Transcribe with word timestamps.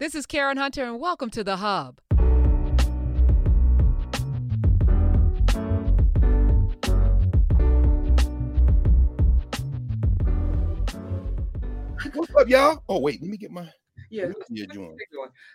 This 0.00 0.16
is 0.16 0.26
Karen 0.26 0.56
Hunter, 0.56 0.82
and 0.82 0.98
welcome 0.98 1.30
to 1.30 1.44
The 1.44 1.58
Hub. 1.58 2.00
What's 12.12 12.34
up, 12.34 12.48
y'all? 12.48 12.82
Oh, 12.88 12.98
wait, 12.98 13.22
let 13.22 13.30
me 13.30 13.36
get 13.36 13.52
my. 13.52 13.70
Yeah. 14.10 14.26
what 14.26 14.36
you're 14.50 14.66
doing. 14.66 14.96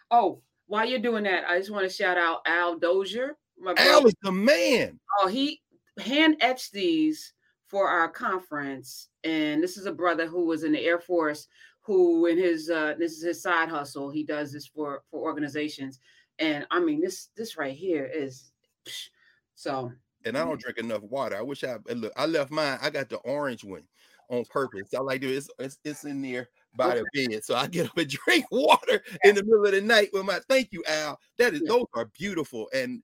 Oh, 0.10 0.42
while 0.68 0.86
you're 0.86 1.00
doing 1.00 1.26
that, 1.26 1.44
I 1.46 1.58
just 1.58 1.70
want 1.70 1.84
to 1.84 1.94
shout 1.94 2.18
out 2.18 2.40
Al 2.46 2.80
Dozier. 2.80 3.36
My 3.60 3.74
Al 3.76 4.08
is 4.08 4.16
the 4.21 4.32
man. 4.32 5.02
Oh, 5.20 5.28
he 5.28 5.60
hand 6.00 6.38
etched 6.40 6.71
these 6.71 7.34
for 7.68 7.90
our 7.90 8.08
conference, 8.08 9.10
and 9.26 9.62
this 9.62 9.76
is 9.76 9.86
a 9.86 9.92
brother 9.92 10.28
who 10.28 10.46
was 10.46 10.64
in 10.64 10.71
the 10.71 10.80
Air 10.80 11.00
Force. 11.00 11.46
Who 11.90 12.28
in 12.28 12.38
his 12.38 12.70
uh 12.70 12.94
this 13.00 13.14
is 13.14 13.24
his 13.24 13.42
side 13.42 13.68
hustle. 13.68 14.12
He 14.12 14.24
does 14.24 14.54
this 14.54 14.68
for 14.68 15.02
for 15.10 15.21
organizations, 15.21 16.00
and 16.38 16.68
I 16.70 16.80
mean 16.80 17.02
this 17.02 17.30
this 17.36 17.57
right 17.57 17.75
here 17.75 18.06
is 18.06 18.52
psh, 18.86 19.07
so 19.56 19.92
And 20.24 20.38
I 20.38 20.46
don't 20.46 20.61
drink 20.61 20.78
enough 20.78 21.02
water. 21.02 21.36
I 21.36 21.42
wish 21.42 21.64
I 21.64 21.78
look. 21.96 22.14
I 22.16 22.28
left 22.28 22.52
mine. 22.52 22.78
I 22.80 22.92
got 22.92 23.10
the 23.10 23.18
orange 23.18 23.64
one 23.64 23.88
on 24.30 24.46
purpose. 24.52 24.94
I 24.94 25.00
like 25.00 25.21
to. 25.21 25.33
It's 25.33 25.50
it's, 25.57 25.80
it's 25.83 26.04
in 26.04 26.21
there 26.21 26.50
by 26.75 26.94
the 26.94 27.06
bed, 27.11 27.44
so 27.44 27.56
I 27.56 27.66
get 27.66 27.88
up 27.88 27.97
and 27.97 28.08
drink 28.24 28.46
water 28.52 29.02
in 29.24 29.33
the 29.33 29.44
middle 29.44 29.66
of 29.66 29.71
the 29.71 29.82
night 29.82 30.10
with 30.14 30.25
my. 30.25 30.39
Thank 30.47 30.71
you, 30.71 30.83
Al. 30.88 31.19
That 31.39 31.56
is 31.56 31.61
Yeah. 31.61 31.69
those 31.69 31.86
are 31.96 32.06
beautiful 32.06 32.69
and. 32.72 33.02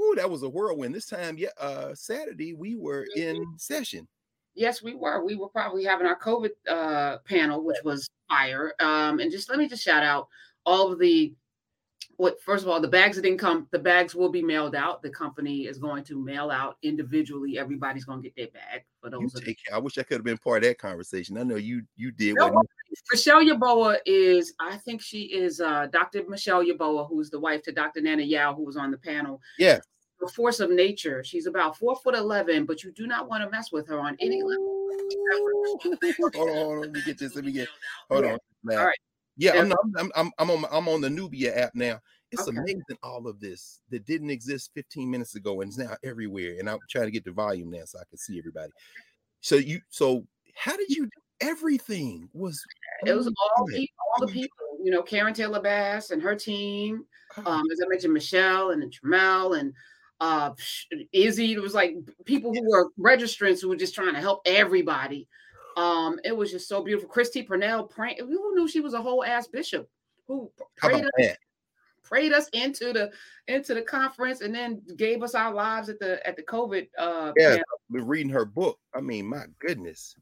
Ooh, 0.00 0.14
that 0.16 0.30
was 0.30 0.44
a 0.44 0.48
whirlwind. 0.48 0.94
This 0.94 1.06
time, 1.06 1.36
yeah, 1.36 1.50
uh, 1.58 1.94
Saturday 1.94 2.54
we 2.54 2.76
were 2.76 3.06
in 3.16 3.44
session. 3.58 4.06
Yes, 4.54 4.82
we 4.82 4.94
were. 4.94 5.24
We 5.24 5.34
were 5.34 5.48
probably 5.48 5.84
having 5.84 6.06
our 6.06 6.18
COVID 6.18 6.50
uh, 6.68 7.18
panel, 7.24 7.64
which 7.64 7.78
was 7.84 8.08
fire. 8.28 8.74
Um, 8.80 9.18
and 9.18 9.30
just 9.30 9.48
let 9.48 9.58
me 9.58 9.68
just 9.68 9.82
shout 9.82 10.02
out 10.02 10.28
all 10.66 10.92
of 10.92 10.98
the 10.98 11.32
what. 12.16 12.40
First 12.42 12.62
of 12.62 12.68
all, 12.68 12.80
the 12.80 12.88
bags 12.88 13.16
that 13.16 13.22
didn't 13.22 13.38
come. 13.38 13.66
The 13.70 13.78
bags 13.78 14.14
will 14.14 14.28
be 14.28 14.42
mailed 14.42 14.74
out. 14.74 15.00
The 15.00 15.10
company 15.10 15.62
is 15.62 15.78
going 15.78 16.04
to 16.04 16.22
mail 16.22 16.50
out 16.50 16.76
individually. 16.82 17.58
Everybody's 17.58 18.04
going 18.04 18.22
to 18.22 18.28
get 18.28 18.36
their 18.36 18.48
bag 18.48 18.84
for 19.00 19.08
those. 19.08 19.34
of- 19.34 19.44
take. 19.44 19.58
I 19.72 19.78
wish 19.78 19.96
I 19.96 20.02
could 20.02 20.16
have 20.18 20.24
been 20.24 20.38
part 20.38 20.62
of 20.64 20.68
that 20.68 20.78
conversation. 20.78 21.38
I 21.38 21.44
know 21.44 21.56
you. 21.56 21.82
You 21.96 22.10
did. 22.10 22.34
No, 22.36 22.62
Michelle 23.10 23.42
Yaboa 23.42 23.98
is. 24.04 24.52
I 24.60 24.76
think 24.76 25.00
she 25.00 25.22
is 25.22 25.60
uh, 25.60 25.86
Dr. 25.90 26.24
Michelle 26.28 26.62
Yaboa, 26.64 27.08
who's 27.08 27.30
the 27.30 27.40
wife 27.40 27.62
to 27.62 27.72
Dr. 27.72 28.02
Nana 28.02 28.22
Yao, 28.22 28.54
who 28.54 28.64
was 28.64 28.76
on 28.76 28.90
the 28.90 28.98
panel. 28.98 29.40
Yeah. 29.58 29.78
The 30.22 30.28
force 30.28 30.60
of 30.60 30.70
nature. 30.70 31.24
She's 31.24 31.46
about 31.46 31.76
four 31.76 31.96
foot 31.96 32.14
eleven, 32.14 32.64
but 32.64 32.84
you 32.84 32.92
do 32.92 33.06
not 33.08 33.28
want 33.28 33.42
to 33.42 33.50
mess 33.50 33.72
with 33.72 33.88
her 33.88 33.98
on 33.98 34.16
any 34.20 34.42
level. 34.42 34.78
hold 36.34 36.48
on, 36.48 36.56
hold 36.56 36.76
on, 36.76 36.80
let 36.80 36.92
me 36.92 37.02
get 37.04 37.18
this. 37.18 37.34
Let 37.34 37.44
me 37.44 37.52
get. 37.52 37.68
Hold 38.08 38.24
Yeah. 38.24 38.32
on. 38.32 38.38
Now. 38.62 38.74
All 38.78 38.86
right. 38.86 38.98
Yeah. 39.36 39.58
I'm, 39.58 39.68
not, 39.68 39.78
I'm 39.96 40.12
I'm 40.14 40.30
I'm 40.38 40.50
on 40.50 40.64
I'm 40.70 40.88
on 40.88 41.00
the 41.00 41.08
Knubia 41.08 41.56
app 41.56 41.74
now. 41.74 41.98
It's 42.30 42.48
Okay. 42.48 42.56
amazing 42.56 42.96
all 43.02 43.26
of 43.26 43.40
this 43.40 43.80
that 43.90 44.06
didn't 44.06 44.30
exist 44.30 44.70
15 44.74 45.10
minutes 45.10 45.34
ago 45.34 45.60
and 45.60 45.70
is 45.70 45.76
now 45.76 45.96
everywhere. 46.02 46.56
And 46.58 46.70
I'm 46.70 46.78
trying 46.88 47.04
to 47.04 47.10
get 47.10 47.24
the 47.24 47.32
volume 47.32 47.70
now 47.70 47.82
so 47.84 47.98
I 47.98 48.04
can 48.08 48.16
see 48.16 48.38
everybody. 48.38 48.72
So 49.40 49.56
you 49.56 49.80
so 49.90 50.24
how 50.54 50.76
did 50.76 50.88
you 50.88 51.04
do 51.04 51.20
everything? 51.40 52.28
Was 52.32 52.64
It 53.04 53.12
was 53.12 53.26
all 53.26 53.66
good. 53.66 53.74
people, 53.74 53.94
all 54.16 54.26
the 54.26 54.32
people, 54.32 54.56
you 54.82 54.90
know, 54.90 55.02
Karen 55.02 55.34
Taylor 55.34 55.60
Bass 55.60 56.10
and 56.10 56.22
her 56.22 56.34
team. 56.34 57.04
Um, 57.44 57.64
as 57.72 57.80
I 57.84 57.88
mentioned, 57.88 58.14
Michelle 58.14 58.70
and 58.70 58.82
Tramel 58.92 59.58
and 59.58 59.74
uh 60.22 60.54
Izzy. 61.12 61.52
It 61.52 61.60
was 61.60 61.74
like 61.74 61.96
people 62.24 62.54
who 62.54 62.70
were 62.70 62.90
registrants 62.98 63.60
who 63.60 63.68
were 63.68 63.76
just 63.76 63.94
trying 63.94 64.14
to 64.14 64.20
help 64.20 64.40
everybody. 64.46 65.28
Um, 65.76 66.20
it 66.24 66.36
was 66.36 66.50
just 66.50 66.68
so 66.68 66.82
beautiful. 66.82 67.08
Christy 67.08 67.42
Purnell 67.42 67.84
praying. 67.84 68.18
Who 68.20 68.54
knew 68.54 68.68
she 68.68 68.80
was 68.80 68.94
a 68.94 69.02
whole 69.02 69.24
ass 69.24 69.48
bishop 69.48 69.88
who 70.28 70.50
prayed 70.76 71.04
us, 71.18 71.36
prayed 72.04 72.32
us 72.32 72.48
into 72.52 72.92
the 72.92 73.10
into 73.48 73.74
the 73.74 73.82
conference 73.82 74.42
and 74.42 74.54
then 74.54 74.80
gave 74.96 75.22
us 75.22 75.34
our 75.34 75.52
lives 75.52 75.88
at 75.88 75.98
the 75.98 76.24
at 76.26 76.36
the 76.36 76.42
COVID 76.44 76.86
uh 76.98 77.32
Yeah, 77.36 77.56
panel. 77.90 78.06
reading 78.06 78.32
her 78.32 78.44
book. 78.44 78.78
I 78.94 79.00
mean, 79.00 79.26
my 79.26 79.46
goodness. 79.58 80.14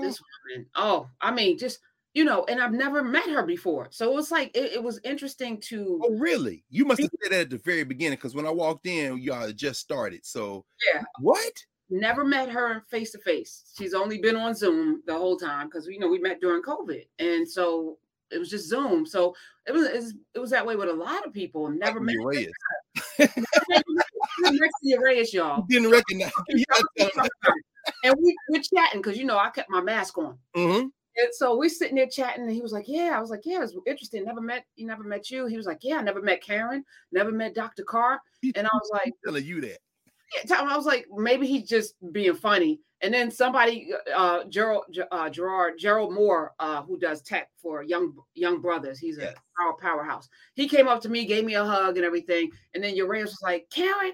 this 0.00 0.20
woman. 0.48 0.66
Oh, 0.74 1.08
I 1.20 1.30
mean, 1.32 1.58
just 1.58 1.80
you 2.14 2.24
know, 2.24 2.44
and 2.48 2.60
I've 2.60 2.72
never 2.72 3.02
met 3.02 3.28
her 3.28 3.42
before, 3.44 3.88
so 3.90 4.10
it 4.10 4.14
was 4.14 4.30
like 4.30 4.56
it, 4.56 4.72
it 4.74 4.82
was 4.82 5.00
interesting 5.04 5.60
to 5.62 6.00
Oh, 6.04 6.14
really? 6.18 6.64
You 6.70 6.84
must 6.84 7.00
have 7.00 7.10
said 7.22 7.32
that 7.32 7.40
at 7.42 7.50
the 7.50 7.58
very 7.58 7.84
beginning 7.84 8.16
because 8.16 8.34
when 8.34 8.46
I 8.46 8.50
walked 8.50 8.86
in, 8.86 9.18
y'all 9.18 9.46
had 9.46 9.56
just 9.56 9.80
started. 9.80 10.24
So 10.24 10.64
Yeah. 10.92 11.02
what? 11.20 11.52
never 11.90 12.24
met 12.24 12.48
her 12.48 12.82
face 12.88 13.12
to 13.12 13.18
face. 13.18 13.64
She's 13.76 13.92
only 13.94 14.18
been 14.18 14.36
on 14.36 14.54
Zoom 14.54 15.02
the 15.06 15.14
whole 15.16 15.36
time 15.36 15.66
because 15.68 15.86
you 15.86 15.98
know 15.98 16.08
we 16.08 16.18
met 16.18 16.40
during 16.40 16.62
COVID, 16.62 17.06
and 17.18 17.48
so 17.48 17.98
it 18.30 18.38
was 18.38 18.48
just 18.48 18.68
Zoom. 18.68 19.04
So 19.06 19.34
it 19.66 19.72
was 19.72 19.86
it 19.88 19.94
was, 19.96 20.14
it 20.34 20.38
was 20.38 20.50
that 20.50 20.64
way 20.66 20.76
with 20.76 20.88
a 20.88 20.92
lot 20.94 21.26
of 21.26 21.32
people. 21.32 21.68
Never 21.68 22.00
met 22.00 22.16
Reyes. 22.22 22.50
next 23.18 24.74
to 24.82 24.98
Reyes, 25.00 25.32
y'all. 25.34 25.64
Didn't 25.68 25.90
recognize. 25.90 26.32
and 28.04 28.14
we 28.20 28.36
we're 28.48 28.62
chatting 28.62 29.00
because 29.02 29.18
you 29.18 29.24
know 29.24 29.38
I 29.38 29.50
kept 29.50 29.70
my 29.70 29.80
mask 29.80 30.16
on. 30.18 30.38
Mhm. 30.56 30.90
And 31.16 31.28
so 31.32 31.56
we're 31.56 31.68
sitting 31.68 31.94
there 31.96 32.08
chatting, 32.08 32.42
and 32.42 32.50
he 32.52 32.60
was 32.62 32.72
like, 32.72 32.88
"Yeah." 32.88 33.14
I 33.16 33.20
was 33.20 33.30
like, 33.30 33.42
"Yeah, 33.44 33.62
it's 33.62 33.74
interesting. 33.86 34.24
Never 34.24 34.40
met 34.40 34.64
you. 34.76 34.86
Never 34.86 35.04
met 35.04 35.30
you." 35.30 35.46
He 35.46 35.56
was 35.56 35.66
like, 35.66 35.78
"Yeah, 35.82 35.98
I 35.98 36.02
never 36.02 36.20
met 36.20 36.42
Karen. 36.42 36.84
Never 37.12 37.30
met 37.30 37.54
Dr. 37.54 37.84
Carr." 37.84 38.20
And 38.56 38.66
I 38.66 38.70
was 38.72 38.90
like, 38.92 39.12
telling 39.24 39.44
you 39.44 39.60
that. 39.60 39.78
yeah, 40.48 40.60
I 40.60 40.76
was 40.76 40.86
like, 40.86 41.06
maybe 41.14 41.46
he's 41.46 41.68
just 41.68 41.94
being 42.12 42.34
funny. 42.34 42.80
And 43.00 43.12
then 43.12 43.30
somebody, 43.30 43.92
uh, 44.14 44.44
Gerald, 44.44 44.84
uh, 45.12 45.28
Gerard, 45.30 45.74
Gerald 45.78 46.12
Moore, 46.14 46.52
uh, 46.58 46.82
who 46.82 46.98
does 46.98 47.22
tech 47.22 47.50
for 47.60 47.82
Young 47.82 48.14
Young 48.34 48.60
Brothers, 48.60 48.98
he's 48.98 49.18
a 49.18 49.22
Yes. 49.22 49.34
power 49.58 49.74
powerhouse. 49.74 50.28
He 50.54 50.68
came 50.68 50.88
up 50.88 51.00
to 51.02 51.08
me, 51.08 51.26
gave 51.26 51.44
me 51.44 51.54
a 51.54 51.64
hug 51.64 51.96
and 51.96 52.04
everything. 52.04 52.50
And 52.74 52.82
then 52.82 52.96
Urias 52.96 53.30
was 53.30 53.42
like, 53.42 53.68
Karen, 53.70 54.12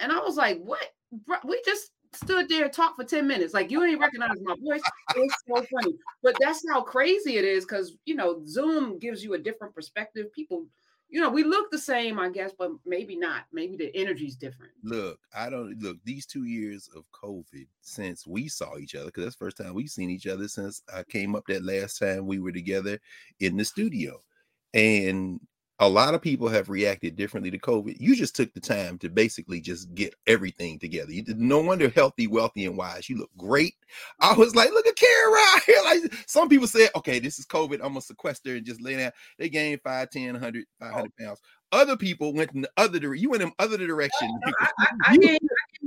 and 0.00 0.12
I 0.12 0.18
was 0.20 0.36
like, 0.36 0.60
what? 0.60 0.86
Bro, 1.26 1.38
We 1.44 1.60
just 1.66 1.90
stood 2.12 2.48
there 2.48 2.64
and 2.64 2.72
talked 2.72 2.96
for 2.96 3.04
ten 3.04 3.26
minutes. 3.26 3.54
Like 3.54 3.70
you 3.70 3.82
ain't 3.84 4.00
recognize 4.00 4.36
my 4.42 4.56
voice. 4.62 4.82
It's 5.16 5.34
so 5.48 5.64
funny. 5.72 5.96
But 6.22 6.36
that's 6.40 6.62
how 6.68 6.82
crazy 6.82 7.36
it 7.36 7.44
is 7.44 7.64
because 7.64 7.96
you 8.04 8.14
know 8.14 8.42
Zoom 8.46 8.98
gives 8.98 9.22
you 9.22 9.34
a 9.34 9.38
different 9.38 9.74
perspective. 9.74 10.32
People. 10.32 10.66
You 11.12 11.20
know, 11.20 11.28
we 11.28 11.42
look 11.42 11.72
the 11.72 11.78
same, 11.78 12.20
I 12.20 12.28
guess, 12.28 12.52
but 12.56 12.70
maybe 12.86 13.16
not. 13.16 13.46
Maybe 13.52 13.76
the 13.76 13.90
energy's 13.96 14.36
different. 14.36 14.70
Look, 14.84 15.18
I 15.34 15.50
don't 15.50 15.76
look 15.80 15.96
these 16.04 16.24
two 16.24 16.44
years 16.44 16.88
of 16.94 17.02
COVID 17.10 17.66
since 17.80 18.28
we 18.28 18.46
saw 18.46 18.78
each 18.78 18.94
other 18.94 19.06
because 19.06 19.24
that's 19.24 19.34
the 19.34 19.44
first 19.44 19.56
time 19.56 19.74
we've 19.74 19.90
seen 19.90 20.08
each 20.08 20.28
other 20.28 20.46
since 20.46 20.84
I 20.94 21.02
came 21.02 21.34
up 21.34 21.42
that 21.48 21.64
last 21.64 21.98
time 21.98 22.28
we 22.28 22.38
were 22.38 22.52
together 22.52 23.00
in 23.40 23.56
the 23.56 23.64
studio. 23.64 24.20
And 24.72 25.40
a 25.80 25.88
lot 25.88 26.14
of 26.14 26.20
people 26.20 26.46
have 26.48 26.68
reacted 26.68 27.16
differently 27.16 27.50
to 27.50 27.58
COVID. 27.58 27.96
You 27.98 28.14
just 28.14 28.36
took 28.36 28.52
the 28.52 28.60
time 28.60 28.98
to 28.98 29.08
basically 29.08 29.60
just 29.60 29.94
get 29.94 30.14
everything 30.26 30.78
together. 30.78 31.10
You 31.10 31.22
did 31.22 31.40
no 31.40 31.60
wonder 31.60 31.88
healthy, 31.88 32.26
wealthy, 32.26 32.66
and 32.66 32.76
wise. 32.76 33.08
You 33.08 33.16
look 33.18 33.30
great. 33.38 33.74
I 34.20 34.34
was 34.34 34.54
like, 34.54 34.70
look 34.70 34.86
at 34.86 34.96
Karen 34.96 35.32
right 35.32 35.60
here. 35.66 35.76
Like 35.90 36.14
some 36.26 36.48
people 36.48 36.68
said, 36.68 36.90
okay, 36.94 37.18
this 37.18 37.38
is 37.40 37.46
COVID. 37.46 37.74
I'm 37.76 37.88
gonna 37.88 38.02
sequester 38.02 38.54
and 38.54 38.64
just 38.64 38.80
lay 38.80 38.96
down. 38.96 39.10
They 39.38 39.48
gained 39.48 39.80
5, 39.82 40.10
10, 40.10 40.34
100, 40.34 40.64
500 40.78 41.16
pounds. 41.18 41.40
Other 41.72 41.96
people 41.96 42.32
went 42.34 42.52
in 42.52 42.60
the 42.62 42.70
other 42.76 42.98
direction. 42.98 43.22
You 43.22 43.30
went 43.30 43.42
in 43.42 43.52
other 43.58 43.78
direction. 43.78 44.28
I, 44.44 44.52
I, 44.60 44.86
I, 45.06 45.12
You- 45.14 45.20
I 45.22 45.26
did 45.26 45.38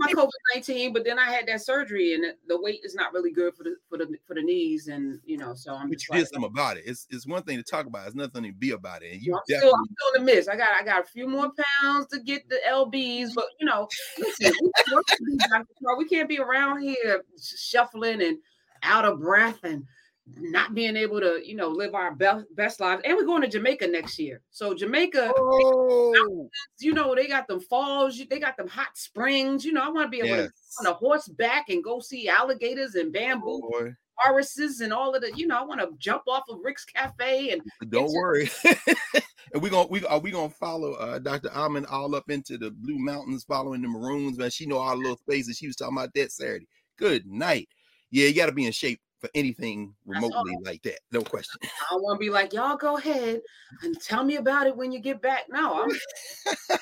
my 0.05 0.13
COVID 0.13 0.29
nineteen, 0.53 0.93
but 0.93 1.03
then 1.03 1.19
I 1.19 1.25
had 1.31 1.47
that 1.47 1.61
surgery, 1.61 2.13
and 2.13 2.23
the- 2.47 2.61
weight 2.63 2.81
is 2.83 2.95
not 2.95 3.11
really 3.11 3.31
good 3.31 3.53
for 3.55 3.63
the 3.63 3.75
for 3.89 3.97
the 3.97 4.15
for 4.25 4.35
the 4.35 4.41
knees, 4.41 4.87
and 4.87 5.19
you 5.25 5.37
know, 5.37 5.53
so 5.53 5.75
I'm 5.75 5.89
but 5.89 6.01
you 6.01 6.07
did 6.13 6.19
like, 6.19 6.27
something 6.27 6.49
about 6.49 6.77
it. 6.77 6.83
It's 6.85 7.07
it's 7.09 7.27
one 7.27 7.43
thing 7.43 7.57
to 7.57 7.63
talk 7.63 7.85
about. 7.85 8.07
It's 8.07 8.15
nothing 8.15 8.43
to 8.43 8.53
be 8.53 8.71
about 8.71 9.03
it. 9.03 9.13
And 9.13 9.21
you 9.21 9.33
I'm 9.33 9.41
still, 9.45 9.57
definitely 9.57 9.79
I'm 9.79 9.95
still 9.95 10.15
in 10.15 10.25
the 10.25 10.33
midst. 10.33 10.49
I 10.49 10.55
got 10.55 10.69
I 10.79 10.83
got 10.83 11.01
a 11.01 11.07
few 11.07 11.27
more 11.27 11.51
pounds 11.81 12.07
to 12.07 12.19
get 12.19 12.47
the 12.47 12.59
lbs, 12.69 13.33
but 13.35 13.45
you 13.59 13.65
know, 13.65 13.87
listen, 14.17 14.53
we, 14.61 14.71
can 14.85 14.95
work 14.95 15.03
with 15.09 15.29
these, 15.29 15.49
Dr. 15.49 15.65
Carr. 15.83 15.97
we 15.97 16.07
can't 16.07 16.29
be 16.29 16.39
around 16.39 16.81
here 16.81 17.23
shuffling 17.41 18.21
and 18.21 18.37
out 18.83 19.05
of 19.05 19.19
breath 19.19 19.59
and 19.63 19.83
not 20.25 20.73
being 20.73 20.95
able 20.95 21.19
to, 21.19 21.41
you 21.43 21.55
know, 21.55 21.67
live 21.67 21.95
our 21.95 22.13
best 22.15 22.45
best 22.55 22.79
lives. 22.79 23.01
And 23.05 23.15
we're 23.15 23.25
going 23.25 23.41
to 23.41 23.47
Jamaica 23.47 23.87
next 23.87 24.17
year, 24.17 24.41
so 24.51 24.73
Jamaica. 24.73 25.33
Oh, 25.35 26.49
you 26.79 26.93
know, 26.93 27.13
they 27.13 27.27
got 27.27 27.47
them 27.47 27.59
falls, 27.59 28.21
they 28.29 28.39
got 28.39 28.57
them 28.57 28.67
hot 28.67 28.95
springs. 28.97 29.65
You 29.65 29.73
know, 29.73 29.81
I 29.81 29.89
want 29.89 30.05
to 30.05 30.09
be 30.09 30.19
able 30.19 30.43
yes. 30.43 30.51
to 30.81 30.87
on 30.87 30.93
a 30.93 30.95
horseback 30.95 31.69
and 31.69 31.83
go 31.83 31.99
see 31.99 32.29
alligators 32.29 32.95
and 32.95 33.11
bamboo 33.11 33.61
Boy, 33.69 33.93
forests 34.23 34.79
and 34.79 34.93
all 34.93 35.13
of 35.13 35.21
the, 35.21 35.31
you 35.35 35.47
know, 35.47 35.57
I 35.57 35.63
want 35.63 35.81
to 35.81 35.89
jump 35.97 36.23
off 36.27 36.43
of 36.49 36.59
Rick's 36.63 36.85
Cafe 36.85 37.49
and 37.49 37.61
don't 37.89 38.11
worry. 38.11 38.49
and 38.63 39.61
we're 39.61 39.69
gonna 39.69 39.87
we 39.87 40.05
are 40.05 40.19
we 40.19 40.31
gonna 40.31 40.49
follow 40.49 40.93
uh 40.93 41.19
Dr. 41.19 41.51
Almond 41.53 41.87
all 41.87 42.15
up 42.15 42.29
into 42.29 42.57
the 42.57 42.71
blue 42.71 42.97
mountains, 42.97 43.43
following 43.43 43.81
the 43.81 43.89
maroons, 43.89 44.37
man. 44.37 44.49
She 44.49 44.65
know 44.65 44.77
all 44.77 44.95
the 44.95 45.01
little 45.01 45.17
spaces. 45.17 45.57
She 45.57 45.67
was 45.67 45.75
talking 45.75 45.97
about 45.97 46.13
that 46.15 46.31
Saturday. 46.31 46.67
Good 46.97 47.25
night. 47.25 47.67
Yeah, 48.09 48.27
you 48.27 48.35
gotta 48.35 48.51
be 48.53 48.65
in 48.65 48.71
shape 48.71 49.01
for 49.23 49.29
anything 49.35 49.95
remotely 50.05 50.57
like 50.63 50.83
that. 50.83 50.99
No 51.13 51.21
question. 51.21 51.57
I 51.63 51.67
don't 51.91 52.03
want 52.03 52.19
to 52.19 52.19
be 52.19 52.29
like, 52.29 52.51
y'all 52.51 52.75
go 52.75 52.97
ahead 52.97 53.41
and 53.81 53.97
tell 54.01 54.25
me 54.25 54.35
about 54.35 54.67
it 54.67 54.75
when 54.75 54.91
you 54.91 54.99
get 54.99 55.21
back. 55.21 55.45
No, 55.49 55.81
I'm 55.81 56.77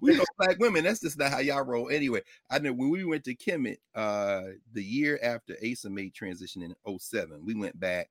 we 0.00 0.16
know 0.16 0.22
black 0.38 0.60
women. 0.60 0.84
That's 0.84 1.00
just 1.00 1.18
not 1.18 1.32
how 1.32 1.40
y'all 1.40 1.64
roll. 1.64 1.90
Anyway, 1.90 2.20
I 2.48 2.60
know 2.60 2.72
when 2.72 2.90
we 2.90 3.02
went 3.02 3.24
to 3.24 3.34
Kemet, 3.34 3.78
uh, 3.96 4.42
the 4.72 4.84
year 4.84 5.18
after 5.20 5.56
Asa 5.68 5.90
made 5.90 6.14
transition 6.14 6.62
in 6.62 6.72
07, 6.98 7.44
we 7.44 7.54
went 7.54 7.80
back 7.80 8.10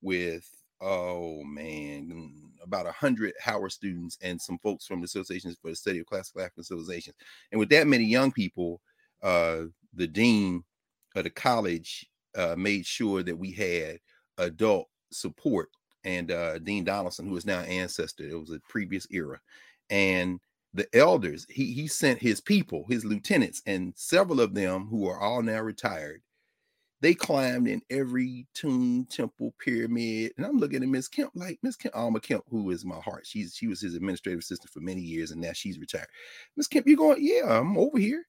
with 0.00 0.48
oh 0.80 1.42
man, 1.42 2.30
about 2.62 2.86
a 2.86 2.92
hundred 2.92 3.32
Howard 3.40 3.72
students 3.72 4.16
and 4.22 4.40
some 4.40 4.58
folks 4.58 4.86
from 4.86 5.00
the 5.00 5.06
Associations 5.06 5.56
for 5.60 5.70
the 5.70 5.76
Study 5.76 5.98
of 5.98 6.06
Classical 6.06 6.42
African 6.42 6.62
Civilizations. 6.62 7.16
And 7.50 7.58
with 7.58 7.70
that 7.70 7.88
many 7.88 8.04
young 8.04 8.30
people, 8.30 8.80
uh, 9.24 9.62
the 9.92 10.06
dean 10.06 10.62
of 11.16 11.24
the 11.24 11.30
college 11.30 12.06
uh, 12.36 12.54
made 12.56 12.86
sure 12.86 13.22
that 13.22 13.36
we 13.36 13.52
had 13.52 13.98
adult 14.38 14.88
support. 15.12 15.68
And 16.04 16.30
uh, 16.30 16.58
Dean 16.58 16.84
Donaldson, 16.84 17.26
who 17.26 17.36
is 17.36 17.46
now 17.46 17.60
an 17.60 17.66
ancestor, 17.66 18.24
it 18.28 18.38
was 18.38 18.50
a 18.50 18.60
previous 18.68 19.06
era, 19.10 19.40
and 19.90 20.38
the 20.74 20.86
elders, 20.94 21.46
he 21.48 21.72
he 21.72 21.86
sent 21.86 22.18
his 22.20 22.40
people, 22.40 22.84
his 22.88 23.04
lieutenants, 23.04 23.62
and 23.66 23.94
several 23.96 24.40
of 24.40 24.54
them 24.54 24.86
who 24.86 25.08
are 25.08 25.20
all 25.20 25.40
now 25.42 25.60
retired 25.60 26.20
they 27.04 27.12
climbed 27.12 27.68
in 27.68 27.82
every 27.90 28.46
tomb, 28.54 29.06
temple, 29.10 29.54
pyramid. 29.62 30.32
And 30.38 30.46
I'm 30.46 30.58
looking 30.58 30.82
at 30.82 30.88
Miss 30.88 31.06
Kemp, 31.06 31.32
like 31.34 31.58
Miss 31.62 31.76
Kemp, 31.76 31.94
Alma 31.94 32.18
Kemp, 32.18 32.44
who 32.48 32.70
is 32.70 32.82
my 32.86 32.98
heart. 32.98 33.26
She's 33.26 33.54
she 33.54 33.66
was 33.66 33.82
his 33.82 33.94
administrative 33.94 34.40
assistant 34.40 34.72
for 34.72 34.80
many 34.80 35.02
years, 35.02 35.30
and 35.30 35.38
now 35.38 35.52
she's 35.52 35.78
retired. 35.78 36.08
Miss 36.56 36.66
Kemp, 36.66 36.86
you 36.86 36.96
going? 36.96 37.18
Yeah, 37.20 37.58
I'm 37.58 37.76
over 37.76 37.98
here. 37.98 38.24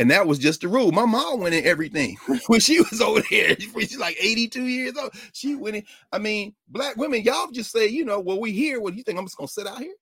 And 0.00 0.10
that 0.10 0.26
was 0.26 0.38
just 0.38 0.62
the 0.62 0.68
rule. 0.68 0.92
My 0.92 1.04
mom 1.04 1.40
went 1.40 1.54
in 1.54 1.66
everything 1.66 2.16
when 2.46 2.58
she 2.58 2.80
was 2.80 3.02
over 3.02 3.20
there. 3.30 3.54
She's 3.60 3.98
like 3.98 4.16
82 4.18 4.64
years 4.64 4.96
old. 4.96 5.12
She 5.34 5.54
went 5.54 5.76
in. 5.76 5.82
I 6.10 6.18
mean, 6.18 6.54
black 6.68 6.96
women, 6.96 7.20
y'all 7.22 7.50
just 7.50 7.70
say, 7.70 7.86
you 7.86 8.06
know, 8.06 8.18
well, 8.18 8.40
we 8.40 8.50
here. 8.50 8.80
What 8.80 8.92
do 8.92 8.96
you 8.96 9.02
think? 9.04 9.18
I'm 9.18 9.26
just 9.26 9.36
gonna 9.36 9.48
sit 9.48 9.66
out 9.66 9.78
here? 9.78 9.92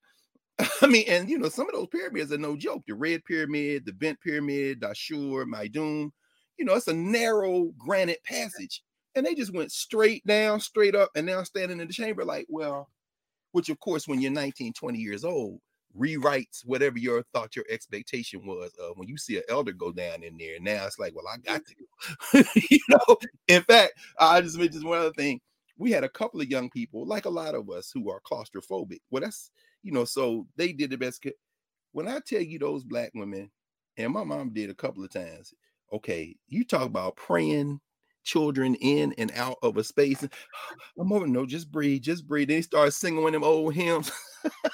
I 0.82 0.86
mean, 0.86 1.04
and 1.08 1.28
you 1.28 1.36
know, 1.36 1.48
some 1.48 1.68
of 1.68 1.74
those 1.74 1.88
pyramids 1.88 2.30
are 2.30 2.38
no 2.38 2.56
joke. 2.56 2.84
The 2.86 2.94
Red 2.94 3.24
Pyramid, 3.24 3.86
the 3.86 3.92
Bent 3.92 4.20
Pyramid, 4.20 4.78
Dashur, 4.78 5.44
Maidum, 5.46 6.12
you 6.58 6.64
know, 6.64 6.74
it's 6.74 6.86
a 6.86 6.94
narrow 6.94 7.72
granite 7.76 8.22
passage. 8.22 8.84
And 9.16 9.26
they 9.26 9.34
just 9.34 9.52
went 9.52 9.72
straight 9.72 10.24
down, 10.24 10.60
straight 10.60 10.94
up, 10.94 11.10
and 11.16 11.26
now 11.26 11.42
standing 11.42 11.80
in 11.80 11.88
the 11.88 11.92
chamber, 11.92 12.24
like, 12.24 12.46
well, 12.48 12.88
which 13.50 13.68
of 13.68 13.80
course, 13.80 14.06
when 14.06 14.20
you're 14.20 14.30
19, 14.30 14.74
20 14.74 14.96
years 14.96 15.24
old, 15.24 15.58
rewrites 15.98 16.64
whatever 16.64 16.98
your 16.98 17.22
thought 17.34 17.56
your 17.56 17.64
expectation 17.70 18.46
was 18.46 18.70
uh, 18.82 18.90
when 18.94 19.08
you 19.08 19.16
see 19.18 19.36
an 19.36 19.42
elder 19.48 19.72
go 19.72 19.92
down 19.92 20.22
in 20.22 20.36
there. 20.38 20.58
Now 20.60 20.86
it's 20.86 20.98
like, 20.98 21.14
well, 21.14 21.26
I 21.28 21.38
got 21.38 21.62
to 22.32 22.44
you 22.70 22.78
know, 22.88 23.16
in 23.48 23.62
fact, 23.62 23.94
I 24.18 24.40
just 24.40 24.58
mentioned 24.58 24.84
one 24.84 24.98
other 24.98 25.12
thing. 25.12 25.40
We 25.76 25.90
had 25.92 26.04
a 26.04 26.08
couple 26.08 26.40
of 26.40 26.48
young 26.50 26.70
people, 26.70 27.06
like 27.06 27.24
a 27.24 27.30
lot 27.30 27.54
of 27.54 27.70
us, 27.70 27.90
who 27.92 28.10
are 28.10 28.20
claustrophobic. 28.20 28.98
Well, 29.10 29.22
that's 29.22 29.50
you 29.82 29.92
know, 29.92 30.04
so 30.04 30.46
they 30.56 30.72
did 30.72 30.90
the 30.90 30.98
best. 30.98 31.24
When 31.92 32.08
I 32.08 32.20
tell 32.26 32.42
you 32.42 32.58
those 32.58 32.84
black 32.84 33.10
women, 33.14 33.50
and 33.96 34.12
my 34.12 34.24
mom 34.24 34.50
did 34.52 34.70
a 34.70 34.74
couple 34.74 35.04
of 35.04 35.10
times, 35.10 35.52
okay, 35.92 36.36
you 36.48 36.64
talk 36.64 36.82
about 36.82 37.16
praying 37.16 37.80
children 38.28 38.74
in 38.76 39.14
and 39.18 39.32
out 39.34 39.56
of 39.62 39.76
a 39.78 39.84
space. 39.84 40.22
I'm 40.98 41.12
over, 41.12 41.26
no, 41.26 41.46
just 41.46 41.72
breathe, 41.72 42.02
just 42.02 42.28
breathe. 42.28 42.48
They 42.48 42.62
start 42.62 42.92
singing 42.92 43.22
one 43.22 43.34
of 43.34 43.40
them 43.40 43.48
old 43.48 43.74
hymns. 43.74 44.12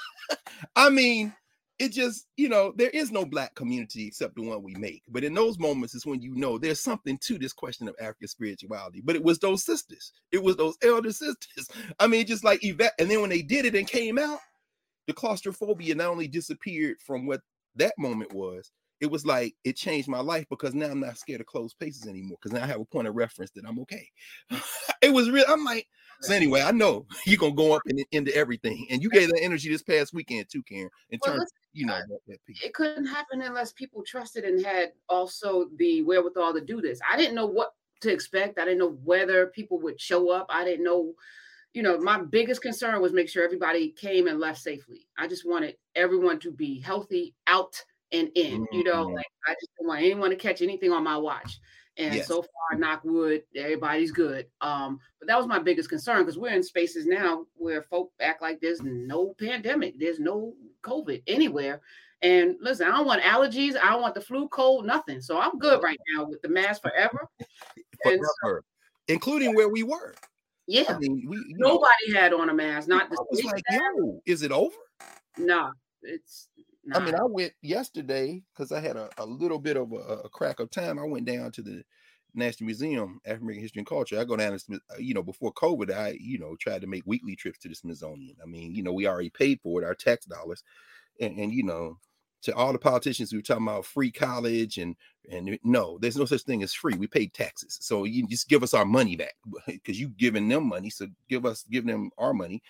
I 0.75 0.89
mean, 0.89 1.33
it 1.79 1.91
just, 1.91 2.27
you 2.37 2.49
know, 2.49 2.73
there 2.75 2.89
is 2.89 3.11
no 3.11 3.25
black 3.25 3.55
community 3.55 4.07
except 4.07 4.35
the 4.35 4.41
one 4.43 4.61
we 4.61 4.75
make. 4.75 5.03
But 5.07 5.23
in 5.23 5.33
those 5.33 5.57
moments 5.57 5.95
is 5.95 6.05
when 6.05 6.21
you 6.21 6.35
know 6.35 6.57
there's 6.57 6.81
something 6.81 7.17
to 7.19 7.37
this 7.37 7.53
question 7.53 7.87
of 7.87 7.95
African 7.99 8.27
spirituality. 8.27 9.01
But 9.03 9.15
it 9.15 9.23
was 9.23 9.39
those 9.39 9.63
sisters, 9.63 10.11
it 10.31 10.43
was 10.43 10.57
those 10.57 10.77
elder 10.83 11.11
sisters. 11.13 11.69
I 11.99 12.07
mean, 12.07 12.25
just 12.25 12.43
like 12.43 12.59
Yvette, 12.63 12.93
and 12.99 13.09
then 13.09 13.21
when 13.21 13.29
they 13.29 13.41
did 13.41 13.65
it 13.65 13.75
and 13.75 13.87
came 13.87 14.19
out, 14.19 14.39
the 15.07 15.13
claustrophobia 15.13 15.95
not 15.95 16.07
only 16.07 16.27
disappeared 16.27 16.97
from 17.05 17.25
what 17.25 17.41
that 17.75 17.93
moment 17.97 18.33
was, 18.33 18.71
it 19.01 19.11
was 19.11 19.25
like 19.25 19.55
it 19.63 19.75
changed 19.75 20.07
my 20.07 20.19
life 20.19 20.45
because 20.49 20.73
now 20.73 20.87
I'm 20.87 20.99
not 20.99 21.17
scared 21.17 21.41
of 21.41 21.47
closed 21.47 21.71
spaces 21.71 22.07
anymore 22.07 22.37
because 22.41 22.53
now 22.53 22.63
I 22.63 22.67
have 22.67 22.79
a 22.79 22.85
point 22.85 23.07
of 23.07 23.15
reference 23.15 23.51
that 23.51 23.65
I'm 23.67 23.79
okay. 23.79 24.07
it 25.01 25.13
was 25.13 25.29
real. 25.29 25.45
I'm 25.47 25.63
like, 25.63 25.87
so 26.21 26.33
anyway, 26.33 26.61
I 26.61 26.71
know 26.71 27.05
you're 27.25 27.37
gonna 27.37 27.53
go 27.53 27.73
up 27.73 27.81
and 27.87 28.03
into 28.11 28.35
everything, 28.35 28.87
and 28.89 29.01
you 29.01 29.09
gave 29.09 29.29
that 29.29 29.41
energy 29.41 29.69
this 29.69 29.83
past 29.83 30.13
weekend 30.13 30.47
too, 30.49 30.63
Karen. 30.63 30.89
In 31.09 31.19
well, 31.25 31.35
terms, 31.35 31.51
you 31.73 31.85
know, 31.85 31.99
it 32.27 32.73
couldn't 32.73 33.05
happen 33.05 33.41
unless 33.41 33.73
people 33.73 34.03
trusted 34.03 34.45
and 34.45 34.65
had 34.65 34.93
also 35.09 35.67
the 35.77 36.01
wherewithal 36.03 36.53
to 36.53 36.61
do 36.61 36.81
this. 36.81 36.99
I 37.09 37.17
didn't 37.17 37.35
know 37.35 37.47
what 37.47 37.71
to 38.01 38.11
expect. 38.11 38.59
I 38.59 38.65
didn't 38.65 38.79
know 38.79 38.97
whether 39.03 39.47
people 39.47 39.79
would 39.81 39.99
show 39.99 40.31
up. 40.31 40.47
I 40.49 40.63
didn't 40.63 40.85
know. 40.85 41.13
You 41.73 41.83
know, 41.83 41.99
my 41.99 42.21
biggest 42.21 42.61
concern 42.61 43.01
was 43.01 43.11
make 43.11 43.27
sure 43.27 43.43
everybody 43.43 43.89
came 43.89 44.27
and 44.27 44.39
left 44.39 44.61
safely. 44.61 45.09
I 45.17 45.27
just 45.27 45.45
wanted 45.45 45.75
everyone 45.93 46.39
to 46.39 46.51
be 46.51 46.79
healthy 46.79 47.35
out 47.47 47.75
and 48.11 48.29
in. 48.35 48.61
Mm-hmm. 48.61 48.75
You 48.75 48.83
know, 48.83 49.05
mm-hmm. 49.05 49.15
like 49.15 49.27
I 49.47 49.53
just 49.53 49.71
don't 49.77 49.87
want 49.87 50.01
anyone 50.01 50.29
to 50.29 50.35
catch 50.35 50.61
anything 50.61 50.91
on 50.91 51.03
my 51.03 51.17
watch. 51.17 51.59
And 51.97 52.15
yes. 52.15 52.27
so 52.27 52.41
far, 52.41 52.77
knock 52.77 53.03
wood, 53.05 53.43
everybody's 53.55 54.11
good. 54.11 54.47
Um, 54.59 54.99
but 55.19 55.27
that 55.27 55.37
was 55.37 55.47
my 55.47 55.59
biggest 55.59 55.89
concern 55.89 56.19
because 56.19 56.37
we're 56.37 56.53
in 56.53 56.61
spaces 56.61 57.05
now 57.05 57.45
where 57.55 57.83
folk 57.83 58.11
act 58.19 58.41
like 58.41 58.59
there's 58.59 58.81
no 58.81 59.33
pandemic, 59.39 59.97
there's 59.97 60.19
no 60.19 60.53
COVID 60.83 61.23
anywhere. 61.27 61.81
And 62.21 62.55
listen, 62.59 62.87
I 62.87 62.91
don't 62.91 63.05
want 63.05 63.21
allergies, 63.21 63.75
I 63.81 63.91
don't 63.91 64.01
want 64.01 64.15
the 64.15 64.21
flu, 64.21 64.49
cold, 64.49 64.85
nothing. 64.85 65.21
So 65.21 65.39
I'm 65.39 65.57
good 65.57 65.81
right 65.83 65.99
now 66.13 66.25
with 66.25 66.41
the 66.41 66.49
mask 66.49 66.81
forever. 66.81 67.29
forever. 68.03 68.23
So, 68.43 68.59
including 69.07 69.55
where 69.55 69.69
we 69.69 69.83
were. 69.83 70.15
Yeah. 70.67 70.85
I 70.89 70.97
mean, 70.97 71.23
we 71.27 71.37
nobody 71.49 71.87
know, 72.09 72.19
had 72.19 72.33
on 72.33 72.49
a 72.49 72.53
mask, 72.53 72.89
not 72.89 73.09
the 73.09 73.23
was 73.29 73.43
like, 73.43 73.63
yo, 73.69 74.21
is 74.25 74.41
it 74.41 74.51
over? 74.51 74.75
No, 75.37 75.45
nah, 75.45 75.71
it's 76.01 76.49
I 76.93 76.99
mean, 76.99 77.15
I 77.15 77.23
went 77.23 77.53
yesterday 77.61 78.43
because 78.53 78.71
I 78.71 78.79
had 78.79 78.95
a, 78.95 79.09
a 79.17 79.25
little 79.25 79.59
bit 79.59 79.77
of 79.77 79.91
a, 79.91 80.21
a, 80.25 80.29
crack 80.29 80.59
of 80.59 80.69
time. 80.69 80.99
I 80.99 81.03
went 81.03 81.25
down 81.25 81.51
to 81.53 81.61
the 81.61 81.83
National 82.33 82.65
Museum, 82.65 83.19
African 83.25 83.43
American 83.45 83.63
History 83.63 83.79
and 83.79 83.87
Culture. 83.87 84.19
I 84.19 84.23
go 84.23 84.35
down 84.35 84.57
to, 84.57 84.75
uh, 84.75 84.97
you 84.99 85.13
know, 85.13 85.23
before 85.23 85.53
COVID, 85.53 85.91
I, 85.91 86.17
you 86.19 86.37
know, 86.37 86.55
tried 86.59 86.81
to 86.81 86.87
make 86.87 87.03
weekly 87.05 87.35
trips 87.35 87.59
to 87.59 87.69
the 87.69 87.75
Smithsonian. 87.75 88.35
I 88.41 88.45
mean, 88.45 88.75
you 88.75 88.83
know, 88.83 88.93
we 88.93 89.07
already 89.07 89.29
paid 89.29 89.61
for 89.61 89.81
it, 89.81 89.85
our 89.85 89.95
tax 89.95 90.25
dollars. 90.25 90.63
And, 91.19 91.37
and 91.39 91.51
you 91.51 91.63
know, 91.63 91.97
to 92.45 92.55
all 92.55 92.71
the 92.71 92.79
politicians 92.79 93.31
who 93.31 93.39
are 93.39 93.41
talking 93.41 93.65
about 93.65 93.85
free 93.85 94.11
college 94.11 94.77
and 94.77 94.95
and 95.31 95.57
no, 95.63 95.97
there's 95.99 96.17
no 96.17 96.25
such 96.25 96.43
thing 96.43 96.61
as 96.61 96.73
free. 96.73 96.93
We 96.93 97.07
pay 97.07 97.25
taxes, 97.27 97.79
so 97.81 98.03
you 98.03 98.27
just 98.27 98.47
give 98.47 98.61
us 98.61 98.75
our 98.75 98.85
money 98.85 99.15
back 99.15 99.33
because 99.67 99.99
you 99.99 100.09
giving 100.09 100.47
them 100.47 100.67
money, 100.67 100.91
so 100.91 101.07
give 101.27 101.45
us 101.45 101.63
give 101.63 101.85
them 101.87 102.11
our 102.19 102.33
money. 102.33 102.61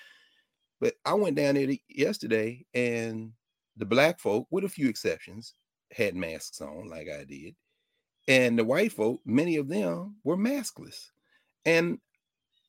But 0.80 0.94
I 1.06 1.14
went 1.16 1.36
down 1.36 1.56
there 1.56 1.70
yesterday, 1.90 2.66
and 2.74 3.34
the 3.78 3.86
black 3.86 4.20
folk, 4.20 4.48
with 4.52 4.64
a 4.64 4.70
few 4.70 4.90
exceptions, 4.90 5.54
had 5.92 6.16
masks 6.16 6.62
on, 6.62 6.90
like 6.90 7.08
I 7.10 7.24
did. 7.24 7.56
And 8.28 8.58
the 8.58 8.64
white 8.64 8.92
folk, 8.92 9.22
many 9.26 9.58
of 9.58 9.68
them 9.68 10.16
were 10.24 10.38
maskless. 10.38 11.10
And 11.66 12.00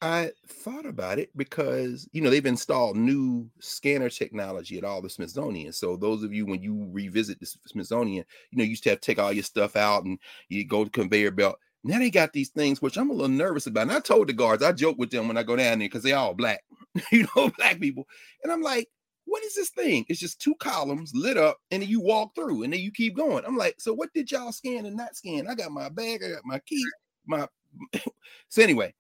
I 0.03 0.33
thought 0.47 0.85
about 0.85 1.19
it 1.19 1.31
because, 1.37 2.09
you 2.13 2.21
know, 2.21 2.29
they've 2.29 2.45
installed 2.45 2.97
new 2.97 3.49
scanner 3.61 4.11
technology 4.11 4.77
at 4.77 4.85
all 4.85 5.01
the 5.01 5.09
Smithsonian. 5.09 5.73
So 5.73 5.97
those 5.97 6.23
of 6.23 6.35
you, 6.35 6.45
when 6.45 6.63
you 6.63 6.87
revisit 6.91 7.41
the 7.41 7.47
Smithsonian, 7.67 8.25
you 8.51 8.59
know, 8.59 8.65
you 8.65 8.71
used 8.71 8.83
to 8.85 8.91
have 8.91 9.01
to 9.01 9.07
take 9.07 9.19
all 9.19 9.33
your 9.33 9.43
stuff 9.43 9.75
out 9.75 10.05
and 10.05 10.19
you 10.49 10.67
go 10.67 10.85
to 10.85 10.91
conveyor 10.91 11.31
belt. 11.31 11.57
Now 11.83 11.99
they 11.99 12.11
got 12.11 12.33
these 12.33 12.51
things, 12.51 12.83
which 12.83 12.99
I'm 12.99 13.11
a 13.11 13.15
little 13.15 13.29
nervous 13.29 13.67
about. 13.67 13.83
And 13.83 13.93
I 13.93 14.01
told 14.01 14.29
the 14.29 14.33
guards, 14.35 14.63
I 14.63 14.73
joke 14.73 14.99
with 14.99 15.11
them 15.11 15.29
when 15.29 15.39
I 15.39 15.43
go 15.43 15.57
down 15.57 15.79
there 15.79 15.89
because 15.89 16.03
they 16.03 16.13
all 16.13 16.35
black, 16.35 16.63
you 17.13 17.27
know, 17.35 17.51
black 17.57 17.81
people. 17.81 18.07
And 18.43 18.53
I'm 18.53 18.63
like, 18.63 18.89
what 19.27 19.45
is 19.45 19.55
this 19.55 19.71
thing? 19.71 20.07
It's 20.09 20.21
just 20.21 20.41
two 20.41 20.55
columns 20.55 21.13
lit 21.15 21.37
up, 21.37 21.59
and 21.71 21.83
then 21.83 21.91
you 21.91 22.01
walk 22.01 22.35
through, 22.35 22.63
and 22.63 22.73
then 22.73 22.81
you 22.81 22.91
keep 22.93 23.17
going. 23.17 23.45
I'm 23.45 23.57
like, 23.57 23.75
so 23.79 23.93
what 23.93 24.13
did 24.15 24.31
y'all 24.31 24.53
scan 24.53 24.87
and 24.87 24.97
not 24.97 25.17
scan? 25.17 25.49
I 25.49 25.55
got 25.55 25.73
my 25.73 25.89
bag, 25.89 26.23
I 26.25 26.31
got 26.31 26.45
my 26.45 26.61
key, 26.61 26.83
my. 27.27 27.47
so 28.49 28.63
anyway, 28.63 28.95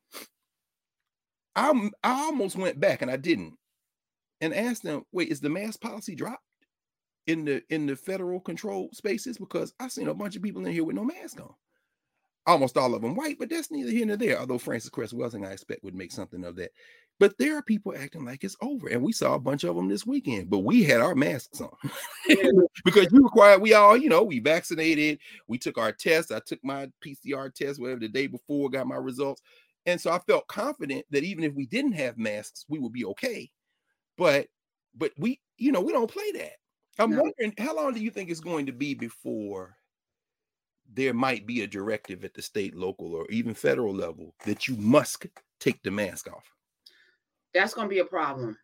I 1.54 1.90
I 2.02 2.25
almost 2.25 2.56
went 2.56 2.78
back 2.80 3.02
and 3.02 3.11
I 3.11 3.16
didn't, 3.16 3.54
and 4.40 4.52
asked 4.52 4.83
them, 4.83 5.04
wait, 5.12 5.28
is 5.28 5.40
the 5.40 5.49
mask 5.49 5.80
policy 5.80 6.14
dropped 6.14 6.42
in 7.26 7.45
the 7.45 7.62
in 7.71 7.87
the 7.87 7.97
federal 7.97 8.40
control 8.40 8.90
spaces? 8.92 9.38
Because 9.38 9.73
I 9.80 9.88
seen 9.88 10.09
a 10.09 10.14
bunch 10.14 10.37
of 10.37 10.42
people 10.42 10.66
in 10.66 10.73
here 10.73 10.85
with 10.85 10.97
no 10.97 11.04
mask 11.04 11.40
on 11.40 11.54
almost 12.46 12.76
all 12.76 12.94
of 12.94 13.02
them 13.02 13.14
white, 13.14 13.38
but 13.38 13.50
that's 13.50 13.70
neither 13.70 13.90
here 13.90 14.06
nor 14.06 14.16
there. 14.16 14.38
Although 14.38 14.58
Frances 14.58 14.90
Cress 14.90 15.12
Welsing, 15.12 15.46
I 15.46 15.52
expect, 15.52 15.82
would 15.84 15.94
make 15.94 16.12
something 16.12 16.44
of 16.44 16.56
that. 16.56 16.70
But 17.18 17.38
there 17.38 17.56
are 17.56 17.62
people 17.62 17.94
acting 17.96 18.24
like 18.24 18.44
it's 18.44 18.56
over, 18.60 18.88
and 18.88 19.02
we 19.02 19.12
saw 19.12 19.34
a 19.34 19.40
bunch 19.40 19.64
of 19.64 19.74
them 19.74 19.88
this 19.88 20.06
weekend. 20.06 20.50
But 20.50 20.58
we 20.58 20.82
had 20.82 21.00
our 21.00 21.14
masks 21.14 21.60
on 21.60 21.70
because 22.84 23.10
you 23.10 23.22
required. 23.22 23.62
We 23.62 23.72
all, 23.74 23.96
you 23.96 24.08
know, 24.08 24.22
we 24.22 24.38
vaccinated. 24.38 25.18
We 25.48 25.58
took 25.58 25.78
our 25.78 25.92
tests. 25.92 26.30
I 26.30 26.40
took 26.40 26.62
my 26.62 26.90
PCR 27.04 27.52
test, 27.54 27.80
whatever 27.80 28.00
the 28.00 28.08
day 28.08 28.26
before, 28.26 28.68
got 28.70 28.86
my 28.86 28.96
results, 28.96 29.42
and 29.86 30.00
so 30.00 30.10
I 30.10 30.18
felt 30.18 30.48
confident 30.48 31.06
that 31.10 31.24
even 31.24 31.44
if 31.44 31.54
we 31.54 31.66
didn't 31.66 31.92
have 31.92 32.18
masks, 32.18 32.66
we 32.68 32.78
would 32.78 32.92
be 32.92 33.04
okay. 33.06 33.50
But, 34.18 34.48
but 34.96 35.12
we, 35.16 35.40
you 35.58 35.72
know, 35.72 35.80
we 35.80 35.92
don't 35.92 36.10
play 36.10 36.32
that. 36.32 36.52
I'm 36.98 37.10
no. 37.10 37.22
wondering 37.22 37.54
how 37.58 37.76
long 37.76 37.94
do 37.94 38.00
you 38.00 38.10
think 38.10 38.28
it's 38.28 38.40
going 38.40 38.66
to 38.66 38.72
be 38.72 38.94
before 38.94 39.76
there 40.92 41.14
might 41.14 41.46
be 41.46 41.62
a 41.62 41.66
directive 41.66 42.24
at 42.24 42.34
the 42.34 42.42
state, 42.42 42.74
local, 42.74 43.14
or 43.14 43.26
even 43.30 43.54
federal 43.54 43.94
level 43.94 44.34
that 44.44 44.68
you 44.68 44.76
must 44.76 45.26
take 45.60 45.82
the 45.82 45.90
mask 45.90 46.28
off? 46.32 46.44
That's 47.54 47.74
going 47.74 47.88
to 47.88 47.94
be 47.94 48.00
a 48.00 48.04
problem. 48.04 48.56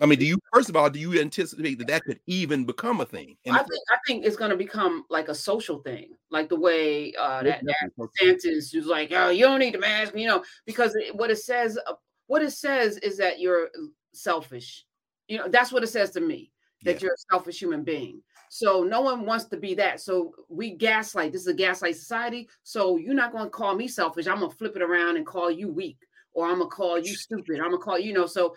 I 0.00 0.06
mean, 0.06 0.18
do 0.18 0.26
you 0.26 0.38
first 0.52 0.68
of 0.68 0.76
all 0.76 0.88
do 0.90 0.98
you 0.98 1.20
anticipate 1.20 1.78
that 1.78 1.86
that 1.88 2.04
could 2.04 2.18
even 2.26 2.64
become 2.64 3.00
a 3.00 3.04
thing? 3.04 3.36
I 3.48 3.58
think 3.58 3.82
I 3.90 3.96
think 4.06 4.24
it's 4.24 4.36
going 4.36 4.50
to 4.50 4.56
become 4.56 5.04
like 5.10 5.28
a 5.28 5.34
social 5.34 5.78
thing, 5.78 6.16
like 6.30 6.48
the 6.48 6.58
way 6.58 7.12
uh, 7.14 7.42
that, 7.42 7.62
that 7.62 8.40
is 8.44 8.74
like, 8.86 9.12
oh, 9.12 9.28
you 9.28 9.44
don't 9.44 9.60
need 9.60 9.74
the 9.74 9.78
mask, 9.78 10.16
you 10.16 10.26
know, 10.26 10.42
because 10.66 10.96
what 11.12 11.30
it 11.30 11.38
says, 11.38 11.78
uh, 11.86 11.94
what 12.26 12.42
it 12.42 12.52
says 12.52 12.96
is 12.98 13.16
that 13.18 13.38
you're 13.38 13.68
selfish. 14.12 14.86
You 15.28 15.38
know, 15.38 15.48
that's 15.48 15.72
what 15.72 15.84
it 15.84 15.88
says 15.88 16.10
to 16.12 16.20
me 16.20 16.52
that 16.84 16.94
Yeah. 16.94 17.00
you're 17.02 17.14
a 17.14 17.30
selfish 17.30 17.60
human 17.60 17.84
being. 17.84 18.22
So 18.54 18.82
no 18.82 19.00
one 19.00 19.24
wants 19.24 19.46
to 19.46 19.56
be 19.56 19.72
that. 19.76 19.98
So 19.98 20.34
we 20.50 20.72
gaslight. 20.72 21.32
This 21.32 21.40
is 21.40 21.46
a 21.46 21.54
gaslight 21.54 21.96
society. 21.96 22.50
So 22.64 22.98
you're 22.98 23.14
not 23.14 23.32
going 23.32 23.44
to 23.44 23.50
call 23.50 23.74
me 23.74 23.88
selfish. 23.88 24.26
I'm 24.26 24.40
gonna 24.40 24.50
flip 24.50 24.76
it 24.76 24.82
around 24.82 25.16
and 25.16 25.24
call 25.24 25.50
you 25.50 25.68
weak, 25.68 25.96
or 26.34 26.46
I'm 26.46 26.58
gonna 26.58 26.68
call 26.68 26.98
you 26.98 27.14
stupid. 27.14 27.60
I'm 27.60 27.70
gonna 27.70 27.78
call 27.78 27.98
you 27.98 28.12
know. 28.12 28.26
So 28.26 28.54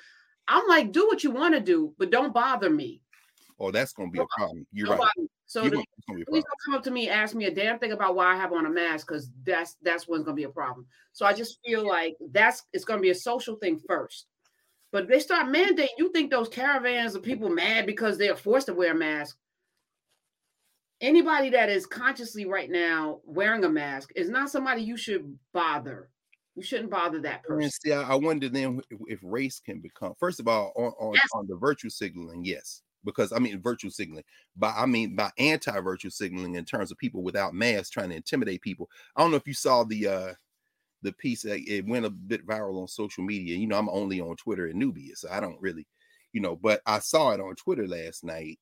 I'm 0.50 0.68
like, 0.68 0.92
do 0.92 1.08
what 1.08 1.24
you 1.24 1.32
want 1.32 1.54
to 1.54 1.62
do, 1.62 1.94
but 1.98 2.12
don't 2.12 2.34
bother 2.34 2.70
me. 2.70 3.04
Oh, 3.58 3.72
that's 3.72 3.94
gonna 3.94 4.10
be 4.10 4.20
a 4.20 4.26
problem. 4.36 4.68
You're 4.74 4.98
right. 4.98 5.10
So 5.46 5.62
You're 5.62 5.72
the- 5.72 5.78
right. 5.78 5.88
It's 5.98 6.06
gonna 6.08 6.18
be 6.18 6.24
a 6.24 6.26
please 6.26 6.44
don't 6.44 6.66
come 6.66 6.74
up 6.76 6.84
to 6.84 6.92
me, 6.92 7.08
ask 7.08 7.34
me 7.34 7.46
a 7.46 7.56
damn 7.56 7.80
thing 7.80 7.94
about 7.94 8.16
why 8.16 8.34
I 8.34 8.36
have 8.36 8.52
on 8.52 8.66
a 8.66 8.70
mask, 8.70 9.08
because 9.08 9.30
that's 9.46 9.78
that's 9.82 10.10
what's 10.10 10.26
gonna 10.26 10.36
be 10.36 10.44
a 10.44 10.50
problem. 10.50 10.88
So 11.14 11.26
I 11.26 11.32
just 11.32 11.58
feel 11.66 11.88
like 11.88 12.18
that's 12.32 12.64
it's 12.74 12.84
gonna 12.84 13.00
be 13.00 13.12
a 13.12 13.16
social 13.16 13.56
thing 13.56 13.80
first. 13.88 14.26
But 14.92 15.04
if 15.04 15.10
they 15.10 15.22
start 15.22 15.48
mandating, 15.48 15.88
you 15.98 16.12
think 16.12 16.32
those 16.32 16.50
caravans 16.50 17.16
of 17.16 17.24
people 17.24 17.48
mad 17.48 17.86
because 17.86 18.18
they're 18.18 18.36
forced 18.36 18.68
to 18.68 18.74
wear 18.74 18.92
a 18.92 18.96
mask. 18.96 19.38
Anybody 21.02 21.50
that 21.50 21.70
is 21.70 21.86
consciously 21.86 22.46
right 22.46 22.70
now 22.70 23.20
wearing 23.26 23.64
a 23.66 23.70
mask 23.70 24.12
is 24.16 24.30
not 24.30 24.50
somebody 24.50 24.82
you 24.82 24.98
should 24.98 25.38
bother. 25.54 26.10
You 26.56 26.64
shouldn't 26.64 26.90
bother 26.90 27.20
that 27.22 27.44
person. 27.44 27.70
see, 27.70 27.92
I, 27.92 28.14
I 28.14 28.16
wonder 28.16 28.48
then 28.48 28.82
if, 28.90 29.00
if 29.08 29.20
race 29.24 29.60
can 29.60 29.82
become 29.82 30.14
first 30.18 30.40
of 30.40 30.48
all 30.48 30.72
on 30.78 30.94
on, 31.00 31.14
Yes. 31.14 31.28
on 31.34 31.48
the 31.48 31.58
virtue 31.58 31.90
signaling, 31.90 32.46
yes, 32.46 32.82
because 33.04 33.34
I 33.34 33.40
mean 33.40 33.62
virtue 33.62 33.90
signaling, 33.90 34.24
but 34.56 34.74
I 34.78 34.86
mean 34.86 35.16
by 35.18 35.32
anti-virtue 35.38 36.10
signaling 36.12 36.56
in 36.56 36.64
terms 36.64 36.92
of 36.92 36.98
people 36.98 37.24
without 37.24 37.54
masks 37.54 37.90
trying 37.90 38.10
to 38.12 38.16
intimidate 38.16 38.62
people. 38.62 38.90
I 39.18 39.22
don't 39.22 39.32
know 39.32 39.38
if 39.38 39.48
you 39.48 39.54
saw 39.54 39.84
the 39.84 40.08
uh 40.08 40.34
the 41.02 41.12
piece 41.12 41.42
that 41.44 41.60
it 41.70 41.86
went 41.86 42.06
a 42.06 42.10
bit 42.10 42.48
viral 42.48 42.82
on 42.82 42.88
social 42.88 43.24
media. 43.24 43.58
You 43.58 43.68
know, 43.68 43.78
I'm 43.78 43.90
only 43.90 44.22
on 44.22 44.38
Twitter 44.38 44.68
and 44.68 44.82
Knubia, 44.82 45.16
so 45.18 45.30
I 45.30 45.42
don't 45.42 45.60
really, 45.62 45.86
you 46.32 46.40
know, 46.42 46.56
but 46.56 46.82
I 46.86 47.00
saw 47.00 47.32
it 47.32 47.42
on 47.42 47.56
Twitter 47.56 47.88
last 47.88 48.24
night 48.24 48.60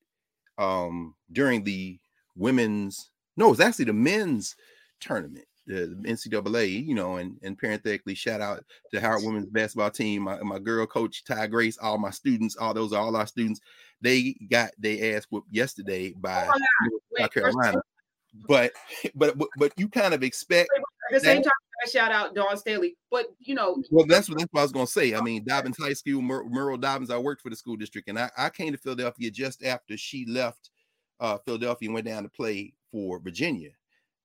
um 0.58 1.16
during 1.32 1.64
the 1.64 2.00
women's 2.36 3.10
no, 3.36 3.52
it's 3.52 3.62
actually 3.62 3.86
the 3.86 3.94
men's 3.94 4.56
tournament, 5.00 5.46
the 5.66 5.96
NCAA, 6.04 6.86
you 6.86 6.96
know, 6.96 7.18
and 7.18 7.38
and 7.44 7.58
parenthetically 7.58 8.16
shout 8.16 8.42
out 8.42 8.64
to 8.94 9.02
Howard 9.02 9.24
women's 9.24 9.48
basketball 9.48 9.92
team, 9.92 10.24
my, 10.24 10.42
my 10.42 10.60
girl 10.60 10.86
coach 10.86 11.24
Ty 11.24 11.48
Grace, 11.48 11.78
all 11.78 11.98
my 11.98 12.12
students, 12.12 12.56
all 12.56 12.74
those 12.74 12.94
are 12.94 13.02
all 13.02 13.16
our 13.16 13.28
students. 13.28 13.60
They 14.02 14.36
got 14.50 14.72
they 14.78 15.14
ass 15.14 15.26
whooped 15.30 15.52
yesterday 15.52 16.14
by 16.18 16.48
Oh 16.54 16.60
North 16.90 17.02
Wait, 17.18 17.34
Carolina. 17.34 17.82
But 18.48 18.74
but 19.16 19.38
but 19.38 19.48
but 19.58 19.74
you 19.78 19.88
kind 19.88 20.14
of 20.14 20.24
expect 20.24 20.70
At 21.10 21.14
the 21.14 21.20
same 21.20 21.44
time, 21.44 21.52
I 21.84 21.90
shout 21.90 22.12
out 22.12 22.34
Dawn 22.34 22.58
Staley. 22.58 22.96
But 23.12 23.28
you 23.40 23.56
know, 23.56 23.82
well, 23.92 24.06
that's 24.06 24.28
what 24.28 24.40
that's 24.40 24.52
what 24.52 24.62
I 24.62 24.64
was 24.64 24.72
gonna 24.72 24.88
say. 24.88 25.14
I 25.14 25.22
mean, 25.22 25.44
Dobbins 25.46 25.78
High 25.78 25.94
School, 25.94 26.22
Mer- 26.22 26.46
Merle 26.46 26.78
Dobbins. 26.78 27.12
I 27.12 27.18
worked 27.18 27.42
for 27.42 27.50
the 27.50 27.56
school 27.56 27.76
district, 27.76 28.10
and 28.10 28.18
I, 28.18 28.30
I 28.38 28.50
came 28.50 28.72
to 28.72 28.78
Philadelphia 28.78 29.30
just 29.30 29.64
after 29.64 29.98
she 29.98 30.26
left 30.26 30.72
uh, 31.20 31.38
Philadelphia 31.46 31.88
and 31.88 31.94
went 31.94 32.08
down 32.08 32.24
to 32.24 32.30
play 32.30 32.74
for 32.92 33.20
Virginia. 33.20 33.72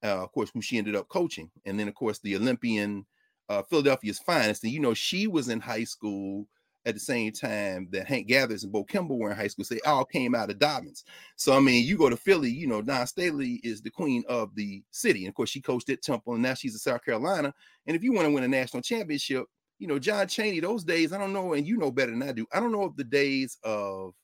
Uh, 0.02 0.22
of 0.22 0.32
course, 0.32 0.50
who 0.54 0.62
she 0.62 0.78
ended 0.78 0.94
up 0.94 1.08
coaching, 1.08 1.50
and 1.64 1.78
then 1.78 1.88
of 1.88 1.94
course 1.94 2.20
the 2.20 2.36
Olympian, 2.36 3.04
uh, 3.48 3.62
Philadelphia's 3.62 4.20
finest. 4.20 4.62
And 4.62 4.72
you 4.72 4.78
know, 4.78 4.94
she 4.94 5.26
was 5.26 5.48
in 5.48 5.60
high 5.60 5.84
school 5.84 6.46
at 6.86 6.94
the 6.94 7.00
same 7.00 7.32
time 7.32 7.88
that 7.90 8.06
Hank 8.06 8.28
Gathers 8.28 8.62
and 8.62 8.72
Bo 8.72 8.84
Kimble 8.84 9.18
were 9.18 9.30
in 9.30 9.36
high 9.36 9.48
school. 9.48 9.64
So 9.64 9.74
they 9.74 9.80
all 9.80 10.04
came 10.04 10.34
out 10.34 10.50
of 10.50 10.58
Dobbins. 10.58 11.04
So 11.36 11.56
I 11.56 11.60
mean, 11.60 11.84
you 11.84 11.98
go 11.98 12.08
to 12.08 12.16
Philly, 12.16 12.50
you 12.50 12.68
know, 12.68 12.80
Dawn 12.80 13.06
Staley 13.06 13.60
is 13.64 13.82
the 13.82 13.90
queen 13.90 14.22
of 14.28 14.54
the 14.54 14.82
city, 14.92 15.20
and 15.20 15.28
of 15.28 15.34
course 15.34 15.50
she 15.50 15.60
coached 15.60 15.90
at 15.90 16.02
Temple, 16.02 16.34
and 16.34 16.42
now 16.42 16.54
she's 16.54 16.74
in 16.74 16.78
South 16.78 17.04
Carolina. 17.04 17.52
And 17.86 17.96
if 17.96 18.04
you 18.04 18.12
want 18.12 18.26
to 18.26 18.32
win 18.32 18.44
a 18.44 18.48
national 18.48 18.82
championship, 18.82 19.46
you 19.78 19.86
know, 19.86 19.98
John 19.98 20.26
Chaney, 20.26 20.60
those 20.60 20.84
days, 20.84 21.12
I 21.12 21.18
don't 21.18 21.32
know, 21.32 21.52
and 21.54 21.66
you 21.66 21.76
know 21.76 21.90
better 21.90 22.10
than 22.10 22.22
I 22.22 22.32
do. 22.32 22.46
I 22.52 22.60
don't 22.60 22.72
know 22.72 22.84
if 22.84 22.96
the 22.96 23.04
days 23.04 23.58
of 23.64 24.14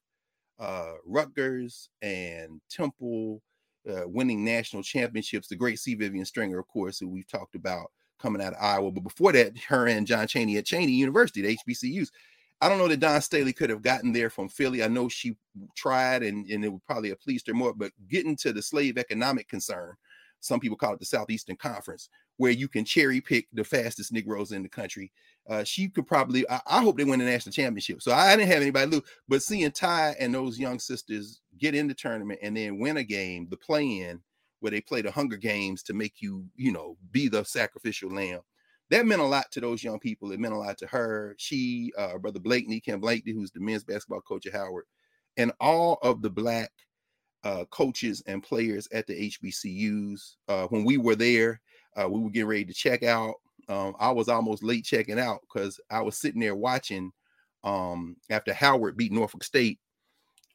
uh 0.58 0.94
Rutgers 1.04 1.88
and 2.02 2.60
Temple 2.70 3.42
uh, 3.88 4.06
winning 4.06 4.44
national 4.44 4.82
championships, 4.82 5.48
the 5.48 5.56
great 5.56 5.78
C. 5.78 5.94
Vivian 5.94 6.24
Stringer, 6.24 6.58
of 6.58 6.68
course, 6.68 6.98
who 6.98 7.08
we've 7.08 7.28
talked 7.28 7.54
about 7.54 7.90
coming 8.18 8.42
out 8.42 8.54
of 8.54 8.62
Iowa. 8.62 8.90
But 8.90 9.02
before 9.04 9.32
that, 9.32 9.56
her 9.68 9.86
and 9.86 10.06
John 10.06 10.26
Chaney 10.26 10.56
at 10.56 10.64
Cheyney 10.64 10.94
University, 10.94 11.42
the 11.42 11.58
HBCUs. 11.68 12.08
I 12.60 12.68
don't 12.68 12.78
know 12.78 12.88
that 12.88 13.00
Dawn 13.00 13.20
Staley 13.20 13.52
could 13.52 13.68
have 13.68 13.82
gotten 13.82 14.12
there 14.12 14.30
from 14.30 14.48
Philly. 14.48 14.82
I 14.82 14.88
know 14.88 15.08
she 15.08 15.36
tried 15.76 16.22
and, 16.22 16.46
and 16.46 16.64
it 16.64 16.72
would 16.72 16.84
probably 16.86 17.10
have 17.10 17.20
pleased 17.20 17.46
her 17.48 17.52
more, 17.52 17.74
but 17.74 17.92
getting 18.08 18.36
to 18.36 18.52
the 18.52 18.62
slave 18.62 18.96
economic 18.96 19.48
concern, 19.48 19.94
some 20.40 20.60
people 20.60 20.76
call 20.76 20.94
it 20.94 21.00
the 21.00 21.04
Southeastern 21.04 21.56
Conference, 21.56 22.08
where 22.36 22.52
you 22.52 22.68
can 22.68 22.84
cherry 22.84 23.20
pick 23.20 23.48
the 23.52 23.64
fastest 23.64 24.12
Negroes 24.12 24.52
in 24.52 24.62
the 24.62 24.68
country. 24.68 25.12
Uh, 25.48 25.62
she 25.62 25.88
could 25.88 26.06
probably, 26.06 26.48
I, 26.48 26.60
I 26.66 26.82
hope 26.82 26.96
they 26.96 27.04
win 27.04 27.18
the 27.18 27.26
national 27.26 27.52
championship. 27.52 28.00
So 28.00 28.12
I 28.12 28.34
didn't 28.36 28.50
have 28.50 28.62
anybody 28.62 28.90
lose, 28.90 29.02
but 29.28 29.42
seeing 29.42 29.70
Ty 29.70 30.16
and 30.18 30.34
those 30.34 30.58
young 30.58 30.78
sisters 30.78 31.42
get 31.58 31.74
in 31.74 31.86
the 31.86 31.94
tournament 31.94 32.40
and 32.42 32.56
then 32.56 32.78
win 32.78 32.96
a 32.96 33.04
game, 33.04 33.46
the 33.50 33.56
play 33.56 34.00
in 34.00 34.20
where 34.60 34.70
they 34.70 34.80
play 34.80 35.02
the 35.02 35.10
Hunger 35.10 35.36
Games 35.36 35.82
to 35.82 35.92
make 35.92 36.22
you, 36.22 36.46
you 36.56 36.72
know, 36.72 36.96
be 37.10 37.28
the 37.28 37.44
sacrificial 37.44 38.10
lamb. 38.10 38.40
That 38.88 39.04
meant 39.04 39.20
a 39.20 39.26
lot 39.26 39.50
to 39.52 39.60
those 39.60 39.84
young 39.84 39.98
people. 39.98 40.32
It 40.32 40.40
meant 40.40 40.54
a 40.54 40.58
lot 40.58 40.78
to 40.78 40.86
her. 40.86 41.34
She, 41.38 41.92
uh, 41.98 42.16
brother 42.16 42.40
Blakeney, 42.40 42.80
Ken 42.80 42.98
Blakeney, 42.98 43.32
who's 43.32 43.50
the 43.50 43.60
men's 43.60 43.84
basketball 43.84 44.22
coach 44.22 44.46
at 44.46 44.54
Howard, 44.54 44.84
and 45.36 45.52
all 45.60 45.98
of 46.02 46.22
the 46.22 46.30
black 46.30 46.70
uh, 47.44 47.66
coaches 47.66 48.22
and 48.26 48.42
players 48.42 48.88
at 48.92 49.06
the 49.06 49.30
HBCUs. 49.30 50.36
Uh, 50.48 50.66
when 50.68 50.84
we 50.84 50.96
were 50.96 51.14
there, 51.14 51.60
uh, 51.96 52.08
we 52.08 52.20
were 52.20 52.30
getting 52.30 52.48
ready 52.48 52.64
to 52.64 52.72
check 52.74 53.02
out. 53.02 53.34
Um, 53.68 53.94
I 53.98 54.10
was 54.10 54.28
almost 54.28 54.62
late 54.62 54.84
checking 54.84 55.18
out 55.18 55.40
because 55.42 55.80
I 55.90 56.02
was 56.02 56.16
sitting 56.18 56.40
there 56.40 56.54
watching 56.54 57.12
um, 57.62 58.16
after 58.30 58.52
Howard 58.52 58.96
beat 58.96 59.12
Norfolk 59.12 59.44
State. 59.44 59.78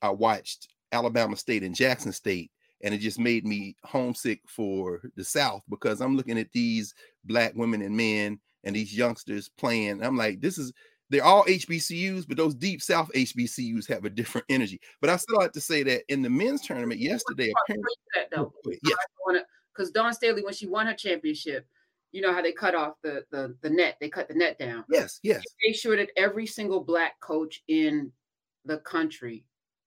I 0.02 0.10
watched 0.10 0.70
Alabama 0.92 1.36
State 1.36 1.64
and 1.64 1.76
Jackson 1.76 2.12
State, 2.12 2.52
and 2.82 2.94
it 2.94 3.00
just 3.00 3.20
made 3.20 3.46
me 3.46 3.76
homesick 3.84 4.42
for 4.48 5.02
the 5.16 5.24
South 5.24 5.64
because 5.70 6.02
I'm 6.02 6.16
looking 6.16 6.40
at 6.40 6.52
these 6.52 6.94
black 7.26 7.54
women 7.56 7.82
and 7.82 7.96
men 7.96 8.40
and 8.64 8.76
these 8.76 8.96
youngsters 8.96 9.50
playing. 9.50 10.04
I'm 10.04 10.18
like, 10.18 10.42
this 10.42 10.58
is 10.58 10.74
they're 11.10 11.24
all 11.24 11.44
HBCUs, 11.46 12.28
but 12.28 12.38
those 12.38 12.54
deep 12.54 12.82
South 12.82 13.10
HBCUs 13.16 13.88
have 13.90 14.06
a 14.06 14.10
different 14.10 14.46
energy. 14.50 14.80
But 15.02 15.10
I 15.10 15.18
still 15.18 15.42
have 15.42 15.52
to 15.54 15.62
say 15.62 15.82
that 15.84 16.04
in 16.08 16.22
the 16.22 16.30
men's 16.30 16.62
tournament 16.62 17.00
yesterday, 17.00 17.52
apparently, 17.64 17.94
because 19.74 19.92
Dawn 19.92 20.14
Staley, 20.14 20.44
when 20.44 20.54
she 20.54 20.68
won 20.68 20.86
her 20.86 20.94
championship, 20.94 21.66
you 22.12 22.22
know 22.22 22.34
how 22.34 22.42
they 22.42 22.52
cut 22.52 22.76
off 22.76 22.96
the 23.04 23.24
the 23.32 23.56
the 23.62 23.70
net, 23.70 23.98
they 24.00 24.10
cut 24.10 24.28
the 24.28 24.34
net 24.36 24.58
down. 24.60 24.84
yes, 24.90 25.20
yes, 25.24 25.38
They 25.62 25.70
made 25.70 25.76
sure 25.78 25.96
that 25.98 26.10
every 26.18 26.46
single 26.48 26.84
black 26.84 27.20
coach 27.20 27.64
in 27.68 28.12
the 28.66 28.78
country 28.80 29.46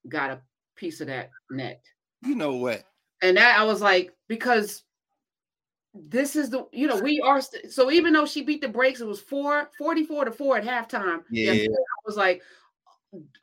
got 0.08 0.30
a 0.30 0.40
piece 0.76 1.00
of 1.00 1.06
that 1.08 1.30
net. 1.50 1.82
you 2.22 2.34
know 2.34 2.54
what? 2.54 2.84
And 3.22 3.36
that 3.36 3.58
I 3.58 3.64
was 3.64 3.80
like, 3.80 4.12
because 4.28 4.82
this 5.94 6.36
is 6.36 6.48
the 6.50 6.66
you 6.72 6.86
know, 6.86 6.98
we 7.00 7.20
are 7.20 7.40
st- 7.40 7.70
so 7.70 7.90
even 7.90 8.12
though 8.12 8.26
she 8.26 8.42
beat 8.42 8.60
the 8.62 8.68
brakes, 8.68 9.00
it 9.00 9.06
was 9.06 9.20
four 9.20 9.70
44 9.78 10.24
to 10.26 10.32
4 10.32 10.58
at 10.58 10.64
halftime. 10.64 11.22
Yeah. 11.30 11.52
I 11.52 11.66
was 12.06 12.16
like, 12.16 12.42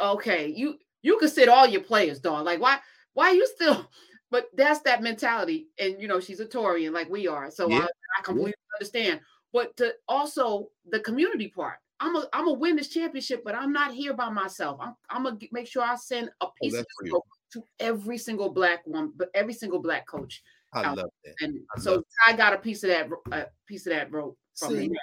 okay, 0.01 0.47
you 0.55 0.75
you 1.01 1.17
could 1.19 1.29
sit 1.31 1.47
all 1.49 1.67
your 1.67 1.81
players, 1.81 2.19
dog. 2.19 2.45
Like, 2.45 2.59
why 2.59 2.79
why 3.13 3.31
you 3.31 3.45
still 3.55 3.89
but 4.31 4.47
that's 4.55 4.81
that 4.81 5.01
mentality. 5.01 5.69
And 5.79 6.01
you 6.01 6.07
know, 6.07 6.19
she's 6.19 6.39
a 6.39 6.45
Torian 6.45 6.91
like 6.91 7.09
we 7.09 7.27
are. 7.27 7.51
So 7.51 7.69
Yeah. 7.69 7.79
I, 7.79 7.87
I 8.19 8.21
completely 8.23 8.53
understand. 8.79 9.21
But 9.51 9.75
to 9.77 9.93
also 10.07 10.69
the 10.89 10.99
community 10.99 11.47
part. 11.47 11.77
I'm 12.01 12.15
a 12.15 12.27
I'm 12.31 12.45
gonna 12.45 12.53
win 12.53 12.77
this 12.77 12.87
championship, 12.87 13.43
but 13.43 13.55
I'm 13.55 13.73
not 13.73 13.93
here 13.93 14.13
by 14.13 14.29
myself. 14.29 14.79
I'm 14.81 14.95
I'm 15.09 15.23
gonna 15.23 15.37
make 15.51 15.67
sure 15.67 15.83
I 15.83 15.95
send 15.95 16.29
a 16.29 16.45
oh, 16.45 16.51
piece 16.61 16.73
of 16.73 16.77
that's 16.77 16.87
this 17.01 17.11
real. 17.11 17.15
rope 17.15 17.25
to 17.53 17.63
every 17.79 18.17
single 18.17 18.49
black 18.49 18.81
one, 18.85 19.11
but 19.17 19.29
every 19.33 19.53
single 19.53 19.79
black 19.79 20.07
coach. 20.07 20.41
I 20.71 20.83
out 20.83 20.97
love 20.97 21.09
that. 21.25 21.33
And 21.41 21.59
I 21.75 21.79
so 21.79 22.03
I 22.25 22.33
got 22.33 22.53
a 22.53 22.57
piece 22.57 22.83
of 22.83 22.89
that 22.89 23.09
a 23.33 23.47
piece 23.67 23.85
of 23.85 23.91
that 23.93 24.11
rope 24.13 24.37
from 24.55 24.69
See, 24.69 24.87
the 24.87 24.97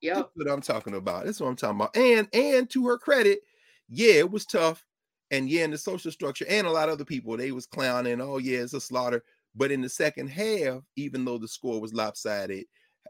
Yep. 0.00 0.16
That's 0.16 0.28
what 0.34 0.50
I'm 0.50 0.60
talking 0.62 0.94
about. 0.94 1.26
That's 1.26 1.40
what 1.40 1.48
I'm 1.48 1.56
talking 1.56 1.76
about. 1.76 1.96
And 1.96 2.26
and 2.32 2.70
to 2.70 2.86
her 2.86 2.98
credit, 2.98 3.40
yeah, 3.88 4.14
it 4.14 4.30
was 4.30 4.46
tough. 4.46 4.84
And 5.30 5.48
yeah, 5.48 5.64
in 5.64 5.70
the 5.70 5.78
social 5.78 6.10
structure, 6.10 6.46
and 6.48 6.66
a 6.66 6.70
lot 6.70 6.88
of 6.88 6.94
other 6.94 7.04
people, 7.04 7.36
they 7.36 7.52
was 7.52 7.66
clowning. 7.66 8.20
Oh 8.20 8.38
yeah, 8.38 8.58
it's 8.60 8.72
a 8.72 8.80
slaughter. 8.80 9.22
But 9.54 9.70
in 9.70 9.80
the 9.80 9.88
second 9.88 10.28
half, 10.28 10.82
even 10.96 11.24
though 11.24 11.38
the 11.38 11.48
score 11.48 11.80
was 11.80 11.92
lopsided, 11.92 12.64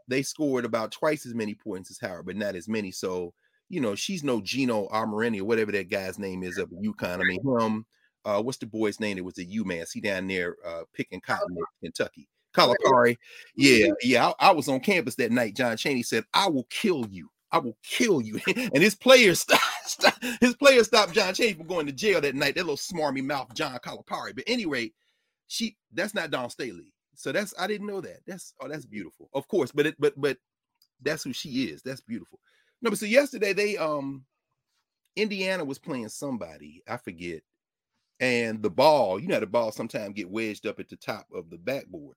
they 0.07 0.21
scored 0.21 0.65
about 0.65 0.91
twice 0.91 1.25
as 1.25 1.33
many 1.33 1.55
points 1.55 1.91
as 1.91 1.99
Howard, 1.99 2.25
but 2.25 2.35
not 2.35 2.55
as 2.55 2.67
many. 2.67 2.91
So 2.91 3.33
you 3.71 3.79
know, 3.79 3.95
she's 3.95 4.23
no 4.23 4.41
Gino 4.41 4.87
Armorini 4.89 5.39
or 5.39 5.45
whatever 5.45 5.71
that 5.71 5.89
guy's 5.89 6.19
name 6.19 6.43
is 6.43 6.59
up 6.59 6.69
in 6.71 6.93
UConn. 6.93 7.21
I 7.21 7.23
mean, 7.23 7.41
him. 7.41 7.85
Uh, 8.25 8.41
what's 8.41 8.57
the 8.57 8.65
boy's 8.67 8.99
name? 8.99 9.15
That 9.17 9.23
was 9.23 9.37
a 9.39 9.45
UMass. 9.45 9.93
He 9.93 10.01
down 10.01 10.27
there 10.27 10.57
uh, 10.65 10.81
picking 10.93 11.21
cotton 11.21 11.55
in 11.57 11.63
Kentucky. 11.81 12.27
Kalahari. 12.53 13.17
Yeah, 13.55 13.87
yeah. 14.03 14.27
I, 14.39 14.49
I 14.49 14.51
was 14.51 14.67
on 14.67 14.81
campus 14.81 15.15
that 15.15 15.31
night. 15.31 15.55
John 15.55 15.77
Chaney 15.77 16.03
said, 16.03 16.25
"I 16.33 16.49
will 16.49 16.67
kill 16.69 17.07
you. 17.09 17.29
I 17.51 17.59
will 17.59 17.77
kill 17.81 18.21
you." 18.21 18.39
and 18.55 18.83
his 18.83 18.93
players 18.93 19.39
stopped. 19.41 19.61
Stop, 19.85 20.21
his 20.41 20.55
players 20.55 20.87
stopped 20.87 21.13
John 21.13 21.33
Chaney 21.33 21.53
from 21.53 21.67
going 21.67 21.85
to 21.85 21.93
jail 21.93 22.21
that 22.21 22.35
night. 22.35 22.55
That 22.55 22.65
little 22.65 22.75
smarmy 22.75 23.23
mouth 23.23 23.53
John 23.55 23.79
Calipari. 23.79 24.35
But 24.35 24.43
anyway, 24.47 24.91
she 25.47 25.77
that's 25.93 26.13
not 26.13 26.29
Dawn 26.29 26.49
Staley. 26.49 26.93
So 27.15 27.31
that's 27.31 27.53
I 27.59 27.67
didn't 27.67 27.87
know 27.87 28.01
that. 28.01 28.19
That's 28.25 28.53
oh, 28.61 28.67
that's 28.67 28.85
beautiful. 28.85 29.29
Of 29.33 29.47
course, 29.47 29.71
but 29.71 29.85
it 29.85 29.95
but 29.99 30.13
but 30.17 30.37
that's 31.01 31.23
who 31.23 31.33
she 31.33 31.65
is. 31.65 31.81
That's 31.81 32.01
beautiful. 32.01 32.39
No, 32.81 32.89
but 32.89 32.99
so 32.99 33.05
yesterday 33.05 33.53
they 33.53 33.77
um 33.77 34.25
Indiana 35.15 35.65
was 35.65 35.77
playing 35.77 36.09
somebody, 36.09 36.81
I 36.87 36.97
forget, 36.97 37.41
and 38.19 38.61
the 38.61 38.69
ball, 38.69 39.19
you 39.19 39.27
know, 39.27 39.39
the 39.39 39.47
ball 39.47 39.71
sometimes 39.71 40.13
get 40.13 40.29
wedged 40.29 40.65
up 40.65 40.79
at 40.79 40.89
the 40.89 40.95
top 40.95 41.27
of 41.33 41.49
the 41.49 41.57
backboard, 41.57 42.15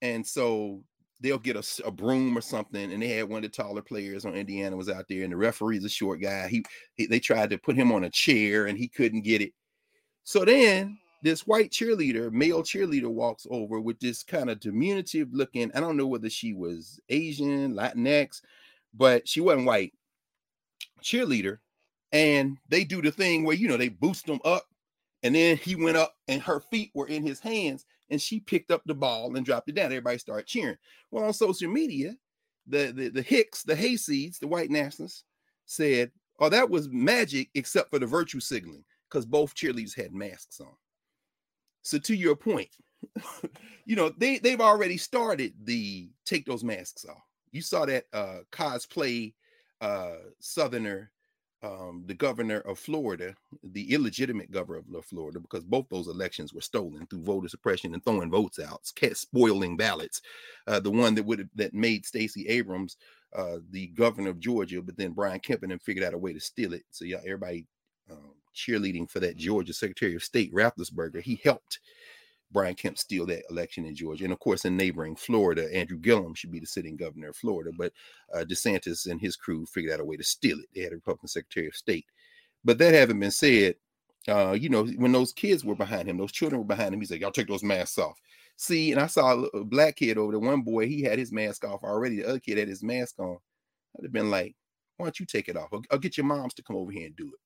and 0.00 0.26
so 0.26 0.82
they'll 1.20 1.38
get 1.38 1.56
a, 1.56 1.86
a, 1.86 1.90
broom 1.90 2.36
or 2.36 2.40
something, 2.40 2.92
and 2.92 3.02
they 3.02 3.08
had 3.08 3.28
one 3.28 3.44
of 3.44 3.50
the 3.50 3.62
taller 3.62 3.82
players 3.82 4.24
on 4.24 4.34
Indiana 4.34 4.76
was 4.76 4.88
out 4.88 5.04
there, 5.08 5.22
and 5.22 5.32
the 5.32 5.36
referee's 5.36 5.84
a 5.84 5.88
short 5.88 6.20
guy. 6.20 6.48
He, 6.48 6.64
he 6.94 7.06
they 7.06 7.20
tried 7.20 7.50
to 7.50 7.58
put 7.58 7.76
him 7.76 7.92
on 7.92 8.04
a 8.04 8.10
chair, 8.10 8.66
and 8.66 8.78
he 8.78 8.88
couldn't 8.88 9.22
get 9.22 9.42
it. 9.42 9.52
So 10.24 10.44
then 10.44 10.98
this 11.22 11.46
white 11.46 11.70
cheerleader, 11.70 12.32
male 12.32 12.62
cheerleader, 12.62 13.10
walks 13.10 13.46
over 13.50 13.80
with 13.80 14.00
this 14.00 14.22
kind 14.22 14.48
of 14.48 14.60
diminutive 14.60 15.28
looking. 15.32 15.70
I 15.74 15.80
don't 15.80 15.96
know 15.96 16.06
whether 16.06 16.30
she 16.30 16.54
was 16.54 16.98
Asian, 17.08 17.74
Latinx, 17.74 18.40
but 18.94 19.28
she 19.28 19.40
wasn't 19.40 19.66
white. 19.66 19.92
Cheerleader, 21.02 21.58
and 22.12 22.58
they 22.68 22.84
do 22.84 23.02
the 23.02 23.10
thing 23.10 23.44
where 23.44 23.56
you 23.56 23.68
know 23.68 23.76
they 23.76 23.88
boost 23.88 24.26
them 24.26 24.40
up, 24.44 24.66
and 25.22 25.34
then 25.34 25.56
he 25.56 25.74
went 25.74 25.96
up, 25.96 26.14
and 26.28 26.42
her 26.42 26.60
feet 26.60 26.90
were 26.94 27.06
in 27.06 27.22
his 27.22 27.40
hands, 27.40 27.84
and 28.10 28.20
she 28.20 28.40
picked 28.40 28.70
up 28.70 28.82
the 28.84 28.94
ball 28.94 29.36
and 29.36 29.46
dropped 29.46 29.68
it 29.68 29.74
down. 29.74 29.86
Everybody 29.86 30.18
started 30.18 30.46
cheering. 30.46 30.76
Well, 31.10 31.24
on 31.24 31.32
social 31.32 31.70
media, 31.70 32.14
the 32.66 32.92
the, 32.92 33.08
the 33.08 33.22
Hicks, 33.22 33.62
the 33.62 33.74
hayseeds, 33.74 34.38
the 34.38 34.48
white 34.48 34.70
nationalists 34.70 35.24
said, 35.66 36.10
"Oh, 36.38 36.48
that 36.48 36.68
was 36.68 36.88
magic, 36.88 37.50
except 37.54 37.90
for 37.90 37.98
the 37.98 38.06
virtue 38.06 38.40
signaling, 38.40 38.84
because 39.08 39.26
both 39.26 39.54
cheerleaders 39.54 39.96
had 39.96 40.12
masks 40.12 40.60
on." 40.60 40.74
So 41.82 41.98
to 41.98 42.14
your 42.14 42.36
point, 42.36 42.70
you 43.84 43.96
know 43.96 44.10
they 44.16 44.38
they've 44.38 44.60
already 44.60 44.96
started 44.96 45.54
the 45.64 46.10
take 46.24 46.46
those 46.46 46.64
masks 46.64 47.04
off. 47.04 47.22
You 47.52 47.62
saw 47.62 47.86
that 47.86 48.04
uh 48.12 48.40
cosplay 48.52 49.34
uh 49.80 50.16
southerner 50.40 51.10
um, 51.62 52.04
the 52.06 52.14
governor 52.14 52.60
of 52.60 52.78
Florida, 52.78 53.34
the 53.62 53.92
illegitimate 53.92 54.50
governor 54.50 54.82
of 54.94 55.04
Florida, 55.04 55.38
because 55.38 55.64
both 55.64 55.86
those 55.90 56.08
elections 56.08 56.54
were 56.54 56.60
stolen 56.60 57.06
through 57.06 57.22
voter 57.22 57.48
suppression 57.48 57.92
and 57.92 58.02
throwing 58.04 58.30
votes 58.30 58.58
out, 58.58 58.80
spoiling 59.14 59.76
ballots. 59.76 60.22
Uh, 60.66 60.80
the 60.80 60.90
one 60.90 61.14
that 61.14 61.24
would 61.24 61.48
that 61.54 61.74
made 61.74 62.06
Stacey 62.06 62.48
Abrams 62.48 62.96
uh, 63.36 63.58
the 63.70 63.88
governor 63.88 64.30
of 64.30 64.40
Georgia, 64.40 64.80
but 64.80 64.96
then 64.96 65.12
Brian 65.12 65.40
Kemp 65.40 65.62
and 65.62 65.82
figured 65.82 66.04
out 66.04 66.14
a 66.14 66.18
way 66.18 66.32
to 66.32 66.40
steal 66.40 66.72
it. 66.72 66.84
So 66.90 67.04
yeah, 67.04 67.18
everybody 67.18 67.66
um, 68.10 68.32
cheerleading 68.54 69.10
for 69.10 69.20
that 69.20 69.36
Georgia 69.36 69.72
Secretary 69.72 70.14
of 70.14 70.22
State 70.22 70.52
Raffensperger. 70.52 71.22
He 71.22 71.40
helped 71.44 71.80
Brian 72.52 72.74
Kemp 72.74 72.98
steal 72.98 73.26
that 73.26 73.44
election 73.50 73.84
in 73.84 73.94
Georgia. 73.94 74.24
And 74.24 74.32
of 74.32 74.40
course, 74.40 74.64
in 74.64 74.76
neighboring 74.76 75.16
Florida, 75.16 75.72
Andrew 75.74 75.98
Gillum 75.98 76.34
should 76.34 76.50
be 76.50 76.60
the 76.60 76.66
sitting 76.66 76.96
governor 76.96 77.28
of 77.28 77.36
Florida. 77.36 77.70
But 77.76 77.92
uh, 78.34 78.44
DeSantis 78.44 79.08
and 79.10 79.20
his 79.20 79.36
crew 79.36 79.66
figured 79.66 79.92
out 79.92 80.00
a 80.00 80.04
way 80.04 80.16
to 80.16 80.24
steal 80.24 80.58
it. 80.58 80.66
They 80.74 80.82
had 80.82 80.92
a 80.92 80.96
Republican 80.96 81.28
Secretary 81.28 81.68
of 81.68 81.76
State. 81.76 82.06
But 82.64 82.78
that 82.78 82.94
having 82.94 83.20
been 83.20 83.30
said, 83.30 83.76
uh, 84.28 84.52
you 84.52 84.68
know, 84.68 84.84
when 84.84 85.12
those 85.12 85.32
kids 85.32 85.64
were 85.64 85.74
behind 85.74 86.08
him, 86.08 86.18
those 86.18 86.32
children 86.32 86.60
were 86.60 86.66
behind 86.66 86.92
him, 86.92 87.00
he's 87.00 87.10
like, 87.10 87.20
y'all 87.20 87.30
take 87.30 87.48
those 87.48 87.62
masks 87.62 87.98
off. 87.98 88.18
See, 88.56 88.92
and 88.92 89.00
I 89.00 89.06
saw 89.06 89.44
a, 89.54 89.64
black 89.64 89.96
kid 89.96 90.18
over 90.18 90.32
there. 90.32 90.40
One 90.40 90.60
boy, 90.60 90.86
he 90.86 91.02
had 91.02 91.18
his 91.18 91.32
mask 91.32 91.64
off 91.64 91.82
already. 91.82 92.16
The 92.16 92.28
other 92.28 92.38
kid 92.38 92.58
had 92.58 92.68
his 92.68 92.82
mask 92.82 93.18
on. 93.18 93.38
I'd 93.96 94.04
have 94.04 94.12
been 94.12 94.30
like, 94.30 94.54
why 94.98 95.06
don't 95.06 95.18
you 95.18 95.24
take 95.24 95.48
it 95.48 95.56
off? 95.56 95.70
I'll, 95.72 95.82
I'll 95.90 95.98
get 95.98 96.18
your 96.18 96.26
moms 96.26 96.52
to 96.54 96.62
come 96.62 96.76
over 96.76 96.92
here 96.92 97.06
and 97.06 97.16
do 97.16 97.28
it. 97.28 97.40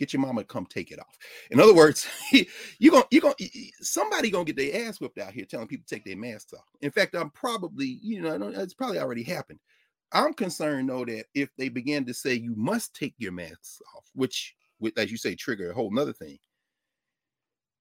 Get 0.00 0.14
your 0.14 0.22
mama 0.22 0.40
to 0.40 0.46
come 0.46 0.64
take 0.64 0.92
it 0.92 0.98
off. 0.98 1.18
In 1.50 1.60
other 1.60 1.74
words, 1.74 2.08
you're 2.78 2.90
gonna 2.90 3.04
you're 3.10 3.20
gonna 3.20 3.34
somebody 3.82 4.30
gonna 4.30 4.46
get 4.46 4.56
their 4.56 4.88
ass 4.88 4.98
whipped 4.98 5.18
out 5.18 5.34
here 5.34 5.44
telling 5.44 5.66
people 5.66 5.84
to 5.86 5.94
take 5.94 6.06
their 6.06 6.16
masks 6.16 6.54
off. 6.54 6.64
In 6.80 6.90
fact, 6.90 7.14
I'm 7.14 7.28
probably 7.28 7.98
you 8.00 8.22
know 8.22 8.48
it's 8.48 8.72
probably 8.72 8.98
already 8.98 9.22
happened. 9.22 9.60
I'm 10.10 10.32
concerned 10.32 10.88
though 10.88 11.04
that 11.04 11.26
if 11.34 11.50
they 11.58 11.68
begin 11.68 12.06
to 12.06 12.14
say 12.14 12.32
you 12.32 12.54
must 12.56 12.96
take 12.96 13.14
your 13.18 13.32
masks 13.32 13.82
off, 13.94 14.06
which 14.14 14.54
with 14.80 14.96
as 14.96 15.10
you 15.10 15.18
say 15.18 15.34
trigger 15.34 15.70
a 15.70 15.74
whole 15.74 15.90
nother 15.90 16.14
thing, 16.14 16.38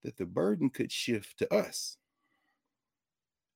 that 0.03 0.17
the 0.17 0.25
burden 0.25 0.69
could 0.69 0.91
shift 0.91 1.39
to 1.39 1.53
us. 1.53 1.95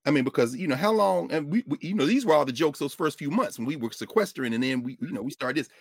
I 0.06 0.12
mean, 0.12 0.23
because 0.23 0.56
you 0.56 0.67
know 0.69 0.78
how 0.78 0.91
long, 0.93 1.34
and 1.34 1.52
we, 1.52 1.65
we, 1.67 1.80
you 1.82 1.95
know, 1.95 2.06
these 2.06 2.26
were 2.26 2.34
all 2.34 2.45
the 2.45 2.54
jokes 2.54 2.80
those 2.80 2.93
first 2.93 3.19
few 3.19 3.30
months 3.30 3.58
when 3.58 3.67
we 3.67 3.76
were 3.76 3.91
sequestering, 3.91 4.54
and 4.54 4.63
then 4.63 4.84
we, 4.84 4.97
you 5.02 5.12
know, 5.12 5.21
we 5.21 5.32
started 5.32 5.65
this 5.65 5.71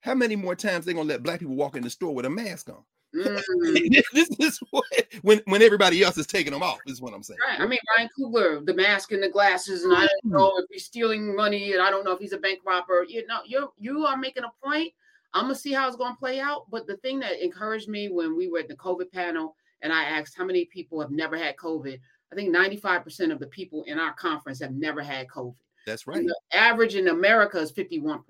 how 0.00 0.14
many 0.14 0.36
more 0.36 0.54
times 0.54 0.84
they 0.84 0.92
gonna 0.92 1.08
let 1.08 1.22
black 1.22 1.40
people 1.40 1.54
walk 1.54 1.76
in 1.76 1.82
the 1.82 1.90
store 1.90 2.14
with 2.14 2.26
a 2.26 2.30
mask 2.30 2.70
on? 2.70 2.84
Mm. 3.14 4.02
this 4.12 4.28
is 4.38 4.60
what, 4.70 4.84
when 5.22 5.40
when 5.46 5.62
everybody 5.62 6.02
else 6.02 6.18
is 6.18 6.26
taking 6.26 6.52
them 6.52 6.62
off. 6.62 6.78
Is 6.86 7.00
what 7.00 7.14
I'm 7.14 7.22
saying. 7.22 7.38
Right. 7.46 7.60
I 7.60 7.66
mean, 7.66 7.78
Ryan 7.96 8.10
Coogler, 8.18 8.66
the 8.66 8.74
mask 8.74 9.12
and 9.12 9.22
the 9.22 9.28
glasses, 9.28 9.84
and 9.84 9.94
I 9.94 10.00
don't 10.00 10.32
mm. 10.32 10.38
know 10.38 10.52
if 10.58 10.66
he's 10.70 10.84
stealing 10.84 11.34
money, 11.34 11.72
and 11.72 11.82
I 11.82 11.90
don't 11.90 12.04
know 12.04 12.12
if 12.12 12.18
he's 12.18 12.32
a 12.32 12.38
bank 12.38 12.60
robber. 12.66 13.04
You 13.08 13.26
know, 13.26 13.40
you 13.46 13.72
you 13.78 14.04
are 14.04 14.16
making 14.16 14.44
a 14.44 14.66
point. 14.66 14.92
I'm 15.34 15.44
gonna 15.44 15.54
see 15.54 15.72
how 15.72 15.86
it's 15.86 15.96
gonna 15.96 16.16
play 16.16 16.40
out. 16.40 16.70
But 16.70 16.86
the 16.86 16.96
thing 16.98 17.20
that 17.20 17.42
encouraged 17.42 17.88
me 17.88 18.08
when 18.08 18.36
we 18.36 18.48
were 18.48 18.60
at 18.60 18.68
the 18.68 18.76
COVID 18.76 19.10
panel, 19.12 19.56
and 19.82 19.92
I 19.92 20.04
asked 20.04 20.36
how 20.36 20.44
many 20.44 20.66
people 20.66 21.00
have 21.00 21.10
never 21.10 21.36
had 21.36 21.56
COVID. 21.56 21.98
I 22.32 22.34
think 22.34 22.54
95% 22.54 23.30
of 23.30 23.38
the 23.38 23.46
people 23.46 23.84
in 23.84 24.00
our 24.00 24.12
conference 24.14 24.60
have 24.60 24.72
never 24.72 25.00
had 25.00 25.28
COVID. 25.28 25.54
That's 25.86 26.06
right. 26.08 26.26
the 26.26 26.34
average 26.52 26.96
in 26.96 27.08
America 27.08 27.58
is 27.58 27.72
51%. 27.72 28.22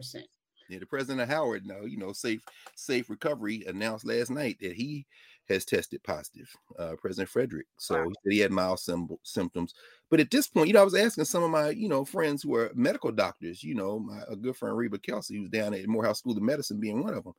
Yeah, 0.69 0.79
the 0.79 0.87
president 0.87 1.21
of 1.21 1.29
Howard, 1.29 1.67
now 1.67 1.83
you 1.83 1.97
know, 1.97 2.13
safe 2.13 2.43
safe 2.75 3.09
recovery 3.11 3.65
announced 3.67 4.07
last 4.07 4.31
night 4.31 4.59
that 4.61 4.73
he 4.73 5.07
has 5.49 5.65
tested 5.65 6.03
positive. 6.03 6.51
Uh, 6.79 6.95
President 7.01 7.29
Frederick, 7.29 7.67
so 7.79 7.97
wow. 7.97 8.13
he, 8.25 8.37
he 8.37 8.39
had 8.41 8.51
mild 8.51 8.81
symptoms. 9.23 9.75
But 10.11 10.21
at 10.21 10.31
this 10.31 10.49
point, 10.49 10.69
you 10.69 10.75
know, 10.75 10.81
I 10.81 10.85
was 10.85 10.95
asking 10.95 11.25
some 11.25 11.43
of 11.43 11.51
my 11.51 11.71
you 11.71 11.89
know 11.89 12.05
friends 12.05 12.43
who 12.43 12.55
are 12.57 12.73
medical 12.75 13.13
doctors. 13.13 13.63
You 13.63 13.75
know, 13.75 13.99
my 13.99 14.21
a 14.29 14.37
good 14.37 14.57
friend 14.57 14.77
Reba 14.77 14.99
Kelsey, 14.99 15.37
who's 15.37 15.51
down 15.51 15.75
at 15.75 15.87
Morehouse 15.87 16.19
School 16.19 16.37
of 16.37 16.43
Medicine, 16.43 16.81
being 16.81 17.03
one 17.03 17.15
of 17.15 17.25
them. 17.25 17.35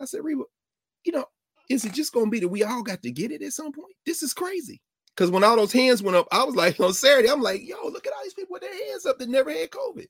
I 0.00 0.04
said, 0.04 0.24
Reba, 0.24 0.42
you 1.04 1.12
know, 1.12 1.24
is 1.68 1.84
it 1.84 1.92
just 1.92 2.12
going 2.12 2.26
to 2.26 2.30
be 2.30 2.40
that 2.40 2.48
we 2.48 2.64
all 2.64 2.82
got 2.82 3.02
to 3.02 3.10
get 3.10 3.30
it 3.30 3.42
at 3.42 3.52
some 3.52 3.72
point? 3.72 3.94
This 4.04 4.22
is 4.22 4.34
crazy. 4.34 4.80
Because 5.14 5.30
when 5.30 5.44
all 5.44 5.56
those 5.56 5.72
hands 5.72 6.02
went 6.02 6.16
up, 6.16 6.26
I 6.32 6.44
was 6.44 6.56
like 6.56 6.80
on 6.80 6.92
Saturday, 6.92 7.30
I'm 7.30 7.42
like, 7.42 7.66
yo, 7.66 7.76
look 7.84 8.06
at 8.06 8.12
all 8.12 8.22
these 8.22 8.34
people 8.34 8.54
with 8.54 8.62
their 8.62 8.90
hands 8.90 9.06
up 9.06 9.18
that 9.18 9.28
never 9.28 9.52
had 9.52 9.70
COVID. 9.70 10.06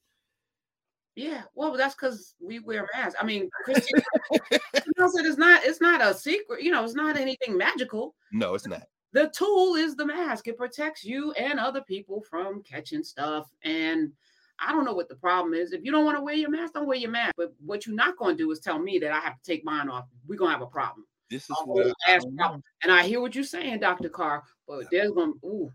Yeah, 1.17 1.43
well, 1.55 1.77
that's 1.77 1.95
because 1.95 2.35
we 2.41 2.61
wear 2.61 2.89
masks. 2.95 3.17
I 3.21 3.25
mean, 3.25 3.51
Christian 3.65 4.01
said 4.33 5.27
it's 5.27 5.39
not 5.39 5.65
it's 5.65 5.81
not 5.81 6.01
a 6.01 6.15
secret. 6.15 6.63
You 6.63 6.71
know, 6.71 6.85
it's 6.85 6.95
not 6.95 7.17
anything 7.17 7.57
magical. 7.57 8.15
No, 8.33 8.55
it's 8.55 8.67
not. 8.67 8.83
The 9.13 9.33
tool 9.37 9.75
is 9.75 9.97
the 9.97 10.07
mask. 10.07 10.47
It 10.47 10.57
protects 10.57 11.05
you 11.05 11.33
and 11.33 11.59
other 11.59 11.81
people 11.81 12.23
from 12.31 12.63
catching 12.63 13.03
stuff. 13.03 13.51
And 13.65 14.13
I 14.61 14.71
don't 14.71 14.85
know 14.85 14.93
what 14.93 15.09
the 15.09 15.17
problem 15.17 15.53
is. 15.53 15.73
If 15.73 15.85
you 15.85 15.91
don't 15.91 16.05
want 16.05 16.17
to 16.17 16.23
wear 16.23 16.35
your 16.35 16.51
mask, 16.51 16.75
don't 16.75 16.87
wear 16.87 16.97
your 16.97 17.11
mask. 17.11 17.35
But 17.37 17.53
what 17.65 17.87
you're 17.87 17.97
not 17.97 18.17
going 18.17 18.37
to 18.37 18.45
do 18.45 18.51
is 18.53 18.61
tell 18.61 18.79
me 18.79 18.99
that 19.01 19.11
I 19.11 19.19
have 19.19 19.35
to 19.35 19.43
take 19.43 19.65
mine 19.65 19.89
off. 19.89 20.05
We're 20.29 20.39
gonna 20.39 20.53
have 20.53 20.63
a 20.63 20.67
problem. 20.67 21.07
This 21.29 21.45
is 21.45 21.57
what 21.65 21.93
I, 22.07 22.19
problem. 22.37 22.63
And 22.83 22.93
I 22.93 23.03
hear 23.03 23.21
what 23.21 23.35
you're 23.35 23.45
saying, 23.45 23.81
Dr. 23.81 24.09
Carr. 24.09 24.45
But 24.69 24.87
there's 24.93 25.11
gonna 25.11 25.33
ooh. 25.45 25.73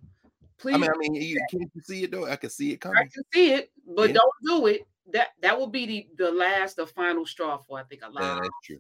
Please. 0.58 0.76
I 0.76 0.78
mean, 0.78 0.90
I 0.90 0.98
mean, 0.98 1.16
you, 1.16 1.46
can 1.50 1.60
you 1.62 1.82
see 1.82 2.04
it 2.04 2.12
though? 2.12 2.26
I 2.26 2.38
can 2.38 2.50
see 2.50 2.72
it 2.72 2.78
coming. 2.78 2.98
I 2.98 3.08
can 3.14 3.24
see 3.34 3.52
it, 3.52 3.72
but 3.86 4.10
yeah. 4.10 4.16
don't 4.16 4.32
do 4.46 4.68
it 4.68 4.88
that 5.12 5.30
that 5.42 5.58
will 5.58 5.68
be 5.68 5.86
the 5.86 6.08
the 6.18 6.32
last, 6.32 6.78
the 6.78 6.88
final 6.88 7.26
straw 7.26 7.58
for 7.58 7.80
I 7.80 7.84
think 7.84 8.02
a 8.04 8.10
lot. 8.10 8.24
Yeah, 8.24 8.36
that's 8.36 8.50
true. 8.64 8.80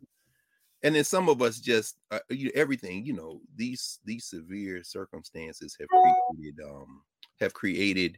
And 0.84 0.96
then 0.96 1.04
some 1.04 1.30
of 1.30 1.42
us 1.42 1.60
just 1.60 1.98
uh, 2.12 2.20
you, 2.30 2.52
everything, 2.54 3.06
you 3.06 3.14
know, 3.14 3.42
these 3.56 4.00
these 4.06 4.26
severe 4.26 4.84
circumstances 4.84 5.76
have 5.80 5.90
created 5.90 6.60
um 6.64 7.02
have 7.40 7.54
created 7.54 8.18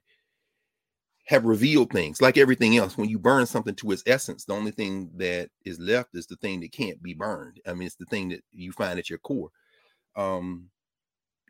have 1.25 1.43
revealed 1.43 1.91
things 1.91 2.21
like 2.21 2.37
everything 2.37 2.77
else. 2.77 2.97
When 2.97 3.09
you 3.09 3.19
burn 3.19 3.45
something 3.45 3.75
to 3.75 3.91
its 3.91 4.03
essence, 4.05 4.45
the 4.45 4.53
only 4.53 4.71
thing 4.71 5.11
that 5.17 5.49
is 5.65 5.77
left 5.77 6.15
is 6.15 6.25
the 6.25 6.37
thing 6.37 6.61
that 6.61 6.71
can't 6.71 7.01
be 7.03 7.13
burned. 7.13 7.59
I 7.67 7.73
mean, 7.73 7.85
it's 7.85 7.95
the 7.95 8.05
thing 8.05 8.29
that 8.29 8.43
you 8.51 8.71
find 8.71 8.97
at 8.97 9.09
your 9.09 9.19
core. 9.19 9.49
Um, 10.15 10.69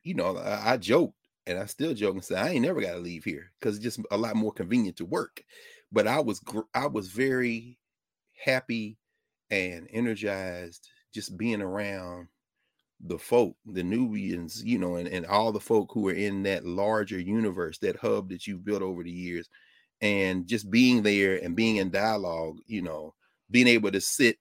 you 0.03 0.15
know, 0.15 0.37
I, 0.37 0.73
I 0.73 0.77
joked 0.77 1.15
and 1.45 1.59
I 1.59 1.65
still 1.65 1.93
joke 1.93 2.15
and 2.15 2.23
say 2.23 2.35
I 2.35 2.49
ain't 2.49 2.65
never 2.65 2.81
got 2.81 2.93
to 2.93 2.99
leave 2.99 3.23
here 3.23 3.51
because 3.59 3.75
it's 3.75 3.83
just 3.83 3.99
a 4.11 4.17
lot 4.17 4.35
more 4.35 4.51
convenient 4.51 4.97
to 4.97 5.05
work 5.05 5.43
but 5.91 6.07
I 6.07 6.19
was 6.19 6.41
I 6.73 6.87
was 6.87 7.09
very 7.09 7.77
happy 8.43 8.97
and 9.49 9.87
energized 9.91 10.87
just 11.13 11.37
being 11.37 11.61
around 11.61 12.27
the 12.99 13.17
folk, 13.17 13.55
the 13.65 13.83
Nubians, 13.83 14.63
you 14.63 14.79
know, 14.79 14.95
and, 14.95 15.07
and 15.07 15.25
all 15.25 15.51
the 15.51 15.59
folk 15.59 15.91
who 15.93 16.09
are 16.09 16.13
in 16.13 16.43
that 16.43 16.65
larger 16.65 17.19
universe, 17.19 17.77
that 17.79 17.95
hub 17.97 18.29
that 18.29 18.47
you've 18.47 18.65
built 18.65 18.81
over 18.81 19.03
the 19.03 19.11
years, 19.11 19.49
and 20.01 20.47
just 20.47 20.69
being 20.69 21.03
there 21.03 21.37
and 21.43 21.55
being 21.55 21.77
in 21.77 21.91
dialogue, 21.91 22.57
you 22.65 22.81
know, 22.81 23.13
being 23.49 23.67
able 23.67 23.91
to 23.91 24.01
sit 24.01 24.37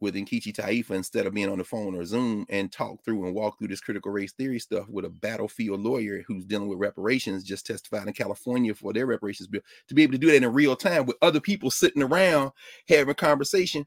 with 0.00 0.14
Nkechi 0.14 0.54
Taifa 0.54 0.92
instead 0.92 1.26
of 1.26 1.34
being 1.34 1.50
on 1.50 1.58
the 1.58 1.64
phone 1.64 1.94
or 1.94 2.04
Zoom 2.04 2.46
and 2.48 2.72
talk 2.72 3.04
through 3.04 3.26
and 3.26 3.34
walk 3.34 3.58
through 3.58 3.68
this 3.68 3.80
critical 3.80 4.10
race 4.10 4.32
theory 4.32 4.58
stuff 4.58 4.88
with 4.88 5.04
a 5.04 5.10
battlefield 5.10 5.80
lawyer 5.80 6.24
who's 6.26 6.44
dealing 6.44 6.68
with 6.68 6.78
reparations, 6.78 7.44
just 7.44 7.66
testified 7.66 8.06
in 8.06 8.12
California 8.12 8.74
for 8.74 8.92
their 8.92 9.06
reparations 9.06 9.46
bill, 9.46 9.60
to 9.88 9.94
be 9.94 10.02
able 10.02 10.12
to 10.12 10.18
do 10.18 10.28
that 10.28 10.42
in 10.42 10.52
real 10.52 10.74
time 10.74 11.06
with 11.06 11.16
other 11.20 11.40
people 11.40 11.70
sitting 11.70 12.02
around 12.02 12.50
having 12.88 13.10
a 13.10 13.14
conversation. 13.14 13.86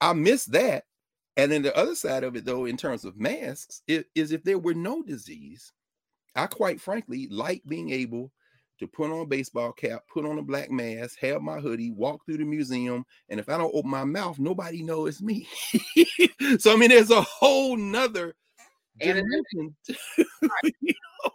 I 0.00 0.12
miss 0.12 0.44
that. 0.46 0.84
And 1.36 1.50
then 1.50 1.62
the 1.62 1.76
other 1.76 1.94
side 1.94 2.24
of 2.24 2.36
it, 2.36 2.44
though, 2.44 2.64
in 2.64 2.76
terms 2.76 3.04
of 3.04 3.18
masks, 3.18 3.82
is 3.86 4.04
if 4.14 4.42
there 4.42 4.58
were 4.58 4.74
no 4.74 5.02
disease, 5.02 5.72
I 6.34 6.46
quite 6.46 6.80
frankly 6.80 7.28
like 7.30 7.62
being 7.66 7.90
able 7.90 8.32
to 8.78 8.86
put 8.86 9.10
on 9.10 9.20
a 9.20 9.26
baseball 9.26 9.72
cap, 9.72 10.04
put 10.12 10.24
on 10.24 10.38
a 10.38 10.42
black 10.42 10.70
mask, 10.70 11.18
have 11.20 11.42
my 11.42 11.58
hoodie, 11.58 11.90
walk 11.90 12.24
through 12.24 12.38
the 12.38 12.44
museum, 12.44 13.04
and 13.28 13.40
if 13.40 13.48
I 13.48 13.58
don't 13.58 13.74
open 13.74 13.90
my 13.90 14.04
mouth, 14.04 14.38
nobody 14.38 14.82
knows 14.82 15.08
it's 15.08 15.22
me. 15.22 15.48
so 16.58 16.72
I 16.72 16.76
mean, 16.76 16.90
there's 16.90 17.10
a 17.10 17.22
whole 17.22 17.76
nother 17.76 18.34
dimension. 18.98 19.74
you 19.88 20.94
know? 21.24 21.30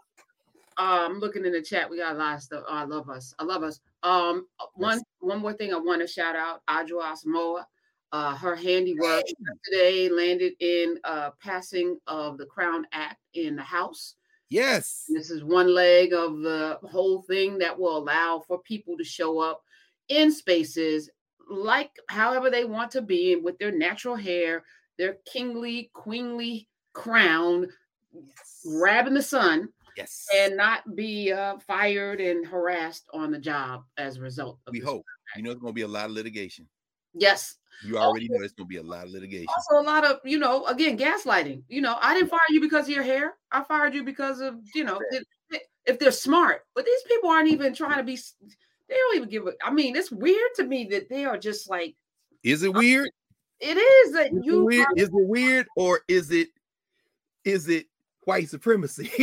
um 0.77 1.19
looking 1.19 1.45
in 1.45 1.51
the 1.51 1.61
chat 1.61 1.89
we 1.89 1.97
got 1.97 2.15
a 2.15 2.17
lot 2.17 2.35
of 2.35 2.41
stuff 2.41 2.63
oh, 2.67 2.73
i 2.73 2.83
love 2.83 3.09
us 3.09 3.33
i 3.39 3.43
love 3.43 3.63
us 3.63 3.79
um 4.01 4.47
one 4.73 4.97
yes. 4.97 5.03
one 5.19 5.39
more 5.39 5.53
thing 5.53 5.73
i 5.73 5.77
want 5.77 6.01
to 6.01 6.07
shout 6.07 6.35
out 6.35 6.61
adjoa 6.67 7.13
Asamoah 7.13 7.63
uh 8.11 8.35
her 8.35 8.55
handiwork 8.55 9.23
today 9.63 10.09
landed 10.09 10.53
in 10.59 10.97
uh 11.03 11.29
passing 11.41 11.99
of 12.07 12.37
the 12.37 12.45
crown 12.45 12.85
act 12.91 13.17
in 13.33 13.55
the 13.55 13.61
house 13.61 14.15
yes 14.49 15.05
this 15.09 15.29
is 15.29 15.43
one 15.43 15.73
leg 15.73 16.13
of 16.13 16.39
the 16.39 16.79
whole 16.89 17.21
thing 17.23 17.57
that 17.57 17.77
will 17.77 17.97
allow 17.97 18.43
for 18.47 18.59
people 18.59 18.97
to 18.97 19.03
show 19.03 19.39
up 19.39 19.61
in 20.09 20.31
spaces 20.31 21.09
like 21.49 21.91
however 22.09 22.49
they 22.49 22.65
want 22.65 22.91
to 22.91 23.01
be 23.01 23.35
with 23.35 23.57
their 23.57 23.71
natural 23.71 24.15
hair 24.15 24.63
their 24.97 25.17
kingly 25.25 25.89
queenly 25.93 26.67
crown 26.93 27.67
yes. 28.13 28.61
grabbing 28.65 29.13
the 29.13 29.21
sun 29.21 29.69
Yes. 29.95 30.27
And 30.35 30.57
not 30.57 30.95
be 30.95 31.31
uh, 31.31 31.57
fired 31.59 32.19
and 32.19 32.45
harassed 32.45 33.05
on 33.13 33.31
the 33.31 33.39
job 33.39 33.83
as 33.97 34.17
a 34.17 34.21
result. 34.21 34.57
we 34.71 34.79
hope. 34.79 35.05
You 35.35 35.43
know, 35.43 35.51
it's 35.51 35.61
going 35.61 35.71
to 35.71 35.75
be 35.75 35.81
a 35.81 35.87
lot 35.87 36.05
of 36.05 36.11
litigation. 36.11 36.67
Yes. 37.13 37.55
You 37.85 37.97
already 37.97 38.27
also, 38.29 38.39
know 38.39 38.45
it's 38.45 38.53
going 38.53 38.67
to 38.67 38.69
be 38.69 38.77
a 38.77 38.83
lot 38.83 39.05
of 39.05 39.11
litigation. 39.11 39.47
Also, 39.55 39.83
a 39.83 39.85
lot 39.85 40.05
of, 40.05 40.19
you 40.23 40.39
know, 40.39 40.65
again, 40.67 40.97
gaslighting. 40.97 41.63
You 41.67 41.81
know, 41.81 41.97
I 42.01 42.13
didn't 42.13 42.29
fire 42.29 42.39
you 42.49 42.61
because 42.61 42.85
of 42.85 42.91
your 42.91 43.03
hair. 43.03 43.33
I 43.51 43.63
fired 43.63 43.93
you 43.93 44.03
because 44.03 44.39
of, 44.39 44.55
you 44.73 44.83
know, 44.83 44.99
if 45.85 45.99
they're 45.99 46.11
smart. 46.11 46.61
But 46.75 46.85
these 46.85 47.01
people 47.07 47.29
aren't 47.29 47.49
even 47.49 47.73
trying 47.73 47.97
to 47.97 48.03
be, 48.03 48.15
they 48.87 48.95
don't 48.95 49.17
even 49.17 49.29
give 49.29 49.47
a, 49.47 49.53
I 49.63 49.71
mean, 49.71 49.95
it's 49.95 50.11
weird 50.11 50.51
to 50.55 50.63
me 50.63 50.85
that 50.91 51.09
they 51.09 51.25
are 51.25 51.37
just 51.37 51.69
like. 51.69 51.95
Is 52.43 52.63
it 52.63 52.69
uh, 52.69 52.79
weird? 52.79 53.09
It 53.59 53.77
is 53.77 54.13
that 54.13 54.27
is 54.27 54.45
you. 54.45 54.61
It 54.61 54.65
weird? 54.65 54.87
Are, 54.87 54.95
is 54.95 55.09
it 55.09 55.11
weird 55.13 55.67
or 55.75 56.01
is 56.07 56.31
it, 56.31 56.49
is 57.43 57.67
it 57.67 57.87
white 58.25 58.49
supremacy. 58.49 59.11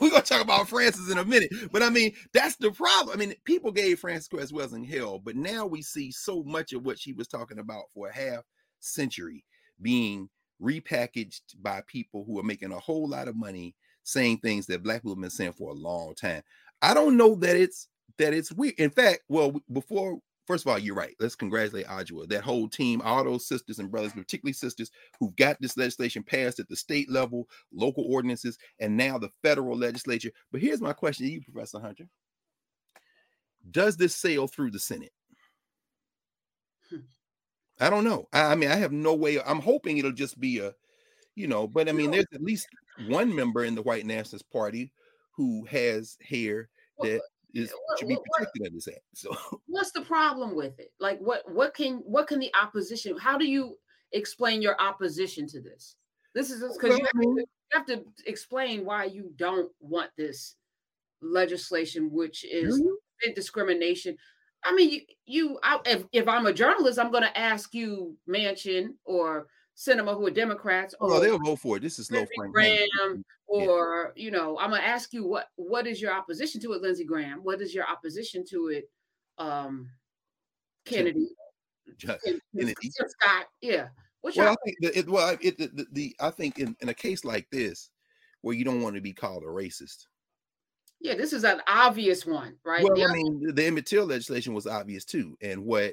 We're 0.00 0.10
gonna 0.10 0.22
talk 0.22 0.42
about 0.42 0.68
Frances 0.68 1.10
in 1.10 1.18
a 1.18 1.24
minute, 1.24 1.52
but 1.72 1.82
I 1.82 1.90
mean 1.90 2.12
that's 2.32 2.56
the 2.56 2.70
problem. 2.70 3.14
I 3.14 3.18
mean, 3.18 3.34
people 3.44 3.72
gave 3.72 3.98
Frances 3.98 4.28
Cress 4.28 4.52
Welsing 4.52 4.84
hell, 4.84 5.18
but 5.18 5.36
now 5.36 5.66
we 5.66 5.82
see 5.82 6.10
so 6.10 6.42
much 6.44 6.72
of 6.72 6.84
what 6.84 6.98
she 6.98 7.12
was 7.12 7.28
talking 7.28 7.58
about 7.58 7.84
for 7.94 8.08
a 8.08 8.14
half 8.14 8.44
century 8.80 9.44
being 9.80 10.28
repackaged 10.62 11.40
by 11.60 11.82
people 11.86 12.24
who 12.24 12.38
are 12.38 12.44
making 12.44 12.72
a 12.72 12.78
whole 12.78 13.08
lot 13.08 13.28
of 13.28 13.36
money 13.36 13.74
saying 14.02 14.38
things 14.38 14.66
that 14.66 14.82
black 14.82 15.02
people 15.02 15.12
have 15.12 15.20
been 15.20 15.30
saying 15.30 15.52
for 15.52 15.70
a 15.70 15.74
long 15.74 16.14
time. 16.14 16.42
I 16.82 16.94
don't 16.94 17.16
know 17.16 17.34
that 17.36 17.56
it's 17.56 17.88
that 18.18 18.32
it's 18.32 18.52
weird. 18.52 18.74
In 18.78 18.90
fact, 18.90 19.20
well, 19.28 19.60
before 19.72 20.20
first 20.46 20.64
of 20.64 20.70
all, 20.70 20.78
you're 20.78 20.94
right. 20.94 21.14
Let's 21.20 21.34
congratulate 21.34 21.86
Adjoa, 21.86 22.28
that 22.28 22.42
whole 22.42 22.68
team, 22.68 23.02
all 23.02 23.24
those 23.24 23.46
sisters 23.46 23.78
and 23.78 23.90
brothers, 23.90 24.12
particularly 24.12 24.52
sisters 24.52 24.90
who've 25.18 25.34
got 25.36 25.60
this 25.60 25.76
legislation 25.76 26.22
passed 26.22 26.60
at 26.60 26.68
the 26.68 26.76
state 26.76 27.10
level, 27.10 27.48
local 27.72 28.04
ordinances, 28.08 28.58
and 28.80 28.96
now 28.96 29.18
the 29.18 29.30
federal 29.42 29.76
legislature. 29.76 30.30
But 30.52 30.60
here's 30.60 30.80
my 30.80 30.92
question 30.92 31.26
to 31.26 31.32
you, 31.32 31.40
Professor 31.42 31.80
Hunter. 31.80 32.08
Does 33.70 33.96
this 33.96 34.14
sail 34.14 34.46
through 34.46 34.70
the 34.70 34.78
Senate? 34.78 35.12
Hmm. 36.88 36.98
I 37.80 37.90
don't 37.90 38.04
know. 38.04 38.28
I, 38.32 38.52
I, 38.52 38.54
mean, 38.54 38.70
I 38.70 38.76
have 38.76 38.92
no 38.92 39.14
way. 39.14 39.40
I'm 39.42 39.60
hoping 39.60 39.98
it'll 39.98 40.12
just 40.12 40.38
be 40.38 40.60
a, 40.60 40.72
you 41.34 41.48
know, 41.48 41.66
but 41.66 41.88
I 41.88 41.92
mean, 41.92 42.12
there's 42.12 42.26
at 42.32 42.42
least 42.42 42.68
one 43.08 43.34
member 43.34 43.64
in 43.64 43.74
the 43.74 43.82
White 43.82 44.06
Nationalist 44.06 44.50
Party 44.50 44.92
who 45.32 45.64
has 45.66 46.16
hair 46.26 46.70
that 47.00 47.20
is 47.56 47.72
what, 47.86 47.98
should 47.98 48.08
be 48.08 48.16
protected 48.16 48.60
what, 48.60 48.66
under 48.66 48.76
this 48.76 48.88
act. 48.88 49.00
So 49.14 49.36
what's 49.66 49.92
the 49.92 50.02
problem 50.02 50.54
with 50.54 50.78
it? 50.78 50.92
Like 51.00 51.18
what 51.20 51.50
what 51.50 51.74
can 51.74 52.02
what 52.04 52.26
can 52.26 52.38
the 52.38 52.52
opposition 52.60 53.16
how 53.18 53.38
do 53.38 53.46
you 53.46 53.76
explain 54.12 54.62
your 54.62 54.80
opposition 54.80 55.46
to 55.48 55.60
this? 55.60 55.96
This 56.34 56.50
is 56.50 56.60
because 56.76 56.98
you, 56.98 57.06
you, 57.14 57.46
have 57.72 57.86
to 57.86 58.04
explain 58.26 58.84
why 58.84 59.04
you 59.04 59.32
don't 59.36 59.72
want 59.80 60.10
this 60.16 60.54
legislation, 61.20 62.10
which 62.12 62.44
is 62.44 62.78
mm-hmm. 62.78 63.32
discrimination. 63.34 64.16
I 64.64 64.74
mean, 64.74 64.90
you, 64.90 65.00
you 65.26 65.58
I, 65.62 65.80
if, 65.86 66.04
if 66.12 66.28
I'm 66.28 66.46
a 66.46 66.52
journalist, 66.52 66.98
I'm 66.98 67.10
going 67.10 67.24
to 67.24 67.38
ask 67.38 67.74
you, 67.74 68.16
Manchin 68.28 68.90
or 69.04 69.46
Sinema, 69.76 70.16
who 70.16 70.26
are 70.26 70.30
Democrats. 70.30 70.94
Oh, 71.00 71.12
or, 71.12 71.20
they'll 71.20 71.38
vote 71.38 71.60
for 71.60 71.76
it. 71.76 71.82
This 71.82 71.98
is 71.98 72.10
low 72.10 72.24
Frank 72.34 72.54
Graham, 72.54 73.24
or 73.46 74.12
yeah. 74.16 74.24
you 74.24 74.30
know, 74.30 74.58
I'm 74.58 74.70
gonna 74.70 74.82
ask 74.82 75.12
you 75.12 75.26
what 75.26 75.48
what 75.56 75.86
is 75.86 76.00
your 76.00 76.12
opposition 76.12 76.60
to 76.62 76.72
it, 76.72 76.82
Lindsey 76.82 77.04
Graham? 77.04 77.40
What 77.42 77.60
is 77.60 77.74
your 77.74 77.86
opposition 77.86 78.44
to 78.50 78.68
it, 78.68 78.90
um, 79.36 79.90
Kennedy, 80.86 81.28
Kennedy. 82.00 82.90
Scott? 82.90 83.46
Yeah. 83.60 83.88
What's 84.22 84.36
well, 84.36 84.52
I 84.52 84.56
think 84.64 84.76
the, 84.80 84.98
it, 84.98 85.08
well, 85.08 85.36
it, 85.40 85.58
the, 85.58 85.66
the, 85.68 85.86
the 85.92 86.16
I 86.20 86.30
think 86.30 86.58
in, 86.58 86.74
in 86.80 86.88
a 86.88 86.94
case 86.94 87.24
like 87.24 87.46
this, 87.52 87.90
where 88.40 88.56
you 88.56 88.64
don't 88.64 88.80
want 88.80 88.96
to 88.96 89.02
be 89.02 89.12
called 89.12 89.42
a 89.42 89.46
racist. 89.46 90.06
Yeah, 91.00 91.14
this 91.14 91.34
is 91.34 91.44
an 91.44 91.60
obvious 91.68 92.24
one, 92.24 92.56
right? 92.64 92.82
Well, 92.82 92.94
the 92.94 93.04
I 93.04 93.12
mean, 93.12 93.54
the 93.54 93.66
Emmett 93.66 93.84
Till 93.84 94.06
legislation 94.06 94.54
was 94.54 94.66
obvious 94.66 95.04
too, 95.04 95.36
and 95.42 95.64
what 95.64 95.92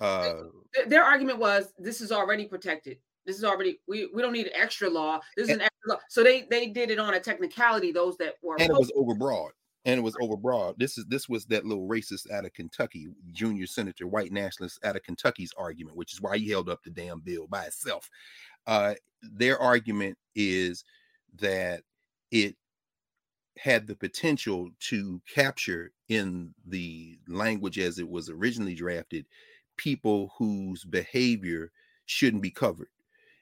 uh, 0.00 0.34
their, 0.74 0.86
their 0.86 1.04
argument 1.04 1.38
was 1.38 1.72
this 1.78 2.00
is 2.00 2.10
already 2.10 2.46
protected 2.46 2.98
this 3.26 3.36
is 3.36 3.44
already 3.44 3.80
we, 3.86 4.08
we 4.14 4.22
don't 4.22 4.32
need 4.32 4.50
extra 4.54 4.88
law. 4.88 5.20
This 5.36 5.44
is 5.44 5.50
and, 5.50 5.60
an 5.60 5.66
extra 5.66 5.94
law. 5.94 6.00
So 6.08 6.22
they 6.22 6.46
they 6.50 6.68
did 6.68 6.90
it 6.90 6.98
on 6.98 7.14
a 7.14 7.20
technicality. 7.20 7.92
Those 7.92 8.16
that 8.18 8.34
were 8.42 8.56
and 8.58 8.70
it 8.70 8.76
was 8.76 8.92
overbroad. 8.96 9.50
And 9.86 9.98
it 9.98 10.02
was 10.02 10.14
overbroad. 10.16 10.74
This 10.76 10.98
is 10.98 11.06
this 11.06 11.28
was 11.28 11.46
that 11.46 11.64
little 11.64 11.88
racist 11.88 12.30
out 12.30 12.44
of 12.44 12.52
Kentucky, 12.52 13.08
junior 13.32 13.66
senator, 13.66 14.06
white 14.06 14.30
nationalist 14.30 14.78
out 14.84 14.96
of 14.96 15.02
Kentucky's 15.02 15.52
argument, 15.56 15.96
which 15.96 16.12
is 16.12 16.20
why 16.20 16.36
he 16.36 16.50
held 16.50 16.68
up 16.68 16.82
the 16.82 16.90
damn 16.90 17.20
bill 17.20 17.46
by 17.46 17.64
itself. 17.64 18.10
Uh, 18.66 18.94
their 19.22 19.58
argument 19.58 20.18
is 20.34 20.84
that 21.38 21.82
it 22.30 22.56
had 23.58 23.86
the 23.86 23.96
potential 23.96 24.70
to 24.80 25.20
capture 25.32 25.92
in 26.08 26.54
the 26.66 27.18
language 27.28 27.78
as 27.78 27.98
it 27.98 28.08
was 28.08 28.28
originally 28.28 28.74
drafted 28.74 29.26
people 29.76 30.32
whose 30.36 30.84
behavior 30.84 31.70
shouldn't 32.06 32.42
be 32.42 32.50
covered 32.50 32.88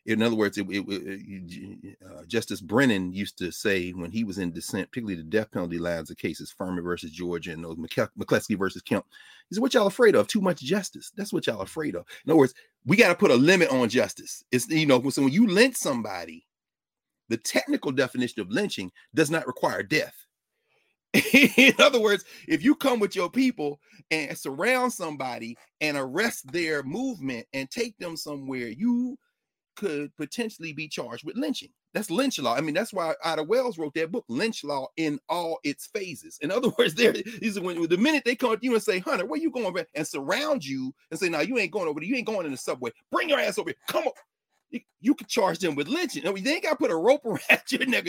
in 0.09 0.23
other 0.23 0.35
words, 0.35 0.57
it, 0.57 0.67
it, 0.71 0.85
it, 0.89 1.99
uh, 2.03 2.25
Justice 2.27 2.63
Brennan 2.63 3.13
used 3.13 3.37
to 3.39 3.53
say 3.53 3.91
when 3.91 4.11
he 4.11 4.25
was 4.25 4.39
in 4.39 4.53
dissent, 4.53 4.91
particularly 4.91 5.17
the 5.17 5.29
death 5.29 5.51
penalty 5.51 5.79
lines 5.79 6.11
of 6.11 6.17
cases, 6.17 6.51
Furman 6.51 6.83
versus 6.83 7.11
Georgia 7.11 7.53
and 7.53 7.63
those 7.63 7.77
McCleskey 7.77 8.59
versus 8.59 8.81
Kemp. 8.81 9.05
He 9.51 9.55
said, 9.55 9.61
"What 9.61 9.75
y'all 9.75 9.87
afraid 9.87 10.15
of? 10.15 10.27
Too 10.27 10.41
much 10.41 10.61
justice. 10.61 11.13
That's 11.15 11.31
what 11.31 11.47
y'all 11.47 11.61
afraid 11.61 11.95
of." 11.95 12.07
In 12.25 12.31
other 12.31 12.39
words, 12.39 12.55
we 12.87 12.97
got 12.97 13.09
to 13.09 13.15
put 13.15 13.31
a 13.31 13.37
limit 13.37 13.69
on 13.69 13.91
justice. 13.91 14.43
It's 14.51 14.67
you 14.69 14.87
know, 14.87 15.07
so 15.11 15.23
when 15.23 15.33
you 15.33 15.47
lynch 15.47 15.77
somebody, 15.77 16.47
the 17.29 17.37
technical 17.37 17.93
definition 17.93 18.41
of 18.41 18.51
lynching 18.51 18.91
does 19.15 19.31
not 19.31 19.47
require 19.47 19.83
death. 19.83 20.15
in 21.33 21.75
other 21.79 22.01
words, 22.01 22.25
if 22.47 22.65
you 22.65 22.75
come 22.75 22.99
with 22.99 23.15
your 23.15 23.31
people 23.31 23.79
and 24.11 24.37
surround 24.37 24.91
somebody 24.91 25.55
and 25.83 25.99
arrest 25.99 26.51
their 26.51 26.83
movement 26.83 27.47
and 27.53 27.71
take 27.71 27.97
them 27.99 28.17
somewhere, 28.17 28.69
you 28.69 29.19
could 29.79 30.15
potentially 30.17 30.73
be 30.73 30.89
charged 30.89 31.25
with 31.25 31.37
lynching. 31.37 31.69
That's 31.95 32.11
lynch 32.11 32.41
law. 32.41 32.57
I 32.57 32.61
mean, 32.61 32.75
that's 32.75 32.93
why 32.93 33.15
Ida 33.25 33.45
Wells 33.45 33.79
wrote 33.79 33.95
that 33.95 34.11
book, 34.11 34.25
Lynch 34.29 34.65
Law 34.65 34.89
in 34.97 35.21
all 35.29 35.61
its 35.63 35.87
phases. 35.87 36.37
In 36.43 36.51
other 36.51 36.71
words, 36.79 36.95
there 36.95 37.15
is 37.15 37.61
when 37.61 37.81
the 37.87 37.97
minute 37.97 38.25
they 38.25 38.35
come 38.35 38.57
to 38.57 38.59
you 38.61 38.75
and 38.75 38.83
say, 38.83 38.99
Hunter, 38.99 39.25
where 39.25 39.41
you 39.41 39.53
going? 39.53 39.73
And 39.95 40.07
surround 40.07 40.65
you 40.65 40.93
and 41.13 41.21
say, 41.21 41.29
No, 41.29 41.41
you 41.41 41.59
ain't 41.59 41.71
going 41.71 41.87
over 41.87 42.01
there. 42.01 42.09
You 42.09 42.17
ain't 42.17 42.27
going 42.27 42.45
in 42.45 42.51
the 42.53 42.59
subway. 42.59 42.91
Bring 43.13 43.29
your 43.29 43.39
ass 43.39 43.59
over 43.59 43.71
here. 43.71 43.77
Come 43.89 44.05
on. 44.05 44.13
You, 44.71 44.81
you 45.01 45.15
could 45.15 45.29
charge 45.29 45.61
them 45.61 45.77
with 45.77 45.87
lynching. 45.87 46.27
I 46.27 46.33
mean, 46.33 46.43
they 46.43 46.55
ain't 46.55 46.65
got 46.65 46.71
to 46.71 46.77
put 46.77 46.91
a 46.91 46.97
rope 46.97 47.25
around 47.25 47.63
your 47.71 47.87
neck. 47.87 48.07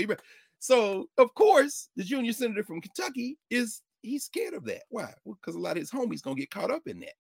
So, 0.57 1.05
of 1.19 1.33
course, 1.35 1.89
the 1.95 2.03
junior 2.03 2.33
senator 2.33 2.63
from 2.63 2.81
Kentucky 2.81 3.37
is 3.51 3.81
he's 4.01 4.25
scared 4.25 4.55
of 4.55 4.65
that. 4.65 4.81
Why? 4.89 5.13
Because 5.23 5.53
well, 5.53 5.61
a 5.61 5.65
lot 5.65 5.77
of 5.77 5.83
his 5.83 5.91
homies 5.91 6.23
gonna 6.23 6.35
get 6.35 6.49
caught 6.49 6.71
up 6.71 6.87
in 6.87 6.99
that 7.01 7.13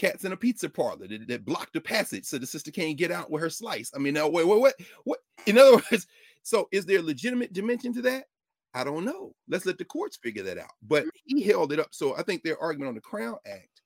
cats 0.00 0.24
in 0.24 0.32
a 0.32 0.36
pizza 0.36 0.68
parlor 0.68 1.06
that, 1.06 1.28
that 1.28 1.44
blocked 1.44 1.74
the 1.74 1.80
passage 1.80 2.24
so 2.24 2.38
the 2.38 2.46
sister 2.46 2.70
can't 2.70 2.96
get 2.96 3.10
out 3.10 3.30
with 3.30 3.42
her 3.42 3.50
slice. 3.50 3.92
I 3.94 3.98
mean, 3.98 4.14
now 4.14 4.28
wait, 4.28 4.46
wait, 4.46 4.58
what? 4.58 4.74
What? 5.04 5.18
In 5.46 5.58
other 5.58 5.72
words, 5.92 6.06
so 6.42 6.68
is 6.72 6.86
there 6.86 7.00
a 7.00 7.02
legitimate 7.02 7.52
dimension 7.52 7.92
to 7.94 8.02
that? 8.02 8.24
I 8.72 8.84
don't 8.84 9.04
know. 9.04 9.34
Let's 9.48 9.66
let 9.66 9.78
the 9.78 9.84
courts 9.84 10.16
figure 10.16 10.44
that 10.44 10.58
out. 10.58 10.70
But 10.82 11.04
he 11.24 11.42
held 11.42 11.72
it 11.72 11.80
up. 11.80 11.88
So 11.90 12.16
I 12.16 12.22
think 12.22 12.42
their 12.42 12.58
argument 12.60 12.88
on 12.88 12.94
the 12.94 13.00
Crown 13.00 13.36
Act 13.44 13.82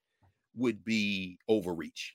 would 0.55 0.85
be 0.85 1.38
overreach. 1.48 2.14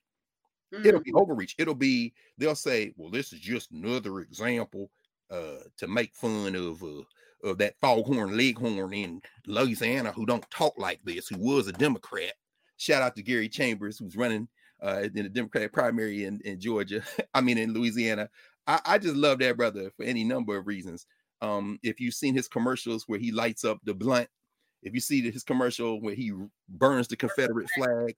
Mm-hmm. 0.74 0.86
It'll 0.86 1.02
be 1.02 1.12
mm. 1.12 1.20
overreach. 1.20 1.56
It'll 1.58 1.76
be 1.76 2.14
they'll 2.38 2.56
say, 2.56 2.94
well, 2.96 3.10
this 3.10 3.34
is 3.34 3.40
just 3.40 3.72
another 3.72 4.20
example 4.20 4.92
uh, 5.30 5.64
to 5.78 5.88
make 5.88 6.14
fun 6.14 6.56
of 6.56 6.84
uh, 6.84 7.04
of 7.44 7.58
that 7.58 7.76
foghorn 7.82 8.38
leghorn 8.38 8.94
in 8.94 9.22
Louisiana 9.48 10.12
who 10.12 10.26
don't 10.26 10.50
talk 10.52 10.74
like 10.78 11.00
this, 11.04 11.28
who 11.28 11.38
was 11.38 11.68
a 11.68 11.74
Democrat 11.74 12.34
Shout 12.80 13.02
out 13.02 13.16
to 13.18 13.22
Gary 13.22 13.50
Chambers, 13.50 14.00
who's 14.00 14.16
running 14.16 14.48
uh, 14.82 15.02
in 15.04 15.24
the 15.24 15.30
Democratic 15.30 15.74
primary 15.74 16.24
in, 16.24 16.40
in 16.46 16.60
Georgia. 16.62 17.04
I 17.34 17.42
mean, 17.42 17.58
in 17.58 17.74
Louisiana. 17.74 18.30
I, 18.66 18.80
I, 18.86 18.98
just 18.98 19.16
love 19.16 19.40
that 19.40 19.58
brother 19.58 19.92
for 19.98 20.06
any 20.06 20.24
number 20.24 20.56
of 20.56 20.66
reasons. 20.66 21.06
Um, 21.42 21.78
if 21.84 22.00
you've 22.00 22.14
seen 22.14 22.34
his 22.34 22.48
commercials 22.48 23.04
where 23.08 23.20
he 23.20 23.34
lights 23.34 23.66
up 23.66 23.80
the 23.84 23.94
blunt 23.94 24.30
If 24.82 24.94
you 24.94 25.02
see 25.02 25.30
his 25.30 25.44
commercial 25.44 26.00
where 26.02 26.16
he 26.16 26.32
burns 26.70 27.10
the 27.10 27.18
Confederate 27.18 27.70
flag, 27.76 28.16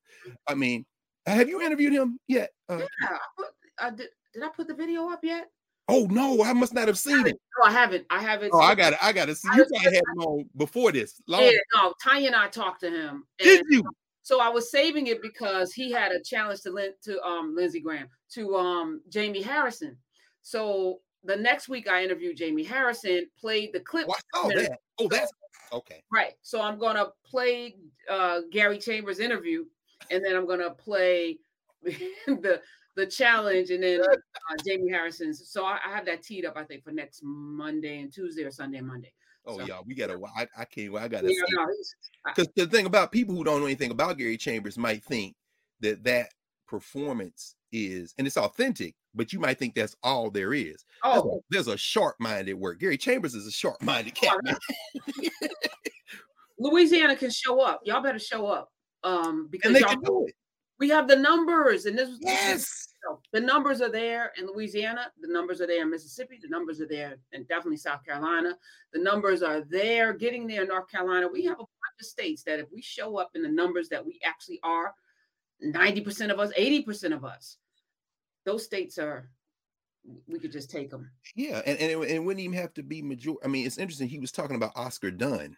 I 0.47 0.53
mean, 0.53 0.85
have 1.25 1.49
you 1.49 1.61
interviewed 1.61 1.93
him 1.93 2.19
yet? 2.27 2.51
Uh, 2.69 2.77
yeah, 2.77 2.85
I 3.09 3.17
put, 3.35 3.47
I 3.79 3.89
did. 3.89 4.09
Did 4.33 4.43
I 4.43 4.49
put 4.49 4.67
the 4.67 4.75
video 4.75 5.09
up 5.09 5.21
yet? 5.23 5.49
Oh 5.87 6.07
no, 6.09 6.43
I 6.43 6.53
must 6.53 6.73
not 6.73 6.87
have 6.87 6.97
seen 6.97 7.27
it. 7.27 7.35
No, 7.59 7.65
I 7.65 7.71
haven't. 7.71 8.05
I 8.09 8.21
haven't. 8.21 8.51
Oh, 8.53 8.59
I 8.59 8.75
got 8.75 8.93
it. 8.93 8.99
I 9.01 9.11
got 9.11 9.25
to 9.25 9.35
see. 9.35 9.49
You 9.55 9.65
probably 9.65 9.79
had 9.79 9.93
him 9.93 10.21
on 10.21 10.49
before 10.55 10.91
this. 10.91 11.21
Long 11.27 11.43
yeah, 11.43 11.51
no. 11.75 11.93
Tanya 12.01 12.27
and 12.27 12.35
I 12.35 12.47
talked 12.47 12.81
to 12.81 12.89
him. 12.89 13.25
Did 13.39 13.65
you? 13.69 13.83
So 14.23 14.39
I 14.39 14.49
was 14.49 14.71
saving 14.71 15.07
it 15.07 15.21
because 15.21 15.73
he 15.73 15.91
had 15.91 16.11
a 16.11 16.21
challenge 16.21 16.61
to 16.61 16.71
Lin- 16.71 16.93
to 17.03 17.21
um 17.23 17.55
Lindsey 17.55 17.79
Graham 17.79 18.07
to 18.33 18.55
um 18.55 19.01
Jamie 19.09 19.41
Harrison. 19.41 19.97
So 20.41 20.99
the 21.23 21.35
next 21.35 21.69
week 21.69 21.89
I 21.89 22.03
interviewed 22.03 22.37
Jamie 22.37 22.63
Harrison, 22.63 23.27
played 23.39 23.73
the 23.73 23.79
clip. 23.79 24.07
Oh, 24.35 24.51
that. 24.55 24.79
oh 24.99 25.07
that's 25.07 25.31
okay. 25.73 26.01
Right. 26.11 26.33
So 26.41 26.61
I'm 26.61 26.79
gonna 26.79 27.07
play 27.25 27.75
uh 28.09 28.41
Gary 28.51 28.77
Chambers 28.79 29.19
interview, 29.19 29.65
and 30.09 30.23
then 30.23 30.35
I'm 30.35 30.47
gonna 30.47 30.71
play 30.71 31.37
the 31.83 32.61
the 32.95 33.05
challenge, 33.05 33.71
and 33.71 33.83
then 33.83 34.01
uh, 34.01 34.55
Jamie 34.65 34.91
Harrison's. 34.91 35.49
So 35.49 35.65
I, 35.65 35.79
I, 35.85 35.95
have 35.95 36.05
that 36.05 36.23
teed 36.23 36.45
up, 36.45 36.57
I 36.57 36.63
think, 36.63 36.83
for 36.83 36.91
next 36.91 37.21
Monday 37.23 38.01
and 38.01 38.11
Tuesday 38.11 38.43
or 38.43 38.51
Sunday, 38.51 38.81
Monday. 38.81 39.13
Oh 39.45 39.57
so, 39.57 39.65
yeah, 39.65 39.79
we 39.85 39.95
gotta. 39.95 40.19
I, 40.37 40.47
I 40.57 40.65
can't. 40.65 40.95
I 40.95 41.07
gotta. 41.07 41.33
Because 42.25 42.47
no, 42.55 42.65
the 42.65 42.67
thing 42.67 42.85
about 42.85 43.11
people 43.11 43.35
who 43.35 43.43
don't 43.43 43.59
know 43.59 43.65
anything 43.65 43.91
about 43.91 44.17
Gary 44.17 44.37
Chambers 44.37 44.77
might 44.77 45.03
think 45.03 45.35
that 45.79 46.03
that 46.03 46.29
performance 46.67 47.55
is, 47.71 48.13
and 48.17 48.27
it's 48.27 48.37
authentic, 48.37 48.95
but 49.15 49.33
you 49.33 49.39
might 49.39 49.57
think 49.57 49.73
that's 49.73 49.95
all 50.03 50.29
there 50.29 50.53
is. 50.53 50.85
Oh, 51.03 51.11
there's 51.13 51.25
a, 51.25 51.39
there's 51.49 51.75
a 51.75 51.77
sharp-minded 51.77 52.53
work. 52.53 52.79
Gary 52.79 52.97
Chambers 52.97 53.33
is 53.33 53.47
a 53.47 53.51
sharp-minded 53.51 54.13
cat. 54.15 54.37
Louisiana 56.59 57.15
can 57.15 57.31
show 57.31 57.59
up. 57.61 57.81
Y'all 57.83 58.03
better 58.03 58.19
show 58.19 58.45
up. 58.45 58.69
Um, 59.03 59.47
because 59.49 59.79
y'all, 59.79 59.95
do 59.95 60.25
it. 60.27 60.35
We 60.81 60.89
have 60.89 61.07
the 61.07 61.15
numbers, 61.15 61.85
and 61.85 61.95
this 61.95 62.09
was 62.09 62.17
yes. 62.21 62.87
The 63.33 63.39
numbers 63.39 63.81
are 63.81 63.91
there 63.91 64.31
in 64.35 64.47
Louisiana. 64.47 65.11
The 65.21 65.31
numbers 65.31 65.61
are 65.61 65.67
there 65.67 65.83
in 65.83 65.91
Mississippi. 65.91 66.39
The 66.41 66.49
numbers 66.49 66.81
are 66.81 66.87
there 66.87 67.17
and 67.33 67.47
definitely 67.47 67.77
South 67.77 68.03
Carolina. 68.03 68.57
The 68.91 68.99
numbers 68.99 69.43
are 69.43 69.61
there, 69.61 70.11
getting 70.11 70.47
there 70.47 70.63
in 70.63 70.69
North 70.69 70.89
Carolina. 70.89 71.27
We 71.31 71.43
have 71.45 71.59
a 71.59 71.63
bunch 71.63 71.99
of 71.99 72.05
states 72.07 72.41
that 72.43 72.59
if 72.59 72.65
we 72.73 72.81
show 72.81 73.17
up 73.17 73.29
in 73.35 73.43
the 73.43 73.49
numbers 73.49 73.89
that 73.89 74.03
we 74.03 74.19
actually 74.25 74.59
are, 74.63 74.95
90% 75.63 76.31
of 76.31 76.39
us, 76.39 76.51
80% 76.57 77.13
of 77.13 77.23
us, 77.25 77.57
those 78.43 78.63
states 78.65 78.97
are 78.97 79.29
we 80.27 80.39
could 80.39 80.51
just 80.51 80.71
take 80.71 80.89
them. 80.89 81.11
Yeah, 81.35 81.61
and, 81.63 81.77
and, 81.77 81.91
it, 81.91 81.97
and 81.97 82.09
it 82.09 82.23
wouldn't 82.23 82.43
even 82.43 82.57
have 82.57 82.73
to 82.73 82.81
be 82.81 83.03
major. 83.03 83.33
I 83.43 83.47
mean, 83.47 83.67
it's 83.67 83.77
interesting. 83.77 84.09
He 84.09 84.17
was 84.17 84.31
talking 84.31 84.55
about 84.55 84.71
Oscar 84.75 85.11
Dunn, 85.11 85.57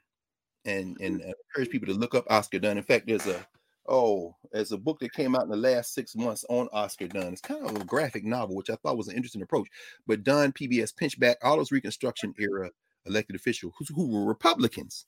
and 0.65 0.97
and 0.99 1.21
mm-hmm. 1.21 1.31
encourage 1.49 1.69
people 1.69 1.93
to 1.93 1.99
look 1.99 2.13
up 2.13 2.25
Oscar 2.29 2.59
Dunn. 2.59 2.77
In 2.77 2.83
fact, 2.83 3.07
there's 3.07 3.27
a 3.27 3.47
oh, 3.87 4.35
there's 4.51 4.71
a 4.71 4.77
book 4.77 4.99
that 4.99 5.13
came 5.13 5.35
out 5.35 5.43
in 5.43 5.49
the 5.49 5.57
last 5.57 5.93
six 5.93 6.15
months 6.15 6.45
on 6.49 6.69
Oscar 6.71 7.07
Dunn. 7.07 7.33
It's 7.33 7.41
kind 7.41 7.65
of 7.67 7.75
a 7.75 7.85
graphic 7.85 8.23
novel, 8.23 8.55
which 8.55 8.69
I 8.69 8.75
thought 8.75 8.97
was 8.97 9.07
an 9.07 9.15
interesting 9.15 9.41
approach. 9.41 9.67
But 10.07 10.23
Dunn, 10.23 10.53
PBS, 10.53 10.93
Pinchback, 10.93 11.35
all 11.41 11.57
those 11.57 11.71
Reconstruction 11.71 12.33
era 12.39 12.71
elected 13.05 13.35
officials 13.35 13.73
who, 13.77 13.85
who 13.93 14.07
were 14.07 14.25
Republicans, 14.25 15.05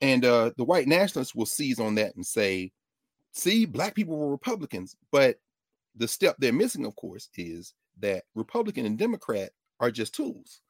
and 0.00 0.24
uh, 0.24 0.50
the 0.56 0.64
white 0.64 0.86
nationalists 0.86 1.34
will 1.34 1.46
seize 1.46 1.80
on 1.80 1.94
that 1.96 2.14
and 2.16 2.26
say, 2.26 2.72
"See, 3.32 3.64
black 3.64 3.94
people 3.94 4.16
were 4.16 4.30
Republicans," 4.30 4.96
but 5.10 5.36
the 5.96 6.08
step 6.08 6.36
they're 6.38 6.52
missing, 6.52 6.84
of 6.84 6.94
course, 6.96 7.28
is 7.36 7.74
that 8.00 8.24
Republican 8.34 8.86
and 8.86 8.98
Democrat 8.98 9.50
are 9.80 9.90
just 9.90 10.14
tools. 10.14 10.60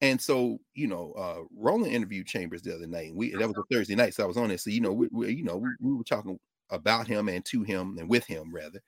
And 0.00 0.20
so, 0.20 0.58
you 0.74 0.88
know, 0.88 1.12
uh, 1.12 1.44
Roland 1.56 1.92
interviewed 1.92 2.26
Chambers 2.26 2.62
the 2.62 2.74
other 2.74 2.88
night, 2.88 3.08
and 3.08 3.16
we 3.16 3.30
that 3.30 3.46
was 3.46 3.56
a 3.56 3.62
Thursday 3.72 3.94
night, 3.94 4.14
so 4.14 4.24
I 4.24 4.26
was 4.26 4.36
on 4.36 4.50
it. 4.50 4.60
So, 4.60 4.70
you 4.70 4.80
know, 4.80 4.92
we, 4.92 5.08
we 5.12 5.32
you 5.32 5.44
know, 5.44 5.56
we, 5.58 5.68
we 5.80 5.94
were 5.94 6.02
talking 6.02 6.38
about 6.72 7.06
him 7.06 7.28
and 7.28 7.44
to 7.44 7.62
him 7.62 7.96
and 7.98 8.08
with 8.08 8.26
him 8.26 8.52
rather. 8.52 8.82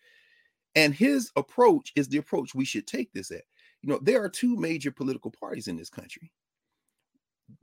And 0.74 0.92
his 0.92 1.30
approach 1.36 1.92
is 1.94 2.08
the 2.08 2.18
approach 2.18 2.54
we 2.54 2.64
should 2.64 2.86
take 2.86 3.12
this 3.12 3.30
at. 3.30 3.44
You 3.82 3.90
know, 3.90 4.00
there 4.02 4.22
are 4.24 4.28
two 4.28 4.56
major 4.56 4.90
political 4.90 5.30
parties 5.30 5.68
in 5.68 5.76
this 5.76 5.90
country. 5.90 6.32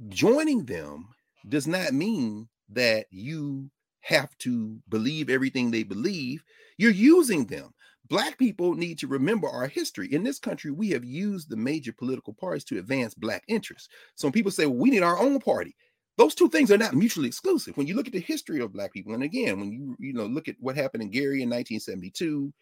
Joining 0.09 0.65
them 0.65 1.09
does 1.49 1.67
not 1.67 1.93
mean 1.93 2.47
that 2.69 3.07
you 3.09 3.69
have 4.01 4.37
to 4.39 4.79
believe 4.89 5.29
everything 5.29 5.71
they 5.71 5.83
believe. 5.83 6.43
You're 6.77 6.91
using 6.91 7.45
them. 7.45 7.73
Black 8.07 8.37
people 8.37 8.75
need 8.75 8.99
to 8.99 9.07
remember 9.07 9.47
our 9.47 9.67
history. 9.67 10.13
In 10.13 10.23
this 10.23 10.39
country, 10.39 10.69
we 10.71 10.89
have 10.89 11.05
used 11.05 11.49
the 11.49 11.55
major 11.55 11.93
political 11.93 12.33
parties 12.33 12.63
to 12.65 12.77
advance 12.77 13.13
Black 13.13 13.43
interests. 13.47 13.89
So 14.15 14.29
people 14.29 14.51
say, 14.51 14.65
well, 14.65 14.77
we 14.77 14.89
need 14.89 15.03
our 15.03 15.17
own 15.17 15.39
party, 15.39 15.75
those 16.17 16.35
two 16.35 16.49
things 16.49 16.71
are 16.71 16.77
not 16.77 16.93
mutually 16.93 17.27
exclusive. 17.27 17.77
When 17.77 17.87
you 17.87 17.95
look 17.95 18.07
at 18.07 18.13
the 18.13 18.19
history 18.19 18.59
of 18.59 18.73
Black 18.73 18.93
people, 18.93 19.13
and 19.13 19.23
again, 19.23 19.59
when 19.59 19.71
you 19.71 19.95
you 19.99 20.13
know 20.13 20.25
look 20.25 20.47
at 20.47 20.55
what 20.59 20.75
happened 20.75 21.03
in 21.03 21.09
Gary 21.09 21.41
in 21.41 21.49
1972, 21.49 22.53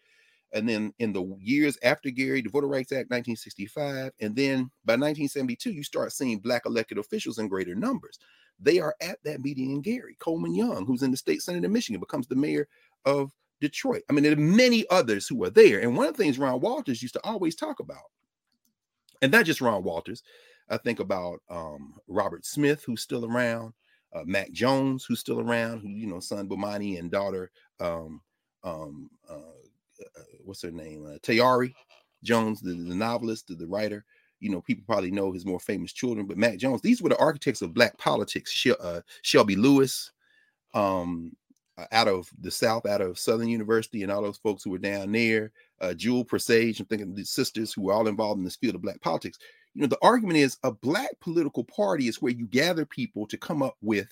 and 0.52 0.68
then 0.68 0.92
in 0.98 1.12
the 1.12 1.36
years 1.40 1.78
after 1.82 2.10
Gary, 2.10 2.40
the 2.40 2.48
Voter 2.48 2.66
Rights 2.66 2.92
Act 2.92 3.10
1965, 3.10 4.12
and 4.20 4.34
then 4.34 4.70
by 4.84 4.94
1972, 4.94 5.70
you 5.70 5.82
start 5.82 6.12
seeing 6.12 6.38
Black 6.38 6.62
elected 6.66 6.98
officials 6.98 7.38
in 7.38 7.48
greater 7.48 7.74
numbers. 7.74 8.18
They 8.58 8.78
are 8.78 8.94
at 9.00 9.18
that 9.24 9.40
meeting 9.40 9.70
in 9.70 9.80
Gary. 9.80 10.16
Coleman 10.18 10.54
Young, 10.54 10.86
who's 10.86 11.02
in 11.02 11.10
the 11.10 11.16
state 11.16 11.42
senate 11.42 11.64
in 11.64 11.72
Michigan, 11.72 12.00
becomes 12.00 12.26
the 12.26 12.36
mayor 12.36 12.68
of 13.04 13.32
Detroit. 13.60 14.02
I 14.08 14.12
mean, 14.12 14.24
there 14.24 14.32
are 14.32 14.36
many 14.36 14.84
others 14.90 15.26
who 15.26 15.42
are 15.44 15.50
there. 15.50 15.80
And 15.80 15.96
one 15.96 16.06
of 16.06 16.16
the 16.16 16.22
things 16.22 16.38
Ron 16.38 16.60
Walters 16.60 17.02
used 17.02 17.14
to 17.14 17.24
always 17.24 17.54
talk 17.54 17.80
about, 17.80 18.10
and 19.22 19.32
not 19.32 19.46
just 19.46 19.60
Ron 19.60 19.82
Walters, 19.82 20.22
I 20.70 20.76
think 20.76 21.00
about 21.00 21.40
um, 21.50 21.94
Robert 22.06 22.46
Smith, 22.46 22.84
who's 22.84 23.02
still 23.02 23.24
around, 23.24 23.72
uh, 24.14 24.22
Mac 24.24 24.52
Jones, 24.52 25.04
who's 25.04 25.20
still 25.20 25.40
around, 25.40 25.80
who, 25.80 25.88
you 25.88 26.06
know, 26.06 26.20
son 26.20 26.48
Bomani 26.48 26.98
and 26.98 27.10
daughter, 27.10 27.50
um, 27.80 28.20
um, 28.62 29.10
uh, 29.28 29.34
uh, 29.34 30.22
what's 30.44 30.62
her 30.62 30.70
name? 30.70 31.06
Uh, 31.06 31.18
Tayari 31.18 31.74
Jones, 32.22 32.60
the, 32.60 32.72
the 32.72 32.94
novelist, 32.94 33.48
the, 33.48 33.54
the, 33.54 33.66
writer. 33.66 34.04
You 34.38 34.50
know, 34.50 34.60
people 34.60 34.84
probably 34.86 35.10
know 35.10 35.32
his 35.32 35.44
more 35.44 35.60
famous 35.60 35.92
children, 35.92 36.26
but 36.26 36.38
Mac 36.38 36.58
Jones, 36.58 36.80
these 36.80 37.02
were 37.02 37.10
the 37.10 37.18
architects 37.18 37.62
of 37.62 37.74
black 37.74 37.98
politics. 37.98 38.66
uh, 38.80 39.00
Shelby 39.22 39.56
Lewis, 39.56 40.12
um, 40.72 41.36
uh, 41.76 41.86
out 41.92 42.08
of 42.08 42.30
the 42.40 42.50
South, 42.50 42.86
out 42.86 43.00
of 43.00 43.18
Southern 43.18 43.48
University, 43.48 44.02
and 44.02 44.10
all 44.10 44.22
those 44.22 44.38
folks 44.38 44.62
who 44.62 44.70
were 44.70 44.78
down 44.78 45.12
there, 45.12 45.52
uh, 45.80 45.94
Jewel 45.94 46.24
Prestage, 46.24 46.80
I'm 46.80 46.86
thinking 46.86 47.14
the 47.14 47.24
sisters 47.24 47.72
who 47.72 47.82
were 47.82 47.92
all 47.92 48.08
involved 48.08 48.38
in 48.38 48.44
this 48.44 48.56
field 48.56 48.74
of 48.74 48.82
Black 48.82 49.00
politics. 49.00 49.38
You 49.74 49.82
know, 49.82 49.86
the 49.86 49.98
argument 50.02 50.38
is 50.38 50.58
a 50.62 50.72
Black 50.72 51.20
political 51.20 51.64
party 51.64 52.08
is 52.08 52.20
where 52.20 52.32
you 52.32 52.46
gather 52.46 52.84
people 52.84 53.26
to 53.28 53.36
come 53.36 53.62
up 53.62 53.76
with 53.80 54.08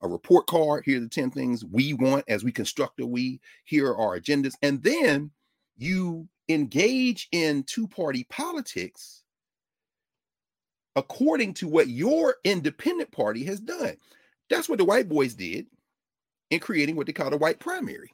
a 0.00 0.08
report 0.08 0.46
card. 0.46 0.84
Here 0.84 0.98
are 0.98 1.00
the 1.00 1.08
10 1.08 1.30
things 1.30 1.64
we 1.64 1.94
want 1.94 2.24
as 2.28 2.44
we 2.44 2.52
construct 2.52 3.00
a 3.00 3.06
we. 3.06 3.40
Here 3.64 3.88
are 3.88 3.96
our 3.96 4.20
agendas. 4.20 4.54
And 4.62 4.82
then 4.82 5.30
you 5.76 6.28
engage 6.48 7.28
in 7.32 7.64
two 7.64 7.88
party 7.88 8.26
politics 8.30 9.22
according 10.94 11.54
to 11.54 11.68
what 11.68 11.88
your 11.88 12.36
independent 12.44 13.10
party 13.10 13.44
has 13.44 13.60
done. 13.60 13.96
That's 14.50 14.68
what 14.68 14.78
the 14.78 14.84
white 14.84 15.08
boys 15.08 15.34
did 15.34 15.66
in 16.50 16.60
creating 16.60 16.96
what 16.96 17.06
they 17.06 17.12
call 17.12 17.32
a 17.32 17.38
white 17.38 17.60
primary 17.60 18.12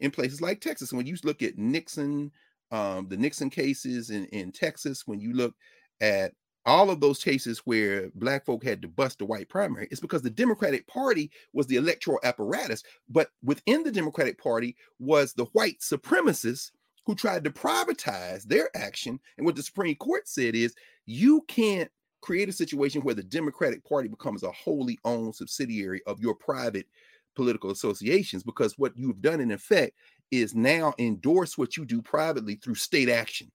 in 0.00 0.10
places 0.10 0.40
like 0.40 0.60
Texas. 0.60 0.92
When 0.92 1.06
you 1.06 1.16
look 1.24 1.42
at 1.42 1.58
Nixon, 1.58 2.30
um, 2.70 3.08
the 3.08 3.16
Nixon 3.16 3.48
cases 3.48 4.10
in, 4.10 4.26
in 4.26 4.52
Texas, 4.52 5.06
when 5.06 5.20
you 5.20 5.32
look 5.32 5.54
at 6.00 6.32
all 6.66 6.90
of 6.90 7.00
those 7.00 7.22
cases 7.22 7.60
where 7.64 8.10
black 8.14 8.44
folk 8.44 8.62
had 8.62 8.82
to 8.82 8.88
bust 8.88 9.18
the 9.18 9.24
white 9.24 9.48
primary, 9.48 9.88
it's 9.90 10.00
because 10.00 10.22
the 10.22 10.30
Democratic 10.30 10.86
Party 10.86 11.30
was 11.52 11.66
the 11.66 11.76
electoral 11.76 12.20
apparatus, 12.22 12.82
but 13.08 13.30
within 13.42 13.82
the 13.82 13.92
Democratic 13.92 14.40
Party 14.40 14.76
was 14.98 15.32
the 15.32 15.46
white 15.46 15.80
supremacists 15.80 16.70
who 17.06 17.14
tried 17.14 17.44
to 17.44 17.50
privatize 17.50 18.44
their 18.44 18.68
action. 18.76 19.18
And 19.36 19.46
what 19.46 19.56
the 19.56 19.62
Supreme 19.62 19.96
Court 19.96 20.28
said 20.28 20.54
is 20.54 20.74
you 21.06 21.42
can't 21.48 21.90
create 22.20 22.48
a 22.48 22.52
situation 22.52 23.00
where 23.00 23.14
the 23.14 23.22
Democratic 23.22 23.82
Party 23.84 24.08
becomes 24.08 24.42
a 24.42 24.52
wholly 24.52 24.98
owned 25.04 25.34
subsidiary 25.34 26.02
of 26.06 26.20
your 26.20 26.34
private 26.34 26.86
political 27.34 27.70
associations 27.70 28.42
because 28.42 28.78
what 28.78 28.96
you've 28.96 29.22
done 29.22 29.40
in 29.40 29.50
effect 29.50 29.96
is 30.30 30.54
now 30.54 30.92
endorse 30.98 31.56
what 31.56 31.76
you 31.76 31.84
do 31.84 32.02
privately 32.02 32.56
through 32.56 32.74
state 32.74 33.08
action. 33.08 33.50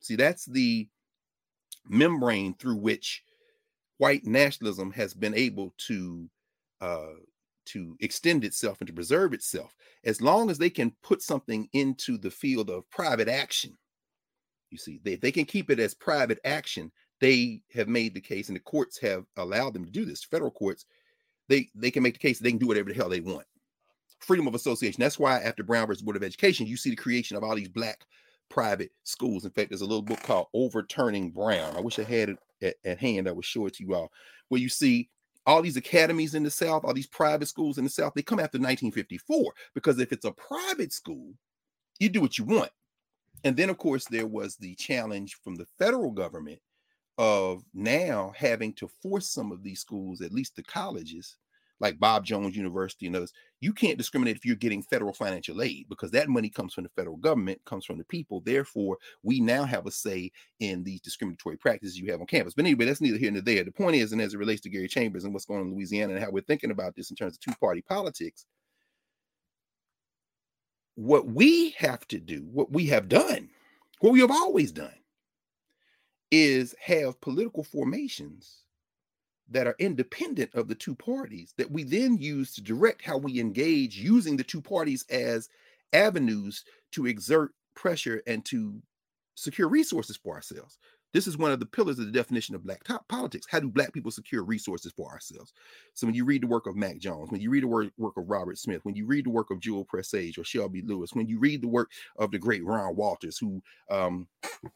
See, 0.00 0.16
that's 0.16 0.44
the 0.44 0.88
membrane 1.88 2.54
through 2.54 2.76
which 2.76 3.22
white 3.98 4.24
nationalism 4.24 4.90
has 4.92 5.14
been 5.14 5.34
able 5.34 5.74
to 5.76 6.28
uh, 6.80 7.14
to 7.66 7.96
extend 8.00 8.44
itself 8.44 8.80
and 8.80 8.88
to 8.88 8.92
preserve 8.92 9.32
itself. 9.32 9.74
As 10.04 10.20
long 10.20 10.50
as 10.50 10.58
they 10.58 10.70
can 10.70 10.92
put 11.02 11.22
something 11.22 11.68
into 11.72 12.16
the 12.16 12.30
field 12.30 12.70
of 12.70 12.88
private 12.90 13.28
action, 13.28 13.76
you 14.70 14.78
see, 14.78 15.00
they, 15.04 15.16
they 15.16 15.30
can 15.30 15.44
keep 15.44 15.70
it 15.70 15.78
as 15.78 15.94
private 15.94 16.38
action. 16.44 16.90
They 17.20 17.62
have 17.74 17.88
made 17.88 18.14
the 18.14 18.20
case, 18.20 18.48
and 18.48 18.56
the 18.56 18.60
courts 18.60 18.98
have 19.00 19.24
allowed 19.36 19.74
them 19.74 19.84
to 19.84 19.90
do 19.90 20.04
this. 20.04 20.24
Federal 20.24 20.50
courts 20.50 20.86
they 21.48 21.68
they 21.74 21.90
can 21.90 22.02
make 22.02 22.14
the 22.14 22.20
case 22.20 22.38
they 22.38 22.50
can 22.50 22.58
do 22.58 22.68
whatever 22.68 22.88
the 22.88 22.94
hell 22.94 23.08
they 23.08 23.20
want. 23.20 23.44
Freedom 24.20 24.46
of 24.46 24.54
association. 24.54 25.00
That's 25.00 25.18
why 25.18 25.40
after 25.40 25.62
Brown 25.62 25.86
versus 25.86 26.02
Board 26.02 26.16
of 26.16 26.22
Education, 26.22 26.66
you 26.66 26.76
see 26.76 26.90
the 26.90 26.96
creation 26.96 27.36
of 27.36 27.42
all 27.42 27.56
these 27.56 27.68
black 27.68 28.04
private 28.50 28.90
schools. 29.04 29.44
In 29.44 29.50
fact, 29.50 29.70
there's 29.70 29.80
a 29.80 29.86
little 29.86 30.02
book 30.02 30.22
called 30.22 30.48
Overturning 30.52 31.30
Brown. 31.30 31.76
I 31.76 31.80
wish 31.80 31.98
I 31.98 32.04
had 32.04 32.30
it 32.30 32.38
at, 32.62 32.74
at 32.84 32.98
hand. 32.98 33.28
I 33.28 33.32
would 33.32 33.44
show 33.44 33.66
it 33.66 33.74
to 33.74 33.84
you 33.84 33.94
all, 33.94 34.12
where 34.48 34.60
you 34.60 34.68
see 34.68 35.08
all 35.46 35.62
these 35.62 35.76
academies 35.76 36.34
in 36.34 36.42
the 36.42 36.50
South, 36.50 36.84
all 36.84 36.92
these 36.92 37.06
private 37.06 37.46
schools 37.46 37.78
in 37.78 37.84
the 37.84 37.90
South, 37.90 38.12
they 38.14 38.22
come 38.22 38.38
after 38.38 38.58
1954 38.58 39.52
because 39.74 39.98
if 39.98 40.12
it's 40.12 40.26
a 40.26 40.32
private 40.32 40.92
school, 40.92 41.32
you 41.98 42.08
do 42.08 42.20
what 42.20 42.38
you 42.38 42.44
want. 42.44 42.70
And 43.44 43.56
then, 43.56 43.70
of 43.70 43.78
course, 43.78 44.04
there 44.06 44.26
was 44.26 44.56
the 44.56 44.74
challenge 44.74 45.38
from 45.42 45.54
the 45.54 45.66
federal 45.78 46.10
government 46.10 46.60
of 47.16 47.62
now 47.72 48.32
having 48.36 48.72
to 48.74 48.88
force 49.02 49.30
some 49.30 49.50
of 49.50 49.62
these 49.62 49.80
schools, 49.80 50.20
at 50.20 50.32
least 50.32 50.56
the 50.56 50.62
colleges, 50.62 51.36
like 51.80 51.98
Bob 51.98 52.24
Jones 52.24 52.56
University 52.56 53.06
and 53.06 53.16
others, 53.16 53.32
you 53.60 53.72
can't 53.72 53.98
discriminate 53.98 54.36
if 54.36 54.44
you're 54.44 54.56
getting 54.56 54.82
federal 54.82 55.12
financial 55.12 55.62
aid 55.62 55.86
because 55.88 56.10
that 56.10 56.28
money 56.28 56.48
comes 56.48 56.74
from 56.74 56.84
the 56.84 56.90
federal 56.90 57.16
government, 57.16 57.60
comes 57.64 57.84
from 57.84 57.98
the 57.98 58.04
people. 58.04 58.40
Therefore, 58.40 58.98
we 59.22 59.40
now 59.40 59.64
have 59.64 59.86
a 59.86 59.90
say 59.90 60.30
in 60.60 60.84
these 60.84 61.00
discriminatory 61.00 61.56
practices 61.56 61.98
you 61.98 62.10
have 62.10 62.20
on 62.20 62.26
campus. 62.26 62.54
But 62.54 62.66
anyway, 62.66 62.84
that's 62.84 63.00
neither 63.00 63.18
here 63.18 63.30
nor 63.30 63.42
there. 63.42 63.64
The 63.64 63.72
point 63.72 63.96
is, 63.96 64.12
and 64.12 64.20
as 64.20 64.34
it 64.34 64.38
relates 64.38 64.60
to 64.62 64.70
Gary 64.70 64.88
Chambers 64.88 65.24
and 65.24 65.32
what's 65.32 65.46
going 65.46 65.60
on 65.60 65.66
in 65.66 65.74
Louisiana 65.74 66.14
and 66.14 66.22
how 66.22 66.30
we're 66.30 66.42
thinking 66.42 66.70
about 66.70 66.94
this 66.94 67.10
in 67.10 67.16
terms 67.16 67.34
of 67.34 67.40
two 67.40 67.58
party 67.58 67.82
politics, 67.82 68.44
what 70.96 71.26
we 71.26 71.70
have 71.70 72.06
to 72.08 72.18
do, 72.18 72.46
what 72.52 72.70
we 72.70 72.86
have 72.86 73.08
done, 73.08 73.48
what 74.00 74.12
we 74.12 74.20
have 74.20 74.30
always 74.30 74.70
done, 74.70 74.92
is 76.30 76.74
have 76.80 77.20
political 77.20 77.64
formations 77.64 78.64
that 79.50 79.66
are 79.66 79.76
independent 79.78 80.54
of 80.54 80.68
the 80.68 80.74
two 80.74 80.94
parties 80.94 81.54
that 81.58 81.70
we 81.70 81.82
then 81.82 82.16
use 82.16 82.54
to 82.54 82.62
direct 82.62 83.02
how 83.02 83.18
we 83.18 83.40
engage 83.40 83.96
using 83.96 84.36
the 84.36 84.44
two 84.44 84.60
parties 84.60 85.04
as 85.10 85.48
avenues 85.92 86.64
to 86.92 87.06
exert 87.06 87.52
pressure 87.74 88.22
and 88.26 88.44
to 88.44 88.80
secure 89.34 89.68
resources 89.68 90.16
for 90.16 90.34
ourselves. 90.34 90.78
This 91.12 91.26
is 91.26 91.36
one 91.36 91.50
of 91.50 91.58
the 91.58 91.66
pillars 91.66 91.98
of 91.98 92.06
the 92.06 92.12
definition 92.12 92.54
of 92.54 92.62
black 92.62 92.84
politics. 93.08 93.46
How 93.50 93.58
do 93.58 93.68
black 93.68 93.92
people 93.92 94.12
secure 94.12 94.44
resources 94.44 94.92
for 94.92 95.10
ourselves? 95.10 95.52
So 95.94 96.06
when 96.06 96.14
you 96.14 96.24
read 96.24 96.42
the 96.42 96.46
work 96.46 96.68
of 96.68 96.76
Mack 96.76 96.98
Jones, 96.98 97.32
when 97.32 97.40
you 97.40 97.50
read 97.50 97.64
the 97.64 97.68
work, 97.68 97.88
work 97.98 98.16
of 98.16 98.30
Robert 98.30 98.58
Smith, 98.58 98.84
when 98.84 98.94
you 98.94 99.06
read 99.06 99.26
the 99.26 99.30
work 99.30 99.50
of 99.50 99.58
Jewel 99.58 99.84
Prestage 99.84 100.38
or 100.38 100.44
Shelby 100.44 100.82
Lewis, 100.82 101.12
when 101.12 101.26
you 101.26 101.40
read 101.40 101.62
the 101.62 101.68
work 101.68 101.90
of 102.16 102.30
the 102.30 102.38
great 102.38 102.64
Ron 102.64 102.94
Walters, 102.94 103.38
who 103.38 103.60
um, 103.90 104.28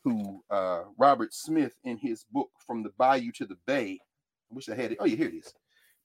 who 0.03 0.43
uh, 0.51 0.83
Robert 0.99 1.33
Smith 1.33 1.75
in 1.85 1.99
his 1.99 2.25
book 2.33 2.51
From 2.67 2.83
the 2.83 2.91
Bayou 2.99 3.31
to 3.33 3.47
the 3.47 3.59
Bay 3.67 4.01
wish 4.55 4.69
I 4.69 4.75
had 4.75 4.93
it. 4.93 4.99
Oh, 5.01 5.05
yeah, 5.05 5.17
here 5.17 5.29
it 5.29 5.35
is. 5.35 5.53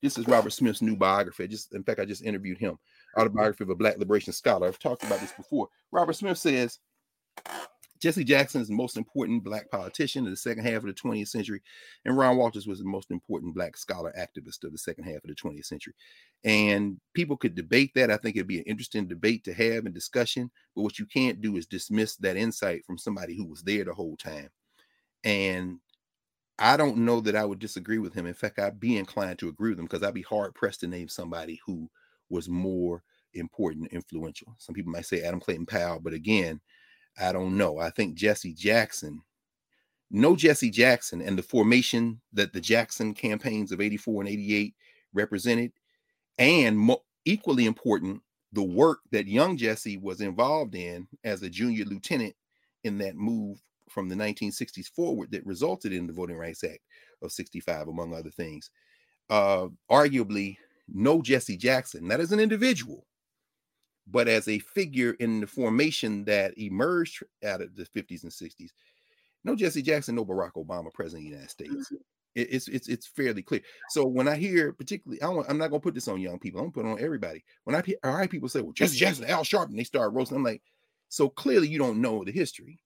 This 0.02 0.18
is 0.18 0.28
Robert 0.28 0.52
Smith's 0.52 0.82
new 0.82 0.96
biography. 0.96 1.44
I 1.44 1.48
just, 1.48 1.74
in 1.74 1.84
fact, 1.84 2.00
I 2.00 2.06
just 2.06 2.24
interviewed 2.24 2.58
him. 2.58 2.78
Autobiography 3.18 3.64
of 3.66 3.70
a 3.70 3.76
Black 3.76 3.98
liberation 3.98 4.32
scholar. 4.32 4.68
I've 4.68 4.80
talked 4.80 5.04
about 5.04 5.20
this 5.20 5.34
before. 5.34 5.68
Robert 5.92 6.14
Smith 6.14 6.38
says 6.38 6.80
Jesse 8.00 8.24
Jackson 8.24 8.62
is 8.62 8.70
the 8.70 8.74
most 8.74 8.98
important 8.98 9.44
black 9.44 9.70
politician 9.70 10.26
of 10.26 10.32
the 10.32 10.38
second 10.38 10.64
half 10.64 10.78
of 10.78 10.86
the 10.86 10.94
20th 10.94 11.28
century, 11.28 11.62
and 12.06 12.18
Ron 12.18 12.38
Walters 12.38 12.66
was 12.66 12.80
the 12.80 12.86
most 12.86 13.12
important 13.12 13.54
black 13.54 13.76
scholar 13.76 14.14
activist 14.18 14.64
of 14.64 14.72
the 14.72 14.78
second 14.78 15.04
half 15.04 15.18
of 15.18 15.28
the 15.28 15.36
20th 15.36 15.66
century. 15.66 15.94
And 16.46 16.98
people 17.14 17.36
could 17.36 17.56
debate 17.56 17.92
that. 17.96 18.10
I 18.10 18.16
think 18.16 18.36
it'd 18.36 18.48
be 18.48 18.60
an 18.60 18.66
interesting 18.66 19.08
debate 19.08 19.44
to 19.46 19.54
have 19.54 19.86
and 19.86 19.94
discussion. 19.94 20.50
But 20.76 20.84
what 20.84 21.00
you 21.00 21.06
can't 21.06 21.42
do 21.42 21.58
is 21.58 21.66
dismiss 21.66 22.16
that 22.18 22.38
insight 22.38 22.86
from 22.86 22.98
somebody 22.98 23.36
who 23.36 23.46
was 23.46 23.64
there 23.64 23.84
the 23.84 23.94
whole 23.94 24.16
time. 24.16 24.50
And 25.26 25.80
I 26.60 26.76
don't 26.76 26.98
know 26.98 27.22
that 27.22 27.36
I 27.36 27.46
would 27.46 27.60
disagree 27.60 28.00
with 28.00 28.14
him. 28.14 28.26
In 28.26 28.34
fact, 28.34 28.60
I'd 28.60 28.80
be 28.80 28.98
inclined 28.98 29.40
to 29.40 29.50
agree 29.50 29.70
with 29.70 29.80
him 29.80 29.86
because 29.86 30.04
I'd 30.04 30.14
be 30.14 30.22
hard 30.22 30.54
pressed 30.54 30.82
to 30.82 30.88
name 30.88 31.08
somebody 31.08 31.60
who 31.66 31.90
was 32.30 32.50
more 32.50 33.02
important 33.34 33.92
influential. 33.94 34.54
Some 34.58 34.76
people 34.76 34.92
might 34.92 35.06
say 35.06 35.22
Adam 35.22 35.40
Clayton 35.40 35.66
Powell, 35.66 36.02
but 36.02 36.14
again, 36.14 36.60
I 37.20 37.32
don't 37.32 37.58
know. 37.58 37.78
I 37.80 37.90
think 37.90 38.16
Jesse 38.16 38.54
Jackson, 38.54 39.22
no 40.12 40.36
Jesse 40.36 40.70
Jackson, 40.70 41.22
and 41.22 41.38
the 41.38 41.44
formation 41.44 42.20
that 42.34 42.52
the 42.52 42.62
Jackson 42.62 43.14
campaigns 43.14 43.72
of 43.72 43.80
84 43.80 44.24
and 44.24 44.30
88 44.30 44.76
represented, 45.14 45.72
and 46.38 46.78
mo- 46.78 47.04
equally 47.26 47.66
important, 47.66 48.22
the 48.52 48.64
work 48.64 49.00
that 49.12 49.28
young 49.28 49.56
Jesse 49.58 49.98
was 49.98 50.22
involved 50.22 50.76
in 50.76 51.08
as 51.24 51.42
a 51.42 51.50
junior 51.50 51.86
lieutenant 51.86 52.36
in 52.84 52.98
that 52.98 53.16
move 53.16 53.62
from 53.90 54.10
the 54.10 54.16
1960s 54.16 54.88
forward 54.88 55.32
that 55.32 55.46
resulted 55.46 55.94
in 55.94 56.08
the 56.08 56.14
Voting 56.14 56.38
Rights 56.38 56.64
Act 56.64 56.80
of 57.22 57.32
65, 57.32 57.88
among 57.88 58.14
other 58.14 58.30
things. 58.30 58.70
Uh, 59.30 59.68
arguably, 59.92 60.58
no 60.88 61.22
Jesse 61.22 61.58
Jackson, 61.58 62.08
not 62.08 62.20
as 62.20 62.32
an 62.32 62.40
individual, 62.40 63.06
but 64.08 64.28
as 64.28 64.48
a 64.48 64.60
figure 64.60 65.12
in 65.20 65.42
the 65.42 65.48
formation 65.48 66.26
that 66.26 66.58
emerged 66.58 67.24
out 67.46 67.62
of 67.62 67.76
the 67.76 67.86
50s 67.86 68.24
and 68.24 68.32
60s. 68.32 68.70
No 69.44 69.56
Jesse 69.56 69.82
Jackson, 69.82 70.16
no 70.16 70.26
Barack 70.26 70.54
Obama, 70.54 70.94
president 70.94 71.26
of 71.26 71.30
the 71.32 71.36
United 71.36 71.50
States. 71.50 71.74
Mm-hmm. 71.74 71.96
it's 72.36 72.68
it's 72.68 72.88
it's 72.88 73.08
fairly 73.08 73.42
clear. 73.42 73.62
So 73.90 74.06
when 74.06 74.28
I 74.28 74.36
hear, 74.36 74.74
particularly, 74.74 75.22
I 75.22 75.30
am 75.50 75.58
not 75.58 75.70
gonna 75.70 75.80
put 75.80 75.94
this 75.94 76.08
on 76.08 76.20
young 76.20 76.40
people. 76.40 76.60
I'm 76.60 76.72
gonna 76.72 76.74
put 76.74 76.86
it 76.86 76.92
on 76.92 77.04
everybody. 77.04 77.44
When 77.64 77.76
I 77.76 77.82
hear 77.82 77.96
all 78.04 78.16
right, 78.16 78.30
people 78.30 78.50
say, 78.50 78.62
"Well, 78.62 78.74
Jesse 78.74 78.98
Jackson, 78.98 79.26
Al 79.26 79.44
Sharpton," 79.44 79.78
they 79.78 79.86
start 79.86 80.14
roasting. 80.14 80.38
I'm 80.38 80.44
like, 80.44 80.62
so 81.08 81.30
clearly 81.30 81.68
you 81.68 81.80
don't 81.80 82.02
know 82.02 82.24
the 82.24 82.32
history. 82.32 82.80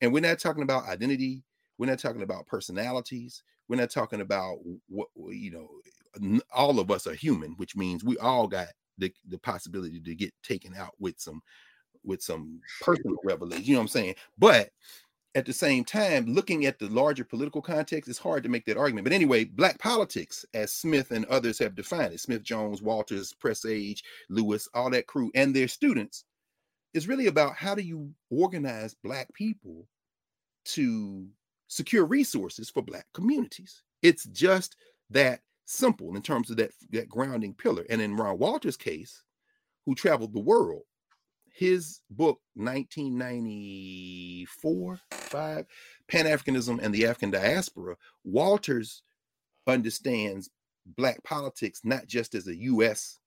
And 0.00 0.12
we're 0.12 0.20
not 0.20 0.38
talking 0.38 0.62
about 0.62 0.88
identity. 0.88 1.42
We're 1.78 1.86
not 1.86 1.98
talking 1.98 2.22
about 2.22 2.46
personalities. 2.46 3.42
We're 3.68 3.76
not 3.76 3.90
talking 3.90 4.20
about 4.20 4.58
what 4.88 5.08
you 5.28 5.50
know. 5.50 5.68
All 6.52 6.80
of 6.80 6.90
us 6.90 7.06
are 7.06 7.14
human, 7.14 7.52
which 7.52 7.76
means 7.76 8.02
we 8.02 8.18
all 8.18 8.48
got 8.48 8.68
the, 8.98 9.12
the 9.28 9.38
possibility 9.38 10.00
to 10.00 10.14
get 10.14 10.34
taken 10.42 10.74
out 10.76 10.94
with 10.98 11.20
some 11.20 11.40
with 12.04 12.22
some 12.22 12.60
personal 12.80 13.16
revelation. 13.24 13.64
You 13.64 13.74
know 13.74 13.80
what 13.80 13.84
I'm 13.84 13.88
saying? 13.88 14.14
But 14.38 14.70
at 15.34 15.46
the 15.46 15.52
same 15.52 15.84
time, 15.84 16.26
looking 16.26 16.66
at 16.66 16.78
the 16.78 16.88
larger 16.88 17.24
political 17.24 17.62
context, 17.62 18.08
it's 18.10 18.18
hard 18.18 18.42
to 18.42 18.48
make 18.48 18.64
that 18.66 18.76
argument. 18.76 19.04
But 19.04 19.12
anyway, 19.12 19.44
black 19.44 19.78
politics, 19.78 20.44
as 20.54 20.72
Smith 20.72 21.12
and 21.12 21.24
others 21.26 21.58
have 21.60 21.76
defined 21.76 22.12
it, 22.12 22.20
Smith, 22.20 22.42
Jones, 22.42 22.82
Walters, 22.82 23.32
Prestage, 23.32 24.02
Lewis, 24.28 24.68
all 24.74 24.90
that 24.90 25.06
crew, 25.06 25.30
and 25.34 25.54
their 25.54 25.68
students, 25.68 26.24
is 26.94 27.08
really 27.08 27.26
about 27.26 27.54
how 27.54 27.74
do 27.74 27.82
you 27.82 28.14
organize 28.30 28.94
black 29.02 29.32
people 29.34 29.86
to 30.64 31.26
secure 31.68 32.04
resources 32.04 32.68
for 32.68 32.82
black 32.82 33.06
communities. 33.14 33.82
It's 34.02 34.24
just 34.24 34.76
that 35.10 35.40
simple 35.66 36.16
in 36.16 36.22
terms 36.22 36.50
of 36.50 36.56
that, 36.56 36.72
that 36.90 37.08
grounding 37.08 37.54
pillar. 37.54 37.86
And 37.88 38.02
in 38.02 38.16
Ron 38.16 38.38
Walter's 38.38 38.76
case, 38.76 39.22
who 39.86 39.94
traveled 39.94 40.34
the 40.34 40.40
world, 40.40 40.82
his 41.52 42.00
book 42.10 42.40
1994 42.54 45.00
5 45.10 45.66
pan-africanism 46.08 46.82
and 46.82 46.94
the 46.94 47.04
african 47.04 47.30
diaspora 47.30 47.94
walters 48.24 49.02
understands 49.66 50.48
black 50.96 51.22
politics 51.22 51.82
not 51.84 52.06
just 52.06 52.34
as 52.34 52.48
a 52.48 52.56
u.s 52.56 53.19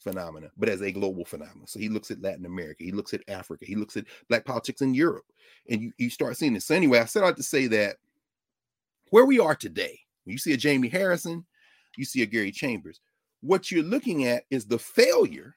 phenomena, 0.00 0.50
but 0.56 0.68
as 0.68 0.82
a 0.82 0.90
global 0.90 1.24
phenomenon. 1.24 1.66
So 1.66 1.78
he 1.78 1.88
looks 1.88 2.10
at 2.10 2.22
Latin 2.22 2.46
America, 2.46 2.84
he 2.84 2.92
looks 2.92 3.14
at 3.14 3.22
Africa, 3.28 3.64
he 3.64 3.76
looks 3.76 3.96
at 3.96 4.06
black 4.28 4.44
politics 4.44 4.80
in 4.80 4.94
Europe, 4.94 5.26
and 5.68 5.80
you, 5.82 5.92
you 5.98 6.10
start 6.10 6.36
seeing 6.36 6.54
this. 6.54 6.64
So 6.64 6.74
anyway, 6.74 6.98
I 6.98 7.04
set 7.04 7.22
out 7.24 7.36
to 7.36 7.42
say 7.42 7.66
that 7.68 7.96
where 9.10 9.26
we 9.26 9.38
are 9.38 9.54
today, 9.54 9.98
when 10.24 10.32
you 10.32 10.38
see 10.38 10.52
a 10.52 10.56
Jamie 10.56 10.88
Harrison, 10.88 11.44
you 11.96 12.04
see 12.04 12.22
a 12.22 12.26
Gary 12.26 12.52
Chambers, 12.52 13.00
what 13.40 13.70
you're 13.70 13.84
looking 13.84 14.26
at 14.26 14.44
is 14.50 14.66
the 14.66 14.78
failure 14.78 15.56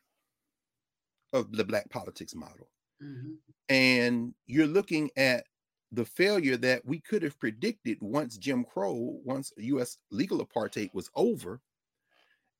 of 1.33 1.51
the 1.51 1.63
black 1.63 1.89
politics 1.89 2.35
model. 2.35 2.69
Mm-hmm. 3.01 3.33
And 3.69 4.33
you're 4.45 4.67
looking 4.67 5.09
at 5.17 5.45
the 5.91 6.05
failure 6.05 6.57
that 6.57 6.83
we 6.85 6.99
could 6.99 7.21
have 7.21 7.39
predicted 7.39 7.97
once 8.01 8.37
Jim 8.37 8.63
Crow, 8.63 9.19
once 9.23 9.51
US 9.57 9.97
legal 10.11 10.45
apartheid 10.45 10.89
was 10.93 11.09
over, 11.15 11.61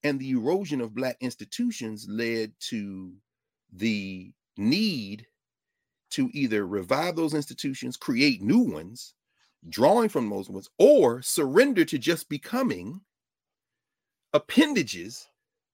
and 0.04 0.20
the 0.20 0.32
erosion 0.32 0.82
of 0.82 0.96
black 0.96 1.18
institutions 1.22 2.08
led 2.10 2.52
to 2.60 3.14
the 3.72 4.32
need 4.58 5.26
to 6.12 6.30
either 6.34 6.68
revive 6.68 7.16
those 7.16 7.34
institutions, 7.34 7.98
create 7.98 8.42
new 8.42 8.60
ones, 8.60 9.16
drawing 9.70 10.10
from 10.10 10.30
those 10.30 10.50
ones, 10.50 10.70
or 10.78 11.22
surrender 11.22 11.84
to 11.86 11.98
just 11.98 12.30
becoming 12.30 13.02
appendages 14.34 15.28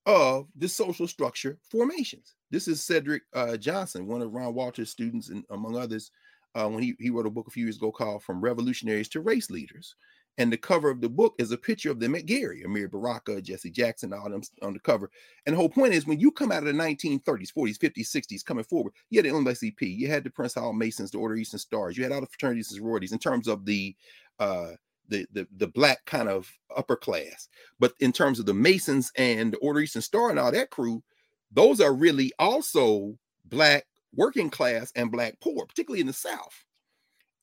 of 0.05 0.47
the 0.55 0.67
social 0.67 1.07
structure 1.07 1.57
formations. 1.69 2.36
This 2.51 2.67
is 2.67 2.84
Cedric 2.84 3.23
uh, 3.34 3.57
Johnson, 3.57 4.07
one 4.07 4.21
of 4.21 4.34
Ron 4.34 4.53
Walter's 4.53 4.89
students, 4.89 5.30
and 5.30 5.43
among 5.49 5.75
others, 5.75 6.11
uh, 6.55 6.67
when 6.67 6.82
he, 6.82 6.95
he 6.99 7.09
wrote 7.09 7.25
a 7.25 7.32
book 7.32 7.47
a 7.47 7.51
few 7.51 7.65
years 7.65 7.77
ago 7.77 7.91
called 7.91 8.23
From 8.23 8.41
Revolutionaries 8.41 9.09
to 9.09 9.21
Race 9.21 9.49
Leaders. 9.49 9.95
And 10.39 10.51
the 10.51 10.57
cover 10.57 10.89
of 10.89 11.01
the 11.01 11.09
book 11.09 11.35
is 11.37 11.51
a 11.51 11.57
picture 11.57 11.91
of 11.91 11.99
them 11.99 12.15
at 12.15 12.25
Gary, 12.25 12.63
Amiri 12.65 12.89
Baraka, 12.89 13.41
Jesse 13.41 13.69
Jackson, 13.69 14.13
all 14.13 14.29
them 14.29 14.41
on 14.61 14.73
the 14.73 14.79
cover. 14.79 15.11
And 15.45 15.53
the 15.53 15.57
whole 15.57 15.67
point 15.69 15.93
is 15.93 16.07
when 16.07 16.19
you 16.19 16.31
come 16.31 16.49
out 16.49 16.59
of 16.59 16.65
the 16.65 16.71
1930s, 16.71 17.53
40s, 17.53 17.77
50s, 17.77 18.07
60s, 18.07 18.45
coming 18.45 18.63
forward, 18.63 18.93
you 19.09 19.17
had 19.17 19.25
the 19.25 19.31
NAACP, 19.31 19.81
you 19.81 20.07
had 20.07 20.23
the 20.23 20.29
Prince 20.29 20.53
Hall 20.53 20.71
Masons, 20.71 21.11
the 21.11 21.17
Order 21.17 21.35
of 21.35 21.41
Eastern 21.41 21.59
Stars, 21.59 21.97
you 21.97 22.03
had 22.03 22.13
all 22.13 22.21
the 22.21 22.27
fraternities 22.27 22.71
and 22.71 22.77
sororities 22.77 23.11
in 23.11 23.19
terms 23.19 23.47
of 23.47 23.65
the 23.65 23.95
uh 24.39 24.71
the, 25.09 25.27
the 25.33 25.45
the 25.57 25.67
black 25.67 26.05
kind 26.05 26.29
of 26.29 26.49
upper 26.75 26.95
class. 26.95 27.49
But 27.79 27.93
in 27.99 28.13
terms 28.13 28.39
of 28.39 28.45
the 28.45 28.53
Masons 28.53 29.11
and 29.17 29.51
the 29.51 29.57
Order 29.57 29.81
Eastern 29.81 30.01
Star 30.01 30.29
and 30.29 30.39
all 30.39 30.51
that 30.53 30.69
crew, 30.69 31.03
those 31.51 31.81
are 31.81 31.93
really 31.93 32.31
also 32.39 33.17
black 33.45 33.85
working 34.15 34.49
class 34.49 34.93
and 34.95 35.11
black 35.11 35.37
poor, 35.41 35.65
particularly 35.65 35.99
in 35.99 36.07
the 36.07 36.13
South. 36.13 36.63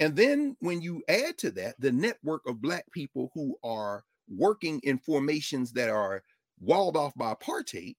And 0.00 0.14
then 0.14 0.56
when 0.60 0.82
you 0.82 1.02
add 1.08 1.38
to 1.38 1.50
that 1.52 1.80
the 1.80 1.92
network 1.92 2.46
of 2.46 2.60
Black 2.60 2.84
people 2.92 3.30
who 3.34 3.56
are 3.64 4.04
working 4.28 4.80
in 4.82 4.98
formations 4.98 5.72
that 5.72 5.88
are 5.88 6.22
walled 6.60 6.96
off 6.96 7.14
by 7.14 7.32
apartheid, 7.34 7.96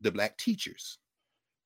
the 0.00 0.12
black 0.12 0.36
teachers, 0.36 0.98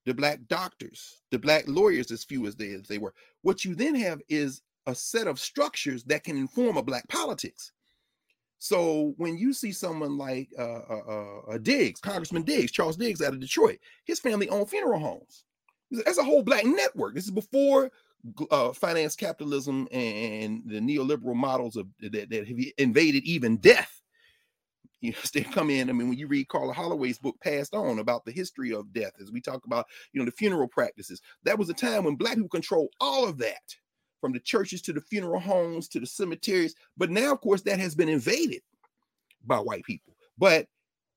the 0.06 0.14
black 0.14 0.40
doctors, 0.48 1.22
the 1.30 1.38
black 1.38 1.64
lawyers, 1.66 2.10
as 2.10 2.24
few 2.24 2.46
as 2.46 2.56
they, 2.56 2.70
as 2.70 2.86
they 2.86 2.98
were. 2.98 3.14
What 3.42 3.64
you 3.64 3.74
then 3.74 3.94
have 3.96 4.20
is 4.28 4.62
a 4.86 4.94
set 4.94 5.26
of 5.26 5.40
structures 5.40 6.04
that 6.04 6.24
can 6.24 6.36
inform 6.36 6.76
a 6.76 6.82
black 6.82 7.06
politics. 7.08 7.72
So 8.58 9.14
when 9.18 9.36
you 9.36 9.52
see 9.52 9.72
someone 9.72 10.16
like 10.18 10.48
uh, 10.58 10.80
uh, 10.90 11.02
uh, 11.08 11.52
uh, 11.52 11.58
Diggs, 11.58 12.00
Congressman 12.00 12.42
Diggs, 12.42 12.72
Charles 12.72 12.96
Diggs 12.96 13.22
out 13.22 13.32
of 13.32 13.40
Detroit, 13.40 13.78
his 14.04 14.18
family 14.18 14.48
owned 14.48 14.68
funeral 14.68 14.98
homes. 14.98 15.44
That's 15.90 16.18
a 16.18 16.24
whole 16.24 16.42
black 16.42 16.64
network. 16.64 17.14
This 17.14 17.24
is 17.24 17.30
before 17.30 17.90
uh, 18.50 18.72
finance 18.72 19.16
capitalism 19.16 19.88
and 19.92 20.62
the 20.66 20.80
neoliberal 20.80 21.34
models 21.34 21.76
of 21.76 21.86
that, 22.00 22.30
that 22.30 22.48
have 22.48 22.58
invaded 22.78 23.24
even 23.24 23.56
death. 23.58 23.94
You 25.00 25.12
know, 25.12 25.18
they 25.32 25.42
come 25.42 25.70
in. 25.70 25.88
I 25.88 25.92
mean, 25.92 26.08
when 26.08 26.18
you 26.18 26.26
read 26.26 26.48
Carla 26.48 26.72
Holloway's 26.72 27.20
book 27.20 27.36
"Passed 27.40 27.72
On" 27.72 28.00
about 28.00 28.24
the 28.24 28.32
history 28.32 28.72
of 28.72 28.92
death, 28.92 29.12
as 29.22 29.30
we 29.30 29.40
talk 29.40 29.64
about, 29.64 29.86
you 30.12 30.18
know, 30.18 30.24
the 30.24 30.32
funeral 30.32 30.66
practices, 30.66 31.22
that 31.44 31.56
was 31.56 31.68
a 31.68 31.72
time 31.72 32.02
when 32.02 32.16
black 32.16 32.34
people 32.34 32.48
controlled 32.48 32.90
all 33.00 33.28
of 33.28 33.38
that 33.38 33.62
from 34.20 34.32
the 34.32 34.40
churches 34.40 34.82
to 34.82 34.92
the 34.92 35.00
funeral 35.00 35.38
homes 35.38 35.86
to 35.90 36.00
the 36.00 36.06
cemeteries. 36.06 36.74
But 36.96 37.10
now, 37.10 37.32
of 37.32 37.40
course, 37.40 37.62
that 37.62 37.78
has 37.78 37.94
been 37.94 38.08
invaded 38.08 38.60
by 39.46 39.58
white 39.58 39.84
people. 39.84 40.16
But 40.36 40.66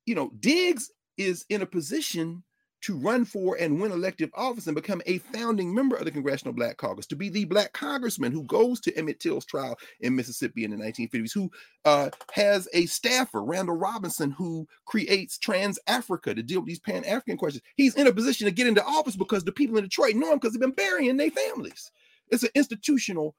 you 0.05 0.13
know, 0.13 0.31
Diggs 0.39 0.91
is 1.17 1.45
in 1.49 1.63
a 1.63 1.65
position 1.65 2.43
to 2.81 2.97
run 2.97 3.25
for 3.25 3.55
and 3.59 3.79
win 3.79 3.91
elective 3.91 4.29
office 4.33 4.67
and 4.67 4.75
become 4.75 5.01
a 5.05 5.19
founding 5.19 5.73
member 5.73 5.95
of 5.95 6.05
the 6.05 6.11
Congressional 6.11 6.53
Black 6.53 6.77
Caucus, 6.77 7.05
to 7.07 7.15
be 7.15 7.29
the 7.29 7.45
black 7.45 7.73
congressman 7.73 8.31
who 8.31 8.43
goes 8.43 8.79
to 8.81 8.97
Emmett 8.97 9.19
Till's 9.19 9.45
trial 9.45 9.77
in 9.99 10.15
Mississippi 10.15 10.63
in 10.63 10.71
the 10.71 10.77
1950s, 10.77 11.33
who 11.33 11.51
uh, 11.85 12.09
has 12.33 12.67
a 12.73 12.85
staffer, 12.87 13.43
Randall 13.43 13.77
Robinson, 13.77 14.31
who 14.31 14.67
creates 14.85 15.37
Trans 15.37 15.79
Africa 15.87 16.33
to 16.33 16.43
deal 16.43 16.59
with 16.59 16.67
these 16.67 16.79
Pan 16.79 17.05
African 17.05 17.37
questions. 17.37 17.63
He's 17.75 17.95
in 17.95 18.07
a 18.07 18.13
position 18.13 18.45
to 18.45 18.51
get 18.51 18.67
into 18.67 18.83
office 18.83 19.15
because 19.15 19.43
the 19.43 19.51
people 19.51 19.77
in 19.77 19.83
Detroit 19.83 20.15
know 20.15 20.31
him 20.31 20.39
because 20.39 20.53
they've 20.53 20.61
been 20.61 20.71
burying 20.71 21.17
their 21.17 21.31
families. 21.31 21.91
It's 22.29 22.43
an 22.43 22.49
institutional 22.55 23.35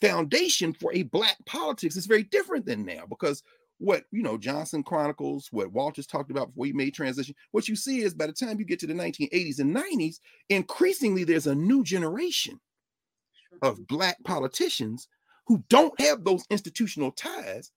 foundation 0.00 0.72
for 0.74 0.92
a 0.92 1.04
black 1.04 1.36
politics. 1.46 1.96
It's 1.96 2.06
very 2.06 2.24
different 2.24 2.66
than 2.66 2.84
now 2.84 3.04
because 3.08 3.42
what 3.78 4.04
you 4.10 4.22
know 4.22 4.38
Johnson 4.38 4.82
Chronicles, 4.82 5.48
what 5.50 5.72
Walters 5.72 6.06
talked 6.06 6.30
about 6.30 6.48
before 6.48 6.66
he 6.66 6.72
made 6.72 6.94
transition. 6.94 7.34
What 7.50 7.68
you 7.68 7.76
see 7.76 8.00
is 8.02 8.14
by 8.14 8.26
the 8.26 8.32
time 8.32 8.58
you 8.58 8.64
get 8.64 8.78
to 8.80 8.86
the 8.86 8.94
1980s 8.94 9.58
and 9.58 9.74
90s, 9.74 10.16
increasingly 10.48 11.24
there's 11.24 11.46
a 11.46 11.54
new 11.54 11.84
generation 11.84 12.60
of 13.62 13.86
black 13.86 14.16
politicians 14.24 15.08
who 15.46 15.62
don't 15.68 15.98
have 16.00 16.24
those 16.24 16.44
institutional 16.50 17.12
ties. 17.12 17.70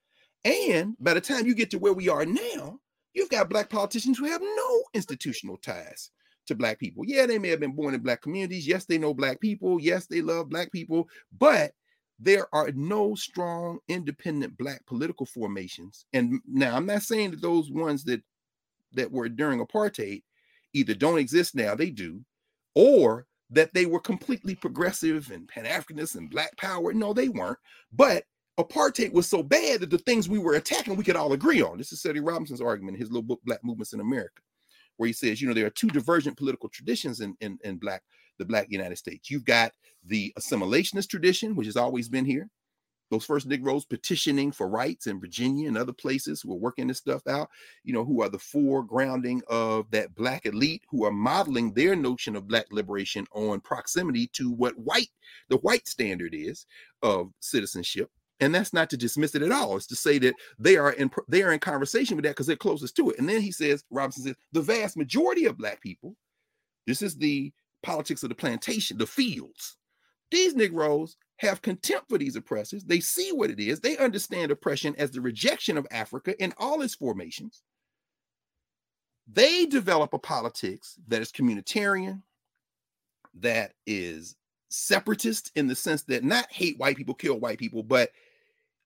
And 0.46 0.96
by 1.00 1.14
the 1.14 1.22
time 1.22 1.46
you 1.46 1.54
get 1.54 1.70
to 1.72 1.80
where 1.80 1.94
we 1.94 2.10
are 2.10 2.26
now, 2.26 2.80
you've 3.14 3.30
got 3.30 3.50
black 3.50 3.70
politicians 3.70 4.18
who 4.18 4.26
have 4.26 4.42
no 4.42 4.84
institutional 4.94 5.58
ties 5.58 6.12
to 6.48 6.56
black 6.56 6.80
people. 6.80 7.04
Yeah, 7.06 7.26
they 7.26 7.40
may 7.40 7.50
have 7.50 7.60
been 7.60 7.76
born 7.76 7.94
in 7.94 8.02
black 8.02 8.22
communities. 8.22 8.68
Yes, 8.68 8.86
they 8.86 8.98
know 8.98 9.14
black 9.14 9.40
people. 9.40 9.80
Yes, 9.80 10.08
they 10.08 10.22
love 10.22 10.50
black 10.50 10.72
people, 10.72 11.08
but 11.38 11.74
there 12.20 12.54
are 12.54 12.72
no 12.74 13.16
strong 13.16 13.80
independent 13.88 14.58
black 14.58 14.86
political 14.86 15.26
formations. 15.26 16.06
And 16.14 16.42
now 16.48 16.76
I'm 16.76 16.86
not 16.86 17.04
saying 17.04 17.32
that 17.32 17.42
those 17.42 17.72
ones 17.72 18.04
that 18.06 18.22
that 18.94 19.12
were 19.12 19.30
during 19.30 19.66
apartheid 19.66 20.24
either 20.74 20.94
don't 20.94 21.20
exist 21.20 21.56
now, 21.56 21.76
they 21.76 21.90
do, 21.90 22.22
or 22.76 23.26
that 23.52 23.74
they 23.74 23.86
were 23.86 24.00
completely 24.00 24.56
progressive 24.56 25.32
and 25.32 25.48
pan-Africanist 25.48 26.16
and 26.16 26.30
black 26.30 26.56
power. 26.58 26.94
No, 26.94 27.14
they 27.14 27.30
weren't. 27.30 27.58
But 27.92 28.26
apartheid 28.60 29.14
was 29.14 29.28
so 29.28 29.42
bad 29.42 29.80
that 29.82 29.90
the 29.90 29.98
things 30.00 30.28
we 30.28 30.40
were 30.40 30.56
attacking, 30.56 30.96
we 30.96 31.04
could 31.04 31.16
all 31.16 31.34
agree 31.34 31.62
on. 31.62 31.78
This 31.78 31.92
is 31.92 32.02
Cedric 32.02 32.26
Robinson's 32.26 32.62
argument 32.62 32.96
in 32.96 33.02
his 33.02 33.10
little 33.10 33.24
book, 33.24 33.42
Black 33.46 33.64
Movements 33.64 33.94
in 33.94 34.00
America 34.00 34.42
where 35.00 35.08
he 35.08 35.14
says, 35.14 35.42
you 35.42 35.48
know, 35.48 35.54
there 35.54 35.66
are 35.66 35.72
two 35.72 35.88
divergent 35.88 36.36
political 36.36 36.68
traditions 36.68 37.22
in, 37.22 37.34
in, 37.40 37.58
in 37.64 37.78
black 37.78 38.04
the 38.40 38.46
black 38.46 38.68
United 38.70 38.98
States. 38.98 39.30
You've 39.30 39.46
got 39.46 39.72
the 40.04 40.34
assimilationist 40.40 41.10
tradition, 41.10 41.56
which 41.56 41.68
has 41.68 41.78
always 41.78 42.10
been 42.10 42.26
here. 42.26 42.50
Those 43.12 43.26
first 43.26 43.48
Negroes 43.48 43.86
petitioning 43.86 44.52
for 44.52 44.70
rights 44.70 45.08
in 45.08 45.20
Virginia 45.20 45.68
and 45.68 45.78
other 45.78 45.94
places 45.94 46.42
who 46.42 46.54
are 46.54 46.60
working 46.60 46.88
this 46.88 47.00
stuff 47.00 47.26
out, 47.28 47.50
you 47.84 47.92
know, 47.92 48.06
who 48.06 48.22
are 48.22 48.30
the 48.30 48.38
foregrounding 48.38 49.42
of 49.48 49.90
that 49.92 50.14
black 50.14 50.46
elite 50.46 50.84
who 50.90 51.06
are 51.06 51.12
modeling 51.12 51.74
their 51.74 51.96
notion 51.96 52.36
of 52.36 52.48
black 52.48 52.66
liberation 52.72 53.26
on 53.32 53.62
proximity 53.62 54.28
to 54.34 54.52
what 54.52 54.78
white, 54.78 55.10
the 55.50 55.58
white 55.58 55.88
standard 55.88 56.36
is 56.36 56.68
of 57.02 57.32
citizenship 57.40 58.10
and 58.40 58.56
that's 58.56 58.74
not 58.74 58.90
to 58.90 58.98
dismiss 58.98 59.36
it 59.36 59.42
at 59.42 59.52
all 59.52 59.76
it's 59.76 59.88
to 59.88 59.96
say 59.96 60.18
that 60.18 60.36
they 60.58 60.78
are 60.78 60.92
in 60.94 61.10
they 61.28 61.44
are 61.44 61.52
in 61.52 61.60
conversation 61.60 62.16
with 62.16 62.24
that 62.24 62.32
because 62.32 62.48
they're 62.48 62.56
closest 62.56 62.96
to 62.96 63.10
it 63.10 63.20
and 63.20 63.28
then 63.28 63.42
he 63.42 63.52
says 63.52 63.84
robinson 63.90 64.24
says 64.24 64.36
the 64.52 64.62
vast 64.62 64.98
majority 64.98 65.46
of 65.46 65.58
black 65.58 65.82
people 65.82 66.16
this 66.88 67.02
is 67.02 67.16
the 67.16 67.52
politics 67.84 68.24
of 68.24 68.30
the 68.30 68.36
plantation 68.36 68.98
the 68.98 69.08
fields. 69.08 69.78
These 70.32 70.56
negroes 70.56 71.16
have 71.38 71.62
contempt 71.62 72.10
for 72.10 72.18
these 72.18 72.36
oppressors. 72.36 72.84
They 72.84 73.00
see 73.00 73.32
what 73.32 73.50
it 73.50 73.60
is. 73.60 73.80
They 73.80 73.98
understand 73.98 74.52
oppression 74.52 74.96
as 74.98 75.12
the 75.12 75.22
rejection 75.22 75.78
of 75.78 75.88
africa 75.92 76.42
in 76.42 76.54
all 76.58 76.82
its 76.82 76.96
formations. 76.96 77.64
They 79.32 79.66
develop 79.66 80.14
a 80.14 80.20
politics 80.20 80.96
that 81.08 81.22
is 81.22 81.32
communitarian 81.32 82.22
that 83.36 83.74
is 83.86 84.36
separatist 84.70 85.52
in 85.56 85.68
the 85.68 85.76
sense 85.76 86.04
that 86.04 86.24
not 86.24 86.52
hate 86.52 86.78
white 86.78 86.98
people 86.98 87.14
kill 87.14 87.40
white 87.40 87.58
people 87.58 87.84
but 87.84 88.12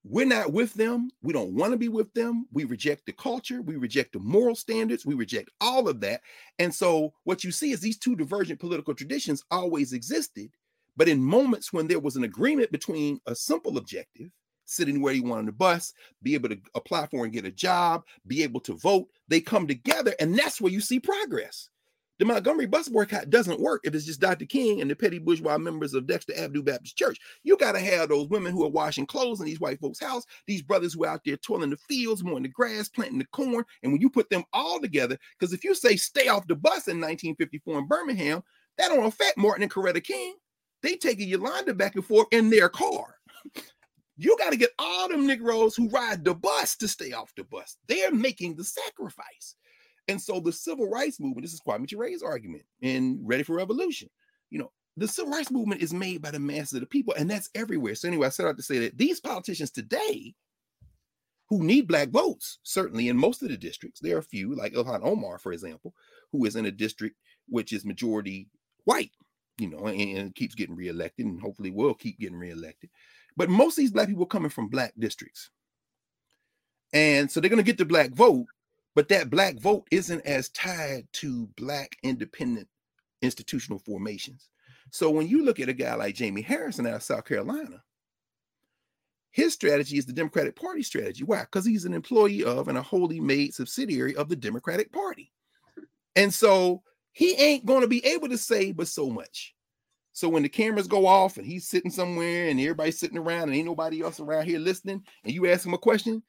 we're 0.06 0.26
not 0.26 0.52
with 0.52 0.74
them. 0.74 1.10
We 1.22 1.32
don't 1.32 1.54
want 1.54 1.72
to 1.72 1.78
be 1.78 1.88
with 1.88 2.14
them. 2.14 2.46
We 2.52 2.66
reject 2.66 3.06
the 3.06 3.14
culture. 3.14 3.62
We 3.62 3.78
reject 3.78 4.14
the 4.14 4.20
moral 4.20 4.56
standards. 4.56 5.06
We 5.06 5.16
reject 5.16 5.50
all 5.62 5.88
of 5.88 6.02
that. 6.02 6.22
And 6.60 6.74
so, 6.74 7.14
what 7.24 7.44
you 7.44 7.52
see 7.52 7.72
is 7.72 7.80
these 7.80 7.98
two 7.98 8.16
divergent 8.16 8.60
political 8.60 8.94
traditions 8.94 9.44
always 9.50 9.94
existed. 9.94 10.50
But 10.98 11.08
in 11.08 11.24
moments 11.24 11.72
when 11.72 11.88
there 11.88 12.00
was 12.00 12.18
an 12.18 12.26
agreement 12.26 12.72
between 12.72 13.20
a 13.26 13.34
simple 13.34 13.78
objective, 13.78 14.30
sitting 14.66 15.02
where 15.02 15.14
you 15.14 15.24
want 15.24 15.40
on 15.40 15.46
the 15.46 15.52
bus, 15.52 15.94
be 16.22 16.34
able 16.34 16.50
to 16.50 16.60
apply 16.76 17.08
for 17.08 17.24
and 17.24 17.34
get 17.34 17.46
a 17.46 17.52
job, 17.52 18.04
be 18.28 18.44
able 18.44 18.60
to 18.62 18.78
vote, 18.78 19.08
they 19.28 19.42
come 19.42 19.68
together. 19.68 20.14
And 20.20 20.38
that's 20.38 20.62
where 20.62 20.72
you 20.72 20.82
see 20.82 21.00
progress. 21.00 21.70
The 22.24 22.28
Montgomery 22.28 22.68
bus 22.68 22.88
boycott 22.88 23.30
doesn't 23.30 23.60
work 23.60 23.82
if 23.84 23.94
it's 23.94 24.06
just 24.06 24.22
Dr. 24.22 24.46
King 24.46 24.80
and 24.80 24.90
the 24.90 24.96
petty 24.96 25.20
bourgeois 25.20 25.58
members 25.58 25.94
of 25.94 26.08
Dexter 26.08 26.32
Avenue 26.38 26.64
Baptist 26.64 26.96
Church. 26.96 27.20
You 27.44 27.58
got 27.58 27.74
to 27.74 27.82
have 27.82 28.08
those 28.08 28.30
women 28.30 28.54
who 28.54 28.64
are 28.64 28.70
washing 28.70 29.06
clothes 29.06 29.42
in 29.42 29.46
these 29.46 29.60
white 29.60 29.82
folks' 29.82 30.00
house, 30.00 30.24
these 30.48 30.62
brothers 30.62 30.94
who 30.94 31.04
are 31.04 31.10
out 31.10 31.26
there 31.26 31.36
toiling 31.36 31.72
the 31.72 31.76
fields, 31.76 32.24
mowing 32.24 32.44
the 32.44 32.48
grass, 32.48 32.88
planting 32.88 33.20
the 33.20 33.26
corn. 33.34 33.66
And 33.84 33.92
when 33.92 34.00
you 34.00 34.10
put 34.10 34.30
them 34.30 34.46
all 34.54 34.80
together, 34.80 35.18
because 35.38 35.52
if 35.52 35.66
you 35.66 35.76
say 35.76 35.98
stay 35.98 36.30
off 36.30 36.48
the 36.48 36.56
bus 36.56 36.88
in 36.88 37.02
1954 37.02 37.80
in 37.80 37.88
Birmingham, 37.88 38.42
that 38.78 38.88
don't 38.88 39.06
affect 39.06 39.38
Martin 39.38 39.64
and 39.64 39.72
Coretta 39.74 40.02
King. 40.02 40.36
They 40.82 40.96
taking 40.96 41.28
Yolanda 41.28 41.74
back 41.74 41.96
and 41.96 42.06
forth 42.06 42.28
in 42.32 42.50
their 42.50 42.70
car. 42.70 43.18
You 44.16 44.38
got 44.38 44.52
to 44.52 44.58
get 44.58 44.72
all 44.80 45.10
them 45.10 45.28
Negroes 45.28 45.76
who 45.76 45.90
ride 45.90 46.24
the 46.24 46.36
bus 46.36 46.78
to 46.78 46.88
stay 46.88 47.12
off 47.12 47.36
the 47.36 47.44
bus. 47.44 47.76
They're 47.88 48.14
making 48.14 48.56
the 48.56 48.64
sacrifice. 48.64 49.56
And 50.08 50.22
so 50.22 50.40
the 50.40 50.52
civil 50.52 50.90
rights 50.90 51.20
movement, 51.20 51.44
this 51.44 51.54
is 51.54 51.62
Kwame 51.62 51.88
Ture's 51.88 52.24
argument 52.24 52.64
in 52.82 53.20
Ready 53.24 53.44
for 53.44 53.56
Revolution. 53.56 54.10
You 54.50 54.60
know, 54.60 54.72
the 54.98 55.08
civil 55.08 55.32
rights 55.32 55.52
movement 55.52 55.82
is 55.82 55.94
made 55.94 56.22
by 56.22 56.32
the 56.32 56.40
masses 56.40 56.74
of 56.74 56.82
the 56.82 56.88
people, 56.88 57.14
and 57.18 57.30
that's 57.30 57.50
everywhere. 57.56 57.96
So 57.96 58.08
anyway, 58.08 58.28
I 58.28 58.30
set 58.30 58.46
out 58.46 58.58
to 58.58 58.64
say 58.64 58.80
that 58.80 58.98
these 58.98 59.20
politicians 59.20 59.72
today 59.72 60.36
who 61.50 61.64
need 61.64 61.88
black 61.88 62.10
votes, 62.10 62.60
certainly 62.64 63.10
in 63.10 63.18
most 63.18 63.42
of 63.42 63.50
the 63.50 63.58
districts, 63.58 64.00
there 64.00 64.16
are 64.16 64.20
a 64.20 64.24
few, 64.24 64.56
like 64.56 64.74
Ilhan 64.74 65.02
Omar, 65.04 65.38
for 65.40 65.54
example, 65.54 65.94
who 66.32 66.46
is 66.46 66.56
in 66.56 66.66
a 66.66 66.72
district 66.72 67.16
which 67.48 67.74
is 67.74 67.86
majority 67.86 68.48
white, 68.86 69.12
you 69.58 69.70
know, 69.70 69.88
and, 69.88 70.18
and 70.18 70.36
keeps 70.36 70.56
getting 70.56 70.76
reelected, 70.76 71.26
and 71.26 71.42
hopefully 71.42 71.72
will 71.72 71.94
keep 71.94 72.20
getting 72.20 72.38
reelected. 72.38 72.90
But 73.36 73.50
most 73.50 73.78
of 73.78 73.82
these 73.82 73.92
black 73.92 74.08
people 74.08 74.24
are 74.24 74.28
coming 74.28 74.50
from 74.50 74.68
black 74.68 74.94
districts. 74.98 75.50
And 76.94 77.30
so 77.30 77.40
they're 77.40 77.50
going 77.50 77.58
to 77.58 77.64
get 77.64 77.78
the 77.78 77.86
black 77.86 78.12
vote, 78.12 78.46
but 78.96 79.08
that 79.10 79.30
black 79.30 79.60
vote 79.60 79.88
isn't 79.92 80.26
as 80.26 80.50
tied 80.50 81.08
to 81.14 81.48
black 81.58 81.98
independent 82.04 82.68
institutional 83.22 83.80
formations. 83.80 84.50
So 84.92 85.10
when 85.10 85.28
you 85.28 85.44
look 85.44 85.60
at 85.60 85.70
a 85.70 85.74
guy 85.74 85.96
like 85.96 86.16
Jamie 86.16 86.42
Harrison 86.42 86.86
out 86.86 86.96
of 86.96 87.04
South 87.04 87.26
Carolina, 87.26 87.82
his 89.32 89.54
strategy 89.54 89.98
is 89.98 90.06
the 90.06 90.14
Democratic 90.14 90.56
Party 90.56 90.84
strategy. 90.84 91.24
Why? 91.24 91.42
Because 91.42 91.66
he's 91.66 91.86
an 91.86 91.94
employee 91.94 92.44
of 92.44 92.68
and 92.68 92.78
a 92.78 92.84
wholly 92.84 93.20
made 93.20 93.56
subsidiary 93.56 94.16
of 94.16 94.30
the 94.30 94.36
Democratic 94.36 94.92
Party. 94.92 95.32
And 96.16 96.32
so 96.32 96.84
he 97.14 97.34
ain't 97.36 97.66
going 97.66 97.82
to 97.82 97.88
be 97.88 98.06
able 98.06 98.30
to 98.30 98.38
say 98.38 98.72
but 98.72 98.88
so 98.88 99.10
much. 99.10 99.56
So 100.12 100.30
when 100.30 100.44
the 100.44 100.50
cameras 100.50 100.88
go 100.88 101.08
off 101.08 101.38
and 101.38 101.46
he's 101.48 101.68
sitting 101.68 101.90
somewhere 101.90 102.48
and 102.48 102.60
everybody's 102.60 103.00
sitting 103.00 103.18
around 103.18 103.44
and 103.44 103.56
ain't 103.56 103.66
nobody 103.66 104.04
else 104.04 104.20
around 104.20 104.46
here 104.46 104.60
listening, 104.60 105.04
and 105.24 105.34
you 105.34 105.48
ask 105.48 105.66
him 105.66 105.74
a 105.74 105.80
question, 105.80 106.22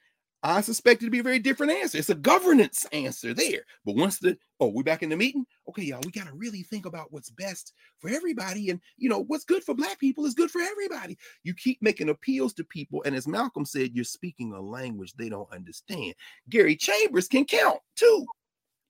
I 0.47 0.61
suspect 0.61 1.01
it 1.01 1.07
to 1.07 1.11
be 1.11 1.21
a 1.21 1.25
very 1.25 1.39
different 1.39 1.73
answer. 1.73 1.97
It's 1.97 2.11
a 2.11 2.15
governance 2.15 2.85
answer 2.93 3.33
there. 3.33 3.63
But 3.87 3.97
once 3.97 4.19
the 4.19 4.37
oh, 4.61 4.69
we're 4.69 4.83
back 4.83 5.03
in 5.03 5.09
the 5.09 5.17
meeting. 5.17 5.47
Okay, 5.71 5.85
y'all, 5.85 6.03
we 6.05 6.13
got 6.13 6.27
to 6.27 6.35
really 6.35 6.63
think 6.63 6.85
about 6.85 7.11
what's 7.11 7.31
best 7.31 7.73
for 7.99 8.11
everybody. 8.11 8.69
And 8.69 8.79
you 8.99 9.09
know, 9.09 9.25
what's 9.25 9.47
good 9.47 9.65
for 9.65 9.75
black 9.75 9.99
people 9.99 10.27
is 10.27 10.35
good 10.35 10.51
for 10.51 10.61
everybody. 10.61 11.17
You 11.45 11.55
keep 11.55 11.81
making 11.81 12.11
appeals 12.11 12.53
to 12.55 12.65
people, 12.65 13.03
and 13.07 13.17
as 13.17 13.27
Malcolm 13.27 13.65
said, 13.65 13.93
you're 13.95 14.05
speaking 14.05 14.53
a 14.53 14.61
language 14.61 15.15
they 15.15 15.31
don't 15.31 15.51
understand. 15.51 16.15
Gary 16.51 16.77
Chambers 16.77 17.27
can 17.27 17.47
count 17.47 17.81
too. 17.97 18.27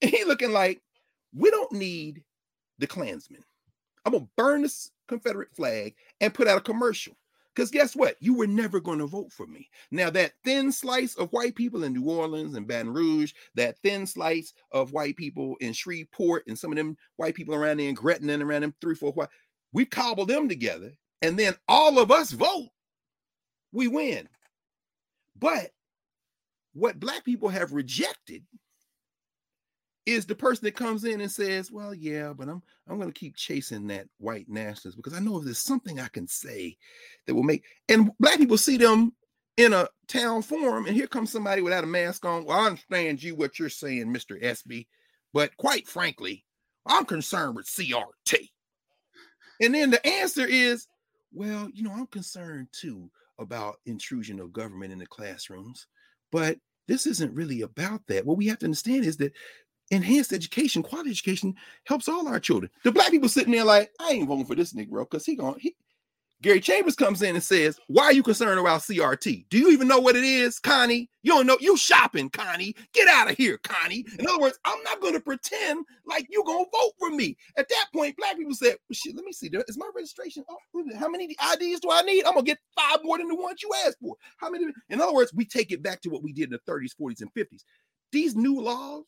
And 0.03 0.11
he 0.11 0.25
looking 0.25 0.53
like 0.53 0.83
we 1.33 1.51
don't 1.51 1.73
need 1.73 2.25
the 2.79 2.89
Klansmen. 2.89 3.45
I'm 4.05 4.13
gonna 4.13 4.27
burn 4.37 4.63
this 4.63 4.91
Confederate 5.07 5.55
flag 5.55 5.95
and 6.21 6.35
put 6.35 6.49
out 6.49 6.59
a 6.59 6.63
commercial. 6.63 7.17
Because 7.55 7.71
guess 7.71 7.95
what? 7.95 8.17
You 8.21 8.35
were 8.35 8.47
never 8.47 8.81
going 8.81 8.99
to 8.99 9.07
vote 9.07 9.33
for 9.33 9.47
me. 9.47 9.69
Now, 9.91 10.11
that 10.11 10.33
thin 10.43 10.73
slice 10.73 11.15
of 11.15 11.33
white 11.33 11.55
people 11.55 11.85
in 11.85 11.93
New 11.93 12.11
Orleans 12.11 12.57
and 12.57 12.67
Baton 12.67 12.93
Rouge, 12.93 13.33
that 13.55 13.79
thin 13.79 14.07
slice 14.07 14.55
of 14.73 14.93
white 14.93 15.17
people 15.17 15.57
in 15.61 15.73
Shreveport, 15.73 16.45
and 16.49 16.59
some 16.59 16.73
of 16.73 16.77
them 16.77 16.97
white 17.17 17.35
people 17.35 17.55
around 17.55 17.79
there 17.79 17.89
in 17.89 17.95
Gretna 17.95 18.33
and 18.33 18.43
around 18.43 18.63
them 18.63 18.75
three, 18.81 18.97
four 18.97 19.13
white, 19.13 19.29
we 19.73 19.85
cobble 19.85 20.27
them 20.27 20.49
together, 20.49 20.93
and 21.23 21.39
then 21.39 21.55
all 21.69 21.99
of 21.99 22.11
us 22.11 22.33
vote, 22.33 22.71
we 23.73 23.89
win. 23.89 24.29
But 25.39 25.71
what 26.73 26.99
black 26.99 27.25
people 27.25 27.49
have 27.49 27.73
rejected 27.73 28.45
is 30.07 30.27
the 30.27 30.35
person 30.35 30.65
that 30.65 30.75
comes 30.77 31.05
in 31.05 31.21
and 31.21 31.31
says, 31.31 31.71
"Well, 31.71 31.95
yeah, 31.95 32.33
but 32.33 32.49
I'm 32.49 32.63
I'm 32.89 32.99
going 32.99 33.13
to 33.13 33.19
keep 33.19 33.37
chasing 33.37 33.87
that 33.89 34.07
white 34.19 34.49
nationalist 34.49 34.97
because 34.97 35.15
I 35.15 35.21
know 35.21 35.39
if 35.39 35.45
there's 35.45 35.59
something 35.59 36.01
I 36.01 36.09
can 36.09 36.29
say 36.29 36.77
that 37.27 37.35
will 37.35 37.43
make." 37.43 37.65
And 37.89 38.11
black 38.21 38.39
people 38.39 38.59
see 38.59 38.77
them 38.77 39.15
in 39.57 39.73
a 39.73 39.89
town 40.09 40.43
forum, 40.43 40.87
and 40.87 40.95
here 40.97 41.07
comes 41.07 41.31
somebody 41.31 41.63
without 41.63 41.85
a 41.85 41.89
mask 41.89 42.25
on. 42.25 42.45
Well, 42.45 42.59
I 42.59 42.67
understand 42.67 43.23
you 43.23 43.35
what 43.35 43.59
you're 43.59 43.69
saying, 43.69 44.11
Mister 44.11 44.37
SB, 44.37 44.87
but 45.33 45.57
quite 45.57 45.89
frankly, 45.89 46.45
I'm 46.87 47.05
concerned 47.05 47.57
with 47.57 47.67
CRT. 47.67 48.51
And 49.61 49.75
then 49.75 49.91
the 49.91 50.05
answer 50.07 50.47
is, 50.47 50.87
well, 51.33 51.69
you 51.73 51.85
know, 51.85 51.93
I'm 51.93 52.09
concerned 52.09 52.69
too 52.73 53.11
about 53.39 53.77
intrusion 53.87 54.41
of 54.41 54.53
government 54.53 54.93
in 54.93 54.99
the 54.99 55.07
classrooms, 55.07 55.87
but 56.31 56.59
this 56.87 57.07
isn't 57.07 57.35
really 57.35 57.63
about 57.63 58.03
that. 58.09 58.27
What 58.27 58.37
we 58.37 58.47
have 58.49 58.59
to 58.59 58.67
understand 58.67 59.05
is 59.05 59.17
that 59.19 59.33
enhanced 59.91 60.33
education, 60.33 60.83
quality 60.83 61.11
education 61.11 61.55
helps 61.87 62.09
all 62.09 62.27
our 62.29 62.41
children. 62.41 62.71
The 62.85 62.93
black 62.93 63.11
people 63.11 63.29
sitting 63.29 63.53
there 63.53 63.65
like, 63.65 63.91
I 64.01 64.13
ain't 64.13 64.29
voting 64.29 64.47
for 64.47 64.55
this 64.55 64.73
nigga, 64.73 64.91
bro, 64.91 65.05
because 65.05 65.27
he 65.27 65.37
going 65.37 65.59
he 65.59 65.75
Gary 66.45 66.61
Chambers 66.61 66.95
comes 66.95 67.23
in 67.23 67.35
and 67.35 67.43
says, 67.43 67.81
Why 67.87 68.05
are 68.05 68.13
you 68.13 68.23
concerned 68.23 68.61
about 68.61 68.83
CRT? 68.83 69.47
Do 69.49 69.57
you 69.57 69.71
even 69.71 69.89
know 69.89 69.99
what 69.99 70.15
it 70.15 70.25
is, 70.25 70.59
Connie? 70.59 71.09
You 71.23 71.33
don't 71.33 71.47
know. 71.47 71.57
You 71.59 71.75
shopping, 71.75 72.29
Connie. 72.29 72.75
Get 72.93 73.09
out 73.09 73.31
of 73.31 73.39
here, 73.39 73.59
Connie. 73.65 74.05
In 74.19 74.27
other 74.27 74.41
words, 74.41 74.59
I'm 74.67 74.83
not 74.83 75.01
going 75.01 75.15
to 75.15 75.21
pretend 75.21 75.87
like 76.05 76.27
you're 76.29 76.45
going 76.45 76.67
to 76.67 76.71
vote 76.71 76.93
for 76.99 77.09
me. 77.09 77.39
At 77.57 77.71
that 77.71 77.87
point, 77.95 78.19
black 78.19 78.37
people 78.37 78.53
said, 78.53 78.77
well, 78.89 78.95
Shit, 78.95 79.17
let 79.17 79.25
me 79.25 79.33
see. 79.33 79.49
Is 79.69 79.79
my 79.79 79.89
registration? 79.97 80.45
Oh, 80.51 80.59
how 80.99 81.09
many 81.09 81.35
IDs 81.55 81.81
do 81.81 81.89
I 81.91 82.03
need? 82.03 82.27
I'm 82.27 82.35
going 82.35 82.45
to 82.45 82.51
get 82.51 82.59
five 82.77 82.99
more 83.03 83.17
than 83.17 83.29
the 83.29 83.37
ones 83.37 83.63
you 83.63 83.71
asked 83.87 83.99
for. 84.03 84.15
How 84.37 84.51
many? 84.51 84.67
In 84.91 85.01
other 85.01 85.15
words, 85.15 85.33
we 85.33 85.47
take 85.47 85.73
it 85.73 85.83
back 85.83 86.03
to 86.03 86.11
what 86.11 86.23
we 86.23 86.35
did 86.35 86.53
in 86.53 86.59
the 86.67 86.71
30s, 86.71 86.91
40s, 87.01 87.23
and 87.23 87.33
50s. 87.33 87.63
These 88.13 88.37
new 88.37 88.61
laws 88.61 89.05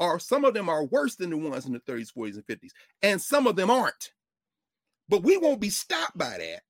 are 0.00 0.18
some 0.18 0.44
of 0.44 0.54
them 0.54 0.68
are 0.68 0.86
worse 0.86 1.14
than 1.14 1.30
the 1.30 1.36
ones 1.36 1.66
in 1.66 1.72
the 1.72 1.80
30s, 1.80 2.12
40s, 2.12 2.34
and 2.34 2.46
50s, 2.46 2.70
and 3.02 3.20
some 3.20 3.46
of 3.46 3.54
them 3.54 3.70
aren't. 3.70 4.12
But 5.08 5.22
we 5.22 5.36
won't 5.36 5.60
be 5.60 5.70
stopped 5.70 6.16
by 6.16 6.38
that 6.38 6.62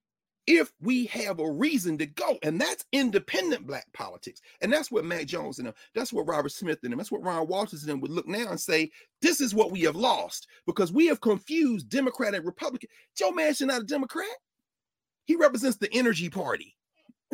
if 0.46 0.72
we 0.80 1.06
have 1.06 1.38
a 1.38 1.50
reason 1.50 1.96
to 1.98 2.06
go, 2.06 2.38
and 2.42 2.60
that's 2.60 2.84
independent 2.92 3.66
black 3.66 3.86
politics. 3.92 4.40
And 4.60 4.72
that's 4.72 4.90
what 4.90 5.04
Mack 5.04 5.26
Jones 5.26 5.58
and 5.58 5.68
them, 5.68 5.74
that's 5.94 6.12
what 6.12 6.26
Robert 6.26 6.50
Smith 6.50 6.80
and 6.82 6.90
them, 6.90 6.98
that's 6.98 7.12
what 7.12 7.22
Ron 7.22 7.46
Walters 7.46 7.82
and 7.82 7.90
them 7.90 8.00
would 8.00 8.10
look 8.10 8.26
now 8.26 8.48
and 8.48 8.58
say, 8.58 8.90
this 9.22 9.40
is 9.40 9.54
what 9.54 9.70
we 9.70 9.82
have 9.82 9.94
lost 9.94 10.48
because 10.66 10.92
we 10.92 11.06
have 11.06 11.20
confused 11.20 11.88
Democrat 11.88 12.34
and 12.34 12.44
Republican. 12.44 12.88
Joe 13.16 13.30
Manchin 13.30 13.68
not 13.68 13.82
a 13.82 13.84
Democrat. 13.84 14.26
He 15.24 15.36
represents 15.36 15.76
the 15.76 15.92
energy 15.92 16.28
party. 16.28 16.74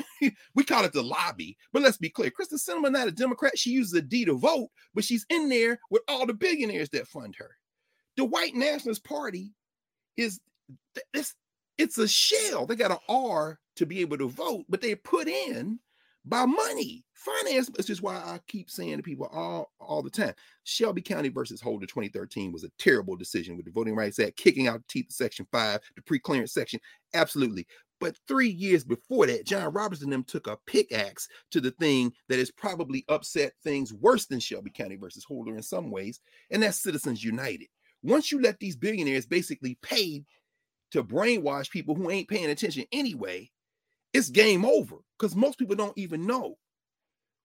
we 0.55 0.65
call 0.65 0.85
it 0.85 0.93
the 0.93 1.03
lobby, 1.03 1.57
but 1.73 1.83
let's 1.83 1.97
be 1.97 2.11
clear. 2.11 2.31
Kyrsten 2.31 2.59
Sinema 2.59 2.91
not 2.91 3.09
a 3.09 3.13
Democrat. 3.13 3.59
She 3.59 3.71
uses 3.71 3.95
a 3.95 4.03
D 4.03 4.25
to 4.25 4.35
vote, 4.35 4.69
but 4.95 5.05
she's 5.05 5.27
in 5.31 5.49
there 5.49 5.79
with 5.91 6.03
all 6.09 6.27
the 6.27 6.35
billionaires 6.35 6.91
that 6.91 7.09
fund 7.09 7.35
her. 7.39 7.51
The 8.17 8.25
white 8.25 8.55
nationalist 8.55 9.05
party 9.05 9.53
is 10.17 10.41
it's 11.13 11.35
it's 11.79 11.99
a 11.99 12.09
shell. 12.09 12.67
They 12.67 12.77
got 12.77 12.91
an 12.91 12.99
R 13.09 13.59
to 13.77 13.87
be 13.87 14.01
able 14.01 14.19
to 14.19 14.29
vote, 14.29 14.65
but 14.69 14.81
they 14.81 14.95
put 14.95 15.29
in 15.29 15.79
by 16.27 16.45
money. 16.45 17.05
Finance, 17.15 17.71
this 17.77 17.89
is 17.89 18.03
why 18.03 18.17
I 18.17 18.41
keep 18.47 18.71
saying 18.71 18.97
to 18.97 19.03
people 19.03 19.29
all, 19.33 19.73
all 19.81 20.03
the 20.03 20.11
time. 20.11 20.35
Shelby 20.65 21.01
County 21.01 21.29
versus 21.29 21.61
Holder 21.61 21.87
2013 21.87 22.53
was 22.53 22.65
a 22.65 22.71
terrible 22.79 23.17
decision 23.17 23.57
with 23.57 23.65
the 23.65 23.73
Voting 23.73 23.95
Rights 23.95 24.19
Act 24.19 24.37
kicking 24.37 24.69
out 24.69 24.87
teeth 24.89 25.07
Section 25.11 25.47
5, 25.51 25.81
the 25.97 26.03
pre-clearance 26.03 26.53
section. 26.53 26.81
Absolutely. 27.15 27.67
But 28.01 28.17
three 28.29 28.49
years 28.49 28.85
before 28.85 29.27
that, 29.27 29.47
John 29.47 29.73
Roberts 29.73 30.03
and 30.03 30.13
them 30.13 30.25
took 30.25 30.47
a 30.47 30.59
pickaxe 30.67 31.29
to 31.51 31.61
the 31.61 31.71
thing 31.71 32.13
that 32.29 32.39
has 32.39 32.51
probably 32.51 33.05
upset 33.09 33.53
things 33.65 33.93
worse 33.93 34.27
than 34.27 34.41
Shelby 34.41 34.71
County 34.71 34.97
versus 34.97 35.25
Holder 35.25 35.57
in 35.57 35.63
some 35.63 35.91
ways, 35.91 36.21
and 36.51 36.63
that's 36.63 36.83
Citizens 36.83 37.25
United. 37.25 37.69
Once 38.03 38.31
you 38.31 38.41
let 38.41 38.59
these 38.61 38.77
billionaires 38.77 39.27
basically 39.27 39.79
pay 39.83 40.25
to 40.93 41.03
brainwash 41.03 41.71
people 41.71 41.95
who 41.95 42.11
ain't 42.11 42.29
paying 42.29 42.51
attention 42.51 42.85
anyway, 42.93 43.51
it's 44.13 44.29
game 44.31 44.65
over 44.65 44.97
because 45.19 45.35
most 45.35 45.59
people 45.59 45.75
don't 45.77 45.97
even 45.97 46.27
know 46.27 46.57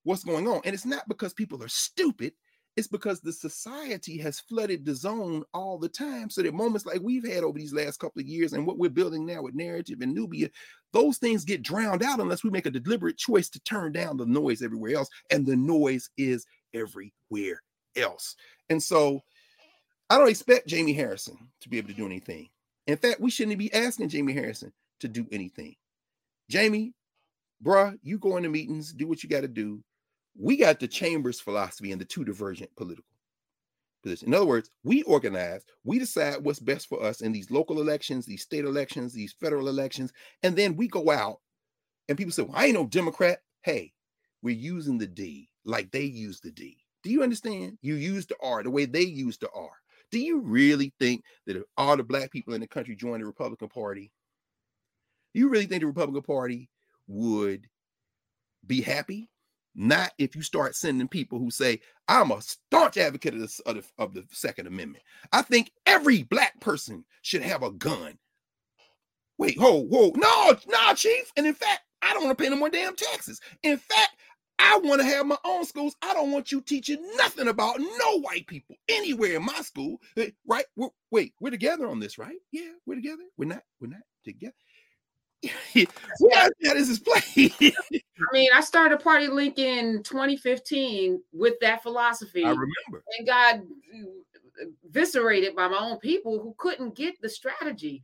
what's 0.03 0.23
going 0.23 0.47
on. 0.47 0.61
And 0.65 0.73
it's 0.73 0.85
not 0.85 1.07
because 1.07 1.33
people 1.33 1.63
are 1.63 1.69
stupid, 1.69 2.33
it's 2.77 2.87
because 2.87 3.19
the 3.19 3.33
society 3.33 4.17
has 4.19 4.39
flooded 4.39 4.85
the 4.85 4.95
zone 4.95 5.43
all 5.53 5.77
the 5.77 5.89
time. 5.89 6.29
So 6.29 6.41
that 6.41 6.53
moments 6.53 6.85
like 6.85 7.01
we've 7.01 7.27
had 7.27 7.43
over 7.43 7.59
these 7.59 7.73
last 7.73 7.99
couple 7.99 8.21
of 8.21 8.27
years 8.27 8.53
and 8.53 8.65
what 8.65 8.77
we're 8.77 8.89
building 8.89 9.25
now 9.25 9.41
with 9.41 9.57
Knarrative 9.57 10.01
and 10.01 10.15
Knubia, 10.15 10.49
those 10.93 11.17
things 11.17 11.43
get 11.43 11.63
drowned 11.63 12.01
out 12.01 12.19
unless 12.19 12.43
we 12.43 12.49
make 12.49 12.65
a 12.65 12.71
deliberate 12.71 13.17
choice 13.17 13.49
to 13.49 13.59
turn 13.61 13.91
down 13.91 14.17
the 14.17 14.25
noise 14.25 14.61
everywhere 14.61 14.95
else. 14.95 15.09
And 15.31 15.45
the 15.45 15.55
noise 15.55 16.09
is 16.17 16.45
everywhere 16.73 17.61
else. 17.97 18.35
And 18.69 18.81
so 18.81 19.21
I 20.09 20.17
don't 20.17 20.29
expect 20.29 20.67
Jamie 20.67 20.93
Harrison 20.93 21.37
to 21.61 21.69
be 21.69 21.77
able 21.77 21.89
to 21.89 21.93
do 21.93 22.05
anything. 22.05 22.49
In 22.87 22.97
fact, 22.97 23.19
we 23.19 23.31
shouldn't 23.31 23.57
be 23.57 23.73
asking 23.73 24.09
Jamie 24.09 24.33
Harrison 24.33 24.71
to 25.01 25.09
do 25.09 25.27
anything. 25.31 25.75
Jamie, 26.49 26.93
bruh, 27.63 27.97
you 28.01 28.17
go 28.17 28.37
into 28.37 28.49
meetings, 28.49 28.93
do 28.93 29.07
what 29.07 29.23
you 29.23 29.29
got 29.29 29.41
to 29.41 29.47
do 29.47 29.83
we 30.37 30.57
got 30.57 30.79
the 30.79 30.87
chamber's 30.87 31.39
philosophy 31.39 31.91
and 31.91 31.99
the 31.99 32.05
two 32.05 32.23
divergent 32.23 32.73
political 32.75 33.05
positions. 34.01 34.27
In 34.27 34.33
other 34.33 34.45
words, 34.45 34.69
we 34.83 35.03
organize, 35.03 35.63
we 35.83 35.99
decide 35.99 36.43
what's 36.43 36.59
best 36.59 36.87
for 36.87 37.03
us 37.03 37.21
in 37.21 37.31
these 37.31 37.51
local 37.51 37.81
elections, 37.81 38.25
these 38.25 38.41
state 38.41 38.65
elections, 38.65 39.13
these 39.13 39.33
federal 39.33 39.67
elections, 39.67 40.11
and 40.43 40.55
then 40.55 40.75
we 40.75 40.87
go 40.87 41.11
out 41.11 41.39
and 42.09 42.17
people 42.17 42.31
say, 42.31 42.43
Well, 42.43 42.55
I 42.55 42.65
ain't 42.65 42.75
no 42.75 42.87
Democrat. 42.87 43.39
Hey, 43.61 43.93
we're 44.41 44.55
using 44.55 44.97
the 44.97 45.07
D 45.07 45.49
like 45.65 45.91
they 45.91 46.03
use 46.03 46.39
the 46.39 46.51
D. 46.51 46.77
Do 47.03 47.09
you 47.09 47.23
understand? 47.23 47.77
You 47.81 47.95
use 47.95 48.25
the 48.25 48.35
R 48.41 48.63
the 48.63 48.69
way 48.69 48.85
they 48.85 49.01
use 49.01 49.37
the 49.37 49.49
R. 49.53 49.69
Do 50.11 50.19
you 50.19 50.41
really 50.41 50.93
think 50.99 51.23
that 51.47 51.55
if 51.55 51.63
all 51.77 51.95
the 51.95 52.03
black 52.03 52.31
people 52.31 52.53
in 52.53 52.61
the 52.61 52.67
country 52.67 52.95
join 52.95 53.19
the 53.19 53.25
Republican 53.25 53.69
Party, 53.69 54.11
do 55.33 55.39
you 55.39 55.47
really 55.47 55.65
think 55.65 55.81
the 55.81 55.87
Republican 55.87 56.23
Party 56.23 56.69
would 57.07 57.67
be 58.67 58.81
happy? 58.81 59.29
Not 59.73 60.11
if 60.17 60.35
you 60.35 60.41
start 60.41 60.75
sending 60.75 61.07
people 61.07 61.39
who 61.39 61.49
say, 61.49 61.79
I'm 62.07 62.31
a 62.31 62.41
staunch 62.41 62.97
advocate 62.97 63.35
of, 63.35 63.39
the, 63.39 63.61
of, 63.65 63.75
the, 63.75 63.83
of 63.97 64.13
the 64.13 64.25
Second 64.31 64.67
Amendment. 64.67 65.03
I 65.31 65.41
think 65.41 65.71
every 65.85 66.23
black 66.23 66.59
person 66.59 67.05
should 67.21 67.41
have 67.41 67.63
a 67.63 67.71
gun. 67.71 68.17
Wait, 69.37 69.57
whoa, 69.57 69.81
whoa, 69.81 70.11
no, 70.15 70.57
no, 70.67 70.93
chief. 70.93 71.31
And 71.37 71.47
in 71.47 71.53
fact, 71.53 71.81
I 72.01 72.13
don't 72.13 72.25
want 72.25 72.37
to 72.37 72.43
pay 72.43 72.49
no 72.49 72.57
more 72.57 72.69
damn 72.69 72.95
taxes. 72.95 73.39
In 73.63 73.77
fact, 73.77 74.17
I 74.59 74.77
want 74.77 75.01
to 75.01 75.07
have 75.07 75.25
my 75.25 75.37
own 75.43 75.65
schools. 75.65 75.95
I 76.03 76.13
don't 76.13 76.31
want 76.31 76.51
you 76.51 76.61
teaching 76.61 77.01
nothing 77.15 77.47
about 77.47 77.79
no 77.79 78.19
white 78.19 78.45
people 78.45 78.75
anywhere 78.87 79.37
in 79.37 79.45
my 79.45 79.61
school. 79.61 79.97
Eh, 80.17 80.29
right? 80.45 80.65
We're, 80.75 80.89
wait, 81.09 81.33
we're 81.39 81.49
together 81.49 81.87
on 81.87 81.99
this, 81.99 82.17
right? 82.19 82.37
Yeah, 82.51 82.69
we're 82.85 82.95
together. 82.95 83.23
We're 83.37 83.47
not. 83.47 83.63
We're 83.79 83.87
not 83.87 84.01
together. 84.23 84.53
Yeah, 85.41 85.85
that 86.61 86.77
is 86.77 86.87
his 86.87 86.99
play. 86.99 87.53
I 87.61 88.33
mean, 88.33 88.49
I 88.53 88.61
started 88.61 88.99
Party 88.99 89.27
Link 89.27 89.57
in 89.57 90.03
2015 90.03 91.21
with 91.33 91.55
that 91.61 91.81
philosophy. 91.81 92.43
I 92.43 92.49
remember. 92.49 93.03
And 93.17 93.27
got 93.27 93.59
eviscerated 94.87 95.55
by 95.55 95.67
my 95.67 95.79
own 95.79 95.97
people 95.99 96.39
who 96.41 96.53
couldn't 96.57 96.95
get 96.95 97.19
the 97.21 97.29
strategy. 97.29 98.03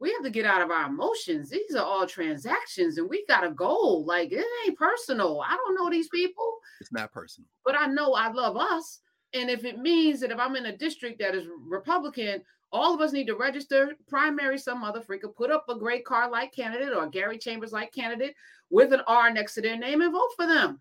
We 0.00 0.12
have 0.12 0.22
to 0.22 0.30
get 0.30 0.46
out 0.46 0.62
of 0.62 0.70
our 0.70 0.86
emotions. 0.86 1.50
These 1.50 1.74
are 1.74 1.84
all 1.84 2.06
transactions, 2.06 2.98
and 2.98 3.08
we 3.08 3.26
got 3.26 3.44
a 3.44 3.50
goal. 3.50 4.04
Like 4.06 4.32
it 4.32 4.46
ain't 4.64 4.78
personal. 4.78 5.42
I 5.44 5.56
don't 5.56 5.74
know 5.74 5.90
these 5.90 6.08
people. 6.08 6.58
It's 6.80 6.92
not 6.92 7.12
personal. 7.12 7.48
But 7.64 7.76
I 7.76 7.86
know 7.86 8.14
I 8.14 8.30
love 8.30 8.56
us. 8.56 9.00
And 9.34 9.50
if 9.50 9.64
it 9.64 9.78
means 9.78 10.20
that 10.20 10.30
if 10.30 10.38
I'm 10.38 10.56
in 10.56 10.66
a 10.66 10.76
district 10.76 11.18
that 11.18 11.34
is 11.34 11.46
Republican, 11.66 12.42
all 12.72 12.94
of 12.94 13.00
us 13.00 13.12
need 13.12 13.26
to 13.26 13.36
register 13.36 13.94
primary 14.08 14.58
some 14.58 14.80
mother 14.80 15.00
freaker, 15.00 15.34
put 15.34 15.50
up 15.50 15.64
a 15.68 15.74
Greg 15.78 16.04
Carr 16.04 16.30
like 16.30 16.52
candidate 16.54 16.94
or 16.94 17.08
Gary 17.08 17.38
Chambers 17.38 17.72
like 17.72 17.92
candidate 17.92 18.34
with 18.70 18.92
an 18.92 19.00
R 19.06 19.32
next 19.32 19.54
to 19.54 19.62
their 19.62 19.76
name 19.76 20.00
and 20.02 20.12
vote 20.12 20.30
for 20.36 20.46
them. 20.46 20.80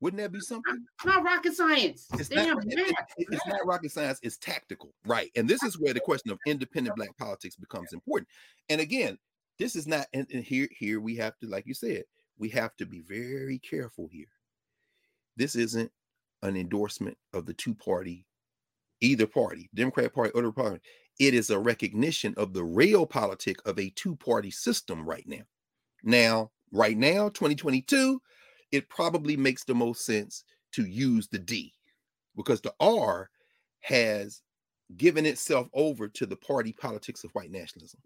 Wouldn't 0.00 0.22
that 0.22 0.30
be 0.30 0.40
something? 0.40 0.84
It's 0.96 1.06
not 1.06 1.24
rocket 1.24 1.54
science. 1.54 2.06
It's 2.14 2.28
Damn, 2.28 2.56
not, 2.56 2.66
it- 2.66 2.78
it- 3.16 3.28
it's 3.30 3.46
not 3.46 3.64
rocket 3.64 3.90
science, 3.90 4.18
it's 4.22 4.36
tactical, 4.36 4.92
right? 5.06 5.30
And 5.36 5.48
this 5.48 5.62
is 5.62 5.78
where 5.78 5.94
the 5.94 6.00
question 6.00 6.30
of 6.30 6.38
independent 6.46 6.96
black 6.96 7.16
politics 7.16 7.56
becomes 7.56 7.94
important. 7.94 8.28
And 8.68 8.80
again, 8.80 9.16
this 9.58 9.74
is 9.74 9.86
not 9.86 10.06
and, 10.12 10.26
and 10.34 10.44
here 10.44 10.68
here 10.70 11.00
we 11.00 11.16
have 11.16 11.38
to, 11.38 11.46
like 11.46 11.66
you 11.66 11.72
said, 11.72 12.04
we 12.36 12.50
have 12.50 12.76
to 12.76 12.84
be 12.84 13.00
very 13.00 13.58
careful 13.60 14.06
here. 14.12 14.26
This 15.38 15.56
isn't 15.56 15.90
an 16.42 16.56
endorsement 16.58 17.16
of 17.32 17.46
the 17.46 17.54
two-party, 17.54 18.26
either 19.00 19.26
party, 19.26 19.70
Democrat 19.74 20.12
Party 20.12 20.30
or 20.34 20.42
the 20.42 20.48
Republican. 20.48 20.80
It 21.18 21.34
is 21.34 21.50
a 21.50 21.58
recognition 21.58 22.34
of 22.36 22.52
the 22.52 22.64
real 22.64 23.06
politic 23.06 23.56
of 23.66 23.78
a 23.78 23.90
two-party 23.90 24.50
system 24.50 25.08
right 25.08 25.26
now. 25.26 25.44
Now, 26.02 26.50
right 26.72 26.96
now, 26.96 27.28
2022, 27.30 28.20
it 28.72 28.88
probably 28.88 29.36
makes 29.36 29.64
the 29.64 29.74
most 29.74 30.04
sense 30.04 30.44
to 30.72 30.84
use 30.84 31.28
the 31.28 31.38
D 31.38 31.72
because 32.36 32.60
the 32.60 32.74
R 32.80 33.30
has 33.80 34.42
given 34.96 35.24
itself 35.24 35.68
over 35.72 36.06
to 36.08 36.26
the 36.26 36.36
party 36.36 36.72
politics 36.72 37.24
of 37.24 37.30
white 37.32 37.50
nationalism. 37.50 38.00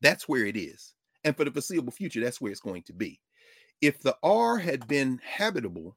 That's 0.00 0.28
where 0.28 0.46
it 0.46 0.56
is. 0.56 0.94
And 1.24 1.36
for 1.36 1.44
the 1.44 1.50
foreseeable 1.50 1.92
future, 1.92 2.20
that's 2.22 2.40
where 2.40 2.52
it's 2.52 2.60
going 2.60 2.84
to 2.84 2.92
be. 2.92 3.20
If 3.80 4.00
the 4.00 4.16
R 4.22 4.56
had 4.56 4.86
been 4.86 5.20
habitable, 5.24 5.96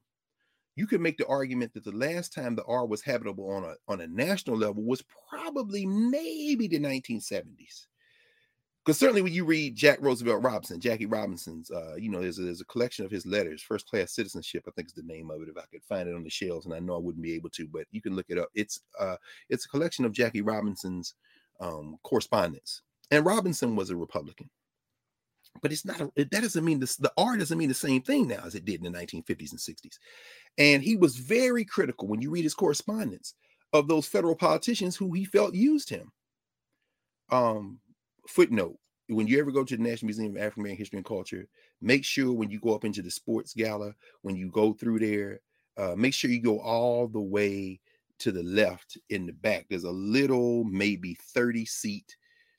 you 0.76 0.86
could 0.86 1.00
make 1.00 1.18
the 1.18 1.26
argument 1.26 1.74
that 1.74 1.84
the 1.84 1.92
last 1.92 2.32
time 2.32 2.54
the 2.54 2.64
R 2.64 2.86
was 2.86 3.02
habitable 3.02 3.50
on 3.50 3.64
a 3.64 3.74
on 3.88 4.00
a 4.00 4.06
national 4.06 4.56
level 4.56 4.82
was 4.82 5.04
probably 5.28 5.86
maybe 5.86 6.68
the 6.68 6.78
1970s. 6.78 7.86
Because 8.84 8.98
certainly 8.98 9.20
when 9.20 9.34
you 9.34 9.44
read 9.44 9.76
Jack 9.76 9.98
Roosevelt 10.00 10.42
Robinson, 10.42 10.80
Jackie 10.80 11.04
Robinson's, 11.04 11.70
uh, 11.70 11.96
you 11.96 12.08
know, 12.08 12.22
there's 12.22 12.38
a, 12.38 12.42
there's 12.42 12.62
a 12.62 12.66
collection 12.66 13.04
of 13.04 13.10
his 13.10 13.26
letters, 13.26 13.60
First 13.60 13.86
Class 13.86 14.14
Citizenship, 14.14 14.64
I 14.66 14.70
think 14.70 14.88
is 14.88 14.94
the 14.94 15.02
name 15.02 15.30
of 15.30 15.42
it. 15.42 15.48
If 15.50 15.58
I 15.58 15.66
could 15.70 15.84
find 15.84 16.08
it 16.08 16.14
on 16.14 16.24
the 16.24 16.30
shelves, 16.30 16.64
and 16.64 16.74
I 16.74 16.78
know 16.78 16.96
I 16.96 16.98
wouldn't 16.98 17.22
be 17.22 17.34
able 17.34 17.50
to, 17.50 17.68
but 17.68 17.84
you 17.90 18.00
can 18.00 18.16
look 18.16 18.26
it 18.30 18.38
up. 18.38 18.48
It's 18.54 18.80
uh, 18.98 19.16
it's 19.50 19.66
a 19.66 19.68
collection 19.68 20.06
of 20.06 20.12
Jackie 20.12 20.40
Robinson's 20.40 21.14
um, 21.60 21.98
correspondence, 22.04 22.80
and 23.10 23.26
Robinson 23.26 23.76
was 23.76 23.90
a 23.90 23.96
Republican. 23.96 24.48
But 25.62 25.72
it's 25.72 25.84
not 25.84 26.00
a, 26.00 26.10
that 26.16 26.30
doesn't 26.30 26.64
mean 26.64 26.80
this 26.80 26.96
the 26.96 27.12
R 27.16 27.36
doesn't 27.36 27.58
mean 27.58 27.68
the 27.68 27.74
same 27.74 28.02
thing 28.02 28.28
now 28.28 28.42
as 28.44 28.54
it 28.54 28.64
did 28.64 28.84
in 28.84 28.92
the 28.92 28.98
1950s 28.98 29.50
and 29.50 29.60
60s. 29.60 29.98
And 30.58 30.82
he 30.82 30.96
was 30.96 31.16
very 31.16 31.64
critical 31.64 32.08
when 32.08 32.22
you 32.22 32.30
read 32.30 32.44
his 32.44 32.54
correspondence 32.54 33.34
of 33.72 33.88
those 33.88 34.06
federal 34.06 34.34
politicians 34.34 34.96
who 34.96 35.12
he 35.12 35.24
felt 35.24 35.54
used 35.54 35.90
him. 35.90 36.12
Um, 37.30 37.78
footnote 38.26 38.76
when 39.10 39.26
you 39.26 39.38
ever 39.40 39.50
go 39.50 39.64
to 39.64 39.76
the 39.76 39.82
National 39.82 40.06
Museum 40.06 40.36
of 40.36 40.42
African 40.42 40.62
American 40.62 40.78
History 40.78 40.96
and 40.98 41.06
Culture, 41.06 41.48
make 41.80 42.04
sure 42.04 42.32
when 42.32 42.50
you 42.50 42.60
go 42.60 42.74
up 42.74 42.84
into 42.84 43.02
the 43.02 43.10
sports 43.10 43.52
gala, 43.54 43.92
when 44.22 44.36
you 44.36 44.50
go 44.50 44.72
through 44.72 45.00
there, 45.00 45.40
uh, 45.76 45.94
make 45.96 46.14
sure 46.14 46.30
you 46.30 46.40
go 46.40 46.60
all 46.60 47.08
the 47.08 47.20
way 47.20 47.80
to 48.20 48.30
the 48.30 48.42
left 48.42 48.98
in 49.08 49.26
the 49.26 49.32
back. 49.32 49.66
There's 49.68 49.84
a 49.84 49.90
little, 49.90 50.64
maybe 50.64 51.16
30 51.34 51.64
seat 51.64 52.16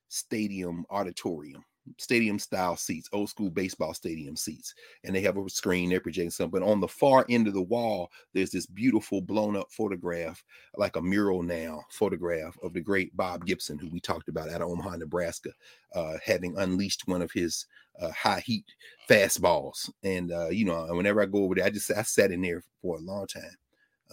stadium 0.10 0.86
auditorium, 0.90 1.64
stadium 1.98 2.40
style 2.40 2.76
seats, 2.76 3.10
old 3.12 3.30
school 3.30 3.50
baseball 3.50 3.94
stadium 3.94 4.36
seats. 4.36 4.74
And 5.04 5.16
they 5.16 5.22
have 5.22 5.38
a 5.38 5.50
screen, 5.50 5.90
they're 5.90 6.00
projecting 6.00 6.30
something. 6.30 6.60
But 6.60 6.68
on 6.68 6.80
the 6.80 6.88
far 6.88 7.26
end 7.30 7.48
of 7.48 7.54
the 7.54 7.62
wall, 7.62 8.12
there's 8.34 8.52
this 8.52 8.66
beautiful 8.66 9.22
blown 9.22 9.56
up 9.56 9.72
photograph, 9.72 10.44
like 10.76 10.96
a 10.96 11.02
mural 11.02 11.44
now 11.44 11.84
photograph 11.90 12.58
of 12.64 12.74
the 12.74 12.82
great 12.82 13.16
Bob 13.16 13.46
Gibson, 13.46 13.78
who 13.78 13.90
we 13.90 14.00
talked 14.00 14.30
about 14.30 14.50
out 14.50 14.62
of 14.62 14.70
Omaha, 14.70 14.98
Nebraska, 14.98 15.52
uh, 15.96 16.18
having 16.24 16.58
unleashed 16.58 17.08
one 17.08 17.22
of 17.22 17.32
his 17.32 17.66
uh, 18.00 18.12
high 18.12 18.42
heat 18.46 18.66
fastballs. 19.10 19.90
And, 20.04 20.32
uh, 20.32 20.50
you 20.50 20.66
know, 20.66 20.86
whenever 20.92 21.22
I 21.22 21.26
go 21.26 21.44
over 21.44 21.56
there, 21.56 21.66
I 21.66 21.70
just, 21.70 21.92
I 21.92 22.04
sat 22.04 22.32
in 22.32 22.42
there 22.42 22.64
for 22.82 22.98
a 22.98 23.02
long 23.02 23.28
time 23.28 23.58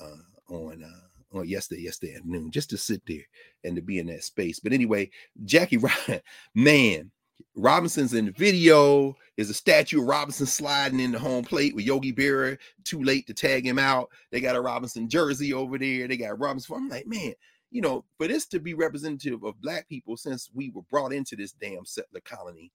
uh, 0.00 0.54
on, 0.54 0.84
uh, 0.84 1.36
on 1.38 1.48
yesterday, 1.48 1.82
yesterday 1.82 2.16
afternoon, 2.16 2.50
just 2.50 2.70
to 2.70 2.78
sit 2.78 3.02
there 3.06 3.24
and 3.64 3.76
to 3.76 3.82
be 3.82 3.98
in 3.98 4.06
that 4.06 4.24
space. 4.24 4.60
But 4.60 4.72
anyway, 4.72 5.10
Jackie 5.44 5.76
Ryan, 6.08 6.20
man, 6.54 7.10
Robinson's 7.54 8.14
in 8.14 8.26
the 8.26 8.32
video. 8.32 9.16
There's 9.36 9.50
a 9.50 9.54
statue 9.54 10.00
of 10.00 10.06
Robinson 10.06 10.46
sliding 10.46 11.00
in 11.00 11.12
the 11.12 11.18
home 11.18 11.44
plate 11.44 11.74
with 11.74 11.84
Yogi 11.84 12.12
Berra. 12.12 12.58
Too 12.84 13.02
late 13.02 13.26
to 13.26 13.34
tag 13.34 13.66
him 13.66 13.78
out. 13.78 14.10
They 14.30 14.40
got 14.40 14.56
a 14.56 14.60
Robinson 14.60 15.08
jersey 15.08 15.52
over 15.52 15.78
there. 15.78 16.08
They 16.08 16.16
got 16.16 16.38
Robinson. 16.38 16.76
I'm 16.76 16.88
like, 16.88 17.06
man, 17.06 17.34
you 17.70 17.82
know, 17.82 18.04
for 18.16 18.28
this 18.28 18.46
to 18.46 18.60
be 18.60 18.74
representative 18.74 19.42
of 19.42 19.60
black 19.60 19.88
people 19.88 20.16
since 20.16 20.50
we 20.54 20.70
were 20.70 20.82
brought 20.82 21.12
into 21.12 21.36
this 21.36 21.52
damn 21.52 21.84
settler 21.84 22.20
colony, 22.20 22.72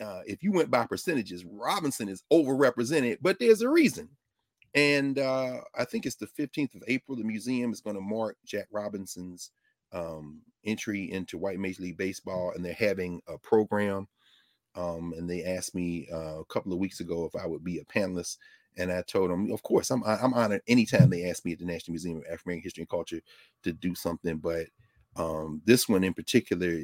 uh, 0.00 0.20
if 0.26 0.42
you 0.42 0.52
went 0.52 0.70
by 0.70 0.86
percentages, 0.86 1.44
Robinson 1.44 2.08
is 2.08 2.22
overrepresented, 2.32 3.18
but 3.20 3.38
there's 3.38 3.62
a 3.62 3.68
reason. 3.68 4.08
And 4.74 5.18
uh, 5.18 5.58
I 5.76 5.84
think 5.84 6.06
it's 6.06 6.16
the 6.16 6.26
15th 6.26 6.76
of 6.76 6.84
April. 6.86 7.16
The 7.16 7.24
museum 7.24 7.72
is 7.72 7.80
going 7.80 7.96
to 7.96 8.02
mark 8.02 8.36
Jack 8.46 8.68
Robinson's 8.70 9.50
um, 9.92 10.42
entry 10.64 11.10
into 11.10 11.38
white 11.38 11.58
Major 11.58 11.82
League 11.82 11.98
Baseball, 11.98 12.52
and 12.54 12.64
they're 12.64 12.72
having 12.74 13.20
a 13.28 13.38
program. 13.38 14.08
Um, 14.76 15.12
and 15.16 15.28
they 15.28 15.44
asked 15.44 15.74
me 15.74 16.08
uh, 16.12 16.38
a 16.40 16.44
couple 16.44 16.72
of 16.72 16.78
weeks 16.78 17.00
ago 17.00 17.24
if 17.24 17.40
I 17.40 17.46
would 17.46 17.64
be 17.64 17.78
a 17.78 17.84
panelist, 17.84 18.36
and 18.76 18.92
I 18.92 19.02
told 19.02 19.30
them, 19.30 19.50
of 19.50 19.62
course, 19.62 19.90
I'm 19.90 20.02
I'm 20.04 20.32
honored 20.34 20.62
anytime 20.68 21.10
they 21.10 21.28
ask 21.28 21.44
me 21.44 21.52
at 21.52 21.58
the 21.58 21.64
National 21.64 21.92
Museum 21.92 22.18
of 22.18 22.24
African 22.24 22.50
American 22.50 22.62
History 22.62 22.82
and 22.82 22.88
Culture 22.88 23.20
to 23.64 23.72
do 23.72 23.94
something. 23.94 24.38
But 24.38 24.66
um, 25.16 25.60
this 25.64 25.88
one 25.88 26.04
in 26.04 26.14
particular 26.14 26.80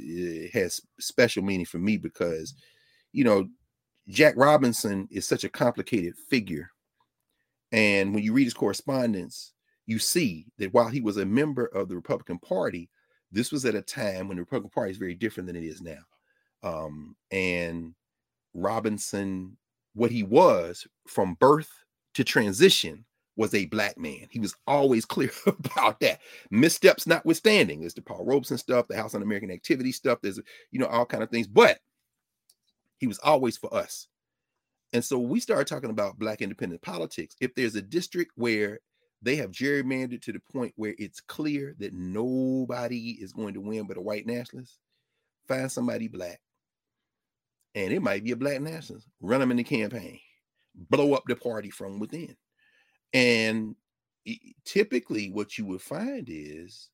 has 0.52 0.80
special 0.98 1.44
meaning 1.44 1.66
for 1.66 1.78
me 1.78 1.96
because, 1.96 2.54
you 3.12 3.22
know, 3.22 3.48
Jack 4.09 4.34
Robinson 4.36 5.07
is 5.12 5.26
such 5.26 5.44
a 5.44 5.48
complicated 5.48 6.14
figure, 6.28 6.70
and 7.70 8.12
when 8.12 8.24
you 8.24 8.32
read 8.32 8.44
his 8.44 8.54
correspondence, 8.54 9.52
you 9.86 10.00
see 10.00 10.46
that 10.59 10.74
while 10.74 10.88
he 10.88 11.00
was 11.00 11.18
a 11.18 11.24
member 11.24 11.66
of 11.66 11.88
the 11.88 11.94
Republican 11.94 12.40
Party, 12.40 12.90
this 13.37 13.53
was 13.53 13.66
at 13.66 13.74
a 13.74 13.82
time 13.82 14.28
when 14.28 14.37
the 14.37 14.43
Republican 14.43 14.70
Party 14.70 14.91
is 14.91 14.97
very 14.97 15.14
different 15.14 15.47
than 15.47 15.57
it 15.57 15.64
is 15.64 15.82
now. 15.82 15.99
Um, 16.62 17.14
and 17.30 17.95
Robinson, 18.55 19.59
what 19.95 20.11
he 20.11 20.22
was 20.22 20.87
from 21.07 21.34
birth 21.34 21.70
to 22.14 22.24
transition, 22.24 23.05
was 23.37 23.53
a 23.53 23.66
black 23.66 23.99
man. 23.99 24.26
He 24.30 24.41
was 24.41 24.55
always 24.66 25.05
clear 25.05 25.30
about 25.47 26.01
that. 26.01 26.20
Missteps 26.51 27.07
notwithstanding, 27.07 27.80
there's 27.80 27.93
the 27.93 28.01
Paul 28.01 28.24
Robeson 28.24 28.57
stuff, 28.57 28.89
the 28.89 28.97
House 28.97 29.14
on 29.14 29.22
American 29.22 29.51
Activity 29.51 29.93
stuff. 29.93 30.18
There's 30.22 30.41
you 30.70 30.80
know 30.80 30.87
all 30.87 31.05
kind 31.05 31.22
of 31.22 31.28
things, 31.28 31.47
but 31.47 31.80
he 32.97 33.07
was 33.07 33.18
always 33.18 33.59
for 33.59 33.72
us. 33.74 34.09
And 34.95 35.05
so 35.05 35.18
we 35.18 35.41
started 35.41 35.66
talking 35.66 35.91
about 35.91 36.18
black 36.18 36.41
independent 36.41 36.80
politics. 36.80 37.37
If 37.41 37.55
there's 37.55 37.74
a 37.74 37.82
district 37.82 38.32
where 38.37 38.80
they 39.23 39.37
have 39.37 39.51
gerrymandered 39.51 40.23
to 40.23 40.33
the 40.33 40.41
point 40.53 40.73
where 40.77 40.95
it's 40.99 41.21
clear 41.21 41.75
that 41.79 41.95
nobody 41.95 43.12
is 43.21 43.33
going 43.33 43.55
to 43.55 43.61
win 43.61 43.87
but 43.87 43.97
a 43.97 44.01
white 44.01 44.27
nationalist, 44.27 44.79
find 45.49 45.71
somebody 45.71 46.09
black. 46.09 46.41
And 47.75 47.93
it 47.93 48.01
might 48.01 48.25
be 48.25 48.33
a 48.33 48.37
black 48.37 48.61
nationalist, 48.61 49.09
run 49.21 49.41
them 49.41 49.51
in 49.51 49.57
the 49.59 49.64
campaign, 49.64 50.19
blow 50.75 51.14
up 51.14 51.25
the 51.27 51.37
party 51.37 51.71
from 51.71 51.99
within. 51.99 52.37
And 53.12 53.75
typically, 54.64 55.31
what 55.31 55.57
you 55.59 55.67
would 55.67 55.83
find 55.83 56.29
is, 56.31 56.91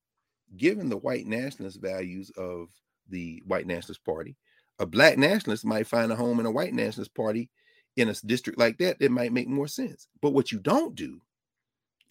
given 0.56 0.88
the 0.88 0.98
white 0.98 1.26
nationalist 1.26 1.80
values 1.80 2.30
of 2.36 2.68
the 3.08 3.42
white 3.46 3.66
nationalist 3.66 4.04
party, 4.04 4.36
a 4.78 4.86
black 4.86 5.18
nationalist 5.18 5.64
might 5.64 5.86
find 5.86 6.10
a 6.10 6.16
home 6.16 6.40
in 6.40 6.46
a 6.46 6.50
white 6.50 6.74
nationalist 6.74 7.14
party 7.14 7.50
in 7.96 8.08
a 8.08 8.14
district 8.26 8.58
like 8.58 8.78
that 8.78 8.98
that 8.98 9.10
might 9.10 9.32
make 9.32 9.48
more 9.48 9.68
sense. 9.68 10.08
But 10.20 10.30
what 10.30 10.50
you 10.50 10.58
don't 10.58 10.94
do 10.94 11.20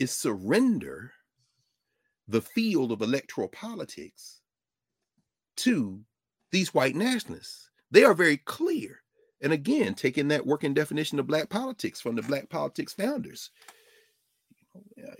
is 0.01 0.11
surrender 0.11 1.13
the 2.27 2.41
field 2.41 2.91
of 2.91 3.01
electoral 3.01 3.47
politics 3.47 4.41
to 5.57 6.01
these 6.51 6.73
white 6.73 6.95
nationalists. 6.95 7.69
They 7.91 8.03
are 8.03 8.15
very 8.15 8.37
clear. 8.37 9.03
And 9.41 9.53
again, 9.53 9.93
taking 9.93 10.27
that 10.29 10.45
working 10.45 10.73
definition 10.73 11.19
of 11.19 11.27
black 11.27 11.49
politics 11.49 12.01
from 12.01 12.15
the 12.15 12.23
black 12.23 12.49
politics 12.49 12.93
founders. 12.93 13.51
Uh, 14.75 15.11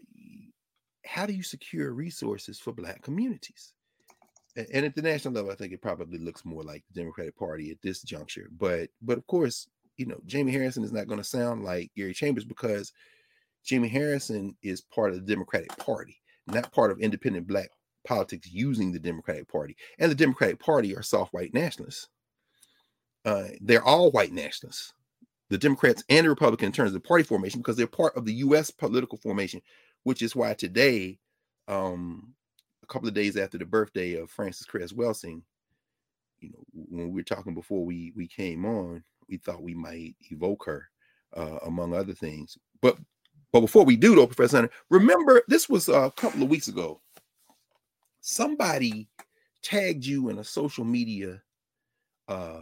How 1.06 1.28
do 1.28 1.34
you 1.34 1.44
secure 1.44 1.94
resources 1.94 2.60
for 2.60 2.74
black 2.74 3.04
communities? 3.04 3.74
And 4.56 4.84
at 4.84 4.96
the 4.96 5.02
national 5.02 5.36
level, 5.36 5.52
I 5.52 5.56
think 5.56 5.74
it 5.74 5.82
probably 5.82 6.18
looks 6.18 6.44
more 6.44 6.64
like 6.64 6.84
the 6.88 7.02
Democratic 7.02 7.38
Party 7.38 7.70
at 7.70 7.82
this 7.84 8.02
juncture. 8.02 8.50
But 8.58 8.90
but 9.02 9.18
of 9.18 9.28
course, 9.28 9.68
you 9.98 10.08
know, 10.08 10.20
Jamie 10.26 10.52
Harrison 10.52 10.84
is 10.84 10.92
not 10.92 11.08
going 11.08 11.20
to 11.20 11.24
sound 11.38 11.64
like 11.64 11.92
Gary 11.96 12.14
Chambers 12.14 12.46
because 12.46 12.92
Jamie 13.64 13.90
Harrison 13.90 14.56
is 14.64 14.82
part 14.82 15.12
of 15.12 15.16
the 15.16 15.34
Democratic 15.34 15.76
Party, 15.78 16.18
not 16.48 16.72
part 16.72 16.92
of 16.92 17.00
independent 17.00 17.48
black 17.48 17.70
politics 18.06 18.50
using 18.52 18.92
the 18.92 19.00
Democratic 19.00 19.48
Party. 19.48 19.76
And 20.00 20.10
the 20.10 20.16
Democratic 20.16 20.60
Party 20.60 20.96
are 20.96 21.04
soft 21.04 21.34
white 21.34 21.54
nationalists. 21.54 22.08
Uh, 23.24 23.50
they're 23.62 23.84
all 23.84 24.10
white 24.12 24.32
nationalists, 24.32 24.94
the 25.50 25.58
Democrats 25.58 26.04
and 26.10 26.26
the 26.26 26.30
Republicans 26.30 26.68
in 26.68 26.74
terms 26.74 26.96
of 26.96 27.04
party 27.04 27.24
formation, 27.24 27.60
because 27.60 27.76
they're 27.76 27.86
part 27.86 28.16
of 28.18 28.26
the 28.26 28.34
U.S. 28.36 28.72
political 28.72 29.18
formation, 29.20 29.62
which 30.04 30.24
is 30.24 30.36
why 30.36 30.56
today, 30.56 31.20
um, 31.68 32.34
a 32.82 32.88
couple 32.88 33.08
of 33.08 33.14
days 33.14 33.38
after 33.38 33.60
the 33.60 33.66
birthday 33.66 34.16
of 34.16 34.32
Frances 34.32 34.66
Cress 34.66 34.92
Welsing, 34.92 35.44
you 36.40 36.50
know, 36.50 36.64
when 36.74 37.10
we 37.12 37.22
were 37.22 37.24
talking 37.24 37.54
before 37.54 37.86
we 37.86 38.12
we 38.16 38.28
came 38.28 38.66
on, 38.66 39.04
we 39.30 39.38
thought 39.38 39.62
we 39.62 39.76
might 39.76 40.16
evoke 40.32 40.66
her, 40.66 40.90
uh, 41.38 41.60
among 41.68 41.94
other 41.94 42.14
things. 42.14 42.58
But 42.82 42.98
But 43.52 43.62
before 43.62 43.84
we 43.84 43.96
do, 43.96 44.16
though, 44.16 44.28
Professor 44.28 44.58
Hunter, 44.58 44.74
remember 44.90 45.42
this 45.48 45.68
was 45.68 45.90
a 45.90 46.12
couple 46.16 46.42
of 46.42 46.50
weeks 46.50 46.68
ago. 46.68 47.02
Somebody 48.22 49.10
tagged 49.62 50.06
you 50.06 50.30
in 50.30 50.40
a 50.40 50.44
social 50.44 50.86
media 50.86 51.42
uh, 52.28 52.62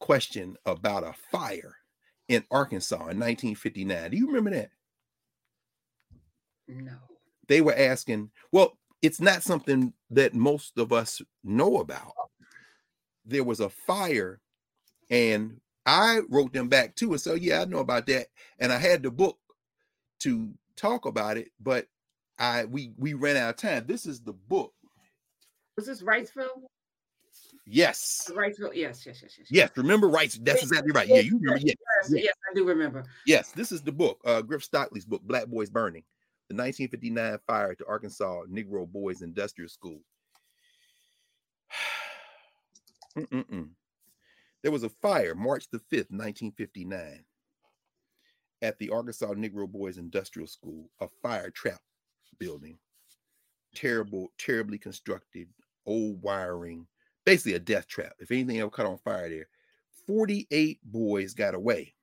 question 0.00 0.56
about 0.64 1.04
a 1.04 1.14
fire 1.30 1.76
in 2.28 2.44
Arkansas 2.50 2.96
in 2.96 3.18
1959. 3.18 4.10
Do 4.10 4.16
you 4.16 4.26
remember 4.26 4.50
that? 4.50 4.70
No. 6.66 6.96
They 7.48 7.60
were 7.60 7.74
asking, 7.74 8.30
well, 8.52 8.78
it's 9.02 9.20
not 9.20 9.42
something 9.42 9.92
that 10.10 10.34
most 10.34 10.78
of 10.78 10.92
us 10.92 11.22
know 11.44 11.78
about. 11.78 12.12
There 13.24 13.44
was 13.44 13.60
a 13.60 13.68
fire, 13.68 14.40
and 15.10 15.60
I 15.86 16.20
wrote 16.28 16.52
them 16.52 16.68
back 16.68 16.94
too. 16.94 17.12
And 17.12 17.20
so, 17.20 17.34
yeah, 17.34 17.62
I 17.62 17.64
know 17.64 17.78
about 17.78 18.06
that. 18.06 18.28
And 18.58 18.72
I 18.72 18.78
had 18.78 19.02
the 19.02 19.10
book 19.10 19.38
to 20.20 20.50
talk 20.76 21.06
about 21.06 21.36
it, 21.36 21.50
but 21.60 21.86
I 22.38 22.64
we 22.64 22.92
we 22.96 23.14
ran 23.14 23.36
out 23.36 23.50
of 23.50 23.56
time. 23.56 23.84
This 23.86 24.06
is 24.06 24.20
the 24.20 24.32
book. 24.32 24.72
Was 25.76 25.86
this 25.86 26.02
Wrightsville? 26.02 26.62
Yes. 27.66 28.30
Wrightsville. 28.34 28.74
Yes, 28.74 29.04
yes, 29.06 29.20
yes, 29.22 29.36
yes. 29.38 29.46
Yes. 29.50 29.70
Remember 29.76 30.08
Wrights? 30.08 30.38
That's 30.42 30.62
exactly 30.62 30.92
right. 30.92 31.06
Yeah, 31.06 31.20
you 31.20 31.38
remember. 31.38 31.60
Yes, 31.60 31.76
Yes. 32.02 32.10
yes, 32.10 32.24
yes, 32.24 32.34
I 32.50 32.54
do 32.54 32.64
remember. 32.64 33.04
Yes. 33.26 33.52
This 33.52 33.70
is 33.72 33.82
the 33.82 33.92
book. 33.92 34.20
Uh, 34.24 34.40
Grif 34.42 34.64
Stockley's 34.64 35.04
book, 35.04 35.22
Black 35.22 35.46
Boys 35.46 35.68
Burning, 35.70 36.02
the 36.48 36.54
1959 36.54 37.38
fire 37.46 37.70
at 37.72 37.78
the 37.78 37.86
Arkansas 37.86 38.44
Negro 38.50 38.88
Boys 38.90 39.22
Industrial 39.22 39.68
School. 39.68 40.00
Mm-mm-mm. 43.16 43.68
There 44.62 44.72
was 44.72 44.82
a 44.82 44.88
fire 44.88 45.34
March 45.34 45.68
the 45.70 45.78
5th, 45.78 46.10
1959, 46.10 47.24
at 48.62 48.78
the 48.78 48.90
Arkansas 48.90 49.34
Negro 49.34 49.68
Boys 49.68 49.98
Industrial 49.98 50.48
School, 50.48 50.90
a 51.00 51.08
fire 51.22 51.50
trap 51.50 51.80
building. 52.38 52.78
Terrible, 53.74 54.32
terribly 54.38 54.78
constructed, 54.78 55.48
old 55.86 56.20
wiring, 56.22 56.86
basically 57.24 57.54
a 57.54 57.58
death 57.58 57.86
trap. 57.86 58.12
If 58.18 58.30
anything 58.30 58.60
ever 58.60 58.70
caught 58.70 58.86
on 58.86 58.98
fire 58.98 59.28
there, 59.28 59.46
48 60.06 60.80
boys 60.84 61.34
got 61.34 61.54
away 61.54 61.94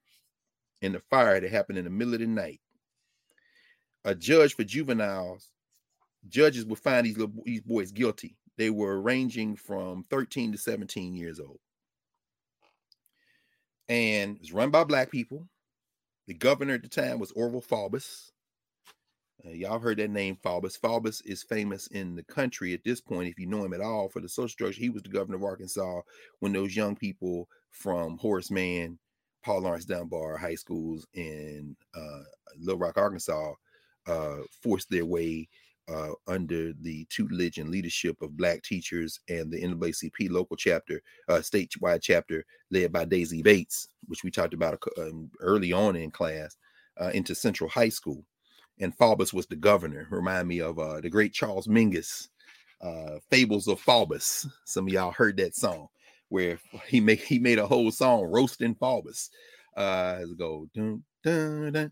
in 0.82 0.92
the 0.92 1.00
fire 1.00 1.40
that 1.40 1.52
happened 1.52 1.78
in 1.78 1.86
the 1.86 1.90
middle 1.90 2.14
of 2.14 2.20
the 2.20 2.28
night. 2.28 2.62
A 4.04 4.14
judge 4.14 4.56
for 4.56 4.64
juveniles, 4.64 5.50
judges 6.30 6.66
would 6.66 6.80
find 6.80 7.06
these 7.06 7.18
little, 7.18 7.34
these 7.44 7.62
boys 7.62 7.92
guilty. 7.92 8.38
They 8.58 8.70
were 8.70 9.02
ranging 9.02 9.56
from 9.56 10.04
13 10.04 10.52
to 10.52 10.58
17 10.58 11.16
years 11.16 11.40
old. 11.40 11.60
And 13.90 14.36
it 14.36 14.42
was 14.42 14.54
run 14.54 14.70
by 14.70 14.84
black 14.84 15.12
people. 15.12 15.48
The 16.28 16.34
governor 16.34 16.74
at 16.74 16.82
the 16.82 16.90
time 16.90 17.20
was 17.20 17.32
Orville 17.32 17.62
Faubus. 17.62 18.32
Uh, 19.46 19.52
y'all 19.52 19.80
heard 19.80 19.98
that 19.98 20.10
name, 20.10 20.38
Faubus. 20.44 20.80
Faubus 20.80 21.22
is 21.26 21.44
famous 21.44 21.88
in 21.88 22.16
the 22.16 22.24
country 22.24 22.74
at 22.74 22.84
this 22.84 23.00
point, 23.00 23.30
if 23.30 23.38
you 23.38 23.46
know 23.46 23.64
him 23.64 23.74
at 23.74 23.82
all, 23.82 24.10
for 24.10 24.22
the 24.22 24.30
social 24.30 24.50
structure. 24.50 24.80
He 24.80 24.90
was 24.90 25.04
the 25.04 25.10
governor 25.10 25.38
of 25.38 25.44
Arkansas 25.44 26.02
when 26.40 26.54
those 26.54 26.76
young 26.76 26.96
people 26.96 27.48
from 27.70 28.18
Horace 28.18 28.50
Mann, 28.50 28.98
Paul 29.44 29.62
Laurence 29.62 29.86
Dunbar 29.86 30.38
high 30.38 30.56
schools 30.56 31.06
in 31.14 31.76
uh, 31.96 32.24
Little 32.58 32.80
Rock, 32.80 32.98
Arkansas, 32.98 33.54
uh, 34.08 34.38
forced 34.64 34.90
their 34.90 35.06
way 35.06 35.48
uh, 35.88 36.12
under 36.28 36.74
the 36.82 37.06
tutelage 37.10 37.58
and 37.58 37.70
leadership 37.70 38.22
of 38.22 38.38
black 38.38 38.64
teachers 38.64 39.20
and 39.30 39.52
the 39.52 39.62
NAACP 39.62 40.30
local 40.30 40.58
chapter, 40.58 41.02
uh, 41.30 41.36
statewide 41.36 42.02
chapter 42.02 42.46
led 42.72 42.92
by 42.92 43.06
Daisy 43.06 43.42
Bates, 43.42 43.88
which 44.08 44.24
we 44.24 44.32
talked 44.32 44.54
about 44.54 44.82
um, 44.98 45.30
early 45.40 45.72
on 45.72 45.96
in 45.96 46.12
class, 46.12 46.58
uh, 47.00 47.12
into 47.14 47.36
Central 47.36 47.70
High 47.70 47.90
School. 47.90 48.26
And 48.80 48.98
Faubus 48.98 49.34
was 49.34 49.48
the 49.48 49.56
governor. 49.56 50.08
Remind 50.10 50.48
me 50.48 50.60
of 50.60 50.80
uh, 50.80 51.00
the 51.02 51.10
great 51.10 51.34
Charles 51.34 51.68
Mingus, 51.68 52.28
uh, 52.82 53.20
Fables 53.30 53.68
of 53.68 53.80
Faubus. 53.80 54.48
Some 54.66 54.88
of 54.88 54.94
y'all 54.94 55.12
heard 55.12 55.38
that 55.38 55.56
song 55.56 55.88
where 56.30 56.60
he 56.88 57.00
made 57.00 57.20
he 57.20 57.40
made 57.40 57.60
a 57.60 57.68
whole 57.68 57.92
song 57.92 58.24
roasting 58.24 58.76
Faubus. 58.76 59.30
Uh, 59.78 60.18
let's 60.20 60.34
go. 60.34 60.68
Dun, 60.74 61.04
dun, 61.24 61.72
dun. 61.72 61.92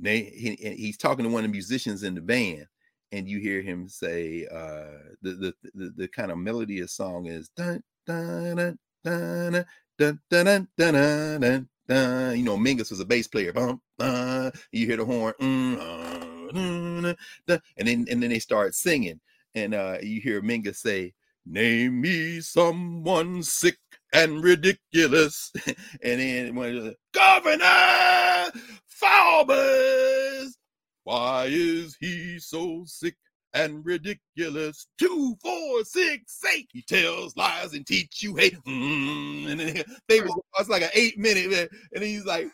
They, 0.00 0.22
he, 0.22 0.56
he's 0.76 0.96
talking 0.96 1.24
to 1.24 1.30
one 1.30 1.44
of 1.44 1.50
the 1.50 1.52
musicians 1.52 2.02
in 2.02 2.14
the 2.14 2.20
band, 2.20 2.66
and 3.14 3.28
you 3.28 3.38
hear 3.38 3.62
him 3.62 3.88
say 3.88 4.46
uh 4.50 4.98
the 5.22 5.32
the 5.32 5.54
the, 5.74 5.92
the 5.96 6.08
kind 6.08 6.32
of 6.32 6.38
melody 6.38 6.80
of 6.80 6.90
song 6.90 7.26
is 7.26 7.48
dun 7.56 7.82
dun 8.06 8.56
dun 8.56 8.78
dun 9.04 9.64
dun 9.98 10.20
dun 10.28 10.68
dun 10.76 11.40
dun 11.40 11.68
dun. 11.88 12.36
You 12.36 12.44
know, 12.44 12.56
Mingus 12.56 12.90
was 12.90 13.00
a 13.00 13.04
bass 13.04 13.28
player. 13.28 13.52
Bum, 13.52 13.80
uh, 14.00 14.50
you 14.72 14.86
hear 14.86 14.96
the 14.96 15.04
horn, 15.04 15.34
mm, 15.40 15.76
uh, 15.78 16.52
dun, 16.52 17.16
dun, 17.46 17.60
and 17.76 17.88
then 17.88 18.06
and 18.10 18.22
then 18.22 18.30
they 18.30 18.38
start 18.38 18.74
singing, 18.74 19.20
and 19.54 19.74
uh 19.74 19.98
you 20.02 20.20
hear 20.20 20.42
Mingus 20.42 20.76
say, 20.76 21.14
"Name 21.46 22.00
me 22.00 22.40
someone 22.40 23.42
sick 23.42 23.78
and 24.12 24.42
ridiculous," 24.42 25.52
and 26.02 26.20
then 26.20 26.54
when 26.56 26.94
Governor 27.12 28.50
Faubus. 28.88 30.23
Why 31.04 31.46
is 31.48 31.96
he 32.00 32.38
so 32.38 32.82
sick 32.86 33.14
and 33.52 33.84
ridiculous? 33.84 34.86
Two, 34.98 35.36
four, 35.42 35.84
six, 35.84 36.40
eight. 36.54 36.68
He 36.72 36.82
tells 36.82 37.36
lies 37.36 37.74
and 37.74 37.86
teach 37.86 38.22
you 38.22 38.34
hate. 38.34 38.56
Mm, 38.66 39.50
and 39.50 39.60
then 39.60 39.84
they 40.08 40.20
was 40.20 40.34
it's 40.58 40.68
like 40.68 40.82
an 40.82 40.90
eight 40.94 41.18
minute. 41.18 41.70
And 41.94 42.02
he's 42.02 42.24
like, 42.24 42.48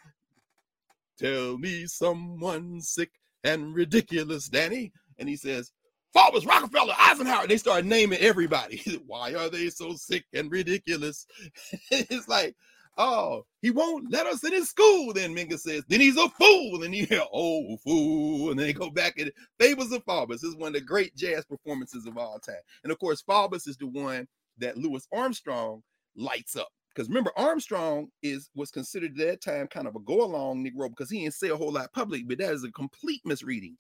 Tell 1.21 1.59
me 1.59 1.87
someone 1.87 2.81
sick 2.81 3.11
and 3.45 3.75
ridiculous, 3.75 4.49
Danny. 4.49 4.91
And 5.19 5.29
he 5.29 5.37
says, 5.37 5.71
Faubus, 6.17 6.47
Rockefeller, 6.47 6.95
Eisenhower. 6.99 7.47
They 7.47 7.59
start 7.59 7.85
naming 7.85 8.19
everybody. 8.21 8.83
Why 9.07 9.35
are 9.35 9.51
they 9.51 9.69
so 9.69 9.95
sick 9.95 10.25
and 10.33 10.51
ridiculous? 10.51 11.27
it's 11.91 12.27
like, 12.27 12.57
Oh, 12.99 13.45
he 13.63 13.71
won't 13.71 14.11
let 14.11 14.27
us 14.27 14.45
in 14.45 14.53
his 14.53 14.69
school. 14.69 15.13
Then 15.13 15.35
Mingus 15.35 15.61
says, 15.61 15.85
then 15.89 16.01
he's 16.01 16.17
a 16.17 16.29
fool. 16.31 16.83
And 16.83 16.95
you 16.95 17.07
hear, 17.07 17.23
oh, 17.33 17.77
fool. 17.79 18.51
And 18.51 18.59
then 18.59 18.67
they 18.67 18.73
go 18.73 18.91
back 18.91 19.19
and 19.19 19.33
Fables 19.59 19.93
of 19.93 20.05
Faubus 20.05 20.45
is 20.45 20.57
one 20.57 20.69
of 20.69 20.75
the 20.75 20.81
great 20.81 21.15
jazz 21.17 21.45
performances 21.45 22.07
of 22.07 22.19
all 22.19 22.39
time. 22.39 22.57
And 22.83 22.93
of 22.93 22.99
course, 22.99 23.23
Faubus 23.23 23.69
is 23.69 23.77
the 23.77 23.87
one 23.87 24.27
that 24.59 24.77
Louis 24.77 25.07
Armstrong 25.13 25.83
lights 26.17 26.57
up. 26.57 26.69
Because 26.95 27.09
remember, 27.09 27.31
Armstrong 27.37 28.09
is 28.23 28.51
was 28.55 28.71
considered 28.71 29.13
at 29.13 29.27
that 29.27 29.41
time 29.41 29.69
kind 29.69 29.87
of 29.87 29.95
a 29.95 30.01
go-along 30.01 30.65
Negro 30.65 30.91
because 30.91 31.09
he 31.09 31.21
didn't 31.21 31.35
say 31.35 31.49
a 31.49 31.57
whole 31.57 31.73
lot 31.73 31.93
public, 31.93 32.27
but 32.29 32.39
that 32.39 32.53
is 32.53 32.65
a 32.65 32.73
complete 32.73 33.23
misreading, 33.25 33.77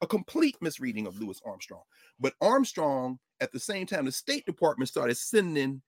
a 0.00 0.06
complete 0.06 0.56
misreading 0.60 1.06
of 1.06 1.18
Louis 1.18 1.40
Armstrong. 1.44 1.82
But 2.20 2.34
Armstrong, 2.40 3.18
at 3.40 3.52
the 3.52 3.58
same 3.58 3.86
time, 3.86 4.04
the 4.04 4.12
State 4.12 4.46
Department 4.46 4.88
started 4.88 5.16
sending 5.16 5.82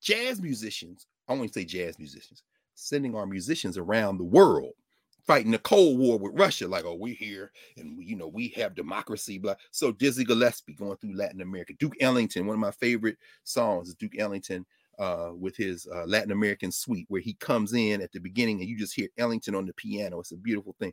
jazz 0.00 0.40
musicians 0.40 1.06
I 1.28 1.34
won't 1.34 1.54
say 1.54 1.64
jazz 1.64 1.98
musicians, 1.98 2.42
sending 2.74 3.14
our 3.14 3.26
musicians 3.26 3.78
around 3.78 4.18
the 4.18 4.24
world 4.24 4.74
fighting 5.26 5.50
the 5.50 5.58
Cold 5.58 5.98
War 5.98 6.18
with 6.18 6.38
Russia. 6.38 6.68
Like, 6.68 6.84
oh, 6.84 6.94
we're 6.94 7.14
here 7.14 7.50
and 7.76 7.96
we, 7.96 8.04
you 8.04 8.16
know, 8.16 8.28
we 8.28 8.48
have 8.56 8.74
democracy. 8.74 9.38
Blah. 9.38 9.54
So 9.70 9.92
Dizzy 9.92 10.24
Gillespie 10.24 10.74
going 10.74 10.96
through 10.96 11.16
Latin 11.16 11.40
America. 11.40 11.72
Duke 11.78 11.96
Ellington, 12.00 12.46
one 12.46 12.54
of 12.54 12.60
my 12.60 12.70
favorite 12.70 13.16
songs 13.44 13.88
is 13.88 13.94
Duke 13.94 14.18
Ellington 14.18 14.66
uh, 14.98 15.30
with 15.36 15.56
his 15.56 15.86
uh, 15.92 16.04
Latin 16.06 16.32
American 16.32 16.70
suite, 16.70 17.06
where 17.08 17.20
he 17.20 17.34
comes 17.34 17.72
in 17.72 18.00
at 18.00 18.12
the 18.12 18.20
beginning 18.20 18.60
and 18.60 18.68
you 18.68 18.76
just 18.76 18.94
hear 18.94 19.08
Ellington 19.18 19.54
on 19.54 19.66
the 19.66 19.72
piano. 19.74 20.20
It's 20.20 20.32
a 20.32 20.36
beautiful 20.36 20.74
thing. 20.78 20.92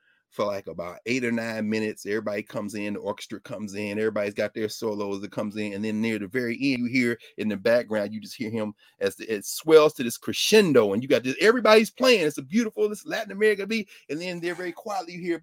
for 0.31 0.45
like 0.45 0.67
about 0.67 0.99
eight 1.05 1.23
or 1.23 1.31
nine 1.31 1.69
minutes. 1.69 2.05
Everybody 2.05 2.41
comes 2.41 2.73
in, 2.73 2.93
the 2.93 2.99
orchestra 2.99 3.39
comes 3.41 3.75
in, 3.75 3.99
everybody's 3.99 4.33
got 4.33 4.53
their 4.53 4.69
solos 4.69 5.21
that 5.21 5.31
comes 5.31 5.57
in, 5.57 5.73
and 5.73 5.83
then 5.83 6.01
near 6.01 6.17
the 6.17 6.27
very 6.27 6.53
end, 6.53 6.79
you 6.79 6.85
hear 6.85 7.17
in 7.37 7.49
the 7.49 7.57
background, 7.57 8.13
you 8.13 8.21
just 8.21 8.35
hear 8.35 8.49
him 8.49 8.73
as 8.99 9.15
the, 9.17 9.31
it 9.31 9.45
swells 9.45 9.93
to 9.93 10.03
this 10.03 10.17
crescendo, 10.17 10.93
and 10.93 11.03
you 11.03 11.09
got 11.09 11.23
this 11.23 11.35
everybody's 11.41 11.91
playing. 11.91 12.25
It's 12.25 12.37
a 12.37 12.43
beautiful 12.43 12.87
this 12.89 13.05
Latin 13.05 13.31
American 13.31 13.67
beat, 13.67 13.89
and 14.09 14.19
then 14.21 14.39
they're 14.39 14.55
very 14.55 14.71
quietly 14.71 15.13
you 15.13 15.21
hear 15.21 15.41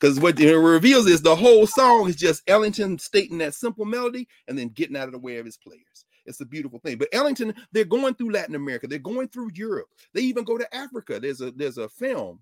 because 0.00 0.20
what 0.20 0.40
it 0.40 0.56
reveals 0.56 1.06
is 1.06 1.22
the 1.22 1.36
whole 1.36 1.66
song 1.66 2.08
is 2.08 2.16
just 2.16 2.42
Ellington 2.48 2.98
stating 2.98 3.38
that 3.38 3.54
simple 3.54 3.84
melody 3.84 4.28
and 4.46 4.58
then 4.58 4.68
getting 4.68 4.96
out 4.96 5.08
of 5.08 5.12
the 5.12 5.18
way 5.18 5.36
of 5.36 5.46
his 5.46 5.56
players. 5.56 6.04
It's 6.28 6.40
a 6.40 6.46
beautiful 6.46 6.78
thing. 6.78 6.98
But 6.98 7.08
Ellington, 7.12 7.54
they're 7.72 7.84
going 7.84 8.14
through 8.14 8.32
Latin 8.32 8.54
America, 8.54 8.86
they're 8.86 8.98
going 8.98 9.28
through 9.28 9.50
Europe, 9.54 9.88
they 10.14 10.20
even 10.20 10.44
go 10.44 10.58
to 10.58 10.74
Africa. 10.74 11.18
There's 11.20 11.40
a 11.40 11.50
there's 11.50 11.78
a 11.78 11.88
film 11.88 12.40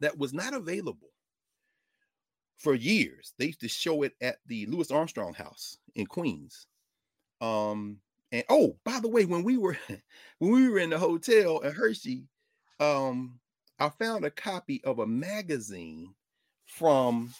that 0.00 0.18
was 0.18 0.32
not 0.32 0.54
available 0.54 1.10
for 2.58 2.74
years. 2.74 3.34
They 3.38 3.46
used 3.46 3.60
to 3.60 3.68
show 3.68 4.02
it 4.02 4.12
at 4.20 4.36
the 4.46 4.66
Louis 4.66 4.90
Armstrong 4.90 5.34
House 5.34 5.78
in 5.94 6.06
Queens. 6.06 6.66
Um, 7.40 7.98
and 8.30 8.44
oh, 8.48 8.76
by 8.84 9.00
the 9.00 9.08
way, 9.08 9.24
when 9.24 9.44
we 9.44 9.58
were 9.58 9.76
when 10.38 10.52
we 10.52 10.68
were 10.68 10.78
in 10.78 10.90
the 10.90 10.98
hotel 10.98 11.62
at 11.64 11.74
Hershey, 11.74 12.26
um, 12.80 13.38
I 13.78 13.88
found 13.90 14.24
a 14.24 14.30
copy 14.30 14.82
of 14.84 15.00
a 15.00 15.06
magazine 15.06 16.14
from 16.66 17.32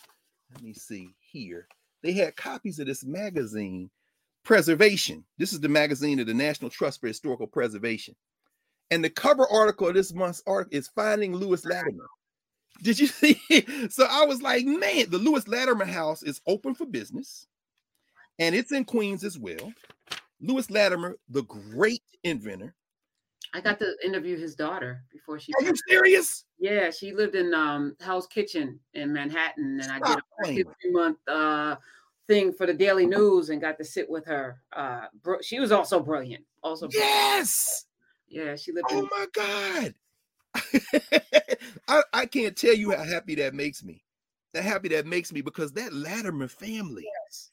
let 0.52 0.62
me 0.62 0.74
see 0.74 1.14
here. 1.20 1.66
They 2.02 2.12
had 2.12 2.36
copies 2.36 2.78
of 2.78 2.86
this 2.86 3.04
magazine, 3.04 3.90
Preservation. 4.44 5.24
This 5.38 5.52
is 5.52 5.60
the 5.60 5.68
magazine 5.68 6.18
of 6.18 6.26
the 6.26 6.34
National 6.34 6.70
Trust 6.70 7.00
for 7.00 7.06
Historical 7.06 7.46
Preservation. 7.46 8.14
And 8.90 9.02
the 9.02 9.10
cover 9.10 9.46
article 9.48 9.88
of 9.88 9.94
this 9.94 10.12
month's 10.12 10.42
article 10.46 10.76
is 10.76 10.88
Finding 10.88 11.34
Lewis 11.34 11.64
Latimer. 11.64 12.08
Did 12.82 12.98
you 12.98 13.06
see? 13.08 13.40
So 13.88 14.06
I 14.10 14.24
was 14.24 14.42
like, 14.42 14.64
man, 14.66 15.10
the 15.10 15.18
Lewis 15.18 15.46
Latimer 15.48 15.84
House 15.84 16.22
is 16.22 16.40
open 16.46 16.74
for 16.74 16.86
business, 16.86 17.46
and 18.38 18.54
it's 18.54 18.72
in 18.72 18.84
Queens 18.84 19.24
as 19.24 19.38
well. 19.38 19.72
Lewis 20.40 20.70
Latimer, 20.70 21.16
the 21.28 21.44
great 21.44 22.02
inventor. 22.24 22.74
I 23.54 23.60
got 23.60 23.78
to 23.80 23.94
interview 24.04 24.38
his 24.38 24.54
daughter 24.54 25.04
before 25.12 25.38
she. 25.38 25.52
Are 25.54 25.64
you 25.64 25.74
serious? 25.88 26.44
Yeah, 26.58 26.90
she 26.90 27.12
lived 27.12 27.34
in 27.34 27.52
um, 27.54 27.96
Hell's 28.00 28.26
Kitchen 28.26 28.80
in 28.94 29.12
Manhattan, 29.12 29.74
and 29.74 29.84
Stop 29.84 30.02
I 30.44 30.46
did 30.46 30.66
a 30.66 30.70
three 30.80 30.90
month 30.90 31.18
uh, 31.28 31.76
thing 32.28 32.52
for 32.52 32.66
the 32.66 32.74
Daily 32.74 33.06
News 33.06 33.50
and 33.50 33.60
got 33.60 33.78
to 33.78 33.84
sit 33.84 34.08
with 34.08 34.26
her. 34.26 34.60
Uh, 34.72 35.06
bro- 35.22 35.40
she 35.42 35.60
was 35.60 35.72
also 35.72 36.00
brilliant. 36.00 36.44
Also, 36.62 36.88
yes. 36.92 37.86
Yeah, 38.28 38.56
she 38.56 38.72
lived. 38.72 38.86
Oh 38.90 39.00
in- 39.00 39.08
my 39.10 39.26
god. 39.32 39.94
I, 41.88 42.02
I 42.12 42.26
can't 42.26 42.56
tell 42.56 42.74
you 42.74 42.92
how 42.92 43.04
happy 43.04 43.34
that 43.36 43.54
makes 43.54 43.82
me. 43.82 44.04
That 44.54 44.64
happy 44.64 44.88
that 44.88 45.06
makes 45.06 45.32
me 45.32 45.40
because 45.40 45.72
that 45.72 45.92
Latimer 45.92 46.48
family. 46.48 47.04
Yes. 47.26 47.50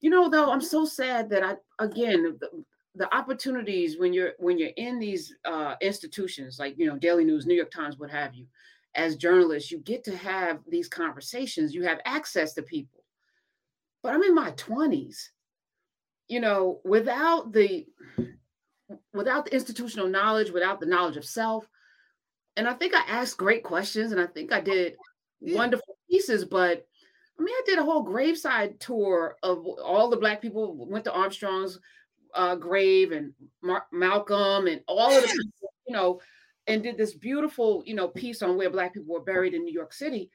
You 0.00 0.10
know, 0.10 0.30
though, 0.30 0.50
I'm 0.50 0.60
so 0.60 0.84
sad 0.84 1.28
that 1.30 1.42
I 1.42 1.56
again 1.78 2.38
the, 2.40 2.64
the 2.94 3.14
opportunities 3.14 3.98
when 3.98 4.12
you're 4.12 4.32
when 4.38 4.58
you're 4.58 4.70
in 4.76 4.98
these 4.98 5.34
uh, 5.44 5.74
institutions 5.80 6.58
like 6.58 6.74
you 6.78 6.86
know 6.86 6.96
Daily 6.96 7.24
News, 7.24 7.46
New 7.46 7.54
York 7.54 7.70
Times, 7.70 7.98
what 7.98 8.10
have 8.10 8.34
you, 8.34 8.46
as 8.94 9.16
journalists, 9.16 9.70
you 9.70 9.78
get 9.78 10.04
to 10.04 10.16
have 10.16 10.60
these 10.68 10.88
conversations. 10.88 11.74
You 11.74 11.84
have 11.84 12.00
access 12.04 12.54
to 12.54 12.62
people, 12.62 12.97
but 14.02 14.12
I'm 14.12 14.22
in 14.22 14.34
my 14.34 14.52
20s. 14.52 15.28
You 16.28 16.40
know, 16.40 16.80
without 16.84 17.52
the 17.52 17.86
without 19.14 19.46
the 19.46 19.54
institutional 19.54 20.08
knowledge, 20.08 20.50
without 20.50 20.78
the 20.78 20.86
knowledge 20.86 21.16
of 21.16 21.24
self, 21.24 21.66
and 22.56 22.68
I 22.68 22.74
think 22.74 22.94
I 22.94 23.02
asked 23.08 23.38
great 23.38 23.62
questions, 23.62 24.12
and 24.12 24.20
I 24.20 24.26
think 24.26 24.52
I 24.52 24.60
did 24.60 24.96
yeah. 25.40 25.56
wonderful 25.56 25.96
pieces, 26.10 26.44
but 26.44 26.86
I 27.38 27.42
mean, 27.42 27.54
I 27.54 27.62
did 27.64 27.78
a 27.78 27.84
whole 27.84 28.02
graveside 28.02 28.80
tour 28.80 29.36
of 29.42 29.64
all 29.64 30.10
the 30.10 30.16
black 30.16 30.42
people 30.42 30.74
went 30.86 31.04
to 31.04 31.12
Armstrong's 31.12 31.78
uh, 32.34 32.56
grave 32.56 33.12
and 33.12 33.32
Mar- 33.62 33.86
Malcolm 33.92 34.66
and 34.66 34.82
all 34.88 35.16
of 35.16 35.22
the 35.22 35.28
people, 35.28 35.72
you 35.86 35.94
know, 35.94 36.20
and 36.66 36.82
did 36.82 36.98
this 36.98 37.14
beautiful, 37.14 37.82
you 37.86 37.94
know, 37.94 38.08
piece 38.08 38.42
on 38.42 38.56
where 38.56 38.70
black 38.70 38.92
people 38.92 39.14
were 39.14 39.20
buried 39.20 39.54
in 39.54 39.64
New 39.64 39.72
York 39.72 39.92
City. 39.92 40.30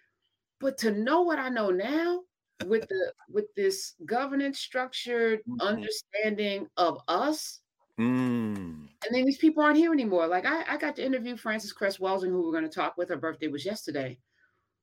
But 0.60 0.78
to 0.80 0.92
know 0.92 1.22
what 1.22 1.40
I 1.40 1.50
know 1.50 1.70
now 1.70 2.22
with 2.66 2.88
the 2.88 3.14
with 3.30 3.54
this 3.56 3.94
governance 4.06 4.60
structured 4.60 5.40
mm-hmm. 5.40 5.62
understanding 5.62 6.68
of 6.78 7.00
us, 7.08 7.62
mm. 8.00 8.56
and 8.56 8.90
then 9.12 9.26
these 9.26 9.38
people 9.38 9.64
aren't 9.64 9.78
here 9.78 9.94
anymore. 9.94 10.28
Like 10.28 10.46
I, 10.46 10.64
I 10.68 10.78
got 10.78 10.96
to 10.98 11.06
interview 11.06 11.36
Frances 11.38 11.74
Cress 11.74 11.98
Welsing, 11.98 12.30
who 12.30 12.42
we 12.42 12.50
are 12.50 12.60
going 12.60 12.70
to 12.70 12.70
talk 12.70 12.98
with. 12.98 13.10
Her 13.10 13.18
birthday 13.18 13.48
was 13.48 13.66
yesterday. 13.66 14.18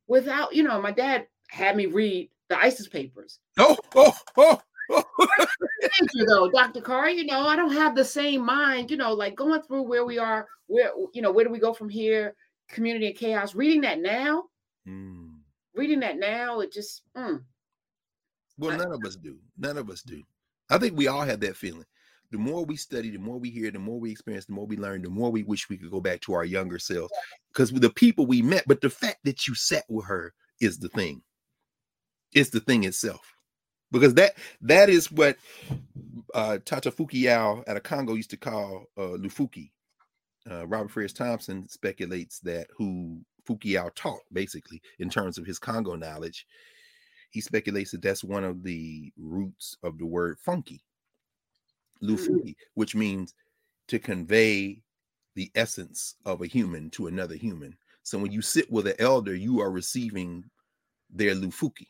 Without, 0.07 0.55
you 0.55 0.65
know, 0.65 0.81
my 0.83 0.91
dad 0.91 1.29
had 1.49 1.77
me 1.77 1.87
read 1.87 2.31
the 2.49 2.59
ISIS 2.59 2.89
papers. 2.89 3.39
Oh, 3.59 3.77
oh, 3.95 4.13
oh. 4.37 4.61
Thank 5.83 6.15
you, 6.15 6.25
though, 6.27 6.51
Dr. 6.51 6.81
Carr. 6.81 7.11
You 7.11 7.25
know, 7.27 7.47
I 7.47 7.57
don't 7.57 7.73
have 7.73 7.95
the 7.95 8.05
same 8.05 8.45
mind, 8.45 8.91
you 8.91 8.97
know, 8.97 9.13
like 9.13 9.37
going 9.37 9.63
through 9.63 9.83
where 9.83 10.05
we 10.05 10.19
are, 10.19 10.47
where, 10.67 10.91
you 11.15 11.23
know, 11.23 11.31
where 11.31 11.45
do 11.45 11.51
we 11.51 11.59
go 11.59 11.73
from 11.73 11.89
here? 11.89 12.35
Community 12.69 13.09
and 13.09 13.17
chaos. 13.17 13.55
Reading 13.55 13.83
that 13.83 14.01
now, 14.01 14.45
mm. 14.89 15.31
reading 15.75 16.01
that 16.01 16.19
now, 16.19 16.61
it 16.61 16.73
just, 16.73 17.03
mm. 17.17 17.43
Well, 18.59 18.77
none 18.77 18.93
of 18.93 19.05
us 19.05 19.17
do. 19.17 19.39
None 19.57 19.79
of 19.79 19.91
us 19.91 20.03
do. 20.03 20.23
I 20.69 20.79
think 20.79 20.97
we 20.97 21.09
all 21.09 21.23
have 21.23 21.41
that 21.41 21.57
feeling. 21.57 21.87
The 22.31 22.39
more 22.39 22.65
we 22.65 22.77
study, 22.77 23.11
the 23.11 23.19
more 23.19 23.39
we 23.39 23.51
hear, 23.51 23.71
the 23.71 23.79
more 23.81 23.99
we 23.99 24.13
experience, 24.13 24.47
the 24.47 24.53
more 24.53 24.67
we 24.67 24.77
learn, 24.77 25.03
the 25.03 25.11
more 25.11 25.31
we 25.31 25.43
wish 25.43 25.69
we 25.69 25.77
could 25.77 25.91
go 25.91 26.01
back 26.01 26.21
to 26.23 26.35
our 26.35 26.45
younger 26.45 26.79
selves. 26.79 27.13
Because 27.49 27.73
the 27.73 27.91
people 27.91 28.27
we 28.27 28.41
met, 28.41 28.65
but 28.69 28.81
the 28.81 28.91
fact 28.91 29.19
that 29.25 29.49
you 29.49 29.55
sat 29.55 29.85
with 29.89 30.07
her 30.07 30.33
is 30.61 30.79
the 30.79 30.89
thing. 30.89 31.23
It's 32.33 32.51
the 32.51 32.61
thing 32.61 32.85
itself 32.85 33.35
because 33.91 34.15
that 34.15 34.35
that 34.61 34.89
is 34.89 35.11
what 35.11 35.37
uh, 36.35 36.59
Tata 36.65 36.91
Fu-Kiau 36.91 37.65
at 37.67 37.77
a 37.77 37.81
Congo 37.81 38.15
used 38.15 38.31
to 38.31 38.37
call 38.37 38.87
uh, 38.97 39.17
Lufuki. 39.19 39.71
Uh, 40.51 40.67
Robert 40.67 40.91
Farris 40.91 41.13
Thompson 41.13 41.69
speculates 41.69 42.41
that 42.41 42.69
who 42.77 43.21
Fu-Kiau 43.47 43.91
taught, 43.95 44.21
basically, 44.33 44.81
in 44.99 45.11
terms 45.11 45.39
of 45.39 45.47
his 45.47 45.59
Congo 45.59 45.97
knowledge, 45.97 46.47
he 47.31 47.41
speculates 47.41 47.93
that 47.93 48.03
that's 48.03 48.25
one 48.25 48.45
of 48.45 48.63
the 48.63 49.13
roots 49.17 49.77
of 49.83 49.99
the 49.99 50.07
word 50.07 50.39
funky, 50.39 50.83
Lufuki, 52.03 52.29
mm-hmm. 52.29 52.51
which 52.75 52.95
means 52.95 53.35
to 53.89 53.99
convey 53.99 54.83
the 55.37 55.51
essence 55.55 56.17
of 56.25 56.43
a 56.43 56.47
human 56.47 56.91
to 56.91 57.07
another 57.07 57.37
human. 57.37 57.77
So 58.03 58.19
when 58.19 58.33
you 58.33 58.43
sit 58.43 58.71
with 58.71 58.87
an 58.87 58.95
elder, 58.99 59.35
you 59.35 59.61
are 59.61 59.71
receiving 59.71 60.45
their 61.09 61.35
Lufuki 61.35 61.87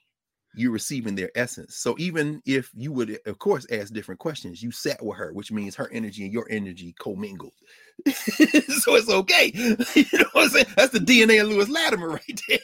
you're 0.55 0.73
receiving 0.73 1.15
their 1.15 1.31
essence. 1.35 1.77
So 1.77 1.95
even 1.99 2.43
if 2.45 2.71
you 2.75 2.93
would, 2.93 3.19
of 3.27 3.39
course, 3.39 3.67
ask 3.71 3.93
different 3.93 4.19
questions, 4.19 4.63
you 4.63 4.71
sat 4.71 5.03
with 5.03 5.17
her, 5.17 5.33
which 5.33 5.53
means 5.53 5.77
her 5.77 5.91
energy 5.93 6.25
and 6.25 6.33
your 6.33 6.47
energy 6.51 6.95
commingled. 6.99 7.53
so 8.07 8.97
it's 8.97 9.09
okay. 9.09 9.53
you 9.55 10.07
know 10.13 10.25
what 10.33 10.45
I'm 10.45 10.49
saying? 10.49 10.67
That's 10.77 10.93
the 10.93 10.99
DNA 10.99 11.43
of 11.43 11.49
Lewis 11.49 11.69
Latimer 11.69 12.09
right 12.09 12.41
there. 12.49 12.59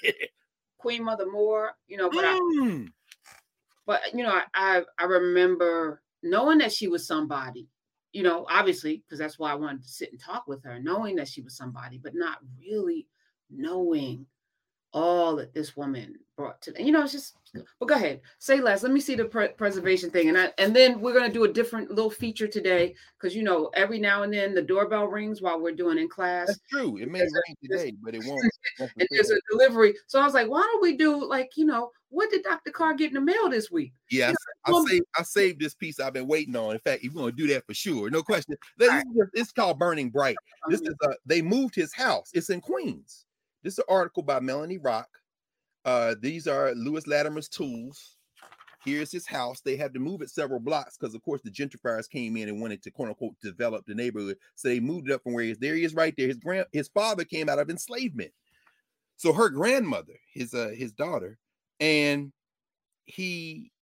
Queen 0.87 1.03
Mother 1.03 1.28
Moore, 1.28 1.72
you 1.89 1.97
know, 1.97 2.09
but 2.09 2.24
mm. 2.24 2.87
I, 2.87 2.91
but 3.87 4.01
you 4.14 4.22
know, 4.22 4.30
I, 4.30 4.45
I 4.55 4.82
I 5.01 5.05
remember 5.07 6.01
knowing 6.22 6.59
that 6.59 6.72
she 6.72 6.87
was 6.87 7.05
somebody, 7.05 7.66
you 8.12 8.22
know, 8.22 8.47
obviously, 8.49 8.99
because 8.99 9.18
that's 9.18 9.37
why 9.37 9.51
I 9.51 9.57
wanted 9.57 9.82
to 9.82 9.89
sit 9.89 10.12
and 10.12 10.20
talk 10.20 10.47
with 10.47 10.62
her, 10.62 10.78
knowing 10.78 11.16
that 11.16 11.26
she 11.26 11.43
was 11.43 11.57
somebody, 11.57 11.99
but 11.99 12.14
not 12.14 12.39
really 12.57 13.09
knowing 13.51 14.26
all 14.97 15.37
that 15.37 15.53
this 15.53 15.77
woman 15.77 16.17
brought 16.37 16.61
to 16.63 16.73
you 16.83 16.91
know 16.91 17.03
it's 17.03 17.13
just 17.13 17.37
but 17.79 17.87
go 17.87 17.95
ahead 17.95 18.21
say 18.39 18.61
less 18.61 18.83
let 18.83 18.93
me 18.93 19.01
see 19.01 19.15
the 19.15 19.25
pre- 19.27 19.49
preservation 19.49 20.11
thing 20.11 20.31
and 20.31 20.39
I, 20.39 20.53
and 20.57 20.75
then 20.75 21.01
we're 21.01 21.13
going 21.13 21.31
to 21.31 21.33
do 21.33 21.45
a 21.45 21.53
different 21.53 21.91
little 21.91 22.11
feature 22.11 22.49
today 22.49 22.95
because 23.19 23.37
you 23.37 23.43
know 23.43 23.71
every 23.75 23.99
now 23.99 24.23
and 24.23 24.33
then 24.33 24.55
the 24.55 24.63
doorbell 24.63 25.07
rings 25.07 25.43
while 25.43 25.61
we're 25.61 25.75
doing 25.75 25.99
in 25.99 26.09
class. 26.09 26.47
That's 26.49 26.61
true 26.71 26.97
it 26.97 27.11
may 27.11 27.21
ring 27.21 27.57
today 27.63 27.93
but 28.03 28.15
it 28.15 28.25
won't 28.25 28.43
and 28.79 29.09
there's 29.11 29.31
a 29.31 29.39
delivery 29.51 29.95
so 30.07 30.19
i 30.19 30.25
was 30.25 30.35
like 30.35 30.49
why 30.49 30.63
don't 30.63 30.83
we 30.83 30.97
do 30.97 31.23
like 31.29 31.51
you 31.57 31.67
know 31.67 31.91
what 32.09 32.31
did 32.31 32.43
dr 32.43 32.71
carr 32.73 32.95
get 32.95 33.09
in 33.09 33.15
the 33.15 33.21
mail 33.21 33.51
this 33.51 33.71
week? 33.71 33.93
Yeah 34.11 34.29
you 34.29 34.73
know, 34.73 34.79
I, 34.79 34.91
saved, 34.91 35.07
I 35.19 35.23
saved 35.25 35.61
this 35.61 35.75
piece 35.75 36.01
i've 36.01 36.15
been 36.15 36.27
waiting 36.27 36.57
on 36.57 36.73
in 36.73 36.81
fact 36.81 37.03
you're 37.03 37.13
going 37.13 37.31
to 37.31 37.37
do 37.37 37.53
that 37.53 37.67
for 37.67 37.75
sure 37.75 38.09
no 38.09 38.23
question. 38.23 38.57
This, 38.79 38.89
right. 38.89 39.05
it's 39.35 39.53
called 39.53 39.79
burning 39.79 40.09
bright 40.09 40.37
this 40.71 40.81
is 40.81 40.95
uh, 41.03 41.13
they 41.27 41.43
moved 41.43 41.75
his 41.75 41.93
house 41.93 42.31
it's 42.33 42.49
in 42.49 42.63
queens 42.63 43.26
this 43.67 43.75
is 43.75 43.79
an 43.81 43.85
article 43.89 44.23
by 44.23 44.39
Melanie 44.39 44.79
Rock. 44.79 45.09
Uh, 45.85 46.14
these 46.23 46.47
are 46.47 46.73
Lewis 46.77 47.09
Latimer's 47.09 47.49
tools. 47.49 48.17
Here's 48.85 49.11
his 49.11 49.27
house. 49.27 49.61
They 49.61 49.75
had 49.75 49.93
to 49.95 49.99
move 49.99 50.23
it 50.23 50.31
several 50.31 50.61
blocks 50.61 50.97
because, 50.97 51.17
of 51.17 51.23
course, 51.23 51.43
the 51.43 51.51
gentrifiers 51.51 52.09
came 52.09 52.37
in 52.37 52.49
and 52.49 52.61
wanted 52.61 52.81
to 52.85 52.93
quote 52.93 53.09
unquote 53.09 53.35
develop 53.43 53.85
the 53.85 53.97
neighborhood. 53.97 54.37
So 54.55 54.69
they 54.69 54.79
moved 54.79 55.11
it 55.11 55.14
up 55.14 55.25
from 55.25 55.33
where 55.33 55.43
he 55.43 55.51
is. 55.51 55.59
There 55.59 55.75
he 55.75 55.83
is, 55.83 55.95
right 55.95 56.14
there. 56.17 56.29
His 56.29 56.37
grand, 56.37 56.67
his 56.71 56.87
father 56.87 57.25
came 57.25 57.49
out 57.49 57.59
of 57.59 57.69
enslavement. 57.69 58.31
So 59.17 59.33
her 59.33 59.49
grandmother, 59.49 60.14
his 60.33 60.55
uh, 60.55 60.71
his 60.73 60.93
daughter, 60.93 61.37
and 61.81 62.33
he, 63.07 63.73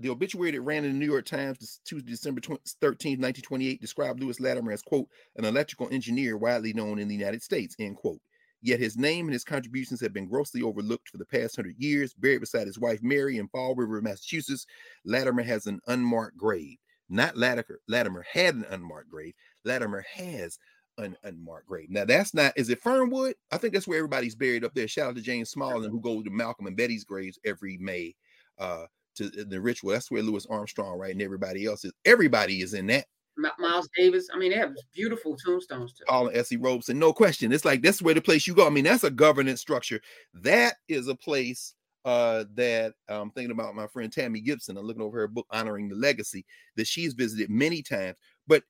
the 0.00 0.10
obituary 0.10 0.50
that 0.50 0.60
ran 0.60 0.84
in 0.84 0.92
the 0.92 0.98
New 0.98 1.10
York 1.10 1.24
Times 1.24 1.80
Tuesday, 1.86 2.10
December 2.10 2.42
13, 2.42 2.58
1928, 2.82 3.80
described 3.80 4.20
Lewis 4.20 4.38
Latimer 4.38 4.72
as 4.72 4.82
quote 4.82 5.08
an 5.36 5.46
electrical 5.46 5.88
engineer 5.90 6.36
widely 6.36 6.74
known 6.74 6.98
in 6.98 7.08
the 7.08 7.14
United 7.14 7.42
States 7.42 7.74
end 7.78 7.96
quote. 7.96 8.20
Yet 8.64 8.80
his 8.80 8.96
name 8.96 9.26
and 9.26 9.34
his 9.34 9.44
contributions 9.44 10.00
have 10.00 10.14
been 10.14 10.26
grossly 10.26 10.62
overlooked 10.62 11.10
for 11.10 11.18
the 11.18 11.26
past 11.26 11.54
hundred 11.54 11.76
years. 11.78 12.14
Buried 12.14 12.40
beside 12.40 12.66
his 12.66 12.78
wife 12.78 13.00
Mary 13.02 13.36
in 13.36 13.46
Fall 13.48 13.74
River, 13.74 14.00
Massachusetts, 14.00 14.66
Latimer 15.04 15.42
has 15.42 15.66
an 15.66 15.80
unmarked 15.86 16.38
grave. 16.38 16.78
Not 17.10 17.36
Latimer, 17.36 17.80
Latimer 17.88 18.24
had 18.26 18.54
an 18.54 18.64
unmarked 18.70 19.10
grave. 19.10 19.34
Latimer 19.66 20.02
has 20.10 20.58
an 20.96 21.14
unmarked 21.24 21.68
grave. 21.68 21.90
Now 21.90 22.06
that's 22.06 22.32
not. 22.32 22.54
Is 22.56 22.70
it 22.70 22.82
Fernwood? 22.82 23.34
I 23.52 23.58
think 23.58 23.74
that's 23.74 23.86
where 23.86 23.98
everybody's 23.98 24.34
buried 24.34 24.64
up 24.64 24.72
there. 24.72 24.88
Shout 24.88 25.08
out 25.08 25.16
to 25.16 25.22
James 25.22 25.50
Smalley 25.50 25.90
who 25.90 26.00
goes 26.00 26.24
to 26.24 26.30
Malcolm 26.30 26.66
and 26.66 26.76
Betty's 26.76 27.04
graves 27.04 27.38
every 27.44 27.76
May 27.76 28.14
uh, 28.58 28.86
to 29.16 29.28
the 29.28 29.60
ritual. 29.60 29.90
That's 29.90 30.10
where 30.10 30.22
Louis 30.22 30.46
Armstrong, 30.46 30.98
right, 30.98 31.12
and 31.12 31.20
everybody 31.20 31.66
else 31.66 31.84
is. 31.84 31.92
Everybody 32.06 32.62
is 32.62 32.72
in 32.72 32.86
that 32.86 33.04
Miles 33.36 33.88
Davis. 33.96 34.28
I 34.32 34.38
mean, 34.38 34.50
they 34.50 34.58
have 34.58 34.74
beautiful 34.94 35.36
tombstones 35.36 35.92
too. 35.92 36.04
Paul 36.06 36.28
and 36.28 36.36
Essie 36.36 36.56
Robeson, 36.56 36.98
no 36.98 37.12
question. 37.12 37.52
It's 37.52 37.64
like 37.64 37.82
that's 37.82 38.02
where 38.02 38.14
the 38.14 38.20
place 38.20 38.46
you 38.46 38.54
go. 38.54 38.66
I 38.66 38.70
mean, 38.70 38.84
that's 38.84 39.04
a 39.04 39.10
governance 39.10 39.60
structure. 39.60 40.00
That 40.34 40.76
is 40.88 41.08
a 41.08 41.14
place 41.14 41.74
uh, 42.04 42.44
that 42.54 42.94
I'm 43.08 43.30
thinking 43.30 43.50
about 43.50 43.74
my 43.74 43.86
friend 43.86 44.12
Tammy 44.12 44.40
Gibson. 44.40 44.76
I'm 44.76 44.86
looking 44.86 45.02
over 45.02 45.18
her 45.18 45.28
book, 45.28 45.46
Honoring 45.50 45.88
the 45.88 45.96
Legacy, 45.96 46.44
that 46.76 46.86
she's 46.86 47.14
visited 47.14 47.50
many 47.50 47.82
times. 47.82 48.16
But 48.46 48.62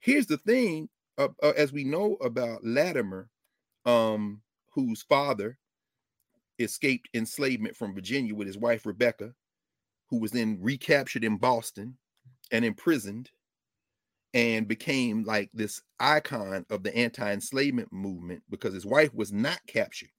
here's 0.00 0.26
the 0.26 0.38
thing 0.38 0.88
uh, 1.18 1.28
uh, 1.42 1.52
as 1.56 1.72
we 1.72 1.84
know 1.84 2.16
about 2.20 2.64
Latimer, 2.64 3.28
um, 3.84 4.42
whose 4.70 5.02
father 5.02 5.58
escaped 6.58 7.08
enslavement 7.14 7.76
from 7.76 7.94
Virginia 7.94 8.34
with 8.34 8.46
his 8.46 8.58
wife 8.58 8.86
Rebecca, 8.86 9.34
who 10.08 10.20
was 10.20 10.30
then 10.30 10.58
recaptured 10.60 11.24
in 11.24 11.36
Boston 11.36 11.96
and 12.50 12.64
imprisoned 12.64 13.30
and 14.34 14.66
became 14.66 15.24
like 15.24 15.50
this 15.52 15.82
icon 16.00 16.64
of 16.70 16.82
the 16.82 16.94
anti-enslavement 16.96 17.92
movement 17.92 18.42
because 18.48 18.72
his 18.72 18.86
wife 18.86 19.12
was 19.14 19.32
not 19.32 19.60
captured. 19.66 20.10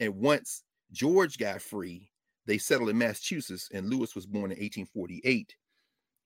And 0.00 0.16
once 0.16 0.62
George 0.92 1.38
got 1.38 1.60
free, 1.60 2.10
they 2.46 2.58
settled 2.58 2.90
in 2.90 2.98
Massachusetts, 2.98 3.68
and 3.72 3.90
Lewis 3.90 4.14
was 4.14 4.26
born 4.26 4.52
in 4.52 4.58
1848. 4.58 5.54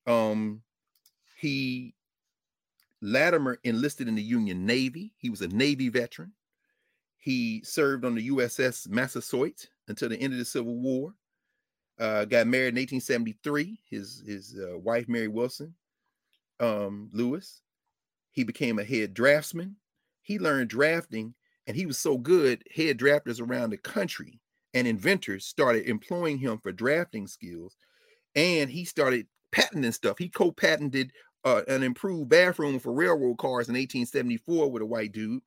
Um, 0.07 0.63
he 1.39 1.95
Latimer 3.03 3.59
enlisted 3.65 4.09
in 4.09 4.15
the 4.15 4.23
Union 4.23 4.67
Navy. 4.67 5.13
He 5.17 5.31
was 5.31 5.41
a 5.41 5.49
Navy 5.49 5.89
veteran. 5.89 6.33
He 7.17 7.63
served 7.65 8.05
on 8.05 8.15
the 8.15 8.29
USS 8.29 8.89
Massasoit 8.89 9.69
until 9.89 10.09
the 10.09 10.21
end 10.21 10.33
of 10.33 10.39
the 10.39 10.45
Civil 10.45 10.77
War. 10.77 11.15
Uh, 11.99 12.25
got 12.25 12.47
married 12.47 12.75
in 12.75 12.81
1873. 12.81 13.79
His 13.89 14.23
his 14.27 14.59
uh, 14.59 14.79
wife 14.79 15.09
Mary 15.09 15.29
Wilson 15.29 15.75
um, 16.61 17.11
Lewis. 17.13 17.63
He 18.33 18.45
became 18.45 18.79
a 18.79 18.85
head 18.85 19.15
draftsman. 19.15 19.77
He 20.23 20.39
learned 20.39 20.71
drafting, 20.71 21.35
and 21.67 21.77
he 21.77 21.87
was 21.87 21.99
so 21.99 22.19
good. 22.19 22.63
Head 22.75 22.99
drafters 22.99 23.41
around 23.41 23.71
the 23.71 23.79
country 23.79 24.41
and 24.75 24.87
inventors 24.87 25.47
started 25.47 25.87
employing 25.87 26.39
him 26.39 26.59
for 26.59 26.73
drafting 26.73 27.27
skills, 27.27 27.77
and 28.35 28.71
he 28.71 28.85
started 28.85 29.27
patenting 29.53 29.93
stuff. 29.93 30.19
He 30.19 30.29
co-patented 30.29 31.11
uh, 31.45 31.63
an 31.69 31.83
improved 31.83 32.29
bathroom 32.29 32.79
for 32.79 32.93
railroad 32.93 33.39
cars 33.39 33.69
in 33.69 33.75
1874 33.75 34.71
with 34.71 34.83
a 34.83 34.87
white 34.87 35.13
dude, 35.13 35.43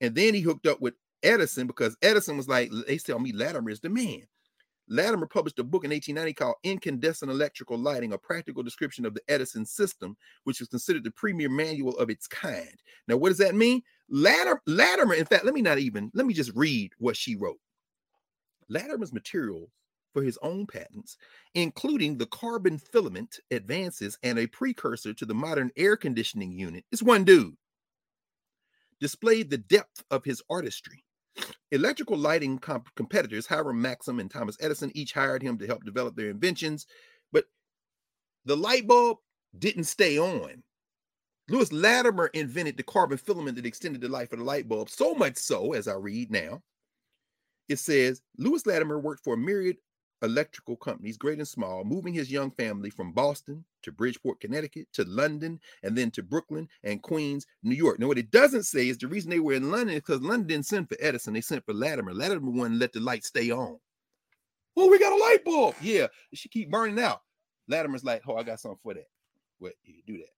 and 0.00 0.14
then 0.14 0.34
he 0.34 0.40
hooked 0.40 0.66
up 0.66 0.80
with 0.80 0.94
Edison 1.22 1.66
because 1.66 1.96
Edison 2.02 2.36
was 2.36 2.48
like, 2.48 2.70
they 2.86 2.98
tell 2.98 3.18
me 3.18 3.32
Latimer 3.32 3.70
is 3.70 3.80
the 3.80 3.88
man. 3.88 4.22
Latimer 4.88 5.26
published 5.26 5.58
a 5.58 5.64
book 5.64 5.84
in 5.84 5.90
1890 5.90 6.32
called 6.34 6.56
Incandescent 6.62 7.30
Electrical 7.30 7.78
Lighting, 7.78 8.12
a 8.12 8.18
practical 8.18 8.62
description 8.62 9.04
of 9.04 9.14
the 9.14 9.20
Edison 9.28 9.66
system, 9.66 10.16
which 10.44 10.60
was 10.60 10.68
considered 10.68 11.04
the 11.04 11.10
premier 11.10 11.48
manual 11.48 11.96
of 11.98 12.10
its 12.10 12.26
kind. 12.26 12.82
Now, 13.06 13.16
what 13.16 13.28
does 13.28 13.38
that 13.38 13.54
mean? 13.54 13.82
Latimer, 14.08 14.62
Latimer, 14.66 15.14
in 15.14 15.26
fact, 15.26 15.44
let 15.44 15.54
me 15.54 15.62
not 15.62 15.78
even, 15.78 16.10
let 16.14 16.26
me 16.26 16.32
just 16.32 16.52
read 16.54 16.92
what 16.98 17.16
she 17.16 17.36
wrote. 17.36 17.60
Latimer's 18.68 19.12
materials 19.12 19.68
for 20.14 20.22
his 20.22 20.38
own 20.42 20.66
patents, 20.66 21.18
including 21.54 22.16
the 22.16 22.26
carbon 22.26 22.78
filament 22.78 23.38
advances 23.50 24.18
and 24.22 24.38
a 24.38 24.46
precursor 24.46 25.12
to 25.12 25.26
the 25.26 25.34
modern 25.34 25.70
air 25.76 25.96
conditioning 25.96 26.52
unit, 26.52 26.84
is 26.90 27.02
one 27.02 27.24
dude, 27.24 27.54
displayed 29.00 29.50
the 29.50 29.58
depth 29.58 30.02
of 30.10 30.24
his 30.24 30.42
artistry 30.48 31.04
Electrical 31.70 32.16
lighting 32.16 32.58
comp- 32.58 32.94
competitors, 32.94 33.46
Hiram 33.46 33.80
Maxim 33.80 34.20
and 34.20 34.30
Thomas 34.30 34.56
Edison, 34.60 34.90
each 34.94 35.12
hired 35.12 35.42
him 35.42 35.58
to 35.58 35.66
help 35.66 35.84
develop 35.84 36.16
their 36.16 36.30
inventions, 36.30 36.86
but 37.32 37.44
the 38.44 38.56
light 38.56 38.86
bulb 38.86 39.18
didn't 39.58 39.84
stay 39.84 40.18
on. 40.18 40.62
Lewis 41.48 41.72
Latimer 41.72 42.26
invented 42.28 42.76
the 42.76 42.82
carbon 42.82 43.18
filament 43.18 43.56
that 43.56 43.66
extended 43.66 44.00
the 44.00 44.08
life 44.08 44.32
of 44.32 44.38
the 44.38 44.44
light 44.44 44.68
bulb, 44.68 44.90
so 44.90 45.14
much 45.14 45.36
so, 45.36 45.72
as 45.72 45.88
I 45.88 45.94
read 45.94 46.30
now, 46.30 46.62
it 47.68 47.78
says 47.78 48.22
Lewis 48.36 48.66
Latimer 48.66 48.98
worked 48.98 49.24
for 49.24 49.34
a 49.34 49.38
myriad 49.38 49.76
electrical 50.22 50.76
companies, 50.76 51.16
great 51.16 51.38
and 51.38 51.48
small, 51.48 51.84
moving 51.84 52.14
his 52.14 52.30
young 52.30 52.50
family 52.50 52.90
from 52.90 53.12
Boston 53.12 53.64
to 53.82 53.92
Bridgeport, 53.92 54.40
Connecticut, 54.40 54.88
to 54.94 55.04
London, 55.04 55.60
and 55.82 55.96
then 55.96 56.10
to 56.12 56.22
Brooklyn 56.22 56.68
and 56.84 57.02
Queens, 57.02 57.46
New 57.62 57.74
York. 57.74 57.98
Now, 57.98 58.08
what 58.08 58.18
it 58.18 58.30
doesn't 58.30 58.64
say 58.64 58.88
is 58.88 58.98
the 58.98 59.08
reason 59.08 59.30
they 59.30 59.40
were 59.40 59.54
in 59.54 59.70
London 59.70 59.96
is 59.96 60.00
because 60.00 60.20
London 60.20 60.46
didn't 60.46 60.66
send 60.66 60.88
for 60.88 60.96
Edison, 61.00 61.34
they 61.34 61.40
sent 61.40 61.64
for 61.64 61.74
Latimer. 61.74 62.14
Latimer 62.14 62.50
wouldn't 62.50 62.80
let 62.80 62.92
the 62.92 63.00
light 63.00 63.24
stay 63.24 63.50
on. 63.50 63.78
Oh, 64.76 64.88
we 64.88 64.98
got 64.98 65.12
a 65.12 65.16
light 65.16 65.44
bulb. 65.44 65.74
Yeah, 65.80 66.06
she 66.32 66.48
keep 66.48 66.70
burning 66.70 67.00
out. 67.00 67.22
Latimer's 67.68 68.04
like, 68.04 68.22
oh, 68.26 68.36
I 68.36 68.42
got 68.42 68.60
something 68.60 68.78
for 68.82 68.94
that. 68.94 69.08
What 69.58 69.74
you 69.84 70.02
do 70.06 70.18
that? 70.18 70.32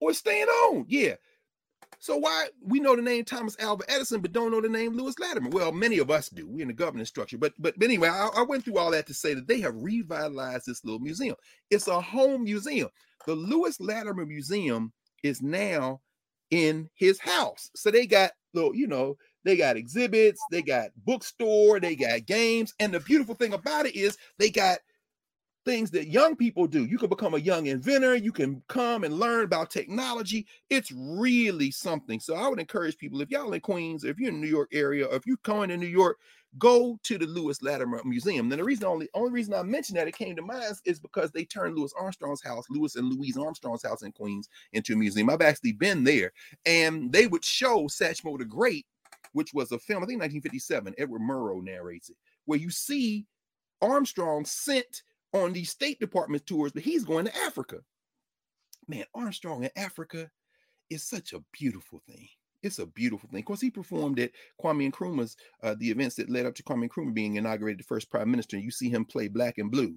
Or 0.00 0.12
staying 0.12 0.46
on. 0.46 0.84
Yeah. 0.88 1.14
So 1.98 2.16
why 2.16 2.48
we 2.60 2.80
know 2.80 2.96
the 2.96 3.02
name 3.02 3.24
Thomas 3.24 3.56
Alva 3.60 3.84
Edison, 3.88 4.20
but 4.20 4.32
don't 4.32 4.50
know 4.50 4.60
the 4.60 4.68
name 4.68 4.96
Lewis 4.96 5.18
Latimer? 5.18 5.50
Well, 5.50 5.70
many 5.72 5.98
of 5.98 6.10
us 6.10 6.28
do. 6.28 6.46
We're 6.48 6.62
in 6.62 6.68
the 6.68 6.74
governance 6.74 7.08
structure, 7.08 7.38
but 7.38 7.52
but, 7.58 7.74
anyway, 7.80 8.08
I, 8.08 8.28
I 8.36 8.42
went 8.42 8.64
through 8.64 8.78
all 8.78 8.90
that 8.90 9.06
to 9.06 9.14
say 9.14 9.34
that 9.34 9.46
they 9.46 9.60
have 9.60 9.74
revitalized 9.76 10.66
this 10.66 10.84
little 10.84 11.00
museum. 11.00 11.36
It's 11.70 11.88
a 11.88 12.00
home 12.00 12.44
museum. 12.44 12.88
The 13.26 13.34
Lewis 13.34 13.78
Latimer 13.80 14.26
Museum 14.26 14.92
is 15.22 15.42
now 15.42 16.00
in 16.50 16.88
his 16.94 17.20
house. 17.20 17.70
So 17.76 17.90
they 17.90 18.06
got 18.06 18.32
little, 18.52 18.74
you 18.74 18.86
know, 18.86 19.16
they 19.44 19.56
got 19.56 19.76
exhibits, 19.76 20.40
they 20.50 20.62
got 20.62 20.90
bookstore, 21.04 21.80
they 21.80 21.96
got 21.96 22.26
games, 22.26 22.74
and 22.78 22.92
the 22.92 23.00
beautiful 23.00 23.34
thing 23.34 23.52
about 23.54 23.86
it 23.86 23.96
is 23.96 24.16
they 24.38 24.50
got 24.50 24.78
things 25.64 25.90
that 25.92 26.08
young 26.08 26.36
people 26.36 26.66
do. 26.66 26.84
You 26.84 26.98
can 26.98 27.08
become 27.08 27.34
a 27.34 27.38
young 27.38 27.66
inventor, 27.66 28.14
you 28.16 28.32
can 28.32 28.62
come 28.68 29.04
and 29.04 29.18
learn 29.18 29.44
about 29.44 29.70
technology. 29.70 30.46
It's 30.70 30.92
really 30.92 31.70
something. 31.70 32.20
So 32.20 32.34
I 32.34 32.48
would 32.48 32.60
encourage 32.60 32.96
people 32.96 33.20
if 33.20 33.30
y'all 33.30 33.52
in 33.52 33.60
Queens, 33.60 34.04
if 34.04 34.18
you're 34.18 34.28
in 34.28 34.40
the 34.40 34.40
New 34.40 34.52
York 34.52 34.70
area, 34.72 35.06
or 35.06 35.16
if 35.16 35.26
you're 35.26 35.36
coming 35.38 35.68
to 35.68 35.76
New 35.76 35.86
York, 35.86 36.18
go 36.58 36.98
to 37.02 37.18
the 37.18 37.26
Lewis 37.26 37.62
Latimer 37.62 38.00
Museum. 38.04 38.48
Then 38.48 38.58
the 38.58 38.64
reason 38.64 38.84
only 38.84 39.08
only 39.14 39.30
reason 39.30 39.54
I 39.54 39.62
mentioned 39.62 39.98
that 39.98 40.08
it 40.08 40.16
came 40.16 40.36
to 40.36 40.42
mind 40.42 40.74
is 40.84 40.98
because 40.98 41.30
they 41.30 41.44
turned 41.44 41.76
Louis 41.76 41.92
Armstrong's 41.98 42.42
house, 42.42 42.66
Louis 42.68 42.94
and 42.96 43.12
Louise 43.12 43.36
Armstrong's 43.36 43.82
house 43.82 44.02
in 44.02 44.12
Queens, 44.12 44.48
into 44.72 44.94
a 44.94 44.96
museum. 44.96 45.30
I've 45.30 45.40
actually 45.40 45.72
been 45.72 46.04
there, 46.04 46.32
and 46.66 47.12
they 47.12 47.26
would 47.26 47.44
show 47.44 47.84
Satchmo 47.84 48.38
the 48.38 48.44
Great, 48.44 48.86
which 49.32 49.54
was 49.54 49.72
a 49.72 49.78
film, 49.78 50.02
I 50.02 50.06
think 50.06 50.20
1957. 50.20 50.94
Edward 50.98 51.22
Murrow 51.22 51.62
narrates 51.62 52.10
it, 52.10 52.16
where 52.44 52.58
you 52.58 52.70
see 52.70 53.26
Armstrong 53.80 54.44
sent 54.44 55.02
on 55.32 55.52
these 55.52 55.70
State 55.70 56.00
Department 56.00 56.46
tours, 56.46 56.72
but 56.72 56.82
he's 56.82 57.04
going 57.04 57.24
to 57.26 57.36
Africa. 57.38 57.78
Man, 58.88 59.04
Armstrong 59.14 59.64
in 59.64 59.70
Africa 59.76 60.30
is 60.90 61.04
such 61.04 61.32
a 61.32 61.42
beautiful 61.52 62.02
thing. 62.06 62.28
It's 62.62 62.78
a 62.78 62.86
beautiful 62.86 63.28
thing. 63.28 63.40
Of 63.40 63.46
course, 63.46 63.60
he 63.60 63.70
performed 63.70 64.20
at 64.20 64.30
Kwame 64.62 64.90
Nkrumah's, 64.90 65.36
uh, 65.62 65.74
the 65.78 65.90
events 65.90 66.16
that 66.16 66.30
led 66.30 66.46
up 66.46 66.54
to 66.56 66.62
Kwame 66.62 66.88
Nkrumah 66.88 67.14
being 67.14 67.36
inaugurated 67.36 67.80
the 67.80 67.84
first 67.84 68.10
prime 68.10 68.30
minister. 68.30 68.58
You 68.58 68.70
see 68.70 68.88
him 68.88 69.04
play 69.04 69.28
black 69.28 69.58
and 69.58 69.70
blue. 69.70 69.96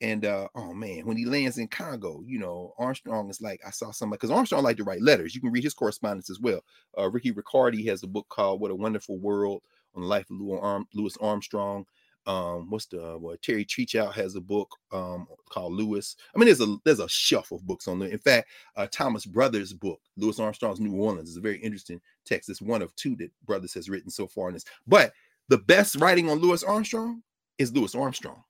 And 0.00 0.24
uh, 0.24 0.48
oh 0.54 0.72
man, 0.72 1.06
when 1.06 1.18
he 1.18 1.26
lands 1.26 1.58
in 1.58 1.68
Congo, 1.68 2.22
you 2.26 2.38
know, 2.38 2.72
Armstrong 2.78 3.28
is 3.28 3.40
like, 3.40 3.60
I 3.66 3.70
saw 3.70 3.90
somebody 3.90 4.18
because 4.18 4.30
Armstrong 4.30 4.62
liked 4.64 4.78
to 4.78 4.84
write 4.84 5.02
letters. 5.02 5.34
You 5.34 5.42
can 5.42 5.52
read 5.52 5.62
his 5.62 5.74
correspondence 5.74 6.30
as 6.30 6.40
well. 6.40 6.64
Uh, 6.98 7.10
Ricky 7.10 7.32
Riccardi 7.32 7.84
has 7.86 8.02
a 8.02 8.08
book 8.08 8.26
called 8.30 8.60
What 8.60 8.70
a 8.70 8.74
Wonderful 8.74 9.18
World 9.18 9.62
on 9.94 10.02
the 10.02 10.08
life 10.08 10.26
of 10.30 10.84
Louis 10.94 11.16
Armstrong 11.20 11.84
um 12.26 12.68
what's 12.68 12.86
the 12.86 13.14
uh, 13.14 13.18
what 13.18 13.40
terry 13.42 13.64
Teachout 13.64 14.12
has 14.12 14.34
a 14.34 14.40
book 14.40 14.76
um 14.92 15.26
called 15.48 15.72
lewis. 15.72 16.16
I 16.34 16.38
mean 16.38 16.46
there's 16.46 16.60
a 16.60 16.76
there's 16.84 17.00
a 17.00 17.08
shelf 17.08 17.50
of 17.52 17.66
books 17.66 17.88
on 17.88 17.98
there. 17.98 18.10
In 18.10 18.18
fact 18.18 18.48
uh 18.76 18.86
thomas 18.90 19.24
brothers 19.24 19.72
book 19.72 20.00
Louis 20.16 20.38
Armstrong's 20.38 20.80
new 20.80 20.94
orleans 20.94 21.30
is 21.30 21.36
a 21.36 21.40
very 21.40 21.58
interesting 21.58 22.00
text. 22.24 22.50
It's 22.50 22.62
one 22.62 22.82
of 22.82 22.94
two 22.96 23.16
that 23.16 23.30
brothers 23.46 23.74
has 23.74 23.88
written 23.88 24.10
so 24.10 24.26
far 24.26 24.48
in 24.48 24.54
this. 24.54 24.64
But 24.86 25.12
the 25.48 25.58
best 25.58 25.96
writing 25.96 26.28
on 26.28 26.38
Lewis 26.38 26.62
armstrong 26.62 27.22
is 27.58 27.72
Lewis 27.72 27.94
armstrong 27.94 28.42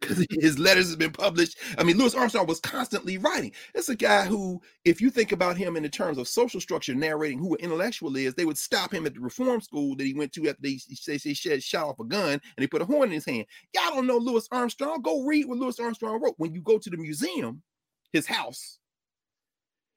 because 0.00 0.26
his 0.30 0.58
letters 0.58 0.90
have 0.90 0.98
been 0.98 1.12
published. 1.12 1.58
I 1.78 1.84
mean, 1.84 1.96
Louis 1.96 2.14
Armstrong 2.14 2.46
was 2.46 2.60
constantly 2.60 3.18
writing. 3.18 3.52
It's 3.74 3.88
a 3.88 3.96
guy 3.96 4.24
who, 4.24 4.60
if 4.84 5.00
you 5.00 5.10
think 5.10 5.32
about 5.32 5.56
him 5.56 5.76
in 5.76 5.82
the 5.82 5.88
terms 5.88 6.18
of 6.18 6.28
social 6.28 6.60
structure, 6.60 6.94
narrating 6.94 7.38
who 7.38 7.54
an 7.54 7.60
intellectual 7.60 8.16
is, 8.16 8.34
they 8.34 8.44
would 8.44 8.58
stop 8.58 8.92
him 8.92 9.06
at 9.06 9.14
the 9.14 9.20
reform 9.20 9.60
school 9.60 9.96
that 9.96 10.04
he 10.04 10.14
went 10.14 10.32
to 10.34 10.48
after 10.48 10.62
they 10.62 10.76
say 10.76 11.18
they 11.18 11.34
shed 11.34 11.62
shot 11.62 11.88
off 11.88 12.00
a 12.00 12.04
gun 12.04 12.32
and 12.32 12.40
they 12.58 12.66
put 12.66 12.82
a 12.82 12.86
horn 12.86 13.08
in 13.08 13.14
his 13.14 13.24
hand. 13.24 13.46
Y'all 13.74 13.94
don't 13.94 14.06
know 14.06 14.18
Louis 14.18 14.46
Armstrong. 14.50 15.02
Go 15.02 15.24
read 15.24 15.46
what 15.46 15.58
Louis 15.58 15.78
Armstrong 15.80 16.20
wrote. 16.22 16.34
When 16.38 16.54
you 16.54 16.60
go 16.60 16.78
to 16.78 16.90
the 16.90 16.96
museum, 16.96 17.62
his 18.12 18.26
house, 18.26 18.78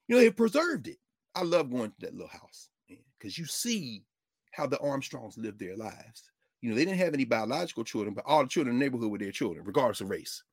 you 0.08 0.16
know, 0.16 0.22
they 0.22 0.32
preserved 0.32 0.88
it. 0.88 0.98
I 1.36 1.44
love 1.44 1.70
going 1.70 1.92
to 1.92 1.96
that 2.02 2.14
little 2.14 2.30
house 2.30 2.70
because 3.18 3.38
you 3.38 3.46
see 3.46 4.04
how 4.52 4.66
the 4.66 4.80
Armstrongs 4.80 5.38
lived 5.38 5.60
their 5.60 5.78
lives 5.78 6.32
you 6.62 6.70
know, 6.70 6.76
they 6.76 6.86
didn't 6.86 7.00
have 7.00 7.14
any 7.14 7.26
biological 7.26 7.84
children, 7.84 8.14
but 8.14 8.26
all 8.26 8.44
the 8.44 8.50
children 8.50 8.76
in 8.76 8.80
the 8.80 8.86
neighborhood 8.86 9.12
were 9.12 9.18
their 9.18 9.32
children, 9.32 9.66
regardless 9.66 10.02
of 10.02 10.10
race. 10.10 10.44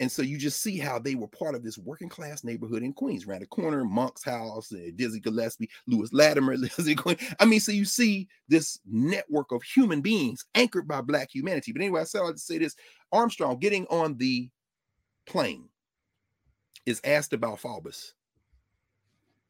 And 0.00 0.10
so 0.10 0.22
you 0.22 0.38
just 0.38 0.62
see 0.62 0.78
how 0.78 0.98
they 1.00 1.16
were 1.16 1.26
part 1.26 1.56
of 1.56 1.64
this 1.64 1.76
working 1.76 2.08
class 2.08 2.44
neighborhood 2.44 2.84
in 2.84 2.92
Queens, 2.92 3.26
around 3.26 3.40
the 3.40 3.46
corner, 3.46 3.84
Monk's 3.84 4.22
house, 4.22 4.72
uh, 4.72 4.90
Dizzy 4.94 5.18
Gillespie, 5.18 5.68
Lewis 5.88 6.12
Latimer, 6.12 6.56
Lizzie 6.56 6.94
Queen. 6.94 7.16
I 7.40 7.44
mean, 7.44 7.58
so 7.58 7.72
you 7.72 7.84
see 7.84 8.28
this 8.48 8.78
network 8.86 9.50
of 9.50 9.62
human 9.62 10.00
beings 10.00 10.44
anchored 10.54 10.86
by 10.86 11.00
Black 11.00 11.34
humanity. 11.34 11.72
But 11.72 11.82
anyway, 11.82 12.02
I 12.02 12.04
said 12.04 12.22
I'd 12.22 12.38
say 12.38 12.58
this 12.58 12.76
Armstrong 13.10 13.58
getting 13.58 13.86
on 13.88 14.16
the 14.16 14.48
plane 15.26 15.68
is 16.86 17.00
asked 17.02 17.32
about 17.32 17.60
Faubus. 17.60 18.12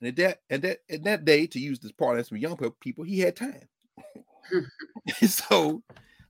And 0.00 0.09
at 0.09 0.16
that, 0.16 0.40
at 0.48 0.62
that, 0.62 0.78
at 0.88 1.04
that 1.04 1.24
day, 1.24 1.46
to 1.48 1.59
use 1.59 1.78
this 1.78 1.92
part 1.92 2.18
as 2.18 2.28
some 2.28 2.38
young 2.38 2.56
people, 2.80 3.04
he 3.04 3.20
had 3.20 3.36
time. 3.36 3.68
so 5.26 5.82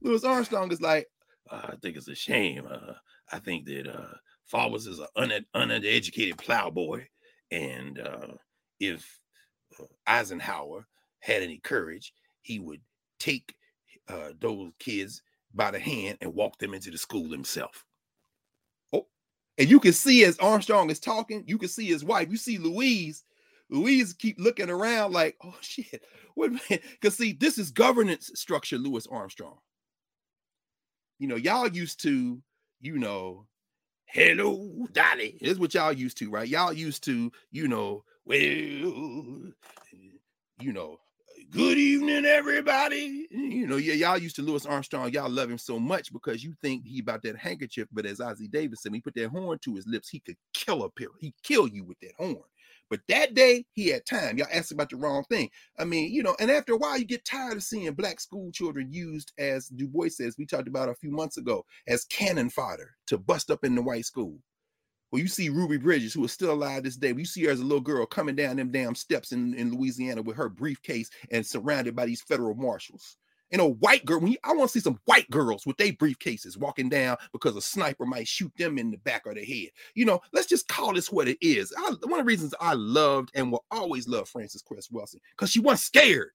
Louis 0.02 0.24
Armstrong 0.24 0.70
is 0.72 0.80
like, 0.80 1.06
uh, 1.50 1.70
I 1.72 1.76
think 1.76 1.96
it's 1.96 2.08
a 2.08 2.14
shame. 2.14 2.66
Uh, 2.70 2.94
I 3.32 3.38
think 3.38 3.66
that 3.66 3.88
uh, 3.88 4.14
Faubus 4.52 4.86
is 4.86 4.98
an 4.98 5.06
un- 5.16 5.46
uneducated 5.54 6.38
plowboy, 6.38 7.04
and 7.50 7.98
uh, 8.00 8.34
if 8.80 9.18
uh, 9.78 9.84
Eisenhower 10.06 10.86
had 11.20 11.42
any 11.42 11.58
courage, 11.58 12.12
he 12.42 12.58
would 12.58 12.80
take 13.18 13.54
uh, 14.08 14.30
those 14.40 14.72
kids 14.78 15.22
by 15.54 15.70
the 15.70 15.78
hand 15.78 16.18
and 16.20 16.34
walk 16.34 16.58
them 16.58 16.74
into 16.74 16.90
the 16.90 16.98
school 16.98 17.30
himself. 17.30 17.84
Oh, 18.92 19.06
and 19.56 19.68
you 19.68 19.80
can 19.80 19.92
see 19.92 20.24
as 20.24 20.38
Armstrong 20.38 20.90
is 20.90 21.00
talking, 21.00 21.44
you 21.46 21.58
can 21.58 21.68
see 21.68 21.86
his 21.86 22.04
wife. 22.04 22.28
You 22.30 22.36
see 22.36 22.58
Louise. 22.58 23.24
Louise 23.70 24.12
keep 24.12 24.38
looking 24.38 24.70
around 24.70 25.12
like, 25.12 25.36
oh 25.44 25.56
shit. 25.60 26.02
What 26.34 26.52
because 26.68 27.16
see, 27.16 27.32
this 27.32 27.58
is 27.58 27.70
governance 27.70 28.30
structure, 28.34 28.78
Louis 28.78 29.06
Armstrong. 29.08 29.58
You 31.18 31.26
know, 31.28 31.36
y'all 31.36 31.68
used 31.68 32.00
to, 32.02 32.40
you 32.80 32.98
know, 32.98 33.46
hello, 34.06 34.86
Dolly. 34.92 35.36
This 35.40 35.52
is 35.52 35.58
what 35.58 35.74
y'all 35.74 35.92
used 35.92 36.16
to, 36.18 36.30
right? 36.30 36.48
Y'all 36.48 36.72
used 36.72 37.02
to, 37.04 37.32
you 37.50 37.66
know, 37.66 38.04
well, 38.24 38.38
you 38.38 39.52
know, 40.72 40.98
good 41.50 41.78
evening, 41.78 42.24
everybody. 42.24 43.26
You 43.30 43.66
know, 43.66 43.76
yeah, 43.76 43.94
y'all 43.94 44.18
used 44.18 44.36
to 44.36 44.42
Louis 44.42 44.66
Armstrong. 44.66 45.12
Y'all 45.12 45.30
love 45.30 45.50
him 45.50 45.58
so 45.58 45.78
much 45.78 46.12
because 46.12 46.44
you 46.44 46.54
think 46.62 46.86
he 46.86 47.00
about 47.00 47.22
that 47.22 47.36
handkerchief. 47.36 47.88
But 47.90 48.06
as 48.06 48.18
Ossie 48.18 48.50
Davis 48.50 48.82
said, 48.82 48.94
he 48.94 49.00
put 49.00 49.14
that 49.14 49.28
horn 49.28 49.58
to 49.60 49.74
his 49.74 49.86
lips, 49.86 50.08
he 50.08 50.20
could 50.20 50.36
kill 50.54 50.84
a 50.84 50.90
pill. 50.90 51.10
He 51.18 51.34
kill 51.42 51.66
you 51.66 51.84
with 51.84 51.98
that 52.00 52.12
horn. 52.16 52.42
But 52.90 53.00
that 53.08 53.34
day 53.34 53.64
he 53.72 53.88
had 53.88 54.06
time. 54.06 54.38
Y'all 54.38 54.48
asked 54.52 54.72
about 54.72 54.90
the 54.90 54.96
wrong 54.96 55.24
thing. 55.28 55.50
I 55.78 55.84
mean, 55.84 56.12
you 56.12 56.22
know, 56.22 56.36
and 56.40 56.50
after 56.50 56.72
a 56.72 56.78
while, 56.78 56.98
you 56.98 57.04
get 57.04 57.24
tired 57.24 57.56
of 57.56 57.62
seeing 57.62 57.92
black 57.92 58.20
school 58.20 58.50
children 58.52 58.88
used 58.90 59.32
as 59.38 59.68
Du 59.68 59.88
Bois 59.88 60.08
says, 60.08 60.36
we 60.38 60.46
talked 60.46 60.68
about 60.68 60.88
a 60.88 60.94
few 60.94 61.10
months 61.10 61.36
ago, 61.36 61.64
as 61.86 62.04
cannon 62.04 62.50
fodder 62.50 62.96
to 63.06 63.18
bust 63.18 63.50
up 63.50 63.64
in 63.64 63.74
the 63.74 63.82
white 63.82 64.06
school. 64.06 64.38
Well, 65.10 65.22
you 65.22 65.28
see 65.28 65.48
Ruby 65.48 65.78
Bridges, 65.78 66.12
who 66.12 66.24
is 66.24 66.32
still 66.32 66.52
alive 66.52 66.82
this 66.82 66.96
day. 66.96 67.14
You 67.16 67.24
see 67.24 67.44
her 67.44 67.50
as 67.50 67.60
a 67.60 67.64
little 67.64 67.80
girl 67.80 68.04
coming 68.04 68.36
down 68.36 68.56
them 68.56 68.70
damn 68.70 68.94
steps 68.94 69.32
in, 69.32 69.54
in 69.54 69.72
Louisiana 69.74 70.20
with 70.20 70.36
her 70.36 70.50
briefcase 70.50 71.08
and 71.30 71.46
surrounded 71.46 71.96
by 71.96 72.04
these 72.04 72.20
federal 72.20 72.54
marshals. 72.54 73.16
And 73.50 73.62
a 73.62 73.66
white 73.66 74.04
girl, 74.04 74.20
when 74.20 74.32
you, 74.32 74.38
I 74.44 74.52
want 74.52 74.70
to 74.70 74.78
see 74.78 74.82
some 74.82 75.00
white 75.06 75.28
girls 75.30 75.64
with 75.64 75.76
their 75.78 75.92
briefcases 75.92 76.56
walking 76.56 76.88
down 76.88 77.16
because 77.32 77.56
a 77.56 77.62
sniper 77.62 78.04
might 78.04 78.28
shoot 78.28 78.52
them 78.58 78.78
in 78.78 78.90
the 78.90 78.98
back 78.98 79.26
of 79.26 79.36
the 79.36 79.44
head. 79.44 79.70
You 79.94 80.04
know, 80.04 80.20
let's 80.32 80.46
just 80.46 80.68
call 80.68 80.92
this 80.92 81.10
what 81.10 81.28
it 81.28 81.38
is. 81.40 81.72
I, 81.76 81.94
one 82.02 82.20
of 82.20 82.26
the 82.26 82.30
reasons 82.30 82.54
I 82.60 82.74
loved 82.74 83.30
and 83.34 83.50
will 83.50 83.64
always 83.70 84.06
love 84.06 84.28
Frances 84.28 84.62
Cress 84.62 84.88
Welsing 84.88 85.20
because 85.36 85.50
she 85.50 85.60
wasn't 85.60 85.80
scared. 85.80 86.30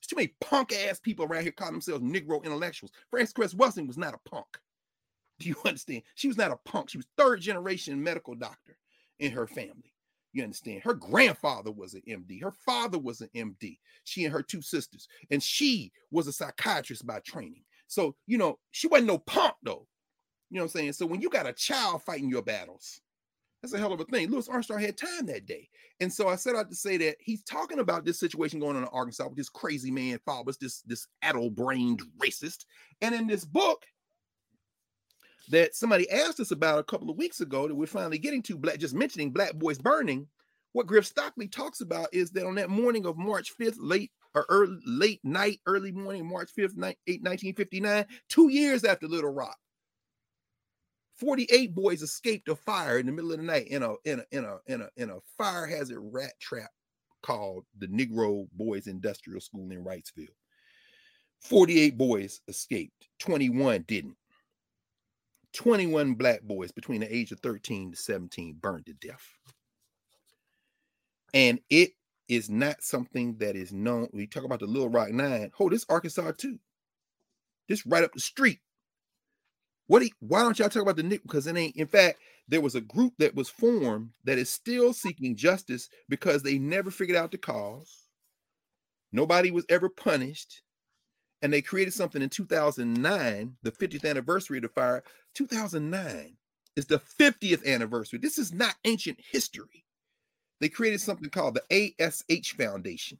There's 0.00 0.08
too 0.08 0.16
many 0.16 0.34
punk 0.40 0.72
ass 0.72 1.00
people 1.00 1.24
around 1.24 1.42
here 1.42 1.52
calling 1.52 1.74
themselves 1.74 2.04
Negro 2.04 2.42
intellectuals. 2.44 2.92
Frances 3.10 3.32
Cress 3.32 3.54
Welsing 3.54 3.86
was 3.86 3.98
not 3.98 4.14
a 4.14 4.28
punk. 4.30 4.46
Do 5.40 5.48
you 5.48 5.56
understand? 5.64 6.02
She 6.14 6.28
was 6.28 6.36
not 6.36 6.52
a 6.52 6.56
punk. 6.64 6.90
She 6.90 6.98
was 6.98 7.06
third 7.16 7.40
generation 7.40 8.02
medical 8.02 8.34
doctor 8.34 8.76
in 9.18 9.32
her 9.32 9.46
family. 9.46 9.91
You 10.32 10.42
understand? 10.42 10.82
Her 10.82 10.94
grandfather 10.94 11.70
was 11.70 11.94
an 11.94 12.02
MD. 12.08 12.42
Her 12.42 12.52
father 12.52 12.98
was 12.98 13.20
an 13.20 13.28
MD. 13.36 13.78
She 14.04 14.24
and 14.24 14.32
her 14.32 14.42
two 14.42 14.62
sisters. 14.62 15.06
And 15.30 15.42
she 15.42 15.92
was 16.10 16.26
a 16.26 16.32
psychiatrist 16.32 17.06
by 17.06 17.20
training. 17.20 17.64
So, 17.86 18.14
you 18.26 18.38
know, 18.38 18.58
she 18.70 18.86
wasn't 18.86 19.08
no 19.08 19.18
punk 19.18 19.54
though. 19.62 19.86
You 20.50 20.56
know 20.56 20.64
what 20.64 20.74
I'm 20.74 20.80
saying? 20.80 20.92
So 20.94 21.06
when 21.06 21.20
you 21.20 21.28
got 21.28 21.46
a 21.46 21.52
child 21.52 22.02
fighting 22.02 22.30
your 22.30 22.42
battles, 22.42 23.00
that's 23.62 23.74
a 23.74 23.78
hell 23.78 23.92
of 23.92 24.00
a 24.00 24.04
thing. 24.04 24.28
Louis 24.28 24.48
Armstrong 24.48 24.80
had 24.80 24.96
time 24.96 25.26
that 25.26 25.46
day. 25.46 25.68
And 26.00 26.12
so 26.12 26.28
I 26.28 26.34
set 26.34 26.56
out 26.56 26.68
to 26.68 26.74
say 26.74 26.96
that 26.96 27.16
he's 27.20 27.44
talking 27.44 27.78
about 27.78 28.04
this 28.04 28.18
situation 28.18 28.58
going 28.58 28.76
on 28.76 28.82
in 28.82 28.88
Arkansas 28.88 29.28
with 29.28 29.36
this 29.36 29.48
crazy 29.48 29.90
man, 29.90 30.18
Faubus, 30.26 30.58
this, 30.58 30.80
this 30.82 31.06
addle-brained 31.22 32.02
racist. 32.18 32.64
And 33.02 33.14
in 33.14 33.26
this 33.26 33.44
book, 33.44 33.84
that 35.50 35.74
somebody 35.74 36.08
asked 36.10 36.40
us 36.40 36.50
about 36.50 36.78
a 36.78 36.84
couple 36.84 37.10
of 37.10 37.16
weeks 37.16 37.40
ago 37.40 37.68
that 37.68 37.74
we're 37.74 37.86
finally 37.86 38.18
getting 38.18 38.42
to 38.42 38.56
black 38.56 38.78
just 38.78 38.94
mentioning 38.94 39.32
black 39.32 39.54
boys 39.54 39.78
burning. 39.78 40.26
What 40.72 40.86
Grif 40.86 41.04
Stockley 41.04 41.48
talks 41.48 41.80
about 41.80 42.08
is 42.12 42.30
that 42.30 42.46
on 42.46 42.54
that 42.54 42.70
morning 42.70 43.06
of 43.06 43.16
march 43.16 43.52
5th 43.60 43.76
late 43.78 44.10
or 44.34 44.46
early 44.48 44.78
late 44.86 45.20
night 45.24 45.60
early 45.66 45.92
morning 45.92 46.26
march 46.26 46.50
5th 46.58 46.76
1959 46.76 48.06
two 48.30 48.48
years 48.48 48.82
after 48.84 49.06
little 49.06 49.32
rock 49.32 49.58
48 51.16 51.74
boys 51.74 52.02
escaped 52.02 52.48
a 52.48 52.56
fire 52.56 52.98
in 52.98 53.06
the 53.06 53.12
middle 53.12 53.32
of 53.32 53.38
the 53.38 53.44
night 53.44 53.68
in 53.68 53.82
a 53.82 53.94
in 54.04 54.20
a 54.20 54.24
in 54.36 54.44
a 54.44 54.58
in 54.66 54.80
a, 54.80 54.88
in 54.96 55.10
a 55.10 55.18
fire 55.36 55.66
hazard 55.66 56.00
rat 56.00 56.32
trap 56.40 56.70
called 57.22 57.64
the 57.78 57.86
negro 57.86 58.48
boys 58.54 58.86
industrial 58.86 59.40
school 59.40 59.70
in 59.70 59.84
wrightsville. 59.84 60.26
48 61.42 61.96
boys 61.96 62.40
escaped 62.48 63.08
21 63.20 63.84
didn't 63.86 64.16
21 65.52 66.14
black 66.14 66.42
boys 66.42 66.72
between 66.72 67.00
the 67.00 67.14
age 67.14 67.32
of 67.32 67.40
13 67.40 67.92
to 67.92 67.96
17 67.96 68.56
burned 68.60 68.86
to 68.86 68.94
death. 68.94 69.26
And 71.34 71.60
it 71.70 71.92
is 72.28 72.48
not 72.48 72.82
something 72.82 73.36
that 73.38 73.56
is 73.56 73.72
known. 73.72 74.08
We 74.12 74.26
talk 74.26 74.44
about 74.44 74.60
the 74.60 74.66
Little 74.66 74.88
Rock 74.88 75.10
Nine. 75.10 75.50
Oh, 75.58 75.68
this 75.68 75.86
Arkansas 75.88 76.32
too. 76.36 76.58
This 77.68 77.86
right 77.86 78.04
up 78.04 78.12
the 78.12 78.20
street. 78.20 78.60
What? 79.86 80.00
Do 80.00 80.06
you, 80.06 80.12
why 80.20 80.42
don't 80.42 80.58
y'all 80.58 80.68
talk 80.68 80.82
about 80.82 80.96
the 80.96 81.02
Nick? 81.02 81.22
Because 81.22 81.46
it 81.46 81.56
ain't. 81.56 81.76
In 81.76 81.86
fact, 81.86 82.18
there 82.48 82.60
was 82.60 82.74
a 82.74 82.80
group 82.80 83.14
that 83.18 83.34
was 83.34 83.48
formed 83.48 84.10
that 84.24 84.38
is 84.38 84.50
still 84.50 84.92
seeking 84.92 85.36
justice 85.36 85.88
because 86.08 86.42
they 86.42 86.58
never 86.58 86.90
figured 86.90 87.16
out 87.16 87.30
the 87.30 87.38
cause. 87.38 88.08
Nobody 89.12 89.50
was 89.50 89.66
ever 89.68 89.88
punished 89.88 90.62
and 91.42 91.52
they 91.52 91.60
created 91.60 91.92
something 91.92 92.22
in 92.22 92.28
2009, 92.28 93.56
the 93.62 93.72
50th 93.72 94.08
anniversary 94.08 94.58
of 94.58 94.62
the 94.62 94.68
fire. 94.68 95.02
2009 95.34 96.36
is 96.76 96.86
the 96.86 97.00
50th 97.18 97.66
anniversary. 97.66 98.18
This 98.20 98.38
is 98.38 98.54
not 98.54 98.76
ancient 98.84 99.18
history. 99.20 99.84
They 100.60 100.68
created 100.68 101.00
something 101.00 101.28
called 101.28 101.58
the 101.68 101.94
ASH 102.00 102.52
Foundation. 102.52 103.18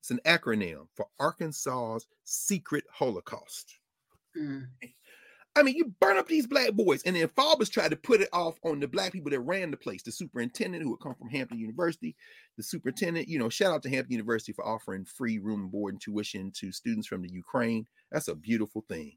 It's 0.00 0.10
an 0.10 0.20
acronym 0.24 0.88
for 0.94 1.06
Arkansas's 1.20 2.06
Secret 2.24 2.84
Holocaust. 2.92 3.78
Mm. 4.36 4.66
I 5.56 5.62
mean, 5.62 5.74
you 5.74 5.86
burn 6.00 6.18
up 6.18 6.28
these 6.28 6.46
black 6.46 6.74
boys. 6.74 7.02
And 7.04 7.16
then 7.16 7.28
Faubus 7.28 7.70
tried 7.70 7.90
to 7.90 7.96
put 7.96 8.20
it 8.20 8.28
off 8.32 8.58
on 8.62 8.78
the 8.78 8.86
black 8.86 9.12
people 9.12 9.30
that 9.30 9.40
ran 9.40 9.70
the 9.70 9.76
place, 9.78 10.02
the 10.02 10.12
superintendent 10.12 10.82
who 10.82 10.90
would 10.90 11.00
come 11.00 11.14
from 11.14 11.30
Hampton 11.30 11.58
University. 11.58 12.14
The 12.58 12.62
superintendent, 12.62 13.26
you 13.26 13.38
know, 13.38 13.48
shout 13.48 13.72
out 13.72 13.82
to 13.84 13.88
Hampton 13.88 14.12
University 14.12 14.52
for 14.52 14.66
offering 14.66 15.06
free 15.06 15.38
room 15.38 15.62
and 15.62 15.70
board 15.72 15.94
and 15.94 16.00
tuition 16.00 16.52
to 16.56 16.70
students 16.72 17.08
from 17.08 17.22
the 17.22 17.32
Ukraine. 17.32 17.86
That's 18.12 18.28
a 18.28 18.34
beautiful 18.34 18.84
thing. 18.86 19.16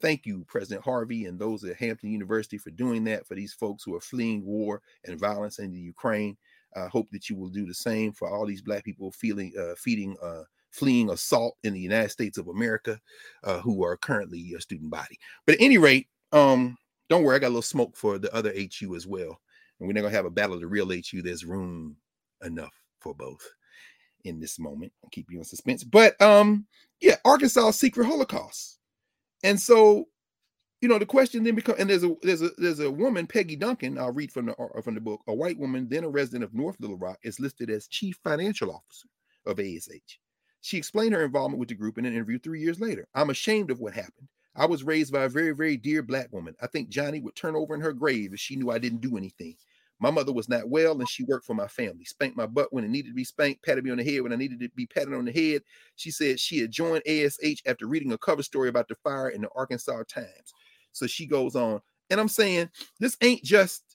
Thank 0.00 0.24
you, 0.24 0.44
President 0.48 0.84
Harvey, 0.84 1.26
and 1.26 1.38
those 1.38 1.62
at 1.64 1.76
Hampton 1.76 2.10
University 2.10 2.56
for 2.56 2.70
doing 2.70 3.04
that 3.04 3.26
for 3.26 3.34
these 3.34 3.52
folks 3.52 3.82
who 3.82 3.94
are 3.94 4.00
fleeing 4.00 4.46
war 4.46 4.80
and 5.04 5.20
violence 5.20 5.58
in 5.58 5.72
the 5.72 5.78
Ukraine. 5.78 6.38
I 6.76 6.86
hope 6.86 7.10
that 7.10 7.28
you 7.28 7.36
will 7.36 7.50
do 7.50 7.66
the 7.66 7.74
same 7.74 8.12
for 8.12 8.30
all 8.30 8.46
these 8.46 8.62
black 8.62 8.84
people 8.84 9.10
feeling 9.10 9.52
uh, 9.60 9.74
feeding 9.76 10.16
uh, 10.22 10.44
fleeing 10.70 11.10
assault 11.10 11.56
in 11.64 11.74
the 11.74 11.80
United 11.80 12.10
States 12.10 12.38
of 12.38 12.48
America 12.48 13.00
uh, 13.44 13.60
who 13.60 13.84
are 13.84 13.96
currently 13.96 14.54
a 14.56 14.60
student 14.60 14.90
body. 14.90 15.18
But 15.46 15.56
at 15.56 15.60
any 15.60 15.78
rate, 15.78 16.08
um, 16.32 16.76
don't 17.08 17.24
worry, 17.24 17.36
I 17.36 17.40
got 17.40 17.48
a 17.48 17.48
little 17.48 17.62
smoke 17.62 17.96
for 17.96 18.18
the 18.18 18.34
other 18.34 18.52
HU 18.52 18.94
as 18.94 19.06
well. 19.06 19.40
And 19.78 19.88
we're 19.88 19.94
not 19.94 20.02
gonna 20.02 20.14
have 20.14 20.26
a 20.26 20.30
battle 20.30 20.54
of 20.54 20.60
the 20.60 20.66
real 20.66 20.90
HU. 20.90 21.22
There's 21.22 21.44
room 21.44 21.96
enough 22.44 22.72
for 23.00 23.14
both 23.14 23.46
in 24.24 24.40
this 24.40 24.58
moment. 24.58 24.92
I'll 25.02 25.10
keep 25.10 25.26
you 25.30 25.38
in 25.38 25.44
suspense. 25.44 25.84
But 25.84 26.20
um, 26.20 26.66
yeah, 27.00 27.16
Arkansas 27.24 27.72
secret 27.72 28.06
Holocaust. 28.06 28.78
And 29.42 29.58
so, 29.58 30.06
you 30.80 30.88
know, 30.88 30.98
the 30.98 31.06
question 31.06 31.44
then 31.44 31.54
becomes, 31.54 31.78
and 31.78 31.88
there's 31.88 32.04
a 32.04 32.14
there's 32.22 32.42
a 32.42 32.50
there's 32.58 32.80
a 32.80 32.90
woman, 32.90 33.26
Peggy 33.26 33.56
Duncan. 33.56 33.98
I'll 33.98 34.12
read 34.12 34.32
from 34.32 34.46
the 34.46 34.56
uh, 34.56 34.80
from 34.82 34.94
the 34.94 35.00
book. 35.00 35.20
A 35.26 35.34
white 35.34 35.58
woman, 35.58 35.88
then 35.88 36.04
a 36.04 36.08
resident 36.08 36.44
of 36.44 36.54
North 36.54 36.76
Little 36.80 36.98
Rock, 36.98 37.18
is 37.22 37.40
listed 37.40 37.70
as 37.70 37.86
chief 37.86 38.18
financial 38.22 38.70
officer 38.70 39.08
of 39.46 39.58
ASH. 39.58 40.20
She 40.60 40.76
explained 40.76 41.14
her 41.14 41.24
involvement 41.24 41.58
with 41.58 41.68
the 41.68 41.74
group 41.74 41.98
in 41.98 42.04
an 42.04 42.12
interview 42.12 42.38
three 42.38 42.60
years 42.60 42.80
later. 42.80 43.06
I'm 43.14 43.30
ashamed 43.30 43.70
of 43.70 43.80
what 43.80 43.94
happened. 43.94 44.28
I 44.56 44.66
was 44.66 44.84
raised 44.84 45.12
by 45.12 45.24
a 45.24 45.28
very, 45.28 45.52
very 45.52 45.76
dear 45.76 46.02
black 46.02 46.32
woman. 46.32 46.54
I 46.60 46.66
think 46.66 46.90
Johnny 46.90 47.20
would 47.20 47.36
turn 47.36 47.56
over 47.56 47.74
in 47.74 47.80
her 47.80 47.92
grave 47.92 48.32
if 48.34 48.40
she 48.40 48.56
knew 48.56 48.70
I 48.70 48.78
didn't 48.78 49.00
do 49.00 49.16
anything. 49.16 49.56
My 50.00 50.10
mother 50.10 50.32
was 50.32 50.48
not 50.48 50.68
well 50.68 50.98
and 50.98 51.08
she 51.08 51.24
worked 51.24 51.46
for 51.46 51.54
my 51.54 51.68
family, 51.68 52.04
spanked 52.04 52.36
my 52.36 52.46
butt 52.46 52.72
when 52.72 52.84
it 52.84 52.88
needed 52.88 53.10
to 53.10 53.14
be 53.14 53.24
spanked, 53.24 53.64
patted 53.64 53.84
me 53.84 53.90
on 53.90 53.98
the 53.98 54.04
head 54.04 54.22
when 54.22 54.32
I 54.32 54.36
needed 54.36 54.58
to 54.60 54.68
be 54.70 54.86
patted 54.86 55.14
on 55.14 55.26
the 55.26 55.32
head. 55.32 55.62
She 55.96 56.10
said 56.10 56.40
she 56.40 56.58
had 56.58 56.72
joined 56.72 57.06
ASH 57.06 57.62
after 57.66 57.86
reading 57.86 58.12
a 58.12 58.18
cover 58.18 58.42
story 58.42 58.70
about 58.70 58.88
the 58.88 58.96
fire 58.96 59.28
in 59.28 59.42
the 59.42 59.48
Arkansas 59.54 60.02
Times. 60.08 60.54
So 60.92 61.06
she 61.06 61.26
goes 61.26 61.54
on, 61.54 61.80
and 62.08 62.18
I'm 62.18 62.28
saying 62.28 62.70
this 62.98 63.16
ain't 63.20 63.44
just 63.44 63.89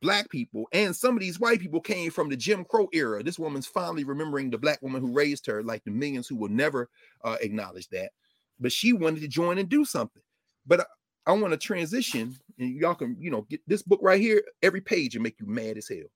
black 0.00 0.28
people 0.30 0.68
and 0.72 0.94
some 0.94 1.14
of 1.14 1.20
these 1.20 1.40
white 1.40 1.60
people 1.60 1.80
came 1.80 2.10
from 2.10 2.28
the 2.28 2.36
Jim 2.36 2.64
Crow 2.64 2.88
era. 2.92 3.22
This 3.22 3.38
woman's 3.38 3.66
finally 3.66 4.04
remembering 4.04 4.50
the 4.50 4.58
black 4.58 4.80
woman 4.82 5.00
who 5.00 5.12
raised 5.12 5.46
her, 5.46 5.62
like 5.62 5.84
the 5.84 5.90
millions 5.90 6.28
who 6.28 6.36
will 6.36 6.48
never 6.48 6.88
uh, 7.24 7.36
acknowledge 7.40 7.88
that. 7.88 8.12
But 8.60 8.72
she 8.72 8.92
wanted 8.92 9.20
to 9.20 9.28
join 9.28 9.58
and 9.58 9.68
do 9.68 9.84
something. 9.84 10.22
But 10.66 10.80
I, 10.80 10.84
I 11.26 11.32
want 11.32 11.52
to 11.52 11.58
transition, 11.58 12.36
and 12.58 12.74
y'all 12.76 12.94
can, 12.94 13.16
you 13.18 13.30
know, 13.30 13.42
get 13.42 13.60
this 13.66 13.82
book 13.82 14.00
right 14.02 14.20
here, 14.20 14.42
every 14.62 14.80
page 14.80 15.14
and 15.14 15.22
make 15.22 15.40
you 15.40 15.46
mad 15.46 15.76
as 15.76 15.88
hell. 15.88 16.08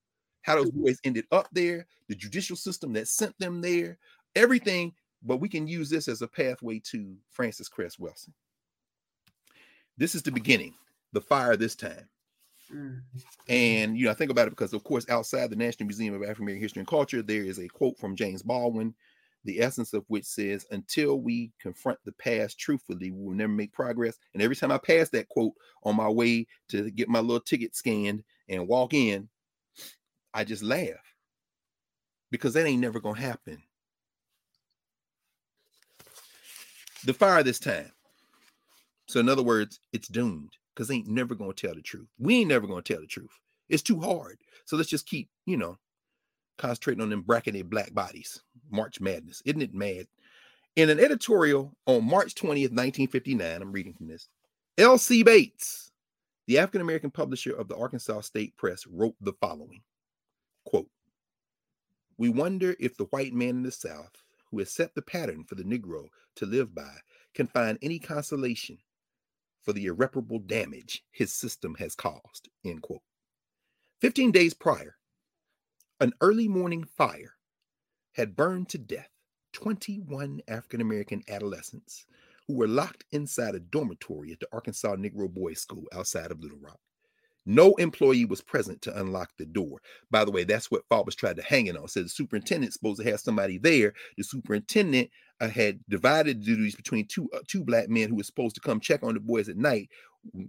how 0.43 0.57
those 0.57 0.71
boys 0.71 0.99
ended 1.05 1.27
up 1.33 1.49
there, 1.53 1.87
the 2.09 2.15
judicial 2.15 2.57
system 2.57 2.93
that 2.95 3.09
sent 3.09 3.39
them 3.39 3.61
there, 3.61 3.99
everything. 4.35 4.93
But 5.23 5.37
we 5.37 5.49
can 5.49 5.67
use 5.67 5.91
this 5.91 6.09
as 6.09 6.23
a 6.23 6.29
pathway 6.29 6.81
to 6.91 7.15
Frances 7.31 7.69
Cress 7.69 7.97
Welsing. 7.97 8.33
This 9.99 10.15
is 10.15 10.23
the 10.23 10.33
beginning, 10.33 10.75
the 11.13 11.21
fire 11.21 11.57
this 11.57 11.75
time. 11.75 12.09
Mm. 12.75 13.01
And 13.49 13.97
you 13.97 14.05
know, 14.05 14.11
I 14.11 14.15
think 14.15 14.31
about 14.31 14.47
it 14.47 14.51
because, 14.51 14.73
of 14.73 14.85
course, 14.85 15.09
outside 15.09 15.51
the 15.51 15.57
National 15.57 15.87
Museum 15.87 16.15
of 16.15 16.23
African 16.23 16.45
American 16.45 16.63
History 16.63 16.81
and 16.81 16.89
Culture, 16.89 17.23
there 17.23 17.43
is 17.43 17.59
a 17.59 17.69
quote 17.69 17.99
from 17.99 18.17
James 18.17 18.43
Baldwin, 18.43 18.95
the 19.45 19.61
essence 19.61 19.93
of 19.93 20.05
which 20.09 20.25
says, 20.25 20.67
"Until 20.71 21.21
we 21.21 21.53
confront 21.61 21.99
the 22.05 22.13
past 22.13 22.59
truthfully, 22.59 23.11
we 23.11 23.25
will 23.25 23.35
never 23.35 23.53
make 23.53 23.73
progress." 23.73 24.19
And 24.35 24.43
every 24.43 24.57
time 24.57 24.71
I 24.71 24.79
pass 24.79 25.09
that 25.11 25.29
quote 25.29 25.55
on 25.83 25.97
my 25.97 26.09
way 26.09 26.47
to 26.69 26.91
get 26.91 27.09
my 27.09 27.21
little 27.21 27.41
ticket 27.41 27.75
scanned 27.75 28.23
and 28.49 28.69
walk 28.69 28.95
in, 28.95 29.29
I 30.33 30.45
just 30.45 30.63
laugh 30.63 31.15
because 32.31 32.55
that 32.55 32.67
ain't 32.67 32.81
never 32.81 33.01
gonna 33.01 33.21
happen. 33.21 33.63
The 37.05 37.15
fire 37.15 37.43
this 37.43 37.59
time. 37.59 37.91
So, 39.07 39.19
in 39.19 39.29
other 39.29 39.43
words, 39.43 39.81
it's 39.93 40.07
doomed 40.07 40.57
because 40.81 40.89
they 40.89 40.95
ain't 40.95 41.09
never 41.09 41.35
gonna 41.35 41.53
tell 41.53 41.75
the 41.75 41.83
truth. 41.83 42.09
We 42.19 42.39
ain't 42.39 42.49
never 42.49 42.67
gonna 42.67 42.81
tell 42.81 43.01
the 43.01 43.07
truth. 43.07 43.39
It's 43.69 43.83
too 43.83 44.01
hard. 44.01 44.39
So 44.65 44.79
let's 44.79 44.89
just 44.89 45.07
keep, 45.07 45.29
you 45.45 45.59
know, 45.59 45.77
concentrating 46.57 47.03
on 47.03 47.11
them 47.11 47.21
bracketed 47.21 47.69
black 47.69 47.93
bodies. 47.93 48.41
March 48.71 48.99
Madness. 48.99 49.43
Isn't 49.45 49.61
it 49.61 49.75
mad? 49.75 50.07
In 50.77 50.89
an 50.89 50.99
editorial 50.99 51.77
on 51.85 52.09
March 52.09 52.35
20th, 52.35 52.73
1959, 52.73 53.61
I'm 53.61 53.73
reading 53.73 53.93
from 53.93 54.09
this. 54.09 54.31
L.C. 54.79 55.23
Bates, 55.23 55.93
the 56.47 56.57
African 56.57 56.81
American 56.81 57.11
publisher 57.11 57.55
of 57.55 57.69
the 57.69 57.77
Arkansas 57.77 58.23
State 58.23 58.57
Press, 58.57 58.87
wrote 58.87 59.17
the 59.21 59.35
following 59.35 59.83
quote, 60.65 60.89
We 62.17 62.31
wonder 62.31 62.75
if 62.81 62.97
the 62.97 63.05
white 63.11 63.35
man 63.35 63.51
in 63.51 63.63
the 63.65 63.71
South, 63.71 64.23
who 64.51 64.61
has 64.61 64.73
set 64.73 64.95
the 64.95 65.03
pattern 65.03 65.45
for 65.45 65.57
the 65.57 65.63
Negro 65.63 66.07
to 66.37 66.47
live 66.47 66.75
by, 66.75 66.95
can 67.35 67.49
find 67.49 67.77
any 67.83 67.99
consolation 67.99 68.79
for 69.63 69.73
the 69.73 69.87
irreparable 69.87 70.39
damage 70.39 71.05
his 71.11 71.33
system 71.33 71.75
has 71.77 71.95
caused. 71.95 72.49
End 72.65 72.83
quote. 72.83 73.03
15 74.01 74.33
days 74.33 74.55
prior, 74.55 74.97
an 76.01 76.13
early 76.21 76.49
morning 76.49 76.85
fire 76.85 77.35
had 78.15 78.37
burned 78.37 78.69
to 78.71 78.79
death 78.79 79.11
21 79.53 80.41
African 80.49 80.81
American 80.81 81.23
adolescents 81.29 82.07
who 82.47 82.57
were 82.57 82.69
locked 82.69 83.05
inside 83.13 83.55
a 83.55 83.61
dormitory 83.61 84.33
at 84.33 84.41
the 84.41 84.49
Arkansas 84.53 84.97
Negro 84.97 85.29
Boys 85.29 85.61
School 85.61 85.85
outside 85.93 86.31
of 86.31 86.41
Little 86.41 86.59
Rock. 86.59 86.81
No 87.47 87.75
employee 87.75 88.25
was 88.27 88.41
present 88.41 88.81
to 88.83 89.01
unlock 89.01 89.31
the 89.37 89.47
door. 89.47 89.81
By 90.11 90.25
the 90.25 90.31
way, 90.31 90.45
that's 90.45 90.71
what 90.71 90.89
Faubus 90.89 91.15
tried 91.17 91.37
to 91.37 91.43
hang 91.43 91.67
it 91.67 91.77
on. 91.77 91.89
Said 91.89 92.05
the 92.05 92.09
superintendent's 92.09 92.75
supposed 92.75 93.01
to 93.01 93.11
have 93.11 93.21
somebody 93.21 93.59
there. 93.59 93.95
The 94.17 94.25
superintendent 94.25 95.11
uh, 95.41 95.49
had 95.49 95.81
divided 95.89 96.43
duties 96.43 96.75
between 96.75 97.07
two 97.07 97.29
uh, 97.35 97.41
two 97.49 97.65
black 97.65 97.89
men 97.89 98.09
who 98.09 98.17
were 98.17 98.23
supposed 98.23 98.55
to 98.55 98.61
come 98.61 98.81
check 98.81 99.03
on 99.03 99.15
the 99.15 99.21
boys 99.21 99.49
at 99.49 99.57
night. 99.57 99.89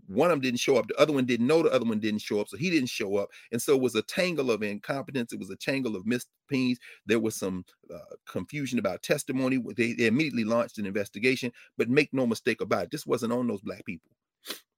One 0.08 0.30
of 0.30 0.34
them 0.34 0.42
didn't 0.42 0.60
show 0.60 0.76
up. 0.76 0.88
The 0.88 1.00
other 1.00 1.14
one 1.14 1.26
didn't 1.26 1.48
know. 1.48 1.64
The 1.64 1.72
other 1.72 1.86
one 1.86 2.00
didn't 2.00 2.22
show 2.22 2.42
up, 2.42 2.50
so 2.50 2.58
he 2.58 2.70
didn't 2.70 2.90
show 2.90 3.16
up. 3.16 3.30
And 3.54 3.62
so 3.62 3.74
it 3.74 3.82
was 3.82 3.96
a 3.96 4.02
tangle 4.02 4.52
of 4.52 4.64
incompetence. 4.64 5.32
It 5.32 5.40
was 5.40 5.50
a 5.50 5.56
tangle 5.56 5.96
of 5.96 6.06
missed 6.06 6.28
pings. 6.50 6.78
There 7.06 7.22
was 7.22 7.38
some 7.38 7.64
uh, 7.94 8.16
confusion 8.28 8.80
about 8.80 9.02
testimony. 9.02 9.64
They, 9.78 9.94
they 9.94 10.08
immediately 10.08 10.44
launched 10.44 10.78
an 10.78 10.86
investigation. 10.86 11.54
But 11.78 11.90
make 11.90 12.14
no 12.14 12.28
mistake 12.28 12.60
about 12.60 12.86
it, 12.86 12.92
this 12.92 13.06
wasn't 13.06 13.32
on 13.32 13.48
those 13.48 13.62
black 13.62 13.86
people. 13.86 14.12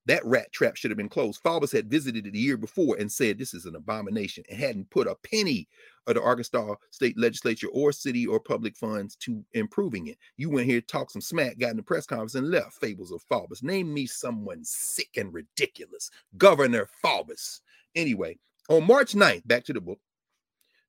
That 0.06 0.26
rat 0.26 0.52
trap 0.52 0.76
should 0.76 0.92
have 0.92 0.98
been 0.98 1.10
closed. 1.10 1.42
Faubus 1.42 1.72
had 1.72 1.90
visited 1.90 2.28
it 2.28 2.34
the 2.34 2.40
year 2.40 2.58
before 2.58 2.98
and 3.00 3.12
said 3.12 3.38
this 3.38 3.54
is 3.54 3.66
an 3.66 3.76
abomination 3.76 4.44
and 4.50 4.60
hadn't 4.60 4.90
put 4.90 5.08
a 5.08 5.16
penny 5.16 5.68
of 6.08 6.16
the 6.16 6.22
Arkansas 6.22 6.76
state 6.92 7.18
legislature 7.18 7.70
or 7.72 7.94
city 7.94 8.28
or 8.28 8.40
public 8.40 8.76
funds 8.76 9.16
to 9.18 9.46
improving 9.54 10.08
it. 10.08 10.18
You 10.36 10.50
went 10.50 10.68
here, 10.68 10.82
talked 10.82 11.12
some 11.12 11.22
smack, 11.22 11.58
got 11.58 11.72
in 11.72 11.78
the 11.78 11.84
press 11.84 12.06
conference, 12.06 12.36
and 12.36 12.52
left. 12.52 12.74
Fables 12.82 13.12
of 13.12 13.24
Faubus. 13.32 13.64
Name 13.64 13.94
me 13.94 14.06
someone 14.06 14.64
sick 14.64 15.10
and 15.16 15.34
ridiculous. 15.34 16.12
Governor 16.38 16.90
Faubus. 17.04 17.62
Anyway, 17.96 18.38
on 18.70 18.86
March 18.86 19.14
9th, 19.14 19.48
back 19.48 19.64
to 19.66 19.74
the 19.74 19.82
book, 19.82 20.00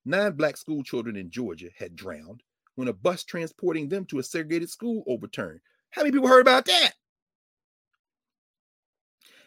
nine 0.05 0.33
black 0.33 0.57
school 0.57 0.83
children 0.83 1.17
in 1.17 1.31
Georgia 1.31 1.69
had 1.79 1.95
drowned 1.95 2.43
when 2.75 2.89
a 2.89 2.93
bus 2.93 3.23
transporting 3.23 3.89
them 3.89 4.05
to 4.07 4.19
a 4.19 4.23
segregated 4.23 4.71
school 4.71 5.05
overturned. 5.07 5.61
How 5.91 6.03
many 6.03 6.13
people 6.13 6.29
heard 6.29 6.41
about 6.41 6.65
that? 6.67 6.95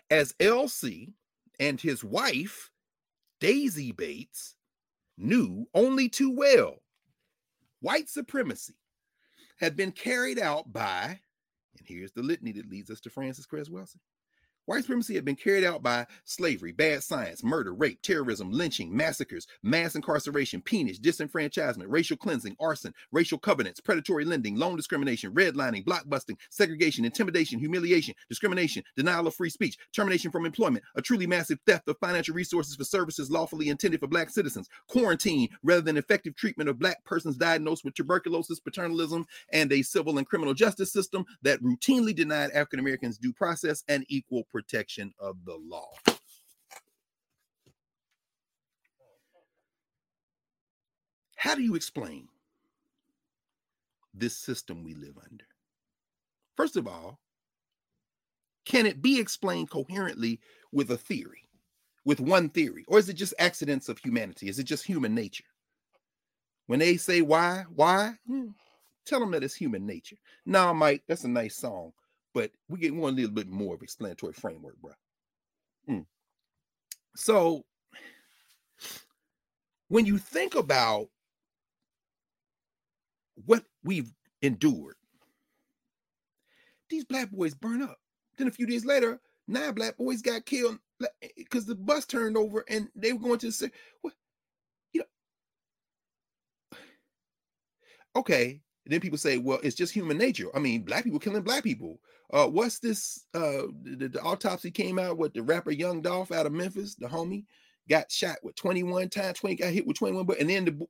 As 0.09 0.33
LC 0.33 1.13
and 1.59 1.81
his 1.81 2.03
wife, 2.03 2.71
Daisy 3.39 3.91
Bates, 3.91 4.55
knew 5.17 5.67
only 5.73 6.07
too 6.07 6.31
well. 6.31 6.81
White 7.81 8.09
supremacy 8.09 8.75
had 9.57 9.75
been 9.75 9.91
carried 9.91 10.39
out 10.39 10.71
by, 10.71 11.19
and 11.77 11.87
here's 11.87 12.11
the 12.11 12.23
litany 12.23 12.51
that 12.53 12.69
leads 12.69 12.89
us 12.89 13.01
to 13.01 13.09
Frances 13.09 13.45
Cress 13.45 13.69
Welsing 13.69 14.01
White 14.67 14.83
supremacy 14.83 15.15
had 15.15 15.23
been 15.23 15.37
carried 15.37 15.63
out 15.63 15.81
by 15.81 16.05
slavery, 16.25 16.73
bad 16.73 17.01
science, 17.01 17.41
murder, 17.41 17.73
rape, 17.73 18.01
terrorism, 18.01 18.51
lynching, 18.51 18.93
massacres, 18.93 19.47
mass 19.63 19.95
incarceration, 19.95 20.61
peonage, 20.61 20.99
disenfranchisement, 20.99 21.85
racial 21.87 22.17
cleansing, 22.17 22.53
arson, 22.59 22.93
racial 23.13 23.37
covenants, 23.37 23.79
predatory 23.79 24.25
lending, 24.25 24.57
loan 24.57 24.75
discrimination, 24.75 25.33
redlining, 25.33 25.85
blockbusting, 25.85 26.35
segregation, 26.49 27.05
intimidation, 27.05 27.59
humiliation, 27.59 28.13
discrimination, 28.27 28.83
denial 28.97 29.25
of 29.25 29.33
free 29.33 29.49
speech, 29.49 29.77
termination 29.93 30.31
from 30.31 30.45
employment, 30.45 30.83
a 30.95 31.01
truly 31.01 31.25
massive 31.25 31.59
theft 31.65 31.87
of 31.87 31.97
financial 31.99 32.35
resources 32.35 32.75
for 32.75 32.83
services 32.83 33.31
lawfully 33.31 33.69
intended 33.69 34.01
for 34.01 34.07
black 34.07 34.29
citizens, 34.29 34.67
quarantine 34.89 35.47
rather 35.63 35.79
than 35.79 35.95
effective 35.95 36.35
treatment 36.35 36.69
of 36.69 36.77
black 36.77 37.01
persons 37.05 37.37
diagnosed 37.37 37.85
with 37.85 37.93
tuberculosis, 37.93 38.59
paternalism, 38.59 39.25
and 39.53 39.71
a 39.71 39.81
civil 39.81 40.17
and 40.17 40.27
criminal 40.27 40.53
justice 40.53 40.91
system 40.91 41.25
that 41.41 41.63
routinely 41.63 42.13
denied 42.13 42.51
African 42.51 42.81
Americans 42.81 43.17
due 43.17 43.31
process 43.31 43.85
and 43.87 44.03
equal 44.09 44.43
of 45.19 45.43
the 45.45 45.55
law. 45.55 45.89
How 51.35 51.55
do 51.55 51.61
you 51.61 51.75
explain 51.75 52.27
this 54.13 54.35
system 54.35 54.83
we 54.83 54.95
live 54.95 55.17
under? 55.23 55.45
First 56.55 56.75
of 56.75 56.87
all, 56.87 57.19
can 58.65 58.85
it 58.85 59.01
be 59.01 59.19
explained 59.19 59.69
coherently 59.69 60.41
with 60.73 60.91
a 60.91 60.97
theory, 60.97 61.47
with 62.03 62.19
one 62.19 62.49
theory? 62.49 62.83
Or 62.87 62.99
is 62.99 63.07
it 63.07 63.13
just 63.13 63.33
accidents 63.39 63.87
of 63.87 63.97
humanity? 63.97 64.49
Is 64.49 64.59
it 64.59 64.63
just 64.63 64.85
human 64.85 65.15
nature? 65.15 65.45
When 66.65 66.79
they 66.79 66.97
say 66.97 67.21
why, 67.21 67.63
why, 67.73 68.15
hmm, 68.27 68.47
tell 69.05 69.19
them 69.21 69.31
that 69.31 69.43
it's 69.43 69.55
human 69.55 69.85
nature. 69.85 70.17
Now, 70.45 70.73
Mike, 70.73 71.03
that's 71.07 71.23
a 71.23 71.29
nice 71.29 71.55
song, 71.55 71.93
but 72.37 72.51
we 72.69 72.77
get 72.77 72.93
one 72.93 73.15
little 73.15 73.31
bit 73.31 73.49
more 73.49 73.73
of 73.73 73.81
explanatory 73.81 74.31
framework, 74.31 74.79
bro. 74.79 74.91
Mm. 75.89 76.05
So 77.15 77.65
when 79.87 80.05
you 80.05 80.19
think 80.19 80.53
about 80.53 81.07
what 83.45 83.63
we've 83.83 84.13
endured, 84.43 84.97
these 86.91 87.05
black 87.05 87.31
boys 87.31 87.55
burn 87.55 87.81
up. 87.81 87.97
Then 88.37 88.47
a 88.47 88.51
few 88.51 88.67
days 88.67 88.85
later, 88.85 89.19
nine 89.47 89.73
black 89.73 89.97
boys 89.97 90.21
got 90.21 90.45
killed 90.45 90.77
because 91.35 91.65
the 91.65 91.73
bus 91.73 92.05
turned 92.05 92.37
over 92.37 92.63
and 92.69 92.87
they 92.95 93.13
were 93.13 93.19
going 93.19 93.39
to 93.39 93.51
say, 93.51 93.71
what? 94.01 94.13
You 94.93 95.01
know, 96.71 96.77
okay. 98.17 98.61
Then 98.85 98.99
people 98.99 99.17
say, 99.17 99.39
well, 99.39 99.59
it's 99.63 99.75
just 99.75 99.91
human 99.91 100.19
nature. 100.19 100.55
I 100.55 100.59
mean, 100.59 100.83
black 100.83 101.03
people 101.03 101.17
killing 101.17 101.41
black 101.41 101.63
people. 101.63 101.99
Uh, 102.31 102.47
what's 102.47 102.79
this? 102.79 103.25
Uh, 103.33 103.63
the, 103.83 104.09
the, 104.09 104.21
autopsy 104.21 104.69
came 104.69 104.99
out 104.99 105.17
with 105.17 105.33
the 105.33 105.41
rapper 105.41 105.71
Young 105.71 106.01
Dolph 106.01 106.31
out 106.31 106.45
of 106.45 106.51
Memphis, 106.51 106.95
the 106.95 107.07
homie, 107.07 107.45
got 107.89 108.11
shot 108.11 108.37
with 108.43 108.55
21 108.55 109.09
times, 109.09 109.39
20 109.39 109.55
got 109.55 109.71
hit 109.71 109.87
with 109.87 109.97
21, 109.97 110.25
but 110.25 110.39
and 110.39 110.49
then 110.49 110.65
the 110.65 110.87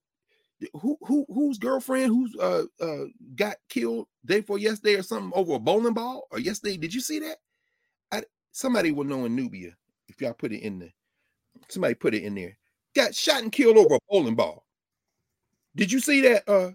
who 0.74 0.98
who 1.02 1.26
whose 1.30 1.60
girlfriend 1.60 2.08
who's 2.08 2.36
uh 2.38 2.64
uh 2.82 3.06
got 3.36 3.58
killed 3.70 4.08
day 4.26 4.42
for 4.42 4.58
yesterday 4.58 4.96
or 4.96 5.04
something 5.04 5.32
over 5.36 5.54
a 5.54 5.60
bowling 5.60 5.94
ball 5.94 6.28
or 6.32 6.40
yesterday? 6.40 6.78
Did 6.78 6.94
you 6.94 7.02
see 7.02 7.20
that? 7.20 7.38
I, 8.12 8.24
somebody 8.52 8.92
will 8.92 9.04
know 9.04 9.26
in 9.26 9.36
Knubia 9.36 9.74
if 10.08 10.20
y'all 10.22 10.34
put 10.34 10.52
it 10.52 10.62
in 10.62 10.80
there. 10.80 10.94
somebody 11.70 11.94
put 11.94 12.16
it 12.16 12.24
in 12.24 12.34
there. 12.34 12.58
Got 12.96 13.14
shot 13.14 13.44
and 13.44 13.52
killed 13.52 13.78
over 13.78 13.96
a 13.96 14.00
bowling 14.10 14.36
ball. 14.36 14.66
Did 15.76 15.92
you 15.92 16.00
see 16.00 16.22
that? 16.22 16.50
Uh 16.50 16.72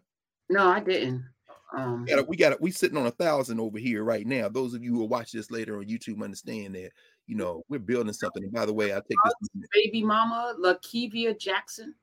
no, 0.48 0.68
I 0.68 0.80
didn't. 0.80 1.24
Um, 1.74 2.04
we 2.04 2.10
got 2.10 2.28
we 2.28 2.36
got 2.36 2.60
we 2.60 2.70
sitting 2.70 2.98
on 2.98 3.06
a 3.06 3.10
thousand 3.10 3.60
over 3.60 3.78
here 3.78 4.04
right 4.04 4.26
now. 4.26 4.48
Those 4.48 4.74
of 4.74 4.82
you 4.82 4.94
who 4.94 5.04
watch 5.04 5.32
this 5.32 5.50
later 5.50 5.78
on 5.78 5.86
YouTube 5.86 6.22
understand 6.22 6.74
that 6.74 6.90
you 7.26 7.36
know 7.36 7.64
we're 7.68 7.78
building 7.78 8.12
something. 8.12 8.42
And 8.42 8.52
by 8.52 8.66
the 8.66 8.72
way, 8.72 8.92
I 8.92 8.96
take 8.96 9.16
this 9.40 9.68
baby 9.72 10.02
mama 10.02 10.54
Lakevia 10.60 11.38
Jackson. 11.38 11.94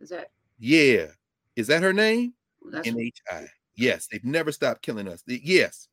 Is 0.00 0.08
that 0.10 0.30
yeah? 0.58 1.06
Is 1.56 1.66
that 1.68 1.82
her 1.82 1.92
name? 1.92 2.34
NHI. 2.70 3.46
Yes, 3.76 4.08
they've 4.10 4.24
never 4.24 4.52
stopped 4.52 4.82
killing 4.82 5.08
us. 5.08 5.22
Yes. 5.26 5.88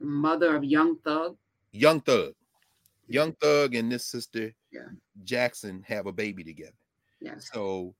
Mother 0.00 0.56
of 0.56 0.64
Young 0.64 0.96
Thug. 0.98 1.36
Young 1.72 2.00
Thug. 2.00 2.34
Young 3.08 3.32
Thug 3.32 3.74
and 3.74 3.90
this 3.90 4.04
sister 4.04 4.52
yeah. 4.70 4.88
Jackson 5.24 5.82
have 5.86 6.06
a 6.06 6.12
baby 6.12 6.44
together. 6.44 6.76
Yes. 7.20 7.50
So 7.52 7.94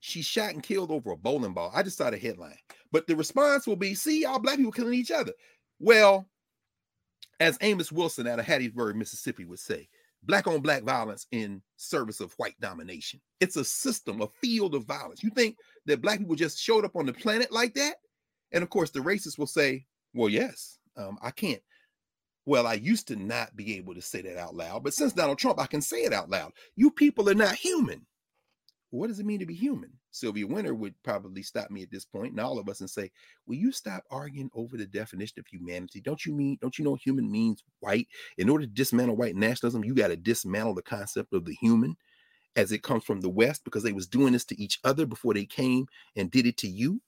she 0.00 0.22
shot 0.22 0.54
and 0.54 0.62
killed 0.62 0.90
over 0.90 1.10
a 1.10 1.16
bowling 1.16 1.52
ball. 1.52 1.72
I 1.74 1.82
just 1.82 1.98
saw 1.98 2.10
the 2.10 2.18
headline. 2.18 2.58
But 2.92 3.06
the 3.06 3.16
response 3.16 3.66
will 3.66 3.76
be, 3.76 3.94
see, 3.94 4.22
y'all 4.22 4.38
black 4.38 4.56
people 4.56 4.72
killing 4.72 4.94
each 4.94 5.10
other. 5.10 5.32
Well, 5.80 6.28
as 7.40 7.58
Amos 7.60 7.92
Wilson 7.92 8.26
out 8.26 8.38
of 8.38 8.46
Hattiesburg, 8.46 8.94
Mississippi 8.94 9.44
would 9.44 9.58
say, 9.58 9.88
black 10.24 10.46
on 10.46 10.60
black 10.60 10.82
violence 10.82 11.26
in 11.32 11.62
service 11.76 12.20
of 12.20 12.32
white 12.34 12.58
domination. 12.60 13.20
It's 13.40 13.56
a 13.56 13.64
system, 13.64 14.20
a 14.20 14.28
field 14.40 14.74
of 14.74 14.84
violence. 14.84 15.22
You 15.22 15.30
think 15.30 15.56
that 15.86 16.02
black 16.02 16.18
people 16.18 16.34
just 16.34 16.58
showed 16.58 16.84
up 16.84 16.96
on 16.96 17.06
the 17.06 17.12
planet 17.12 17.52
like 17.52 17.74
that? 17.74 17.96
And 18.52 18.62
of 18.62 18.70
course, 18.70 18.90
the 18.90 19.00
racists 19.00 19.38
will 19.38 19.46
say, 19.46 19.84
well, 20.14 20.28
yes, 20.28 20.78
um, 20.96 21.18
I 21.22 21.30
can't. 21.30 21.62
Well, 22.46 22.66
I 22.66 22.74
used 22.74 23.06
to 23.08 23.16
not 23.16 23.54
be 23.56 23.76
able 23.76 23.94
to 23.94 24.00
say 24.00 24.22
that 24.22 24.38
out 24.38 24.54
loud, 24.54 24.82
but 24.82 24.94
since 24.94 25.12
Donald 25.12 25.38
Trump, 25.38 25.60
I 25.60 25.66
can 25.66 25.82
say 25.82 25.98
it 25.98 26.14
out 26.14 26.30
loud. 26.30 26.52
You 26.76 26.90
people 26.90 27.28
are 27.28 27.34
not 27.34 27.54
human. 27.54 28.06
What 28.90 29.08
does 29.08 29.20
it 29.20 29.26
mean 29.26 29.40
to 29.40 29.46
be 29.46 29.54
human? 29.54 29.92
Sylvia 30.12 30.46
Wynter 30.46 30.74
would 30.74 30.94
probably 31.02 31.42
stop 31.42 31.70
me 31.70 31.82
at 31.82 31.90
this 31.90 32.06
point, 32.06 32.30
and 32.32 32.40
all 32.40 32.58
of 32.58 32.68
us, 32.70 32.80
and 32.80 32.88
say, 32.88 33.10
"Will 33.46 33.56
you 33.56 33.70
stop 33.70 34.04
arguing 34.10 34.50
over 34.54 34.76
the 34.78 34.86
definition 34.86 35.38
of 35.38 35.46
humanity? 35.46 36.00
Don't 36.00 36.24
you 36.24 36.32
mean? 36.32 36.56
Don't 36.62 36.78
you 36.78 36.84
know 36.84 36.94
human 36.94 37.30
means 37.30 37.62
white? 37.80 38.08
In 38.38 38.48
order 38.48 38.64
to 38.64 38.72
dismantle 38.72 39.16
white 39.16 39.36
nationalism, 39.36 39.84
you 39.84 39.94
got 39.94 40.08
to 40.08 40.16
dismantle 40.16 40.74
the 40.74 40.82
concept 40.82 41.34
of 41.34 41.44
the 41.44 41.54
human, 41.60 41.96
as 42.56 42.72
it 42.72 42.82
comes 42.82 43.04
from 43.04 43.20
the 43.20 43.28
West, 43.28 43.62
because 43.64 43.82
they 43.82 43.92
was 43.92 44.06
doing 44.06 44.32
this 44.32 44.46
to 44.46 44.60
each 44.60 44.80
other 44.84 45.04
before 45.04 45.34
they 45.34 45.44
came 45.44 45.86
and 46.16 46.30
did 46.30 46.46
it 46.46 46.56
to 46.58 46.68
you. 46.68 47.02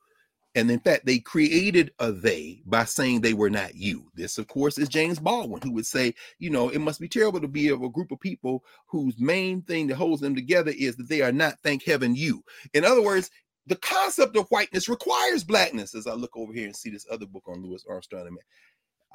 And 0.56 0.68
in 0.70 0.80
fact, 0.80 1.06
they 1.06 1.20
created 1.20 1.92
a 2.00 2.10
they 2.10 2.62
by 2.66 2.84
saying 2.84 3.20
they 3.20 3.34
were 3.34 3.50
not 3.50 3.76
you. 3.76 4.10
This, 4.14 4.36
of 4.36 4.48
course, 4.48 4.78
is 4.78 4.88
James 4.88 5.20
Baldwin, 5.20 5.62
who 5.62 5.72
would 5.72 5.86
say, 5.86 6.14
you 6.38 6.50
know, 6.50 6.68
it 6.70 6.80
must 6.80 7.00
be 7.00 7.08
terrible 7.08 7.40
to 7.40 7.46
be 7.46 7.68
of 7.68 7.82
a 7.82 7.88
group 7.88 8.10
of 8.10 8.18
people 8.18 8.64
whose 8.86 9.18
main 9.20 9.62
thing 9.62 9.86
that 9.86 9.94
holds 9.94 10.20
them 10.20 10.34
together 10.34 10.72
is 10.76 10.96
that 10.96 11.08
they 11.08 11.22
are 11.22 11.30
not, 11.30 11.58
thank 11.62 11.84
heaven, 11.84 12.16
you. 12.16 12.42
In 12.74 12.84
other 12.84 13.02
words, 13.02 13.30
the 13.66 13.76
concept 13.76 14.36
of 14.36 14.48
whiteness 14.48 14.88
requires 14.88 15.44
blackness. 15.44 15.94
As 15.94 16.08
I 16.08 16.14
look 16.14 16.36
over 16.36 16.52
here 16.52 16.66
and 16.66 16.74
see 16.74 16.90
this 16.90 17.06
other 17.08 17.26
book 17.26 17.44
on 17.46 17.62
Louis 17.62 17.84
Armstrong, 17.88 18.36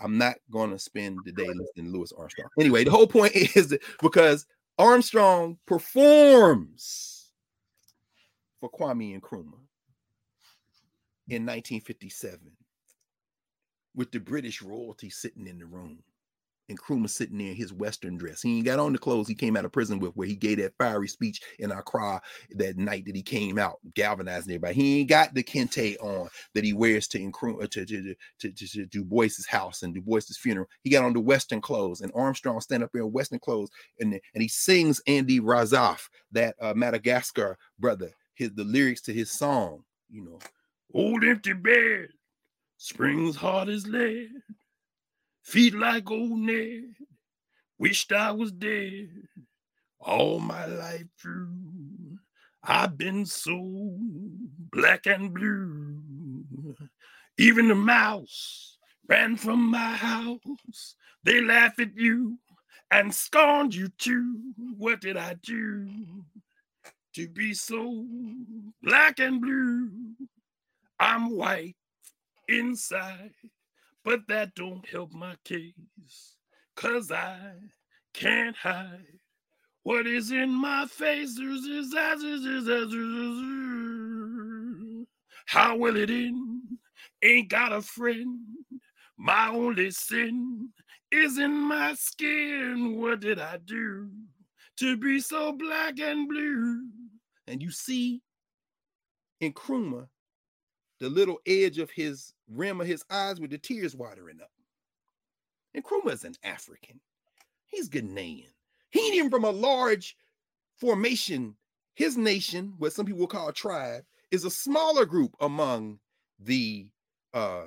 I'm 0.02 0.18
not 0.18 0.36
going 0.50 0.72
to 0.72 0.80
spend 0.80 1.20
the 1.26 1.34
day 1.34 1.48
listening 1.48 1.92
to 1.92 1.98
Louis 1.98 2.14
Armstrong. 2.18 2.48
Anyway, 2.58 2.86
the 2.86 2.92
whole 2.92 3.08
point 3.08 3.36
is 3.36 3.70
that 3.70 3.82
because 4.02 4.46
Armstrong 4.78 5.58
performs 5.66 7.32
for 8.62 8.70
Kwame 8.72 9.20
Nkrumah 9.20 9.65
in 11.28 11.46
1957 11.46 12.40
with 13.96 14.12
the 14.12 14.20
British 14.20 14.62
royalty 14.62 15.10
sitting 15.10 15.48
in 15.48 15.58
the 15.58 15.66
room 15.66 16.04
and 16.70 16.80
Nkrumah 16.80 17.10
sitting 17.10 17.38
there 17.38 17.50
in 17.50 17.56
his 17.56 17.74
Western 17.74 18.18
dress. 18.18 18.42
He 18.42 18.58
ain't 18.58 18.66
got 18.66 18.80
on 18.80 18.94
the 18.94 18.98
clothes 18.98 19.28
he 19.28 19.36
came 19.36 19.56
out 19.56 19.66
of 19.66 19.72
prison 19.72 20.00
with, 20.00 20.16
where 20.16 20.28
he 20.28 20.36
gave 20.36 20.58
that 20.58 20.74
fiery 20.78 21.08
speech 21.08 21.42
in 21.60 21.72
Accra 21.72 22.22
that 22.52 22.78
night 22.78 23.06
that 23.06 23.16
he 23.16 23.22
came 23.22 23.60
out, 23.60 23.78
galvanizing 23.94 24.52
everybody. 24.52 24.74
He 24.74 25.00
ain't 25.02 25.10
got 25.10 25.34
the 25.34 25.44
kente 25.44 25.96
on 26.02 26.28
that 26.54 26.64
he 26.64 26.74
wears 26.74 27.08
to 27.10 27.20
Nkrumah, 27.20 27.70
to, 27.70 27.86
to, 27.86 28.16
to, 28.40 28.52
to, 28.52 28.68
to 28.68 28.86
Du 28.88 29.04
Bois's 29.04 29.48
house 29.48 29.84
and 29.84 29.94
Du 29.94 30.02
Bois's 30.02 30.38
funeral. 30.38 30.68
He 30.82 30.90
got 30.90 31.06
on 31.06 31.14
the 31.14 31.20
Western 31.20 31.62
clothes, 31.62 32.02
and 32.02 32.12
Armstrong 32.16 32.60
stand 32.62 32.84
up 32.84 32.90
there 32.94 33.04
in 33.04 33.12
Western 33.12 33.40
clothes, 33.40 33.70
and, 34.00 34.14
and 34.14 34.42
he 34.42 34.48
sings 34.48 35.02
Andy 35.08 35.40
Razaf, 35.40 36.08
that 36.32 36.56
uh, 36.60 36.74
Madagascar 36.74 37.58
brother, 37.80 38.12
his 38.34 38.52
the 38.54 38.64
lyrics 38.64 39.02
to 39.02 39.14
his 39.14 39.32
song, 39.32 39.84
you 40.10 40.24
know, 40.24 40.40
Old 40.94 41.24
empty 41.24 41.54
bed, 41.54 42.10
springs 42.78 43.36
hard 43.36 43.70
as 43.70 43.88
lead, 43.88 44.30
feet 45.44 45.76
like 45.76 46.10
old 46.10 46.40
Ned. 46.40 46.94
Wished 47.78 48.12
I 48.14 48.32
was 48.32 48.52
dead 48.52 49.10
all 50.00 50.40
my 50.40 50.66
life 50.66 51.08
through. 51.22 51.50
I've 52.64 52.98
been 52.98 53.26
so 53.26 53.98
black 54.72 55.06
and 55.08 55.34
blue. 55.34 56.02
Even 57.38 57.68
the 57.68 57.76
mouse 57.76 58.78
ran 59.08 59.36
from 59.36 59.70
my 59.70 59.94
house. 59.96 60.96
They 61.24 61.42
laugh 61.42 61.80
at 61.80 61.96
you 61.96 62.40
and 62.92 63.14
scorned 63.14 63.76
you 63.76 63.90
too. 63.98 64.54
What 64.78 65.02
did 65.02 65.18
I 65.18 65.36
do 65.44 65.90
to 67.16 67.28
be 67.28 67.54
so 67.54 68.06
black 68.82 69.20
and 69.20 69.42
blue? 69.42 69.90
I'm 71.00 71.36
white 71.36 71.76
inside, 72.48 73.32
but 74.04 74.22
that 74.28 74.56
don't 74.56 74.88
help 74.88 75.14
my 75.14 75.36
case. 75.44 76.36
Cause 76.76 77.12
I 77.12 77.38
can't 78.14 78.56
hide 78.56 79.20
what 79.84 80.08
is 80.08 80.32
in 80.32 80.50
my 80.50 80.86
face. 80.88 81.38
How 85.46 85.78
will 85.78 85.96
it 85.96 86.10
end? 86.10 86.62
Ain't 87.24 87.50
got 87.50 87.72
a 87.72 87.82
friend. 87.82 88.40
My 89.18 89.50
only 89.50 89.92
sin 89.92 90.70
is 91.12 91.38
in 91.38 91.52
my 91.52 91.94
skin. 91.94 93.00
What 93.00 93.22
did 93.22 93.40
I 93.40 93.58
do 93.64 94.10
to 94.78 94.98
be 94.98 95.20
so 95.20 95.54
black 95.54 96.00
and 96.00 96.28
blue? 96.28 96.88
And 97.48 97.62
you 97.62 97.72
see, 97.72 98.22
Nkrumah 99.42 100.08
the 101.00 101.10
little 101.10 101.40
edge 101.46 101.78
of 101.78 101.92
his 101.92 102.34
rim 102.48 102.82
of 102.82 102.88
his 102.88 103.04
eyes 103.10 103.40
with 103.40 103.52
the 103.52 103.58
tears 103.58 103.96
watering 103.96 104.40
up. 104.42 104.52
Nkrumah 105.76 106.14
is 106.14 106.24
an 106.24 106.36
African. 106.44 107.02
He's 107.66 107.90
Ghanaian. 107.90 108.52
He 108.90 109.00
even 109.18 109.30
from 109.30 109.44
a 109.44 109.52
large 109.52 110.16
formation. 110.78 111.56
His 111.96 112.18
nation, 112.18 112.74
what 112.78 112.94
some 112.94 113.06
people 113.06 113.28
call 113.28 113.50
a 113.50 113.54
tribe, 113.54 114.04
is 114.32 114.44
a 114.44 114.50
smaller 114.50 115.06
group 115.06 115.36
among 115.40 116.00
the 116.40 116.88
uh 117.34 117.66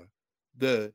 the 0.56 0.92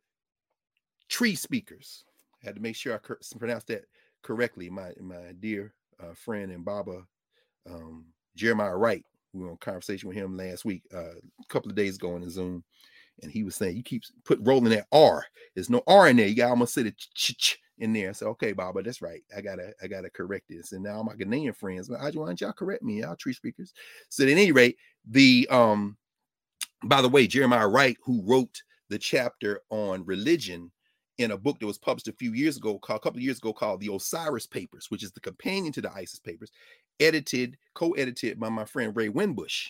Twi 1.09 1.33
speakers. 1.33 2.05
I 2.41 2.47
had 2.47 2.55
to 2.55 2.61
make 2.61 2.75
sure 2.75 2.93
I 2.93 2.97
cur- 2.97 3.19
pronounced 3.37 3.67
that 3.67 3.85
correctly. 4.21 4.69
My 4.69 4.93
my 4.99 5.33
dear 5.39 5.73
uh, 5.99 6.13
friend 6.13 6.51
and 6.51 6.65
Baba 6.65 7.05
um, 7.69 8.05
Jeremiah 8.35 8.75
Wright 8.75 9.05
we 9.33 9.43
were 9.43 9.51
on 9.51 9.57
conversation 9.57 10.07
with 10.07 10.17
him 10.17 10.37
last 10.37 10.65
week, 10.65 10.83
uh, 10.93 11.15
a 11.15 11.47
couple 11.49 11.69
of 11.69 11.75
days 11.75 11.95
ago 11.95 12.15
on 12.15 12.21
the 12.21 12.29
Zoom, 12.29 12.63
and 13.21 13.31
he 13.31 13.43
was 13.43 13.55
saying 13.55 13.75
you 13.75 13.83
keep 13.83 14.03
put 14.23 14.39
rolling 14.41 14.71
that 14.71 14.87
R. 14.91 15.25
There's 15.55 15.69
no 15.69 15.81
R 15.87 16.09
in 16.09 16.17
there. 16.17 16.27
You 16.27 16.35
got 16.35 16.49
almost 16.49 16.73
say 16.73 16.83
the 16.83 16.93
ch 17.15 17.59
in 17.79 17.93
there. 17.93 18.13
So 18.13 18.27
okay, 18.29 18.53
Baba, 18.53 18.83
that's 18.83 19.01
right. 19.01 19.21
I 19.35 19.41
gotta 19.41 19.73
I 19.81 19.87
gotta 19.87 20.09
correct 20.09 20.45
this. 20.49 20.71
And 20.71 20.83
now 20.83 21.03
my 21.03 21.13
Ghanaian 21.13 21.55
friends, 21.55 21.89
why 21.89 22.11
don't 22.11 22.39
y'all 22.39 22.53
correct 22.53 22.83
me? 22.83 23.01
Y'all 23.01 23.15
Twi 23.15 23.33
speakers. 23.33 23.73
So 24.09 24.23
at 24.23 24.29
any 24.29 24.51
rate, 24.51 24.77
the 25.07 25.47
um, 25.49 25.97
by 26.83 27.01
the 27.01 27.09
way, 27.09 27.27
Jeremiah 27.27 27.67
Wright, 27.67 27.97
who 28.03 28.21
wrote 28.25 28.61
the 28.89 28.99
chapter 28.99 29.61
on 29.69 30.05
religion 30.05 30.71
in 31.19 31.31
a 31.31 31.37
book 31.37 31.59
that 31.59 31.67
was 31.67 31.77
published 31.77 32.07
a 32.07 32.13
few 32.13 32.33
years 32.33 32.57
ago, 32.57 32.79
called, 32.79 32.97
a 32.97 33.03
couple 33.03 33.19
of 33.19 33.23
years 33.23 33.37
ago, 33.37 33.53
called 33.53 33.79
the 33.79 33.93
Osiris 33.93 34.47
Papers, 34.47 34.87
which 34.89 35.03
is 35.03 35.11
the 35.11 35.19
companion 35.19 35.71
to 35.73 35.81
the 35.81 35.91
Isis 35.93 36.19
Papers, 36.19 36.51
edited, 36.99 37.57
co-edited 37.73 38.39
by 38.39 38.49
my 38.49 38.65
friend 38.65 38.95
Ray 38.95 39.09
Winbush, 39.09 39.67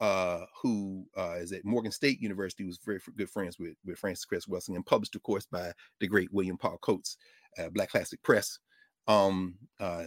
uh, 0.00 0.44
who 0.62 1.04
uh, 1.16 1.36
is 1.38 1.52
at 1.52 1.64
Morgan 1.64 1.92
State 1.92 2.20
University, 2.20 2.64
was 2.64 2.78
very 2.84 3.00
good 3.16 3.30
friends 3.30 3.58
with, 3.58 3.74
with 3.84 3.98
Frances 3.98 4.24
Cress 4.24 4.46
Welsing, 4.46 4.76
and 4.76 4.86
published, 4.86 5.16
of 5.16 5.22
course, 5.22 5.46
by 5.46 5.72
the 6.00 6.06
great 6.06 6.32
William 6.32 6.56
Paul 6.56 6.78
Coates, 6.78 7.16
uh, 7.58 7.68
Black 7.70 7.90
Classic 7.90 8.22
Press. 8.22 8.58
Um, 9.06 9.54
uh, 9.80 10.04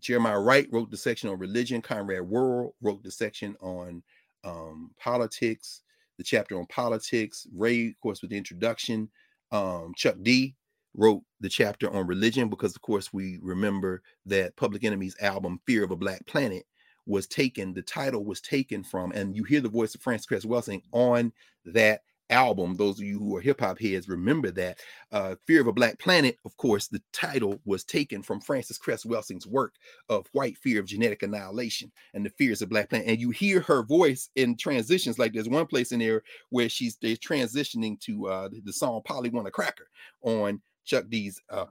Jeremiah 0.00 0.40
Wright 0.40 0.68
wrote 0.70 0.90
the 0.90 0.96
section 0.96 1.28
on 1.28 1.38
religion. 1.38 1.82
Conrad 1.82 2.22
Worrill 2.22 2.74
wrote 2.80 3.02
the 3.02 3.10
section 3.10 3.56
on 3.60 4.02
um, 4.44 4.90
politics, 4.98 5.82
the 6.18 6.24
chapter 6.24 6.58
on 6.58 6.66
politics. 6.66 7.46
Ray, 7.54 7.88
of 7.88 8.00
course, 8.00 8.22
with 8.22 8.30
the 8.30 8.36
introduction 8.36 9.10
um, 9.50 9.92
Chuck 9.96 10.16
D 10.22 10.54
wrote 10.98 11.22
the 11.40 11.48
chapter 11.48 11.90
on 11.90 12.06
religion 12.06 12.50
because, 12.50 12.74
of 12.74 12.82
course, 12.82 13.12
we 13.12 13.38
remember 13.40 14.02
that 14.26 14.56
Public 14.56 14.84
Enemy's 14.84 15.16
album 15.20 15.60
"Fear 15.66 15.84
of 15.84 15.92
a 15.92 15.96
Black 15.96 16.26
Planet" 16.26 16.64
was 17.06 17.26
taken. 17.26 17.72
The 17.72 17.82
title 17.82 18.24
was 18.24 18.40
taken 18.40 18.84
from, 18.84 19.12
and 19.12 19.34
you 19.34 19.44
hear 19.44 19.60
the 19.60 19.68
voice 19.68 19.94
of 19.94 20.02
Frances 20.02 20.26
Cress 20.26 20.44
Welsing 20.44 20.82
on 20.92 21.32
that 21.64 22.02
album. 22.30 22.76
Those 22.76 22.98
of 22.98 23.04
you 23.04 23.18
who 23.18 23.36
are 23.36 23.40
hip 23.40 23.60
hop 23.60 23.80
heads 23.80 24.08
remember 24.08 24.50
that. 24.52 24.78
Uh, 25.12 25.36
Fear 25.46 25.62
of 25.62 25.66
a 25.68 25.72
Black 25.72 25.98
Planet, 25.98 26.36
of 26.44 26.56
course, 26.56 26.88
the 26.88 27.02
title 27.12 27.60
was 27.64 27.84
taken 27.84 28.22
from 28.22 28.40
Frances 28.40 28.78
Cress 28.78 29.04
Welsing's 29.04 29.46
work 29.46 29.74
of 30.08 30.26
White 30.32 30.58
Fear 30.58 30.80
of 30.80 30.86
Genetic 30.86 31.22
Annihilation 31.22 31.90
and 32.14 32.24
the 32.24 32.30
Fears 32.30 32.62
of 32.62 32.68
Black 32.68 32.90
Planet. 32.90 33.08
And 33.08 33.20
you 33.20 33.30
hear 33.30 33.60
her 33.60 33.82
voice 33.82 34.30
in 34.36 34.56
transitions. 34.56 35.18
Like 35.18 35.32
there's 35.32 35.48
one 35.48 35.66
place 35.66 35.92
in 35.92 36.00
there 36.00 36.22
where 36.50 36.68
she's 36.68 36.96
they're 36.96 37.16
transitioning 37.16 37.98
to 38.00 38.28
uh, 38.28 38.48
the 38.64 38.72
song 38.72 39.00
Polly 39.04 39.30
Want 39.30 39.48
a 39.48 39.50
Cracker 39.50 39.88
on 40.22 40.60
Chuck 40.88 41.04
D's 41.08 41.40
uh, 41.50 41.66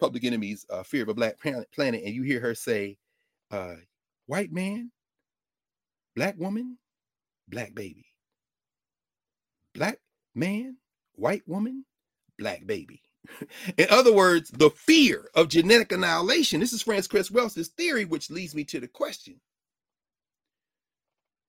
Public 0.00 0.24
Enemy's 0.24 0.66
uh, 0.70 0.82
Fear 0.82 1.02
of 1.02 1.08
a 1.10 1.14
Black 1.14 1.38
Planet. 1.38 2.02
And 2.04 2.14
you 2.14 2.22
hear 2.22 2.40
her 2.40 2.54
say, 2.54 2.98
uh, 3.50 3.74
White 4.26 4.52
man, 4.52 4.90
black 6.16 6.38
woman, 6.38 6.78
black 7.48 7.74
baby 7.74 8.06
black 9.74 9.98
man, 10.34 10.76
white 11.14 11.46
woman, 11.46 11.84
black 12.38 12.66
baby. 12.66 13.02
In 13.76 13.86
other 13.90 14.12
words, 14.12 14.50
the 14.50 14.70
fear 14.70 15.28
of 15.34 15.48
genetic 15.48 15.92
annihilation. 15.92 16.60
This 16.60 16.72
is 16.72 16.82
Frances 16.82 17.08
Cress 17.08 17.30
Welsing's 17.30 17.68
theory, 17.68 18.04
which 18.04 18.30
leads 18.30 18.54
me 18.54 18.64
to 18.64 18.80
the 18.80 18.88
question 18.88 19.40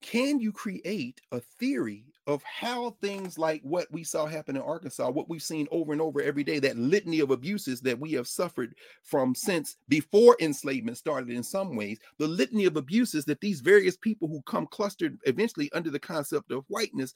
can 0.04 0.40
you 0.40 0.52
create 0.52 1.22
a 1.32 1.40
theory 1.40 2.04
of 2.28 2.44
how 2.44 2.92
things 3.02 3.38
like 3.38 3.62
what 3.64 3.92
we 3.92 4.04
saw 4.04 4.26
happen 4.26 4.56
in 4.56 4.62
Arkansas, 4.62 5.10
what 5.10 5.30
we've 5.30 5.42
seen 5.42 5.68
over 5.72 5.94
and 5.94 6.02
over 6.02 6.22
every 6.22 6.44
day, 6.44 6.60
that 6.60 6.78
litany 6.78 7.22
of 7.22 7.32
abuses 7.32 7.82
that 7.82 8.00
we 8.00 8.12
have 8.12 8.28
suffered 8.28 8.76
from 9.02 9.34
since 9.34 9.78
before 9.90 10.38
enslavement 10.40 10.98
started 10.98 11.30
in 11.30 11.42
some 11.42 11.76
ways, 11.76 12.00
the 12.18 12.28
litany 12.28 12.66
of 12.66 12.78
abuses 12.78 13.26
that 13.26 13.42
these 13.42 13.62
various 13.62 13.98
people 13.98 14.28
who 14.28 14.42
come 14.44 14.68
clustered 14.68 15.18
eventually 15.24 15.72
under 15.72 15.90
the 15.90 16.00
concept 16.00 16.52
of 16.52 16.66
whiteness 16.68 17.14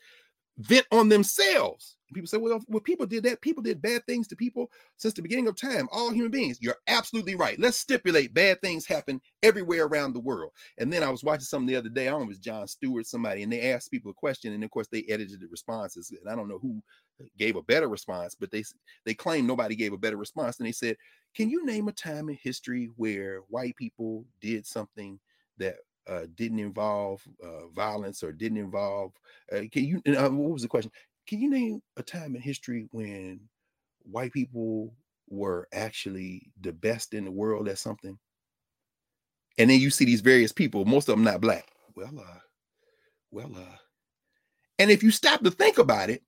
vent 0.57 0.87
on 0.91 1.09
themselves. 1.09 1.96
People 2.13 2.27
say, 2.27 2.37
well, 2.37 2.61
well, 2.67 2.79
people 2.79 3.05
did 3.05 3.23
that. 3.23 3.41
People 3.41 3.61
did 3.61 3.81
bad 3.81 4.05
things 4.05 4.27
to 4.27 4.35
people 4.35 4.71
since 4.95 5.13
the 5.13 5.21
beginning 5.21 5.47
of 5.47 5.59
time, 5.59 5.89
all 5.91 6.11
human 6.11 6.31
beings. 6.31 6.57
You're 6.61 6.77
absolutely 6.87 7.35
right. 7.35 7.59
Let's 7.59 7.77
stipulate 7.77 8.33
bad 8.33 8.61
things 8.61 8.85
happen 8.85 9.19
everywhere 9.43 9.85
around 9.85 10.13
the 10.13 10.19
world. 10.19 10.51
And 10.77 10.91
then 10.91 11.03
I 11.03 11.09
was 11.09 11.23
watching 11.23 11.43
something 11.43 11.67
the 11.67 11.75
other 11.75 11.89
day. 11.89 12.07
I 12.07 12.11
don't 12.11 12.21
know 12.21 12.25
it 12.25 12.29
was 12.29 12.39
Jon 12.39 12.67
Stewart, 12.67 13.05
somebody, 13.05 13.43
and 13.43 13.51
they 13.51 13.71
asked 13.71 13.91
people 13.91 14.11
a 14.11 14.13
question. 14.13 14.53
And 14.53 14.63
of 14.63 14.71
course, 14.71 14.87
they 14.87 15.03
edited 15.09 15.41
the 15.41 15.47
responses. 15.47 16.11
And 16.11 16.29
I 16.29 16.35
don't 16.35 16.47
know 16.47 16.59
who 16.59 16.81
gave 17.37 17.55
a 17.55 17.63
better 17.63 17.89
response, 17.89 18.35
but 18.39 18.51
they 18.51 18.63
they 19.05 19.13
claim 19.13 19.45
nobody 19.45 19.75
gave 19.75 19.93
a 19.93 19.97
better 19.97 20.17
response. 20.17 20.59
And 20.59 20.67
they 20.67 20.71
said, 20.71 20.95
Can 21.35 21.49
you 21.49 21.65
name 21.65 21.87
a 21.87 21.91
time 21.91 22.29
in 22.29 22.37
history 22.41 22.89
where 22.95 23.41
white 23.49 23.75
people 23.75 24.25
did 24.39 24.65
something 24.65 25.19
that 25.57 25.75
uh, 26.07 26.25
didn't 26.35 26.59
involve 26.59 27.21
uh, 27.43 27.67
violence 27.75 28.23
or 28.23 28.31
didn't 28.31 28.57
involve. 28.57 29.11
Uh, 29.51 29.61
can 29.71 29.83
you? 29.83 30.01
Uh, 30.07 30.29
what 30.29 30.53
was 30.53 30.61
the 30.61 30.67
question? 30.67 30.91
Can 31.27 31.41
you 31.41 31.49
name 31.49 31.81
a 31.97 32.03
time 32.03 32.35
in 32.35 32.41
history 32.41 32.87
when 32.91 33.41
white 34.03 34.31
people 34.31 34.93
were 35.27 35.67
actually 35.73 36.51
the 36.61 36.71
best 36.71 37.13
in 37.13 37.25
the 37.25 37.31
world 37.31 37.67
at 37.67 37.77
something? 37.77 38.17
And 39.57 39.69
then 39.69 39.81
you 39.81 39.89
see 39.89 40.05
these 40.05 40.21
various 40.21 40.53
people, 40.53 40.85
most 40.85 41.09
of 41.09 41.15
them 41.15 41.25
not 41.25 41.41
black. 41.41 41.67
Well, 41.95 42.13
uh, 42.17 42.39
well, 43.31 43.51
uh, 43.55 43.75
and 44.79 44.89
if 44.89 45.03
you 45.03 45.11
stop 45.11 45.41
to 45.41 45.51
think 45.51 45.79
about 45.79 46.09
it, 46.09 46.23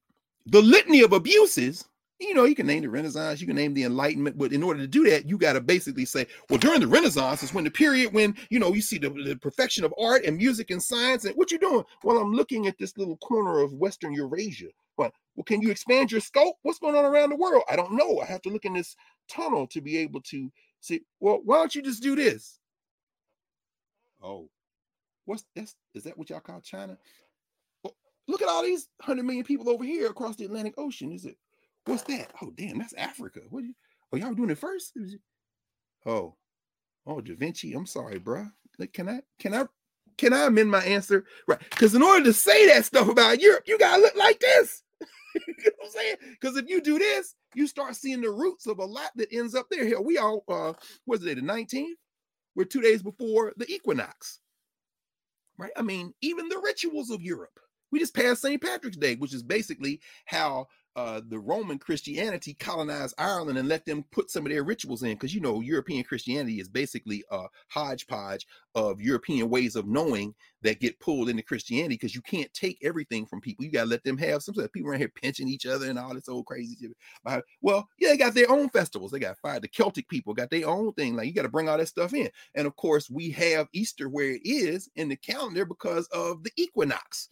the 0.46 0.62
litany 0.62 1.02
of 1.02 1.14
abuses 1.14 1.86
you 2.20 2.34
know, 2.34 2.44
you 2.44 2.56
can 2.56 2.68
name 2.68 2.82
the 2.82 2.90
Renaissance, 2.90 3.40
you 3.40 3.48
can 3.48 3.56
name 3.56 3.74
the 3.74 3.84
Enlightenment, 3.84 4.38
but 4.38 4.52
in 4.52 4.62
order 4.62 4.82
to 4.82 4.88
do 4.88 5.10
that, 5.10 5.26
you 5.26 5.38
got 5.38 5.54
to 5.54 5.62
basically 5.62 6.04
say, 6.04 6.28
well, 6.50 6.60
during 6.60 6.82
the 6.82 6.88
Renaissance 6.88 7.44
is 7.44 7.54
when 7.54 7.64
the 7.64 7.72
period 7.72 8.14
when 8.14 8.36
you 8.50 8.60
know 8.60 8.74
you 8.74 8.82
see 8.82 8.98
the, 8.98 9.10
the, 9.10 9.38
perfection 9.38 9.86
of 9.86 9.94
art 9.98 10.26
and 10.26 10.36
music 10.36 10.70
and 10.70 10.84
science. 10.84 11.24
And 11.24 11.34
what 11.36 11.50
you 11.50 11.58
doing? 11.58 11.84
Well, 12.04 12.18
I'm 12.18 12.34
looking 12.34 12.68
at 12.68 12.78
this 12.78 12.98
little 12.98 13.16
corner 13.18 13.60
of 13.60 13.74
Western 13.74 14.14
Eurasia. 14.14 14.68
What? 15.00 15.14
Well, 15.38 15.46
can 15.46 15.62
you 15.62 15.72
expand 15.72 16.12
your 16.12 16.20
scope? 16.20 16.58
What's 16.64 16.80
going 16.80 16.94
on 16.94 17.06
around 17.06 17.30
the 17.30 17.38
world? 17.38 17.64
I 17.70 17.78
don't 17.78 17.94
know. 17.94 18.20
I 18.20 18.26
have 18.26 18.42
to 18.42 18.50
look 18.50 18.66
in 18.66 18.74
this 18.74 18.98
tunnel 19.30 19.66
to 19.68 19.80
be 19.80 19.98
able 20.00 20.20
to 20.24 20.52
see. 20.82 21.00
Well, 21.22 21.40
why 21.46 21.56
don't 21.56 21.74
you 21.74 21.82
just 21.82 22.04
do 22.04 22.18
this? 22.18 22.60
Oh, 24.22 24.50
what's 25.24 25.46
that's 25.56 25.74
is 25.96 26.04
that 26.04 26.18
what 26.18 26.30
y'all 26.30 26.42
call 26.42 26.60
China? 26.60 26.98
Well, 27.82 27.96
look 28.28 28.42
at 28.42 28.50
all 28.50 28.62
these 28.62 28.90
hundred 29.02 29.24
million 29.24 29.46
people 29.46 29.70
over 29.70 29.86
here 29.86 30.10
across 30.10 30.36
the 30.36 30.44
Atlantic 30.44 30.74
Ocean. 30.78 31.14
Is 31.14 31.24
it? 31.24 31.38
What's 31.86 32.04
that? 32.04 32.34
Oh, 32.42 32.52
damn, 32.58 32.80
that's 32.80 32.94
Africa. 32.96 33.40
What? 33.50 33.64
You, 33.64 33.74
oh, 34.12 34.18
y'all 34.18 34.34
doing 34.34 34.50
it 34.50 34.58
first? 34.58 34.98
Oh, 36.06 36.36
oh, 37.08 37.22
Da 37.22 37.36
Vinci. 37.36 37.74
I'm 37.74 37.86
sorry, 37.86 38.20
bro. 38.20 38.48
Like, 38.78 38.92
can 38.92 39.08
I, 39.08 39.22
can 39.40 39.54
I, 39.54 39.64
can 40.18 40.34
I 40.34 40.48
amend 40.48 40.70
my 40.70 40.84
answer? 40.84 41.24
Right? 41.48 41.60
Because 41.70 41.96
in 41.96 42.04
order 42.04 42.26
to 42.26 42.34
say 42.34 42.68
that 42.68 42.84
stuff 42.84 43.08
about 43.08 43.40
Europe, 43.40 43.64
you 43.66 43.80
gotta 43.80 44.02
look 44.02 44.18
like 44.18 44.42
this. 44.42 44.84
You 45.36 45.42
know 45.48 45.72
what 45.78 45.86
I'm 45.86 45.92
saying? 45.92 46.16
Because 46.40 46.58
if 46.58 46.70
you 46.70 46.82
do 46.82 47.00
this, 47.00 47.36
you 47.56 47.68
start 47.68 47.96
seeing 47.96 48.22
the 48.22 48.32
roots 48.32 48.68
of 48.68 48.80
a 48.80 48.86
lot 48.86 49.12
that 49.16 49.34
ends 49.34 49.56
up 49.56 49.68
there. 49.70 49.86
Here 49.86 50.02
we 50.02 50.18
all, 50.18 50.44
uh, 50.48 50.74
what's 51.06 51.24
it, 51.26 51.36
the 51.36 51.42
19th? 51.42 51.94
We're 52.56 52.66
two 52.66 52.82
days 52.82 53.02
before 53.02 53.54
the 53.58 53.72
equinox, 53.72 54.40
right? 55.58 55.72
I 55.78 55.82
mean, 55.82 56.14
even 56.22 56.50
the 56.50 56.62
rituals 56.64 57.10
of 57.10 57.22
Europe. 57.22 57.60
We 57.92 58.00
just 58.00 58.16
passed 58.16 58.42
St. 58.42 58.62
Patrick's 58.62 58.98
Day, 58.98 59.16
which 59.16 59.34
is 59.34 59.42
basically 59.42 60.00
how 60.26 60.68
uh, 60.96 61.22
the 61.28 61.40
Roman 61.40 61.78
Christianity 61.78 62.56
colonized 62.56 63.16
Ireland 63.18 63.58
and 63.58 63.70
let 63.70 63.86
them 63.86 64.04
put 64.12 64.32
some 64.32 64.46
of 64.46 64.52
their 64.52 64.64
rituals 64.64 65.04
in. 65.04 65.12
Because, 65.12 65.34
you 65.34 65.42
know, 65.42 65.62
European 65.62 66.04
Christianity 66.04 66.60
is 66.60 66.68
basically 66.68 67.24
a 67.32 67.46
hodgepodge 67.70 68.48
of 68.76 69.02
European 69.02 69.50
ways 69.50 69.76
of 69.76 69.88
knowing 69.88 70.34
that 70.62 70.82
get 70.82 71.00
pulled 71.00 71.30
into 71.30 71.42
Christianity 71.44 71.96
because 71.96 72.14
you 72.14 72.22
can't 72.22 72.54
take 72.54 72.78
everything 72.84 73.26
from 73.26 73.40
people. 73.40 73.64
You 73.64 73.72
got 73.72 73.84
to 73.84 73.90
let 73.90 74.04
them 74.04 74.18
have 74.18 74.44
some 74.44 74.56
people 74.56 74.90
around 74.90 75.00
here 75.00 75.12
pinching 75.16 75.48
each 75.48 75.66
other 75.66 75.90
and 75.90 75.98
all 75.98 76.14
this 76.14 76.28
old 76.28 76.46
crazy 76.46 76.76
shit. 76.80 76.92
Well, 77.62 77.88
yeah, 77.98 78.10
they 78.10 78.18
got 78.18 78.34
their 78.34 78.52
own 78.52 78.70
festivals. 78.70 79.12
They 79.12 79.20
got 79.20 79.38
fire. 79.38 79.60
The 79.60 79.68
Celtic 79.68 80.10
people 80.10 80.34
got 80.34 80.50
their 80.50 80.68
own 80.68 80.94
thing. 80.94 81.16
Like, 81.16 81.28
you 81.28 81.34
got 81.34 81.44
to 81.44 81.50
bring 81.50 81.70
all 81.70 81.78
that 81.78 81.88
stuff 81.88 82.14
in. 82.14 82.30
And 82.56 82.68
of 82.68 82.76
course, 82.76 83.10
we 83.10 83.30
have 83.32 83.68
Easter 83.74 84.10
where 84.10 84.32
it 84.32 84.42
is 84.44 84.90
in 84.96 85.10
the 85.10 85.16
calendar 85.16 85.66
because 85.66 86.08
of 86.08 86.44
the 86.44 86.52
equinox 86.58 87.30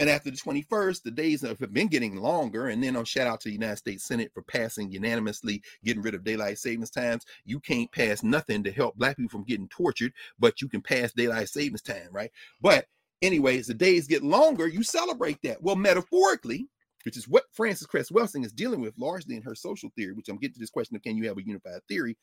and 0.00 0.08
after 0.08 0.30
the 0.30 0.36
21st, 0.38 1.02
the 1.02 1.10
days 1.10 1.42
have 1.42 1.58
been 1.74 1.86
getting 1.86 2.16
longer. 2.16 2.68
And 2.68 2.82
then 2.82 2.96
I'll 2.96 3.04
shout 3.04 3.26
out 3.26 3.38
to 3.42 3.50
the 3.50 3.52
United 3.52 3.76
States 3.76 4.04
Senate 4.04 4.30
for 4.32 4.40
passing 4.40 4.90
unanimously 4.90 5.62
getting 5.84 6.02
rid 6.02 6.14
of 6.14 6.24
daylight 6.24 6.58
savings 6.58 6.90
times. 6.90 7.26
You 7.44 7.60
can't 7.60 7.92
pass 7.92 8.22
nothing 8.22 8.64
to 8.64 8.72
help 8.72 8.96
black 8.96 9.18
people 9.18 9.28
from 9.28 9.44
getting 9.44 9.68
tortured, 9.68 10.14
but 10.38 10.62
you 10.62 10.70
can 10.70 10.80
pass 10.80 11.12
daylight 11.12 11.50
savings 11.50 11.82
time, 11.82 12.08
right? 12.12 12.30
But 12.62 12.86
anyways, 13.20 13.66
the 13.66 13.74
days 13.74 14.06
get 14.06 14.22
longer, 14.22 14.66
you 14.66 14.82
celebrate 14.82 15.36
that. 15.42 15.62
Well, 15.62 15.76
metaphorically, 15.76 16.66
which 17.04 17.18
is 17.18 17.28
what 17.28 17.44
Frances 17.52 17.86
Cress 17.86 18.10
Welsing 18.10 18.42
is 18.42 18.52
dealing 18.52 18.80
with 18.80 18.96
largely 18.96 19.36
in 19.36 19.42
her 19.42 19.54
social 19.54 19.90
theory, 19.96 20.14
which 20.14 20.30
I'm 20.30 20.38
getting 20.38 20.54
to 20.54 20.60
this 20.60 20.70
question 20.70 20.96
of 20.96 21.02
can 21.02 21.18
you 21.18 21.28
have 21.28 21.36
a 21.36 21.44
unified 21.44 21.82
theory? 21.88 22.16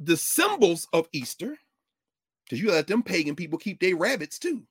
the 0.00 0.16
symbols 0.16 0.88
of 0.92 1.08
Easter, 1.12 1.56
because 2.44 2.60
you 2.60 2.72
let 2.72 2.88
them 2.88 3.04
pagan 3.04 3.36
people 3.36 3.56
keep 3.56 3.78
their 3.78 3.96
rabbits 3.96 4.36
too 4.36 4.66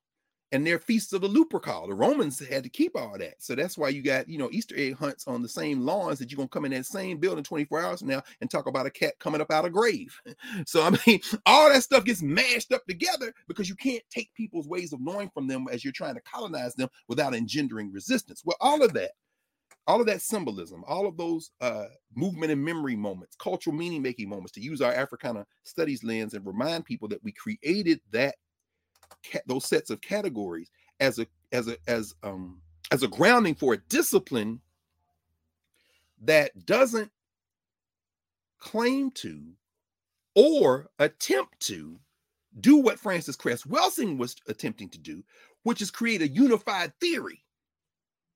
and 0.51 0.65
their 0.65 0.77
feasts 0.77 1.13
of 1.13 1.21
the 1.21 1.27
Lupercal. 1.27 1.87
The 1.87 1.95
Romans 1.95 2.39
had 2.47 2.63
to 2.63 2.69
keep 2.69 2.95
all 2.95 3.17
that. 3.17 3.41
So 3.41 3.55
that's 3.55 3.75
why 3.77 3.89
you 3.89 4.03
got, 4.03 4.29
you 4.29 4.37
know, 4.37 4.49
Easter 4.51 4.75
egg 4.77 4.95
hunts 4.95 5.27
on 5.27 5.41
the 5.41 5.49
same 5.49 5.81
lawns 5.81 6.19
that 6.19 6.29
you're 6.29 6.37
going 6.37 6.47
to 6.47 6.53
come 6.53 6.65
in 6.65 6.71
that 6.73 6.85
same 6.85 7.17
building 7.17 7.43
24 7.43 7.81
hours 7.81 7.99
from 7.99 8.09
now 8.09 8.21
and 8.39 8.51
talk 8.51 8.67
about 8.67 8.85
a 8.85 8.91
cat 8.91 9.17
coming 9.19 9.41
up 9.41 9.51
out 9.51 9.65
of 9.65 9.73
grave. 9.73 10.15
So, 10.65 10.83
I 10.83 10.91
mean, 11.07 11.19
all 11.45 11.69
that 11.69 11.83
stuff 11.83 12.05
gets 12.05 12.21
mashed 12.21 12.71
up 12.71 12.85
together 12.85 13.33
because 13.47 13.69
you 13.69 13.75
can't 13.75 14.03
take 14.09 14.33
people's 14.33 14.67
ways 14.67 14.93
of 14.93 15.01
knowing 15.01 15.29
from 15.33 15.47
them 15.47 15.65
as 15.71 15.83
you're 15.83 15.93
trying 15.93 16.15
to 16.15 16.21
colonize 16.21 16.75
them 16.75 16.89
without 17.07 17.33
engendering 17.33 17.91
resistance. 17.91 18.43
Well, 18.45 18.57
all 18.59 18.83
of 18.83 18.93
that, 18.93 19.11
all 19.87 19.99
of 19.99 20.07
that 20.07 20.21
symbolism, 20.21 20.83
all 20.87 21.07
of 21.07 21.17
those 21.17 21.51
uh, 21.61 21.85
movement 22.15 22.51
and 22.51 22.63
memory 22.63 22.95
moments, 22.95 23.35
cultural 23.35 23.75
meaning 23.75 24.01
making 24.01 24.29
moments, 24.29 24.51
to 24.53 24.61
use 24.61 24.81
our 24.81 24.93
Africana 24.93 25.45
studies 25.63 26.03
lens 26.03 26.33
and 26.33 26.45
remind 26.45 26.85
people 26.85 27.07
that 27.09 27.23
we 27.23 27.31
created 27.31 27.99
that 28.11 28.35
those 29.45 29.65
sets 29.65 29.89
of 29.89 30.01
categories 30.01 30.69
as 30.99 31.19
a 31.19 31.27
as 31.51 31.67
a 31.67 31.77
as 31.87 32.15
um 32.23 32.61
as 32.91 33.03
a 33.03 33.07
grounding 33.07 33.55
for 33.55 33.73
a 33.73 33.77
discipline 33.89 34.59
that 36.21 36.65
doesn't 36.65 37.11
claim 38.59 39.11
to 39.11 39.41
or 40.35 40.87
attempt 40.99 41.59
to 41.59 41.99
do 42.59 42.77
what 42.77 42.99
Frances 42.99 43.35
Cress 43.35 43.63
Welsing 43.63 44.17
was 44.17 44.35
attempting 44.47 44.89
to 44.89 44.99
do, 44.99 45.23
which 45.63 45.81
is 45.81 45.91
create 45.91 46.21
a 46.21 46.27
unified 46.27 46.93
theory. 46.99 47.43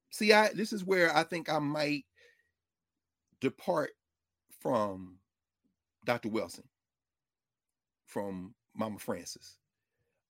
See, 0.10 0.34
I 0.34 0.50
this 0.54 0.74
is 0.74 0.84
where 0.84 1.16
I 1.16 1.24
think 1.24 1.50
I 1.50 1.60
might 1.60 2.06
depart 3.40 3.92
from 4.60 5.18
Dr. 6.06 6.30
Welsing, 6.30 6.68
from 8.06 8.56
Mama 8.76 9.00
Frances. 9.00 9.58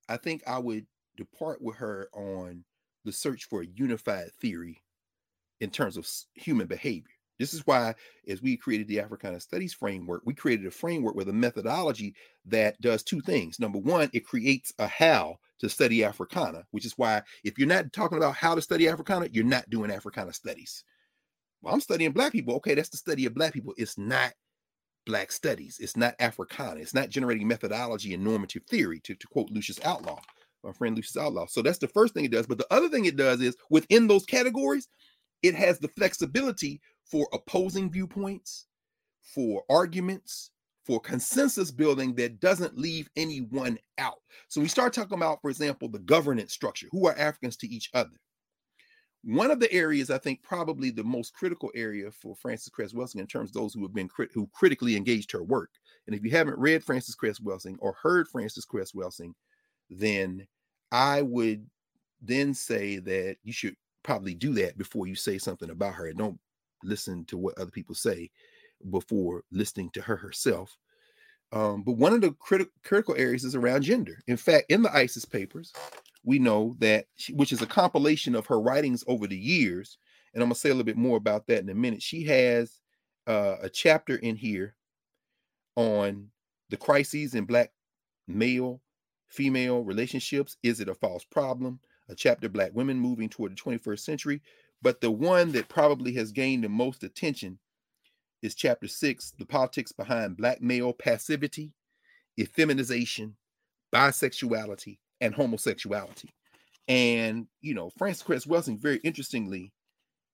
I 0.09 0.17
think 0.17 0.43
I 0.47 0.59
would 0.59 0.85
depart 1.15 1.61
with 1.61 1.77
her 1.77 2.09
on 2.13 2.63
the 3.05 3.11
search 3.11 3.45
for 3.45 3.61
a 3.61 3.67
unified 3.67 4.31
theory 4.39 4.81
in 5.59 5.69
terms 5.69 5.97
of 5.97 6.07
human 6.33 6.67
behavior. 6.67 7.13
This 7.39 7.53
is 7.53 7.65
why, 7.67 7.93
as 8.27 8.41
we 8.41 8.57
created 8.57 8.87
the 8.87 8.99
Africana 8.99 9.39
Studies 9.39 9.73
framework, 9.73 10.23
we 10.25 10.33
created 10.33 10.65
a 10.65 10.71
framework 10.71 11.15
with 11.15 11.29
a 11.29 11.33
methodology 11.33 12.15
that 12.45 12.79
does 12.81 13.03
two 13.03 13.21
things. 13.21 13.59
Number 13.59 13.77
one, 13.77 14.09
it 14.13 14.25
creates 14.25 14.73
a 14.79 14.87
how 14.87 15.37
to 15.59 15.69
study 15.69 16.03
Africana, 16.03 16.63
which 16.71 16.85
is 16.85 16.97
why 16.97 17.21
if 17.43 17.57
you're 17.57 17.67
not 17.67 17.93
talking 17.93 18.17
about 18.17 18.35
how 18.35 18.55
to 18.55 18.61
study 18.61 18.87
Africana, 18.87 19.27
you're 19.31 19.43
not 19.43 19.69
doing 19.69 19.91
Africana 19.91 20.33
studies. 20.33 20.83
Well, 21.61 21.73
I'm 21.73 21.81
studying 21.81 22.11
Black 22.11 22.31
people. 22.31 22.55
Okay, 22.55 22.73
that's 22.73 22.89
the 22.89 22.97
study 22.97 23.25
of 23.25 23.35
Black 23.35 23.53
people. 23.53 23.73
It's 23.77 23.97
not 23.97 24.33
Black 25.07 25.31
studies. 25.31 25.79
It's 25.79 25.97
not 25.97 26.15
Africana. 26.19 26.81
It's 26.81 26.93
not 26.93 27.09
generating 27.09 27.47
methodology 27.47 28.13
and 28.13 28.23
normative 28.23 28.63
theory, 28.69 28.99
to, 29.05 29.15
to 29.15 29.27
quote 29.27 29.49
Lucius 29.49 29.79
Outlaw, 29.83 30.19
my 30.63 30.73
friend 30.73 30.95
Lucius 30.95 31.17
Outlaw. 31.17 31.47
So 31.47 31.61
that's 31.61 31.79
the 31.79 31.87
first 31.87 32.13
thing 32.13 32.25
it 32.25 32.31
does. 32.31 32.45
But 32.45 32.57
the 32.57 32.67
other 32.69 32.89
thing 32.89 33.05
it 33.05 33.15
does 33.15 33.41
is 33.41 33.55
within 33.69 34.07
those 34.07 34.25
categories, 34.25 34.87
it 35.41 35.55
has 35.55 35.79
the 35.79 35.87
flexibility 35.87 36.81
for 37.09 37.27
opposing 37.33 37.89
viewpoints, 37.89 38.67
for 39.21 39.63
arguments, 39.69 40.51
for 40.85 40.99
consensus 40.99 41.71
building 41.71 42.15
that 42.15 42.39
doesn't 42.39 42.77
leave 42.77 43.09
anyone 43.15 43.77
out. 43.97 44.19
So 44.49 44.61
we 44.61 44.67
start 44.67 44.93
talking 44.93 45.17
about, 45.17 45.41
for 45.41 45.49
example, 45.49 45.89
the 45.89 45.99
governance 45.99 46.53
structure. 46.53 46.87
Who 46.91 47.07
are 47.07 47.17
Africans 47.17 47.57
to 47.57 47.67
each 47.67 47.89
other? 47.93 48.19
One 49.23 49.51
of 49.51 49.59
the 49.59 49.71
areas 49.73 50.09
I 50.09 50.17
think 50.17 50.41
probably 50.43 50.89
the 50.89 51.03
most 51.03 51.33
critical 51.33 51.71
area 51.75 52.11
for 52.11 52.35
Frances 52.35 52.69
Cress 52.69 52.93
Welsing 52.93 53.19
in 53.19 53.27
terms 53.27 53.49
of 53.49 53.53
those 53.55 53.73
who 53.73 53.81
have 53.81 53.93
been 53.93 54.07
crit- 54.07 54.31
who 54.33 54.49
critically 54.53 54.95
engaged 54.95 55.31
her 55.31 55.43
work. 55.43 55.71
And 56.05 56.15
if 56.15 56.23
you 56.23 56.31
haven't 56.31 56.59
read 56.59 56.83
Frances 56.83 57.15
Cress 57.15 57.39
Welsing 57.39 57.77
or 57.79 57.93
heard 57.93 58.27
Frances 58.27 58.65
Cress 58.65 58.93
Welsing, 58.93 59.33
then 59.89 60.47
I 60.91 61.21
would 61.21 61.65
then 62.21 62.53
say 62.53 62.97
that 62.99 63.37
you 63.43 63.51
should 63.51 63.75
probably 64.03 64.33
do 64.33 64.53
that 64.53 64.77
before 64.77 65.07
you 65.07 65.15
say 65.15 65.37
something 65.37 65.69
about 65.69 65.95
her. 65.95 66.11
Don't 66.13 66.39
listen 66.83 67.25
to 67.25 67.37
what 67.37 67.57
other 67.57 67.71
people 67.71 67.95
say 67.95 68.29
before 68.89 69.43
listening 69.51 69.89
to 69.91 70.01
her 70.01 70.15
herself. 70.15 70.77
Um, 71.51 71.83
but 71.83 71.93
one 71.93 72.13
of 72.13 72.21
the 72.21 72.31
critical 72.33 72.71
critical 72.83 73.15
areas 73.17 73.43
is 73.43 73.55
around 73.55 73.83
gender. 73.83 74.19
In 74.27 74.37
fact, 74.37 74.65
in 74.69 74.81
the 74.81 74.93
ISIS 74.95 75.25
papers, 75.25 75.71
we 76.27 76.39
know 76.39 76.75
that, 76.79 77.05
she, 77.15 77.31
which 77.31 77.53
is 77.53 77.61
a 77.61 77.65
compilation 77.65 78.35
of 78.35 78.45
her 78.47 78.59
writings 78.59 79.01
over 79.07 79.27
the 79.27 79.37
years, 79.37 79.97
and 80.33 80.43
I'm 80.43 80.49
gonna 80.49 80.55
say 80.55 80.67
a 80.67 80.73
little 80.73 80.83
bit 80.83 80.97
more 80.97 81.15
about 81.15 81.47
that 81.47 81.61
in 81.61 81.69
a 81.69 81.73
minute. 81.73 82.03
She 82.03 82.25
has 82.25 82.81
uh, 83.27 83.55
a 83.61 83.69
chapter 83.69 84.17
in 84.17 84.35
here 84.35 84.75
on 85.77 86.27
the 86.69 86.75
crises 86.75 87.33
in 87.33 87.45
Black 87.45 87.71
male 88.27 88.81
female 89.29 89.85
relationships. 89.85 90.57
Is 90.63 90.81
it 90.81 90.89
a 90.89 90.95
false 90.95 91.23
problem? 91.23 91.79
A 92.09 92.15
chapter 92.15 92.49
Black 92.49 92.71
women 92.73 92.99
moving 92.99 93.29
toward 93.29 93.53
the 93.53 93.61
21st 93.61 93.99
century. 93.99 94.41
But 94.81 94.99
the 94.99 95.11
one 95.11 95.53
that 95.53 95.69
probably 95.69 96.11
has 96.15 96.33
gained 96.33 96.65
the 96.65 96.69
most 96.69 97.05
attention 97.05 97.57
is 98.41 98.53
chapter 98.53 98.89
six 98.89 99.31
the 99.39 99.45
politics 99.45 99.93
behind 99.93 100.35
Black 100.35 100.61
male 100.61 100.91
passivity, 100.91 101.71
effeminization, 102.37 103.31
bisexuality, 103.95 104.97
and 105.21 105.33
homosexuality. 105.33 106.29
And, 106.87 107.47
you 107.61 107.73
know, 107.73 107.89
Frances 107.97 108.23
Cress 108.23 108.45
Welsing, 108.45 108.79
very 108.79 108.97
interestingly, 109.03 109.73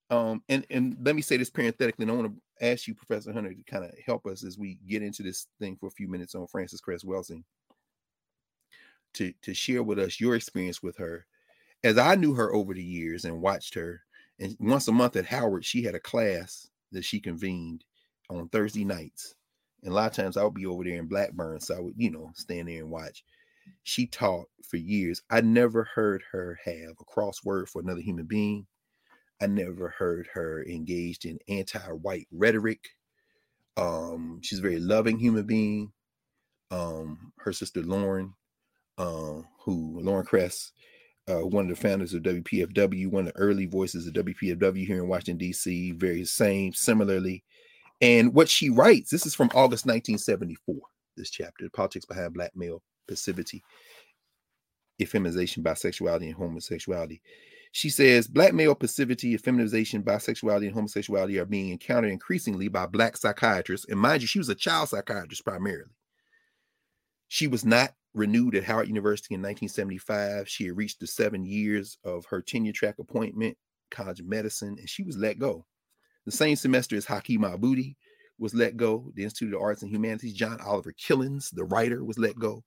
um, 0.10 0.43
and, 0.49 0.65
and 0.69 0.97
let 1.01 1.15
me 1.15 1.22
say 1.22 1.38
this 1.38 1.49
parenthetically, 1.49 2.03
and 2.03 2.11
I 2.11 2.15
want 2.15 2.35
to 2.35 2.65
ask 2.72 2.88
you, 2.88 2.93
Professor 2.93 3.34
Hunter, 3.34 3.53
to 3.53 3.64
kind 3.64 3.84
of 3.84 3.91
help 4.05 4.27
us 4.27 4.43
as 4.43 4.57
we 4.57 4.77
get 4.88 5.01
into 5.01 5.23
this 5.23 5.47
thing 5.60 5.76
for 5.80 5.88
a 5.88 5.91
few 5.91 6.07
minutes 6.07 6.35
on 6.35 6.45
Frances 6.47 6.81
Cress 6.81 7.03
Welsing 7.03 7.43
to 9.14 9.34
to 9.41 9.53
share 9.53 9.84
with 9.84 9.99
us 9.99 10.19
your 10.19 10.35
experience 10.35 10.84
with 10.84 10.97
her. 10.97 11.26
As 11.84 11.97
I 11.97 12.15
knew 12.15 12.34
her 12.34 12.53
over 12.53 12.73
the 12.73 12.84
years 12.84 13.26
and 13.26 13.41
watched 13.41 13.73
her, 13.76 14.01
and 14.39 14.55
once 14.60 14.88
a 14.88 14.91
month 14.91 15.15
at 15.15 15.26
Howard, 15.26 15.65
she 15.65 15.84
had 15.84 15.95
a 15.95 15.99
class 15.99 16.69
that 16.91 17.03
she 17.03 17.19
convened 17.19 17.84
on 18.30 18.49
Thursday 18.49 18.85
nights. 18.85 19.35
And 19.84 19.91
a 19.91 19.95
lot 19.95 20.10
of 20.10 20.15
times 20.15 20.38
I 20.38 20.43
would 20.43 20.53
be 20.53 20.65
over 20.65 20.84
there 20.84 20.95
in 20.95 21.07
Blackburn, 21.07 21.60
so 21.60 21.76
I 21.76 21.80
would, 21.80 21.95
you 21.97 22.11
know, 22.11 22.31
stand 22.35 22.68
there 22.68 22.80
and 22.80 22.89
watch. 22.89 23.23
She 23.84 24.07
taught 24.07 24.48
for 24.68 24.77
years. 24.77 25.22
I 25.30 25.41
never 25.41 25.84
heard 25.95 26.23
her 26.31 26.60
have 26.65 26.95
a 26.99 27.06
crossword 27.06 27.69
for 27.69 27.81
another 27.81 28.02
human 28.02 28.26
being. 28.26 28.68
I 29.41 29.48
never 29.48 29.90
heard 29.90 30.27
her 30.34 30.64
engaged 30.64 31.26
in 31.26 31.40
anti-white 31.49 32.27
rhetoric. 32.31 32.90
Um, 33.76 34.40
she's 34.41 34.60
a 34.60 34.61
very 34.64 34.80
loving 34.80 35.19
human 35.19 35.45
being. 35.45 35.91
Um, 36.72 37.34
her 37.40 37.53
sister 37.53 37.81
Lorne 37.81 38.34
uh, 38.98 39.41
who 39.60 39.99
Lorne 40.02 40.26
Cress, 40.26 40.72
uh, 41.27 41.45
one 41.45 41.69
of 41.69 41.76
the 41.76 41.81
founders 41.81 42.14
of 42.14 42.23
WPFW, 42.23 43.07
one 43.07 43.27
of 43.27 43.34
the 43.34 43.40
early 43.40 43.65
voices 43.65 44.07
of 44.07 44.14
WPFW 44.14 44.85
here 44.85 45.02
in 45.02 45.07
Washington 45.07 45.38
D.C. 45.38 45.91
Very 45.94 46.26
same, 46.26 46.73
similarly, 46.73 47.44
and 48.02 48.34
what 48.34 48.49
she 48.49 48.69
writes. 48.69 49.10
This 49.10 49.26
is 49.26 49.35
from 49.35 49.48
August 49.48 49.85
1974. 49.85 50.76
This 51.15 51.30
chapter, 51.30 51.69
politics 51.69 52.06
behind 52.06 52.34
black 52.34 52.52
male 52.56 52.81
passivity, 53.07 53.63
effeminization, 55.01 55.63
bisexuality, 55.63 56.27
and 56.27 56.35
homosexuality. 56.35 57.21
She 57.71 57.89
says 57.89 58.27
black 58.27 58.53
male 58.53 58.75
passivity, 58.75 59.35
effeminization, 59.35 60.03
bisexuality, 60.03 60.67
and 60.67 60.73
homosexuality 60.75 61.39
are 61.39 61.45
being 61.45 61.69
encountered 61.69 62.11
increasingly 62.11 62.67
by 62.67 62.85
black 62.85 63.17
psychiatrists. 63.17 63.88
And 63.89 63.99
mind 63.99 64.21
you, 64.21 64.27
she 64.27 64.38
was 64.38 64.49
a 64.49 64.55
child 64.55 64.89
psychiatrist 64.89 65.43
primarily. 65.43 65.89
She 67.30 67.47
was 67.47 67.65
not 67.65 67.95
renewed 68.13 68.55
at 68.55 68.63
Howard 68.63 68.88
University 68.88 69.34
in 69.34 69.41
1975. 69.41 70.47
She 70.47 70.65
had 70.65 70.77
reached 70.77 70.99
the 70.99 71.07
seven 71.07 71.43
years 71.43 71.97
of 72.03 72.25
her 72.25 72.43
tenure 72.43 72.73
track 72.73 72.99
appointment, 72.99 73.57
College 73.89 74.19
of 74.19 74.27
Medicine, 74.27 74.75
and 74.77 74.88
she 74.88 75.01
was 75.01 75.17
let 75.17 75.39
go. 75.39 75.65
The 76.25 76.31
same 76.31 76.55
semester 76.55 76.95
as 76.95 77.07
Haki 77.07 77.39
Madhubuti 77.39 77.95
was 78.38 78.53
let 78.53 78.77
go, 78.77 79.11
the 79.15 79.23
Institute 79.23 79.55
of 79.55 79.61
Arts 79.61 79.81
and 79.81 79.91
Humanities. 79.91 80.34
John 80.34 80.61
Oliver 80.61 80.93
Killens, 80.93 81.49
the 81.51 81.65
writer, 81.65 82.03
was 82.03 82.19
let 82.19 82.38
go 82.38 82.63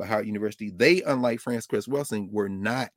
by 0.00 0.06
Howard 0.06 0.26
University. 0.26 0.70
They, 0.70 1.02
unlike 1.02 1.40
Frances 1.40 1.66
Cress 1.66 1.86
Welsing, 1.86 2.32
were 2.32 2.48
not 2.48 2.90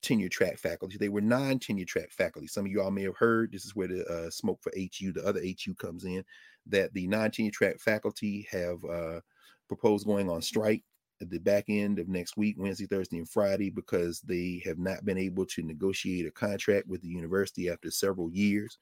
tenure 0.00 0.28
track 0.28 0.58
faculty. 0.58 0.96
They 0.96 1.08
were 1.08 1.20
non-tenure 1.20 1.84
track 1.84 2.12
faculty. 2.12 2.46
Some 2.46 2.64
of 2.64 2.70
you 2.70 2.80
all 2.80 2.90
may 2.90 3.02
have 3.02 3.16
heard, 3.16 3.52
this 3.52 3.64
is 3.64 3.74
where 3.74 3.88
the 3.88 4.06
uh, 4.06 4.30
smoke 4.30 4.60
for 4.62 4.72
HU, 4.76 5.12
the 5.12 5.26
other 5.26 5.40
HU 5.40 5.74
comes 5.74 6.04
in, 6.04 6.24
that 6.66 6.94
the 6.94 7.06
non-tenure 7.08 7.50
track 7.50 7.80
faculty 7.80 8.46
have 8.50 8.82
uh, 8.84 9.20
proposed 9.66 10.06
going 10.06 10.30
on 10.30 10.40
strike 10.40 10.84
at 11.20 11.30
the 11.30 11.38
back 11.38 11.64
end 11.68 11.98
of 11.98 12.08
next 12.08 12.36
week, 12.36 12.54
Wednesday, 12.58 12.86
Thursday, 12.86 13.18
and 13.18 13.28
Friday, 13.28 13.70
because 13.70 14.20
they 14.20 14.62
have 14.64 14.78
not 14.78 15.04
been 15.04 15.18
able 15.18 15.44
to 15.46 15.62
negotiate 15.62 16.26
a 16.26 16.30
contract 16.30 16.86
with 16.86 17.02
the 17.02 17.08
university 17.08 17.68
after 17.68 17.90
several 17.90 18.30
years. 18.30 18.78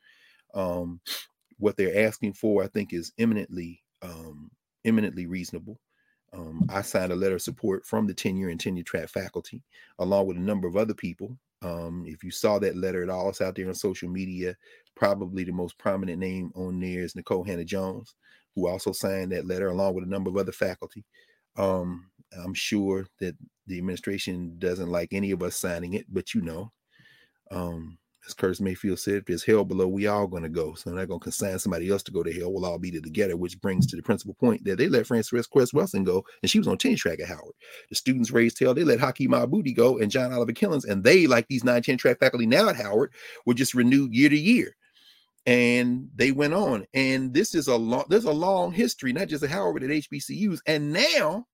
Um, 0.53 1.01
what 1.59 1.79
they're 1.79 2.07
asking 2.07 2.35
for, 2.35 2.63
I 2.63 2.67
think, 2.67 2.93
is 2.93 3.13
eminently 3.19 3.83
um, 4.03 4.51
eminently 4.85 5.27
reasonable. 5.27 5.81
Um, 6.33 6.67
I 6.69 6.83
signed 6.83 7.13
a 7.13 7.17
letter 7.17 7.37
of 7.37 7.43
support 7.43 7.87
from 7.87 8.07
the 8.07 8.15
tenure 8.15 8.49
and 8.49 8.61
tenure 8.61 8.83
track 8.83 9.09
faculty, 9.09 9.63
along 9.99 10.27
with 10.27 10.37
a 10.37 10.41
number 10.41 10.69
of 10.69 10.77
other 10.77 10.95
people. 10.95 11.37
Um, 11.63 12.05
if 12.07 12.23
you 12.23 12.31
saw 12.31 12.59
that 12.59 12.77
letter 12.77 13.03
at 13.03 13.09
all, 13.09 13.31
it's 13.31 13.41
out 13.41 13.55
there 13.55 13.69
on 13.69 13.75
social 13.75 14.09
media. 14.09 14.55
Probably 14.95 15.45
the 15.45 15.53
most 15.53 15.79
prominent 15.79 16.19
name 16.19 16.53
on 16.55 16.81
there 16.81 17.01
is 17.01 17.15
Nikole 17.15 17.47
Hannah 17.47 17.65
Jones 17.65 18.15
who 18.57 18.67
also 18.67 18.91
signed 18.91 19.31
that 19.31 19.47
letter 19.47 19.69
along 19.69 19.95
with 19.95 20.05
a 20.05 20.09
number 20.09 20.31
of 20.31 20.37
other 20.37 20.51
faculty. 20.51 21.05
Um, 21.57 22.11
I'm 22.43 22.55
sure 22.55 23.07
that 23.21 23.37
the 23.67 23.79
administration 23.79 24.57
doesn't 24.59 24.89
like 24.89 25.11
any 25.13 25.31
of 25.31 25.43
us 25.43 25.57
signing 25.57 25.93
it, 25.93 26.07
but 26.09 26.35
you 26.35 26.41
know, 26.41 26.73
um, 27.51 27.99
as 28.27 28.35
Curtis 28.35 28.61
Mayfield 28.61 28.99
said, 28.99 29.15
if 29.15 29.25
there's 29.27 29.45
hell 29.45 29.65
below, 29.65 29.87
we 29.87 30.07
all 30.07 30.29
to 30.29 30.49
go. 30.49 30.75
So 30.75 30.91
they're 30.91 31.07
not 31.07 31.09
to 31.09 31.19
consign 31.19 31.59
somebody 31.59 31.89
else 31.89 32.03
to 32.05 32.13
go 32.13 32.23
to 32.23 32.33
hell. 32.33 32.53
We'll 32.53 32.67
all 32.67 32.79
be 32.79 32.91
there 32.91 33.01
together, 33.01 33.37
which 33.37 33.61
brings 33.61 33.87
to 33.89 33.97
the 33.97 34.03
principal 34.03 34.35
point 34.35 34.65
that 34.65 34.79
they 34.79 34.89
let 34.89 35.07
Frances 35.07 35.47
Cress 35.47 35.73
Welsing 35.73 36.05
go, 36.05 36.25
and 36.43 36.51
she 36.51 36.59
was 36.59 36.69
on 36.69 36.79
tenure 36.79 36.97
track 36.97 37.21
at 37.21 37.29
Howard. 37.29 37.55
The 37.89 37.95
students 37.95 38.31
raised 38.31 38.59
hell. 38.59 38.75
They 38.75 38.85
let 38.85 38.99
Haki 38.99 39.29
Madhubuti 39.29 39.75
go 39.75 39.99
and 39.99 40.11
John 40.11 40.33
Oliver 40.33 40.53
Killens, 40.53 40.85
and 40.85 41.05
they, 41.05 41.27
like 41.27 41.47
these 41.49 41.65
nine 41.65 41.83
tenure 41.83 41.99
track 41.99 42.19
faculty 42.19 42.47
now 42.47 42.69
at 42.69 42.77
Howard, 42.77 43.13
were 43.45 43.55
just 43.55 43.75
renewed 43.75 44.15
year 44.15 44.29
to 44.29 44.39
year 44.39 44.77
and 45.47 46.09
they 46.17 46.33
went 46.33 46.53
on. 46.53 46.85
And 46.93 47.33
this 47.33 47.55
is 47.55 47.69
a 47.69 47.77
long, 47.77 48.05
there's 48.09 48.25
a 48.25 48.33
long 48.33 48.73
history, 48.73 49.13
not 49.13 49.29
just 49.29 49.45
at 49.45 49.51
Howard, 49.51 49.75
but 49.75 49.85
at 49.85 49.91
HBCUs. 49.91 50.59
And 50.67 50.93
now, 50.93 51.47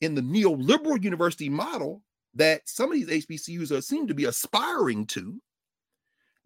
in 0.00 0.14
the 0.14 0.20
neoliberal 0.20 1.02
university 1.02 1.48
model 1.48 2.02
that 2.34 2.68
some 2.68 2.92
of 2.92 2.94
these 2.94 3.26
HBCUs 3.26 3.76
are 3.76 3.80
seem 3.80 4.06
to 4.06 4.14
be 4.14 4.24
aspiring 4.24 5.06
to, 5.06 5.40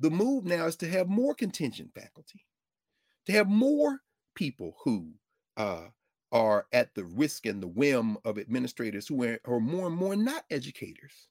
the 0.00 0.10
move 0.10 0.44
now 0.44 0.66
is 0.66 0.76
to 0.76 0.88
have 0.88 1.08
more 1.08 1.34
contingent 1.34 1.92
faculty, 1.94 2.44
to 3.26 3.32
have 3.32 3.48
more 3.48 4.00
people 4.34 4.76
who 4.84 5.12
uh, 5.56 5.86
are 6.32 6.66
at 6.72 6.94
the 6.94 7.04
risk 7.04 7.46
and 7.46 7.62
the 7.62 7.68
whim 7.68 8.16
of 8.24 8.38
administrators 8.38 9.06
who 9.06 9.22
are, 9.24 9.38
are 9.44 9.60
more 9.60 9.86
and 9.86 9.96
more 9.96 10.16
not 10.16 10.44
educators 10.50 11.28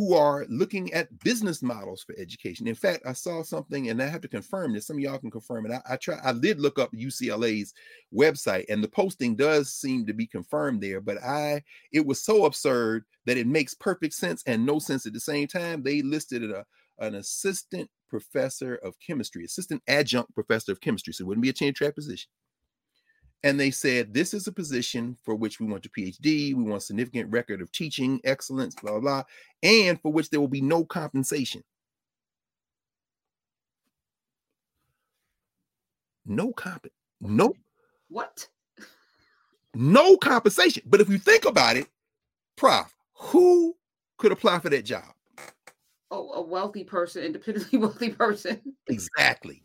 who 0.00 0.14
are 0.14 0.46
looking 0.48 0.90
at 0.94 1.18
business 1.18 1.62
models 1.62 2.02
for 2.02 2.14
education. 2.16 2.66
In 2.66 2.74
fact, 2.74 3.02
I 3.04 3.12
saw 3.12 3.42
something, 3.42 3.90
and 3.90 4.02
I 4.02 4.06
have 4.06 4.22
to 4.22 4.28
confirm 4.28 4.72
this. 4.72 4.86
Some 4.86 4.96
of 4.96 5.00
y'all 5.00 5.18
can 5.18 5.30
confirm 5.30 5.66
it. 5.66 5.72
I, 5.72 5.92
I 5.92 5.96
try. 5.96 6.18
I 6.24 6.32
did 6.32 6.58
look 6.58 6.78
up 6.78 6.90
UCLA's 6.92 7.74
website, 8.10 8.64
and 8.70 8.82
the 8.82 8.88
posting 8.88 9.36
does 9.36 9.74
seem 9.74 10.06
to 10.06 10.14
be 10.14 10.26
confirmed 10.26 10.80
there. 10.80 11.02
But 11.02 11.22
I, 11.22 11.62
it 11.92 12.06
was 12.06 12.24
so 12.24 12.46
absurd 12.46 13.04
that 13.26 13.36
it 13.36 13.46
makes 13.46 13.74
perfect 13.74 14.14
sense 14.14 14.42
and 14.46 14.64
no 14.64 14.78
sense 14.78 15.04
at 15.04 15.12
the 15.12 15.20
same 15.20 15.46
time. 15.46 15.82
They 15.82 16.00
listed 16.00 16.50
a 16.50 16.64
an 16.98 17.16
assistant 17.16 17.90
professor 18.08 18.76
of 18.76 18.94
chemistry, 19.06 19.44
assistant 19.44 19.82
adjunct 19.86 20.34
professor 20.34 20.72
of 20.72 20.80
chemistry, 20.80 21.12
so 21.12 21.24
it 21.24 21.26
wouldn't 21.26 21.42
be 21.42 21.50
a 21.50 21.52
tenure 21.52 21.74
track 21.74 21.94
position 21.94 22.30
and 23.42 23.58
they 23.58 23.70
said 23.70 24.12
this 24.12 24.34
is 24.34 24.46
a 24.46 24.52
position 24.52 25.16
for 25.24 25.34
which 25.34 25.60
we 25.60 25.66
want 25.66 25.86
a 25.86 25.88
phd 25.88 26.54
we 26.54 26.62
want 26.62 26.82
significant 26.82 27.30
record 27.30 27.60
of 27.60 27.72
teaching 27.72 28.20
excellence 28.24 28.74
blah 28.74 28.92
blah, 28.92 29.00
blah 29.00 29.22
and 29.62 30.00
for 30.00 30.12
which 30.12 30.30
there 30.30 30.40
will 30.40 30.48
be 30.48 30.60
no 30.60 30.84
compensation. 30.84 31.62
No 36.26 36.52
comp 36.52 36.86
no 37.20 37.54
what? 38.08 38.48
No 39.74 40.16
compensation. 40.16 40.82
But 40.86 41.00
if 41.00 41.08
you 41.08 41.18
think 41.18 41.44
about 41.44 41.76
it 41.76 41.86
prof 42.56 42.94
who 43.14 43.76
could 44.18 44.32
apply 44.32 44.58
for 44.58 44.70
that 44.70 44.84
job? 44.84 45.12
Oh 46.10 46.32
a 46.32 46.42
wealthy 46.42 46.84
person 46.84 47.24
independently 47.24 47.78
wealthy 47.80 48.10
person. 48.10 48.60
Exactly. 48.88 49.62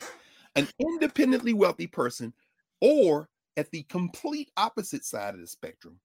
An 0.56 0.68
independently 0.80 1.54
wealthy 1.54 1.88
person 1.88 2.34
or 2.82 3.28
at 3.58 3.72
the 3.72 3.84
complete 3.84 4.52
opposite 4.58 5.06
side 5.06 5.34
of 5.36 5.42
the 5.42 5.48
spectrum, 5.48 6.00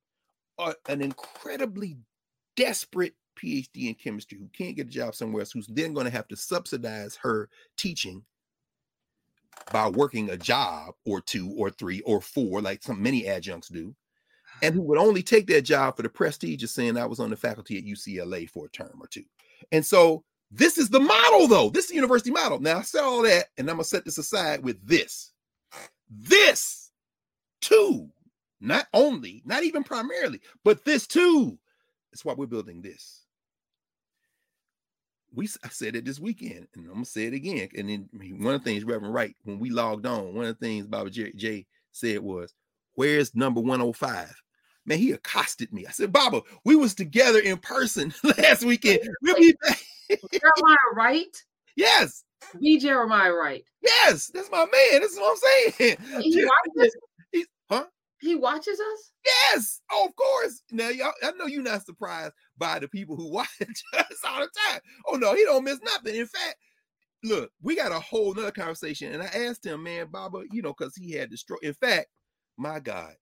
uh, 0.58 0.74
an 0.88 1.02
incredibly 1.02 1.98
desperate 2.56 3.14
PhD 3.38 3.88
in 3.88 3.94
chemistry 3.94 4.38
who 4.38 4.48
can't 4.48 4.76
get 4.76 4.88
a 4.88 4.90
job 4.90 5.14
somewhere 5.14 5.40
else, 5.42 5.52
who's 5.52 5.66
then 5.68 5.94
going 5.94 6.06
to 6.06 6.12
have 6.12 6.28
to 6.28 6.36
subsidize 6.36 7.16
her 7.16 7.48
teaching 7.76 8.24
by 9.72 9.88
working 9.88 10.30
a 10.30 10.36
job 10.36 10.94
or 11.06 11.20
two 11.20 11.52
or 11.56 11.70
three 11.70 12.00
or 12.02 12.20
four, 12.20 12.60
like 12.62 12.82
some 12.82 13.02
many 13.02 13.26
adjuncts 13.28 13.68
do. 13.68 13.94
and 14.62 14.74
who 14.74 14.82
would 14.82 14.98
only 14.98 15.22
take 15.22 15.46
that 15.48 15.62
job 15.62 15.96
for 15.96 16.02
the 16.02 16.08
prestige 16.08 16.62
of 16.62 16.70
saying 16.70 16.96
I 16.96 17.06
was 17.06 17.20
on 17.20 17.30
the 17.30 17.36
faculty 17.36 17.78
at 17.78 17.84
UCLA 17.84 18.48
for 18.48 18.66
a 18.66 18.70
term 18.70 18.98
or 19.00 19.06
two. 19.08 19.24
And 19.72 19.84
so 19.84 20.24
this 20.50 20.78
is 20.78 20.88
the 20.90 21.00
model, 21.00 21.48
though. 21.48 21.70
This 21.70 21.84
is 21.84 21.90
the 21.90 21.96
university 21.96 22.30
model. 22.30 22.60
Now 22.60 22.78
I 22.78 22.82
said 22.82 23.02
all 23.02 23.22
that, 23.22 23.46
and 23.58 23.68
I'm 23.70 23.76
gonna 23.76 23.84
set 23.84 24.04
this 24.04 24.18
aside 24.18 24.62
with 24.62 24.84
this. 24.86 25.32
This 26.10 26.79
too, 27.60 28.08
not 28.60 28.86
only, 28.92 29.42
not 29.44 29.62
even 29.62 29.82
primarily, 29.82 30.40
but 30.64 30.84
this 30.84 31.06
too. 31.06 31.58
That's 32.10 32.24
why 32.24 32.34
we're 32.34 32.46
building 32.46 32.82
this. 32.82 33.22
We 35.32 35.48
I 35.64 35.68
said 35.68 35.94
it 35.94 36.04
this 36.04 36.18
weekend, 36.18 36.66
and 36.74 36.86
I'm 36.86 36.92
gonna 36.92 37.04
say 37.04 37.26
it 37.26 37.34
again. 37.34 37.68
And 37.76 37.88
then 37.88 38.08
one 38.42 38.54
of 38.54 38.64
the 38.64 38.70
things 38.70 38.84
Reverend 38.84 39.14
Wright, 39.14 39.36
when 39.44 39.60
we 39.60 39.70
logged 39.70 40.06
on, 40.06 40.34
one 40.34 40.46
of 40.46 40.58
the 40.58 40.66
things 40.66 40.86
Baba 40.86 41.08
J, 41.08 41.32
J 41.32 41.66
said 41.92 42.18
was, 42.18 42.52
"Where's 42.94 43.34
number 43.34 43.60
105?" 43.60 44.34
Man, 44.86 44.98
he 44.98 45.12
accosted 45.12 45.72
me. 45.72 45.86
I 45.86 45.92
said, 45.92 46.12
"Baba, 46.12 46.42
we 46.64 46.74
was 46.74 46.94
together 46.94 47.38
in 47.38 47.58
person 47.58 48.12
last 48.38 48.64
weekend. 48.64 49.00
We'll 49.22 49.36
be 49.36 49.54
back." 49.62 49.80
Jeremiah 50.32 50.76
Wright? 50.94 51.44
Yes. 51.76 52.24
Be 52.60 52.78
Jeremiah 52.78 53.32
Wright. 53.32 53.64
Yes, 53.82 54.30
that's 54.34 54.50
my 54.50 54.58
man. 54.58 55.00
That's 55.00 55.16
what 55.16 55.30
I'm 55.30 55.36
saying. 55.78 55.96
He 56.22 56.32
He's, 56.32 56.48
huh? 56.78 56.88
He 58.20 58.34
watches 58.34 58.78
us? 58.80 59.12
Yes. 59.24 59.80
Oh, 59.90 60.06
of 60.08 60.16
course. 60.16 60.62
Now, 60.70 60.88
y'all, 60.88 61.12
I 61.22 61.32
know 61.32 61.46
you're 61.46 61.62
not 61.62 61.84
surprised 61.84 62.32
by 62.58 62.78
the 62.78 62.88
people 62.88 63.16
who 63.16 63.30
watch 63.32 63.48
us 63.60 64.18
all 64.26 64.40
the 64.40 64.48
time. 64.68 64.80
Oh 65.06 65.16
no, 65.16 65.34
he 65.34 65.44
don't 65.44 65.64
miss 65.64 65.80
nothing. 65.82 66.14
In 66.14 66.26
fact, 66.26 66.56
look, 67.24 67.50
we 67.62 67.76
got 67.76 67.92
a 67.92 68.00
whole 68.00 68.34
nother 68.34 68.50
conversation, 68.50 69.12
and 69.12 69.22
I 69.22 69.26
asked 69.26 69.64
him, 69.64 69.82
man, 69.82 70.08
Baba, 70.10 70.42
you 70.50 70.62
know, 70.62 70.74
because 70.76 70.94
he 70.96 71.12
had 71.12 71.30
the 71.30 71.36
stroke. 71.36 71.62
In 71.62 71.74
fact, 71.74 72.08
my 72.56 72.78
God, 72.80 73.14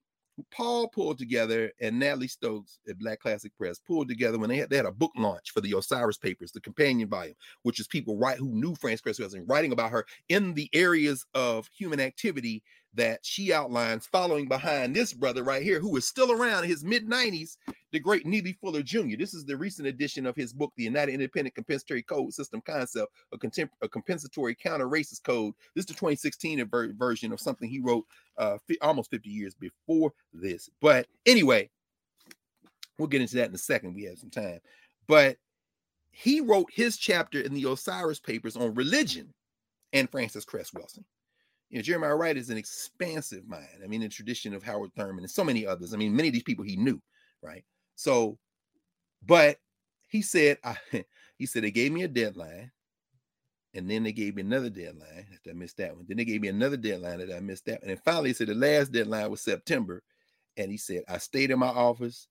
Paul 0.50 0.88
pulled 0.88 1.18
together 1.18 1.72
and 1.80 1.98
Natalie 1.98 2.28
Stokes 2.28 2.78
at 2.88 2.98
Black 2.98 3.20
Classic 3.20 3.52
Press 3.56 3.78
pulled 3.78 4.08
together 4.08 4.38
when 4.38 4.48
they 4.48 4.56
had 4.58 4.70
they 4.70 4.76
had 4.76 4.86
a 4.86 4.92
book 4.92 5.12
launch 5.16 5.50
for 5.50 5.60
the 5.60 5.76
Osiris 5.76 6.18
Papers, 6.18 6.52
the 6.52 6.60
companion 6.60 7.08
volume, 7.08 7.34
which 7.62 7.80
is 7.80 7.86
people 7.86 8.18
write 8.18 8.38
who 8.38 8.48
knew 8.48 8.74
Frances 8.74 9.00
Cress 9.00 9.18
Welsing, 9.18 9.44
writing 9.48 9.72
about 9.72 9.90
her 9.90 10.06
in 10.28 10.54
the 10.54 10.68
areas 10.72 11.24
of 11.34 11.68
human 11.76 12.00
activity 12.00 12.62
that 12.94 13.20
she 13.24 13.52
outlines, 13.52 14.06
following 14.06 14.48
behind 14.48 14.94
this 14.94 15.12
brother 15.12 15.42
right 15.42 15.62
here, 15.62 15.80
who 15.80 15.96
is 15.96 16.06
still 16.06 16.32
around 16.32 16.64
in 16.64 16.70
his 16.70 16.84
mid 16.84 17.06
90s, 17.06 17.56
the 17.92 18.00
great 18.00 18.26
Neely 18.26 18.54
Fuller 18.60 18.82
Jr. 18.82 19.16
This 19.18 19.34
is 19.34 19.44
the 19.44 19.56
recent 19.56 19.86
edition 19.86 20.26
of 20.26 20.34
his 20.34 20.52
book, 20.52 20.72
The 20.76 20.84
United 20.84 21.12
Independent 21.12 21.54
Compensatory 21.54 22.02
Code 22.02 22.32
System 22.32 22.60
Concept, 22.60 23.12
a, 23.32 23.68
a 23.82 23.88
compensatory 23.88 24.54
counter 24.54 24.88
racist 24.88 25.22
code. 25.22 25.54
This 25.74 25.82
is 25.82 25.86
the 25.86 25.94
2016 25.94 26.66
ver- 26.68 26.92
version 26.94 27.32
of 27.32 27.40
something 27.40 27.68
he 27.68 27.80
wrote 27.80 28.04
uh, 28.38 28.58
fi- 28.66 28.78
almost 28.80 29.10
50 29.10 29.28
years 29.28 29.54
before 29.54 30.12
this. 30.32 30.68
But 30.80 31.06
anyway, 31.26 31.70
we'll 32.98 33.08
get 33.08 33.22
into 33.22 33.36
that 33.36 33.48
in 33.48 33.54
a 33.54 33.58
second. 33.58 33.94
We 33.94 34.04
have 34.04 34.18
some 34.18 34.30
time. 34.30 34.60
But 35.06 35.36
he 36.10 36.40
wrote 36.40 36.68
his 36.72 36.96
chapter 36.96 37.40
in 37.40 37.54
the 37.54 37.70
Osiris 37.70 38.18
Papers 38.18 38.56
on 38.56 38.74
religion 38.74 39.32
and 39.92 40.10
Frances 40.10 40.44
Cress 40.44 40.72
Welsing 40.72 41.04
you 41.70 41.78
know, 41.78 41.82
Jeremiah 41.82 42.16
Wright 42.16 42.36
is 42.36 42.50
an 42.50 42.56
expansive 42.56 43.46
mind. 43.46 43.80
I 43.84 43.86
mean, 43.86 44.00
the 44.00 44.08
tradition 44.08 44.54
of 44.54 44.62
Howard 44.62 44.90
Thurman 44.94 45.24
and 45.24 45.30
so 45.30 45.44
many 45.44 45.66
others. 45.66 45.92
I 45.92 45.96
mean, 45.96 46.16
many 46.16 46.28
of 46.28 46.34
these 46.34 46.42
people 46.42 46.64
he 46.64 46.76
knew, 46.76 47.00
right? 47.42 47.64
So, 47.94 48.38
but 49.26 49.58
he 50.06 50.22
said, 50.22 50.58
I, 50.64 50.76
he 51.36 51.46
said 51.46 51.64
they 51.64 51.70
gave 51.70 51.92
me 51.92 52.04
a 52.04 52.08
deadline, 52.08 52.70
and 53.74 53.90
then 53.90 54.02
they 54.02 54.12
gave 54.12 54.34
me 54.34 54.42
another 54.42 54.70
deadline. 54.70 55.26
That 55.44 55.50
I 55.50 55.54
missed 55.54 55.76
that 55.76 55.94
one. 55.94 56.06
Then 56.08 56.16
they 56.16 56.24
gave 56.24 56.40
me 56.40 56.48
another 56.48 56.78
deadline 56.78 57.18
that 57.18 57.34
I 57.34 57.40
missed 57.40 57.66
that 57.66 57.82
one. 57.82 57.90
And 57.90 58.02
finally, 58.02 58.30
he 58.30 58.34
said 58.34 58.46
the 58.46 58.54
last 58.54 58.92
deadline 58.92 59.30
was 59.30 59.42
September, 59.42 60.02
and 60.56 60.70
he 60.70 60.78
said 60.78 61.02
I 61.06 61.18
stayed 61.18 61.50
in 61.50 61.58
my 61.58 61.68
office 61.68 62.28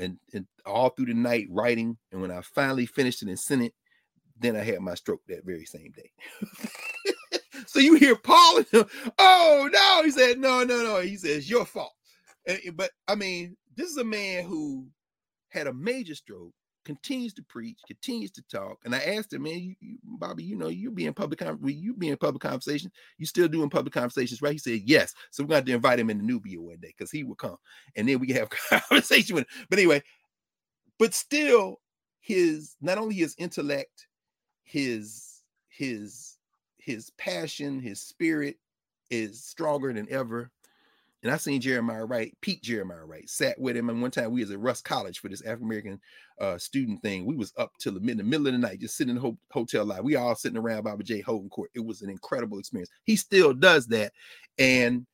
and, 0.00 0.18
and 0.34 0.46
all 0.66 0.88
through 0.90 1.06
the 1.06 1.14
night 1.14 1.46
writing. 1.50 1.96
And 2.10 2.20
when 2.20 2.32
I 2.32 2.40
finally 2.40 2.86
finished 2.86 3.22
it 3.22 3.28
and 3.28 3.38
sent 3.38 3.62
it, 3.62 3.74
then 4.40 4.56
I 4.56 4.64
had 4.64 4.80
my 4.80 4.94
stroke 4.94 5.20
that 5.28 5.44
very 5.44 5.64
same 5.64 5.92
day. 5.92 6.10
So 7.66 7.78
you 7.78 7.94
hear 7.94 8.16
Paul, 8.16 8.62
oh 9.18 9.68
no, 9.72 10.02
he 10.04 10.10
said, 10.10 10.38
no, 10.38 10.64
no, 10.64 10.82
no. 10.82 11.00
He 11.00 11.16
says, 11.16 11.48
your 11.48 11.64
fault. 11.64 11.92
And, 12.46 12.58
but 12.74 12.90
I 13.08 13.14
mean, 13.14 13.56
this 13.76 13.90
is 13.90 13.96
a 13.96 14.04
man 14.04 14.44
who 14.44 14.86
had 15.48 15.66
a 15.66 15.72
major 15.72 16.14
stroke, 16.14 16.52
continues 16.84 17.32
to 17.34 17.42
preach, 17.44 17.78
continues 17.86 18.30
to 18.32 18.42
talk. 18.50 18.78
And 18.84 18.94
I 18.94 18.98
asked 18.98 19.32
him, 19.32 19.42
man, 19.42 19.58
you, 19.60 19.74
you, 19.80 19.98
Baba, 20.04 20.42
you 20.42 20.56
know, 20.56 20.68
you 20.68 20.90
be 20.90 21.06
in 21.06 21.14
public, 21.14 21.42
you 21.64 21.94
be 21.94 22.08
in 22.08 22.16
public 22.16 22.42
conversation. 22.42 22.90
You 23.18 23.26
still 23.26 23.48
doing 23.48 23.70
public 23.70 23.94
conversations, 23.94 24.42
right? 24.42 24.52
He 24.52 24.58
said, 24.58 24.80
yes. 24.84 25.14
So 25.30 25.42
we're 25.42 25.48
going 25.48 25.64
to 25.66 25.72
invite 25.72 26.00
him 26.00 26.10
in 26.10 26.18
the 26.18 26.24
Knubia 26.24 26.58
one 26.58 26.78
day 26.80 26.92
because 26.96 27.10
he 27.10 27.24
will 27.24 27.34
come, 27.36 27.56
and 27.96 28.08
then 28.08 28.18
we 28.18 28.26
can 28.26 28.36
have 28.36 28.50
conversation 28.88 29.36
with 29.36 29.44
him. 29.44 29.66
But 29.70 29.78
anyway, 29.78 30.02
but 30.98 31.14
still, 31.14 31.80
his 32.20 32.76
not 32.80 32.98
only 32.98 33.14
his 33.14 33.34
intellect, 33.38 34.06
his 34.64 35.42
his 35.68 36.31
his 36.84 37.10
passion, 37.10 37.80
his 37.80 38.00
spirit 38.00 38.56
is 39.10 39.42
stronger 39.42 39.92
than 39.92 40.10
ever. 40.10 40.50
And 41.22 41.30
I 41.30 41.36
seen 41.36 41.60
Jeremiah 41.60 42.04
Wright, 42.04 42.36
Pete 42.40 42.62
Jeremiah 42.62 43.04
Wright, 43.04 43.28
sat 43.30 43.58
with 43.60 43.76
him. 43.76 43.88
And 43.88 44.02
one 44.02 44.10
time 44.10 44.32
we 44.32 44.40
was 44.40 44.50
at 44.50 44.58
Rust 44.58 44.84
College 44.84 45.20
for 45.20 45.28
this 45.28 45.42
African 45.42 45.66
American 45.66 46.00
uh, 46.40 46.58
student 46.58 47.00
thing. 47.00 47.24
We 47.24 47.36
was 47.36 47.52
up 47.56 47.70
till 47.78 47.92
the, 47.92 48.00
mid- 48.00 48.18
the 48.18 48.24
middle 48.24 48.48
of 48.48 48.54
the 48.54 48.58
night, 48.58 48.80
just 48.80 48.96
sitting 48.96 49.10
in 49.10 49.14
the 49.16 49.20
ho- 49.20 49.38
hotel 49.52 49.84
lot. 49.84 50.02
We 50.02 50.16
all 50.16 50.34
sitting 50.34 50.58
around 50.58 50.82
Baba 50.82 51.04
J. 51.04 51.20
Holden 51.20 51.48
Court. 51.48 51.70
It 51.74 51.84
was 51.84 52.02
an 52.02 52.10
incredible 52.10 52.58
experience. 52.58 52.90
He 53.04 53.14
still 53.14 53.54
does 53.54 53.86
that, 53.88 54.12
and 54.58 55.06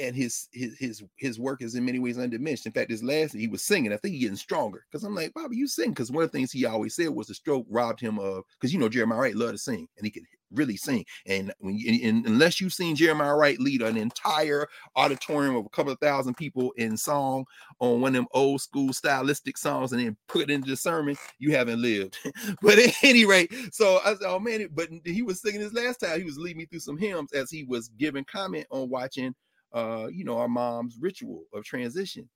and 0.00 0.16
his 0.16 0.48
his 0.52 0.76
his 0.78 1.02
his 1.16 1.38
work 1.38 1.62
is 1.62 1.74
in 1.74 1.84
many 1.84 1.98
ways 1.98 2.18
undiminished. 2.18 2.66
In 2.66 2.72
fact, 2.72 2.90
this 2.90 3.02
last 3.02 3.34
he 3.34 3.48
was 3.48 3.62
singing. 3.62 3.92
I 3.92 3.96
think 3.96 4.14
he's 4.14 4.22
getting 4.22 4.36
stronger 4.36 4.84
because 4.90 5.04
I'm 5.04 5.14
like, 5.14 5.34
Baba, 5.34 5.54
you 5.54 5.66
sing. 5.66 5.90
Because 5.90 6.10
one 6.10 6.24
of 6.24 6.30
the 6.30 6.38
things 6.38 6.52
he 6.52 6.64
always 6.64 6.94
said 6.94 7.10
was 7.10 7.26
the 7.26 7.34
stroke 7.34 7.66
robbed 7.68 8.00
him 8.00 8.18
of 8.18 8.44
because 8.58 8.72
you 8.72 8.78
know 8.78 8.88
Jeremiah 8.88 9.18
Wright 9.18 9.36
loved 9.36 9.52
to 9.52 9.58
sing 9.58 9.88
and 9.96 10.06
he 10.06 10.10
could 10.10 10.24
really 10.52 10.76
sing. 10.76 11.04
And 11.26 11.52
when 11.58 11.76
you, 11.76 12.22
unless 12.26 12.60
you've 12.60 12.72
seen 12.72 12.96
Jeremiah 12.96 13.36
Wright 13.36 13.58
lead 13.58 13.82
an 13.82 13.96
entire 13.96 14.66
auditorium 14.94 15.56
of 15.56 15.66
a 15.66 15.70
couple 15.70 15.92
of 15.92 15.98
thousand 15.98 16.34
people 16.34 16.72
in 16.76 16.96
song 16.96 17.44
on 17.80 18.00
one 18.00 18.14
of 18.14 18.14
them 18.14 18.28
old 18.32 18.60
school 18.60 18.92
stylistic 18.92 19.58
songs 19.58 19.92
and 19.92 20.00
then 20.00 20.16
put 20.28 20.42
it 20.42 20.50
into 20.50 20.70
the 20.70 20.76
sermon, 20.76 21.16
you 21.38 21.52
haven't 21.52 21.80
lived. 21.80 22.18
but 22.62 22.78
at 22.78 22.94
any 23.02 23.24
rate, 23.24 23.52
so 23.72 24.00
I 24.04 24.14
said, 24.14 24.26
oh 24.26 24.38
man, 24.38 24.68
but 24.74 24.88
he 25.04 25.22
was 25.22 25.40
singing 25.40 25.60
this 25.60 25.72
last 25.72 25.98
time. 25.98 26.18
He 26.18 26.24
was 26.24 26.38
leading 26.38 26.58
me 26.58 26.66
through 26.66 26.80
some 26.80 26.98
hymns 26.98 27.32
as 27.32 27.50
he 27.50 27.64
was 27.64 27.88
giving 27.98 28.24
comment 28.24 28.66
on 28.70 28.88
watching 28.88 29.34
uh, 29.72 30.06
you 30.10 30.24
know, 30.24 30.38
our 30.38 30.48
mom's 30.48 30.96
ritual 30.98 31.44
of 31.52 31.64
transition. 31.64 32.28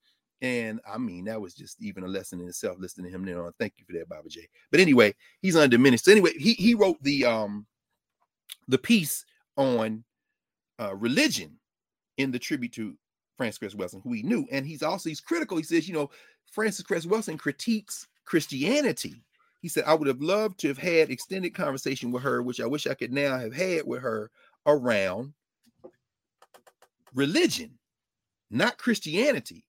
And 0.42 0.80
I 0.90 0.98
mean, 0.98 1.24
that 1.24 1.40
was 1.40 1.54
just 1.54 1.82
even 1.82 2.04
a 2.04 2.08
lesson 2.08 2.40
in 2.40 2.48
itself, 2.48 2.78
listening 2.78 3.10
to 3.10 3.16
him 3.16 3.24
there. 3.24 3.44
on. 3.44 3.52
Thank 3.58 3.74
you 3.78 3.84
for 3.86 3.92
that, 3.98 4.08
Baba 4.08 4.28
J. 4.28 4.48
But 4.70 4.80
anyway, 4.80 5.14
he's 5.42 5.56
undiminished. 5.56 6.04
So 6.04 6.12
anyway, 6.12 6.32
he 6.38 6.54
he 6.54 6.74
wrote 6.74 6.96
the 7.02 7.26
um 7.26 7.66
the 8.68 8.78
piece 8.78 9.24
on 9.56 10.04
uh, 10.80 10.94
religion 10.96 11.58
in 12.16 12.30
the 12.30 12.38
tribute 12.38 12.72
to 12.72 12.96
Frances 13.36 13.58
Cress 13.58 13.74
Welsing, 13.74 14.02
who 14.02 14.12
he 14.12 14.22
knew. 14.22 14.46
And 14.50 14.66
he's 14.66 14.82
also 14.82 15.08
he's 15.08 15.20
critical. 15.20 15.56
He 15.56 15.62
says, 15.62 15.88
you 15.88 15.94
know, 15.94 16.10
Frances 16.50 16.84
Cress 16.84 17.06
Welsing 17.06 17.38
critiques 17.38 18.06
Christianity. 18.24 19.22
He 19.60 19.68
said, 19.68 19.84
I 19.86 19.94
would 19.94 20.08
have 20.08 20.22
loved 20.22 20.58
to 20.60 20.68
have 20.68 20.78
had 20.78 21.10
extended 21.10 21.54
conversation 21.54 22.10
with 22.10 22.22
her, 22.22 22.42
which 22.42 22.60
I 22.60 22.66
wish 22.66 22.86
I 22.86 22.94
could 22.94 23.12
now 23.12 23.38
have 23.38 23.54
had 23.54 23.86
with 23.86 24.02
her 24.02 24.30
around 24.66 25.34
religion, 27.14 27.78
not 28.50 28.78
Christianity. 28.78 29.64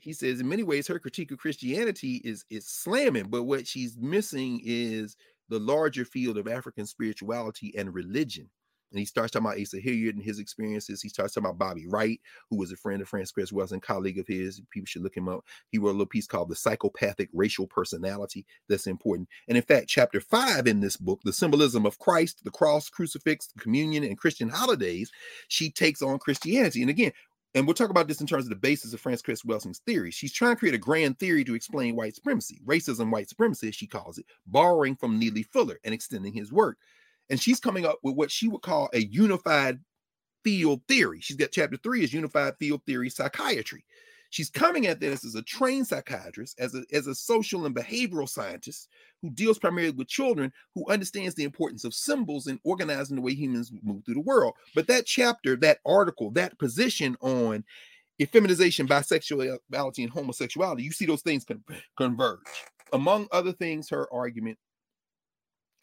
He 0.00 0.12
says, 0.12 0.40
in 0.40 0.48
many 0.48 0.62
ways, 0.62 0.86
her 0.86 0.98
critique 0.98 1.32
of 1.32 1.38
Christianity 1.38 2.16
is 2.24 2.44
is 2.50 2.66
slamming, 2.66 3.28
but 3.28 3.44
what 3.44 3.66
she's 3.66 3.96
missing 3.96 4.60
is 4.64 5.16
the 5.48 5.58
larger 5.58 6.04
field 6.04 6.38
of 6.38 6.48
African 6.48 6.86
spirituality 6.86 7.74
and 7.76 7.94
religion. 7.94 8.48
And 8.92 9.00
he 9.00 9.04
starts 9.04 9.32
talking 9.32 9.46
about 9.46 9.60
Asa 9.60 9.80
Hilliard 9.80 10.14
and 10.14 10.24
his 10.24 10.38
experiences. 10.38 11.02
He 11.02 11.08
starts 11.08 11.34
talking 11.34 11.46
about 11.46 11.58
Bobby 11.58 11.86
Wright, 11.88 12.20
who 12.48 12.56
was 12.56 12.70
a 12.70 12.76
friend 12.76 13.02
of 13.02 13.08
Frances 13.08 13.32
Cress 13.32 13.50
Welsing, 13.50 13.82
colleague 13.82 14.18
of 14.18 14.28
his. 14.28 14.62
People 14.70 14.86
should 14.86 15.02
look 15.02 15.16
him 15.16 15.28
up. 15.28 15.44
He 15.70 15.78
wrote 15.78 15.88
a 15.88 15.92
little 15.92 16.06
piece 16.06 16.28
called 16.28 16.48
The 16.48 16.54
Psychopathic 16.54 17.28
Racial 17.32 17.66
Personality. 17.66 18.46
That's 18.68 18.86
important. 18.86 19.28
And 19.48 19.56
in 19.56 19.64
fact, 19.64 19.88
chapter 19.88 20.20
five 20.20 20.68
in 20.68 20.80
this 20.80 20.96
book, 20.96 21.20
The 21.24 21.32
Symbolism 21.32 21.84
of 21.84 21.98
Christ, 21.98 22.44
the 22.44 22.50
Cross, 22.52 22.90
Crucifix, 22.90 23.48
Communion, 23.58 24.04
and 24.04 24.16
Christian 24.16 24.48
Holidays, 24.48 25.10
she 25.48 25.68
takes 25.68 26.00
on 26.00 26.20
Christianity. 26.20 26.80
And 26.80 26.90
again, 26.90 27.12
and 27.56 27.66
we'll 27.66 27.72
talk 27.72 27.88
about 27.88 28.06
this 28.06 28.20
in 28.20 28.26
terms 28.26 28.44
of 28.44 28.50
the 28.50 28.56
basis 28.56 28.92
of 28.92 29.00
Frances 29.00 29.22
Cress 29.22 29.42
Welsing's 29.42 29.78
theory. 29.78 30.10
She's 30.10 30.32
trying 30.32 30.54
to 30.54 30.58
create 30.58 30.74
a 30.74 30.78
grand 30.78 31.18
theory 31.18 31.42
to 31.42 31.54
explain 31.54 31.96
white 31.96 32.14
supremacy, 32.14 32.60
racism, 32.66 33.10
white 33.10 33.30
supremacy, 33.30 33.68
as 33.68 33.74
she 33.74 33.86
calls 33.86 34.18
it, 34.18 34.26
borrowing 34.46 34.94
from 34.94 35.18
Neely 35.18 35.42
Fuller 35.42 35.80
and 35.82 35.94
extending 35.94 36.34
his 36.34 36.52
work. 36.52 36.76
And 37.30 37.40
she's 37.40 37.58
coming 37.58 37.86
up 37.86 37.98
with 38.02 38.14
what 38.14 38.30
she 38.30 38.46
would 38.46 38.60
call 38.60 38.90
a 38.92 38.98
unified 38.98 39.80
field 40.44 40.82
theory. 40.86 41.20
She's 41.22 41.38
got 41.38 41.50
chapter 41.50 41.78
three 41.78 42.04
is 42.04 42.12
unified 42.12 42.58
field 42.58 42.82
theory 42.84 43.08
psychiatry. 43.08 43.86
She's 44.36 44.50
coming 44.50 44.86
at 44.86 45.00
this 45.00 45.24
as 45.24 45.34
a 45.34 45.40
trained 45.40 45.86
psychiatrist, 45.86 46.60
as 46.60 46.74
a, 46.74 46.82
as 46.92 47.06
a 47.06 47.14
social 47.14 47.64
and 47.64 47.74
behavioral 47.74 48.28
scientist 48.28 48.90
who 49.22 49.30
deals 49.30 49.58
primarily 49.58 49.92
with 49.92 50.08
children, 50.08 50.52
who 50.74 50.84
understands 50.90 51.34
the 51.34 51.44
importance 51.44 51.84
of 51.84 51.94
symbols 51.94 52.46
in 52.46 52.60
organizing 52.62 53.16
the 53.16 53.22
way 53.22 53.32
humans 53.32 53.72
move 53.82 54.04
through 54.04 54.12
the 54.12 54.20
world. 54.20 54.52
But 54.74 54.88
that 54.88 55.06
chapter, 55.06 55.56
that 55.56 55.78
article, 55.86 56.32
that 56.32 56.58
position 56.58 57.16
on 57.22 57.64
effeminization, 58.20 58.86
bisexuality, 58.86 60.04
and 60.04 60.12
homosexuality, 60.12 60.82
you 60.82 60.92
see 60.92 61.06
those 61.06 61.22
things 61.22 61.46
con- 61.46 61.64
converge. 61.96 62.40
Among 62.92 63.28
other 63.32 63.52
things, 63.52 63.88
her 63.88 64.06
argument 64.12 64.58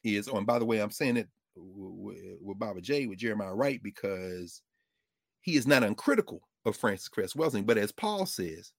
is, 0.03 0.29
oh, 0.29 0.37
and 0.37 0.45
by 0.45 0.59
the 0.59 0.65
way, 0.65 0.77
I'm 0.77 0.91
saying 0.91 1.17
it 1.17 1.27
with, 1.55 2.59
Baba 2.59 2.81
J, 2.81 3.07
with 3.07 3.17
Jeremiah 3.17 3.55
Wright, 3.55 3.81
because 3.81 4.61
he 5.41 5.55
is 5.55 5.65
not 5.65 5.83
uncritical 5.83 6.43
of 6.65 6.75
Frances 6.75 7.07
Cress 7.07 7.33
Welsing. 7.33 7.65
But 7.65 7.77
as 7.77 7.91
Paul 7.91 8.25
says, 8.25 8.73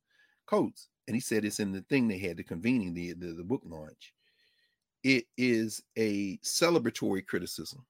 Coates, 0.47 0.89
and 1.07 1.15
he 1.15 1.21
said 1.21 1.45
it's 1.45 1.61
in 1.61 1.73
the 1.73 1.83
thing 1.83 2.09
they 2.09 2.19
had, 2.19 2.37
the 2.37 2.45
convening, 2.45 2.95
the, 2.95 3.13
the, 3.15 3.35
the 3.35 3.45
book 3.45 3.63
launch, 3.65 4.13
it 5.03 5.25
is 5.37 5.83
a 5.99 6.39
celebratory 6.39 7.27
criticism. 7.27 7.85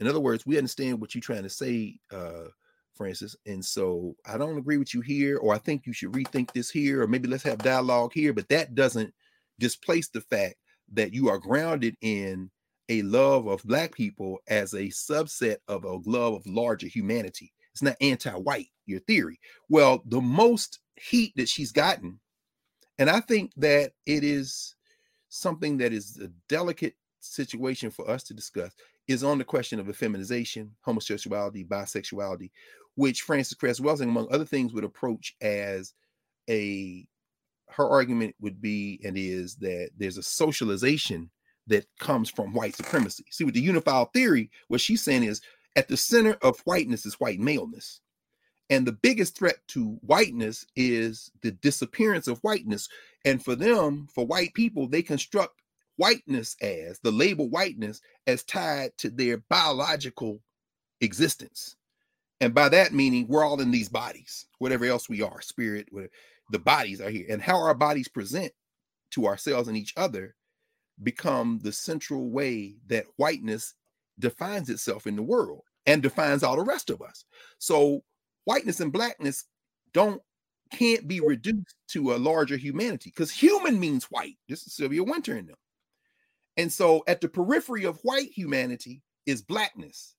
In 0.00 0.06
other 0.06 0.20
words, 0.20 0.46
we 0.46 0.56
understand 0.56 1.00
what 1.00 1.14
you're 1.14 1.22
trying 1.22 1.42
to 1.44 1.50
say, 1.50 1.98
uh, 2.12 2.48
Frances. 2.94 3.34
And 3.46 3.64
so 3.64 4.14
I 4.24 4.38
don't 4.38 4.58
agree 4.58 4.76
with 4.76 4.94
you 4.94 5.00
here, 5.00 5.38
or 5.38 5.52
I 5.52 5.58
think 5.58 5.84
you 5.84 5.92
should 5.92 6.12
rethink 6.12 6.52
this 6.52 6.70
here, 6.70 7.02
or 7.02 7.08
maybe 7.08 7.28
let's 7.28 7.42
have 7.42 7.58
dialogue 7.58 8.12
here. 8.12 8.32
But 8.32 8.48
that 8.50 8.76
doesn't 8.76 9.12
displace 9.58 10.08
the 10.08 10.20
fact 10.20 10.54
that 10.92 11.12
you 11.12 11.28
are 11.28 11.38
grounded 11.38 11.96
in 12.02 12.50
a 12.88 13.02
love 13.02 13.48
of 13.48 13.64
black 13.64 13.92
people 13.92 14.38
as 14.48 14.74
a 14.74 14.84
subset 14.84 15.56
of 15.66 15.84
a 15.84 15.96
love 16.08 16.34
of 16.34 16.46
larger 16.46 16.86
humanity. 16.86 17.52
It's 17.72 17.82
not 17.82 17.96
anti-white, 18.00 18.68
your 18.86 19.00
theory. 19.00 19.38
Well, 19.68 20.02
the 20.06 20.20
most 20.20 20.80
heat 20.96 21.32
that 21.36 21.48
she's 21.48 21.72
gotten, 21.72 22.20
and 22.98 23.10
I 23.10 23.20
think 23.20 23.52
that 23.56 23.92
it 24.06 24.24
is 24.24 24.74
something 25.28 25.78
that 25.78 25.92
is 25.92 26.18
a 26.18 26.28
delicate 26.48 26.94
situation 27.20 27.90
for 27.90 28.08
us 28.08 28.22
to 28.24 28.34
discuss, 28.34 28.72
is 29.08 29.24
on 29.24 29.38
the 29.38 29.44
question 29.44 29.80
of 29.80 29.86
effeminization, 29.86 30.70
homosexuality, 30.80 31.64
bisexuality, 31.64 32.50
which 32.94 33.22
Frances 33.22 33.54
Cress 33.54 33.80
Welsing, 33.80 34.08
among 34.08 34.28
other 34.30 34.44
things, 34.44 34.72
would 34.72 34.84
approach 34.84 35.34
as 35.40 35.92
a 36.48 37.06
her 37.70 37.88
argument 37.88 38.34
would 38.40 38.60
be 38.60 39.00
and 39.04 39.16
is 39.16 39.56
that 39.56 39.90
there's 39.96 40.18
a 40.18 40.22
socialization 40.22 41.30
that 41.66 41.86
comes 41.98 42.30
from 42.30 42.52
white 42.52 42.76
supremacy. 42.76 43.24
See, 43.30 43.44
with 43.44 43.54
the 43.54 43.60
unified 43.60 44.12
theory, 44.12 44.50
what 44.68 44.80
she's 44.80 45.02
saying 45.02 45.24
is 45.24 45.40
at 45.76 45.88
the 45.88 45.96
center 45.96 46.36
of 46.42 46.60
whiteness 46.60 47.06
is 47.06 47.14
white 47.14 47.40
maleness. 47.40 48.00
And 48.70 48.86
the 48.86 48.92
biggest 48.92 49.36
threat 49.36 49.56
to 49.68 49.98
whiteness 50.02 50.64
is 50.74 51.30
the 51.42 51.50
disappearance 51.52 52.28
of 52.28 52.38
whiteness. 52.38 52.88
And 53.24 53.44
for 53.44 53.54
them, 53.54 54.08
for 54.12 54.26
white 54.26 54.54
people, 54.54 54.88
they 54.88 55.02
construct 55.02 55.60
whiteness 55.96 56.56
as 56.60 56.98
the 57.00 57.10
label 57.10 57.48
whiteness 57.50 58.00
as 58.26 58.42
tied 58.44 58.90
to 58.98 59.10
their 59.10 59.38
biological 59.48 60.40
existence. 61.00 61.76
And 62.40 62.54
by 62.54 62.68
that 62.70 62.92
meaning, 62.92 63.26
we're 63.28 63.44
all 63.44 63.60
in 63.60 63.70
these 63.70 63.88
bodies, 63.88 64.46
whatever 64.58 64.86
else 64.86 65.08
we 65.08 65.22
are, 65.22 65.40
spirit, 65.40 65.86
whatever, 65.90 66.12
the 66.50 66.58
bodies 66.58 67.00
are 67.00 67.10
here. 67.10 67.26
And 67.28 67.40
how 67.40 67.56
our 67.56 67.74
bodies 67.74 68.08
present 68.08 68.52
to 69.12 69.26
ourselves 69.26 69.68
and 69.68 69.76
each 69.76 69.94
other 69.96 70.34
become 71.02 71.60
the 71.62 71.72
central 71.72 72.30
way 72.30 72.76
that 72.86 73.06
whiteness 73.16 73.74
defines 74.18 74.68
itself 74.70 75.06
in 75.06 75.16
the 75.16 75.22
world 75.22 75.62
and 75.86 76.02
defines 76.02 76.42
all 76.42 76.56
the 76.56 76.62
rest 76.62 76.90
of 76.90 77.02
us. 77.02 77.24
So 77.58 78.02
whiteness 78.44 78.80
and 78.80 78.92
blackness 78.92 79.44
don't 79.92 80.20
can't 80.72 81.06
be 81.06 81.20
reduced 81.20 81.76
to 81.88 82.14
a 82.14 82.16
larger 82.16 82.56
humanity 82.56 83.10
because 83.14 83.30
human 83.30 83.78
means 83.78 84.04
white. 84.04 84.36
This 84.48 84.66
is 84.66 84.74
Sylvia 84.74 85.04
Wynter 85.04 85.36
in 85.36 85.46
them. 85.46 85.56
And 86.56 86.72
so 86.72 87.02
at 87.06 87.20
the 87.20 87.28
periphery 87.28 87.84
of 87.84 87.98
white 88.02 88.30
humanity 88.30 89.02
is 89.26 89.42
blackness. 89.42 90.14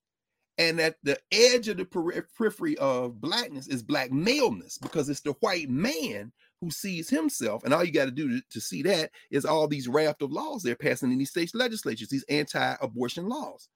And 0.58 0.80
at 0.80 0.96
the 1.02 1.18
edge 1.30 1.68
of 1.68 1.76
the 1.76 1.84
periphery 1.84 2.78
of 2.78 3.20
blackness 3.20 3.68
is 3.68 3.82
black 3.82 4.10
maleness 4.10 4.78
because 4.78 5.10
it's 5.10 5.20
the 5.20 5.32
white 5.40 5.68
man 5.68 6.32
who 6.62 6.70
sees 6.70 7.10
himself. 7.10 7.62
And 7.64 7.74
all 7.74 7.84
you 7.84 7.92
got 7.92 8.06
to 8.06 8.10
do 8.10 8.40
to 8.50 8.60
see 8.60 8.82
that 8.84 9.10
is 9.30 9.44
all 9.44 9.68
these 9.68 9.88
raft 9.88 10.22
of 10.22 10.32
laws 10.32 10.62
they're 10.62 10.74
passing 10.74 11.12
in 11.12 11.18
these 11.18 11.30
state 11.30 11.54
legislatures, 11.54 12.08
these 12.08 12.24
anti-abortion 12.30 13.28
laws. 13.28 13.68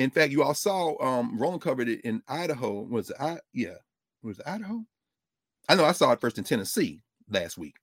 In 0.00 0.10
fact, 0.10 0.32
you 0.32 0.42
all 0.42 0.54
saw 0.54 0.96
um 1.04 1.38
Roland 1.38 1.60
covered 1.60 1.88
it 1.88 2.00
in 2.00 2.22
Idaho. 2.26 2.80
Was 2.80 3.10
it 3.10 3.16
I 3.20 3.38
yeah, 3.52 3.74
was 4.22 4.38
it 4.38 4.48
Idaho? 4.48 4.82
I 5.68 5.74
know 5.74 5.84
I 5.84 5.92
saw 5.92 6.10
it 6.12 6.22
first 6.22 6.38
in 6.38 6.44
Tennessee 6.44 7.02
last 7.28 7.58
week, 7.58 7.74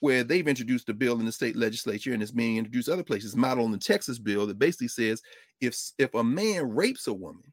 where 0.00 0.24
they've 0.24 0.48
introduced 0.48 0.88
a 0.88 0.94
bill 0.94 1.20
in 1.20 1.26
the 1.26 1.30
state 1.30 1.54
legislature 1.54 2.12
and 2.12 2.20
it's 2.20 2.32
being 2.32 2.56
introduced 2.56 2.88
other 2.88 3.04
places, 3.04 3.36
model 3.36 3.64
on 3.64 3.70
the 3.70 3.78
Texas 3.78 4.18
bill 4.18 4.48
that 4.48 4.58
basically 4.58 4.88
says 4.88 5.22
if 5.60 5.78
if 5.96 6.12
a 6.14 6.24
man 6.24 6.74
rapes 6.74 7.06
a 7.06 7.14
woman 7.14 7.52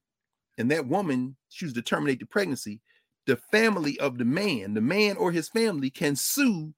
and 0.58 0.72
that 0.72 0.88
woman 0.88 1.36
chooses 1.52 1.76
to 1.76 1.84
terminate 1.84 2.20
the 2.20 2.26
pregnancy, 2.26 2.82
the 3.28 3.38
family 3.52 4.00
of 4.00 4.18
the 4.18 4.26
man, 4.26 4.74
the 4.74 4.82
man 4.82 5.16
or 5.16 5.32
his 5.32 5.48
family 5.48 5.92
can 5.92 6.16
sue 6.16 6.74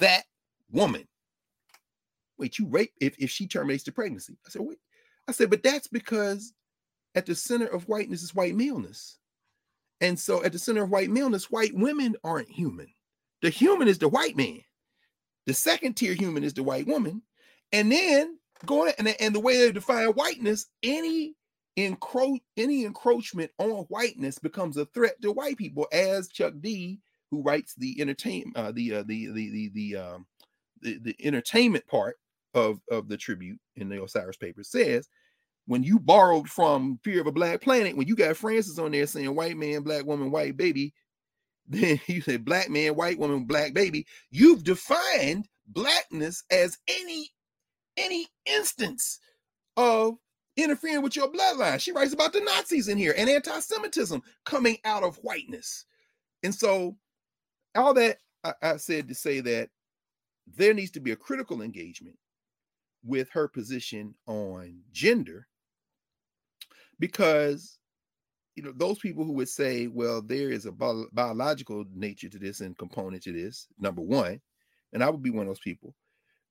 that 0.00 0.24
woman. 0.70 1.08
Wait, 2.36 2.58
you 2.58 2.66
rape 2.68 2.92
if, 3.00 3.16
if 3.18 3.30
she 3.30 3.46
terminates 3.46 3.84
the 3.84 3.90
pregnancy. 3.90 4.36
I 4.46 4.50
said, 4.50 4.62
wait. 4.62 4.78
I 5.26 5.32
said, 5.32 5.50
but 5.50 5.62
that's 5.62 5.88
because 5.88 6.54
at 7.14 7.26
the 7.26 7.34
center 7.34 7.66
of 7.66 7.88
whiteness 7.88 8.22
is 8.22 8.34
white 8.34 8.54
maleness. 8.54 9.18
And 10.00 10.18
so 10.18 10.44
at 10.44 10.52
the 10.52 10.58
center 10.58 10.84
of 10.84 10.90
white 10.90 11.10
maleness, 11.10 11.50
white 11.50 11.74
women 11.74 12.16
aren't 12.22 12.50
human. 12.50 12.88
The 13.42 13.50
human 13.50 13.88
is 13.88 13.98
the 13.98 14.08
white 14.08 14.36
man. 14.36 14.60
The 15.46 15.54
second 15.54 15.94
tier 15.94 16.14
human 16.14 16.44
is 16.44 16.54
the 16.54 16.62
white 16.62 16.86
woman. 16.86 17.22
And 17.72 17.90
then 17.90 18.38
going 18.66 18.92
and, 18.98 19.08
and 19.20 19.34
the 19.34 19.40
way 19.40 19.56
they 19.58 19.72
define 19.72 20.08
whiteness, 20.08 20.66
any 20.82 21.34
encroach 21.76 22.40
any 22.56 22.84
encroachment 22.84 23.50
on 23.58 23.84
whiteness 23.84 24.38
becomes 24.38 24.76
a 24.76 24.86
threat 24.86 25.20
to 25.22 25.32
white 25.32 25.56
people, 25.56 25.86
as 25.92 26.28
Chuck 26.28 26.54
D, 26.60 27.00
who 27.30 27.42
writes 27.42 27.74
the 27.76 28.00
entertainment, 28.00 28.56
uh, 28.56 28.72
the, 28.72 28.94
uh, 28.94 29.02
the 29.06 29.30
the 29.32 29.50
the 29.50 29.70
the 29.74 29.96
um, 29.96 30.26
the, 30.80 30.98
the 30.98 31.16
entertainment 31.22 31.86
part 31.86 32.16
of 32.54 32.80
of 32.90 33.08
the 33.08 33.16
tribute 33.16 33.58
in 33.76 33.88
the 33.88 34.02
Osiris 34.02 34.36
paper 34.36 34.62
says. 34.62 35.08
When 35.68 35.82
you 35.82 35.98
borrowed 35.98 36.48
from 36.48 36.98
Fear 37.04 37.20
of 37.20 37.26
a 37.26 37.32
Black 37.32 37.60
Planet, 37.60 37.94
when 37.94 38.08
you 38.08 38.16
got 38.16 38.38
Frances 38.38 38.78
on 38.78 38.90
there 38.90 39.06
saying 39.06 39.34
white 39.34 39.58
man, 39.58 39.82
black 39.82 40.06
woman, 40.06 40.30
white 40.30 40.56
baby, 40.56 40.94
then 41.68 42.00
you 42.06 42.22
say 42.22 42.38
black 42.38 42.70
man, 42.70 42.96
white 42.96 43.18
woman, 43.18 43.44
black 43.44 43.74
baby. 43.74 44.06
You've 44.30 44.64
defined 44.64 45.46
blackness 45.66 46.42
as 46.50 46.78
any 46.88 47.30
any 47.98 48.28
instance 48.46 49.20
of 49.76 50.14
interfering 50.56 51.02
with 51.02 51.16
your 51.16 51.30
bloodline. 51.30 51.78
She 51.80 51.92
writes 51.92 52.14
about 52.14 52.32
the 52.32 52.40
Nazis 52.40 52.88
in 52.88 52.96
here 52.96 53.14
and 53.18 53.28
anti-Semitism 53.28 54.22
coming 54.46 54.78
out 54.86 55.02
of 55.02 55.16
whiteness. 55.16 55.84
And 56.42 56.54
so 56.54 56.96
all 57.74 57.92
that 57.92 58.16
I, 58.42 58.54
I 58.62 58.76
said 58.78 59.08
to 59.08 59.14
say 59.14 59.40
that 59.40 59.68
there 60.46 60.72
needs 60.72 60.92
to 60.92 61.00
be 61.00 61.10
a 61.10 61.16
critical 61.16 61.60
engagement 61.60 62.16
with 63.04 63.28
her 63.32 63.48
position 63.48 64.14
on 64.26 64.80
gender 64.92 65.47
because 66.98 67.78
you 68.56 68.62
know 68.62 68.72
those 68.76 68.98
people 68.98 69.24
who 69.24 69.32
would 69.32 69.48
say 69.48 69.86
well 69.86 70.20
there 70.20 70.50
is 70.50 70.66
a 70.66 70.72
bi- 70.72 71.04
biological 71.12 71.84
nature 71.94 72.28
to 72.28 72.38
this 72.38 72.60
and 72.60 72.76
component 72.78 73.22
to 73.22 73.32
this 73.32 73.68
number 73.78 74.02
one 74.02 74.40
and 74.92 75.02
i 75.02 75.08
would 75.08 75.22
be 75.22 75.30
one 75.30 75.42
of 75.42 75.48
those 75.48 75.60
people 75.60 75.94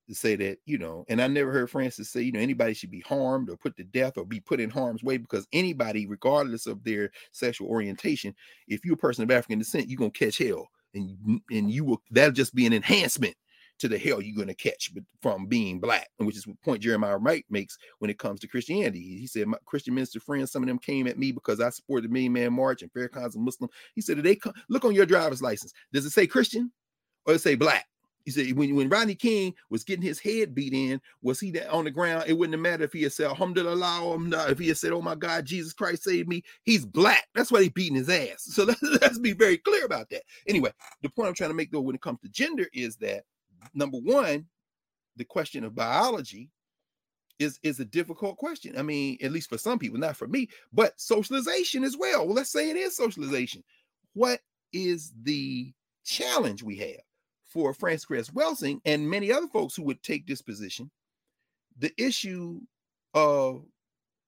to 0.08 0.14
say 0.14 0.34
that, 0.36 0.58
you 0.64 0.78
know, 0.78 1.04
and 1.08 1.20
I 1.20 1.26
never 1.26 1.52
heard 1.52 1.70
frances 1.70 2.08
say, 2.08 2.22
you 2.22 2.32
know, 2.32 2.40
anybody 2.40 2.72
should 2.74 2.90
be 2.90 3.00
harmed 3.00 3.50
or 3.50 3.56
put 3.56 3.76
to 3.76 3.84
death 3.84 4.16
or 4.16 4.24
be 4.24 4.40
put 4.40 4.58
in 4.58 4.70
harm's 4.70 5.02
way 5.02 5.18
because 5.18 5.46
anybody, 5.52 6.06
regardless 6.06 6.66
of 6.66 6.82
their 6.82 7.10
sexual 7.32 7.68
orientation, 7.68 8.34
if 8.66 8.84
you're 8.84 8.94
a 8.94 8.98
person 8.98 9.22
of 9.22 9.30
African 9.30 9.58
descent, 9.58 9.88
you're 9.88 9.98
gonna 9.98 10.10
catch 10.10 10.38
hell. 10.38 10.66
And 10.94 11.42
and 11.50 11.70
you 11.70 11.84
will 11.84 12.02
that'll 12.10 12.32
just 12.32 12.54
be 12.54 12.66
an 12.66 12.72
enhancement 12.72 13.36
to 13.78 13.88
the 13.88 13.98
hell 13.98 14.20
you're 14.20 14.36
going 14.36 14.48
to 14.48 14.54
catch 14.54 14.90
from 15.22 15.46
being 15.46 15.80
black, 15.80 16.08
which 16.18 16.36
is 16.36 16.46
what 16.46 16.60
point 16.62 16.82
Jeremiah 16.82 17.18
Wright 17.18 17.44
makes 17.50 17.78
when 17.98 18.10
it 18.10 18.18
comes 18.18 18.40
to 18.40 18.48
Christianity. 18.48 19.18
He 19.18 19.26
said, 19.26 19.46
My 19.46 19.58
Christian 19.64 19.94
minister 19.94 20.20
friends, 20.20 20.50
some 20.50 20.62
of 20.62 20.68
them 20.68 20.78
came 20.78 21.06
at 21.06 21.18
me 21.18 21.32
because 21.32 21.60
I 21.60 21.70
supported 21.70 22.08
the 22.08 22.12
Million 22.12 22.32
Man 22.32 22.52
March 22.52 22.82
and 22.82 22.92
Farrakhan's 22.92 23.36
a 23.36 23.38
Muslim. 23.38 23.70
He 23.94 24.00
said, 24.00 24.18
they 24.18 24.34
come, 24.34 24.52
look 24.68 24.84
on 24.84 24.94
your 24.94 25.06
driver's 25.06 25.42
license. 25.42 25.72
Does 25.92 26.06
it 26.06 26.10
say 26.10 26.26
Christian 26.26 26.72
or 27.26 27.32
does 27.32 27.42
it 27.42 27.44
say 27.44 27.54
black? 27.54 27.86
He 28.24 28.32
said 28.32 28.52
when, 28.58 28.74
when 28.76 28.90
Rodney 28.90 29.14
King 29.14 29.54
was 29.70 29.84
getting 29.84 30.02
his 30.02 30.20
head 30.20 30.54
beat 30.54 30.74
in, 30.74 31.00
was 31.22 31.40
he 31.40 31.58
on 31.62 31.84
the 31.84 31.90
ground? 31.90 32.24
It 32.26 32.34
wouldn't 32.34 32.52
have 32.52 32.60
mattered 32.60 32.84
if 32.84 32.92
he 32.92 33.02
had 33.02 33.12
said 33.12 33.28
Alhamdulillah, 33.28 34.50
if 34.50 34.58
he 34.58 34.68
had 34.68 34.76
said, 34.76 34.92
Oh 34.92 35.00
my 35.00 35.14
God, 35.14 35.46
Jesus 35.46 35.72
Christ 35.72 36.04
saved 36.04 36.28
me. 36.28 36.42
He's 36.64 36.84
black. 36.84 37.24
That's 37.34 37.50
why 37.50 37.62
he 37.62 37.70
beating 37.70 37.96
his 37.96 38.10
ass. 38.10 38.42
So 38.42 38.64
let's, 38.64 38.82
let's 39.00 39.18
be 39.18 39.32
very 39.32 39.56
clear 39.56 39.86
about 39.86 40.10
that. 40.10 40.24
Anyway, 40.46 40.72
the 41.02 41.08
point 41.08 41.28
I'm 41.28 41.34
trying 41.34 41.50
to 41.50 41.56
make 41.56 41.70
though 41.70 41.80
when 41.80 41.94
it 41.94 42.02
comes 42.02 42.20
to 42.20 42.28
gender 42.28 42.66
is 42.74 42.96
that 42.96 43.24
number 43.74 43.98
one, 43.98 44.46
the 45.16 45.24
question 45.24 45.64
of 45.64 45.74
biology 45.74 46.50
is 47.38 47.58
is 47.62 47.80
a 47.80 47.84
difficult 47.84 48.36
question. 48.36 48.78
I 48.78 48.82
mean, 48.82 49.18
at 49.22 49.32
least 49.32 49.48
for 49.48 49.58
some 49.58 49.78
people, 49.78 49.98
not 49.98 50.16
for 50.16 50.26
me, 50.26 50.48
but 50.72 51.00
socialization 51.00 51.84
as 51.84 51.96
well. 51.96 52.26
Well, 52.26 52.34
let's 52.34 52.52
say 52.52 52.70
it 52.70 52.76
is 52.76 52.96
socialization. 52.96 53.62
What 54.14 54.40
is 54.72 55.12
the 55.22 55.72
challenge 56.04 56.62
we 56.62 56.76
have? 56.76 57.02
for 57.48 57.72
Frances 57.72 58.04
Cress 58.04 58.30
Welsing 58.30 58.80
and 58.84 59.08
many 59.08 59.32
other 59.32 59.48
folks 59.48 59.74
who 59.74 59.82
would 59.84 60.02
take 60.02 60.26
this 60.26 60.42
position, 60.42 60.90
the 61.78 61.92
issue 61.98 62.60
of 63.14 63.64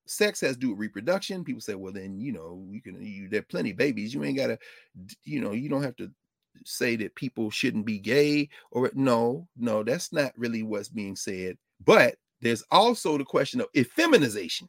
sex 0.07 0.41
has 0.41 0.55
to 0.55 0.59
do 0.59 0.69
with 0.71 0.79
reproduction. 0.79 1.43
People 1.43 1.61
say, 1.61 1.75
well, 1.75 1.93
then 1.93 2.19
you 2.19 2.31
know, 2.31 2.65
you 2.69 2.81
can 2.81 3.01
you 3.01 3.29
there 3.29 3.39
are 3.39 3.43
plenty 3.43 3.71
of 3.71 3.77
babies. 3.77 4.13
You 4.13 4.23
ain't 4.23 4.37
gotta, 4.37 4.57
you 5.23 5.39
know, 5.39 5.51
you 5.51 5.69
don't 5.69 5.83
have 5.83 5.95
to 5.97 6.11
say 6.65 6.95
that 6.97 7.15
people 7.15 7.49
shouldn't 7.49 7.85
be 7.85 7.99
gay 7.99 8.49
or 8.71 8.91
no, 8.93 9.47
no, 9.57 9.83
that's 9.83 10.11
not 10.13 10.33
really 10.37 10.63
what's 10.63 10.89
being 10.89 11.15
said. 11.15 11.57
But 11.83 12.15
there's 12.41 12.63
also 12.71 13.17
the 13.17 13.25
question 13.25 13.61
of 13.61 13.71
effeminization, 13.73 14.67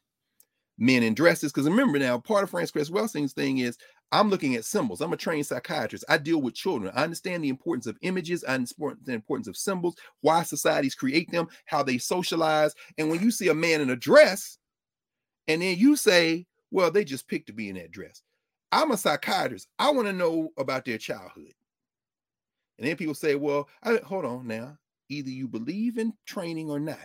men 0.79 1.03
in 1.03 1.15
dresses. 1.15 1.53
Because 1.53 1.69
remember 1.69 1.99
now, 1.99 2.19
part 2.19 2.45
of 2.45 2.51
Frances 2.51 2.71
Cress 2.71 2.91
Welsing's 2.91 3.33
thing 3.33 3.59
is 3.59 3.77
I'm 4.13 4.29
looking 4.29 4.55
at 4.57 4.67
symbols. 4.67 5.01
I'm 5.01 5.15
a 5.15 5.17
trained 5.17 5.47
psychiatrist. 5.47 6.05
I 6.09 6.19
deal 6.19 6.43
with 6.43 6.55
children. 6.55 6.93
I 6.95 7.03
understand 7.03 7.43
the 7.43 7.49
importance 7.49 7.87
of 7.87 7.97
images. 8.03 8.45
I 8.45 8.55
understand 8.55 8.99
the 9.05 9.15
importance 9.15 9.49
of 9.49 9.57
symbols, 9.57 9.97
why 10.21 10.43
societies 10.43 10.95
create 10.95 11.31
them, 11.31 11.49
how 11.65 11.83
they 11.83 11.97
socialize. 11.97 12.75
And 12.99 13.09
when 13.09 13.23
you 13.23 13.31
see 13.31 13.49
a 13.49 13.55
man 13.55 13.81
in 13.81 13.91
a 13.91 13.97
dress, 13.97 14.59
and 15.49 15.63
then 15.63 15.79
you 15.79 15.97
say, 15.97 16.47
well, 16.71 16.91
they 16.91 17.05
just 17.05 17.27
picked 17.27 17.47
to 17.47 17.53
be 17.53 17.71
in 17.71 17.77
that 17.77 17.91
dress. 17.91 18.23
I'm 18.71 18.91
a 18.91 18.97
psychiatrist. 18.97 19.69
I 19.79 19.91
want 19.91 20.09
to 20.09 20.13
know 20.13 20.51
about 20.59 20.85
their 20.85 20.99
childhood. 20.99 21.53
And 22.83 22.91
then 22.91 22.97
people 22.97 23.15
say, 23.15 23.37
well, 23.37 23.69
I, 23.85 24.01
hold 24.05 24.25
on 24.25 24.49
now. 24.49 24.77
Either 25.09 25.31
you 25.31 25.47
believe 25.47 25.99
in 25.99 26.13
training 26.27 26.69
or 26.69 26.81
not. 26.81 26.99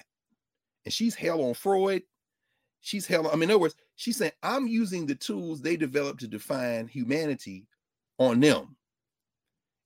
And 0.86 0.92
she's 0.92 1.14
hell 1.14 1.40
on 1.44 1.54
Freud. 1.54 2.02
She's 2.82 3.06
hell. 3.06 3.28
On, 3.28 3.32
I 3.32 3.36
mean, 3.36 3.44
in 3.44 3.52
other 3.52 3.60
words, 3.60 3.76
she's 3.96 4.18
saying, 4.18 4.32
I'm 4.42 4.66
using 4.66 5.06
the 5.06 5.14
tools 5.14 5.62
they 5.62 5.78
developed 5.78 6.22
to 6.22 6.28
define 6.28 6.88
humanity 6.88 7.68
on 8.18 8.40
them. 8.40 8.76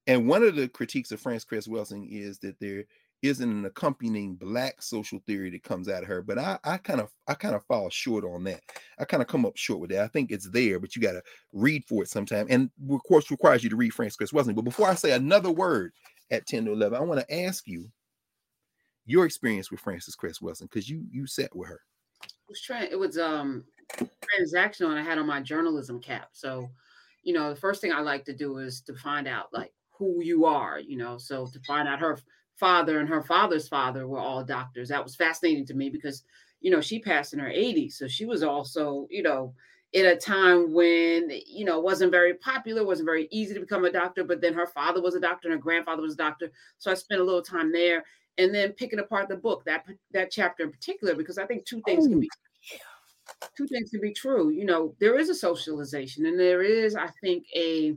And 0.07 0.30
one 0.30 0.43
of 0.43 0.55
the 0.55 0.69
critiques 0.69 1.11
of 1.11 1.19
Frances 1.19 1.43
Cress 1.43 1.68
Welsing 1.68 2.07
is 2.09 2.39
that 2.39 2.57
there 2.61 2.85
isn't 3.22 3.49
an 3.49 3.65
accompanying 3.65 4.35
black 4.35 4.81
social 4.81 5.19
theory 5.27 5.49
that 5.52 5.64
comes 5.64 5.88
out 5.88 6.02
of 6.03 6.10
her 6.10 6.22
but 6.22 6.38
i 6.39 6.57
i 6.64 6.77
kind 6.77 6.99
of 6.99 7.11
i 7.27 7.34
kind 7.34 7.56
of 7.56 7.64
fall 7.65 7.89
short 7.89 8.23
on 8.23 8.43
that. 8.43 8.61
I 8.98 9.06
kind 9.06 9.22
of 9.22 9.27
come 9.27 9.45
up 9.45 9.57
short 9.57 9.80
with 9.80 9.91
that. 9.91 10.03
I 10.03 10.07
think 10.07 10.31
it's 10.31 10.49
there 10.49 10.80
but 10.80 10.95
you 10.95 11.02
got 11.02 11.14
to 11.14 11.23
read 11.53 11.85
for 11.85 12.03
it 12.03 12.10
sometime 12.10 12.48
and 12.49 12.69
of 12.89 13.03
course 13.07 13.31
requires 13.31 13.64
you 13.64 13.69
to 13.69 13.76
read 13.76 13.93
frances 13.93 14.18
cress 14.18 14.31
welsing 14.31 14.56
but 14.56 14.64
before 14.64 14.88
i 14.88 14.95
say 14.95 15.11
another 15.11 15.52
word 15.52 15.93
at 16.31 16.48
10 16.48 16.65
to 16.65 16.72
11 16.72 16.98
i 16.98 17.02
want 17.02 17.19
to 17.19 17.45
ask 17.45 17.68
you 17.68 17.89
your 19.06 19.26
experience 19.26 19.72
with 19.72 19.80
frances 19.80 20.15
Cress 20.15 20.39
Welsing 20.39 20.69
because 20.69 20.89
you 20.89 21.03
you 21.11 21.27
sat 21.27 21.56
with 21.56 21.69
her. 21.69 21.81
It 22.23 22.49
was 22.49 22.61
trying 22.61 22.91
it 22.91 22.99
was 22.99 23.18
um 23.18 23.64
transactional 24.39 24.89
and 24.89 24.99
i 24.99 25.02
had 25.02 25.18
on 25.18 25.27
my 25.27 25.41
journalism 25.41 25.99
cap 25.99 26.30
so 26.31 26.69
you 27.23 27.34
know 27.34 27.49
the 27.49 27.60
first 27.60 27.81
thing 27.81 27.91
i 27.91 27.99
like 27.99 28.23
to 28.23 28.34
do 28.34 28.60
is 28.60 28.80
to 28.81 28.93
find 28.95 29.27
out 29.27 29.48
like 29.52 29.73
who 29.98 30.22
you 30.23 30.45
are 30.45 30.80
you 30.80 30.98
know 30.98 31.18
so 31.18 31.45
to 31.45 31.60
find 31.61 31.89
out 31.89 31.99
her 31.99 32.18
father 32.61 32.99
and 32.99 33.09
her 33.09 33.23
father's 33.23 33.67
father 33.67 34.07
were 34.07 34.19
all 34.19 34.43
doctors. 34.43 34.89
That 34.89 35.03
was 35.03 35.15
fascinating 35.15 35.65
to 35.65 35.73
me 35.73 35.89
because, 35.89 36.23
you 36.61 36.69
know, 36.69 36.79
she 36.79 36.99
passed 36.99 37.33
in 37.33 37.39
her 37.39 37.49
80s. 37.49 37.93
So 37.93 38.07
she 38.07 38.25
was 38.25 38.43
also, 38.43 39.07
you 39.09 39.23
know, 39.23 39.55
in 39.93 40.05
a 40.05 40.15
time 40.15 40.71
when, 40.71 41.31
you 41.47 41.65
know, 41.65 41.79
wasn't 41.79 42.11
very 42.11 42.35
popular, 42.35 42.85
wasn't 42.85 43.07
very 43.07 43.27
easy 43.31 43.55
to 43.55 43.59
become 43.59 43.83
a 43.83 43.91
doctor. 43.91 44.23
But 44.23 44.41
then 44.41 44.53
her 44.53 44.67
father 44.67 45.01
was 45.01 45.15
a 45.15 45.19
doctor 45.19 45.47
and 45.47 45.55
her 45.55 45.61
grandfather 45.61 46.03
was 46.03 46.13
a 46.13 46.17
doctor. 46.17 46.51
So 46.77 46.91
I 46.91 46.93
spent 46.93 47.19
a 47.19 47.23
little 47.23 47.41
time 47.41 47.71
there 47.71 48.05
and 48.38 48.53
then 48.53 48.73
picking 48.73 48.99
apart 48.99 49.27
the 49.27 49.38
book, 49.38 49.65
that 49.65 49.83
that 50.11 50.29
chapter 50.29 50.63
in 50.63 50.71
particular, 50.71 51.15
because 51.15 51.39
I 51.39 51.47
think 51.47 51.65
two 51.65 51.81
things 51.88 52.07
can 52.07 52.19
be 52.19 52.29
two 53.57 53.67
things 53.67 53.89
can 53.89 54.01
be 54.01 54.13
true. 54.13 54.49
You 54.49 54.65
know, 54.65 54.95
there 54.99 55.17
is 55.17 55.29
a 55.29 55.35
socialization 55.35 56.27
and 56.27 56.39
there 56.39 56.61
is, 56.61 56.95
I 56.95 57.07
think, 57.21 57.47
a 57.55 57.95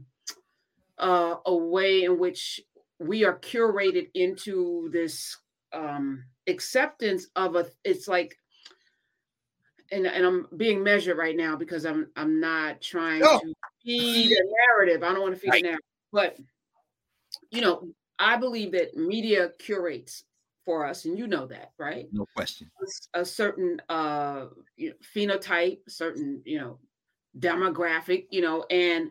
uh, 0.98 1.36
a 1.44 1.54
way 1.54 2.04
in 2.04 2.18
which 2.18 2.62
we 3.06 3.24
are 3.24 3.38
curated 3.38 4.08
into 4.14 4.88
this 4.92 5.36
um, 5.72 6.24
acceptance 6.46 7.26
of 7.36 7.56
a 7.56 7.66
it's 7.84 8.08
like 8.08 8.36
and, 9.92 10.06
and 10.06 10.24
I'm 10.24 10.46
being 10.56 10.82
measured 10.82 11.18
right 11.18 11.36
now 11.36 11.56
because 11.56 11.84
I'm 11.84 12.08
I'm 12.16 12.40
not 12.40 12.80
trying 12.80 13.22
oh. 13.24 13.38
to 13.38 13.54
feed 13.84 14.32
a 14.32 14.42
narrative. 14.68 15.02
I 15.02 15.12
don't 15.12 15.22
want 15.22 15.34
to 15.34 15.40
feed 15.40 15.50
right. 15.50 15.62
a 15.62 15.66
narrative, 15.66 15.86
but 16.12 16.36
you 17.50 17.60
know, 17.60 17.88
I 18.18 18.36
believe 18.36 18.72
that 18.72 18.96
media 18.96 19.50
curates 19.58 20.24
for 20.64 20.86
us, 20.86 21.04
and 21.04 21.18
you 21.18 21.26
know 21.26 21.46
that, 21.46 21.72
right? 21.78 22.08
No 22.12 22.26
question. 22.34 22.70
A, 23.14 23.20
a 23.20 23.24
certain 23.24 23.80
uh 23.88 24.46
you 24.76 24.90
know, 24.90 24.96
phenotype, 25.14 25.80
certain 25.88 26.40
you 26.44 26.58
know 26.58 26.78
demographic, 27.38 28.26
you 28.30 28.40
know, 28.40 28.64
and 28.70 29.10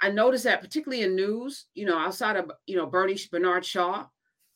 I, 0.00 0.10
noticed 0.10 0.44
that 0.44 0.60
particularly 0.60 1.04
in 1.04 1.16
news, 1.16 1.66
you 1.74 1.86
know, 1.86 1.98
outside 1.98 2.36
of 2.36 2.50
you 2.66 2.76
know 2.76 2.86
Bernie 2.86 3.18
Bernard 3.30 3.64
Shaw, 3.64 4.06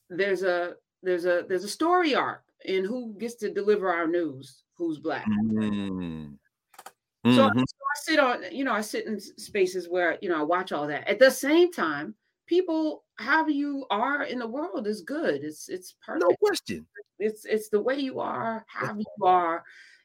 there's 0.09 0.43
a 0.43 0.75
there's 1.03 1.25
a 1.25 1.45
there's 1.49 1.65
a 1.65 1.69
story 1.69 2.15
arc 2.15 2.43
in 2.65 2.85
who 2.85 3.15
gets 3.19 3.35
to 3.37 3.53
deliver 3.53 3.93
our 3.93 4.07
news, 4.07 4.63
who's 4.77 4.99
black. 4.99 5.27
Mm-hmm. 5.27 6.35
So, 7.27 7.31
mm-hmm. 7.31 7.59
so, 7.59 7.65
I 7.65 7.97
sit 7.97 8.19
on, 8.19 8.45
you 8.51 8.65
know, 8.65 8.73
I 8.73 8.81
sit 8.81 9.07
in 9.07 9.21
spaces 9.21 9.89
where 9.89 10.19
you 10.23 10.29
know 10.29 10.41
I 10.41 10.43
watch 10.43 10.73
all 10.73 10.87
that. 10.87 11.07
At 11.09 11.19
the 11.19 11.31
same 11.31 11.71
time, 11.73 12.15
people, 12.47 13.05
how 13.17 13.47
you 13.47 13.87
are 13.91 14.25
in 14.25 14.39
the 14.39 14.47
world 14.47 14.87
is 14.87 15.03
good. 15.03 15.45
It's 15.45 15.69
it's 15.69 15.95
perfect. 16.05 16.27
No 16.29 16.37
question. 16.37 16.87
It's 17.19 17.45
it's 17.45 17.69
the 17.69 17.81
way 17.81 17.97
you 17.97 18.21
are, 18.21 18.65
how 18.69 18.97
you 18.97 19.25
are, 19.25 19.65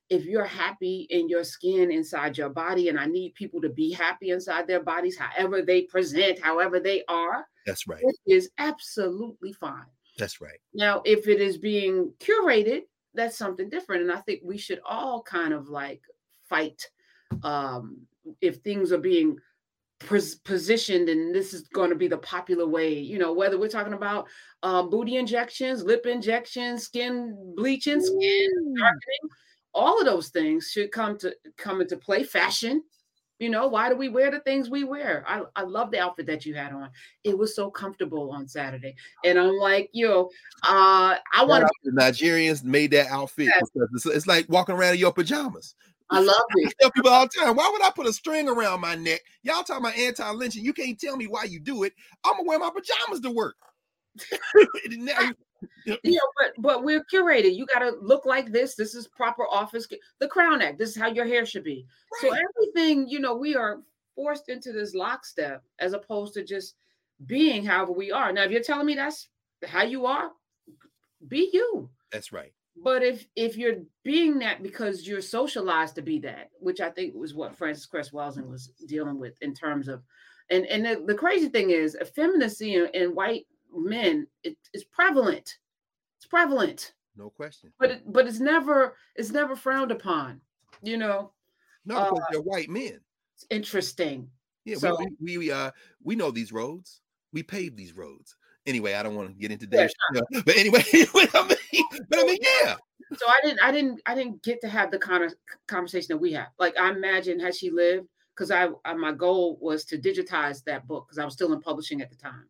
if 0.10 0.26
you're 0.26 0.46
happy 0.46 1.08
in 1.10 1.28
your 1.28 1.44
skin 1.44 1.92
inside 1.92 2.38
your 2.38 2.50
body, 2.50 2.90
and 2.90 3.00
I 3.00 3.06
need 3.06 3.34
people 3.34 3.62
to 3.62 3.70
be 3.70 3.92
happy 3.92 4.30
inside 4.30 4.68
their 4.68 4.84
bodies, 4.84 5.18
however 5.18 5.62
they 5.62 5.84
present, 5.84 6.40
however 6.40 6.80
they 6.80 7.04
are. 7.08 7.48
That's 7.66 7.88
right. 7.88 8.02
It 8.04 8.16
is 8.28 8.50
absolutely 8.58 9.54
fine. 9.54 9.86
That's 10.18 10.40
right. 10.40 10.60
Now, 10.74 11.02
if 11.06 11.28
it 11.28 11.42
is 11.42 11.58
being 11.58 12.14
curated, 12.20 12.82
that's 13.14 13.38
something 13.38 13.70
different. 13.70 14.04
And 14.04 14.12
I 14.12 14.22
think 14.22 14.42
we 14.44 14.58
should 14.58 14.80
all 14.86 15.24
kind 15.24 15.54
of 15.54 15.70
like 15.70 16.02
fight 16.48 16.82
um, 17.44 17.98
if 18.42 18.58
things 18.58 18.92
are 18.92 19.00
being 19.00 19.38
positioned 20.00 21.08
and 21.08 21.34
this 21.34 21.54
is 21.54 21.62
going 21.70 21.90
to 21.90 21.96
be 21.96 22.08
the 22.08 22.18
popular 22.18 22.68
way 22.68 22.94
you 22.94 23.18
know 23.18 23.32
whether 23.32 23.58
we're 23.58 23.70
talking 23.70 23.94
about 23.94 24.28
um, 24.62 24.90
booty 24.90 25.16
injections 25.16 25.84
lip 25.84 26.06
injections 26.06 26.84
skin 26.84 27.54
bleaching 27.56 28.02
skin 28.02 28.76
darkening 28.78 29.30
all 29.76 30.00
of 30.00 30.06
those 30.06 30.30
things 30.30 30.72
should 30.72 30.92
come 30.92 31.18
to 31.20 31.36
come 31.58 31.82
into 31.82 31.98
play. 31.98 32.24
Fashion, 32.24 32.82
you 33.40 33.50
know, 33.50 33.68
why 33.68 33.90
do 33.90 33.98
we 33.98 34.08
wear 34.08 34.32
the 34.32 34.40
things 34.40 34.70
we 34.70 34.86
wear? 34.86 35.26
I, 35.28 35.42
I 35.56 35.64
love 35.64 35.92
the 35.92 36.00
outfit 36.00 36.26
that 36.28 36.46
you 36.46 36.56
had 36.56 36.72
on. 36.72 36.90
It 37.26 37.38
was 37.38 37.54
so 37.54 37.70
comfortable 37.70 38.32
on 38.32 38.48
Saturday. 38.48 38.96
And 39.26 39.38
I'm 39.38 39.58
like, 39.58 39.90
yo, 39.92 40.30
uh, 40.64 41.18
I 41.34 41.44
want 41.44 41.66
to. 41.66 41.92
The 41.92 42.02
Nigerians 42.02 42.64
made 42.64 42.92
that 42.92 43.08
outfit. 43.08 43.48
Yes. 43.48 43.70
It's, 43.94 44.06
it's, 44.06 44.28
like 44.28 44.48
walking 44.48 44.76
around 44.76 44.94
in 44.94 45.00
your 45.00 45.12
pajamas. 45.12 45.76
I 46.10 46.20
love 46.20 46.44
it. 46.56 46.68
I 46.80 46.84
tell 46.84 46.92
people 46.92 47.12
all 47.12 47.26
the 47.26 47.32
time, 47.38 47.56
why 47.58 47.70
would 47.72 47.84
I 47.84 47.90
put 47.90 48.08
a 48.08 48.14
string 48.14 48.48
around 48.48 48.80
my 48.80 48.96
neck? 48.96 49.22
Y'all 49.44 49.64
talking 49.64 49.86
about 49.86 49.98
anti-lynching. 49.98 50.64
You 50.64 50.72
can't 50.72 50.98
tell 50.98 51.18
me 51.18 51.28
why 51.28 51.44
you 51.44 51.60
do 51.60 51.84
it. 51.84 51.94
I'm 52.24 52.38
gonna 52.38 52.48
wear 52.48 52.60
my 52.60 52.70
pajamas 52.70 53.20
to 53.22 53.32
work. 53.32 53.56
you 55.86 55.98
know, 56.04 56.20
but 56.40 56.54
but 56.58 56.84
we're 56.84 57.04
curated. 57.12 57.56
You 57.56 57.66
got 57.66 57.80
to 57.80 57.96
look 58.02 58.26
like 58.26 58.52
this. 58.52 58.76
This 58.76 58.96
is 58.96 59.08
proper 59.08 59.44
office. 59.52 59.88
The 60.20 60.28
Crown 60.28 60.62
Act. 60.62 60.78
This 60.78 60.90
is 60.90 60.98
how 60.98 61.08
your 61.08 61.26
hair 61.26 61.46
should 61.46 61.64
be. 61.64 61.86
Right. 62.12 62.22
So 62.22 62.38
everything, 62.38 63.08
you 63.08 63.20
know, 63.20 63.36
we 63.36 63.56
are 63.56 63.82
forced 64.16 64.50
into 64.50 64.72
this 64.72 64.96
lockstep 64.96 65.64
as 65.80 65.94
opposed 65.94 66.34
to 66.36 66.44
just 66.44 66.76
being 67.26 67.66
however 67.66 67.92
we 67.92 68.12
are. 68.12 68.32
Now, 68.32 68.44
if 68.44 68.52
you're 68.52 68.62
telling 68.62 68.86
me 68.86 68.96
that's 68.96 69.30
how 69.66 69.84
you 69.84 70.06
are, 70.06 70.32
be 71.28 71.50
you. 71.54 71.90
That's 72.12 72.32
right. 72.32 72.54
But 72.84 73.04
if 73.04 73.26
if 73.36 73.58
you're 73.58 73.78
being 74.04 74.40
that 74.40 74.62
because 74.62 75.08
you're 75.08 75.22
socialized 75.22 75.96
to 75.96 76.02
be 76.02 76.20
that, 76.20 76.50
which 76.60 76.82
I 76.82 76.90
think 76.90 77.16
was 77.16 77.34
what 77.34 77.56
Frances 77.56 77.86
Cress 77.86 78.12
Welsing 78.12 78.50
was 78.50 78.68
dealing 78.86 79.18
with 79.18 79.42
in 79.42 79.54
terms 79.54 79.88
of, 79.88 80.04
and 80.50 80.66
and 80.66 80.86
the, 80.86 81.04
the 81.06 81.16
crazy 81.16 81.48
thing 81.48 81.70
is, 81.70 81.96
effeminacy 82.02 82.76
in, 82.76 82.90
and 82.94 83.16
white 83.16 83.48
men 83.76 84.28
it 84.44 84.58
is 84.74 84.84
prevalent. 84.84 85.58
It's 86.18 86.26
prevalent. 86.26 86.94
No 87.18 87.30
question. 87.30 87.72
But 87.80 87.92
it, 87.92 88.14
but 88.14 88.28
it's 88.28 88.40
never 88.40 88.96
it's 89.16 89.32
never 89.32 89.56
frowned 89.56 89.92
upon. 89.92 90.42
You 90.82 90.98
know. 90.98 91.32
No, 91.86 91.98
uh, 91.98 92.12
they're 92.32 92.42
white 92.42 92.70
men. 92.70 93.00
It's 93.36 93.46
interesting. 93.50 94.30
Yeah, 94.66 94.78
so, 94.78 94.98
we, 95.20 95.38
we 95.38 95.52
uh 95.52 95.72
we 96.04 96.16
know 96.16 96.32
these 96.32 96.52
roads. 96.52 97.02
We 97.32 97.44
pave 97.44 97.76
these 97.76 97.96
roads. 97.96 98.36
Anyway, 98.66 98.96
I 98.96 99.04
don't 99.04 99.16
want 99.16 99.30
to 99.30 99.36
get 99.36 99.52
into 99.52 99.68
that. 99.68 99.94
Yeah, 100.14 100.22
sure. 100.32 100.44
But 100.44 100.58
anyway, 100.58 100.84
but 101.14 101.30
I 101.36 101.48
mean, 101.48 101.84
but 102.10 102.20
I 102.20 102.24
mean, 102.24 102.38
yeah. 102.64 102.76
So 103.16 103.28
I 103.28 103.40
didn't, 103.44 103.60
I 103.62 103.72
didn't, 103.72 104.02
I 104.08 104.16
didn't 104.16 104.42
get 104.42 104.60
to 104.62 104.68
have 104.68 104.90
the 104.90 104.98
kind 104.98 105.24
of 105.24 105.36
conversation 105.68 106.08
that 106.10 106.18
we 106.18 106.34
have. 106.34 106.48
Like 106.58 106.76
I 106.78 106.90
imagine 106.90 107.40
had 107.40 107.56
she 107.56 107.70
lived, 107.70 108.08
because 108.36 108.50
I, 108.50 108.70
I, 108.84 108.94
my 108.94 109.12
goal 109.12 109.58
was 109.62 109.86
to 109.86 109.98
digitize 109.98 110.64
that 110.64 110.88
book 110.88 111.08
because 111.08 111.20
I 111.20 111.26
was 111.26 111.34
still 111.34 111.54
in 111.54 111.62
publishing 111.62 112.02
at 112.02 112.10
the 112.10 112.16
time, 112.16 112.48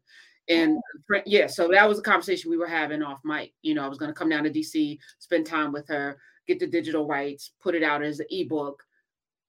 and 0.50 0.80
yeah, 1.26 1.48
so 1.48 1.68
that 1.70 1.88
was 1.88 2.00
a 2.00 2.04
conversation 2.04 2.52
we 2.52 2.58
were 2.58 2.68
having 2.68 3.02
off 3.02 3.20
mic. 3.24 3.54
You 3.62 3.74
know, 3.74 3.84
I 3.84 3.88
was 3.88 3.98
going 3.98 4.10
to 4.10 4.18
come 4.18 4.30
down 4.30 4.44
to 4.44 4.50
DC, 4.50 4.98
spend 5.20 5.46
time 5.46 5.72
with 5.72 5.88
her, 5.88 6.18
get 6.48 6.60
the 6.60 6.68
digital 6.68 7.08
rights, 7.08 7.52
put 7.62 7.76
it 7.76 7.84
out 7.84 8.04
as 8.04 8.20
an 8.20 8.28
ebook, 8.30 8.84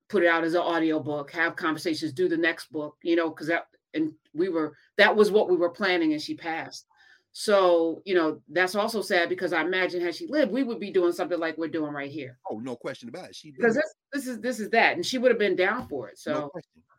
put 0.08 0.22
it 0.22 0.28
out 0.28 0.44
as 0.44 0.54
an 0.54 0.60
audio 0.60 1.00
book, 1.00 1.30
have 1.32 1.56
conversations, 1.56 2.12
do 2.12 2.28
the 2.28 2.36
next 2.36 2.72
book, 2.72 2.96
you 3.02 3.16
know, 3.16 3.28
because 3.28 3.48
that 3.48 3.66
and 3.94 4.12
we 4.34 4.48
were 4.48 4.76
that 4.98 5.14
was 5.14 5.30
what 5.30 5.48
we 5.48 5.56
were 5.56 5.70
planning 5.70 6.12
and 6.12 6.22
she 6.22 6.34
passed. 6.34 6.86
So, 7.38 8.00
you 8.06 8.14
know, 8.14 8.40
that's 8.48 8.74
also 8.74 9.02
sad 9.02 9.28
because 9.28 9.52
I 9.52 9.60
imagine 9.60 10.00
had 10.00 10.14
she 10.14 10.26
lived, 10.26 10.50
we 10.50 10.62
would 10.62 10.80
be 10.80 10.90
doing 10.90 11.12
something 11.12 11.38
like 11.38 11.58
we're 11.58 11.68
doing 11.68 11.92
right 11.92 12.10
here. 12.10 12.38
Oh, 12.50 12.58
no 12.60 12.76
question 12.76 13.10
about 13.10 13.28
it. 13.28 13.36
She 13.36 13.50
because 13.50 13.74
this, 13.74 13.94
this 14.10 14.26
is 14.26 14.40
this 14.40 14.58
is 14.58 14.70
that, 14.70 14.96
and 14.96 15.04
she 15.04 15.18
would 15.18 15.30
have 15.30 15.38
been 15.38 15.54
down 15.54 15.86
for 15.86 16.08
it. 16.08 16.18
So, 16.18 16.32
no 16.32 16.50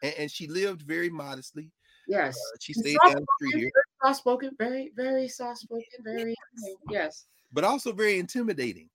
and, 0.03 0.13
and, 0.19 0.31
she 0.31 0.45
lived 0.47 0.83
very 0.83 1.09
modestly. 1.09 1.71
Yes, 2.07 2.35
uh, 2.35 2.57
she 2.59 2.73
stayed 2.73 2.97
down 3.03 3.15
the 3.15 3.25
street 3.39 3.61
here. 3.61 3.71
Soft 4.03 4.17
spoken, 4.17 4.51
very 4.57 4.91
very 4.95 5.27
soft 5.27 5.59
spoken, 5.59 5.83
very 6.03 6.35
yes, 6.89 7.25
but 7.51 7.63
also 7.63 7.91
very 7.91 8.19
intimidating. 8.19 8.89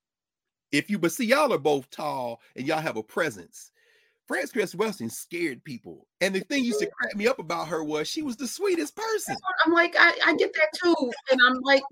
If 0.70 0.88
you 0.88 0.98
but 0.98 1.12
see, 1.12 1.26
y'all 1.26 1.52
are 1.52 1.58
both 1.58 1.90
tall 1.90 2.40
and 2.56 2.66
y'all 2.66 2.80
have 2.80 2.96
a 2.96 3.02
presence. 3.02 3.72
Frances 4.26 4.52
Cress 4.52 4.74
Welsing 4.74 5.10
scared 5.10 5.62
people. 5.64 6.06
And 6.20 6.34
the 6.34 6.40
thing 6.40 6.64
used 6.64 6.78
to 6.80 6.86
crack 6.86 7.14
me 7.16 7.26
up 7.26 7.38
about 7.38 7.68
her 7.68 7.84
was 7.84 8.08
she 8.08 8.22
was 8.22 8.36
the 8.36 8.46
sweetest 8.46 8.96
person. 8.96 9.36
I'm 9.66 9.72
like, 9.72 9.94
I, 9.98 10.16
I 10.24 10.36
get 10.36 10.54
that 10.54 10.68
too. 10.82 11.12
And 11.30 11.40
I'm 11.44 11.60
like, 11.60 11.82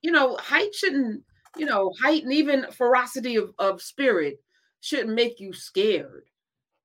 you 0.00 0.10
know, 0.10 0.36
height 0.38 0.74
shouldn't, 0.74 1.22
you 1.56 1.66
know, 1.66 1.92
height 2.00 2.24
and 2.24 2.32
even 2.32 2.66
ferocity 2.72 3.36
of, 3.36 3.52
of 3.58 3.82
spirit 3.82 4.42
shouldn't 4.80 5.14
make 5.14 5.38
you 5.38 5.52
scared. 5.52 6.24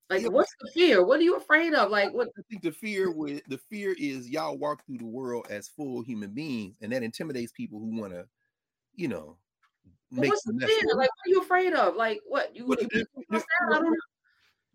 Like, 0.09 0.21
yeah. 0.21 0.29
what's 0.29 0.53
the 0.61 0.71
fear? 0.73 1.03
What 1.03 1.19
are 1.19 1.23
you 1.23 1.35
afraid 1.35 1.73
of? 1.73 1.91
Like, 1.91 2.13
what? 2.13 2.29
I 2.37 2.41
think 2.49 2.61
the 2.61 2.71
fear 2.71 3.11
with 3.11 3.43
the 3.47 3.57
fear 3.57 3.93
is 3.97 4.29
y'all 4.29 4.57
walk 4.57 4.85
through 4.85 4.99
the 4.99 5.05
world 5.05 5.47
as 5.49 5.67
full 5.67 6.01
human 6.01 6.29
beings, 6.31 6.77
and 6.81 6.91
that 6.93 7.03
intimidates 7.03 7.51
people 7.51 7.79
who 7.79 7.99
want 7.99 8.13
to, 8.13 8.25
you 8.95 9.09
know, 9.09 9.37
make. 10.11 10.29
what's 10.29 10.43
the 10.43 10.53
fear? 10.65 10.95
Like, 10.95 11.09
what 11.09 11.27
are 11.27 11.29
you 11.29 11.41
afraid 11.41 11.73
of? 11.73 11.95
Like, 11.95 12.21
what 12.25 12.55
you? 12.55 12.65
What, 12.65 12.79
the, 12.79 13.05
the, 13.29 13.43
I 13.69 13.79
don't 13.79 13.83
know. 13.83 13.95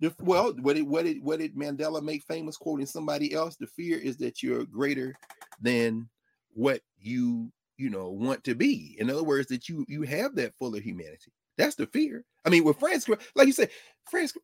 The, 0.00 0.14
well, 0.20 0.52
what 0.60 0.76
did 0.76 0.86
what 0.86 1.04
did 1.04 1.22
what 1.22 1.38
did 1.38 1.54
Mandela 1.54 2.02
make 2.02 2.24
famous 2.24 2.56
quoting 2.56 2.86
somebody 2.86 3.32
else? 3.32 3.56
The 3.56 3.68
fear 3.68 3.98
is 3.98 4.18
that 4.18 4.42
you're 4.42 4.66
greater 4.66 5.14
than 5.60 6.10
what 6.52 6.82
you 6.98 7.50
you 7.78 7.88
know 7.88 8.10
want 8.10 8.44
to 8.44 8.54
be. 8.54 8.96
In 8.98 9.08
other 9.08 9.22
words, 9.22 9.48
that 9.48 9.68
you 9.68 9.86
you 9.88 10.02
have 10.02 10.34
that 10.34 10.54
fuller 10.58 10.80
humanity. 10.80 11.32
That's 11.56 11.76
the 11.76 11.86
fear. 11.86 12.24
I 12.44 12.50
mean, 12.50 12.64
with 12.64 12.78
France, 12.78 13.08
like 13.34 13.46
you 13.46 13.52
said, 13.52 13.70
France, 14.10 14.34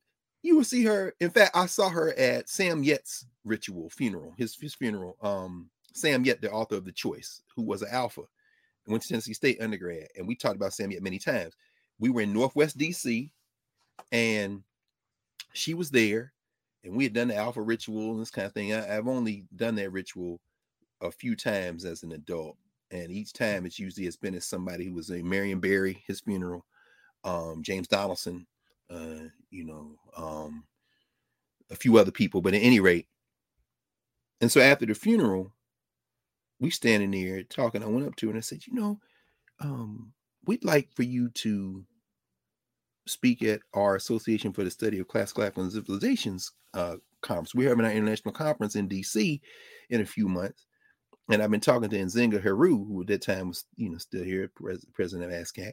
you 0.42 0.56
will 0.56 0.64
see 0.64 0.84
her. 0.84 1.14
In 1.20 1.30
fact, 1.30 1.56
I 1.56 1.66
saw 1.66 1.88
her 1.88 2.12
at 2.18 2.48
Sam 2.48 2.82
Yette's 2.82 3.26
ritual 3.44 3.90
funeral, 3.90 4.34
his 4.36 4.56
his 4.56 4.74
funeral. 4.74 5.16
Um, 5.22 5.70
Sam 5.94 6.24
Yette, 6.24 6.40
the 6.40 6.50
author 6.52 6.76
of 6.76 6.84
The 6.84 6.92
Choice, 6.92 7.42
who 7.56 7.62
was 7.62 7.82
an 7.82 7.88
alpha 7.90 8.22
went 8.88 9.02
to 9.02 9.08
Tennessee 9.08 9.34
State 9.34 9.60
undergrad, 9.60 10.08
and 10.16 10.26
we 10.26 10.34
talked 10.34 10.56
about 10.56 10.72
Sam 10.72 10.90
Yette 10.90 11.02
many 11.02 11.18
times. 11.18 11.54
We 11.98 12.10
were 12.10 12.22
in 12.22 12.32
Northwest 12.32 12.78
DC, 12.78 13.30
and 14.12 14.62
she 15.52 15.74
was 15.74 15.90
there, 15.90 16.32
and 16.84 16.94
we 16.94 17.04
had 17.04 17.12
done 17.12 17.28
the 17.28 17.36
Alpha 17.36 17.60
ritual 17.60 18.12
and 18.12 18.20
this 18.20 18.30
kind 18.30 18.46
of 18.46 18.52
thing. 18.52 18.72
I, 18.72 18.84
have 18.86 19.08
only 19.08 19.44
done 19.56 19.74
that 19.76 19.92
ritual 19.92 20.40
a 21.00 21.10
few 21.10 21.36
times 21.36 21.84
as 21.84 22.02
an 22.02 22.12
adult, 22.12 22.56
and 22.90 23.10
each 23.10 23.32
time 23.32 23.66
it's 23.66 23.78
usually 23.78 24.06
it's 24.06 24.16
been 24.16 24.34
as 24.34 24.44
somebody 24.44 24.86
who 24.86 24.94
was 24.94 25.10
a 25.10 25.22
Marion 25.22 25.60
Barry, 25.60 26.02
his 26.06 26.20
funeral, 26.20 26.64
um, 27.24 27.62
James 27.62 27.88
Donaldson, 27.88 28.46
uh, 28.90 29.28
you 29.50 29.64
know, 29.64 29.96
um, 30.16 30.64
a 31.70 31.76
few 31.76 31.98
other 31.98 32.10
people, 32.10 32.40
but 32.40 32.54
at 32.54 32.62
any 32.62 32.80
rate. 32.80 33.06
And 34.40 34.50
so 34.50 34.60
after 34.60 34.86
the 34.86 34.94
funeral, 34.94 35.52
we 36.60 36.70
standing 36.70 37.10
there 37.10 37.42
talking. 37.42 37.82
I 37.82 37.86
went 37.86 38.06
up 38.06 38.16
to 38.16 38.26
her 38.26 38.30
and 38.30 38.38
I 38.38 38.42
said, 38.42 38.66
you 38.66 38.74
know, 38.74 38.98
um, 39.60 40.12
we'd 40.46 40.64
like 40.64 40.88
for 40.94 41.02
you 41.02 41.28
to 41.30 41.84
speak 43.06 43.42
at 43.42 43.60
our 43.74 43.96
Association 43.96 44.52
for 44.52 44.64
the 44.64 44.70
Study 44.70 44.98
of 44.98 45.08
Classical 45.08 45.44
African 45.44 45.70
Civilizations 45.70 46.52
uh, 46.74 46.96
conference. 47.22 47.54
We're 47.54 47.68
having 47.68 47.84
our 47.84 47.92
international 47.92 48.32
conference 48.32 48.76
in 48.76 48.88
DC 48.88 49.40
in 49.90 50.00
a 50.00 50.06
few 50.06 50.28
months. 50.28 50.66
And 51.30 51.42
I've 51.42 51.50
been 51.50 51.60
talking 51.60 51.90
to 51.90 51.98
Nzinga 51.98 52.42
Heru, 52.42 52.84
who 52.84 53.02
at 53.02 53.08
that 53.08 53.22
time 53.22 53.48
was, 53.48 53.64
you 53.76 53.90
know, 53.90 53.98
still 53.98 54.24
here, 54.24 54.50
pres- 54.54 54.86
president 54.94 55.30
of 55.30 55.38
ASCAC. 55.38 55.72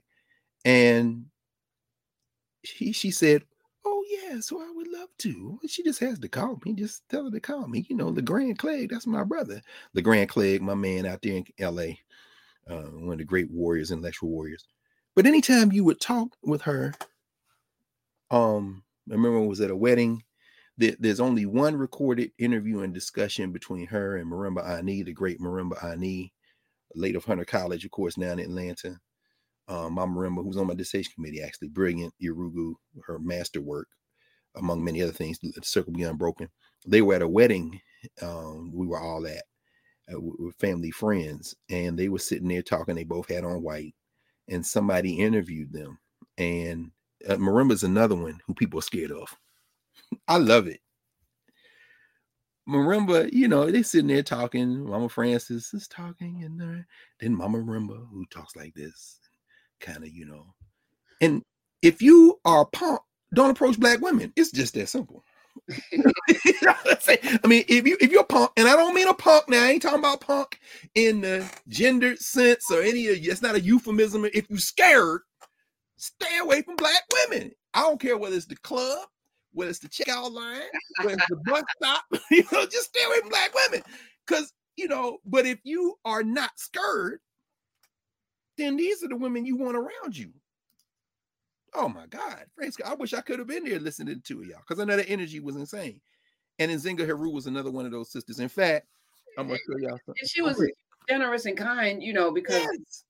And 0.65 1.25
she, 2.65 2.91
she 2.91 3.11
said, 3.11 3.43
Oh, 3.87 4.03
yeah, 4.09 4.39
so 4.39 4.59
I 4.59 4.71
would 4.75 4.87
love 4.87 5.09
to. 5.19 5.59
She 5.67 5.83
just 5.83 5.99
has 5.99 6.17
to 6.19 6.27
call 6.27 6.59
me. 6.65 6.73
Just 6.73 7.07
tell 7.07 7.25
her 7.25 7.31
to 7.31 7.39
call 7.39 7.67
me. 7.67 7.85
You 7.87 7.95
know, 7.95 8.07
Legrand 8.07 8.57
Clegg, 8.57 8.89
that's 8.89 9.05
my 9.05 9.23
brother. 9.23 9.61
Legrand 9.93 10.29
Clegg, 10.29 10.61
my 10.61 10.73
man 10.73 11.05
out 11.05 11.21
there 11.21 11.35
in 11.35 11.45
LA, 11.59 11.93
uh, 12.67 12.89
one 12.89 13.13
of 13.13 13.17
the 13.19 13.23
great 13.23 13.51
warriors, 13.51 13.91
intellectual 13.91 14.29
warriors. 14.29 14.65
But 15.15 15.27
anytime 15.27 15.71
you 15.71 15.83
would 15.83 16.01
talk 16.01 16.35
with 16.43 16.63
her, 16.63 16.93
um, 18.31 18.83
I 19.09 19.13
remember 19.13 19.37
it 19.37 19.47
was 19.47 19.61
at 19.61 19.69
a 19.69 19.75
wedding. 19.75 20.23
there's 20.77 21.19
only 21.19 21.45
one 21.45 21.75
recorded 21.75 22.31
interview 22.39 22.81
and 22.81 22.93
discussion 22.93 23.51
between 23.51 23.85
her 23.87 24.17
and 24.17 24.29
Marimba 24.29 24.67
Ani, 24.67 25.03
the 25.03 25.13
great 25.13 25.39
Marimba 25.39 25.83
Ani, 25.83 26.33
late 26.95 27.15
of 27.15 27.23
Hunter 27.23 27.45
College, 27.45 27.85
of 27.85 27.91
course, 27.91 28.17
now 28.17 28.31
in 28.31 28.39
Atlanta 28.39 28.99
um, 29.67 29.93
Mama 29.93 30.15
Marimba, 30.15 30.43
who's 30.43 30.57
on 30.57 30.67
my 30.67 30.73
dissertation 30.73 31.13
committee, 31.15 31.41
actually 31.41 31.69
brilliant 31.69 32.13
Yurugu, 32.21 32.73
her 33.05 33.19
masterwork, 33.19 33.87
among 34.55 34.83
many 34.83 35.01
other 35.01 35.11
things, 35.11 35.39
the 35.39 35.53
Circle 35.63 35.93
be 35.93 36.03
unbroken. 36.03 36.49
They 36.85 37.01
were 37.01 37.15
at 37.15 37.21
a 37.21 37.27
wedding. 37.27 37.79
Um, 38.21 38.71
we 38.73 38.85
were 38.85 38.99
all 38.99 39.25
at 39.25 39.43
uh, 40.13 40.19
with 40.19 40.55
family 40.57 40.91
friends, 40.91 41.55
and 41.69 41.97
they 41.97 42.09
were 42.09 42.19
sitting 42.19 42.47
there 42.47 42.61
talking. 42.61 42.95
They 42.95 43.03
both 43.03 43.29
had 43.29 43.43
on 43.43 43.63
white, 43.63 43.95
and 44.47 44.65
somebody 44.65 45.15
interviewed 45.15 45.73
them. 45.73 45.97
And 46.37 46.91
uh, 47.27 47.35
Marimba's 47.35 47.83
another 47.83 48.15
one 48.15 48.39
who 48.45 48.53
people 48.53 48.79
are 48.79 48.83
scared 48.83 49.11
of. 49.11 49.35
I 50.27 50.37
love 50.37 50.67
it. 50.67 50.79
Marimba, 52.67 53.31
you 53.31 53.47
know, 53.47 53.69
they 53.69 53.83
sitting 53.83 54.07
there 54.07 54.23
talking. 54.23 54.89
Mama 54.89 55.07
Frances 55.07 55.71
is 55.73 55.87
talking, 55.87 56.43
and 56.43 56.59
then 57.19 57.35
Mama 57.35 57.59
Marimba, 57.59 58.07
who 58.11 58.25
talks 58.31 58.55
like 58.55 58.73
this, 58.73 59.19
kind 59.79 60.03
of, 60.03 60.09
you 60.09 60.25
know. 60.25 60.45
And 61.21 61.43
if 61.81 62.01
you 62.01 62.39
are 62.45 62.61
a 62.61 62.65
punk, 62.65 63.01
don't 63.33 63.51
approach 63.51 63.79
black 63.79 64.01
women. 64.01 64.33
It's 64.35 64.51
just 64.51 64.73
that 64.75 64.89
simple. 64.89 65.23
I 65.93 67.47
mean, 67.47 67.63
if 67.67 67.87
you 67.87 67.97
if 67.99 68.11
you're 68.11 68.21
a 68.21 68.25
punk, 68.25 68.51
and 68.57 68.67
I 68.67 68.75
don't 68.75 68.93
mean 68.93 69.07
a 69.07 69.13
punk 69.13 69.49
now, 69.49 69.63
I 69.63 69.67
ain't 69.67 69.81
talking 69.81 69.99
about 69.99 70.21
punk 70.21 70.59
in 70.95 71.21
the 71.21 71.49
gendered 71.67 72.19
sense 72.19 72.69
or 72.71 72.81
any 72.81 73.07
of 73.07 73.17
it's 73.17 73.41
not 73.41 73.55
a 73.55 73.61
euphemism. 73.61 74.25
If 74.25 74.49
you're 74.49 74.59
scared, 74.59 75.21
stay 75.97 76.37
away 76.39 76.61
from 76.61 76.75
black 76.75 77.03
women. 77.13 77.51
I 77.73 77.81
don't 77.81 77.99
care 77.99 78.17
whether 78.17 78.35
it's 78.35 78.45
the 78.45 78.57
club, 78.57 79.07
whether 79.53 79.69
it's 79.69 79.79
the 79.79 79.89
checkout 79.89 80.31
line, 80.31 80.61
whether 81.03 81.15
it's 81.15 81.27
the 81.29 81.37
bus 81.45 81.63
stop, 81.77 82.03
you 82.31 82.43
know, 82.51 82.65
just 82.65 82.89
stay 82.89 83.03
away 83.05 83.19
from 83.21 83.29
black 83.29 83.53
women. 83.53 83.81
Cause 84.27 84.51
you 84.75 84.87
know, 84.87 85.19
but 85.25 85.45
if 85.45 85.59
you 85.63 85.95
are 86.03 86.23
not 86.23 86.51
scared, 86.57 87.19
then 88.57 88.77
these 88.77 89.03
are 89.03 89.07
the 89.07 89.15
women 89.15 89.45
you 89.45 89.57
want 89.57 89.77
around 89.77 90.17
you. 90.17 90.31
Oh 91.73 91.89
my 91.89 92.05
God, 92.07 92.45
praise 92.55 92.77
God. 92.77 92.91
I 92.91 92.95
wish 92.95 93.13
I 93.13 93.21
could 93.21 93.39
have 93.39 93.47
been 93.47 93.65
there 93.65 93.79
listening 93.79 94.21
to 94.25 94.43
y'all 94.43 94.61
because 94.67 94.79
I 94.79 94.85
know 94.85 94.95
the 94.95 95.07
energy 95.09 95.39
was 95.39 95.57
insane. 95.57 95.99
And 96.57 96.71
then 96.71 96.79
Nzinga 96.79 97.05
Heru 97.05 97.29
was 97.31 97.47
another 97.47 97.71
one 97.71 97.85
of 97.85 97.91
those 97.91 98.11
sisters. 98.11 98.39
In 98.39 98.47
fact, 98.47 98.87
I'm 99.37 99.47
gonna 99.47 99.59
show 99.59 99.77
y'all 99.77 99.99
something. 100.05 100.15
And 100.19 100.29
she 100.29 100.41
was 100.41 100.71
generous 101.09 101.45
and 101.45 101.57
kind, 101.57 102.01
you 102.01 102.13
know, 102.13 102.31
because 102.31 102.61
yes. 102.61 103.03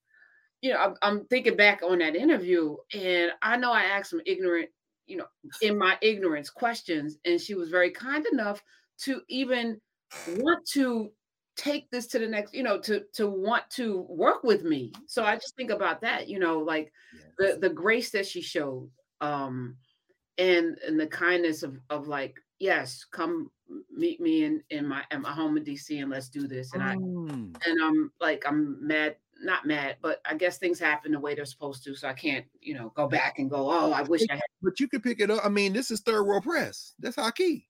you 0.62 0.72
know, 0.72 0.78
I'm, 0.78 0.94
I'm 1.02 1.24
thinking 1.26 1.56
back 1.56 1.82
on 1.82 1.98
that 1.98 2.16
interview, 2.16 2.76
and 2.92 3.30
I 3.42 3.56
know 3.56 3.72
I 3.72 3.84
asked 3.84 4.10
some 4.10 4.22
ignorant, 4.26 4.68
you 5.06 5.16
know, 5.16 5.26
in 5.62 5.78
my 5.78 5.96
ignorance 6.02 6.50
questions, 6.50 7.18
and 7.24 7.40
she 7.40 7.54
was 7.54 7.68
very 7.68 7.92
kind 7.92 8.26
enough 8.32 8.62
to 9.02 9.20
even 9.28 9.80
want 10.28 10.66
to 10.72 11.12
take 11.56 11.90
this 11.90 12.06
to 12.06 12.18
the 12.18 12.26
next 12.26 12.54
you 12.54 12.62
know 12.62 12.78
to 12.78 13.02
to 13.12 13.28
want 13.28 13.68
to 13.70 14.06
work 14.08 14.44
with 14.44 14.62
me 14.62 14.92
so 15.06 15.24
i 15.24 15.34
just 15.34 15.56
think 15.56 15.70
about 15.70 16.00
that 16.02 16.28
you 16.28 16.38
know 16.38 16.58
like 16.58 16.92
yes. 17.14 17.24
the 17.38 17.58
the 17.60 17.74
grace 17.74 18.10
that 18.10 18.26
she 18.26 18.42
showed 18.42 18.88
um 19.22 19.76
and 20.38 20.76
and 20.86 21.00
the 21.00 21.06
kindness 21.06 21.62
of 21.62 21.78
of 21.88 22.08
like 22.08 22.36
yes 22.58 23.04
come 23.10 23.50
meet 23.90 24.20
me 24.20 24.44
in 24.44 24.62
in 24.70 24.86
my 24.86 25.02
at 25.10 25.20
my 25.20 25.32
home 25.32 25.56
in 25.56 25.64
dc 25.64 25.90
and 25.90 26.10
let's 26.10 26.28
do 26.28 26.46
this 26.46 26.72
and 26.74 26.82
mm. 26.82 27.56
i 27.56 27.70
and 27.70 27.82
i'm 27.82 28.12
like 28.20 28.44
i'm 28.46 28.76
mad 28.86 29.16
not 29.42 29.66
mad 29.66 29.96
but 30.02 30.20
i 30.28 30.34
guess 30.34 30.58
things 30.58 30.78
happen 30.78 31.12
the 31.12 31.20
way 31.20 31.34
they're 31.34 31.44
supposed 31.44 31.82
to 31.82 31.94
so 31.94 32.06
i 32.06 32.12
can't 32.12 32.44
you 32.60 32.74
know 32.74 32.92
go 32.94 33.08
back 33.08 33.38
and 33.38 33.50
go 33.50 33.70
oh 33.70 33.92
i 33.92 34.02
wish 34.02 34.22
i 34.30 34.34
had 34.34 34.42
but 34.62 34.78
you 34.78 34.88
could 34.88 35.02
pick 35.02 35.20
it 35.20 35.30
up 35.30 35.44
i 35.44 35.48
mean 35.48 35.72
this 35.72 35.90
is 35.90 36.00
third 36.00 36.24
world 36.24 36.44
press 36.44 36.94
that's 36.98 37.16
how 37.16 37.30
key 37.30 37.66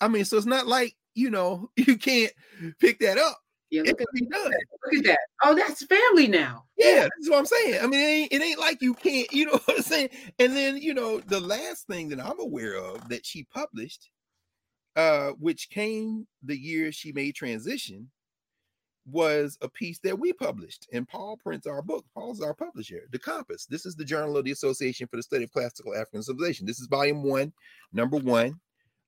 i 0.00 0.08
mean 0.08 0.24
so 0.24 0.36
it's 0.36 0.46
not 0.46 0.66
like 0.66 0.96
you 1.14 1.30
know, 1.30 1.70
you 1.76 1.96
can't 1.96 2.32
pick 2.80 2.98
that 3.00 3.18
up. 3.18 3.38
Yeah, 3.70 3.82
look 3.82 4.00
at, 4.00 4.06
be 4.14 4.20
done. 4.26 4.52
look 4.84 4.94
at 4.98 5.04
that. 5.04 5.18
Oh, 5.42 5.54
that's 5.54 5.84
family 5.86 6.28
now. 6.28 6.64
Yeah, 6.78 7.02
that's 7.02 7.28
what 7.28 7.38
I'm 7.38 7.46
saying. 7.46 7.80
I 7.82 7.86
mean, 7.86 8.00
it 8.00 8.04
ain't, 8.04 8.32
it 8.32 8.42
ain't 8.42 8.60
like 8.60 8.80
you 8.80 8.94
can't, 8.94 9.32
you 9.32 9.46
know 9.46 9.58
what 9.64 9.78
I'm 9.78 9.82
saying? 9.82 10.10
And 10.38 10.56
then, 10.56 10.76
you 10.76 10.94
know, 10.94 11.18
the 11.20 11.40
last 11.40 11.86
thing 11.88 12.08
that 12.10 12.24
I'm 12.24 12.38
aware 12.38 12.76
of 12.76 13.08
that 13.08 13.26
she 13.26 13.44
published, 13.44 14.10
uh, 14.94 15.30
which 15.40 15.70
came 15.70 16.26
the 16.44 16.56
year 16.56 16.92
she 16.92 17.10
made 17.10 17.34
transition, 17.34 18.10
was 19.06 19.58
a 19.60 19.68
piece 19.68 19.98
that 20.00 20.18
we 20.18 20.32
published. 20.32 20.86
And 20.92 21.08
Paul 21.08 21.36
prints 21.36 21.66
our 21.66 21.82
book. 21.82 22.04
Paul's 22.14 22.40
our 22.40 22.54
publisher, 22.54 23.02
The 23.10 23.18
Compass. 23.18 23.66
This 23.66 23.86
is 23.86 23.96
the 23.96 24.04
Journal 24.04 24.36
of 24.36 24.44
the 24.44 24.52
Association 24.52 25.06
for 25.06 25.16
the 25.16 25.22
Study 25.22 25.44
of 25.44 25.52
Classical 25.52 25.94
African 25.94 26.22
Civilization. 26.22 26.66
This 26.66 26.80
is 26.80 26.86
volume 26.86 27.22
one, 27.22 27.52
number 27.92 28.16
one. 28.16 28.60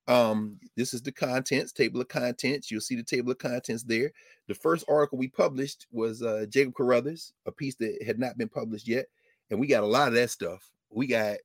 Um, 0.08 0.58
this 0.76 0.94
is 0.94 1.02
the 1.02 1.12
contents, 1.12 1.72
table 1.72 2.00
of 2.00 2.08
contents. 2.08 2.70
You'll 2.70 2.80
see 2.80 2.96
the 2.96 3.02
table 3.02 3.32
of 3.32 3.38
contents 3.38 3.82
there. 3.82 4.12
The 4.46 4.54
first 4.54 4.84
article 4.88 5.18
we 5.18 5.28
published 5.28 5.86
was 5.90 6.22
uh, 6.22 6.46
Jacob 6.48 6.74
Carruthers, 6.74 7.32
a 7.46 7.52
piece 7.52 7.74
that 7.76 8.02
had 8.04 8.18
not 8.18 8.38
been 8.38 8.48
published 8.48 8.86
yet. 8.86 9.06
And 9.50 9.58
we 9.58 9.66
got 9.66 9.82
a 9.82 9.86
lot 9.86 10.08
of 10.08 10.14
that 10.14 10.30
stuff. 10.30 10.70
We 10.90 11.06
got 11.06 11.38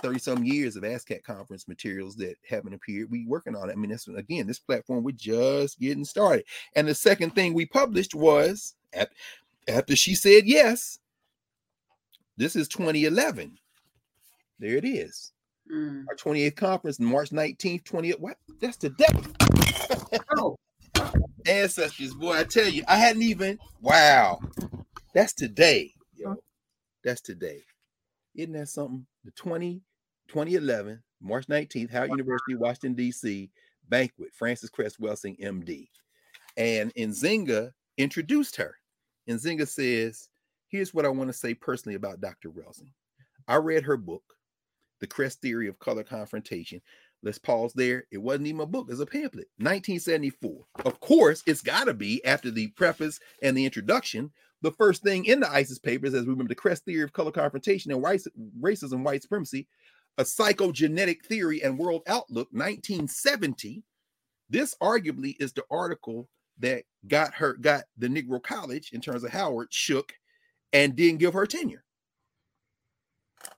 30 0.00 0.18
some 0.18 0.44
years 0.44 0.76
of 0.76 0.82
ASCAC 0.82 1.22
conference 1.22 1.68
materials 1.68 2.16
that 2.16 2.36
haven't 2.48 2.74
appeared. 2.74 3.10
We 3.10 3.26
working 3.26 3.56
on 3.56 3.68
it. 3.68 3.72
I 3.72 3.76
mean, 3.76 3.90
that's 3.90 4.08
again, 4.08 4.46
this 4.46 4.58
platform, 4.58 5.04
we're 5.04 5.12
just 5.12 5.78
getting 5.78 6.04
started. 6.04 6.44
And 6.76 6.88
the 6.88 6.94
second 6.94 7.34
thing 7.34 7.54
we 7.54 7.66
published 7.66 8.14
was 8.14 8.74
after 9.68 9.96
she 9.96 10.14
said 10.14 10.46
yes, 10.46 10.98
this 12.36 12.56
is 12.56 12.68
2011. 12.68 13.58
There 14.58 14.76
it 14.76 14.84
is. 14.84 15.32
Mm. 15.70 16.04
Our 16.08 16.16
28th 16.16 16.56
conference, 16.56 17.00
March 17.00 17.30
19th, 17.30 17.84
20th. 17.84 18.20
What? 18.20 18.36
That's 18.60 18.76
today. 18.76 19.06
Oh, 20.36 20.56
Ancestors, 21.46 22.14
boy, 22.14 22.38
I 22.38 22.44
tell 22.44 22.68
you, 22.68 22.84
I 22.88 22.96
hadn't 22.96 23.22
even. 23.22 23.58
Wow. 23.80 24.40
That's 25.14 25.32
today. 25.32 25.92
Yo. 26.14 26.36
That's 27.04 27.20
today. 27.20 27.62
Isn't 28.34 28.52
that 28.54 28.68
something? 28.68 29.06
The 29.24 29.30
20, 29.32 29.82
2011, 30.28 31.02
March 31.20 31.46
19th, 31.46 31.90
Howard 31.90 32.10
University, 32.10 32.54
Washington, 32.54 32.94
D.C. 32.94 33.50
banquet, 33.88 34.30
Frances 34.32 34.70
Cress 34.70 34.96
Welsing, 34.96 35.38
MD. 35.40 35.88
And 36.56 36.92
Nzinga 36.94 37.72
introduced 37.98 38.56
her. 38.56 38.76
Nzinga 39.28 39.68
says, 39.68 40.28
Here's 40.68 40.94
what 40.94 41.04
I 41.04 41.10
want 41.10 41.28
to 41.28 41.34
say 41.34 41.52
personally 41.52 41.96
about 41.96 42.20
Dr. 42.20 42.50
Welsing. 42.50 42.92
I 43.46 43.56
read 43.56 43.84
her 43.84 43.98
book, 43.98 44.22
The 45.02 45.08
Cress 45.08 45.34
Theory 45.34 45.66
of 45.66 45.80
Color 45.80 46.04
Confrontation. 46.04 46.80
Let's 47.24 47.38
pause 47.38 47.72
there. 47.74 48.04
It 48.12 48.18
wasn't 48.18 48.46
even 48.46 48.60
a 48.60 48.66
book, 48.66 48.86
it's 48.88 49.00
a 49.00 49.06
pamphlet, 49.06 49.48
1974. 49.58 50.64
Of 50.84 51.00
course, 51.00 51.42
it's 51.44 51.60
got 51.60 51.84
to 51.84 51.94
be 51.94 52.24
after 52.24 52.52
the 52.52 52.68
preface 52.68 53.18
and 53.42 53.56
the 53.56 53.64
introduction. 53.64 54.30
The 54.62 54.70
first 54.70 55.02
thing 55.02 55.24
in 55.24 55.40
the 55.40 55.50
ISIS 55.50 55.80
papers, 55.80 56.14
as 56.14 56.22
we 56.22 56.30
remember, 56.30 56.50
the 56.50 56.54
Cress 56.54 56.80
Theory 56.80 57.02
of 57.02 57.12
Color 57.12 57.32
Confrontation 57.32 57.90
and 57.90 58.00
white, 58.00 58.22
Racism, 58.60 59.02
White 59.02 59.22
Supremacy, 59.22 59.66
a 60.18 60.22
psychogenetic 60.22 61.24
theory 61.24 61.62
and 61.64 61.78
world 61.78 62.02
outlook, 62.06 62.46
1970. 62.52 63.82
This 64.50 64.76
arguably 64.80 65.34
is 65.40 65.52
the 65.52 65.64
article 65.68 66.28
that 66.60 66.84
got 67.08 67.34
her, 67.34 67.54
got 67.54 67.84
the 67.98 68.06
Negro 68.06 68.40
College 68.40 68.90
in 68.92 69.00
terms 69.00 69.24
of 69.24 69.32
Howard 69.32 69.68
shook 69.72 70.12
and 70.72 70.94
didn't 70.94 71.18
give 71.18 71.34
her 71.34 71.46
tenure. 71.46 71.82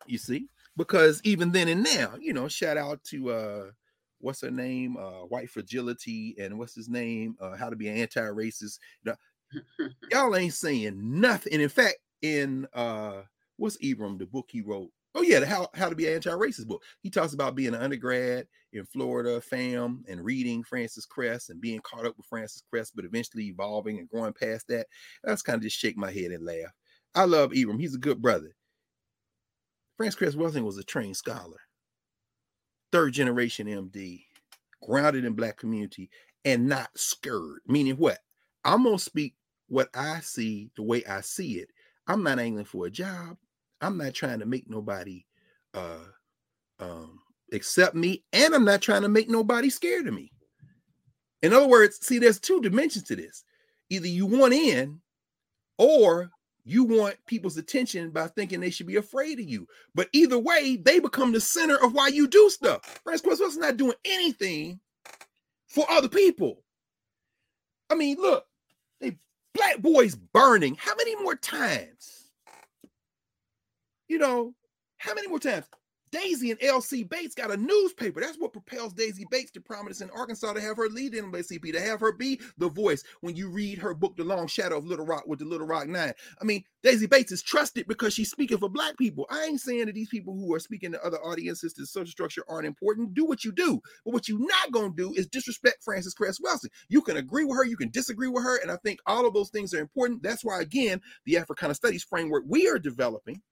You 0.07 0.17
see, 0.17 0.49
because 0.77 1.21
even 1.25 1.53
then 1.53 1.69
and 1.69 1.83
now, 1.83 2.15
you 2.21 2.33
know, 2.33 2.49
shout 2.49 2.77
out 2.77 3.03
to 3.05 3.31
uh 3.31 3.71
what's 4.19 4.41
her 4.43 4.51
name, 4.51 4.97
uh 4.97 5.25
white 5.27 5.51
fragility, 5.51 6.35
and 6.39 6.59
what's 6.59 6.75
his 6.75 6.89
name, 6.89 7.37
uh 7.41 7.57
how 7.57 7.71
to 7.71 7.77
be 7.77 7.89
anti-racist. 7.89 8.79
Y'all 10.11 10.37
ain't 10.37 10.55
saying 10.55 10.99
nothing. 10.99 11.53
And 11.53 11.63
in 11.63 11.69
fact, 11.69 11.97
in 12.23 12.67
uh 12.73 13.23
what's 13.57 13.77
Ibram, 13.79 14.19
the 14.19 14.27
book 14.27 14.47
he 14.51 14.63
wrote. 14.63 14.91
Oh, 15.17 15.23
yeah, 15.23 15.39
the 15.39 15.47
how, 15.47 15.69
how 15.75 15.89
to 15.89 15.95
be 15.95 16.13
anti-racist 16.13 16.67
book. 16.67 16.83
He 17.01 17.09
talks 17.09 17.35
about 17.35 17.55
being 17.55 17.73
an 17.73 17.81
undergrad 17.81 18.49
in 18.73 18.85
Florida, 18.85 19.41
fam, 19.41 20.03
and 20.09 20.25
reading 20.25 20.65
Frances 20.65 21.07
Cress 21.07 21.51
and 21.51 21.61
being 21.61 21.79
caught 21.85 22.05
up 22.05 22.17
with 22.17 22.27
Frances 22.27 22.65
Cress, 22.69 22.91
but 22.91 23.05
eventually 23.05 23.45
evolving 23.45 24.01
and 24.01 24.09
growing 24.09 24.33
past 24.33 24.67
that. 24.69 24.89
That's 25.23 25.43
kind 25.43 25.55
of 25.57 25.63
just 25.63 25.79
shake 25.79 25.97
my 25.97 26.11
head 26.11 26.33
and 26.33 26.45
laugh. 26.45 26.73
I 27.15 27.27
love 27.27 27.53
Ibram. 27.53 27.79
He's 27.79 27.95
a 27.95 27.99
good 27.99 28.21
brother. 28.21 28.57
Frances 29.97 30.17
Cress 30.17 30.35
Welsing 30.35 30.65
was 30.65 30.79
a 30.79 30.85
trained 30.85 31.17
scholar, 31.17 31.59
third 32.93 33.13
generation 33.13 33.67
MD, 33.67 34.25
grounded 34.83 35.25
in 35.25 35.35
black 35.35 35.57
community, 35.57 36.11
and 36.45 36.69
not 36.69 36.91
scared. 36.97 37.61
Meaning 37.67 37.97
what? 37.97 38.19
I'm 38.65 38.85
gonna 38.85 38.99
speak 38.99 39.35
what 39.69 39.89
I 39.95 40.21
see 40.21 40.71
the 40.77 40.83
way 40.83 41.05
I 41.05 41.21
see 41.21 41.59
it. 41.59 41.71
I'm 42.07 42.23
not 42.23 42.39
angling 42.39 42.65
for 42.65 42.87
a 42.87 42.91
job. 42.91 43.37
I'm 43.81 43.97
not 43.97 44.15
trying 44.15 44.41
to 44.41 44.47
make 44.47 44.69
nobody 44.69 45.25
uh 45.75 46.05
um 46.81 47.21
accept 47.53 47.95
me, 47.95 48.25
and 48.33 48.55
I'm 48.55 48.65
not 48.65 48.83
trying 48.83 49.03
to 49.03 49.09
make 49.09 49.29
nobody 49.29 49.71
scared 49.71 50.09
of 50.09 50.15
me. 50.15 50.33
In 51.43 51.53
other 51.53 51.69
words, 51.69 51.99
see, 52.01 52.19
there's 52.19 52.41
two 52.41 52.61
dimensions 52.61 53.05
to 53.05 53.17
this. 53.17 53.45
Either 53.91 54.09
you 54.09 54.27
want 54.27 54.55
in, 54.55 55.01
or 55.79 56.31
you 56.65 56.85
want 56.85 57.17
people's 57.27 57.57
attention 57.59 58.11
by 58.11 58.27
thinking 58.27 58.61
they 58.61 58.71
should 58.71 58.87
be 58.87 58.97
afraid 58.97 59.39
of 59.39 59.49
you. 59.49 59.69
But 59.95 60.09
either 60.13 60.39
way, 60.39 60.77
they 60.77 60.99
become 60.99 61.33
the 61.33 61.41
center 61.41 61.77
of 61.83 61.93
why 61.93 62.09
you 62.09 62.27
do 62.27 62.49
stuff. 62.49 63.03
Cress 63.05 63.23
Welsing's 63.23 63.59
not 63.59 63.77
doing 63.77 63.97
anything 64.05 64.81
for 65.67 65.85
other 65.91 66.09
people. 66.09 66.63
I 67.91 67.95
mean, 67.95 68.17
look, 68.19 68.47
they 69.01 69.19
black 69.55 69.83
boys 69.83 70.15
burning. 70.15 70.77
How 70.77 70.95
many 70.97 71.15
more 71.17 71.37
times? 71.37 72.31
You 74.09 74.19
know, 74.19 74.55
how 74.97 75.15
many 75.15 75.29
more 75.29 75.39
times? 75.39 75.67
Daisy 76.15 76.53
and 76.53 76.63
L.C. 76.63 77.03
Bates 77.03 77.35
got 77.35 77.51
a 77.51 77.57
newspaper. 77.57 78.21
That's 78.21 78.39
what 78.39 78.53
propels 78.53 78.93
Daisy 78.93 79.27
Bates 79.33 79.51
to 79.51 79.61
prominence 79.61 80.01
in 80.01 80.11
Arkansas 80.11 80.53
to 80.53 80.61
have 80.61 80.77
her 80.77 80.89
lead 80.89 81.13
NAACP, 81.13 81.73
to 81.73 81.81
have 81.81 81.99
her 81.99 82.13
be 82.13 82.41
the 82.57 82.69
voice 82.69 83.03
when 83.21 83.35
you 83.35 83.51
read 83.51 83.79
her 83.79 83.95
book, 83.95 84.17
The 84.17 84.23
Long 84.23 84.47
Shadow 84.47 84.79
of 84.79 84.87
Little 84.87 85.07
Rock 85.07 85.27
with 85.27 85.41
the 85.41 85.45
Little 85.45 85.67
Rock 85.67 85.89
Nine. 85.89 86.13
I 86.41 86.45
mean, 86.45 86.63
Daisy 86.85 87.07
Bates 87.07 87.33
is 87.33 87.43
trusted 87.43 87.89
because 87.89 88.15
she's 88.15 88.31
speaking 88.31 88.59
for 88.59 88.69
Black 88.69 88.97
people. 88.97 89.27
I 89.29 89.43
ain't 89.43 89.61
saying 89.61 89.87
that 89.87 89.97
these 89.97 90.09
people 90.09 90.35
who 90.35 90.55
are 90.55 90.61
speaking 90.61 90.93
to 90.93 91.05
other 91.05 91.19
audiences 91.19 91.73
to 91.73 91.85
social 91.85 92.13
structure 92.13 92.45
aren't 92.49 92.67
important. 92.67 93.15
Do 93.15 93.25
what 93.25 93.45
you 93.45 93.51
do. 93.51 93.81
But 94.05 94.15
what 94.15 94.29
you're 94.29 94.39
not 94.39 94.71
going 94.71 94.95
to 94.95 94.97
do 94.97 95.13
is 95.15 95.27
disrespect 95.27 95.83
Frances 95.83 96.15
Cress 96.15 96.39
Welsing. 96.39 96.71
You 96.89 97.03
can 97.03 97.17
agree 97.17 97.45
with 97.45 97.57
her, 97.57 97.65
you 97.65 97.77
can 97.77 97.91
disagree 97.91 98.29
with 98.29 98.45
her. 98.45 98.63
And 98.63 98.71
I 98.71 98.77
think 98.85 99.01
all 99.07 99.27
of 99.27 99.35
those 99.35 99.51
things 99.51 99.75
are 99.75 99.81
important. 99.81 100.23
That's 100.23 100.45
why, 100.45 100.61
again, 100.61 101.01
the 101.25 101.39
Africana 101.39 101.75
Studies 101.75 102.05
framework 102.05 102.45
we 102.47 102.69
are 102.69 102.79
developing 102.79 103.43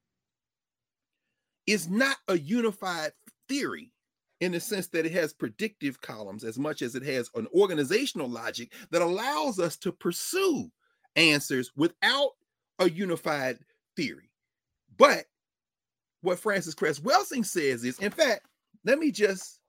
is 1.66 1.88
not 1.88 2.16
a 2.28 2.38
unified 2.38 3.12
theory 3.48 3.92
in 4.40 4.52
the 4.52 4.60
sense 4.60 4.88
that 4.88 5.06
it 5.06 5.12
has 5.12 5.32
predictive 5.32 6.00
columns 6.00 6.42
as 6.42 6.58
much 6.58 6.82
as 6.82 6.94
it 6.94 7.02
has 7.04 7.30
an 7.34 7.46
organizational 7.54 8.28
logic 8.28 8.72
that 8.90 9.02
allows 9.02 9.60
us 9.60 9.76
to 9.76 9.92
pursue 9.92 10.68
answers 11.14 11.70
without 11.76 12.30
a 12.80 12.90
unified 12.90 13.58
theory. 13.96 14.30
But 14.96 15.26
what 16.22 16.38
Frances 16.38 16.74
Cress 16.74 16.98
Welsing 16.98 17.44
says 17.44 17.84
is, 17.84 17.98
in 17.98 18.10
fact, 18.10 18.46
let 18.84 18.98
me 18.98 19.10
just, 19.12 19.60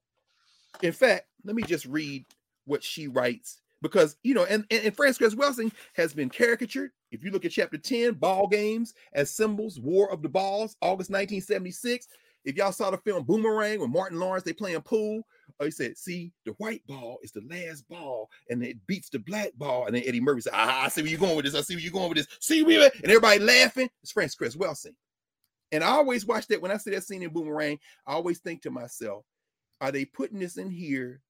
in 0.82 0.92
fact, 0.92 1.26
let 1.44 1.56
me 1.56 1.64
just 1.64 1.86
read 1.86 2.26
what 2.66 2.84
she 2.84 3.08
writes 3.08 3.62
because 3.84 4.16
you 4.24 4.34
know, 4.34 4.46
and 4.46 4.66
and, 4.72 4.86
and 4.86 4.96
Frances 4.96 5.20
Cress 5.20 5.36
Welsing 5.36 5.72
has 5.94 6.14
been 6.14 6.30
caricatured. 6.30 6.90
If 7.12 7.24
you 7.24 7.30
look 7.30 7.46
at 7.46 7.52
chapter 7.52 7.78
10, 7.78 8.16
ball 8.16 8.48
games 8.48 8.96
as 9.14 9.30
symbols, 9.30 9.80
War 9.80 10.12
of 10.12 10.24
the 10.24 10.30
Balls, 10.30 10.76
August 10.82 11.12
1976. 11.12 12.08
If 12.46 12.58
y'all 12.58 12.72
saw 12.72 12.90
the 12.90 12.98
film 12.98 13.24
Boomerang 13.24 13.80
with 13.80 13.90
Martin 13.90 14.20
Lawrence, 14.20 14.44
they 14.44 14.52
playing 14.52 14.82
pool. 14.82 15.22
Oh, 15.60 15.66
he 15.66 15.72
said, 15.72 15.98
see, 15.98 16.34
the 16.46 16.52
white 16.54 16.86
ball 16.88 17.20
is 17.24 17.32
the 17.32 17.44
last 17.50 17.88
ball, 17.88 18.30
and 18.50 18.64
it 18.64 18.86
beats 18.88 19.10
the 19.10 19.20
black 19.20 19.52
ball. 19.56 19.86
And 19.86 19.96
then 19.96 20.04
Eddie 20.06 20.20
Murphy 20.20 20.42
said, 20.42 20.54
ah, 20.54 20.84
I 20.84 20.88
see 20.90 21.04
where 21.04 21.12
you're 21.12 21.20
going 21.20 21.36
with 21.36 21.46
this. 21.46 21.56
I 21.56 21.62
see 21.62 21.76
where 21.76 21.84
you're 21.84 21.94
going 21.94 22.10
with 22.10 22.18
this. 22.18 22.28
See 22.40 22.64
where 22.64 22.92
and 22.96 23.06
everybody 23.06 23.40
laughing. 23.40 23.90
It's 24.02 24.12
Frances 24.12 24.36
Cress 24.36 24.56
Welsing. 24.56 24.96
And 25.72 25.84
I 25.84 25.88
always 25.88 26.26
watch 26.26 26.48
that 26.48 26.62
when 26.62 26.72
I 26.72 26.78
see 26.78 26.92
that 26.92 27.04
scene 27.04 27.24
in 27.24 27.30
Boomerang, 27.30 27.80
I 28.06 28.14
always 28.14 28.40
think 28.40 28.62
to 28.64 28.72
myself, 28.72 29.24
are 29.80 29.92
they 29.92 30.06
putting 30.06 30.40
this 30.40 30.58
in 30.58 30.70
here 30.70 31.22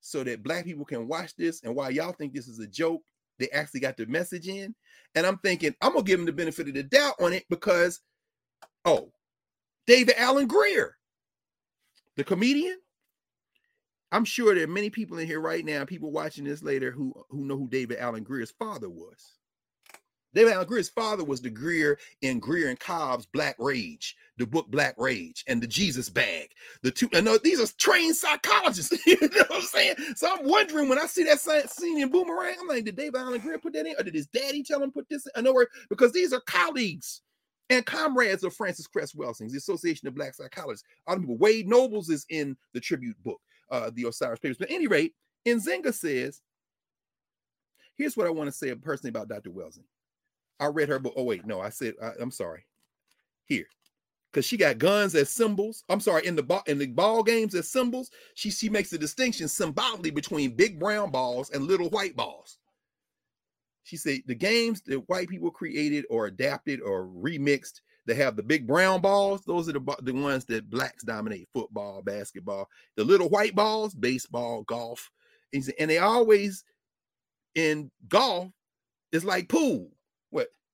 so 0.00 0.24
that 0.24 0.42
black 0.42 0.64
people 0.64 0.84
can 0.84 1.08
watch 1.08 1.34
this? 1.36 1.62
And 1.62 1.74
while 1.74 1.90
y'all 1.90 2.12
think 2.12 2.32
this 2.32 2.48
is 2.48 2.58
a 2.58 2.66
joke, 2.66 3.02
they 3.38 3.48
actually 3.50 3.80
got 3.80 3.96
the 3.96 4.06
message 4.06 4.48
in. 4.48 4.74
And 5.14 5.26
I'm 5.26 5.38
thinking, 5.38 5.74
I'm 5.80 5.92
gonna 5.92 6.04
give 6.04 6.18
them 6.18 6.26
the 6.26 6.32
benefit 6.32 6.68
of 6.68 6.74
the 6.74 6.82
doubt 6.82 7.14
on 7.20 7.32
it 7.32 7.44
because, 7.48 8.00
oh, 8.84 9.12
David 9.86 10.16
Alan 10.18 10.46
Grier, 10.46 10.96
the 12.16 12.24
comedian. 12.24 12.78
I'm 14.10 14.24
sure 14.24 14.54
there 14.54 14.64
are 14.64 14.68
many 14.68 14.88
people 14.88 15.18
in 15.18 15.26
here 15.26 15.40
right 15.40 15.64
now, 15.64 15.84
people 15.84 16.10
watching 16.10 16.44
this 16.44 16.62
later, 16.62 16.90
who 16.90 17.12
who 17.28 17.44
know 17.44 17.58
who 17.58 17.68
David 17.68 17.98
Alan 17.98 18.22
Grier's 18.22 18.50
father 18.52 18.88
was. 18.88 19.37
David 20.38 20.52
Alan 20.52 20.68
Grier's 20.68 20.88
father 20.88 21.24
was 21.24 21.40
the 21.42 21.50
Grier 21.50 21.98
in 22.22 22.38
Grier 22.38 22.68
and 22.68 22.78
Cobb's 22.78 23.26
Black 23.26 23.56
Rage, 23.58 24.16
the 24.36 24.46
book 24.46 24.70
Black 24.70 24.94
Rage, 24.96 25.44
and 25.48 25.60
the 25.60 25.66
Jesus 25.66 26.08
Bag. 26.08 26.50
The 26.84 26.92
two, 26.92 27.08
I 27.12 27.22
know 27.22 27.38
these 27.38 27.60
are 27.60 27.76
trained 27.76 28.14
psychologists. 28.14 28.96
you 29.06 29.18
know 29.20 29.28
what 29.48 29.52
I'm 29.52 29.62
saying? 29.62 29.96
So 30.14 30.32
I'm 30.32 30.48
wondering 30.48 30.88
when 30.88 31.00
I 31.00 31.06
see 31.06 31.24
that 31.24 31.40
scene 31.40 32.00
in 32.00 32.12
Boomerang, 32.12 32.54
I'm 32.60 32.68
like, 32.68 32.84
did 32.84 32.94
David 32.94 33.16
Alan 33.16 33.40
Grier 33.40 33.58
put 33.58 33.72
that 33.72 33.84
in, 33.84 33.96
or 33.98 34.04
did 34.04 34.14
his 34.14 34.28
daddy 34.28 34.62
tell 34.62 34.80
him 34.80 34.92
put 34.92 35.08
this 35.08 35.26
in? 35.26 35.32
I 35.34 35.40
know 35.40 35.52
where 35.52 35.66
because 35.90 36.12
these 36.12 36.32
are 36.32 36.40
colleagues 36.42 37.22
and 37.68 37.84
comrades 37.84 38.44
of 38.44 38.54
Frances 38.54 38.86
Cress 38.86 39.14
Welsing, 39.14 39.50
the 39.50 39.58
Association 39.58 40.06
of 40.06 40.14
Black 40.14 40.34
Psychologists. 40.36 40.86
Other 41.08 41.18
people, 41.18 41.36
Wade 41.36 41.66
Nobles 41.66 42.10
is 42.10 42.26
in 42.28 42.56
the 42.74 42.80
tribute 42.80 43.20
book, 43.24 43.40
uh, 43.72 43.90
the 43.92 44.04
Osiris 44.04 44.38
Papers. 44.38 44.56
But 44.56 44.68
at 44.68 44.74
any 44.76 44.86
rate, 44.86 45.16
Nzinga 45.48 45.92
says, 45.92 46.42
here's 47.96 48.16
what 48.16 48.28
I 48.28 48.30
want 48.30 48.46
to 48.46 48.56
say 48.56 48.72
personally 48.76 49.10
about 49.10 49.28
Dr. 49.28 49.50
Welsing. 49.50 49.82
I 50.60 50.66
read 50.66 50.88
her 50.88 50.98
book. 50.98 51.14
Oh, 51.16 51.24
wait, 51.24 51.46
no, 51.46 51.60
I 51.60 51.70
said, 51.70 51.94
I, 52.02 52.12
am 52.20 52.30
sorry. 52.30 52.64
Here. 53.44 53.66
because 54.30 54.44
she 54.44 54.56
got 54.56 54.78
guns 54.78 55.14
as 55.14 55.30
symbols. 55.30 55.84
I'm 55.88 56.00
sorry, 56.00 56.26
in 56.26 56.36
the 56.36 56.42
ball 56.42 56.62
in 56.66 56.78
the 56.78 56.86
ball 56.86 57.22
games 57.22 57.54
as 57.54 57.68
symbols, 57.70 58.10
she 58.34 58.50
she 58.50 58.68
makes 58.68 58.92
a 58.92 58.98
distinction 58.98 59.48
symbolically 59.48 60.10
between 60.10 60.56
big 60.56 60.78
brown 60.78 61.10
balls 61.10 61.50
and 61.50 61.66
little 61.66 61.88
white 61.90 62.14
balls. 62.14 62.58
She 63.84 63.96
said 63.96 64.20
the 64.26 64.34
games 64.34 64.82
that 64.82 65.08
white 65.08 65.28
people 65.28 65.50
created 65.50 66.04
or 66.10 66.26
adapted 66.26 66.82
or 66.82 67.06
remixed 67.06 67.80
they 68.08 68.14
have 68.14 68.36
the 68.36 68.42
big 68.42 68.66
brown 68.66 69.02
balls. 69.02 69.44
Those 69.44 69.68
are 69.68 69.72
the, 69.72 69.96
the 70.00 70.14
ones 70.14 70.46
that 70.46 70.70
blacks 70.70 71.04
dominate 71.04 71.46
football, 71.52 72.00
basketball. 72.00 72.66
The 72.96 73.04
little 73.04 73.28
white 73.28 73.54
balls, 73.54 73.94
baseball, 73.94 74.62
golf. 74.62 75.10
And 75.52 75.90
they 75.90 75.98
always 75.98 76.64
in 77.54 77.90
golf, 78.08 78.48
it's 79.12 79.26
like 79.26 79.50
pool. 79.50 79.90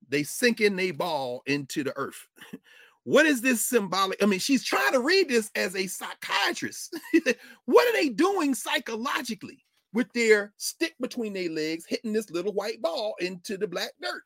They 0.08 0.22
sink 0.22 0.60
in 0.60 0.78
a 0.78 0.90
ball 0.92 1.42
into 1.46 1.84
the 1.84 1.96
earth. 1.96 2.26
what 3.04 3.26
is 3.26 3.40
this 3.40 3.64
symbolic? 3.64 4.22
I 4.22 4.26
mean, 4.26 4.40
she's 4.40 4.64
trying 4.64 4.92
to 4.92 5.00
read 5.00 5.28
this 5.28 5.50
as 5.54 5.74
a 5.76 5.86
psychiatrist. 5.86 6.98
what 7.64 7.88
are 7.88 7.92
they 7.92 8.08
doing 8.08 8.54
psychologically? 8.54 9.64
with 9.94 10.12
their 10.12 10.52
stick 10.56 10.94
between 11.00 11.32
their 11.32 11.48
legs, 11.48 11.86
hitting 11.88 12.12
this 12.12 12.28
little 12.28 12.52
white 12.52 12.82
ball 12.82 13.14
into 13.20 13.56
the 13.56 13.66
black 13.66 13.92
dirt. 14.02 14.22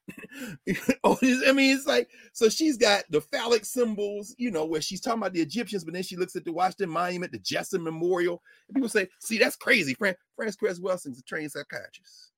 Oh, 1.05 1.19
I 1.23 1.53
mean, 1.53 1.77
it's 1.77 1.87
like 1.87 2.09
so 2.33 2.49
she's 2.49 2.77
got 2.77 3.05
the 3.11 3.21
phallic 3.21 3.65
symbols, 3.65 4.35
you 4.39 4.51
know, 4.51 4.65
where 4.65 4.81
she's 4.81 5.01
talking 5.01 5.21
about 5.21 5.33
the 5.33 5.41
Egyptians, 5.41 5.85
but 5.85 5.95
then 5.95 6.03
she 6.03 6.17
looks 6.17 6.37
at 6.37 6.45
the 6.45 6.53
Washington 6.53 6.91
Monument, 6.91 7.33
the 7.33 7.39
Jefferson 7.39 7.83
Memorial, 7.83 8.43
and 8.69 8.75
people 8.75 8.89
say, 8.89 9.09
"See, 9.21 9.39
that's 9.39 9.57
crazy." 9.57 9.95
Fran- 9.95 10.17
Frances 10.37 10.57
Cress 10.57 10.81
Welsing's 10.81 11.19
a 11.19 11.23
trained 11.23 11.53
psychiatrist. 11.53 12.33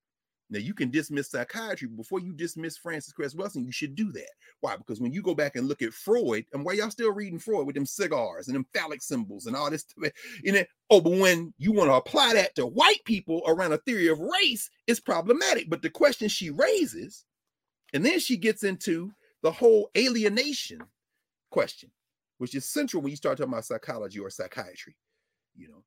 Now 0.51 0.59
you 0.59 0.74
can 0.74 0.90
dismiss 0.90 1.31
psychiatry 1.31 1.86
before 1.89 2.18
you 2.18 2.32
dismiss 2.32 2.77
Frances 2.77 3.12
Cress 3.12 3.35
Welsing. 3.35 3.64
You 3.64 3.72
should 3.72 3.94
do 3.94 4.10
that. 4.12 4.31
Why? 4.60 4.77
Because 4.77 5.01
when 5.01 5.12
you 5.12 5.22
go 5.22 5.35
back 5.35 5.55
and 5.55 5.68
look 5.68 5.81
at 5.81 5.94
Freud, 5.94 6.44
and 6.52 6.64
why 6.64 6.72
y'all 6.72 6.90
still 6.90 7.12
reading 7.12 7.39
Freud 7.39 7.66
with 7.66 7.77
them 7.77 7.86
cigars 7.86 8.48
and 8.48 8.56
them 8.56 8.66
phallic 8.74 9.01
symbols 9.01 9.47
and 9.47 9.55
all 9.55 9.70
this, 9.70 9.86
you 10.43 10.52
know, 10.52 10.64
oh, 10.90 11.01
but 11.01 11.12
when 11.12 11.55
you 11.59 11.72
want 11.72 11.89
to 11.89 11.94
apply 11.94 12.35
that 12.35 12.55
to 12.56 12.66
white 12.66 13.02
people 13.05 13.43
around 13.47 13.72
a 13.72 13.78
theory 13.78 14.09
of 14.09 14.18
race, 14.18 14.68
it's 14.89 15.01
problematic. 15.01 15.70
But 15.70 15.82
the 15.82 15.90
question 15.90 16.28
she 16.28 16.51
raises, 16.51 17.24
and 17.94 18.05
then 18.05 18.18
she 18.18 18.36
gets 18.36 18.64
into 18.64 19.12
the 19.43 19.52
whole 19.52 19.90
alienation 19.97 20.81
question, 21.51 21.90
which 22.39 22.56
is 22.56 22.68
central 22.68 23.02
when 23.02 23.10
you 23.10 23.16
start 23.16 23.39
talking 23.39 23.52
about 23.52 23.64
psychology 23.64 24.18
or 24.18 24.31
psychiatry, 24.31 24.97
you 25.55 25.68
know, 25.68 25.85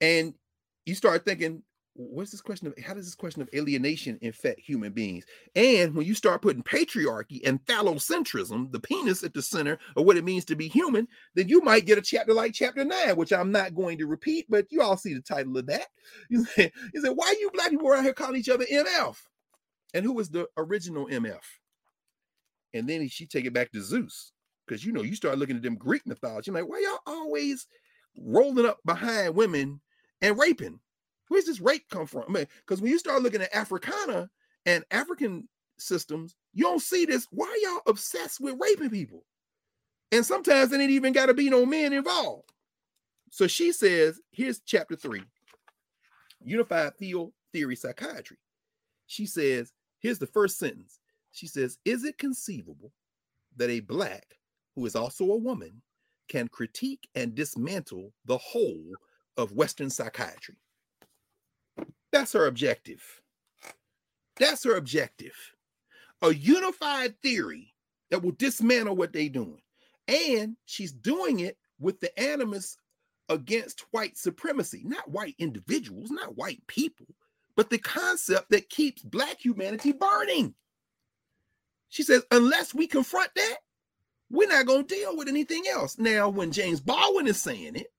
and 0.00 0.34
you 0.86 0.96
start 0.96 1.24
thinking 1.24 1.62
what's 1.94 2.30
this 2.30 2.40
question 2.40 2.66
of 2.66 2.74
how 2.82 2.94
does 2.94 3.04
this 3.04 3.14
question 3.14 3.42
of 3.42 3.50
alienation 3.54 4.18
infect 4.22 4.60
human 4.60 4.92
beings? 4.92 5.24
And 5.54 5.94
when 5.94 6.06
you 6.06 6.14
start 6.14 6.42
putting 6.42 6.62
patriarchy 6.62 7.40
and 7.46 7.64
phallocentrism, 7.66 8.72
the 8.72 8.80
penis 8.80 9.22
at 9.22 9.34
the 9.34 9.42
center 9.42 9.78
of 9.96 10.06
what 10.06 10.16
it 10.16 10.24
means 10.24 10.44
to 10.46 10.56
be 10.56 10.68
human, 10.68 11.06
then 11.34 11.48
you 11.48 11.60
might 11.60 11.86
get 11.86 11.98
a 11.98 12.02
chapter 12.02 12.32
like 12.32 12.54
chapter 12.54 12.84
nine, 12.84 13.16
which 13.16 13.32
I'm 13.32 13.52
not 13.52 13.74
going 13.74 13.98
to 13.98 14.06
repeat, 14.06 14.46
but 14.48 14.66
you 14.70 14.80
all 14.80 14.96
see 14.96 15.14
the 15.14 15.20
title 15.20 15.56
of 15.56 15.66
that. 15.66 15.86
You 16.28 16.44
say, 16.44 16.72
you 16.94 17.00
say 17.00 17.10
why 17.10 17.34
you 17.38 17.50
black 17.52 17.70
people 17.70 17.88
around 17.88 18.04
here 18.04 18.14
calling 18.14 18.36
each 18.36 18.48
other 18.48 18.64
MF? 18.64 19.16
And 19.94 20.04
who 20.04 20.12
was 20.12 20.30
the 20.30 20.48
original 20.56 21.06
MF? 21.06 21.42
And 22.74 22.88
then 22.88 23.06
she 23.08 23.26
take 23.26 23.44
it 23.44 23.52
back 23.52 23.70
to 23.72 23.82
Zeus. 23.82 24.32
Because 24.66 24.84
you 24.84 24.92
know, 24.92 25.02
you 25.02 25.14
start 25.14 25.38
looking 25.38 25.56
at 25.56 25.62
them 25.62 25.76
Greek 25.76 26.06
mythology, 26.06 26.50
you're 26.50 26.60
like, 26.60 26.70
why 26.70 26.80
y'all 26.80 27.14
always 27.14 27.66
rolling 28.16 28.64
up 28.64 28.78
behind 28.84 29.34
women 29.34 29.80
and 30.22 30.38
raping? 30.38 30.80
Where's 31.32 31.46
this 31.46 31.62
rape 31.62 31.88
come 31.88 32.06
from? 32.06 32.24
I 32.28 32.30
mean, 32.30 32.46
because 32.58 32.82
when 32.82 32.90
you 32.90 32.98
start 32.98 33.22
looking 33.22 33.40
at 33.40 33.54
Africana 33.54 34.28
and 34.66 34.84
African 34.90 35.48
systems, 35.78 36.36
you 36.52 36.64
don't 36.64 36.82
see 36.82 37.06
this. 37.06 37.26
Why 37.30 37.58
y'all 37.62 37.80
obsessed 37.86 38.38
with 38.38 38.60
raping 38.60 38.90
people? 38.90 39.24
And 40.12 40.26
sometimes 40.26 40.68
there 40.68 40.78
ain't 40.78 40.90
even 40.90 41.14
got 41.14 41.26
to 41.26 41.34
be 41.34 41.48
no 41.48 41.64
men 41.64 41.94
involved. 41.94 42.52
So 43.30 43.46
she 43.46 43.72
says, 43.72 44.20
here's 44.30 44.60
chapter 44.60 44.94
three, 44.94 45.22
Unified 46.44 46.96
Field 46.98 47.32
Theory 47.50 47.76
Psychiatry. 47.76 48.36
She 49.06 49.24
says, 49.24 49.72
here's 50.00 50.18
the 50.18 50.26
first 50.26 50.58
sentence. 50.58 51.00
She 51.30 51.46
says, 51.46 51.78
Is 51.86 52.04
it 52.04 52.18
conceivable 52.18 52.92
that 53.56 53.70
a 53.70 53.80
black 53.80 54.36
who 54.76 54.84
is 54.84 54.94
also 54.94 55.24
a 55.30 55.36
woman 55.38 55.80
can 56.28 56.48
critique 56.48 57.08
and 57.14 57.34
dismantle 57.34 58.12
the 58.26 58.36
whole 58.36 58.84
of 59.38 59.52
Western 59.52 59.88
psychiatry? 59.88 60.56
That's 62.12 62.32
her 62.34 62.46
objective. 62.46 63.02
That's 64.38 64.64
her 64.64 64.76
objective. 64.76 65.34
A 66.20 66.34
unified 66.34 67.20
theory 67.20 67.74
that 68.10 68.22
will 68.22 68.32
dismantle 68.32 68.96
what 68.96 69.12
they're 69.12 69.28
doing. 69.28 69.62
And 70.06 70.56
she's 70.66 70.92
doing 70.92 71.40
it 71.40 71.56
with 71.80 72.00
the 72.00 72.16
animus 72.20 72.76
against 73.28 73.86
white 73.92 74.16
supremacy, 74.16 74.82
not 74.84 75.10
white 75.10 75.34
individuals, 75.38 76.10
not 76.10 76.36
white 76.36 76.62
people, 76.66 77.06
but 77.56 77.70
the 77.70 77.78
concept 77.78 78.50
that 78.50 78.68
keeps 78.68 79.02
black 79.02 79.38
humanity 79.38 79.92
burning. 79.92 80.54
She 81.88 82.02
says, 82.02 82.24
unless 82.30 82.74
we 82.74 82.86
confront 82.86 83.30
that, 83.34 83.56
we're 84.30 84.48
not 84.48 84.66
going 84.66 84.86
to 84.86 84.94
deal 84.94 85.16
with 85.16 85.28
anything 85.28 85.64
else. 85.70 85.98
Now, 85.98 86.28
when 86.28 86.52
James 86.52 86.80
Baldwin 86.80 87.26
is 87.26 87.40
saying 87.40 87.76
it, 87.76 87.92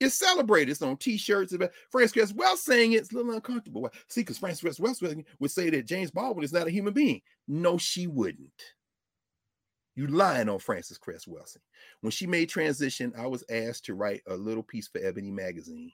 it's 0.00 0.16
celebrated. 0.16 0.70
It's 0.70 0.82
on 0.82 0.96
T-shirts. 0.96 1.54
Frances 1.90 2.12
Cress 2.12 2.32
Welsing 2.32 2.56
saying 2.56 2.92
it's 2.92 3.12
a 3.12 3.16
little 3.16 3.32
uncomfortable. 3.32 3.88
See, 4.08 4.22
because 4.22 4.38
Frances 4.38 4.60
Cress 4.60 4.78
Welsing 4.78 5.24
would 5.38 5.50
say 5.50 5.70
that 5.70 5.86
James 5.86 6.10
Baldwin 6.10 6.44
is 6.44 6.52
not 6.52 6.66
a 6.66 6.70
human 6.70 6.92
being. 6.92 7.20
No, 7.48 7.78
she 7.78 8.06
wouldn't. 8.06 8.50
You 9.96 10.08
lying 10.08 10.48
on 10.48 10.58
Frances 10.58 10.98
Cress. 10.98 11.26
When 12.00 12.10
she 12.10 12.26
made 12.26 12.48
transition, 12.48 13.12
I 13.16 13.28
was 13.28 13.44
asked 13.48 13.84
to 13.84 13.94
write 13.94 14.22
a 14.26 14.34
little 14.34 14.64
piece 14.64 14.88
for 14.88 15.00
Ebony 15.00 15.30
magazine 15.30 15.92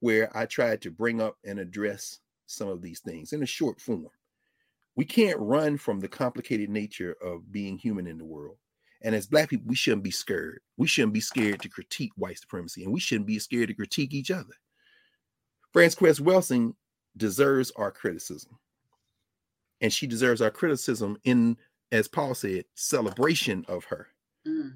where 0.00 0.34
I 0.36 0.46
tried 0.46 0.80
to 0.82 0.90
bring 0.90 1.20
up 1.20 1.36
and 1.44 1.60
address 1.60 2.18
some 2.46 2.68
of 2.68 2.80
these 2.80 3.00
things 3.00 3.34
in 3.34 3.42
a 3.42 3.46
short 3.46 3.80
form. 3.80 4.08
We 4.96 5.04
can't 5.04 5.38
run 5.38 5.76
from 5.76 6.00
the 6.00 6.08
complicated 6.08 6.70
nature 6.70 7.16
of 7.22 7.52
being 7.52 7.78
human 7.78 8.06
in 8.06 8.18
the 8.18 8.24
world. 8.24 8.56
And 9.02 9.14
as 9.14 9.26
black 9.26 9.50
people, 9.50 9.66
we 9.68 9.74
shouldn't 9.74 10.04
be 10.04 10.10
scared. 10.10 10.60
We 10.76 10.86
shouldn't 10.86 11.12
be 11.12 11.20
scared 11.20 11.60
to 11.62 11.68
critique 11.68 12.12
white 12.16 12.38
supremacy, 12.38 12.84
and 12.84 12.92
we 12.92 13.00
shouldn't 13.00 13.26
be 13.26 13.38
scared 13.38 13.68
to 13.68 13.74
critique 13.74 14.14
each 14.14 14.30
other. 14.30 14.54
Frances 15.72 15.98
Cress 15.98 16.20
Welsing 16.20 16.74
deserves 17.16 17.72
our 17.72 17.90
criticism. 17.90 18.58
And 19.80 19.92
she 19.92 20.06
deserves 20.06 20.40
our 20.40 20.50
criticism 20.50 21.18
in, 21.24 21.56
as 21.90 22.06
Paul 22.06 22.34
said, 22.34 22.64
celebration 22.74 23.64
of 23.68 23.84
her. 23.86 24.08
Mm. 24.46 24.74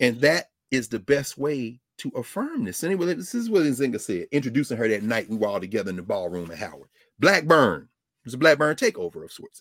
And 0.00 0.20
that 0.20 0.50
is 0.70 0.88
the 0.88 0.98
best 0.98 1.38
way 1.38 1.80
to 1.98 2.08
affirm 2.16 2.64
this. 2.64 2.82
Anyway, 2.82 3.14
this 3.14 3.34
is 3.34 3.48
what 3.48 3.62
Nzinga 3.62 4.00
said, 4.00 4.26
introducing 4.32 4.76
her 4.76 4.88
that 4.88 5.04
night 5.04 5.28
we 5.28 5.36
were 5.36 5.46
all 5.46 5.60
together 5.60 5.90
in 5.90 5.96
the 5.96 6.02
ballroom 6.02 6.50
at 6.50 6.58
Howard. 6.58 6.88
Blackburn. 7.20 7.82
It 7.82 8.26
was 8.26 8.34
a 8.34 8.38
Blackburn 8.38 8.74
takeover 8.74 9.24
of 9.24 9.30
sorts. 9.30 9.60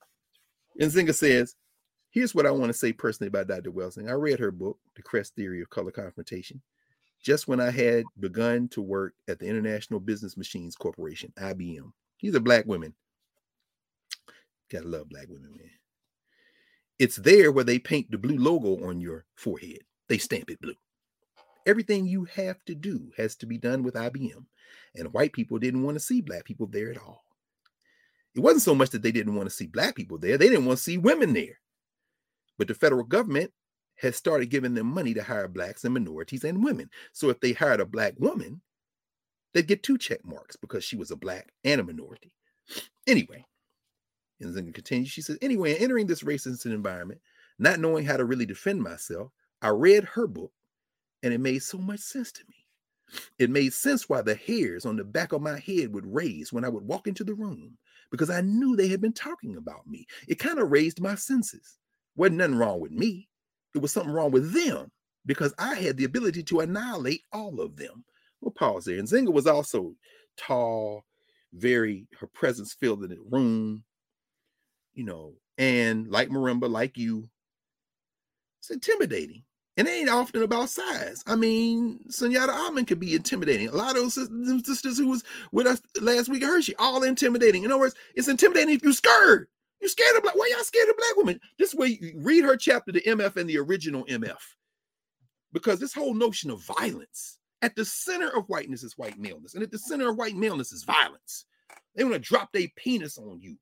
Nzinga 0.80 1.14
says, 1.14 1.56
Here's 2.16 2.34
what 2.34 2.46
I 2.46 2.50
want 2.50 2.72
to 2.72 2.78
say 2.78 2.94
personally 2.94 3.28
about 3.28 3.46
Dr. 3.46 3.70
Welsing. 3.70 4.08
I 4.08 4.14
read 4.14 4.38
her 4.38 4.50
book, 4.50 4.78
The 4.94 5.02
Cress 5.02 5.28
Theory 5.28 5.60
of 5.60 5.68
Color 5.68 5.90
Confrontation, 5.90 6.62
just 7.22 7.46
when 7.46 7.60
I 7.60 7.70
had 7.70 8.04
begun 8.18 8.68
to 8.68 8.80
work 8.80 9.12
at 9.28 9.38
the 9.38 9.44
International 9.44 10.00
Business 10.00 10.34
Machines 10.34 10.76
Corporation, 10.76 11.30
IBM. 11.38 11.92
These 12.22 12.34
are 12.34 12.40
black 12.40 12.64
women. 12.64 12.94
Gotta 14.72 14.88
love 14.88 15.10
black 15.10 15.26
women, 15.28 15.50
man. 15.58 15.68
It's 16.98 17.16
there 17.16 17.52
where 17.52 17.64
they 17.64 17.78
paint 17.78 18.10
the 18.10 18.16
blue 18.16 18.38
logo 18.38 18.88
on 18.88 18.98
your 18.98 19.26
forehead. 19.34 19.80
They 20.08 20.16
stamp 20.16 20.50
it 20.50 20.62
blue. 20.62 20.72
Everything 21.66 22.06
you 22.06 22.24
have 22.34 22.64
to 22.64 22.74
do 22.74 23.10
has 23.18 23.36
to 23.36 23.46
be 23.46 23.58
done 23.58 23.82
with 23.82 23.92
IBM. 23.92 24.46
And 24.94 25.12
white 25.12 25.34
people 25.34 25.58
didn't 25.58 25.82
want 25.82 25.96
to 25.96 26.02
see 26.02 26.22
black 26.22 26.46
people 26.46 26.66
there 26.66 26.90
at 26.90 26.96
all. 26.96 27.24
It 28.34 28.40
wasn't 28.40 28.62
so 28.62 28.74
much 28.74 28.88
that 28.92 29.02
they 29.02 29.12
didn't 29.12 29.34
want 29.34 29.50
to 29.50 29.54
see 29.54 29.66
black 29.66 29.94
people 29.94 30.16
there, 30.16 30.38
they 30.38 30.48
didn't 30.48 30.64
want 30.64 30.78
to 30.78 30.82
see 30.82 30.96
women 30.96 31.34
there. 31.34 31.60
But 32.58 32.68
the 32.68 32.74
federal 32.74 33.04
government 33.04 33.52
has 33.96 34.16
started 34.16 34.50
giving 34.50 34.74
them 34.74 34.86
money 34.86 35.14
to 35.14 35.22
hire 35.22 35.48
blacks 35.48 35.84
and 35.84 35.94
minorities 35.94 36.44
and 36.44 36.62
women. 36.62 36.90
So 37.12 37.30
if 37.30 37.40
they 37.40 37.52
hired 37.52 37.80
a 37.80 37.86
black 37.86 38.14
woman, 38.18 38.60
they'd 39.54 39.66
get 39.66 39.82
two 39.82 39.98
check 39.98 40.24
marks 40.24 40.56
because 40.56 40.84
she 40.84 40.96
was 40.96 41.10
a 41.10 41.16
black 41.16 41.52
and 41.64 41.80
a 41.80 41.84
minority. 41.84 42.32
Anyway, 43.06 43.44
and 44.40 44.54
then 44.54 44.72
continue. 44.72 45.06
She 45.06 45.22
says, 45.22 45.38
anyway, 45.40 45.74
entering 45.76 46.06
this 46.06 46.22
racist 46.22 46.66
environment, 46.66 47.20
not 47.58 47.80
knowing 47.80 48.04
how 48.04 48.16
to 48.16 48.24
really 48.24 48.46
defend 48.46 48.82
myself, 48.82 49.30
I 49.62 49.68
read 49.68 50.04
her 50.04 50.26
book 50.26 50.52
and 51.22 51.32
it 51.32 51.40
made 51.40 51.62
so 51.62 51.78
much 51.78 52.00
sense 52.00 52.32
to 52.32 52.42
me. 52.48 52.54
It 53.38 53.50
made 53.50 53.72
sense 53.72 54.08
why 54.08 54.22
the 54.22 54.34
hairs 54.34 54.84
on 54.84 54.96
the 54.96 55.04
back 55.04 55.32
of 55.32 55.40
my 55.40 55.58
head 55.58 55.94
would 55.94 56.06
raise 56.06 56.52
when 56.52 56.64
I 56.64 56.68
would 56.68 56.84
walk 56.84 57.06
into 57.06 57.24
the 57.24 57.34
room 57.34 57.78
because 58.10 58.30
I 58.30 58.40
knew 58.40 58.76
they 58.76 58.88
had 58.88 59.00
been 59.00 59.12
talking 59.12 59.56
about 59.56 59.86
me. 59.86 60.06
It 60.28 60.38
kind 60.38 60.58
of 60.58 60.70
raised 60.70 61.00
my 61.00 61.14
senses. 61.14 61.78
Wasn't 62.16 62.38
nothing 62.38 62.56
wrong 62.56 62.80
with 62.80 62.92
me. 62.92 63.28
It 63.74 63.78
was 63.82 63.92
something 63.92 64.12
wrong 64.12 64.30
with 64.30 64.52
them 64.52 64.90
because 65.26 65.54
I 65.58 65.74
had 65.76 65.96
the 65.96 66.04
ability 66.04 66.42
to 66.44 66.60
annihilate 66.60 67.22
all 67.32 67.60
of 67.60 67.76
them. 67.76 68.04
We'll 68.40 68.52
pause 68.52 68.86
there. 68.86 68.98
And 68.98 69.08
Nzinga 69.08 69.32
was 69.32 69.46
also 69.46 69.94
tall, 70.36 71.04
very, 71.52 72.06
her 72.20 72.26
presence 72.26 72.74
filled 72.74 73.04
in 73.04 73.10
the 73.10 73.18
room, 73.30 73.84
you 74.94 75.04
know, 75.04 75.34
and 75.58 76.08
like 76.08 76.28
Marimba, 76.30 76.70
like 76.70 76.96
you, 76.98 77.28
It's 78.60 78.70
intimidating. 78.70 79.44
And 79.76 79.86
it 79.86 79.92
ain't 79.92 80.10
often 80.10 80.42
about 80.42 80.70
size. 80.70 81.22
I 81.26 81.36
mean, 81.36 82.00
Sunyata 82.10 82.48
Almond 82.48 82.88
could 82.88 82.98
be 82.98 83.14
intimidating. 83.14 83.68
A 83.68 83.72
lot 83.72 83.96
of 83.96 84.14
those 84.14 84.66
sisters 84.66 84.98
who 84.98 85.08
was 85.08 85.22
with 85.52 85.66
us 85.66 85.80
last 86.00 86.28
week 86.28 86.42
at 86.42 86.48
Hershey, 86.48 86.74
all 86.78 87.02
intimidating. 87.04 87.64
In 87.64 87.70
other 87.70 87.80
words, 87.80 87.94
it's 88.14 88.28
intimidating 88.28 88.74
if 88.74 88.82
you're 88.82 88.92
scared. 88.92 89.48
You're 89.80 89.88
scared 89.88 90.16
of 90.16 90.22
black. 90.22 90.36
Why 90.36 90.50
y'all 90.52 90.64
scared 90.64 90.88
of 90.88 90.96
black 90.96 91.16
women? 91.16 91.40
This 91.58 91.74
way, 91.74 91.98
you 92.00 92.12
read 92.16 92.44
her 92.44 92.56
chapter, 92.56 92.92
the 92.92 93.02
MF 93.02 93.36
and 93.36 93.48
the 93.48 93.58
original 93.58 94.04
MF. 94.06 94.40
Because 95.52 95.78
this 95.78 95.94
whole 95.94 96.14
notion 96.14 96.50
of 96.50 96.62
violence, 96.62 97.38
at 97.62 97.76
the 97.76 97.84
center 97.84 98.28
of 98.36 98.48
whiteness 98.48 98.82
is 98.82 98.98
white 98.98 99.18
maleness. 99.18 99.54
And 99.54 99.62
at 99.62 99.70
the 99.70 99.78
center 99.78 100.10
of 100.10 100.16
white 100.16 100.36
maleness 100.36 100.72
is 100.72 100.84
violence. 100.84 101.46
They 101.94 102.04
want 102.04 102.14
to 102.14 102.20
drop 102.20 102.52
their 102.52 102.68
penis 102.76 103.18
on 103.18 103.40
you 103.40 103.56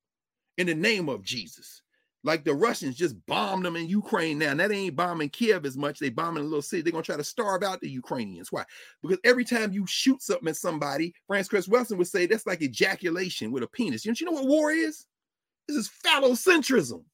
in 0.59 0.67
the 0.67 0.75
name 0.75 1.09
of 1.09 1.23
Jesus 1.23 1.83
like 2.25 2.43
the 2.43 2.55
Russians 2.55 2.97
just 2.97 3.15
bombed 3.27 3.65
them 3.65 3.77
in 3.77 3.87
Ukraine 3.87 4.39
now. 4.39 4.51
And 4.51 4.61
that 4.61 4.73
ain't 4.73 4.97
bombing 4.97 5.29
Kiev 5.29 5.67
as 5.67 5.77
much. 5.77 5.99
They 5.99 6.09
bombing 6.09 6.43
a 6.43 6.47
little 6.47 6.63
city. 6.63 6.83
They're 6.83 6.93
gonna 6.93 7.05
try 7.05 7.19
to 7.19 7.25
starve 7.25 7.63
out 7.63 7.81
the 7.81 7.89
Ukrainians. 7.89 8.51
Why? 8.51 8.65
Because 9.03 9.19
every 9.25 9.45
time 9.45 9.73
you 9.73 9.87
shoot 9.87 10.23
something 10.23 10.49
at 10.49 10.57
somebody, 10.57 11.15
Frances 11.27 11.49
Cress 11.49 11.69
Welsing 11.69 11.99
would 11.99 12.09
say 12.09 12.27
that's 12.27 12.47
like 12.47 12.63
ejaculation 12.63 13.53
with 13.53 13.63
a 13.63 13.69
penis. 13.69 14.05
You 14.05 14.11
know, 14.11 14.17
you 14.19 14.27
know 14.27 14.33
what 14.33 14.47
war 14.47 14.73
is? 14.73 15.07
This 15.69 15.77
is 15.77 15.91
phallocentrism. 16.05 17.05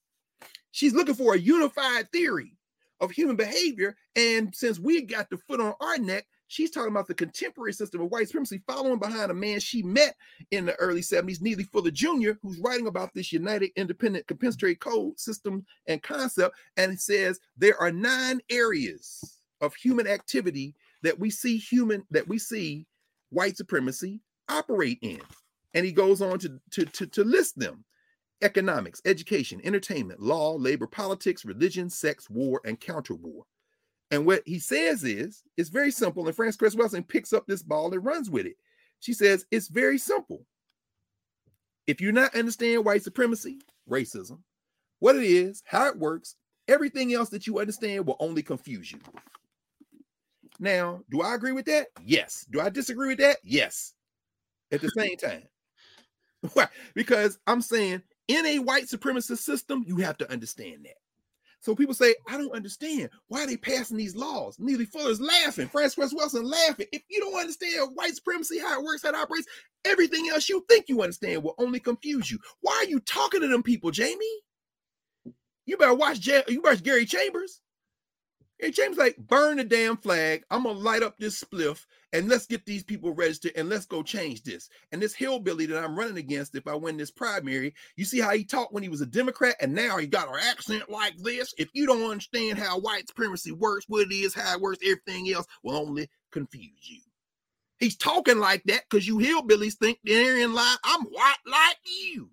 She's 0.72 0.94
looking 0.94 1.14
for 1.14 1.35
a 1.35 1.39
unified 1.39 2.10
theory 2.12 2.56
of 3.01 3.10
human 3.10 3.36
behavior. 3.36 3.97
And 4.16 4.55
since 4.55 4.78
we 4.78 5.02
got 5.02 5.31
the 5.31 5.39
foot 5.39 5.60
on 5.60 5.74
our 5.81 5.98
neck, 5.98 6.27
She's 6.51 6.72
talking 6.72 6.90
about 6.90 7.06
the 7.06 7.14
contemporary 7.14 7.72
system 7.72 8.01
of 8.01 8.10
white 8.10 8.27
supremacy, 8.27 8.60
following 8.66 8.98
behind 8.98 9.31
a 9.31 9.35
man 9.35 9.60
she 9.60 9.85
met 9.85 10.16
in 10.51 10.66
the 10.66 10.74
early 10.81 11.01
70s, 11.01 11.40
Neely 11.40 11.62
Fuller 11.62 11.93
Jr., 11.93 12.32
who's 12.43 12.59
writing 12.59 12.89
about 12.89 13.14
this 13.14 13.32
United 13.32 13.70
Independent 13.77 14.27
Compensatory 14.27 14.74
Code 14.74 15.16
system 15.16 15.64
and 15.86 16.02
concept. 16.02 16.56
And 16.77 16.90
it 16.90 17.01
says 17.01 17.39
there 17.56 17.81
are 17.81 17.93
nine 17.93 18.40
areas 18.51 19.39
of 19.60 19.77
human 19.77 20.09
activity 20.09 20.74
that 21.05 21.16
we 21.16 21.31
see 21.31 21.56
human, 21.56 22.02
that 22.10 22.27
we 22.27 22.36
see 22.36 22.85
white 23.28 23.56
supremacy 23.56 24.20
operate 24.48 24.98
in. 25.02 25.20
And 25.74 25.86
he 25.86 25.93
goes 25.93 26.20
on 26.20 26.40
to, 26.40 26.60
to, 26.72 26.85
to, 26.85 27.06
to 27.06 27.22
list 27.22 27.60
them 27.60 27.85
economics, 28.43 29.01
education, 29.05 29.61
entertainment, 29.65 30.21
law, 30.21 30.55
labor, 30.55 30.87
politics, 30.87 31.45
religion, 31.45 31.91
sex, 31.91 32.29
war, 32.31 32.61
and 32.65 32.81
counter 32.81 33.15
war. 33.15 33.45
And 34.11 34.27
what 34.27 34.43
he 34.45 34.59
says 34.59 35.05
is, 35.05 35.43
it's 35.57 35.69
very 35.69 35.91
simple. 35.91 36.27
And 36.27 36.35
Frances 36.35 36.57
Cress 36.57 36.75
Welsing 36.75 37.07
picks 37.07 37.33
up 37.33 37.47
this 37.47 37.62
ball 37.62 37.93
and 37.93 38.05
runs 38.05 38.29
with 38.29 38.47
it. 38.47 38.57
She 38.99 39.12
says, 39.12 39.47
it's 39.51 39.69
very 39.69 39.99
simple. 39.99 40.45
If 41.87 42.01
you 42.01 42.12
not 42.12 42.35
understand 42.35 42.85
white 42.85 43.03
supremacy, 43.03 43.59
racism, 43.89 44.41
what 44.99 45.17
it 45.17 45.25
is, 45.25 45.62
how 45.65 45.87
it 45.89 45.99
works, 45.99 46.37
everything 46.69 47.15
else 47.15 47.31
that 47.31 47.47
you 47.47 47.59
understand 47.59 48.07
will 48.07 48.17
only 48.21 48.43
confuse 48.43 48.93
you. 48.93 48.99
Now, 50.59 51.01
do 51.11 51.23
I 51.23 51.35
agree 51.35 51.53
with 51.53 51.65
that? 51.67 51.89
Yes. 52.05 52.47
Do 52.51 52.61
I 52.61 52.69
disagree 52.69 53.09
with 53.09 53.19
that? 53.19 53.39
Yes. 53.43 53.95
At 54.71 54.83
the 54.83 54.91
same 54.91 55.17
time. 55.17 55.43
Why? 56.53 56.69
Because 56.95 57.39
I'm 57.47 57.62
saying 57.62 58.03
in 58.29 58.47
a 58.47 58.59
white 58.59 58.85
supremacist 58.85 59.39
system, 59.39 59.85
you 59.87 59.97
have 59.99 60.19
to 60.19 60.31
understand 60.31 60.85
that. 60.85 60.97
So 61.63 61.75
people 61.75 61.95
say, 61.95 62.15
I 62.29 62.39
don't 62.39 62.55
understand. 62.55 63.11
Why 63.29 63.43
are 63.43 63.47
they 63.47 63.59
passing 63.59 63.99
these 63.99 64.17
laws? 64.17 64.57
Neely 64.59 64.87
Fuller's 64.87 65.21
laughing. 65.21 65.69
Frances 65.69 65.95
Cress 65.95 66.15
Welsing 66.15 66.45
laughing. 66.45 66.87
If 66.91 67.03
you 67.11 67.21
don't 67.21 67.39
understand 67.39 67.91
white 67.95 68.15
supremacy, 68.15 68.59
how 68.59 68.81
it 68.81 68.85
works, 68.85 69.03
how 69.03 69.11
it 69.11 69.15
operates, 69.15 69.47
everything 69.85 70.29
else 70.31 70.49
you 70.49 70.65
think 70.69 70.89
you 70.89 71.03
understand 71.03 71.43
will 71.43 71.55
only 71.59 71.79
confuse 71.79 72.31
you. 72.31 72.39
Why 72.63 72.83
are 72.83 72.89
you 72.89 72.99
talking 73.01 73.43
to 73.43 73.49
them 73.49 73.63
people, 73.63 73.91
Jamie? 73.91 74.25
You 75.67 75.77
better 75.77 75.95
watch 75.95 76.27
you 76.27 76.63
watch 76.63 76.83
Gary 76.83 77.05
Chambers. 77.05 77.61
Hey, 78.61 78.70
James, 78.73 78.99
like, 78.99 79.16
burn 79.16 79.57
the 79.57 79.65
damn 79.65 79.97
flag. 79.97 80.45
I'm 80.51 80.65
gonna 80.65 80.78
light 80.78 81.03
up 81.03 81.16
this 81.16 81.43
spliff 81.43 81.87
and 82.12 82.28
let's 82.28 82.45
get 82.45 82.66
these 82.66 82.85
people 82.85 83.15
registered 83.15 83.53
and 83.57 83.70
let's 83.70 83.87
go 83.87 84.03
change 84.03 84.43
this. 84.43 84.69
And 84.93 85.01
this 85.01 85.15
hillbilly 85.15 85.65
that 85.65 85.82
I'm 85.82 85.99
running 85.99 86.19
against, 86.19 86.55
if 86.55 86.69
I 86.69 86.74
win 86.74 86.99
this 86.99 87.11
primary, 87.11 87.73
you 87.97 88.05
see 88.05 88.20
how 88.20 88.32
he 88.32 88.45
talked 88.45 88.74
when 88.74 88.82
he 88.82 88.91
was 88.91 89.01
a 89.01 89.07
Democrat, 89.07 89.57
and 89.61 89.74
now 89.74 89.97
he 89.97 90.07
got 90.07 90.28
an 90.28 90.35
accent 90.43 90.91
like 90.91 91.16
this. 91.16 91.55
If 91.57 91.70
you 91.73 91.87
don't 91.87 92.11
understand 92.11 92.59
how 92.59 92.78
white 92.78 93.09
supremacy 93.09 93.53
works, 93.53 93.87
what 93.89 94.07
it 94.07 94.15
is, 94.15 94.35
how 94.35 94.53
it 94.55 94.61
works, 94.61 94.81
everything 94.85 95.32
else 95.32 95.47
will 95.62 95.77
only 95.77 96.11
confuse 96.31 96.70
you. 96.82 97.01
He's 97.78 97.97
talking 97.97 98.41
like 98.41 98.62
that 98.65 98.82
because 98.91 99.09
you 99.09 99.16
hillbillies 99.16 99.78
think 99.78 100.01
therein 100.05 100.53
lie, 100.53 100.77
I'm 100.85 101.05
white 101.05 101.37
like 101.47 101.78
you. 101.85 102.28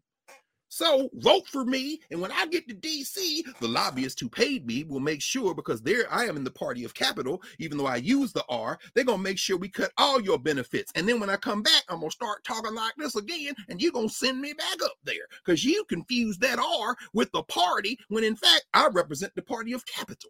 So 0.77 1.09
vote 1.15 1.47
for 1.47 1.65
me. 1.65 2.01
And 2.11 2.21
when 2.21 2.31
I 2.31 2.45
get 2.45 2.67
to 2.69 2.75
DC, 2.75 3.41
the 3.59 3.67
lobbyists 3.67 4.21
who 4.21 4.29
paid 4.29 4.67
me 4.67 4.83
will 4.83 4.99
make 4.99 5.23
sure 5.23 5.55
because 5.55 5.81
there 5.81 6.05
I 6.13 6.25
am 6.25 6.37
in 6.37 6.43
the 6.43 6.51
party 6.51 6.83
of 6.83 6.93
capital, 6.93 7.41
even 7.57 7.79
though 7.79 7.87
I 7.87 7.95
use 7.95 8.31
the 8.31 8.45
R, 8.47 8.77
they're 8.93 9.03
gonna 9.03 9.17
make 9.17 9.39
sure 9.39 9.57
we 9.57 9.69
cut 9.69 9.91
all 9.97 10.21
your 10.21 10.37
benefits. 10.37 10.91
And 10.93 11.09
then 11.09 11.19
when 11.19 11.31
I 11.31 11.35
come 11.37 11.63
back, 11.63 11.81
I'm 11.89 12.01
gonna 12.01 12.11
start 12.11 12.43
talking 12.43 12.75
like 12.75 12.93
this 12.95 13.15
again, 13.15 13.55
and 13.69 13.81
you're 13.81 13.91
gonna 13.91 14.07
send 14.07 14.39
me 14.39 14.53
back 14.53 14.83
up 14.83 14.93
there 15.03 15.25
because 15.43 15.65
you 15.65 15.83
confuse 15.85 16.37
that 16.37 16.59
R 16.59 16.95
with 17.11 17.31
the 17.31 17.41
party 17.41 17.97
when 18.09 18.23
in 18.23 18.35
fact 18.35 18.67
I 18.71 18.87
represent 18.89 19.33
the 19.33 19.41
party 19.41 19.73
of 19.73 19.83
capital. 19.87 20.29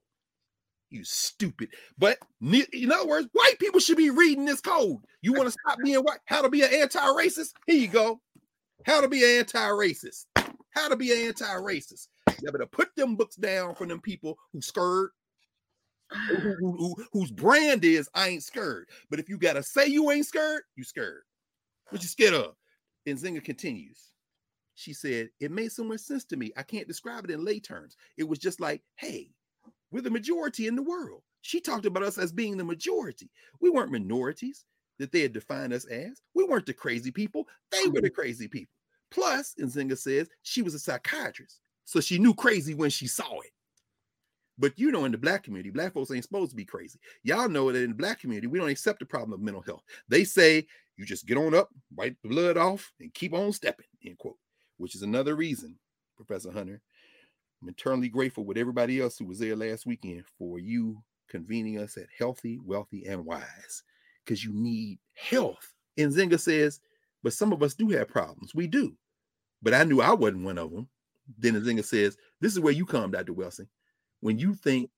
You 0.90 1.03
stupid. 1.03 1.72
But 1.98 2.19
in 2.41 2.91
other 2.94 3.06
words, 3.06 3.28
white 3.34 3.60
people 3.60 3.82
should 3.82 3.98
be 3.98 4.11
reading 4.11 4.45
this 4.45 4.61
code. 4.61 4.99
You 5.22 5.34
want 5.34 5.48
to 5.48 5.52
stop 5.52 5.80
being 5.84 5.99
white? 5.99 6.19
How 6.24 6.41
to 6.41 6.49
be 6.49 6.61
an 6.61 6.74
anti-racist? 6.74 7.52
Here 7.65 7.76
you 7.76 7.90
go. 7.90 8.22
How 8.88 9.01
to 9.01 9.09
be 9.09 9.23
anti-racist. 9.38 10.26
How 10.72 10.88
to 10.88 10.95
be 10.95 11.11
anti-racist. 11.11 12.07
You 12.41 12.51
better 12.51 12.65
put 12.65 12.95
them 12.95 13.18
books 13.18 13.35
down 13.35 13.76
for 13.76 13.85
them 13.85 13.99
people 13.99 14.38
who 14.53 14.61
scared, 14.61 15.09
who, 16.09 16.35
who, 16.35 16.55
who, 16.77 16.95
whose 17.11 17.31
brand 17.31 17.84
is 17.84 18.09
I 18.15 18.30
ain't 18.30 18.43
scared. 18.43 18.88
But 19.09 19.19
if 19.19 19.27
you 19.27 19.38
gotta 19.38 19.61
say 19.61 19.88
you 19.88 20.09
ain't 20.09 20.26
scared, 20.26 20.61
you 20.77 20.85
scared. 20.85 21.23
What 21.89 22.01
you 22.01 22.07
scared 22.07 22.34
of? 22.34 22.53
And 23.05 23.18
Nzinga 23.18 23.43
continues. 23.43 23.99
She 24.76 24.93
said, 24.93 25.30
It 25.41 25.51
made 25.51 25.73
so 25.73 25.84
much 25.84 25.99
sense 26.01 26.23
to 26.26 26.38
me. 26.38 26.53
I 26.55 26.64
can't 26.64 26.88
describe 26.88 27.26
it 27.26 27.31
in 27.31 27.43
lay 27.43 27.59
terms. 27.59 27.97
It 28.18 28.23
was 28.23 28.39
just 28.39 28.61
like, 28.61 28.81
hey, 28.95 29.31
we're 29.91 30.01
the 30.01 30.09
majority 30.09 30.68
in 30.68 30.76
the 30.76 30.84
world. 30.84 31.23
She 31.41 31.59
talked 31.59 31.85
about 31.85 32.03
us 32.03 32.18
as 32.18 32.31
being 32.31 32.55
the 32.55 32.64
majority. 32.64 33.30
We 33.59 33.69
weren't 33.69 33.91
minorities 33.91 34.65
that 34.99 35.11
they 35.11 35.22
had 35.22 35.34
defined 35.34 35.73
us 35.73 35.85
as. 35.85 36.22
We 36.34 36.45
weren't 36.45 36.65
the 36.65 36.73
crazy 36.73 37.11
people. 37.11 37.47
They 37.72 37.88
were 37.88 38.01
the 38.01 38.09
mm-hmm. 38.09 38.22
crazy 38.22 38.47
people. 38.47 38.73
Plus, 39.12 39.56
Nzinga 39.60 39.98
says 39.98 40.28
she 40.44 40.62
was 40.62 40.74
a 40.74 40.80
psychiatrist, 40.80 41.60
so 41.86 42.00
she 42.02 42.20
knew 42.20 42.34
crazy 42.34 42.74
when 42.74 42.90
she 42.90 43.08
saw 43.08 43.40
it. 43.40 43.52
But 44.58 44.78
you 44.78 44.92
know, 44.92 45.06
in 45.06 45.12
the 45.12 45.18
black 45.18 45.44
community, 45.44 45.70
black 45.70 45.94
folks 45.94 46.12
ain't 46.12 46.24
supposed 46.24 46.52
to 46.52 46.56
be 46.56 46.66
crazy. 46.66 47.00
Y'all 47.24 47.48
know 47.48 47.72
that 47.72 47.84
in 47.84 47.92
the 47.92 47.96
black 47.96 48.20
community, 48.20 48.48
we 48.48 48.60
don't 48.60 48.70
accept 48.70 49.00
the 49.00 49.06
problem 49.06 49.34
of 49.34 49.40
mental 49.40 49.62
health. 49.62 49.84
They 50.10 50.24
say 50.24 50.66
you 50.98 51.06
just 51.06 51.28
get 51.28 51.38
on 51.38 51.54
up, 51.54 51.70
wipe 51.96 52.18
the 52.24 52.30
blood 52.30 52.58
off, 52.58 52.92
and 53.00 53.14
keep 53.14 53.34
on 53.34 53.52
stepping, 53.52 53.86
end 54.06 54.18
quote. 54.18 54.38
Which 54.78 54.96
is 54.96 55.04
another 55.04 55.36
reason, 55.36 55.78
Professor 56.16 56.52
Hunter, 56.52 56.82
I'm 57.62 57.70
eternally 57.70 58.10
grateful 58.10 58.46
with 58.46 58.58
everybody 58.58 59.00
else 59.00 59.18
who 59.18 59.26
was 59.26 59.40
there 59.40 59.56
last 59.56 59.86
weekend 59.86 60.24
for 60.38 60.60
you 60.60 61.02
convening 61.30 61.80
us 61.80 61.98
at 61.98 62.08
Healthy, 62.18 62.60
Wealthy, 62.64 63.06
and 63.06 63.26
Wise 63.26 63.84
because 64.24 64.44
you 64.44 64.54
need 64.54 65.00
health. 65.14 65.74
And 65.98 66.12
Nzinga 66.12 66.40
says 66.40 66.80
but 67.23 67.34
some 67.34 67.52
of 67.52 67.64
us 67.64 67.73
do 67.73 67.89
have 67.89 68.07
problems. 68.07 68.53
We 68.53 68.68
do. 68.68 68.95
But 69.61 69.73
I 69.73 69.84
knew 69.84 70.02
I 70.02 70.14
wasn't 70.14 70.45
one 70.45 70.57
of 70.57 70.72
them. 70.72 70.88
Then 71.38 71.53
the 71.53 71.60
Nzinga 71.60 71.84
says, 71.84 72.18
This 72.39 72.53
is 72.53 72.60
where 72.60 72.73
you 72.73 72.85
come, 72.85 73.11
Dr. 73.11 73.34
Welsing. 73.34 73.68
When 74.22 74.39
you 74.39 74.53
think 74.53 74.89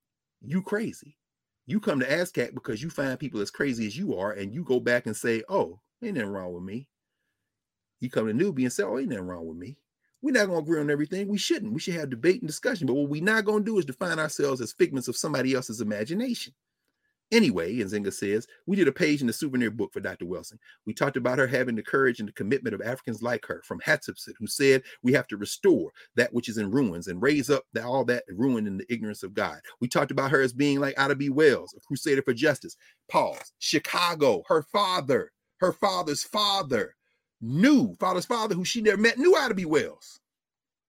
you 0.42 0.62
crazy, 0.62 1.18
you 1.66 1.80
come 1.80 2.00
to 2.00 2.08
ASCAC 2.08 2.54
because 2.54 2.82
you 2.82 2.90
find 2.90 3.20
people 3.20 3.42
as 3.42 3.52
crazy 3.52 3.86
as 3.88 3.98
you 3.98 4.18
are, 4.18 4.32
and 4.32 4.54
you 4.54 4.64
go 4.64 4.80
back 4.80 5.06
and 5.06 5.16
say, 5.16 5.44
Oh, 5.50 5.80
ain't 6.04 6.16
nothing 6.16 6.30
wrong 6.30 6.54
with 6.54 6.64
me. 6.64 6.88
You 8.00 8.10
come 8.10 8.28
to 8.28 8.34
Knubia 8.34 8.64
and 8.64 8.74
say, 8.74 8.84
Oh, 8.84 9.00
ain't 9.00 9.10
nothing 9.10 9.28
wrong 9.28 9.48
with 9.48 9.58
me. 9.58 9.78
We're 10.22 10.32
not 10.32 10.48
to 10.48 10.58
agree 10.58 10.82
on 10.82 10.92
everything. 10.92 11.28
We 11.30 11.38
shouldn't. 11.38 11.72
We 11.72 11.80
should 11.80 11.94
have 11.94 12.10
debate 12.10 12.42
and 12.42 12.48
discussion. 12.48 12.88
But 12.88 12.96
what 12.96 13.10
we're 13.10 13.24
not 13.24 13.46
to 13.46 13.60
do 13.62 13.78
is 13.78 13.86
define 13.86 14.20
ourselves 14.20 14.60
as 14.60 14.74
figments 14.74 15.08
of 15.08 15.16
somebody 15.16 15.54
else's 15.54 15.80
imagination. 15.80 16.54
Anyway, 17.32 17.80
and 17.80 17.92
Nzinga 17.92 18.12
says, 18.12 18.48
we 18.66 18.76
did 18.76 18.88
a 18.88 18.92
page 18.92 19.22
in 19.22 19.28
the 19.28 19.34
souvenir 19.34 19.70
book 19.70 19.94
for 19.94 20.00
Dr. 20.00 20.26
Welsing. 20.26 20.58
We 20.88 20.96
talked 20.96 21.16
about 21.16 21.38
her 21.38 21.46
having 21.46 21.76
the 21.76 21.84
courage 21.84 22.20
and 22.20 22.28
the 22.28 22.34
commitment 22.34 22.74
of 22.74 22.82
Africans 22.82 23.22
like 23.22 23.46
her 23.46 23.62
from 23.66 23.80
Hatshepsut, 23.82 24.34
who 24.40 24.48
said 24.48 24.82
we 25.04 25.14
have 25.14 25.28
to 25.28 25.38
restore 25.38 25.92
that 26.16 26.34
which 26.34 26.50
is 26.50 26.58
in 26.58 26.72
ruins 26.72 27.08
and 27.08 27.22
raise 27.22 27.52
up 27.52 27.66
the, 27.74 27.86
all 27.86 28.04
that 28.06 28.24
ruined 28.30 28.68
in 28.68 28.78
the 28.78 28.92
ignorance 28.92 29.22
of 29.22 29.36
God. 29.36 29.60
We 29.80 29.88
talked 29.88 30.10
about 30.12 30.32
her 30.32 30.42
as 30.42 30.54
being 30.54 30.80
like 30.80 30.98
Ida 31.00 31.16
B. 31.16 31.30
Wells, 31.30 31.76
a 31.78 31.80
crusader 31.82 32.24
for 32.24 32.34
justice. 32.34 32.76
Pause. 33.12 33.54
Chicago, 33.60 34.44
her 34.48 34.64
father, 34.64 35.32
her 35.60 35.74
father's 35.74 36.24
father 36.24 36.96
knew, 37.42 37.96
father's 38.00 38.26
father, 38.26 38.56
who 38.56 38.66
she 38.66 38.82
never 38.82 38.98
met, 38.98 39.20
knew 39.20 39.36
Ida 39.36 39.54
B. 39.54 39.66
Wells. 39.66 40.20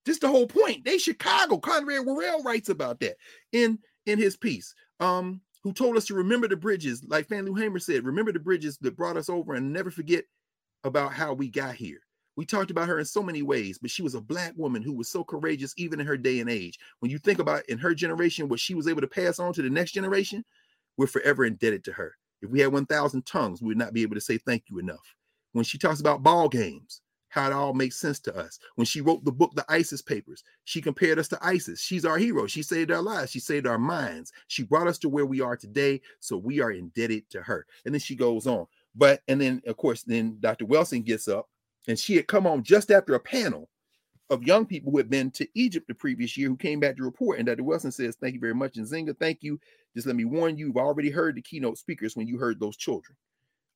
Just 0.07 0.23
the 0.23 0.29
whole 0.29 0.47
point. 0.47 0.85
They 0.85 0.97
Chicago. 0.97 1.59
Conrad 1.59 2.07
Worrill 2.07 2.43
writes 2.43 2.71
about 2.71 3.01
that 3.01 3.17
in 3.53 3.79
in 4.07 4.19
his 4.19 4.37
piece. 4.37 4.75
Um, 4.99 5.43
who 5.63 5.73
told 5.73 5.97
us 5.97 6.07
to 6.07 6.15
remember 6.15 6.49
the 6.49 6.57
bridges, 6.57 7.05
like 7.07 7.29
Fannie 7.29 7.49
Lou 7.51 7.55
Hamer 7.55 7.79
said, 7.79 8.05
remember 8.05 8.33
the 8.33 8.39
bridges 8.39 8.79
that 8.79 8.97
brought 8.97 9.17
us 9.17 9.29
over 9.29 9.55
and 9.55 9.73
never 9.73 9.91
forget 9.91 10.25
about 10.85 11.13
how 11.13 11.33
we 11.33 11.49
got 11.49 11.75
here. 11.75 12.01
We 12.37 12.47
talked 12.47 12.71
about 12.71 12.89
her 12.89 12.99
in 12.99 13.05
so 13.05 13.23
many 13.23 13.43
ways, 13.43 13.79
but 13.79 13.91
she 13.91 14.03
was 14.03 14.15
a 14.15 14.21
black 14.21 14.55
woman 14.57 14.83
who 14.83 14.95
was 14.95 15.11
so 15.11 15.23
courageous 15.23 15.75
even 15.77 16.01
in 16.01 16.07
her 16.07 16.17
day 16.17 16.41
and 16.41 16.49
age. 16.49 16.79
When 17.01 17.11
you 17.11 17.19
think 17.19 17.39
about 17.39 17.69
in 17.69 17.77
her 17.79 17.95
generation 17.95 18.49
what 18.49 18.61
she 18.61 18.75
was 18.75 18.89
able 18.89 19.03
to 19.03 19.07
pass 19.07 19.39
on 19.39 19.53
to 19.53 19.63
the 19.63 19.69
next 19.69 19.93
generation, 19.93 20.45
we're 20.97 21.07
forever 21.07 21.45
indebted 21.45 21.85
to 21.85 21.93
her. 21.93 22.15
If 22.41 22.51
we 22.51 22.61
had 22.61 22.73
1,000 22.73 23.27
tongues, 23.27 23.61
we 23.61 23.69
would 23.69 23.77
not 23.77 23.93
be 23.93 24.03
able 24.03 24.15
to 24.15 24.21
say 24.21 24.39
thank 24.39 24.65
you 24.71 24.79
enough. 24.79 25.15
When 25.53 25.65
she 25.65 25.77
talks 25.77 26.01
about 26.01 26.23
ball 26.23 26.49
games, 26.49 27.03
how 27.31 27.47
it 27.47 27.53
all 27.53 27.73
makes 27.73 27.97
sense 27.97 28.19
to 28.21 28.37
us. 28.37 28.59
When 28.75 28.85
she 28.85 29.01
wrote 29.01 29.25
the 29.25 29.33
book, 29.33 29.53
The 29.55 29.65
Isis 29.69 30.03
Papers, 30.03 30.45
she 30.65 30.83
compared 30.83 31.19
us 31.19 31.29
to 31.29 31.39
Isis. 31.41 31.81
She's 31.81 32.05
our 32.05 32.19
hero. 32.19 32.47
She 32.47 32.63
saved 32.63 32.91
our 32.91 33.01
lives. 33.01 33.31
She 33.31 33.41
saved 33.41 33.67
our 33.67 33.79
minds. 33.79 34.33
She 34.49 34.65
brought 34.65 34.89
us 34.89 34.99
to 34.99 35.09
where 35.09 35.27
we 35.27 35.41
are 35.41 35.57
today. 35.57 36.03
So 36.19 36.37
we 36.37 36.61
are 36.61 36.73
indebted 36.73 37.31
to 37.31 37.43
her. 37.43 37.67
And 37.85 37.95
then 37.95 38.01
she 38.01 38.17
goes 38.17 38.47
on. 38.47 38.67
But, 38.95 39.23
and 39.29 39.41
then, 39.41 39.63
of 39.67 39.77
course, 39.77 40.03
then 40.03 40.37
Dr. 40.41 40.67
Welsing 40.67 41.05
gets 41.05 41.29
up 41.29 41.49
and 41.89 41.99
she 41.99 42.17
had 42.17 42.27
come 42.27 42.47
on 42.47 42.63
just 42.63 42.91
after 42.91 43.15
a 43.15 43.21
panel 43.21 43.69
of 44.29 44.43
young 44.43 44.67
people 44.67 44.93
who 44.93 44.99
had 44.99 45.11
been 45.11 45.31
to 45.33 45.49
Egypt 45.55 45.87
the 45.89 45.95
previous 45.95 46.37
year 46.37 46.49
who 46.49 46.57
came 46.57 46.81
back 46.81 46.97
to 46.97 47.03
report. 47.03 47.39
And 47.39 47.47
Dr. 47.47 47.63
Welsing 47.63 47.93
says, 47.93 48.17
Thank 48.21 48.35
you 48.35 48.41
very 48.41 48.55
much. 48.55 48.77
And 48.77 48.87
Nzinga, 48.87 49.19
thank 49.19 49.43
you. 49.43 49.59
Just 49.95 50.07
let 50.07 50.17
me 50.17 50.25
warn 50.25 50.57
you, 50.57 50.69
you've 50.69 50.77
already 50.77 51.11
heard 51.11 51.35
the 51.37 51.43
keynote 51.43 51.79
speakers 51.79 52.17
when 52.17 52.29
you 52.29 52.39
heard 52.39 52.61
those 52.61 52.77
children. 52.77 53.17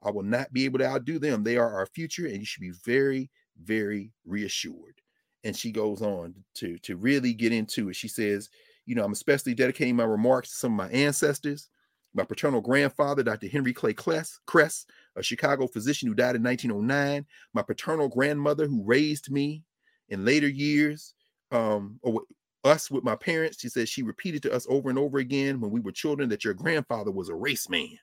I 0.05 0.11
will 0.11 0.23
not 0.23 0.53
be 0.53 0.65
able 0.65 0.79
to 0.81 0.87
outdo 0.87 1.19
them. 1.19 1.43
They 1.43 1.57
are 1.57 1.73
our 1.73 1.87
future, 1.87 2.27
and 2.27 2.37
you 2.37 2.45
should 2.45 2.61
be 2.61 2.73
very, 2.85 3.31
very 3.63 4.13
reassured. 4.25 5.01
And 5.45 5.57
she 5.57 5.73
goes 5.73 6.01
on 6.01 6.35
to, 6.57 6.79
to 6.79 6.97
really 6.97 7.35
get 7.35 7.53
into 7.53 7.91
it. 7.91 7.97
She 7.97 8.09
says, 8.09 8.49
You 8.87 8.95
know, 8.95 9.05
I'm 9.05 9.13
especially 9.13 9.55
dedicating 9.55 9.97
my 9.97 10.05
remarks 10.05 10.51
to 10.51 10.57
some 10.57 10.73
of 10.73 10.87
my 10.87 10.93
ancestors. 10.97 11.69
My 12.17 12.25
paternal 12.25 12.61
grandfather, 12.61 13.25
Dr. 13.25 13.49
Henry 13.49 13.73
Clay 13.73 13.93
Cress, 13.93 14.87
a 15.17 15.23
Chicago 15.23 15.67
physician 15.67 16.09
who 16.09 16.15
died 16.15 16.37
in 16.37 16.45
1909. 16.45 17.27
My 17.53 17.63
paternal 17.63 18.09
grandmother, 18.09 18.67
who 18.67 18.85
raised 18.85 19.33
me 19.33 19.65
in 20.09 20.25
later 20.25 20.49
years, 20.49 21.15
um, 21.51 21.99
or 22.03 22.23
us 22.65 22.91
with 22.91 23.05
my 23.05 23.15
parents. 23.15 23.61
She 23.61 23.69
said 23.69 23.89
she 23.89 24.03
repeated 24.03 24.43
to 24.43 24.53
us 24.53 24.67
over 24.69 24.91
and 24.91 24.99
over 24.99 25.19
again 25.19 25.61
when 25.61 25.71
we 25.71 25.81
were 25.81 25.93
children 25.93 26.29
that 26.31 26.45
your 26.45 26.55
grandfather 26.55 27.11
was 27.11 27.29
a 27.29 27.35
race 27.35 27.69
man, 27.69 27.99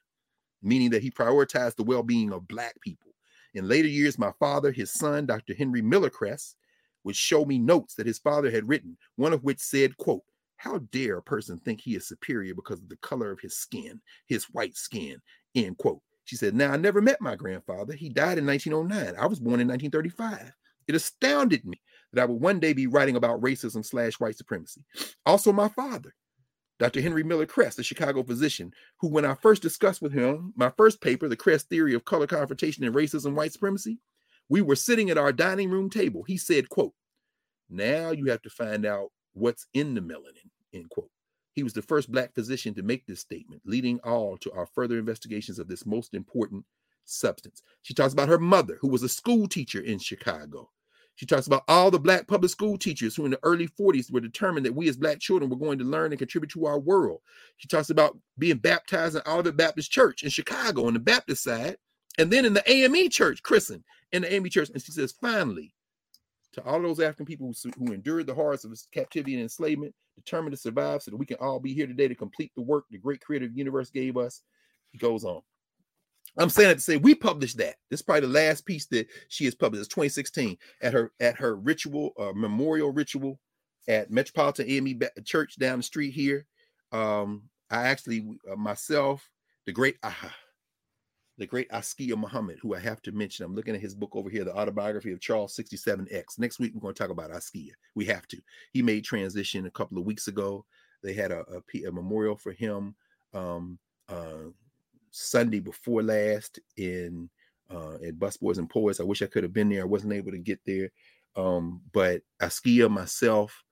meaning 0.61 0.91
that 0.91 1.01
he 1.01 1.11
prioritized 1.11 1.75
the 1.75 1.83
well 1.83 2.03
being 2.03 2.31
of 2.31 2.47
Black 2.47 2.79
people. 2.81 3.10
In 3.53 3.67
later 3.67 3.87
years, 3.87 4.17
my 4.17 4.31
father, 4.39 4.71
his 4.71 4.91
son, 4.91 5.25
Dr. 5.25 5.53
Henry 5.53 5.81
Miller 5.81 6.09
Cress, 6.09 6.55
would 7.03 7.15
show 7.15 7.45
me 7.45 7.59
notes 7.59 7.95
that 7.95 8.07
his 8.07 8.19
father 8.19 8.49
had 8.49 8.67
written, 8.67 8.97
one 9.15 9.33
of 9.33 9.43
which 9.43 9.59
said, 9.59 9.97
quote, 9.97 10.23
how 10.57 10.77
dare 10.91 11.17
a 11.17 11.23
person 11.23 11.57
think 11.57 11.81
he 11.81 11.95
is 11.95 12.07
superior 12.07 12.53
because 12.53 12.79
of 12.79 12.87
the 12.87 12.97
color 12.97 13.31
of 13.31 13.39
his 13.39 13.57
skin, 13.57 13.99
his 14.27 14.43
white 14.45 14.77
skin, 14.77 15.19
end 15.55 15.77
quote. 15.77 16.01
She 16.25 16.35
said, 16.35 16.53
now 16.53 16.71
I 16.71 16.77
never 16.77 17.01
met 17.01 17.19
my 17.19 17.35
grandfather. 17.35 17.93
He 17.93 18.09
died 18.09 18.37
in 18.37 18.45
1909. 18.45 19.15
I 19.19 19.25
was 19.25 19.39
born 19.39 19.59
in 19.59 19.67
1935. 19.67 20.51
It 20.87 20.95
astounded 20.95 21.65
me 21.65 21.81
that 22.13 22.21
I 22.21 22.25
would 22.25 22.39
one 22.39 22.59
day 22.59 22.73
be 22.73 22.87
writing 22.87 23.15
about 23.15 23.41
racism 23.41 23.83
slash 23.83 24.19
white 24.19 24.37
supremacy. 24.37 24.85
Also, 25.25 25.51
my 25.51 25.67
father, 25.69 26.13
Dr. 26.81 26.99
Henry 26.99 27.21
Miller 27.21 27.45
Cress, 27.45 27.75
the 27.75 27.83
Chicago 27.83 28.23
physician, 28.23 28.73
who, 28.97 29.07
when 29.07 29.23
I 29.23 29.35
first 29.35 29.61
discussed 29.61 30.01
with 30.01 30.11
him 30.11 30.51
my 30.55 30.71
first 30.77 30.99
paper, 30.99 31.29
The 31.29 31.35
Cress 31.35 31.61
Theory 31.61 31.93
of 31.93 32.05
Color 32.05 32.25
Confrontation 32.25 32.83
and 32.83 32.95
Racism, 32.95 33.35
White 33.35 33.53
Supremacy, 33.53 33.99
we 34.49 34.63
were 34.63 34.75
sitting 34.75 35.11
at 35.11 35.17
our 35.19 35.31
dining 35.31 35.69
room 35.69 35.91
table. 35.91 36.23
He 36.23 36.37
said, 36.37 36.69
quote, 36.69 36.93
now 37.69 38.09
you 38.09 38.25
have 38.31 38.41
to 38.41 38.49
find 38.49 38.83
out 38.83 39.09
what's 39.33 39.67
in 39.75 39.93
the 39.93 40.01
melanin, 40.01 40.49
end 40.73 40.89
quote. 40.89 41.11
He 41.53 41.61
was 41.61 41.73
the 41.73 41.83
first 41.83 42.11
black 42.11 42.33
physician 42.33 42.73
to 42.73 42.81
make 42.81 43.05
this 43.05 43.19
statement, 43.19 43.61
leading 43.63 43.99
all 43.99 44.35
to 44.37 44.51
our 44.51 44.65
further 44.65 44.97
investigations 44.97 45.59
of 45.59 45.67
this 45.67 45.85
most 45.85 46.15
important 46.15 46.65
substance. 47.05 47.61
She 47.83 47.93
talks 47.93 48.13
about 48.13 48.27
her 48.27 48.39
mother, 48.39 48.79
who 48.81 48.87
was 48.87 49.03
a 49.03 49.09
school 49.09 49.47
teacher 49.47 49.81
in 49.81 49.99
Chicago. 49.99 50.71
She 51.15 51.25
talks 51.25 51.47
about 51.47 51.63
all 51.67 51.91
the 51.91 51.99
black 51.99 52.27
public 52.27 52.49
school 52.49 52.77
teachers 52.77 53.15
who 53.15 53.25
in 53.25 53.31
the 53.31 53.39
early 53.43 53.67
40s 53.67 54.11
were 54.11 54.19
determined 54.19 54.65
that 54.65 54.75
we 54.75 54.89
as 54.89 54.97
black 54.97 55.19
children 55.19 55.49
were 55.49 55.57
going 55.57 55.77
to 55.79 55.85
learn 55.85 56.11
and 56.11 56.19
contribute 56.19 56.51
to 56.51 56.65
our 56.65 56.79
world. 56.79 57.19
She 57.57 57.67
talks 57.67 57.89
about 57.89 58.17
being 58.37 58.57
baptized 58.57 59.15
in 59.15 59.21
Olivet 59.27 59.57
Baptist 59.57 59.91
Church 59.91 60.23
in 60.23 60.29
Chicago 60.29 60.87
on 60.87 60.93
the 60.93 60.99
Baptist 60.99 61.43
side, 61.43 61.77
and 62.17 62.31
then 62.31 62.45
in 62.45 62.53
the 62.53 62.69
AME 62.69 63.09
church, 63.09 63.43
christened 63.43 63.83
in 64.11 64.23
the 64.23 64.33
AME 64.33 64.49
church. 64.49 64.69
And 64.69 64.81
she 64.81 64.91
says, 64.91 65.13
finally, 65.21 65.73
to 66.53 66.63
all 66.65 66.81
those 66.81 66.99
African 66.99 67.25
people 67.25 67.53
who, 67.63 67.71
who 67.77 67.93
endured 67.93 68.27
the 68.27 68.33
horrors 68.33 68.65
of 68.65 68.77
captivity 68.91 69.33
and 69.33 69.43
enslavement, 69.43 69.93
determined 70.15 70.53
to 70.53 70.61
survive 70.61 71.01
so 71.01 71.11
that 71.11 71.17
we 71.17 71.25
can 71.25 71.37
all 71.39 71.59
be 71.59 71.73
here 71.73 71.87
today 71.87 72.07
to 72.07 72.15
complete 72.15 72.51
the 72.55 72.61
work 72.61 72.85
the 72.89 72.97
great 72.97 73.21
creative 73.21 73.55
universe 73.55 73.89
gave 73.89 74.17
us. 74.17 74.41
He 74.91 74.97
goes 74.97 75.23
on. 75.23 75.41
I'm 76.37 76.49
saying 76.49 76.71
it 76.71 76.75
to 76.75 76.81
say 76.81 76.97
we 76.97 77.13
published 77.13 77.57
that. 77.57 77.75
This 77.89 77.99
is 77.99 78.05
probably 78.05 78.21
the 78.21 78.27
last 78.33 78.65
piece 78.65 78.85
that 78.87 79.07
she 79.27 79.45
has 79.45 79.55
published. 79.55 79.81
It's 79.81 79.93
2016 79.93 80.57
at 80.81 80.93
her 80.93 81.11
at 81.19 81.35
her 81.35 81.55
ritual 81.55 82.11
uh, 82.17 82.31
memorial 82.33 82.91
ritual 82.91 83.39
at 83.87 84.11
Metropolitan 84.11 84.69
AME 84.69 84.99
Church 85.25 85.57
down 85.57 85.79
the 85.79 85.83
street 85.83 86.11
here. 86.11 86.45
Um, 86.91 87.43
I 87.69 87.87
actually 87.87 88.25
uh, 88.49 88.55
myself, 88.55 89.29
the 89.65 89.73
great 89.73 89.97
aha, 90.03 90.33
the 91.37 91.47
great 91.47 91.69
Askia 91.71 92.15
Muhammad, 92.15 92.59
who 92.61 92.75
I 92.75 92.79
have 92.79 93.01
to 93.03 93.11
mention. 93.11 93.45
I'm 93.45 93.55
looking 93.55 93.75
at 93.75 93.81
his 93.81 93.95
book 93.95 94.15
over 94.15 94.29
here, 94.29 94.45
the 94.45 94.55
autobiography 94.55 95.11
of 95.11 95.19
Charles 95.19 95.55
67X. 95.55 96.39
Next 96.39 96.59
week 96.59 96.73
we're 96.73 96.81
going 96.81 96.93
to 96.93 97.01
talk 97.01 97.11
about 97.11 97.31
Askia. 97.31 97.73
We 97.95 98.05
have 98.05 98.27
to. 98.29 98.37
He 98.71 98.81
made 98.81 99.03
transition 99.03 99.65
a 99.65 99.71
couple 99.71 99.97
of 99.97 100.05
weeks 100.05 100.27
ago. 100.27 100.65
They 101.03 101.13
had 101.13 101.31
a, 101.31 101.43
a, 101.51 101.83
a 101.87 101.91
memorial 101.91 102.37
for 102.37 102.51
him. 102.51 102.95
Um, 103.33 103.79
uh, 104.07 104.51
Sunday 105.11 105.59
before 105.59 106.01
last 106.01 106.59
in 106.77 107.29
uh, 107.69 107.95
at 108.05 108.19
Busboys 108.19 108.57
and 108.57 108.69
Poets. 108.69 108.99
I 108.99 109.03
wish 109.03 109.21
I 109.21 109.27
could 109.27 109.43
have 109.43 109.53
been 109.53 109.69
there. 109.69 109.81
I 109.81 109.85
wasn't 109.85 110.13
able 110.13 110.31
to 110.31 110.37
get 110.37 110.59
there. 110.65 110.89
Um, 111.35 111.81
but 111.93 112.21
Askia 112.41 112.89
myself 112.89 113.63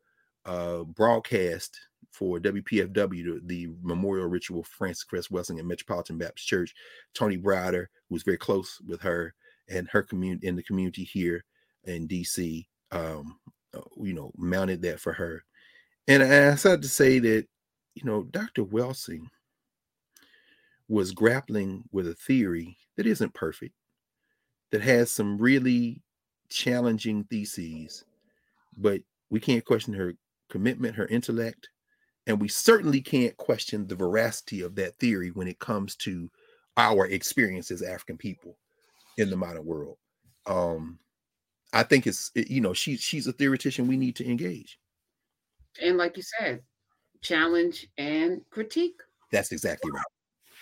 uh, 0.45 0.83
broadcast 0.83 1.79
for 2.11 2.39
WPFW 2.39 2.93
the, 2.93 3.41
the 3.45 3.67
memorial 3.81 4.27
ritual 4.27 4.63
for 4.63 4.69
Frances 4.69 5.03
Cress 5.03 5.27
Welsing 5.27 5.59
at 5.59 5.65
Metropolitan 5.65 6.17
Baptist 6.17 6.47
Church. 6.47 6.73
Tony 7.13 7.37
Browder, 7.37 7.87
who 8.07 8.15
was 8.15 8.23
very 8.23 8.37
close 8.37 8.79
with 8.87 9.01
her 9.01 9.33
and 9.69 9.87
her 9.89 10.01
community 10.01 10.47
in 10.47 10.55
the 10.55 10.63
community 10.63 11.03
here 11.03 11.43
in 11.83 12.07
DC, 12.07 12.65
um, 12.91 13.39
uh, 13.75 13.81
you 13.97 14.13
know, 14.13 14.31
mounted 14.37 14.81
that 14.81 14.99
for 14.99 15.13
her. 15.13 15.43
And 16.07 16.23
I 16.23 16.51
decided 16.51 16.81
to 16.81 16.89
say 16.89 17.19
that, 17.19 17.45
you 17.93 18.03
know, 18.03 18.23
Dr. 18.23 18.63
Welsing 18.63 19.27
was 20.89 21.11
grappling 21.11 21.83
with 21.91 22.07
a 22.07 22.15
theory 22.15 22.75
that 22.97 23.05
isn't 23.05 23.33
perfect, 23.35 23.75
that 24.71 24.81
has 24.81 25.11
some 25.11 25.37
really 25.37 26.01
challenging 26.49 27.23
theses, 27.25 28.03
but 28.75 28.99
we 29.29 29.39
can't 29.39 29.63
question 29.63 29.93
her 29.93 30.15
commitment, 30.49 30.95
her 30.95 31.05
intellect, 31.05 31.69
and 32.25 32.41
we 32.41 32.47
certainly 32.47 33.01
can't 33.01 33.37
question 33.37 33.87
the 33.87 33.95
veracity 33.95 34.61
of 34.61 34.75
that 34.75 34.97
theory 34.97 35.29
when 35.29 35.47
it 35.47 35.59
comes 35.59 35.95
to 35.95 36.29
our 36.75 37.05
experience 37.05 37.69
as 37.69 37.83
African 37.83 38.17
people 38.17 38.57
in 39.17 39.29
the 39.29 39.37
modern 39.37 39.65
world. 39.65 39.97
Um, 40.47 40.97
I 41.71 41.83
think 41.83 42.07
it's 42.07 42.31
you 42.33 42.61
know 42.61 42.73
she 42.73 42.97
she's 42.97 43.27
a 43.27 43.31
theoretician 43.31 43.87
we 43.87 43.97
need 43.97 44.15
to 44.15 44.27
engage. 44.27 44.79
And 45.81 45.97
like 45.97 46.17
you 46.17 46.23
said, 46.23 46.61
challenge 47.21 47.87
and 47.99 48.41
critique. 48.49 48.99
That's 49.31 49.51
exactly 49.51 49.91
right 49.91 50.03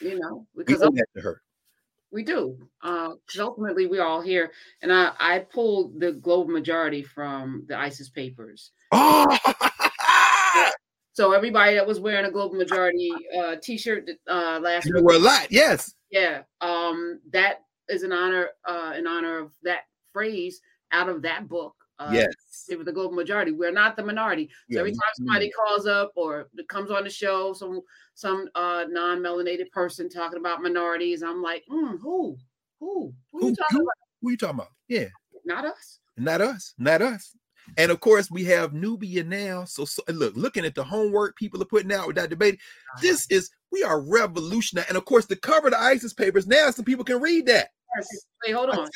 you 0.01 0.19
know, 0.19 0.45
because 0.55 0.79
we 0.79 0.97
that 0.97 1.21
to. 1.21 1.41
We 2.11 2.23
do. 2.23 2.57
Because 2.81 3.39
uh, 3.39 3.43
ultimately 3.43 3.85
we're 3.85 4.03
all 4.03 4.21
here. 4.21 4.51
And 4.81 4.93
I, 4.93 5.11
I 5.19 5.39
pulled 5.39 5.99
the 5.99 6.13
global 6.13 6.51
majority 6.51 7.03
from 7.03 7.65
the 7.67 7.77
Isis 7.77 8.09
papers. 8.09 8.71
Oh! 8.91 9.37
so 11.13 11.33
everybody 11.33 11.75
that 11.75 11.85
was 11.85 11.99
wearing 11.99 12.25
a 12.25 12.31
global 12.31 12.55
majority 12.55 13.11
uh, 13.37 13.55
t-shirt 13.61 14.09
uh, 14.29 14.59
last 14.61 14.85
you 14.85 15.03
were 15.03 15.15
a 15.15 15.19
lot, 15.19 15.47
yes. 15.51 15.93
Yeah. 16.09 16.43
Um, 16.61 17.19
that 17.33 17.63
is 17.89 18.03
an 18.03 18.13
honor, 18.13 18.49
uh, 18.65 18.93
in 18.97 19.05
honor 19.05 19.39
of 19.39 19.51
that 19.63 19.81
phrase 20.13 20.61
out 20.91 21.09
of 21.09 21.21
that 21.23 21.49
book. 21.49 21.75
Uh, 21.99 22.09
yes. 22.13 22.65
It 22.69 22.77
was 22.77 22.85
the 22.85 22.93
global 22.93 23.15
majority. 23.15 23.51
We're 23.51 23.71
not 23.71 23.95
the 23.95 24.03
minority. 24.03 24.49
So 24.69 24.75
yeah. 24.75 24.79
every 24.79 24.91
time 24.91 24.99
somebody 25.15 25.51
calls 25.51 25.87
up 25.87 26.11
or 26.15 26.47
comes 26.67 26.91
on 26.91 27.03
the 27.03 27.09
show, 27.09 27.53
some 27.53 27.81
some 28.13 28.47
uh, 28.55 28.85
non-melanated 28.89 29.71
person 29.71 30.09
talking 30.09 30.39
about 30.39 30.61
minorities, 30.61 31.23
I'm 31.23 31.41
like, 31.41 31.63
mm, 31.71 31.99
who, 31.99 32.37
who, 32.79 33.13
who, 33.31 33.39
who, 33.39 33.47
you 33.49 33.55
talking 33.55 33.77
who, 33.77 33.81
about? 33.81 33.93
Who 34.21 34.31
you 34.31 34.37
talking 34.37 34.55
about? 34.55 34.71
Yeah, 34.87 35.07
not 35.45 35.65
us. 35.65 35.99
Not 36.17 36.41
us. 36.41 36.73
Not 36.77 37.01
us. 37.01 37.35
And 37.77 37.91
of 37.91 37.99
course, 37.99 38.31
we 38.31 38.45
have 38.45 38.71
Knubia 38.71 39.25
now. 39.25 39.65
So, 39.65 39.83
so 39.85 40.01
look, 40.07 40.35
looking 40.35 40.65
at 40.65 40.75
the 40.75 40.83
homework 40.83 41.35
people 41.35 41.61
are 41.61 41.65
putting 41.65 41.91
out 41.91 42.07
with 42.07 42.15
that 42.15 42.29
debate, 42.29 42.55
uh-huh. 42.55 43.01
this 43.01 43.27
is 43.29 43.49
we 43.71 43.83
are 43.83 44.01
revolutionary. 44.01 44.87
And 44.87 44.97
of 44.97 45.05
course, 45.05 45.25
the 45.25 45.35
cover 45.35 45.67
of 45.67 45.73
the 45.73 45.81
Isis 45.81 46.13
papers 46.13 46.47
now, 46.47 46.71
some 46.71 46.85
people 46.85 47.03
can 47.03 47.19
read 47.19 47.47
that. 47.47 47.69
Hey, 48.43 48.51
hold 48.51 48.69
on. 48.69 48.87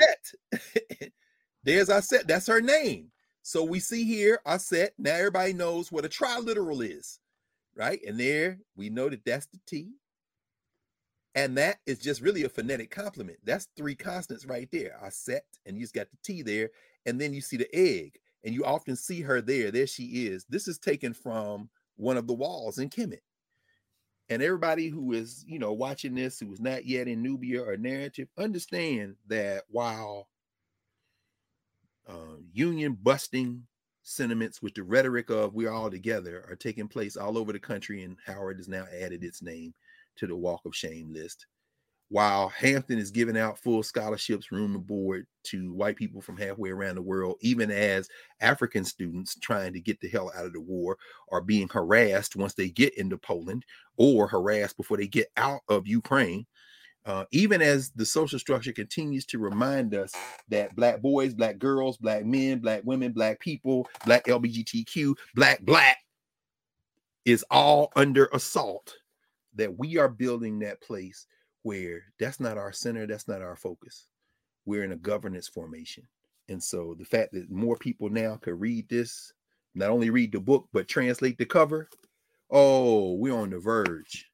There's 1.63 1.89
Aset. 1.89 2.27
That's 2.27 2.47
her 2.47 2.61
name. 2.61 3.11
So 3.43 3.63
we 3.63 3.79
see 3.79 4.03
here 4.03 4.39
Aset. 4.45 4.91
Now 4.97 5.15
everybody 5.15 5.53
knows 5.53 5.91
what 5.91 6.05
a 6.05 6.09
triliteral 6.09 6.83
is, 6.83 7.19
right? 7.75 7.99
And 8.07 8.19
there 8.19 8.59
we 8.75 8.89
know 8.89 9.09
that 9.09 9.25
that's 9.25 9.47
the 9.47 9.59
T. 9.67 9.91
And 11.33 11.57
that 11.57 11.77
is 11.85 11.99
just 11.99 12.21
really 12.21 12.43
a 12.43 12.49
phonetic 12.49 12.91
complement. 12.91 13.39
That's 13.43 13.67
three 13.77 13.95
consonants 13.95 14.45
right 14.45 14.67
there. 14.71 14.97
Aset, 15.03 15.41
and 15.65 15.77
you 15.77 15.83
just 15.83 15.93
got 15.93 16.09
the 16.11 16.17
T 16.23 16.41
there. 16.41 16.71
and 17.05 17.19
then 17.19 17.33
you 17.33 17.41
see 17.41 17.57
the 17.57 17.73
egg, 17.73 18.19
and 18.43 18.53
you 18.53 18.65
often 18.65 18.95
see 18.95 19.21
her 19.21 19.41
there. 19.41 19.71
There 19.71 19.87
she 19.87 20.27
is. 20.27 20.45
This 20.49 20.67
is 20.67 20.77
taken 20.77 21.13
from 21.13 21.69
one 21.95 22.17
of 22.17 22.27
the 22.27 22.33
walls 22.33 22.79
in 22.79 22.89
Kemet. 22.89 23.21
And 24.29 24.41
everybody 24.41 24.87
who 24.87 25.11
is, 25.13 25.43
you 25.47 25.59
know, 25.59 25.73
watching 25.73 26.15
this 26.15 26.39
who 26.39 26.51
is 26.53 26.61
not 26.61 26.85
yet 26.85 27.07
in 27.07 27.23
Knubia 27.23 27.67
or 27.67 27.75
Knarrative, 27.77 28.27
understand 28.37 29.15
that 29.27 29.63
while 29.69 30.27
uh, 32.07 32.37
union 32.51 32.97
busting 33.01 33.63
sentiments 34.03 34.61
with 34.61 34.73
the 34.73 34.83
rhetoric 34.83 35.29
of 35.29 35.53
we're 35.53 35.71
all 35.71 35.91
together 35.91 36.45
are 36.49 36.55
taking 36.55 36.87
place 36.87 37.17
all 37.17 37.37
over 37.37 37.53
the 37.53 37.59
country, 37.59 38.03
and 38.03 38.17
Howard 38.25 38.57
has 38.57 38.67
now 38.67 38.85
added 38.93 39.23
its 39.23 39.41
name 39.41 39.73
to 40.17 40.27
the 40.27 40.35
Walk 40.35 40.61
of 40.65 40.75
Shame 40.75 41.13
list 41.13 41.45
while 42.11 42.49
Hampton 42.49 42.99
is 42.99 43.09
giving 43.09 43.37
out 43.37 43.57
full 43.57 43.81
scholarships, 43.81 44.51
room 44.51 44.75
and 44.75 44.85
board 44.85 45.25
to 45.43 45.71
white 45.73 45.95
people 45.95 46.19
from 46.19 46.35
halfway 46.35 46.69
around 46.69 46.95
the 46.95 47.01
world, 47.01 47.37
even 47.39 47.71
as 47.71 48.09
African 48.41 48.83
students 48.83 49.35
trying 49.35 49.71
to 49.71 49.79
get 49.79 49.97
the 50.01 50.09
hell 50.09 50.29
out 50.35 50.45
of 50.45 50.51
the 50.51 50.59
war 50.59 50.97
are 51.31 51.39
being 51.39 51.69
harassed 51.69 52.35
once 52.35 52.53
they 52.53 52.69
get 52.69 52.93
into 52.97 53.17
Poland 53.17 53.63
or 53.95 54.27
harassed 54.27 54.75
before 54.75 54.97
they 54.97 55.07
get 55.07 55.29
out 55.37 55.61
of 55.69 55.87
Ukraine. 55.87 56.45
Uh, 57.05 57.25
even 57.31 57.61
as 57.61 57.89
the 57.91 58.05
social 58.05 58.37
structure 58.37 58.71
continues 58.71 59.25
to 59.25 59.39
remind 59.39 59.95
us 59.95 60.13
that 60.49 60.75
black 60.75 61.01
boys, 61.01 61.33
black 61.33 61.57
girls, 61.57 61.97
black 61.97 62.25
men, 62.25 62.59
black 62.59 62.81
women, 62.85 63.11
black 63.11 63.39
people, 63.39 63.87
black 64.05 64.25
LGBTQ, 64.25 65.15
black, 65.35 65.61
black 65.61 65.97
is 67.25 67.43
all 67.49 67.91
under 67.95 68.27
assault, 68.33 68.95
that 69.55 69.77
we 69.77 69.97
are 69.97 70.09
building 70.09 70.59
that 70.59 70.81
place 70.81 71.25
where 71.63 72.03
that's 72.19 72.39
not 72.39 72.57
our 72.57 72.71
center, 72.71 73.07
that's 73.07 73.27
not 73.27 73.41
our 73.41 73.55
focus. 73.55 74.07
We're 74.65 74.83
in 74.83 74.91
a 74.91 74.97
governance 74.97 75.47
formation. 75.47 76.07
And 76.49 76.61
so 76.61 76.95
the 76.97 77.05
fact 77.05 77.33
that 77.33 77.49
more 77.49 77.77
people 77.77 78.09
now 78.09 78.35
could 78.35 78.59
read 78.59 78.89
this, 78.89 79.33
not 79.73 79.89
only 79.89 80.09
read 80.09 80.31
the 80.31 80.39
book, 80.39 80.67
but 80.73 80.87
translate 80.87 81.37
the 81.37 81.45
cover, 81.45 81.89
oh, 82.51 83.13
we're 83.13 83.35
on 83.35 83.49
the 83.49 83.59
verge. 83.59 84.27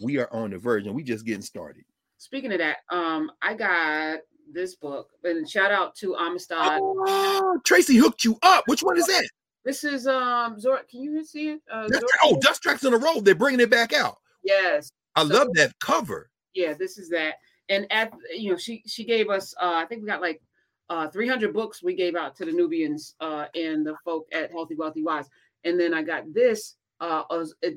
We 0.00 0.18
are 0.18 0.32
on 0.32 0.50
the 0.50 0.58
verge 0.58 0.86
and 0.86 0.94
we 0.94 1.02
just 1.02 1.26
getting 1.26 1.42
started. 1.42 1.84
Speaking 2.24 2.52
of 2.52 2.58
that, 2.58 2.78
um, 2.90 3.30
I 3.42 3.54
got 3.54 4.20
this 4.52 4.76
book 4.76 5.10
and 5.24 5.48
shout 5.48 5.70
out 5.70 5.94
to 5.96 6.16
Amistad. 6.16 6.80
Oh, 6.82 7.60
Tracy 7.64 7.96
hooked 7.96 8.24
you 8.24 8.38
up. 8.42 8.64
Which 8.66 8.82
one 8.82 8.96
is 8.96 9.06
that? 9.06 9.28
This 9.64 9.84
is 9.84 10.06
um 10.06 10.58
Zor. 10.58 10.80
Can 10.90 11.02
you 11.02 11.24
see 11.24 11.50
it? 11.50 11.60
Uh, 11.70 11.86
Dust, 11.88 12.04
oh, 12.22 12.38
Dust 12.40 12.62
Tracks 12.62 12.84
on 12.84 12.92
the 12.92 12.98
Road. 12.98 13.24
They're 13.24 13.34
bringing 13.34 13.60
it 13.60 13.70
back 13.70 13.92
out. 13.92 14.16
Yes. 14.42 14.90
I 15.16 15.26
so, 15.26 15.34
love 15.34 15.48
that 15.54 15.72
cover 15.80 16.30
yeah, 16.54 16.72
this 16.72 16.98
is 16.98 17.08
that. 17.10 17.34
And 17.68 17.86
at 17.90 18.12
you 18.34 18.52
know, 18.52 18.56
she 18.56 18.82
she 18.86 19.04
gave 19.04 19.28
us 19.28 19.54
uh 19.60 19.74
I 19.74 19.86
think 19.86 20.02
we 20.02 20.08
got 20.08 20.20
like 20.20 20.40
uh 20.88 21.08
300 21.08 21.52
books 21.52 21.82
we 21.82 21.94
gave 21.94 22.14
out 22.14 22.36
to 22.36 22.44
the 22.44 22.52
Nubians 22.52 23.14
uh 23.20 23.46
and 23.54 23.86
the 23.86 23.96
folk 24.04 24.26
at 24.32 24.50
Healthy 24.50 24.76
Wealthy 24.76 25.02
Wise. 25.02 25.28
And 25.64 25.78
then 25.78 25.92
I 25.92 26.02
got 26.02 26.32
this 26.32 26.76
uh 27.00 27.22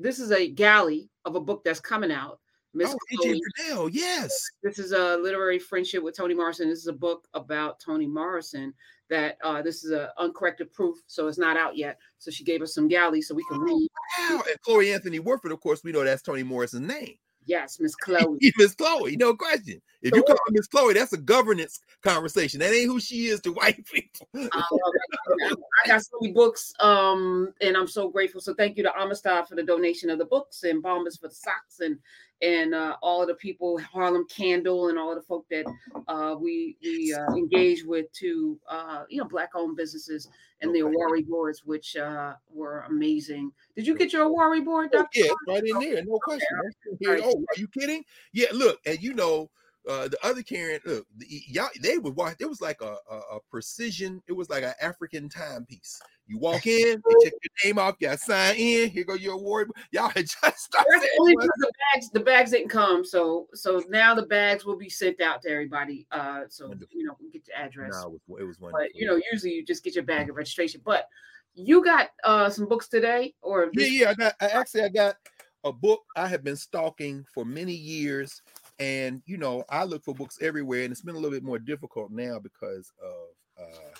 this 0.00 0.18
is 0.18 0.30
a 0.30 0.50
galley 0.50 1.10
of 1.24 1.34
a 1.34 1.40
book 1.40 1.62
that's 1.64 1.80
coming 1.80 2.12
out. 2.12 2.38
Miss 2.74 2.94
oh, 2.94 3.24
AJ 3.24 3.90
yes. 3.92 4.38
This 4.62 4.78
is 4.78 4.92
a 4.92 5.16
literary 5.16 5.58
friendship 5.58 6.02
with 6.02 6.16
Toni 6.16 6.34
Morrison. 6.34 6.68
This 6.68 6.80
is 6.80 6.86
a 6.86 6.92
book 6.92 7.26
about 7.34 7.80
Toni 7.80 8.06
Morrison 8.06 8.74
that 9.08 9.38
uh, 9.42 9.62
this 9.62 9.84
is 9.84 9.90
a 9.90 10.12
uncorrected 10.18 10.72
proof, 10.72 10.98
so 11.06 11.28
it's 11.28 11.38
not 11.38 11.56
out 11.56 11.76
yet. 11.76 11.98
So 12.18 12.30
she 12.30 12.44
gave 12.44 12.60
us 12.60 12.74
some 12.74 12.88
galley 12.88 13.22
so 13.22 13.34
we 13.34 13.44
can 13.50 13.58
oh, 13.58 13.64
read. 13.64 13.88
Wow. 14.18 14.42
And 14.48 14.60
Chloe 14.60 14.92
Anthony 14.92 15.18
Wofford, 15.18 15.52
of 15.52 15.60
course, 15.60 15.82
we 15.82 15.92
know 15.92 16.04
that's 16.04 16.22
Toni 16.22 16.42
Morrison's 16.42 16.88
name. 16.88 17.14
Yes, 17.48 17.80
Miss 17.80 17.94
Chloe. 18.04 18.38
Miss 18.58 18.74
Chloe, 18.74 19.16
no 19.16 19.34
question. 19.34 19.80
If 20.02 20.14
you 20.14 20.22
call 20.22 20.36
Miss 20.50 20.68
Chloe, 20.68 20.94
that's 20.94 21.14
a 21.14 21.18
governance 21.18 21.80
conversation. 22.02 22.60
That 22.60 22.72
ain't 22.72 22.86
who 22.86 23.00
she 23.00 23.26
is 23.26 23.40
to 23.40 23.52
white 23.54 23.84
people. 23.86 24.28
I 24.34 25.88
got 25.88 26.02
so 26.02 26.18
many 26.20 26.34
books, 26.34 26.72
um, 26.78 27.52
and 27.60 27.76
I'm 27.76 27.88
so 27.88 28.08
grateful. 28.08 28.40
So 28.40 28.54
thank 28.54 28.76
you 28.76 28.82
to 28.84 28.92
Amistad 28.96 29.48
for 29.48 29.56
the 29.56 29.62
donation 29.62 30.10
of 30.10 30.18
the 30.18 30.26
books 30.26 30.62
and 30.62 30.82
Bombas 30.82 31.18
for 31.18 31.28
the 31.28 31.34
socks 31.34 31.80
and 31.80 31.98
and 32.40 32.74
uh, 32.74 32.96
all 33.02 33.22
of 33.22 33.28
the 33.28 33.34
people, 33.34 33.78
Harlem 33.78 34.26
Candle, 34.28 34.88
and 34.88 34.98
all 34.98 35.10
of 35.10 35.16
the 35.16 35.22
folk 35.22 35.46
that 35.50 35.64
uh, 36.06 36.36
we 36.38 36.76
we 36.82 37.14
uh, 37.14 37.34
engage 37.34 37.84
with 37.84 38.12
to 38.12 38.58
uh, 38.68 39.04
you 39.08 39.18
know 39.18 39.24
black 39.24 39.50
owned 39.54 39.76
businesses 39.76 40.28
and 40.60 40.70
okay. 40.70 40.80
the 40.80 40.86
Awari 40.86 41.26
boards, 41.26 41.64
which 41.64 41.96
uh, 41.96 42.34
were 42.52 42.80
amazing. 42.88 43.52
Did 43.76 43.86
you 43.86 43.96
get 43.96 44.12
your 44.12 44.28
Awari 44.28 44.64
board? 44.64 44.90
Oh, 44.94 45.06
yeah, 45.14 45.30
right 45.48 45.62
in 45.64 45.78
there, 45.78 46.04
no 46.04 46.18
question. 46.22 46.46
Okay. 46.94 47.22
Oh, 47.22 47.32
are 47.32 47.58
you 47.58 47.68
kidding? 47.68 48.04
Yeah, 48.32 48.48
look, 48.52 48.80
and 48.86 49.00
you 49.02 49.14
know 49.14 49.50
uh, 49.88 50.08
the 50.08 50.18
other 50.22 50.42
Karen, 50.42 50.80
look, 50.84 51.06
the, 51.16 51.26
y'all, 51.46 51.68
they 51.80 51.98
would 51.98 52.14
watch. 52.14 52.36
It 52.40 52.48
was 52.48 52.60
like 52.60 52.80
a, 52.80 52.96
a, 53.10 53.16
a 53.36 53.40
precision. 53.50 54.22
It 54.26 54.32
was 54.32 54.50
like 54.50 54.62
an 54.62 54.74
African 54.80 55.28
timepiece. 55.28 56.00
You 56.26 56.38
walk 56.38 56.66
in, 56.66 57.02
they 57.08 57.24
check 57.24 57.32
your 57.32 57.64
name 57.64 57.78
off, 57.78 57.96
you 58.00 58.14
sign 58.16 58.56
in. 58.56 58.90
Here 58.90 59.04
go 59.04 59.14
your 59.14 59.34
award. 59.34 59.70
Y'all 59.92 60.08
had 60.14 60.26
just 60.26 60.58
started. 60.58 61.08
Only 61.20 61.34
the 61.36 61.72
bags, 61.94 62.10
the 62.10 62.20
bags 62.20 62.50
didn't 62.50 62.68
come, 62.68 63.04
so 63.04 63.48
so 63.54 63.82
now 63.88 64.14
the 64.14 64.26
bags 64.26 64.64
will 64.64 64.76
be 64.76 64.90
sent 64.90 65.20
out 65.20 65.42
to 65.42 65.50
everybody. 65.50 66.06
Uh, 66.10 66.42
so 66.48 66.72
you 66.90 67.04
know, 67.04 67.16
get 67.32 67.46
your 67.48 67.56
address. 67.56 67.92
No, 67.94 68.08
it 68.08 68.20
was, 68.28 68.40
it 68.42 68.44
was 68.44 68.60
wonderful. 68.60 68.86
But 68.86 68.94
you 68.94 69.06
know, 69.06 69.20
usually 69.32 69.54
you 69.54 69.64
just 69.64 69.84
get 69.84 69.94
your 69.94 70.04
bag 70.04 70.28
of 70.28 70.36
registration. 70.36 70.82
But 70.84 71.06
you 71.54 71.82
got 71.82 72.10
uh 72.24 72.50
some 72.50 72.68
books 72.68 72.88
today, 72.88 73.34
or 73.40 73.70
yeah, 73.72 73.86
yeah. 73.86 74.10
I 74.10 74.14
got. 74.14 74.34
I 74.40 74.46
actually 74.48 74.82
I 74.82 74.88
got 74.90 75.16
a 75.64 75.72
book 75.72 76.00
I 76.16 76.28
have 76.28 76.44
been 76.44 76.56
stalking 76.56 77.24
for 77.34 77.44
many 77.44 77.74
years 77.74 78.42
and 78.78 79.22
you 79.26 79.36
know, 79.36 79.64
I 79.68 79.84
look 79.84 80.04
for 80.04 80.14
books 80.14 80.38
everywhere, 80.40 80.82
and 80.82 80.92
it's 80.92 81.02
been 81.02 81.14
a 81.14 81.18
little 81.18 81.36
bit 81.36 81.44
more 81.44 81.58
difficult 81.58 82.10
now 82.10 82.38
because 82.38 82.92
of 83.02 83.64
uh, 83.64 83.94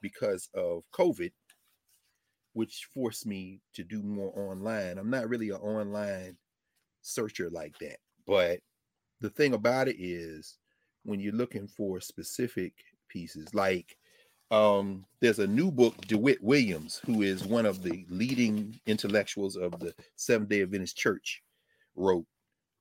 because 0.00 0.48
of 0.54 0.82
COVID, 0.92 1.32
which 2.54 2.88
forced 2.92 3.26
me 3.26 3.60
to 3.74 3.84
do 3.84 4.02
more 4.02 4.32
online. 4.36 4.98
I'm 4.98 5.10
not 5.10 5.28
really 5.28 5.50
an 5.50 5.56
online 5.56 6.36
searcher 7.02 7.50
like 7.50 7.78
that, 7.78 7.98
but 8.26 8.60
the 9.20 9.30
thing 9.30 9.54
about 9.54 9.88
it 9.88 9.96
is 9.98 10.58
when 11.04 11.20
you're 11.20 11.32
looking 11.32 11.66
for 11.66 12.00
specific 12.00 12.72
pieces, 13.08 13.54
like 13.54 13.96
um, 14.50 15.06
there's 15.20 15.38
a 15.38 15.46
new 15.46 15.70
book, 15.70 15.96
DeWitt 16.06 16.42
Williams, 16.42 17.00
who 17.06 17.22
is 17.22 17.44
one 17.44 17.64
of 17.64 17.82
the 17.82 18.04
leading 18.10 18.78
intellectuals 18.86 19.56
of 19.56 19.78
the 19.80 19.94
Seventh 20.16 20.50
Day 20.50 20.62
Adventist 20.62 20.96
Church, 20.96 21.42
wrote 21.96 22.26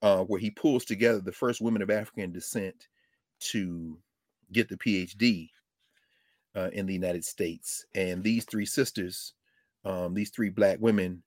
uh, 0.01 0.23
where 0.23 0.39
he 0.39 0.49
pulls 0.49 0.85
together 0.85 1.19
the 1.19 1.31
first 1.31 1.61
women 1.61 1.81
of 1.81 1.89
African 1.89 2.31
descent 2.31 2.87
to 3.39 3.97
get 4.51 4.69
the 4.69 4.77
PhD 4.77 5.49
uh, 6.55 6.69
in 6.73 6.85
the 6.85 6.93
United 6.93 7.25
States. 7.25 7.85
And 7.95 8.23
these 8.23 8.45
three 8.45 8.65
sisters, 8.65 9.33
um, 9.85 10.13
these 10.13 10.29
three 10.29 10.49
black 10.49 10.77
women, 10.79 11.23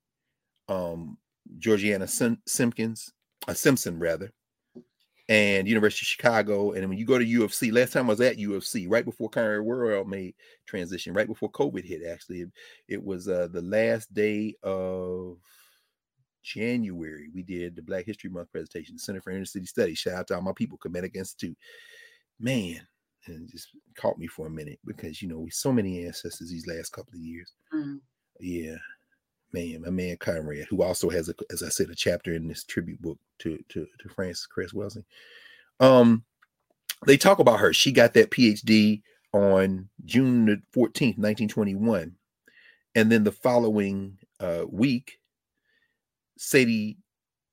um, 0.69 1.19
Georgiana 1.59 2.07
Sim- 2.07 2.43
Simpkins, 2.47 3.13
uh, 3.49 3.55
Simpson 3.55 3.99
rather, 3.99 4.33
and 5.29 5.67
University 5.69 6.05
of 6.05 6.09
Chicago. 6.09 6.73
And 6.73 6.89
when 6.89 6.99
you 6.99 7.07
go 7.07 7.19
to 7.19 7.25
UFC, 7.25 7.73
last 7.73 7.93
time 7.93 8.07
I 8.07 8.11
was 8.11 8.21
at 8.21 8.39
UFC, 8.39 8.87
right 8.89 9.05
before 9.05 9.29
Conrad 9.29 9.63
Worrill 9.63 10.05
made 10.05 10.35
transition, 10.67 11.15
right 11.15 11.27
before 11.27 11.51
COVID 11.51 11.85
hit, 11.85 12.03
actually, 12.11 12.43
it, 12.43 12.51
it 12.89 13.05
was 13.05 13.29
uh, 13.29 13.49
the 13.51 13.63
last 13.63 14.13
day 14.13 14.55
of 14.63 15.39
January, 16.45 17.29
we 17.35 17.43
did 17.43 17.75
the 17.75 17.83
Black 17.83 18.07
History 18.07 18.31
Month 18.31 18.53
presentation, 18.53 18.99
Center 18.99 19.21
for 19.21 19.31
Inner 19.31 19.45
City 19.45 19.66
Studies. 19.66 19.99
Shout 19.99 20.15
out 20.15 20.27
to 20.29 20.37
all 20.37 20.43
my 20.43 20.53
people, 20.53 20.79
Kemetic 20.79 21.16
Institute. 21.16 21.57
Man, 22.39 22.87
and 23.27 23.51
just 23.51 23.69
caught 23.97 24.19
me 24.19 24.27
for 24.27 24.47
a 24.47 24.51
minute 24.51 24.79
because 24.85 25.23
you 25.23 25.29
know 25.29 25.39
we 25.39 25.51
so 25.51 25.73
many 25.73 26.05
ancestors 26.05 26.51
these 26.51 26.66
last 26.66 26.93
couple 26.93 27.15
of 27.15 27.21
years. 27.21 27.53
Mm-hmm. 27.73 27.97
Yeah, 28.41 28.77
man, 29.53 29.83
my 29.83 29.91
man 29.91 30.16
Conrad, 30.19 30.66
who 30.69 30.83
also 30.83 31.09
has 31.09 31.29
a, 31.29 31.35
as 31.51 31.62
I 31.62 31.69
said, 31.69 31.91
a 31.91 31.95
chapter 31.95 32.35
in 32.35 32.47
this 32.47 32.65
tribute 32.65 33.01
book 33.01 33.19
to 33.41 33.59
to, 33.71 33.87
to 34.01 34.09
Frances 34.11 34.47
Cress 34.47 34.73
Welsing. 34.73 35.05
Um, 35.81 36.25
they 37.07 37.16
talk 37.16 37.39
about 37.39 37.61
her. 37.61 37.73
She 37.73 37.93
got 37.93 38.15
that 38.15 38.31
PhD 38.31 39.03
on 39.33 39.89
June 40.05 40.47
the 40.47 40.62
14th, 40.75 41.19
1921. 41.19 42.15
And 42.95 43.11
then 43.11 43.25
the 43.25 43.33
following 43.33 44.16
uh, 44.39 44.65
week, 44.71 45.19
Sadie 46.36 46.98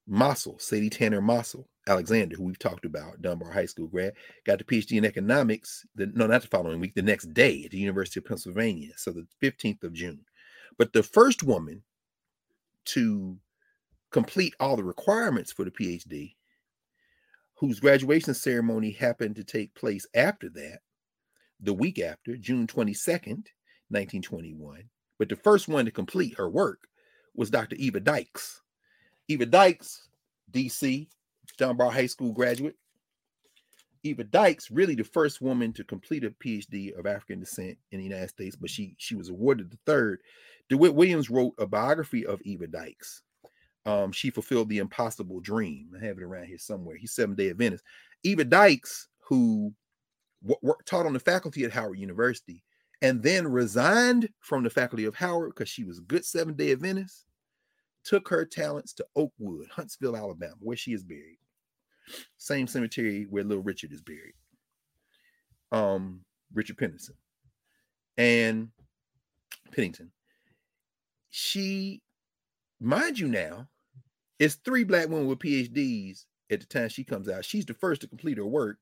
Mossell, 0.09 0.59
Sadie 0.59 0.89
Tanner 0.89 1.21
Mossell, 1.21 1.65
Alexander, 1.87 2.35
who 2.35 2.43
we've 2.43 2.59
talked 2.59 2.85
about, 2.85 3.21
Dunbar 3.21 3.51
High 3.51 3.65
School 3.65 3.87
grad, 3.87 4.13
got 4.45 4.59
the 4.59 4.63
PhD 4.63 4.97
in 4.97 5.05
economics. 5.05 5.85
The, 5.95 6.07
no, 6.07 6.27
not 6.27 6.41
the 6.41 6.47
following 6.47 6.79
week, 6.79 6.93
the 6.93 7.01
next 7.01 7.33
day 7.33 7.63
at 7.65 7.71
the 7.71 7.77
University 7.77 8.19
of 8.19 8.25
Pennsylvania, 8.25 8.91
so 8.97 9.11
the 9.11 9.27
15th 9.41 9.83
of 9.83 9.93
June. 9.93 10.25
But 10.77 10.93
the 10.93 11.03
first 11.03 11.43
woman 11.43 11.83
to 12.85 13.37
complete 14.11 14.55
all 14.59 14.75
the 14.75 14.83
requirements 14.83 15.51
for 15.51 15.63
the 15.63 15.71
PhD, 15.71 16.35
whose 17.55 17.79
graduation 17.79 18.33
ceremony 18.33 18.91
happened 18.91 19.35
to 19.35 19.43
take 19.43 19.73
place 19.75 20.05
after 20.15 20.49
that, 20.49 20.79
the 21.59 21.73
week 21.73 21.99
after, 21.99 22.35
June 22.37 22.67
22nd, 22.67 23.45
1921. 23.89 24.83
But 25.19 25.29
the 25.29 25.35
first 25.35 25.67
one 25.67 25.85
to 25.85 25.91
complete 25.91 26.37
her 26.37 26.49
work 26.49 26.87
was 27.35 27.51
Dr. 27.51 27.75
Eva 27.75 27.99
Dykes 27.99 28.60
Eva 29.31 29.45
Dykes, 29.45 30.09
DC, 30.51 31.07
Dunbar 31.57 31.89
High 31.89 32.07
School 32.07 32.33
graduate. 32.33 32.75
Eva 34.03 34.25
Dykes, 34.25 34.69
really 34.69 34.93
the 34.93 35.05
first 35.05 35.39
woman 35.39 35.71
to 35.71 35.85
complete 35.85 36.25
a 36.25 36.31
PhD 36.31 36.93
of 36.99 37.05
African 37.05 37.39
descent 37.39 37.77
in 37.91 37.99
the 37.99 38.03
United 38.03 38.29
States, 38.29 38.57
but 38.57 38.69
she 38.69 38.93
she 38.97 39.15
was 39.15 39.29
awarded 39.29 39.71
the 39.71 39.77
third. 39.85 40.19
DeWitt 40.67 40.95
Williams 40.95 41.29
wrote 41.29 41.53
a 41.59 41.65
biography 41.65 42.25
of 42.25 42.41
Eva 42.41 42.67
Dykes. 42.67 43.21
Um, 43.85 44.11
she 44.11 44.31
fulfilled 44.31 44.67
the 44.67 44.79
impossible 44.79 45.39
dream. 45.39 45.91
I 45.97 46.05
have 46.05 46.17
it 46.17 46.23
around 46.23 46.47
here 46.47 46.57
somewhere. 46.57 46.97
He's 46.97 47.13
Seven 47.13 47.35
Day 47.35 47.51
Adventist. 47.51 47.85
Eva 48.23 48.43
Dykes, 48.43 49.07
who 49.19 49.73
w- 50.45 50.75
taught 50.85 51.05
on 51.05 51.13
the 51.13 51.19
faculty 51.19 51.63
at 51.63 51.71
Howard 51.71 51.99
University, 51.99 52.63
and 53.01 53.23
then 53.23 53.47
resigned 53.47 54.27
from 54.41 54.63
the 54.63 54.69
faculty 54.69 55.05
of 55.05 55.15
Howard 55.15 55.53
because 55.55 55.69
she 55.69 55.85
was 55.85 55.99
a 55.99 56.03
good 56.03 56.25
Seven 56.25 56.53
Day 56.53 56.73
Adventist, 56.73 57.27
took 58.03 58.27
her 58.29 58.45
talents 58.45 58.93
to 58.93 59.05
Oakwood, 59.15 59.67
Huntsville, 59.71 60.17
Alabama, 60.17 60.55
where 60.59 60.77
she 60.77 60.93
is 60.93 61.03
buried. 61.03 61.37
Same 62.37 62.67
cemetery 62.67 63.25
where 63.29 63.43
little 63.43 63.63
Richard 63.63 63.93
is 63.93 64.01
buried. 64.01 64.33
Um, 65.71 66.21
Richard 66.53 66.77
Pennington. 66.77 67.15
And 68.17 68.69
Pennington. 69.71 70.11
She, 71.29 72.01
mind 72.79 73.19
you 73.19 73.27
now, 73.27 73.67
it's 74.39 74.55
three 74.55 74.83
black 74.83 75.07
women 75.07 75.27
with 75.27 75.39
PhDs 75.39 76.25
at 76.49 76.59
the 76.59 76.65
time 76.65 76.89
she 76.89 77.03
comes 77.03 77.29
out. 77.29 77.45
She's 77.45 77.65
the 77.65 77.73
first 77.73 78.01
to 78.01 78.07
complete 78.07 78.37
her 78.37 78.45
work. 78.45 78.77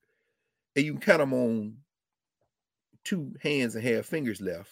And 0.76 0.86
you 0.86 0.94
can 0.94 1.02
count 1.02 1.20
them 1.20 1.34
on 1.34 1.78
two 3.04 3.34
hands 3.42 3.76
and 3.76 3.84
half 3.84 4.06
fingers 4.06 4.42
left. 4.42 4.72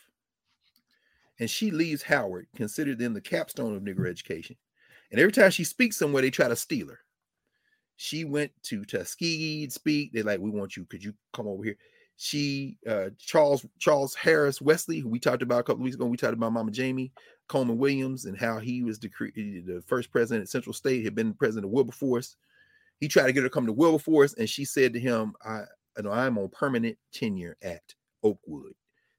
And 1.40 1.50
she 1.50 1.72
leaves 1.72 2.02
Howard, 2.02 2.48
considered 2.56 3.00
then 3.00 3.14
the 3.14 3.22
capstone 3.22 3.76
of 3.76 3.84
Negro 3.84 4.10
education. 4.10 4.56
And 5.12 5.20
every 5.20 5.32
time 5.32 5.52
she 5.52 5.64
speaks 5.64 5.96
somewhere, 5.98 6.22
they 6.22 6.32
try 6.32 6.48
to 6.48 6.56
steal 6.56 6.88
her. 6.90 7.00
She 7.96 8.26
went 8.26 8.52
to 8.64 8.86
Tuskegee 8.86 9.66
to 9.66 9.72
speak. 9.72 10.12
They're 10.14 10.24
like, 10.24 10.40
"We 10.40 10.50
want 10.50 10.78
you. 10.78 10.86
Could 10.86 11.04
you 11.04 11.14
come 11.34 11.48
over 11.48 11.64
here?" 11.64 11.78
She, 12.16 12.78
uh, 12.88 13.10
Charles 13.18 13.66
Charles 13.80 14.16
Harris 14.16 14.62
Wesley, 14.62 15.00
who 15.00 15.10
we 15.10 15.20
talked 15.20 15.42
about 15.42 15.60
a 15.60 15.64
couple 15.64 15.84
weeks 15.84 15.96
ago. 15.96 16.06
We 16.06 16.18
talked 16.18 16.34
about 16.34 16.52
Mama 16.52 16.72
Jamye 16.72 17.12
Coleman 17.48 17.78
Williams 17.78 18.26
and 18.26 18.38
how 18.38 18.60
he 18.60 18.84
was 18.84 19.00
the 19.00 19.10
the 19.36 19.84
first 19.88 20.12
president 20.12 20.44
at 20.44 20.50
Central 20.50 20.74
State. 20.74 21.04
Had 21.04 21.16
been 21.16 21.34
president 21.34 21.66
of 21.66 21.72
Wilberforce. 21.72 22.36
He 23.00 23.08
tried 23.08 23.28
to 23.28 23.34
get 23.34 23.44
her 23.44 23.50
to 23.50 23.54
come 23.54 23.68
to 23.68 23.74
Wilberforce, 23.74 24.34
and 24.34 24.50
she 24.50 24.66
said 24.66 24.94
to 24.94 25.00
him, 25.00 25.34
"I, 25.44 25.64
you 25.98 26.04
know, 26.04 26.12
I'm 26.12 26.38
on 26.38 26.50
permanent 26.50 26.98
tenure 27.12 27.58
at 27.62 27.94
Oakwood." 28.24 28.74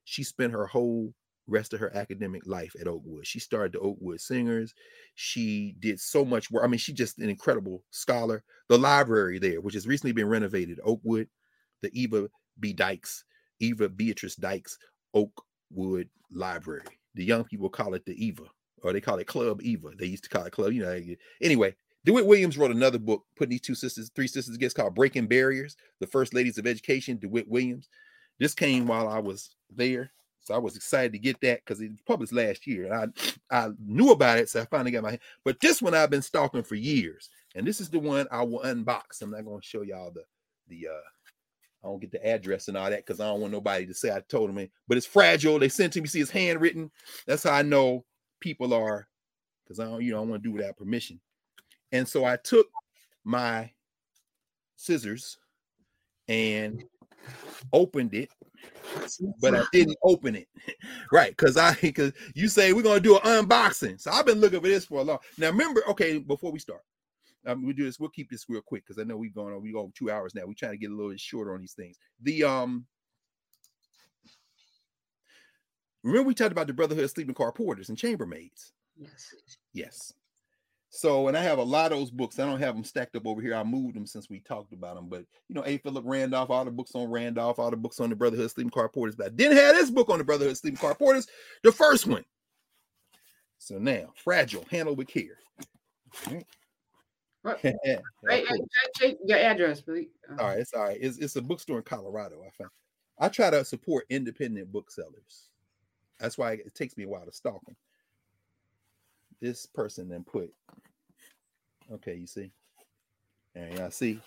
She 0.04 0.22
spent 0.22 0.52
her 0.52 0.66
whole 0.66 1.14
rest 1.48 1.72
of 1.72 1.80
her 1.80 1.94
academic 1.96 2.46
life 2.46 2.72
at 2.80 2.86
Oakwood. 2.86 3.26
She 3.26 3.40
started 3.40 3.72
the 3.72 3.80
Oakwood 3.80 4.20
Singers. 4.20 4.74
She 5.14 5.74
did 5.80 5.98
so 5.98 6.24
much 6.24 6.50
work. 6.50 6.64
I 6.64 6.68
mean, 6.68 6.78
she's 6.78 6.94
just 6.94 7.18
an 7.18 7.28
incredible 7.28 7.82
scholar. 7.90 8.44
The 8.68 8.78
library 8.78 9.38
there, 9.38 9.60
which 9.60 9.74
has 9.74 9.86
recently 9.86 10.12
been 10.12 10.28
renovated, 10.28 10.78
Oakwood, 10.84 11.28
the 11.82 11.90
Eva 11.98 12.28
B. 12.60 12.72
Dykes, 12.72 13.24
Eva 13.60 13.88
Beatrice 13.88 14.36
Dykes 14.36 14.78
Oakwood 15.14 16.08
Library. 16.30 16.84
The 17.14 17.24
young 17.24 17.44
people 17.44 17.68
call 17.68 17.94
it 17.94 18.04
the 18.04 18.24
Eva, 18.24 18.44
or 18.82 18.92
they 18.92 19.00
call 19.00 19.18
it 19.18 19.26
Club 19.26 19.62
Eva. 19.62 19.90
They 19.98 20.06
used 20.06 20.24
to 20.24 20.30
call 20.30 20.44
it 20.44 20.52
Club, 20.52 20.72
you 20.72 20.82
know. 20.82 21.00
Anyway, 21.42 21.74
DeWitt 22.04 22.26
Williams 22.26 22.58
wrote 22.58 22.70
another 22.70 22.98
book, 22.98 23.24
putting 23.36 23.50
these 23.50 23.60
two 23.60 23.74
sisters, 23.74 24.10
three 24.14 24.28
sisters 24.28 24.54
together, 24.54 24.74
called 24.74 24.94
Breaking 24.94 25.26
Barriers, 25.26 25.76
the 26.00 26.06
First 26.06 26.34
Ladies 26.34 26.58
of 26.58 26.66
Education, 26.66 27.18
DeWitt 27.18 27.48
Williams. 27.48 27.88
This 28.38 28.54
came 28.54 28.86
while 28.86 29.08
I 29.08 29.18
was 29.18 29.56
there 29.70 30.12
so 30.48 30.54
I 30.54 30.58
was 30.58 30.76
excited 30.76 31.12
to 31.12 31.18
get 31.18 31.38
that 31.42 31.60
because 31.62 31.82
it 31.82 31.90
was 31.90 32.00
published 32.00 32.32
last 32.32 32.66
year. 32.66 32.90
And 32.90 33.12
I 33.50 33.66
I 33.66 33.68
knew 33.84 34.12
about 34.12 34.38
it, 34.38 34.48
so 34.48 34.62
I 34.62 34.64
finally 34.64 34.90
got 34.90 35.02
my 35.02 35.18
But 35.44 35.60
this 35.60 35.82
one 35.82 35.94
I've 35.94 36.08
been 36.08 36.22
stalking 36.22 36.62
for 36.62 36.74
years. 36.74 37.28
And 37.54 37.66
this 37.66 37.82
is 37.82 37.90
the 37.90 37.98
one 37.98 38.26
I 38.30 38.42
will 38.44 38.60
unbox. 38.60 39.20
I'm 39.20 39.30
not 39.30 39.44
going 39.44 39.60
to 39.60 39.66
show 39.66 39.82
y'all 39.82 40.10
the 40.10 40.24
the 40.68 40.88
uh 40.88 41.84
I 41.84 41.88
don't 41.88 42.00
get 42.00 42.12
the 42.12 42.26
address 42.26 42.68
and 42.68 42.78
all 42.78 42.88
that 42.88 43.04
because 43.04 43.20
I 43.20 43.26
don't 43.26 43.42
want 43.42 43.52
nobody 43.52 43.84
to 43.84 43.94
say 43.94 44.10
I 44.10 44.20
told 44.20 44.48
them. 44.48 44.66
But 44.88 44.96
it's 44.96 45.06
fragile. 45.06 45.58
They 45.58 45.68
sent 45.68 45.92
to 45.92 46.00
me, 46.00 46.08
see 46.08 46.22
it's 46.22 46.30
handwritten. 46.30 46.90
That's 47.26 47.42
how 47.42 47.52
I 47.52 47.60
know 47.60 48.06
people 48.40 48.72
are, 48.72 49.06
because 49.64 49.80
I 49.80 49.84
don't, 49.84 50.02
you 50.02 50.12
know, 50.12 50.18
I 50.18 50.24
want 50.24 50.42
to 50.42 50.48
do 50.48 50.54
without 50.54 50.78
permission. 50.78 51.20
And 51.92 52.08
so 52.08 52.24
I 52.24 52.36
took 52.36 52.68
my 53.22 53.70
scissors 54.76 55.36
and 56.26 56.82
opened 57.70 58.14
it 58.14 58.30
but 59.40 59.54
I 59.54 59.64
didn't 59.72 59.98
open 60.02 60.36
it. 60.36 60.48
right. 61.12 61.36
Cause 61.36 61.56
I 61.56 61.74
cause 61.92 62.12
you 62.34 62.48
say 62.48 62.72
we're 62.72 62.82
gonna 62.82 63.00
do 63.00 63.16
an 63.16 63.22
unboxing. 63.22 64.00
So 64.00 64.10
I've 64.10 64.26
been 64.26 64.40
looking 64.40 64.60
for 64.60 64.68
this 64.68 64.84
for 64.84 65.00
a 65.00 65.02
long. 65.02 65.18
Now 65.36 65.48
remember, 65.48 65.82
okay, 65.88 66.18
before 66.18 66.52
we 66.52 66.58
start, 66.58 66.82
um, 67.46 67.64
we 67.64 67.72
do 67.72 67.84
this, 67.84 67.98
we'll 67.98 68.10
keep 68.10 68.30
this 68.30 68.46
real 68.48 68.60
quick 68.60 68.84
because 68.86 69.00
I 69.00 69.04
know 69.04 69.16
we've 69.16 69.34
gone 69.34 69.52
on 69.52 69.62
we 69.62 69.72
go 69.72 69.92
two 69.94 70.10
hours 70.10 70.34
now. 70.34 70.42
We're 70.46 70.54
trying 70.54 70.72
to 70.72 70.78
get 70.78 70.90
a 70.90 70.94
little 70.94 71.10
bit 71.10 71.20
shorter 71.20 71.54
on 71.54 71.60
these 71.60 71.74
things. 71.74 71.96
The 72.22 72.44
um 72.44 72.86
remember 76.02 76.28
we 76.28 76.34
talked 76.34 76.52
about 76.52 76.66
the 76.66 76.72
Brotherhood 76.72 77.04
of 77.04 77.10
Sleeping 77.10 77.34
Car 77.34 77.52
Porters 77.52 77.88
and 77.88 77.98
chambermaids. 77.98 78.72
Yes. 78.96 79.34
Yes. 79.72 80.12
So, 80.90 81.28
and 81.28 81.36
I 81.36 81.42
have 81.42 81.58
a 81.58 81.62
lot 81.62 81.92
of 81.92 81.98
those 81.98 82.10
books. 82.10 82.38
I 82.38 82.46
don't 82.46 82.60
have 82.60 82.74
them 82.74 82.84
stacked 82.84 83.14
up 83.14 83.26
over 83.26 83.42
here. 83.42 83.54
I 83.54 83.62
moved 83.62 83.94
them 83.94 84.06
since 84.06 84.30
we 84.30 84.40
talked 84.40 84.72
about 84.72 84.96
them. 84.96 85.08
But 85.08 85.24
you 85.48 85.54
know, 85.54 85.62
A. 85.66 85.78
Philip 85.78 86.04
Randolph, 86.06 86.50
all 86.50 86.64
the 86.64 86.70
books 86.70 86.92
on 86.94 87.10
Randolph, 87.10 87.58
all 87.58 87.70
the 87.70 87.76
books 87.76 88.00
on 88.00 88.08
the 88.08 88.16
Brotherhood 88.16 88.50
Sleeping 88.50 88.70
Car 88.70 88.88
Porters. 88.88 89.14
But 89.14 89.26
I 89.26 89.30
didn't 89.30 89.58
have 89.58 89.74
this 89.74 89.90
book 89.90 90.08
on 90.08 90.18
the 90.18 90.24
Brotherhood 90.24 90.56
Sleeping 90.56 90.78
Car 90.78 90.94
Porters, 90.94 91.26
the 91.62 91.72
first 91.72 92.06
one. 92.06 92.24
So 93.58 93.78
now, 93.78 94.12
fragile, 94.14 94.64
handle 94.70 94.96
with 94.96 95.08
care. 95.08 95.38
Right. 97.42 97.58
hey, 97.62 97.74
hey, 97.84 98.44
check 98.96 99.16
your 99.24 99.38
address, 99.38 99.82
please. 99.82 100.08
Uh-huh. 100.30 100.42
All 100.42 100.48
right, 100.48 100.58
it's 100.58 100.72
all 100.72 100.84
right. 100.84 100.98
It's, 101.00 101.18
it's 101.18 101.36
a 101.36 101.42
bookstore 101.42 101.78
in 101.78 101.82
Colorado. 101.84 102.42
I 102.46 102.50
found. 102.56 102.70
I 103.18 103.28
try 103.28 103.50
to 103.50 103.64
support 103.64 104.06
independent 104.10 104.72
booksellers. 104.72 105.48
That's 106.18 106.38
why 106.38 106.52
it 106.52 106.74
takes 106.74 106.96
me 106.96 107.04
a 107.04 107.08
while 107.08 107.26
to 107.26 107.32
stalk 107.32 107.64
them 107.66 107.76
this 109.40 109.66
person 109.66 110.08
then 110.08 110.24
put 110.24 110.52
okay 111.92 112.14
you 112.14 112.26
see? 112.26 112.52
And 113.54 113.78
y'all 113.78 113.90
see? 113.90 114.20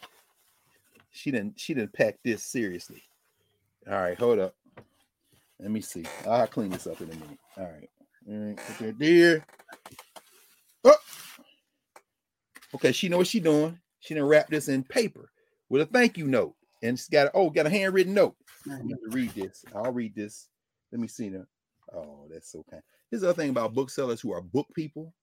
She 1.11 1.31
didn't 1.31 1.59
she 1.59 1.73
didn't 1.73 1.93
pack 1.93 2.17
this 2.23 2.43
seriously. 2.43 3.03
All 3.89 4.01
right 4.01 4.17
hold 4.17 4.39
up. 4.39 4.55
Let 5.59 5.71
me 5.71 5.81
see. 5.81 6.05
I'll 6.27 6.47
clean 6.47 6.69
this 6.69 6.87
up 6.87 7.01
in 7.01 7.09
a 7.09 7.13
minute. 7.13 7.39
All 7.57 7.65
right. 7.65 7.89
All 8.29 8.55
right 8.87 8.99
there. 8.99 9.45
Oh. 10.85 10.95
Okay 12.75 12.91
she 12.91 13.09
know 13.09 13.17
what 13.17 13.27
she 13.27 13.39
doing. 13.39 13.77
She 13.99 14.13
didn't 14.13 14.29
wrap 14.29 14.49
this 14.49 14.69
in 14.69 14.83
paper 14.83 15.31
with 15.69 15.81
a 15.81 15.85
thank 15.85 16.17
you 16.17 16.27
note 16.27 16.55
and 16.81 16.97
she's 16.97 17.09
got 17.09 17.27
a, 17.27 17.31
oh 17.33 17.49
got 17.49 17.67
a 17.67 17.69
handwritten 17.69 18.13
note. 18.13 18.35
I 18.69 18.75
let 18.75 18.85
me 18.85 18.95
read 19.09 19.31
this. 19.31 19.65
I'll 19.75 19.91
read 19.91 20.15
this. 20.15 20.47
Let 20.91 21.01
me 21.01 21.07
see 21.07 21.29
now. 21.29 21.45
Oh 21.93 22.27
that's 22.31 22.51
so 22.51 22.63
kind 22.69 22.81
Here's 23.11 23.21
the 23.21 23.29
other 23.29 23.41
thing 23.41 23.49
about 23.49 23.73
booksellers 23.73 24.21
who 24.21 24.31
are 24.31 24.41
book 24.41 24.67
people. 24.73 25.13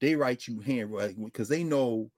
They 0.00 0.14
write 0.14 0.46
you 0.46 0.60
handwriting 0.60 1.24
because 1.24 1.48
they 1.48 1.64
know 1.64 2.10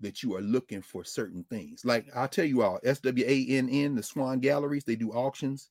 that 0.00 0.22
you 0.22 0.34
are 0.34 0.40
looking 0.40 0.80
for 0.82 1.04
certain 1.04 1.44
things. 1.50 1.84
Like 1.84 2.06
I'll 2.16 2.26
tell 2.28 2.46
you 2.46 2.62
all, 2.62 2.80
SWANN, 2.82 3.94
the 3.94 4.02
Swann 4.02 4.40
Galleries, 4.40 4.84
they 4.84 4.96
do 4.96 5.12
auctions. 5.12 5.68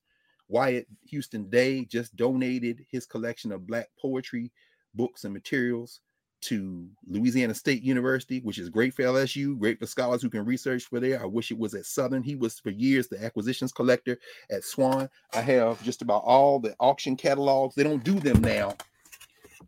Wyatt 0.48 0.88
Houston 1.08 1.50
Day 1.50 1.85
just 1.85 2.16
donated 2.16 2.85
his 2.90 3.06
collection 3.06 3.51
of 3.51 3.66
black 3.66 3.90
poetry 4.00 4.51
books 4.93 5.24
and 5.24 5.33
materials 5.33 6.01
to 6.41 6.87
Louisiana 7.07 7.53
State 7.53 7.83
University, 7.83 8.39
which 8.39 8.57
is 8.57 8.69
great 8.69 8.93
for 8.93 9.03
LSU, 9.03 9.57
great 9.57 9.79
for 9.79 9.85
scholars 9.85 10.21
who 10.21 10.29
can 10.29 10.45
research 10.45 10.85
for 10.85 10.99
there. 10.99 11.21
I 11.21 11.25
wish 11.25 11.51
it 11.51 11.57
was 11.57 11.73
at 11.73 11.85
Southern. 11.85 12.23
He 12.23 12.35
was 12.35 12.59
for 12.59 12.71
years 12.71 13.07
the 13.07 13.23
acquisitions 13.23 13.71
collector 13.71 14.17
at 14.49 14.63
Swann. 14.63 15.09
I 15.33 15.41
have 15.41 15.81
just 15.83 16.01
about 16.01 16.23
all 16.23 16.59
the 16.59 16.75
auction 16.79 17.15
catalogs. 17.15 17.75
They 17.75 17.83
don't 17.83 18.03
do 18.03 18.19
them 18.19 18.41
now 18.41 18.75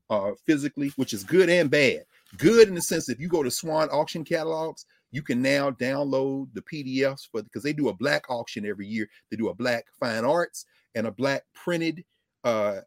uh, 0.10 0.32
physically, 0.46 0.92
which 0.96 1.14
is 1.14 1.24
good 1.24 1.50
and 1.50 1.70
bad. 1.70 2.06
Good 2.38 2.68
in 2.68 2.76
the 2.76 2.82
sense 2.82 3.10
if 3.10 3.20
you 3.20 3.28
go 3.28 3.44
to 3.44 3.52
Swann 3.52 3.90
auction 3.90 4.24
catalogs, 4.24 4.86
you 5.12 5.22
can 5.22 5.42
now 5.42 5.70
download 5.70 6.48
the 6.54 6.62
PDFs 6.64 7.30
for 7.32 7.44
because 7.44 7.62
they 7.62 7.74
do 7.74 7.90
a 7.90 7.94
black 7.94 8.26
auction 8.30 8.66
every 8.66 8.88
year. 8.88 9.08
They 9.30 9.38
do 9.38 9.50
a 9.50 9.54
black 9.54 9.86
fine 10.00 10.26
arts 10.26 10.66
and 10.96 11.06
a 11.06 11.12
black 11.12 11.44
printed 11.54 12.04
uh, 12.44 12.80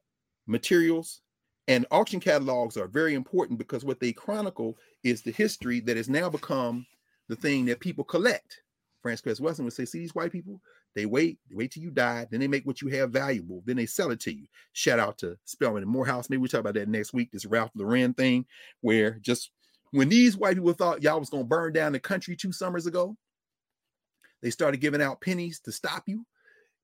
materials 0.47 1.23
and 1.69 1.87
auction 1.91 2.21
catalogs 2.21 2.77
are 2.77 2.87
very 2.87 3.15
important 3.15 3.59
because 3.59 3.85
what 3.85 4.01
they 4.01 4.13
chronicle 4.13 4.77
is 5.03 5.23
the 5.23 5.33
history 5.33 5.81
that 5.81 5.97
has 5.97 6.09
now 6.09 6.29
become 6.29 6.87
the 7.29 7.37
thing 7.37 7.65
that 7.67 7.81
people 7.81 8.05
collect. 8.05 8.63
Cress 9.03 9.23
Welsing 9.23 9.65
would 9.65 9.73
say, 9.73 9.85
see 9.85 10.01
these 10.01 10.15
white 10.15 10.33
people, 10.33 10.61
they 10.97 11.07
wait, 11.07 11.39
they 11.49 11.55
wait 11.55 11.71
till 11.71 11.83
you 11.83 11.91
die, 11.91 12.27
then 12.31 12.41
they 12.41 12.49
make 12.49 12.67
what 12.67 12.83
you 12.83 12.89
have 12.89 13.11
valuable, 13.11 13.63
then 13.65 13.77
they 13.77 13.87
sell 13.87 14.11
it 14.11 14.19
to 14.21 14.35
you. 14.35 14.47
Shout 14.73 14.99
out 14.99 15.19
to 15.19 15.37
Spelman 15.45 15.83
and 15.83 15.93
Morehouse. 15.93 16.29
Maybe 16.29 16.39
we'll 16.39 16.49
talk 16.49 16.61
about 16.61 16.75
that 16.75 16.89
next 16.89 17.13
week, 17.13 17.31
this 17.31 17.47
Ralph 17.47 17.71
Lauren 17.77 18.15
thing, 18.15 18.47
where 18.81 19.13
just 19.21 19.51
when 19.93 20.09
these 20.09 20.37
white 20.37 20.57
people 20.57 20.73
thought 20.73 21.03
y'all 21.03 21.21
was 21.21 21.31
gonna 21.31 21.45
burn 21.45 21.73
down 21.73 21.93
the 21.93 22.01
country 22.01 22.35
two 22.35 22.51
summers 22.51 22.87
ago, 22.87 23.17
they 24.43 24.51
started 24.51 24.81
giving 24.81 25.03
out 25.03 25.21
pennies 25.21 25.61
to 25.61 25.73
stop 25.73 26.03
you 26.07 26.27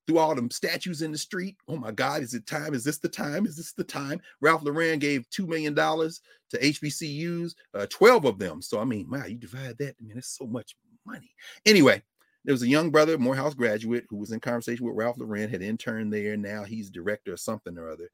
through 0.06 0.18
all 0.18 0.34
them 0.34 0.50
statues 0.50 1.02
in 1.02 1.12
the 1.12 1.18
street. 1.18 1.56
Oh 1.68 1.76
my 1.76 1.92
God, 1.92 2.22
is 2.22 2.34
it 2.34 2.46
time? 2.46 2.74
Is 2.74 2.84
this 2.84 2.98
the 2.98 3.08
time? 3.08 3.46
Is 3.46 3.56
this 3.56 3.72
the 3.72 3.84
time? 3.84 4.20
Ralph 4.40 4.62
Lauren 4.62 4.98
gave 4.98 5.28
$2 5.30 5.46
million 5.46 5.74
to 5.74 6.58
HBCUs, 6.58 7.54
uh, 7.74 7.86
12 7.88 8.24
of 8.24 8.38
them. 8.38 8.62
So, 8.62 8.80
I 8.80 8.84
mean, 8.84 9.08
wow, 9.10 9.26
you 9.26 9.36
divide 9.36 9.78
that. 9.78 9.94
I 10.00 10.04
mean, 10.04 10.18
it's 10.18 10.36
so 10.36 10.46
much 10.46 10.76
money. 11.06 11.30
Anyway, 11.66 12.02
there 12.44 12.52
was 12.52 12.62
a 12.62 12.68
young 12.68 12.90
brother, 12.90 13.18
Morehouse 13.18 13.54
graduate, 13.54 14.04
who 14.08 14.16
was 14.16 14.32
in 14.32 14.40
conversation 14.40 14.84
with 14.84 14.96
Ralph 14.96 15.18
Lauren, 15.18 15.48
had 15.48 15.62
interned 15.62 16.12
there. 16.12 16.36
Now 16.36 16.64
he's 16.64 16.90
director 16.90 17.32
of 17.32 17.40
something 17.40 17.78
or 17.78 17.88
other. 17.88 18.10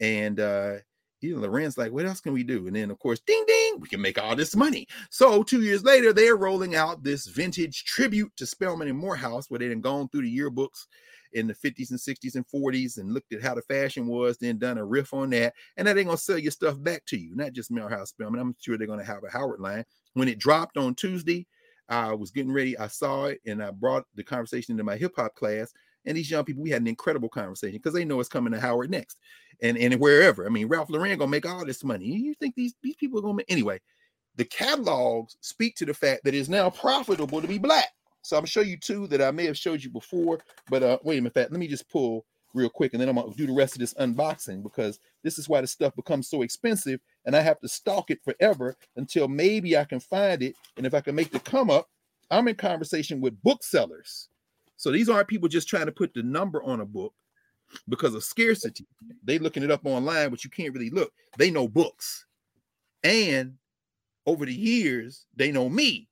And 0.00 0.38
uh, 0.38 0.74
you 1.20 1.34
know, 1.34 1.40
Lauren's 1.40 1.78
like, 1.78 1.92
what 1.92 2.06
else 2.06 2.20
can 2.20 2.32
we 2.32 2.42
do? 2.42 2.66
And 2.66 2.76
then, 2.76 2.90
of 2.90 2.98
course, 2.98 3.20
ding 3.20 3.44
ding, 3.46 3.80
we 3.80 3.88
can 3.88 4.00
make 4.00 4.20
all 4.20 4.36
this 4.36 4.56
money. 4.56 4.86
So 5.10 5.42
two 5.42 5.62
years 5.62 5.84
later, 5.84 6.12
they're 6.12 6.36
rolling 6.36 6.74
out 6.74 7.02
this 7.02 7.26
vintage 7.26 7.84
tribute 7.84 8.32
to 8.36 8.46
Spelman 8.46 8.88
and 8.88 8.98
Morehouse, 8.98 9.48
where 9.48 9.58
they 9.58 9.68
had 9.68 9.82
gone 9.82 10.08
through 10.08 10.22
the 10.22 10.38
yearbooks 10.38 10.86
in 11.32 11.46
the 11.46 11.54
50s 11.54 11.90
and 11.90 11.98
60s 11.98 12.34
and 12.34 12.46
40s 12.46 12.98
and 12.98 13.12
looked 13.12 13.32
at 13.32 13.42
how 13.42 13.54
the 13.54 13.62
fashion 13.62 14.06
was, 14.06 14.38
then 14.38 14.58
done 14.58 14.78
a 14.78 14.84
riff 14.84 15.12
on 15.14 15.30
that. 15.30 15.54
And 15.76 15.86
now 15.86 15.94
they're 15.94 16.04
gonna 16.04 16.16
sell 16.16 16.38
your 16.38 16.52
stuff 16.52 16.82
back 16.82 17.04
to 17.06 17.16
you, 17.16 17.34
not 17.34 17.52
just 17.52 17.70
Morehouse 17.70 18.10
Spelman. 18.10 18.40
I'm 18.40 18.56
sure 18.58 18.76
they're 18.76 18.86
gonna 18.86 19.04
have 19.04 19.24
a 19.24 19.30
Howard 19.30 19.60
line. 19.60 19.84
When 20.14 20.28
it 20.28 20.38
dropped 20.38 20.76
on 20.76 20.94
Tuesday, 20.94 21.46
I 21.88 22.14
was 22.14 22.30
getting 22.30 22.52
ready, 22.52 22.76
I 22.78 22.86
saw 22.86 23.26
it, 23.26 23.40
and 23.46 23.62
I 23.62 23.70
brought 23.70 24.04
the 24.14 24.24
conversation 24.24 24.72
into 24.72 24.84
my 24.84 24.96
hip 24.96 25.12
hop 25.16 25.34
class. 25.34 25.72
And 26.04 26.16
these 26.16 26.30
young 26.30 26.44
people, 26.44 26.62
we 26.62 26.70
had 26.70 26.82
an 26.82 26.88
incredible 26.88 27.28
conversation 27.28 27.76
because 27.76 27.94
they 27.94 28.04
know 28.04 28.18
it's 28.18 28.28
coming 28.28 28.52
to 28.52 28.60
Howard 28.60 28.90
next, 28.90 29.18
and 29.60 29.78
and 29.78 29.94
wherever. 30.00 30.46
I 30.46 30.48
mean, 30.48 30.66
Ralph 30.66 30.90
Lauren 30.90 31.16
gonna 31.16 31.30
make 31.30 31.46
all 31.46 31.64
this 31.64 31.84
money. 31.84 32.06
You 32.06 32.34
think 32.34 32.54
these 32.54 32.74
these 32.82 32.96
people 32.96 33.18
are 33.18 33.22
gonna 33.22 33.34
make 33.34 33.50
anyway? 33.50 33.80
The 34.36 34.44
catalogs 34.46 35.36
speak 35.40 35.76
to 35.76 35.84
the 35.84 35.94
fact 35.94 36.24
that 36.24 36.34
it's 36.34 36.48
now 36.48 36.70
profitable 36.70 37.40
to 37.40 37.46
be 37.46 37.58
black. 37.58 37.90
So 38.22 38.36
I'm 38.36 38.42
gonna 38.42 38.48
show 38.48 38.60
you 38.60 38.76
two 38.76 39.08
that 39.08 39.20
I 39.20 39.32
may 39.32 39.44
have 39.46 39.58
showed 39.58 39.82
you 39.82 39.90
before, 39.90 40.38
but 40.70 40.82
uh, 40.82 40.98
wait 41.02 41.18
a 41.18 41.22
minute. 41.22 41.34
Let 41.36 41.52
me 41.52 41.66
just 41.66 41.90
pull 41.90 42.24
real 42.54 42.68
quick, 42.68 42.94
and 42.94 43.00
then 43.00 43.08
I'm 43.08 43.16
gonna 43.16 43.34
do 43.34 43.46
the 43.46 43.52
rest 43.52 43.74
of 43.74 43.80
this 43.80 43.94
unboxing 43.94 44.62
because 44.62 45.00
this 45.24 45.38
is 45.38 45.48
why 45.48 45.60
the 45.60 45.66
stuff 45.66 45.94
becomes 45.96 46.28
so 46.28 46.42
expensive, 46.42 47.00
and 47.26 47.34
I 47.34 47.40
have 47.40 47.60
to 47.60 47.68
stalk 47.68 48.10
it 48.10 48.22
forever 48.24 48.76
until 48.96 49.26
maybe 49.26 49.76
I 49.76 49.84
can 49.84 50.00
find 50.00 50.42
it. 50.42 50.54
And 50.76 50.86
if 50.86 50.94
I 50.94 51.00
can 51.00 51.16
make 51.16 51.30
the 51.30 51.40
come 51.40 51.68
up, 51.68 51.88
I'm 52.30 52.46
in 52.48 52.54
conversation 52.54 53.20
with 53.20 53.40
booksellers. 53.42 54.28
So 54.76 54.90
these 54.90 55.08
aren't 55.08 55.28
people 55.28 55.48
just 55.48 55.68
trying 55.68 55.86
to 55.86 55.92
put 55.92 56.14
the 56.14 56.22
number 56.22 56.62
on 56.62 56.80
a 56.80 56.86
book 56.86 57.14
because 57.88 58.14
of 58.14 58.22
scarcity. 58.24 58.86
They 59.24 59.38
looking 59.38 59.62
it 59.62 59.70
up 59.70 59.84
online, 59.84 60.30
but 60.30 60.44
you 60.44 60.50
can't 60.50 60.74
really 60.74 60.90
look. 60.90 61.12
They 61.38 61.50
know 61.50 61.66
books, 61.66 62.26
and 63.02 63.54
over 64.26 64.46
the 64.46 64.54
years, 64.54 65.26
they 65.34 65.50
know 65.50 65.68
me 65.68 66.08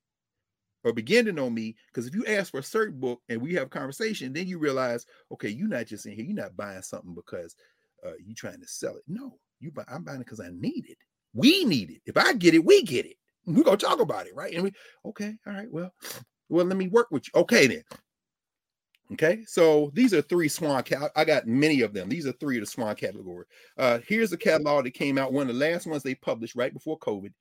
or 0.85 0.93
begin 0.93 1.25
to 1.27 1.33
know 1.33 1.51
me 1.51 1.77
because 1.89 2.07
if 2.07 2.15
you 2.15 2.25
ask 2.27 2.51
for 2.51 2.61
a 2.61 2.63
certain 2.63 2.99
book 2.99 3.21
and 3.29 3.41
we 3.41 3.55
have 3.55 3.67
a 3.67 3.71
conversation, 3.71 4.33
then 4.33 4.47
you 4.47 4.59
realize, 4.59 5.07
okay, 5.33 5.49
you're 5.49 5.69
not 5.69 5.87
just 5.87 6.07
in 6.07 6.13
here, 6.13 6.25
you're 6.25 6.35
not 6.35 6.57
buying 6.57 6.83
something 6.83 7.15
because 7.15 7.55
uh, 8.07 8.13
you're 8.25 8.35
trying 8.35 8.61
to 8.61 8.69
sell 8.69 8.97
it. 8.97 9.03
No, 9.07 9.39
you 9.61 9.71
buy, 9.71 9.85
I'm 9.89 10.05
buying 10.05 10.21
it 10.21 10.25
because 10.25 10.41
I 10.41 10.51
need 10.53 10.87
it. 10.89 10.99
We 11.35 11.65
need 11.65 11.91
it. 11.91 12.03
If 12.07 12.17
I 12.17 12.33
get 12.33 12.55
it, 12.55 12.65
we 12.65 12.83
get 12.83 13.07
it. 13.07 13.17
We're 13.47 13.65
gonna 13.65 13.77
talk 13.77 14.01
about 14.01 14.27
it, 14.27 14.35
right? 14.35 14.55
And 14.55 14.65
we 14.65 14.73
okay, 15.07 15.35
all 15.47 15.53
right, 15.53 15.71
well, 15.71 15.93
well, 16.49 16.67
let 16.67 16.77
me 16.77 16.89
work 16.89 17.09
with 17.11 17.27
you. 17.27 17.41
Okay, 17.41 17.67
then. 17.67 17.83
Okay, 19.13 19.43
so 19.45 19.91
these 19.93 20.15
are 20.15 20.23
three 20.23 20.49
Swann 20.49 20.85
cat. 20.85 21.11
I 21.17 21.25
got 21.25 21.47
many 21.47 21.81
of 21.81 21.93
them. 21.93 22.09
These 22.09 22.27
are 22.27 22.33
three 22.33 22.59
of 22.59 22.65
the 22.65 22.71
Swann 22.71 22.95
category. 22.95 23.45
Uh, 23.77 23.99
here's 24.07 24.33
a 24.33 24.37
catalog 24.37 24.85
that 24.85 24.95
came 24.95 25.19
out, 25.19 25.33
one 25.33 25.49
of 25.51 25.55
the 25.55 25.61
last 25.61 25.87
ones 25.87 26.05
they 26.05 26.15
published 26.15 26.55
right 26.55 26.73
before 26.73 26.99
COVID. 26.99 27.33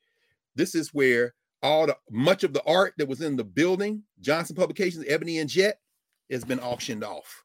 This 0.55 0.73
is 0.73 0.93
where 0.95 1.35
all 1.61 1.87
the 1.87 1.97
much 2.09 2.43
of 2.43 2.53
the 2.53 2.63
art 2.65 2.93
that 2.97 3.07
was 3.07 3.21
in 3.21 3.35
the 3.35 3.43
building, 3.43 4.03
Johnson 4.21 4.55
Publications, 4.55 5.05
Ebony 5.07 5.39
and 5.39 5.49
Jet, 5.49 5.79
has 6.31 6.43
been 6.43 6.59
auctioned 6.59 7.03
off. 7.03 7.43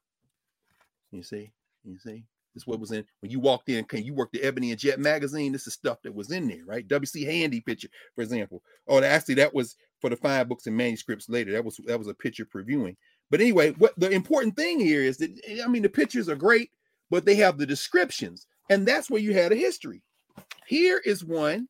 You 1.11 1.23
see, 1.23 1.51
you 1.83 1.97
see, 1.97 2.23
this 2.53 2.63
is 2.63 2.67
what 2.67 2.79
was 2.79 2.91
in 2.91 3.05
when 3.19 3.31
you 3.31 3.39
walked 3.39 3.69
in. 3.69 3.83
Can 3.85 4.03
you 4.03 4.13
work 4.13 4.31
the 4.31 4.41
Ebony 4.41 4.71
and 4.71 4.79
Jet 4.79 4.99
magazine? 4.99 5.51
This 5.51 5.67
is 5.67 5.73
stuff 5.73 6.01
that 6.03 6.13
was 6.13 6.31
in 6.31 6.47
there, 6.47 6.65
right? 6.65 6.87
W.C. 6.87 7.23
Handy 7.23 7.61
picture, 7.61 7.89
for 8.15 8.21
example. 8.21 8.61
Oh, 8.87 9.01
actually, 9.01 9.35
that 9.35 9.53
was 9.53 9.75
for 9.99 10.09
the 10.09 10.15
fine 10.15 10.47
books 10.47 10.67
and 10.67 10.75
manuscripts 10.75 11.29
later. 11.29 11.51
That 11.51 11.65
was 11.65 11.79
that 11.85 11.99
was 11.99 12.07
a 12.07 12.13
picture 12.13 12.45
previewing. 12.45 12.95
But 13.29 13.41
anyway, 13.41 13.71
what 13.71 13.93
the 13.97 14.09
important 14.09 14.55
thing 14.55 14.79
here 14.79 15.01
is 15.01 15.17
that 15.17 15.31
I 15.63 15.67
mean 15.67 15.81
the 15.81 15.89
pictures 15.89 16.29
are 16.29 16.35
great, 16.35 16.71
but 17.09 17.25
they 17.25 17.35
have 17.35 17.57
the 17.57 17.65
descriptions, 17.65 18.47
and 18.69 18.85
that's 18.85 19.09
where 19.09 19.21
you 19.21 19.33
had 19.33 19.51
a 19.51 19.55
history. 19.55 20.01
Here 20.67 21.01
is 21.05 21.23
one. 21.23 21.67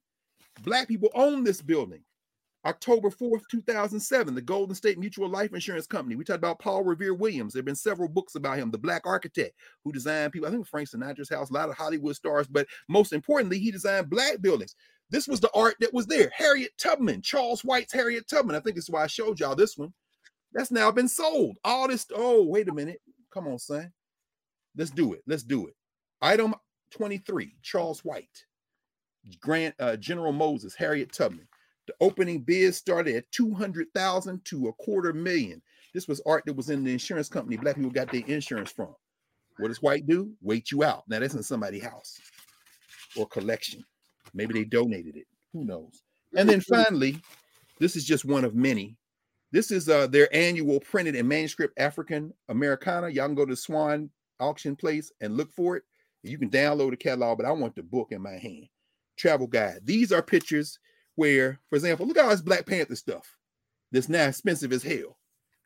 Black 0.63 0.87
people 0.87 1.09
own 1.13 1.43
this 1.43 1.61
building. 1.61 2.01
October 2.65 3.09
4th, 3.09 3.43
2007, 3.51 4.33
the 4.33 4.41
Golden 4.41 4.73
State 4.73 4.97
Mutual 4.97 5.29
Life 5.29 5.53
Insurance 5.53 5.85
Company. 5.85 6.15
We 6.15 6.23
talked 6.23 6.37
about 6.37 6.59
Paul 6.59 6.83
Revere 6.83 7.13
Williams. 7.13 7.53
There 7.53 7.59
have 7.59 7.65
been 7.65 7.75
several 7.75 8.09
books 8.09 8.35
about 8.35 8.57
him, 8.57 8.71
the 8.71 8.77
Black 8.77 9.03
Architect, 9.05 9.53
who 9.83 9.91
designed 9.91 10.33
people, 10.33 10.47
I 10.47 10.51
think 10.51 10.67
Frank 10.67 10.89
Sinatra's 10.89 11.29
house, 11.29 11.51
a 11.51 11.53
lot 11.53 11.69
of 11.69 11.75
Hollywood 11.75 12.15
stars, 12.15 12.47
but 12.47 12.65
most 12.89 13.13
importantly, 13.13 13.59
he 13.59 13.69
designed 13.69 14.09
black 14.09 14.41
buildings. 14.41 14.75
This 15.11 15.27
was 15.27 15.39
the 15.39 15.51
art 15.53 15.75
that 15.79 15.93
was 15.93 16.07
there. 16.07 16.31
Harriet 16.33 16.71
Tubman, 16.79 17.21
Charles 17.21 17.63
White's 17.63 17.93
Harriet 17.93 18.27
Tubman. 18.27 18.55
I 18.55 18.59
think 18.59 18.75
that's 18.75 18.89
why 18.89 19.03
I 19.03 19.07
showed 19.07 19.39
y'all 19.39 19.55
this 19.55 19.77
one. 19.77 19.93
That's 20.51 20.71
now 20.71 20.89
been 20.89 21.07
sold. 21.07 21.57
All 21.63 21.87
this, 21.87 22.07
oh, 22.15 22.43
wait 22.43 22.67
a 22.67 22.73
minute. 22.73 22.99
Come 23.31 23.47
on, 23.47 23.59
son. 23.59 23.91
Let's 24.75 24.89
do 24.89 25.13
it. 25.13 25.21
Let's 25.27 25.43
do 25.43 25.67
it. 25.67 25.75
Item 26.21 26.55
23, 26.91 27.53
Charles 27.61 27.99
White. 27.99 28.45
Grant 29.39 29.75
uh, 29.79 29.97
General 29.97 30.31
Moses, 30.31 30.75
Harriet 30.75 31.11
Tubman. 31.11 31.47
The 31.87 31.93
opening 32.01 32.41
bid 32.41 32.73
started 32.73 33.15
at 33.15 33.31
200,000 33.31 34.43
to 34.45 34.67
a 34.67 34.73
quarter 34.73 35.13
million. 35.13 35.61
This 35.93 36.07
was 36.07 36.21
art 36.25 36.43
that 36.45 36.55
was 36.55 36.69
in 36.69 36.83
the 36.83 36.91
insurance 36.91 37.29
company 37.29 37.57
black 37.57 37.75
people 37.75 37.91
got 37.91 38.11
their 38.11 38.23
insurance 38.25 38.71
from. 38.71 38.95
What 39.57 39.69
does 39.69 39.81
white 39.81 40.05
do? 40.07 40.33
Wait 40.41 40.71
you 40.71 40.83
out. 40.83 41.03
Now 41.07 41.19
that's 41.19 41.35
in 41.35 41.43
somebody's 41.43 41.83
house 41.83 42.19
or 43.15 43.27
collection. 43.27 43.83
Maybe 44.33 44.53
they 44.53 44.65
donated 44.65 45.15
it. 45.15 45.27
Who 45.53 45.63
knows? 45.63 46.01
And 46.35 46.49
then 46.49 46.59
finally, 46.59 47.17
this 47.79 47.95
is 47.95 48.03
just 48.03 48.25
one 48.25 48.43
of 48.43 48.55
many. 48.55 48.97
This 49.51 49.71
is 49.71 49.87
uh, 49.87 50.07
their 50.07 50.27
annual 50.35 50.81
printed 50.81 51.15
and 51.15 51.29
manuscript 51.29 51.79
African 51.79 52.33
Americana. 52.49 53.07
Y'all 53.07 53.27
can 53.27 53.35
go 53.35 53.45
to 53.45 53.55
Swann 53.55 54.09
auction 54.39 54.75
place 54.75 55.11
and 55.21 55.37
look 55.37 55.51
for 55.51 55.77
it. 55.77 55.83
You 56.23 56.37
can 56.37 56.49
download 56.49 56.89
the 56.89 56.97
catalog, 56.97 57.37
but 57.37 57.45
I 57.45 57.51
want 57.51 57.75
the 57.75 57.83
book 57.83 58.11
in 58.11 58.21
my 58.21 58.33
hand. 58.33 58.67
Travel 59.15 59.47
guide. 59.47 59.79
These 59.83 60.11
are 60.11 60.21
pictures 60.21 60.79
where, 61.15 61.59
for 61.69 61.75
example, 61.75 62.05
look 62.05 62.17
at 62.17 62.23
all 62.23 62.31
this 62.31 62.41
Black 62.41 62.65
Panther 62.65 62.95
stuff 62.95 63.37
that's 63.91 64.09
now 64.09 64.27
expensive 64.27 64.71
as 64.71 64.83
hell 64.83 65.17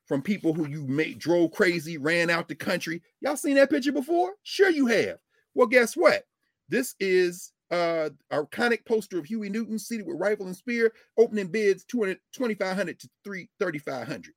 from 0.07 0.21
people 0.21 0.53
who 0.53 0.67
you 0.67 0.85
made 0.87 1.19
drove 1.19 1.51
crazy, 1.51 1.97
ran 1.97 2.29
out 2.29 2.47
the 2.47 2.55
country. 2.55 3.01
Y'all 3.21 3.37
seen 3.37 3.55
that 3.55 3.69
picture 3.69 3.91
before? 3.91 4.33
Sure, 4.43 4.69
you 4.69 4.87
have. 4.87 5.19
Well, 5.53 5.67
guess 5.67 5.95
what? 5.95 6.23
This 6.67 6.95
is 6.99 7.51
uh 7.71 8.09
iconic 8.31 8.83
poster 8.85 9.19
of 9.19 9.25
Huey 9.25 9.49
Newton 9.49 9.77
seated 9.77 10.07
with 10.07 10.19
rifle 10.19 10.47
and 10.47 10.55
spear, 10.55 10.91
opening 11.17 11.47
bids 11.47 11.85
2500 11.85 12.99
to 12.99 13.09
3 13.23 13.49
3500. 13.59 14.33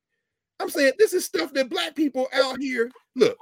I'm 0.60 0.70
saying 0.70 0.92
this 0.98 1.14
is 1.14 1.24
stuff 1.24 1.52
that 1.54 1.70
black 1.70 1.94
people 1.94 2.28
out 2.34 2.60
here 2.60 2.90
look 3.16 3.38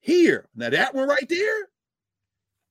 here. 0.00 0.48
Now 0.54 0.70
that 0.70 0.94
one 0.94 1.08
right 1.08 1.28
there, 1.28 1.68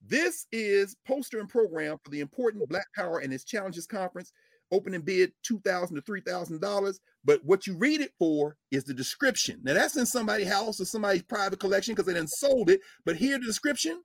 this 0.08 0.48
is 0.52 0.96
poster 1.08 1.40
and 1.40 1.50
program 1.50 1.98
for 2.04 2.10
the 2.10 2.20
important 2.20 2.68
Black 2.70 2.88
Power 2.96 3.20
and 3.20 3.34
its 3.34 3.44
Challenges 3.44 3.88
Conference. 3.88 4.32
Opening 4.72 5.02
bid 5.02 5.32
two 5.44 5.60
thousand 5.60 5.96
to 5.96 6.02
three 6.02 6.22
thousand 6.22 6.60
dollars, 6.60 7.00
but 7.24 7.40
what 7.46 7.68
you 7.68 7.78
read 7.78 8.02
it 8.02 8.12
for 8.18 8.58
is 8.72 8.84
the 8.84 8.96
description. 8.96 9.60
Now 9.62 9.76
that's 9.76 9.96
in 9.96 10.08
somebody's 10.08 10.48
house 10.48 10.82
or 10.82 10.86
somebody's 10.86 11.22
private 11.22 11.60
collection 11.60 11.94
because 11.94 12.08
they 12.08 12.16
didn't 12.16 12.32
sold 12.32 12.72
it. 12.72 12.82
But 13.06 13.16
here 13.16 13.38
the 13.38 13.46
description. 13.46 14.02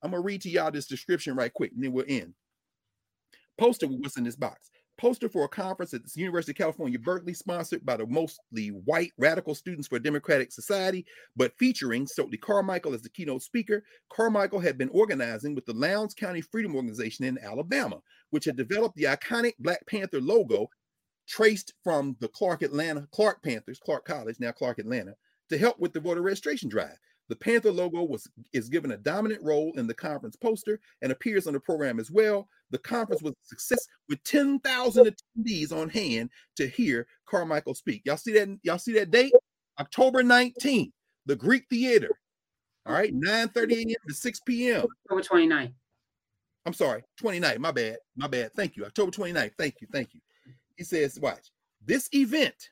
I'm 0.00 0.12
gonna 0.12 0.22
read 0.22 0.42
to 0.42 0.48
y'all 0.48 0.70
this 0.70 0.86
description 0.86 1.34
right 1.34 1.52
quick, 1.52 1.72
and 1.72 1.82
then 1.82 1.92
we'll 1.92 2.04
end. 2.06 2.34
Poster 3.58 3.86
what's 3.88 4.16
in 4.16 4.24
this 4.24 4.36
box 4.36 4.70
poster 4.96 5.28
for 5.28 5.44
a 5.44 5.48
conference 5.48 5.94
at 5.94 6.04
the 6.04 6.20
University 6.20 6.52
of 6.52 6.56
California, 6.56 6.98
Berkeley, 6.98 7.34
sponsored 7.34 7.84
by 7.84 7.96
the 7.96 8.06
mostly 8.06 8.68
white 8.68 9.12
radical 9.18 9.54
students 9.54 9.88
for 9.88 9.98
Democratic 9.98 10.52
Society, 10.52 11.04
but 11.36 11.56
featuring 11.58 12.06
Stokely 12.06 12.38
Carmichael 12.38 12.94
as 12.94 13.02
the 13.02 13.08
keynote 13.10 13.42
speaker. 13.42 13.84
Carmichael 14.12 14.60
had 14.60 14.78
been 14.78 14.90
organizing 14.90 15.54
with 15.54 15.66
the 15.66 15.74
Lowndes 15.74 16.14
County 16.14 16.40
Freedom 16.40 16.76
Organization 16.76 17.24
in 17.24 17.38
Alabama, 17.38 18.00
which 18.30 18.44
had 18.44 18.56
developed 18.56 18.96
the 18.96 19.04
iconic 19.04 19.54
Black 19.58 19.86
Panther 19.86 20.20
logo 20.20 20.68
traced 21.26 21.72
from 21.82 22.16
the 22.20 22.28
Clark 22.28 22.62
Atlanta, 22.62 23.08
Clark 23.12 23.42
Panthers, 23.42 23.80
Clark 23.84 24.04
College, 24.04 24.36
now 24.38 24.52
Clark 24.52 24.78
Atlanta, 24.78 25.14
to 25.48 25.58
help 25.58 25.78
with 25.78 25.92
the 25.92 26.00
voter 26.00 26.22
registration 26.22 26.68
drive. 26.68 26.96
The 27.28 27.36
Panther 27.36 27.72
logo 27.72 28.02
was 28.02 28.28
is 28.52 28.68
given 28.68 28.90
a 28.90 28.98
dominant 28.98 29.42
role 29.42 29.72
in 29.76 29.86
the 29.86 29.94
conference 29.94 30.36
poster 30.36 30.78
and 31.00 31.10
appears 31.10 31.46
on 31.46 31.54
the 31.54 31.60
program 31.60 31.98
as 31.98 32.10
well. 32.10 32.48
The 32.74 32.78
conference 32.78 33.22
was 33.22 33.34
a 33.34 33.46
success 33.46 33.86
with 34.08 34.20
10,000 34.24 35.06
attendees 35.06 35.70
on 35.70 35.88
hand 35.88 36.28
to 36.56 36.66
hear 36.66 37.06
Carmichael 37.24 37.72
speak. 37.72 38.02
Y'all 38.04 38.16
see 38.16 38.32
that? 38.32 38.48
Y'all 38.64 38.78
see 38.78 38.94
that 38.94 39.12
date? 39.12 39.32
October 39.78 40.24
19th, 40.24 40.90
the 41.24 41.36
Greek 41.36 41.66
Theater. 41.70 42.10
All 42.84 42.92
right, 42.92 43.14
9 43.14 43.48
30 43.50 43.74
a.m. 43.76 43.94
to 44.08 44.12
6 44.12 44.40
p.m. 44.40 44.86
October 45.08 45.22
29th. 45.22 45.72
I'm 46.66 46.72
sorry, 46.72 47.04
29th. 47.22 47.58
My 47.58 47.70
bad. 47.70 47.98
My 48.16 48.26
bad. 48.26 48.52
Thank 48.54 48.76
you. 48.76 48.84
October 48.86 49.12
29th. 49.12 49.52
Thank 49.56 49.76
you. 49.80 49.86
Thank 49.92 50.12
you. 50.12 50.20
He 50.74 50.82
says, 50.82 51.20
watch 51.20 51.52
this 51.86 52.08
event 52.12 52.70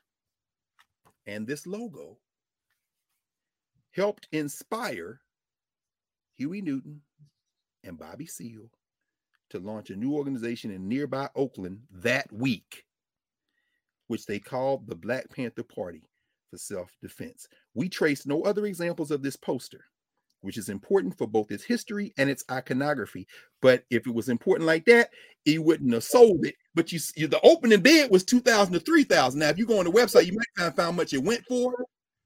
and 1.27 1.47
this 1.47 1.65
logo 1.65 2.17
helped 3.91 4.27
inspire 4.33 5.21
Huey 6.35 6.61
Newton 6.61 6.99
and 7.85 7.97
Bobby 7.97 8.25
Seale 8.25 8.69
to 9.53 9.59
launch 9.59 9.91
a 9.91 9.95
new 9.95 10.13
organization 10.13 10.71
in 10.71 10.87
nearby 10.87 11.29
Oakland 11.35 11.79
that 11.91 12.31
week, 12.33 12.83
which 14.07 14.25
they 14.25 14.39
called 14.39 14.87
the 14.87 14.95
Black 14.95 15.29
Panther 15.29 15.63
Party. 15.63 16.01
for 16.49 16.57
self-defense. 16.57 17.47
We 17.73 17.87
trace 17.87 18.25
no 18.25 18.41
other 18.43 18.65
examples 18.65 19.11
of 19.11 19.21
this 19.21 19.35
poster, 19.35 19.85
which 20.41 20.57
is 20.57 20.69
important 20.69 21.17
for 21.17 21.27
both 21.27 21.51
its 21.51 21.63
history 21.63 22.13
and 22.17 22.29
its 22.29 22.43
iconography. 22.49 23.27
But 23.61 23.83
if 23.91 24.07
it 24.07 24.13
was 24.13 24.29
important 24.29 24.65
like 24.67 24.85
that, 24.85 25.11
he 25.45 25.59
wouldn't 25.59 25.93
have 25.93 26.03
sold 26.03 26.45
it. 26.45 26.55
But 26.73 26.91
you, 26.91 26.99
you 27.15 27.27
the 27.27 27.39
opening 27.41 27.81
bid 27.81 28.09
was 28.09 28.23
2000 28.23 28.73
to 28.73 28.79
3000. 28.79 29.39
Now, 29.39 29.49
if 29.49 29.57
you 29.57 29.67
go 29.67 29.79
on 29.79 29.85
the 29.85 29.91
website, 29.91 30.25
you 30.25 30.33
might 30.33 30.63
find 30.63 30.73
how 30.75 30.91
much 30.91 31.13
it 31.13 31.23
went 31.23 31.43
for. 31.47 31.85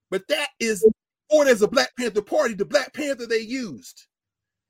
But 0.09 0.27
that 0.29 0.47
is 0.59 0.85
or 1.29 1.43
there's 1.43 1.61
a 1.61 1.67
Black 1.67 1.91
Panther 1.97 2.21
Party, 2.21 2.53
the 2.53 2.63
Black 2.65 2.93
Panther 2.93 3.25
they 3.25 3.39
used. 3.39 4.07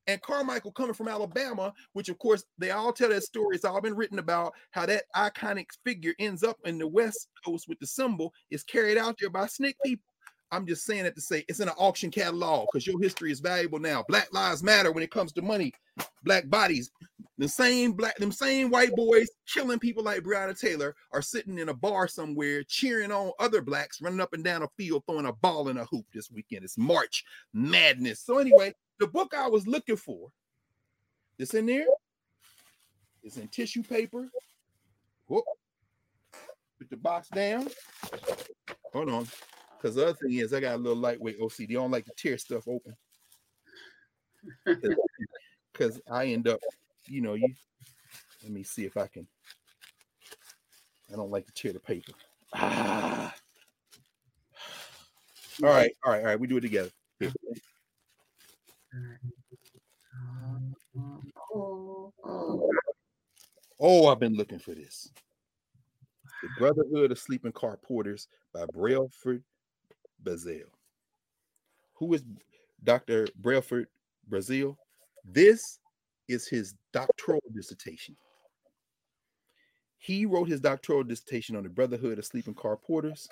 And 0.07 0.21
Carmichael 0.21 0.71
coming 0.71 0.93
from 0.93 1.09
Alabama, 1.09 1.73
which 1.93 2.07
of 2.09 2.17
course 2.17 2.45
they 2.57 2.71
all 2.71 2.93
tell 2.93 3.09
that 3.09 3.23
story. 3.23 3.55
It's 3.55 3.65
all 3.65 3.81
been 3.81 3.95
written 3.95 4.19
about 4.19 4.53
how 4.71 4.85
that 4.85 5.03
iconic 5.15 5.67
figure 5.85 6.13
ends 6.17 6.43
up 6.43 6.57
in 6.65 6.77
the 6.77 6.87
West 6.87 7.27
Coast 7.45 7.67
with 7.67 7.79
the 7.79 7.87
symbol 7.87 8.33
is 8.49 8.63
carried 8.63 8.97
out 8.97 9.17
there 9.19 9.29
by 9.29 9.45
SNCC 9.45 9.73
people. 9.83 10.05
I'm 10.51 10.65
just 10.65 10.85
saying 10.85 11.05
it 11.05 11.15
to 11.15 11.21
say 11.21 11.43
it's 11.49 11.59
in 11.59 11.67
an 11.67 11.75
auction 11.77 12.09
catalog 12.09 12.67
because 12.71 12.87
your 12.87 13.01
history 13.01 13.31
is 13.31 13.41
valuable 13.41 13.79
now. 13.79 14.05
Black 14.07 14.33
lives 14.33 14.63
matter 14.63 14.91
when 14.91 15.03
it 15.03 15.11
comes 15.11 15.33
to 15.33 15.41
money. 15.41 15.73
Black 16.23 16.49
bodies, 16.49 16.89
the 17.37 17.49
same 17.49 17.91
black, 17.91 18.15
them 18.17 18.31
same 18.31 18.69
white 18.69 18.95
boys 18.95 19.27
killing 19.51 19.79
people 19.79 20.03
like 20.03 20.21
Breonna 20.21 20.57
Taylor 20.57 20.95
are 21.11 21.21
sitting 21.21 21.57
in 21.57 21.69
a 21.69 21.73
bar 21.73 22.07
somewhere 22.07 22.63
cheering 22.63 23.11
on 23.11 23.31
other 23.39 23.61
blacks 23.61 24.01
running 24.01 24.21
up 24.21 24.33
and 24.33 24.43
down 24.43 24.63
a 24.63 24.67
field 24.77 25.03
throwing 25.05 25.25
a 25.25 25.33
ball 25.33 25.67
in 25.69 25.77
a 25.77 25.85
hoop 25.85 26.05
this 26.13 26.31
weekend. 26.31 26.63
It's 26.63 26.77
March 26.77 27.25
Madness. 27.53 28.21
So 28.21 28.37
anyway, 28.37 28.73
the 28.99 29.07
book 29.07 29.33
I 29.35 29.47
was 29.47 29.67
looking 29.67 29.97
for, 29.97 30.29
this 31.37 31.53
in 31.53 31.65
there. 31.65 31.85
It's 33.23 33.37
in 33.37 33.47
tissue 33.47 33.83
paper. 33.83 34.29
Whoop. 35.27 35.43
Put 36.79 36.89
the 36.89 36.97
box 36.97 37.29
down. 37.29 37.67
Hold 38.93 39.09
on. 39.09 39.27
Because 39.77 39.95
the 39.95 40.03
other 40.03 40.13
thing 40.13 40.33
is, 40.33 40.53
I 40.53 40.59
got 40.59 40.75
a 40.75 40.77
little 40.77 40.97
lightweight 40.97 41.39
OCD. 41.39 41.71
I 41.71 41.73
don't 41.73 41.91
like 41.91 42.05
to 42.05 42.13
tear 42.15 42.37
stuff 42.37 42.67
open. 42.67 42.95
Because 45.73 46.01
I 46.11 46.25
end 46.25 46.47
up, 46.47 46.59
you 47.05 47.21
know, 47.21 47.35
you. 47.35 47.53
Let 48.41 48.51
me 48.51 48.63
see 48.63 48.85
if 48.85 48.97
I 48.97 49.05
can. 49.05 49.27
I 51.13 51.15
don't 51.15 51.29
like 51.29 51.45
to 51.45 51.53
tear 51.53 51.71
the 51.71 51.79
paper. 51.79 52.13
Ah. 52.55 53.35
All 55.63 55.69
right, 55.69 55.91
all 56.03 56.11
right, 56.11 56.21
all 56.21 56.27
right. 56.27 56.39
We 56.39 56.47
do 56.47 56.57
it 56.57 56.61
together. 56.61 56.89
Oh, 63.79 64.07
I've 64.07 64.19
been 64.19 64.35
looking 64.35 64.59
for 64.59 64.73
this. 64.73 65.11
The 66.41 66.49
Brotherhood 66.57 67.11
of 67.11 67.19
Sleeping 67.19 67.51
Car 67.51 67.77
Porters 67.77 68.27
by 68.53 68.65
Brailsford 68.73 69.43
Brazeal. 70.23 70.69
Who 71.95 72.13
is 72.13 72.23
Dr. 72.83 73.27
Brailsford 73.39 73.87
Brazeal? 74.29 74.75
This 75.25 75.79
is 76.27 76.47
his 76.47 76.75
doctoral 76.93 77.41
dissertation. 77.53 78.15
He 79.99 80.25
wrote 80.25 80.47
his 80.47 80.61
doctoral 80.61 81.03
dissertation 81.03 81.55
on 81.55 81.63
the 81.63 81.69
Brotherhood 81.69 82.19
of 82.19 82.25
Sleeping 82.25 82.53
Car 82.53 82.77
Porters. 82.77 83.27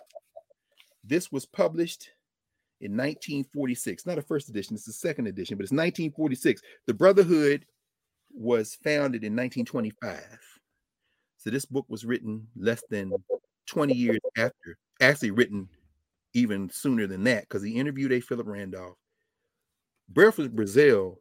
This 1.03 1.32
was 1.32 1.45
published 1.45 2.09
in 2.82 2.91
1946. 2.91 4.06
Not 4.06 4.17
a 4.17 4.22
first 4.22 4.49
edition, 4.49 4.75
it's 4.75 4.85
the 4.85 4.93
second 4.93 5.27
edition, 5.27 5.57
but 5.57 5.64
it's 5.64 5.72
1946. 5.72 6.61
The 6.88 6.93
Brotherhood 6.93 7.65
was 8.35 8.77
founded 8.83 9.23
in 9.23 9.35
1925. 9.35 10.22
So 11.38 11.49
this 11.49 11.65
book 11.65 11.85
was 11.88 12.05
written 12.05 12.47
less 12.55 12.83
than 12.89 13.11
20 13.67 13.93
years 13.93 14.19
after, 14.38 14.77
actually 15.01 15.31
written 15.31 15.69
even 16.33 16.69
sooner 16.69 17.07
than 17.07 17.23
that, 17.23 17.43
because 17.43 17.64
he 17.64 17.75
interviewed 17.75 18.11
A. 18.11 18.19
Philip 18.19 18.47
Randolph. 18.47 18.97
Brailsford 20.09 20.55
Brazeal 20.55 21.15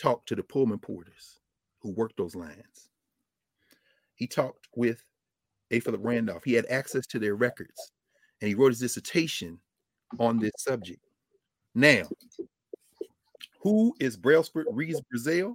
talked 0.00 0.28
to 0.28 0.36
the 0.36 0.42
Pullman 0.42 0.78
porters 0.78 1.40
who 1.80 1.90
worked 1.92 2.16
those 2.16 2.34
lines. 2.34 2.88
He 4.14 4.26
talked 4.26 4.68
with 4.76 5.02
A. 5.70 5.80
Philip 5.80 6.00
Randolph. 6.02 6.44
He 6.44 6.52
had 6.52 6.66
access 6.66 7.06
to 7.08 7.18
their 7.18 7.34
records, 7.34 7.92
and 8.40 8.48
he 8.48 8.54
wrote 8.54 8.72
his 8.72 8.80
dissertation 8.80 9.58
on 10.18 10.38
this 10.38 10.52
subject. 10.58 11.00
Now, 11.74 12.02
who 13.60 13.94
is 14.00 14.16
Brailsford 14.16 14.66
Reeves 14.70 15.00
Brazeal? 15.12 15.54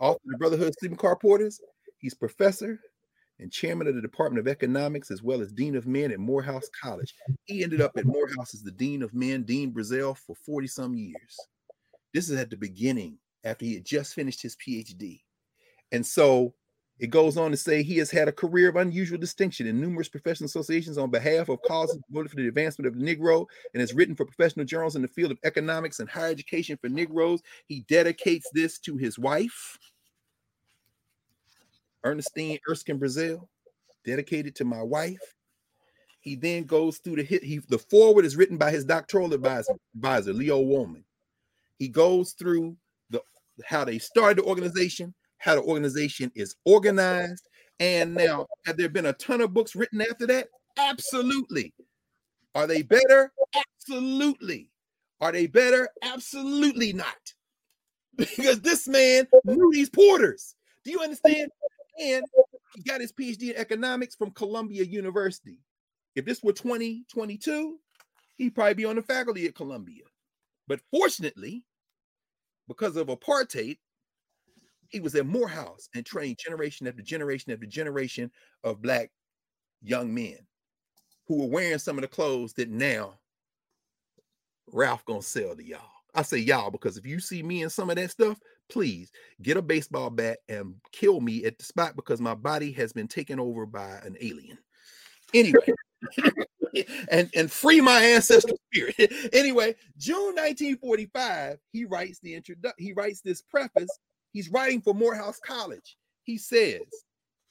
Author 0.00 0.16
of 0.16 0.30
the 0.30 0.38
Brotherhood 0.38 0.68
of 0.68 0.74
Sleeping 0.78 0.98
Car 0.98 1.16
Porters. 1.16 1.60
He's 1.98 2.14
professor 2.14 2.80
and 3.38 3.50
chairman 3.50 3.86
of 3.86 3.94
the 3.94 4.02
Department 4.02 4.40
of 4.40 4.50
Economics, 4.50 5.10
as 5.10 5.22
well 5.22 5.40
as 5.40 5.52
Dean 5.52 5.76
of 5.76 5.86
Men 5.86 6.10
at 6.10 6.18
Morehouse 6.18 6.68
College. 6.80 7.14
He 7.44 7.62
ended 7.62 7.80
up 7.80 7.92
at 7.96 8.04
Morehouse 8.04 8.54
as 8.54 8.62
the 8.62 8.70
Dean 8.70 9.02
of 9.02 9.14
Men, 9.14 9.44
Dean 9.44 9.72
Brazeal, 9.72 10.16
for 10.16 10.36
40 10.44 10.66
some 10.66 10.94
years. 10.94 11.38
This 12.12 12.28
is 12.28 12.38
at 12.38 12.50
the 12.50 12.56
beginning 12.56 13.18
after 13.44 13.64
he 13.64 13.74
had 13.74 13.84
just 13.84 14.14
finished 14.14 14.42
his 14.42 14.56
PhD. 14.56 15.20
And 15.92 16.04
so 16.04 16.54
it 16.98 17.10
goes 17.10 17.36
on 17.36 17.50
to 17.50 17.56
say 17.56 17.82
he 17.82 17.98
has 17.98 18.10
had 18.10 18.28
a 18.28 18.32
career 18.32 18.68
of 18.68 18.76
unusual 18.76 19.18
distinction 19.18 19.66
in 19.66 19.80
numerous 19.80 20.08
professional 20.08 20.46
associations 20.46 20.96
on 20.96 21.10
behalf 21.10 21.48
of 21.48 21.60
causes 21.62 21.98
devoted 22.08 22.30
for 22.30 22.36
the 22.36 22.46
advancement 22.46 22.86
of 22.86 22.98
the 22.98 23.04
Negro 23.04 23.46
and 23.72 23.80
has 23.80 23.94
written 23.94 24.14
for 24.14 24.24
professional 24.24 24.64
journals 24.64 24.94
in 24.94 25.02
the 25.02 25.08
field 25.08 25.32
of 25.32 25.38
economics 25.44 25.98
and 25.98 26.08
higher 26.08 26.30
education 26.30 26.78
for 26.80 26.88
Negroes. 26.88 27.42
He 27.66 27.80
dedicates 27.88 28.48
this 28.52 28.78
to 28.80 28.96
his 28.96 29.18
wife, 29.18 29.76
Ernestine 32.04 32.58
Erskine 32.68 33.00
Brazeal, 33.00 33.48
dedicated 34.04 34.54
to 34.56 34.64
my 34.64 34.82
wife. 34.82 35.34
He 36.20 36.36
then 36.36 36.62
goes 36.62 36.98
through 36.98 37.16
the 37.16 37.22
hit. 37.24 37.42
He 37.42 37.58
the 37.58 37.78
forward 37.78 38.24
is 38.24 38.36
written 38.36 38.56
by 38.56 38.70
his 38.70 38.84
doctoral 38.84 39.34
advisor, 39.34 39.74
advisor 39.96 40.32
Leo 40.32 40.60
Wolman. 40.60 41.04
He 41.78 41.88
goes 41.88 42.32
through 42.32 42.76
the 43.10 43.20
how 43.64 43.84
they 43.84 43.98
started 43.98 44.38
the 44.38 44.48
organization, 44.48 45.12
how 45.38 45.54
the 45.54 45.62
organization 45.62 46.30
is 46.34 46.56
organized, 46.64 47.48
and 47.80 48.14
now 48.14 48.46
have 48.66 48.76
there 48.76 48.88
been 48.88 49.06
a 49.06 49.12
ton 49.14 49.40
of 49.40 49.52
books 49.52 49.74
written 49.74 50.00
after 50.00 50.26
that? 50.26 50.48
Absolutely. 50.78 51.72
Are 52.54 52.66
they 52.66 52.82
better? 52.82 53.32
Absolutely. 53.54 54.70
Are 55.20 55.32
they 55.32 55.46
better? 55.46 55.88
Absolutely 56.02 56.92
not. 56.92 57.16
Because 58.16 58.60
this 58.60 58.86
man 58.86 59.26
knew 59.44 59.70
these 59.72 59.90
porters. 59.90 60.54
Do 60.84 60.92
you 60.92 61.00
understand? 61.00 61.50
And 62.00 62.22
he 62.76 62.82
got 62.84 63.00
his 63.00 63.12
PhD 63.12 63.50
in 63.50 63.56
economics 63.56 64.14
from 64.14 64.30
Columbia 64.30 64.84
University. 64.84 65.58
If 66.14 66.24
this 66.24 66.40
were 66.40 66.52
2022, 66.52 67.76
he'd 68.36 68.54
probably 68.54 68.74
be 68.74 68.84
on 68.84 68.94
the 68.94 69.02
faculty 69.02 69.46
at 69.46 69.56
Columbia. 69.56 70.04
But 70.68 70.80
fortunately, 70.92 71.64
because 72.68 72.96
of 72.96 73.08
apartheid, 73.08 73.78
he 74.94 75.00
was 75.00 75.16
at 75.16 75.26
Morehouse 75.26 75.88
and 75.94 76.06
trained 76.06 76.38
generation 76.38 76.86
after 76.86 77.02
generation 77.02 77.52
after 77.52 77.66
generation 77.66 78.30
of 78.62 78.80
black 78.80 79.10
young 79.82 80.14
men 80.14 80.38
who 81.26 81.40
were 81.40 81.48
wearing 81.48 81.78
some 81.80 81.98
of 81.98 82.02
the 82.02 82.08
clothes 82.08 82.52
that 82.54 82.70
now 82.70 83.14
Ralph 84.72 85.04
gonna 85.04 85.20
sell 85.20 85.56
to 85.56 85.64
y'all. 85.64 85.80
I 86.14 86.22
say 86.22 86.38
y'all 86.38 86.70
because 86.70 86.96
if 86.96 87.04
you 87.04 87.18
see 87.18 87.42
me 87.42 87.62
in 87.62 87.70
some 87.70 87.90
of 87.90 87.96
that 87.96 88.12
stuff, 88.12 88.38
please 88.70 89.10
get 89.42 89.56
a 89.56 89.62
baseball 89.62 90.10
bat 90.10 90.38
and 90.48 90.76
kill 90.92 91.20
me 91.20 91.44
at 91.44 91.58
the 91.58 91.64
spot 91.64 91.96
because 91.96 92.20
my 92.20 92.34
body 92.34 92.70
has 92.72 92.92
been 92.92 93.08
taken 93.08 93.40
over 93.40 93.66
by 93.66 93.98
an 94.04 94.16
alien. 94.20 94.58
Anyway, 95.34 95.74
and 97.10 97.28
and 97.34 97.50
free 97.50 97.80
my 97.80 98.12
ancestral 98.14 98.60
spirit. 98.72 99.12
anyway, 99.32 99.74
June 99.98 100.36
1945, 100.36 101.58
he 101.72 101.84
writes 101.84 102.20
the 102.20 102.36
introduction. 102.36 102.86
He 102.86 102.92
writes 102.92 103.20
this 103.22 103.42
preface. 103.42 103.90
He's 104.34 104.50
writing 104.50 104.82
for 104.82 104.92
Morehouse 104.92 105.38
College. 105.38 105.96
He 106.24 106.36
says, 106.36 106.82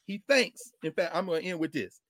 he 0.05 0.21
thinks, 0.27 0.73
In 0.83 0.91
fact, 0.91 1.15
I'm 1.15 1.25
going 1.25 1.41
to 1.41 1.47
end 1.47 1.59
with 1.59 1.71
this. 1.71 2.01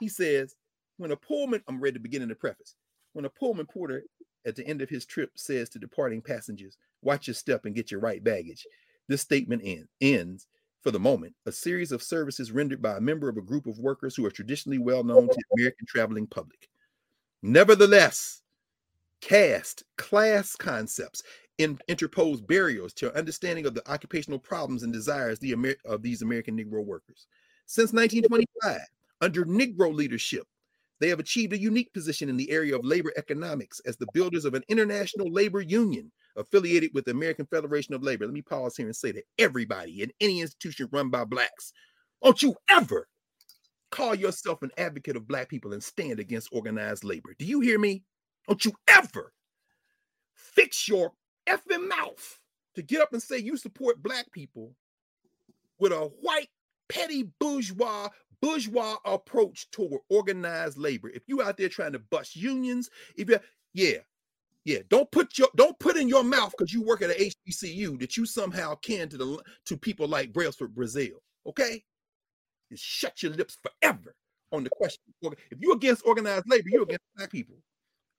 He 0.00 0.08
says, 0.08 0.56
when 0.96 1.12
a 1.12 1.16
Pullman, 1.16 1.62
I'm 1.68 1.80
ready 1.80 1.94
to 1.94 2.00
begin 2.00 2.22
in 2.22 2.30
the 2.30 2.34
preface. 2.34 2.74
When 3.12 3.26
a 3.26 3.30
Pullman 3.30 3.66
porter 3.66 4.02
at 4.46 4.56
the 4.56 4.66
end 4.66 4.80
of 4.80 4.88
his 4.88 5.04
trip 5.04 5.30
says 5.36 5.68
to 5.70 5.78
departing 5.78 6.22
passengers, 6.22 6.78
Watch 7.02 7.26
your 7.26 7.34
step 7.34 7.66
and 7.66 7.74
get 7.74 7.90
your 7.90 8.00
right 8.00 8.24
baggage. 8.24 8.66
This 9.08 9.20
statement 9.20 9.60
end, 9.62 9.88
ends, 10.00 10.46
for 10.80 10.90
the 10.90 10.98
moment, 10.98 11.34
a 11.44 11.52
series 11.52 11.92
of 11.92 12.02
services 12.02 12.50
rendered 12.50 12.80
by 12.80 12.96
a 12.96 13.00
member 13.00 13.28
of 13.28 13.36
a 13.36 13.42
group 13.42 13.66
of 13.66 13.78
workers 13.78 14.16
who 14.16 14.24
are 14.24 14.30
traditionally 14.30 14.78
well 14.78 15.04
known 15.04 15.28
to 15.28 15.34
the 15.34 15.62
American 15.62 15.86
traveling 15.86 16.26
public. 16.26 16.70
Nevertheless, 17.42 18.40
caste, 19.20 19.84
class 19.98 20.56
concepts, 20.56 21.22
in, 21.58 21.78
interpose 21.88 22.40
barriers 22.40 22.92
to 22.94 23.16
understanding 23.16 23.66
of 23.66 23.74
the 23.74 23.88
occupational 23.90 24.38
problems 24.38 24.82
and 24.82 24.92
desires 24.92 25.38
the 25.38 25.52
Amer- 25.52 25.76
of 25.84 26.02
these 26.02 26.22
American 26.22 26.56
Negro 26.56 26.84
workers. 26.84 27.26
Since 27.66 27.92
1925, 27.92 28.80
under 29.20 29.44
Negro 29.44 29.94
leadership, 29.94 30.46
they 31.00 31.08
have 31.08 31.20
achieved 31.20 31.52
a 31.52 31.58
unique 31.58 31.92
position 31.92 32.28
in 32.28 32.36
the 32.36 32.50
area 32.50 32.76
of 32.76 32.84
labor 32.84 33.12
economics 33.16 33.80
as 33.80 33.96
the 33.96 34.06
builders 34.14 34.44
of 34.44 34.54
an 34.54 34.62
international 34.68 35.30
labor 35.30 35.60
union 35.60 36.10
affiliated 36.36 36.90
with 36.94 37.04
the 37.04 37.10
American 37.10 37.46
Federation 37.46 37.94
of 37.94 38.02
Labor. 38.02 38.24
Let 38.24 38.34
me 38.34 38.42
pause 38.42 38.76
here 38.76 38.86
and 38.86 38.96
say 38.96 39.12
that 39.12 39.24
everybody 39.38 40.02
in 40.02 40.10
any 40.20 40.40
institution 40.40 40.88
run 40.92 41.10
by 41.10 41.24
blacks, 41.24 41.72
don't 42.22 42.40
you 42.42 42.54
ever 42.70 43.08
call 43.90 44.14
yourself 44.14 44.62
an 44.62 44.70
advocate 44.76 45.14
of 45.14 45.28
black 45.28 45.48
people 45.48 45.72
and 45.72 45.82
stand 45.82 46.18
against 46.18 46.48
organized 46.52 47.04
labor. 47.04 47.34
Do 47.38 47.44
you 47.44 47.60
hear 47.60 47.78
me? 47.78 48.02
Don't 48.48 48.64
you 48.64 48.72
ever 48.88 49.32
fix 50.34 50.88
your 50.88 51.12
effing 51.48 51.88
mouth 51.88 52.40
to 52.74 52.82
get 52.82 53.00
up 53.00 53.12
and 53.12 53.22
say 53.22 53.38
you 53.38 53.56
support 53.56 54.02
black 54.02 54.30
people 54.32 54.74
with 55.78 55.92
a 55.92 56.10
white 56.20 56.48
petty 56.88 57.30
bourgeois 57.40 58.08
bourgeois 58.40 58.96
approach 59.04 59.70
toward 59.70 60.00
organized 60.10 60.76
labor. 60.76 61.08
If 61.08 61.22
you 61.26 61.42
out 61.42 61.56
there 61.56 61.68
trying 61.68 61.92
to 61.92 61.98
bust 61.98 62.36
unions, 62.36 62.90
if 63.16 63.28
you 63.28 63.38
yeah, 63.72 63.98
yeah, 64.64 64.78
don't 64.88 65.10
put 65.10 65.38
your 65.38 65.48
don't 65.56 65.78
put 65.78 65.96
in 65.96 66.08
your 66.08 66.24
mouth 66.24 66.52
because 66.56 66.72
you 66.72 66.82
work 66.82 67.02
at 67.02 67.10
a 67.10 67.32
HBCU 67.48 67.98
that 68.00 68.16
you 68.16 68.26
somehow 68.26 68.74
can 68.76 69.08
to 69.08 69.16
the 69.16 69.42
to 69.66 69.76
people 69.76 70.08
like 70.08 70.32
Brailsford 70.32 70.74
Brazeal. 70.74 71.18
Okay, 71.46 71.82
just 72.70 72.84
shut 72.84 73.22
your 73.22 73.32
lips 73.32 73.58
forever 73.62 74.14
on 74.52 74.64
the 74.64 74.70
question. 74.70 75.02
If 75.22 75.58
you're 75.60 75.74
against 75.76 76.06
organized 76.06 76.48
labor, 76.48 76.68
you're 76.70 76.82
against 76.82 77.04
black 77.16 77.30
people. 77.30 77.56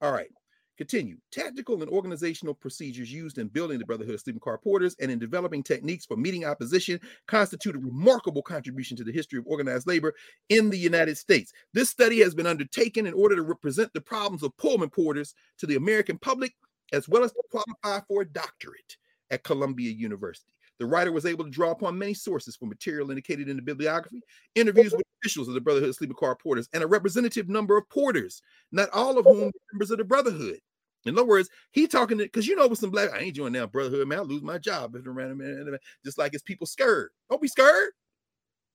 All 0.01 0.11
right. 0.11 0.29
Continue. 0.77 1.17
Tactical 1.31 1.81
and 1.81 1.89
organizational 1.89 2.53
procedures 2.53 3.11
used 3.11 3.37
in 3.37 3.47
building 3.47 3.79
the 3.79 3.85
Brotherhood 3.85 4.15
of 4.15 4.19
Sleeping 4.19 4.41
Car 4.41 4.57
Porters 4.57 4.95
and 4.99 5.09
in 5.09 5.19
developing 5.19 5.63
techniques 5.63 6.05
for 6.05 6.17
meeting 6.17 6.43
opposition 6.43 6.99
constitute 7.27 7.77
a 7.77 7.79
remarkable 7.79 8.41
contribution 8.41 8.97
to 8.97 9.05
the 9.05 9.11
history 9.11 9.39
of 9.39 9.47
organized 9.47 9.87
labor 9.87 10.13
in 10.49 10.69
the 10.69 10.77
United 10.77 11.17
States. 11.17 11.53
This 11.73 11.89
study 11.89 12.19
has 12.19 12.35
been 12.35 12.45
undertaken 12.45 13.07
in 13.07 13.13
order 13.13 13.35
to 13.35 13.41
represent 13.41 13.93
the 13.93 14.01
problems 14.01 14.43
of 14.43 14.55
Pullman 14.57 14.89
porters 14.89 15.33
to 15.59 15.65
the 15.65 15.77
American 15.77 16.17
public, 16.17 16.53
as 16.91 17.07
well 17.07 17.23
as 17.23 17.31
to 17.31 17.43
qualify 17.51 18.03
for 18.07 18.23
a 18.23 18.29
doctorate 18.29 18.97
at 19.31 19.43
Columbia 19.43 19.91
University. 19.91 20.54
The 20.79 20.85
writer 20.85 21.11
was 21.11 21.25
able 21.25 21.45
to 21.45 21.49
draw 21.49 21.71
upon 21.71 21.97
many 21.97 22.13
sources 22.13 22.55
for 22.55 22.65
material 22.65 23.09
indicated 23.09 23.47
in 23.47 23.55
the 23.55 23.61
bibliography, 23.61 24.21
interviews 24.55 24.91
with 24.91 25.03
officials 25.21 25.47
of 25.47 25.53
the 25.53 25.61
Brotherhood 25.61 25.89
of 25.89 25.95
Sleeping 25.95 26.17
Car 26.17 26.35
Porters, 26.35 26.67
and 26.73 26.83
a 26.83 26.87
representative 26.87 27.47
number 27.47 27.77
of 27.77 27.87
porters, 27.89 28.41
not 28.71 28.89
all 28.91 29.17
of 29.17 29.25
whom 29.25 29.51
members 29.71 29.91
of 29.91 29.97
the 29.97 30.03
Brotherhood. 30.03 30.59
In 31.05 31.13
other 31.17 31.27
words, 31.27 31.49
he 31.71 31.87
talking 31.87 32.17
to 32.17 32.23
because 32.23 32.47
you 32.47 32.55
know 32.55 32.67
with 32.67 32.79
some 32.79 32.89
black, 32.89 33.11
I 33.13 33.19
ain't 33.19 33.35
joining 33.35 33.61
that 33.61 33.71
brotherhood, 33.71 34.07
man. 34.07 34.19
I 34.19 34.21
lose 34.23 34.41
my 34.41 34.57
job 34.57 34.95
if 34.95 35.05
man. 35.05 35.77
Just 36.03 36.17
like 36.17 36.33
it's 36.33 36.43
people 36.43 36.65
scared. 36.65 37.11
Don't 37.29 37.41
be 37.41 37.47
scared. 37.47 37.91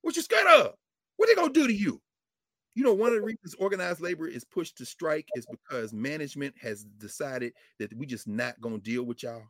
What 0.03 0.17
you 0.17 0.23
scared 0.23 0.47
of? 0.47 0.75
What 1.17 1.27
they 1.27 1.35
gonna 1.35 1.53
do 1.53 1.67
to 1.67 1.73
you? 1.73 2.01
You 2.77 2.85
know, 2.85 2.95
one 2.95 3.09
of 3.09 3.17
the 3.17 3.23
reasons 3.23 3.55
organized 3.59 4.01
labor 4.01 4.29
is 4.29 4.45
pushed 4.45 4.79
to 4.79 4.87
strike 4.87 5.27
is 5.35 5.45
because 5.51 5.93
management 5.93 6.55
has 6.63 6.85
decided 6.99 7.53
that 7.81 7.93
we 7.95 8.07
just 8.07 8.29
not 8.29 8.61
gonna 8.61 8.79
deal 8.79 9.03
with 9.03 9.25
y'all. 9.25 9.43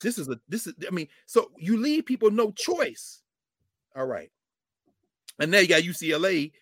This 0.00 0.18
is 0.18 0.28
a 0.28 0.38
this 0.48 0.66
is 0.66 0.74
I 0.86 0.90
mean, 0.90 1.08
so 1.26 1.50
you 1.58 1.76
leave 1.76 2.06
people 2.06 2.30
no 2.30 2.52
choice. 2.52 3.22
All 3.96 4.06
right. 4.06 4.30
And 5.38 5.50
now 5.50 5.58
you 5.58 5.68
got 5.68 5.82
UCLA 5.82 6.52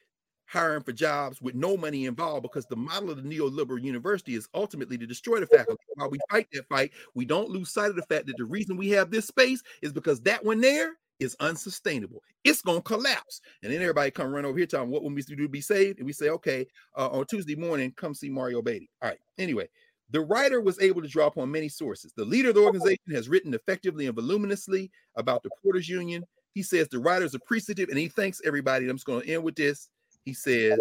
hiring 0.46 0.82
for 0.82 0.92
jobs 0.92 1.42
with 1.42 1.54
no 1.54 1.76
money 1.76 2.06
involved 2.06 2.42
because 2.42 2.64
the 2.66 2.76
model 2.76 3.10
of 3.10 3.22
the 3.22 3.28
neoliberal 3.28 3.82
university 3.82 4.34
is 4.34 4.48
ultimately 4.54 4.96
to 4.96 5.06
destroy 5.06 5.40
the 5.40 5.46
faculty. 5.46 5.82
While 5.94 6.10
we 6.10 6.18
fight 6.30 6.48
that 6.52 6.68
fight, 6.68 6.92
we 7.14 7.26
don't 7.26 7.50
lose 7.50 7.70
sight 7.70 7.90
of 7.90 7.96
the 7.96 8.02
fact 8.02 8.26
that 8.26 8.36
the 8.38 8.44
reason 8.44 8.76
we 8.76 8.88
have 8.90 9.10
this 9.10 9.26
space 9.26 9.62
is 9.82 9.92
because 9.92 10.20
that 10.22 10.44
one 10.44 10.60
there 10.60 10.94
is 11.20 11.36
unsustainable. 11.40 12.22
It's 12.44 12.62
gonna 12.62 12.80
collapse. 12.80 13.40
And 13.62 13.72
then 13.72 13.82
everybody 13.82 14.10
come 14.10 14.32
run 14.32 14.44
over 14.44 14.56
here 14.56 14.66
telling 14.66 14.90
what 14.90 15.02
we 15.02 15.10
need 15.10 15.26
to 15.26 15.36
do 15.36 15.42
to 15.42 15.48
be 15.48 15.60
saved. 15.60 15.98
And 15.98 16.06
we 16.06 16.12
say, 16.12 16.30
okay, 16.30 16.66
uh, 16.96 17.08
on 17.08 17.26
Tuesday 17.26 17.56
morning, 17.56 17.92
come 17.96 18.14
see 18.14 18.30
Mario 18.30 18.62
Beatty. 18.62 18.88
All 19.02 19.10
right. 19.10 19.18
Anyway, 19.36 19.68
the 20.10 20.20
writer 20.20 20.60
was 20.60 20.80
able 20.80 21.02
to 21.02 21.08
draw 21.08 21.26
upon 21.26 21.50
many 21.50 21.68
sources. 21.68 22.12
The 22.16 22.24
leader 22.24 22.48
of 22.48 22.54
the 22.54 22.62
oh. 22.62 22.66
organization 22.66 23.12
has 23.12 23.28
written 23.28 23.54
effectively 23.54 24.06
and 24.06 24.14
voluminously 24.14 24.90
about 25.16 25.42
the 25.42 25.50
Porters 25.62 25.88
Union. 25.88 26.24
He 26.54 26.62
says 26.62 26.88
the 26.88 26.98
writer 26.98 27.24
is 27.24 27.34
appreciative 27.34 27.88
and 27.88 27.98
he 27.98 28.08
thanks 28.08 28.40
everybody. 28.44 28.88
I'm 28.88 28.96
just 28.96 29.06
going 29.06 29.22
to 29.22 29.28
end 29.28 29.44
with 29.44 29.56
this. 29.56 29.88
He 30.24 30.32
says, 30.32 30.78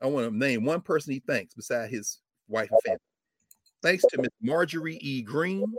I 0.00 0.06
want 0.06 0.30
to 0.30 0.36
name 0.36 0.64
one 0.64 0.80
person 0.80 1.12
he 1.12 1.22
thanks 1.26 1.54
beside 1.54 1.90
his 1.90 2.20
wife 2.48 2.68
and 2.70 2.80
family. 2.84 3.00
Thanks 3.82 4.04
to 4.10 4.20
Miss 4.20 4.30
Marjorie 4.40 4.98
E. 5.00 5.22
Green, 5.22 5.72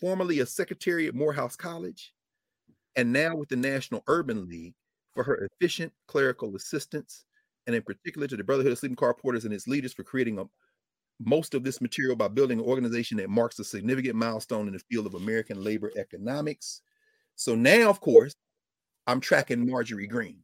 formerly 0.00 0.40
a 0.40 0.46
secretary 0.46 1.06
at 1.06 1.14
Morehouse 1.14 1.56
College, 1.56 2.12
and 2.94 3.12
now 3.12 3.34
with 3.36 3.48
the 3.48 3.56
National 3.56 4.02
Urban 4.06 4.48
League 4.48 4.74
for 5.14 5.24
her 5.24 5.48
efficient 5.60 5.92
clerical 6.06 6.54
assistance, 6.56 7.24
and 7.66 7.74
in 7.74 7.82
particular 7.82 8.26
to 8.28 8.36
the 8.36 8.44
Brotherhood 8.44 8.72
of 8.72 8.78
Sleeping 8.78 8.96
Car 8.96 9.14
Porters 9.14 9.44
and 9.44 9.52
its 9.52 9.66
leaders 9.66 9.92
for 9.92 10.04
creating 10.04 10.38
a 10.38 10.44
most 11.20 11.54
of 11.54 11.64
this 11.64 11.80
material 11.80 12.16
by 12.16 12.28
building 12.28 12.58
an 12.58 12.64
organization 12.64 13.16
that 13.18 13.30
marks 13.30 13.58
a 13.58 13.64
significant 13.64 14.14
milestone 14.14 14.66
in 14.66 14.72
the 14.74 14.82
field 14.90 15.06
of 15.06 15.14
American 15.14 15.62
labor 15.62 15.90
economics. 15.96 16.82
So 17.36 17.54
now, 17.54 17.88
of 17.88 18.00
course, 18.00 18.34
I'm 19.06 19.20
tracking 19.20 19.68
Marjorie 19.68 20.06
Green. 20.06 20.40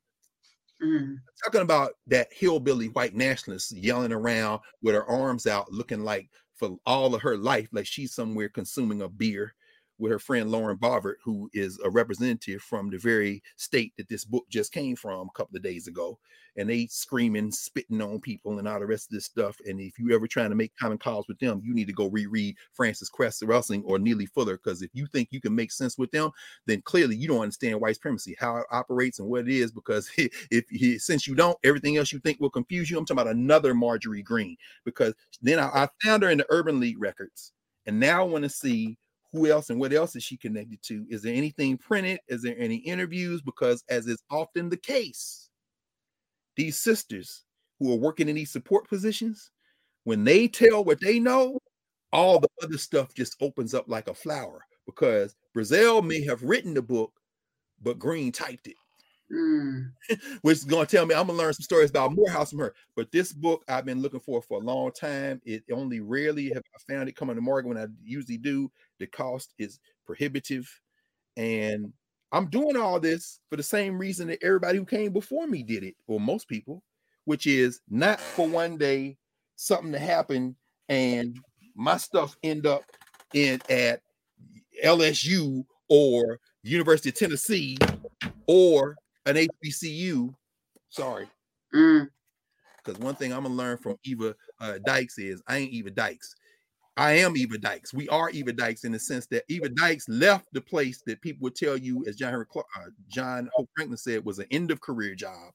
Mm. 0.82 1.18
Talking 1.44 1.60
about 1.60 1.92
that 2.08 2.28
hillbilly 2.32 2.88
white 2.88 3.14
nationalist 3.14 3.72
yelling 3.72 4.12
around 4.12 4.60
with 4.82 4.94
her 4.94 5.08
arms 5.08 5.46
out, 5.46 5.70
looking 5.70 6.02
like 6.02 6.28
for 6.54 6.76
all 6.86 7.14
of 7.14 7.22
her 7.22 7.36
life, 7.36 7.68
like 7.72 7.86
she's 7.86 8.14
somewhere 8.14 8.48
consuming 8.48 9.02
a 9.02 9.08
beer 9.08 9.54
with 10.02 10.10
her 10.10 10.18
friend 10.18 10.50
Lauren 10.50 10.76
Boebert, 10.76 11.14
who 11.24 11.48
is 11.52 11.78
a 11.84 11.88
representative 11.88 12.60
from 12.60 12.90
the 12.90 12.98
very 12.98 13.40
state 13.56 13.92
that 13.96 14.08
this 14.08 14.24
book 14.24 14.44
just 14.50 14.72
came 14.72 14.96
from 14.96 15.28
a 15.28 15.38
couple 15.38 15.56
of 15.56 15.62
days 15.62 15.86
ago. 15.86 16.18
And 16.56 16.68
they 16.68 16.88
screaming, 16.88 17.52
spitting 17.52 18.02
on 18.02 18.20
people 18.20 18.58
and 18.58 18.66
all 18.66 18.80
the 18.80 18.86
rest 18.86 19.06
of 19.06 19.14
this 19.14 19.24
stuff. 19.24 19.56
And 19.64 19.80
if 19.80 19.98
you 19.98 20.12
ever 20.12 20.26
trying 20.26 20.50
to 20.50 20.56
make 20.56 20.76
common 20.76 20.98
cause 20.98 21.24
with 21.28 21.38
them, 21.38 21.62
you 21.64 21.72
need 21.72 21.86
to 21.86 21.94
go 21.94 22.10
reread 22.10 22.56
Frances 22.72 23.08
Cress 23.08 23.40
Welsing 23.42 23.82
or 23.86 23.98
Neely 23.98 24.26
Fuller. 24.26 24.58
Because 24.62 24.82
if 24.82 24.90
you 24.92 25.06
think 25.06 25.28
you 25.30 25.40
can 25.40 25.54
make 25.54 25.70
sense 25.70 25.96
with 25.96 26.10
them, 26.10 26.30
then 26.66 26.82
clearly 26.82 27.16
you 27.16 27.28
don't 27.28 27.40
understand 27.40 27.80
white 27.80 27.94
supremacy, 27.94 28.36
how 28.38 28.56
it 28.56 28.66
operates 28.70 29.20
and 29.20 29.28
what 29.28 29.48
it 29.48 29.54
is. 29.54 29.70
Because 29.70 30.10
if, 30.18 30.32
if 30.50 31.00
since 31.00 31.28
you 31.28 31.36
don't, 31.36 31.56
everything 31.64 31.96
else 31.96 32.12
you 32.12 32.18
think 32.18 32.40
will 32.40 32.50
confuse 32.50 32.90
you. 32.90 32.98
I'm 32.98 33.06
talking 33.06 33.22
about 33.22 33.34
another 33.34 33.72
Marjorie 33.72 34.22
Green. 34.22 34.56
Because 34.84 35.14
then 35.40 35.60
I, 35.60 35.68
I 35.68 35.88
found 36.02 36.24
her 36.24 36.28
in 36.28 36.38
the 36.38 36.46
Urban 36.50 36.80
League 36.80 37.00
records. 37.00 37.52
And 37.86 37.98
now 37.98 38.20
I 38.20 38.26
want 38.26 38.44
to 38.44 38.50
see 38.50 38.98
who 39.32 39.50
else 39.50 39.70
and 39.70 39.80
what 39.80 39.92
else 39.92 40.14
is 40.14 40.22
she 40.22 40.36
connected 40.36 40.82
to? 40.82 41.06
Is 41.08 41.22
there 41.22 41.34
anything 41.34 41.78
printed? 41.78 42.20
Is 42.28 42.42
there 42.42 42.56
any 42.58 42.76
interviews? 42.76 43.40
Because, 43.40 43.82
as 43.88 44.06
is 44.06 44.22
often 44.30 44.68
the 44.68 44.76
case, 44.76 45.48
these 46.56 46.76
sisters 46.76 47.44
who 47.78 47.92
are 47.92 47.98
working 47.98 48.28
in 48.28 48.36
these 48.36 48.50
support 48.50 48.88
positions, 48.88 49.50
when 50.04 50.24
they 50.24 50.48
tell 50.48 50.84
what 50.84 51.00
they 51.00 51.18
know, 51.18 51.58
all 52.12 52.38
the 52.38 52.48
other 52.62 52.76
stuff 52.76 53.14
just 53.14 53.36
opens 53.40 53.72
up 53.72 53.88
like 53.88 54.08
a 54.08 54.14
flower 54.14 54.64
because 54.84 55.34
Brazeal 55.56 56.04
may 56.06 56.22
have 56.24 56.42
written 56.42 56.74
the 56.74 56.82
book, 56.82 57.12
but 57.80 57.98
Green 57.98 58.32
typed 58.32 58.66
it. 58.66 58.76
Mm. 59.32 59.92
which 60.42 60.58
is 60.58 60.64
going 60.64 60.84
to 60.84 60.96
tell 60.96 61.06
me 61.06 61.14
I'm 61.14 61.26
going 61.26 61.38
to 61.38 61.42
learn 61.42 61.54
some 61.54 61.62
stories 61.62 61.88
about 61.88 62.14
Morehouse 62.14 62.50
from 62.50 62.58
her. 62.58 62.74
But 62.96 63.10
this 63.12 63.32
book 63.32 63.64
I've 63.66 63.86
been 63.86 64.02
looking 64.02 64.20
for 64.20 64.42
for 64.42 64.60
a 64.60 64.64
long 64.64 64.92
time. 64.92 65.40
It 65.44 65.62
only 65.72 66.00
rarely 66.00 66.50
have 66.50 66.62
I 66.74 66.92
found 66.92 67.08
it 67.08 67.16
coming 67.16 67.36
to 67.36 67.40
market 67.40 67.68
when 67.68 67.78
I 67.78 67.86
usually 68.04 68.36
do. 68.36 68.70
The 69.02 69.08
cost 69.08 69.52
is 69.58 69.80
prohibitive, 70.06 70.68
and 71.36 71.92
I'm 72.32 72.48
doing 72.48 72.76
all 72.76 72.98
this 72.98 73.40
for 73.50 73.56
the 73.56 73.62
same 73.62 73.98
reason 73.98 74.28
that 74.28 74.42
everybody 74.42 74.78
who 74.78 74.86
came 74.86 75.12
before 75.12 75.46
me 75.46 75.62
did 75.62 75.84
it, 75.84 75.94
or 76.06 76.18
most 76.18 76.48
people, 76.48 76.82
which 77.24 77.46
is 77.46 77.80
not 77.90 78.20
for 78.20 78.48
one 78.48 78.78
day 78.78 79.18
something 79.56 79.92
to 79.92 79.98
happen 79.98 80.56
and 80.88 81.38
my 81.74 81.96
stuff 81.96 82.36
end 82.42 82.66
up 82.66 82.82
in 83.34 83.60
at 83.68 84.00
LSU 84.84 85.64
or 85.88 86.38
University 86.62 87.10
of 87.10 87.14
Tennessee 87.14 87.76
or 88.46 88.96
an 89.26 89.36
HBCU. 89.36 90.34
Sorry. 90.90 91.28
Because 91.70 92.08
mm. 92.98 93.00
one 93.00 93.14
thing 93.14 93.32
I'm 93.32 93.44
gonna 93.44 93.54
learn 93.54 93.78
from 93.78 93.96
Eva 94.04 94.34
uh, 94.60 94.78
Dykes 94.84 95.18
is 95.18 95.42
I 95.46 95.58
ain't 95.58 95.72
Eva 95.72 95.90
Dykes. 95.90 96.34
I 96.96 97.12
am 97.12 97.36
Eva 97.36 97.56
Dykes. 97.56 97.94
We 97.94 98.08
are 98.10 98.28
Eva 98.30 98.52
Dykes 98.52 98.84
in 98.84 98.92
the 98.92 98.98
sense 98.98 99.26
that 99.28 99.44
Eva 99.48 99.68
Dykes 99.70 100.08
left 100.08 100.46
the 100.52 100.60
place 100.60 101.02
that 101.06 101.22
people 101.22 101.44
would 101.44 101.54
tell 101.54 101.76
you, 101.76 102.04
as 102.06 102.16
John 102.16 102.34
uh, 102.34 102.80
John 103.08 103.48
Hope 103.54 103.70
Franklin 103.74 103.96
said, 103.96 104.24
was 104.24 104.38
an 104.38 104.46
end 104.50 104.70
of 104.70 104.80
career 104.80 105.14
job. 105.14 105.52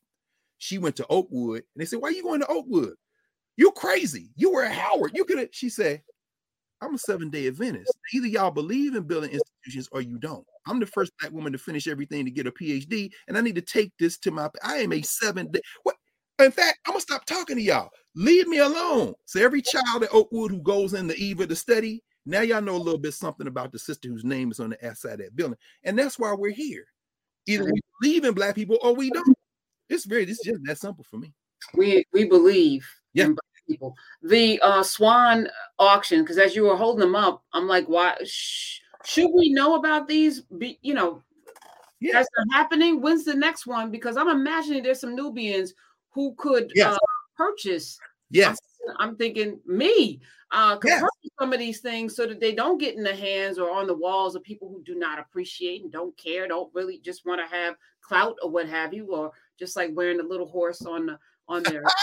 She 0.57 0.79
went 0.79 0.95
to 0.95 1.05
Oakwood, 1.09 1.59
and 1.59 1.81
they 1.81 1.85
said, 1.85 1.99
"Why 2.01 2.09
are 2.09 2.13
you 2.13 2.23
going 2.23 2.41
to 2.41 2.47
Oakwood? 2.47 2.95
You're 3.57 3.71
crazy. 3.71 4.31
You 4.35 4.51
were 4.51 4.63
at 4.63 4.71
Howard. 4.73 5.11
You 5.13 5.25
could 5.25 5.37
have." 5.39 5.49
She 5.51 5.69
said, 5.69 6.01
"I'm 6.81 6.95
a 6.95 6.99
seven 6.99 7.29
day 7.29 7.47
Adventist. 7.47 7.97
Either 8.13 8.27
y'all 8.27 8.51
believe 8.51 8.95
in 8.95 9.03
building 9.03 9.31
institutions 9.31 9.89
or 9.91 10.01
you 10.01 10.17
don't." 10.19 10.45
I'm 10.67 10.79
the 10.79 10.87
first 10.87 11.11
black 11.19 11.33
woman 11.33 11.53
to 11.53 11.59
finish 11.59 11.87
everything 11.87 12.25
to 12.25 12.31
get 12.31 12.47
a 12.47 12.51
PhD, 12.51 13.11
and 13.27 13.37
I 13.37 13.41
need 13.41 13.55
to 13.55 13.61
take 13.61 13.93
this 13.99 14.17
to 14.19 14.31
my. 14.31 14.49
I 14.63 14.77
am 14.77 14.93
a 14.93 15.03
seven 15.03 15.51
day. 15.51 15.61
What? 15.83 15.96
In 16.39 16.51
fact, 16.51 16.79
I'm 16.85 16.93
gonna 16.93 17.01
stop 17.01 17.25
talking 17.25 17.55
to 17.55 17.61
y'all. 17.61 17.89
Leave 18.15 18.47
me 18.47 18.59
alone. 18.59 19.13
So 19.25 19.43
every 19.43 19.61
child 19.61 20.03
at 20.03 20.13
Oakwood 20.13 20.51
who 20.51 20.61
goes 20.61 20.93
in 20.93 21.07
the 21.07 21.15
Eva 21.15 21.47
to 21.47 21.55
study, 21.55 22.03
now 22.25 22.41
y'all 22.41 22.61
know 22.61 22.75
a 22.75 22.77
little 22.77 22.99
bit 22.99 23.13
something 23.13 23.47
about 23.47 23.71
the 23.71 23.79
sister 23.79 24.07
whose 24.07 24.23
name 24.25 24.51
is 24.51 24.59
on 24.59 24.71
the 24.71 24.87
outside 24.87 25.13
of 25.13 25.19
that 25.19 25.35
building, 25.35 25.57
and 25.83 25.97
that's 25.97 26.19
why 26.19 26.33
we're 26.33 26.49
here. 26.49 26.85
Either 27.47 27.65
we 27.65 27.79
believe 28.01 28.25
in 28.25 28.33
black 28.33 28.55
people 28.55 28.77
or 28.81 28.93
we 28.93 29.09
don't. 29.09 29.37
It's 29.89 30.05
very. 30.05 30.23
It's 30.23 30.43
just 30.43 30.59
that 30.65 30.77
simple 30.77 31.05
for 31.09 31.17
me. 31.17 31.33
We 31.73 32.05
we 32.13 32.25
believe. 32.25 32.87
Yeah. 33.13 33.29
people. 33.67 33.95
The 34.21 34.59
uh, 34.61 34.83
Swann 34.83 35.47
auction, 35.79 36.21
because 36.21 36.37
as 36.37 36.55
you 36.55 36.63
were 36.65 36.75
holding 36.75 36.99
them 37.01 37.15
up, 37.15 37.43
I'm 37.53 37.67
like, 37.67 37.87
why? 37.87 38.15
Shh 38.23 38.79
should 39.05 39.29
we 39.33 39.53
know 39.53 39.75
about 39.75 40.07
these? 40.07 40.41
Be, 40.41 40.79
you 40.81 40.93
know, 40.93 41.23
Yeah. 42.01 42.13
that's 42.13 42.29
not 42.37 42.57
happening. 42.57 43.01
When's 43.01 43.23
the 43.23 43.35
next 43.35 43.65
one? 43.65 43.89
Because 43.89 44.17
I'm 44.17 44.27
imagining 44.27 44.83
there's 44.83 44.99
some 44.99 45.15
Nubians 45.15 45.73
who 46.17 46.33
could 46.39 46.71
Yes. 46.73 46.95
uh, 46.95 46.97
purchase. 47.35 47.99
Yes. 48.31 48.57
I'm 48.97 49.15
thinking 49.15 49.59
me 49.67 50.19
uh, 50.49 50.79
Yes. 50.83 50.99
purchase 51.01 51.31
some 51.39 51.53
of 51.53 51.59
these 51.59 51.79
things 51.79 52.15
so 52.15 52.25
that 52.25 52.39
they 52.39 52.55
don't 52.55 52.79
get 52.79 52.95
in 52.95 53.03
the 53.03 53.15
hands 53.15 53.59
or 53.59 53.69
on 53.69 53.85
the 53.85 53.93
walls 53.93 54.35
of 54.35 54.41
people 54.41 54.67
who 54.67 54.81
do 54.83 54.95
not 54.95 55.19
appreciate 55.19 55.83
and 55.83 55.91
don't 55.91 56.17
care, 56.17 56.47
don't 56.47 56.73
really 56.73 56.97
just 56.97 57.23
want 57.23 57.39
to 57.39 57.55
have 57.55 57.75
clout 58.01 58.35
or 58.41 58.49
what 58.49 58.67
have 58.67 58.95
you, 58.95 59.05
or 59.13 59.31
just 59.59 59.75
like 59.75 59.91
wearing 59.93 60.19
a 60.19 60.23
little 60.23 60.47
horse 60.47 60.81
on 60.81 61.05
the 61.05 61.19
on 61.47 61.61
their. 61.63 61.83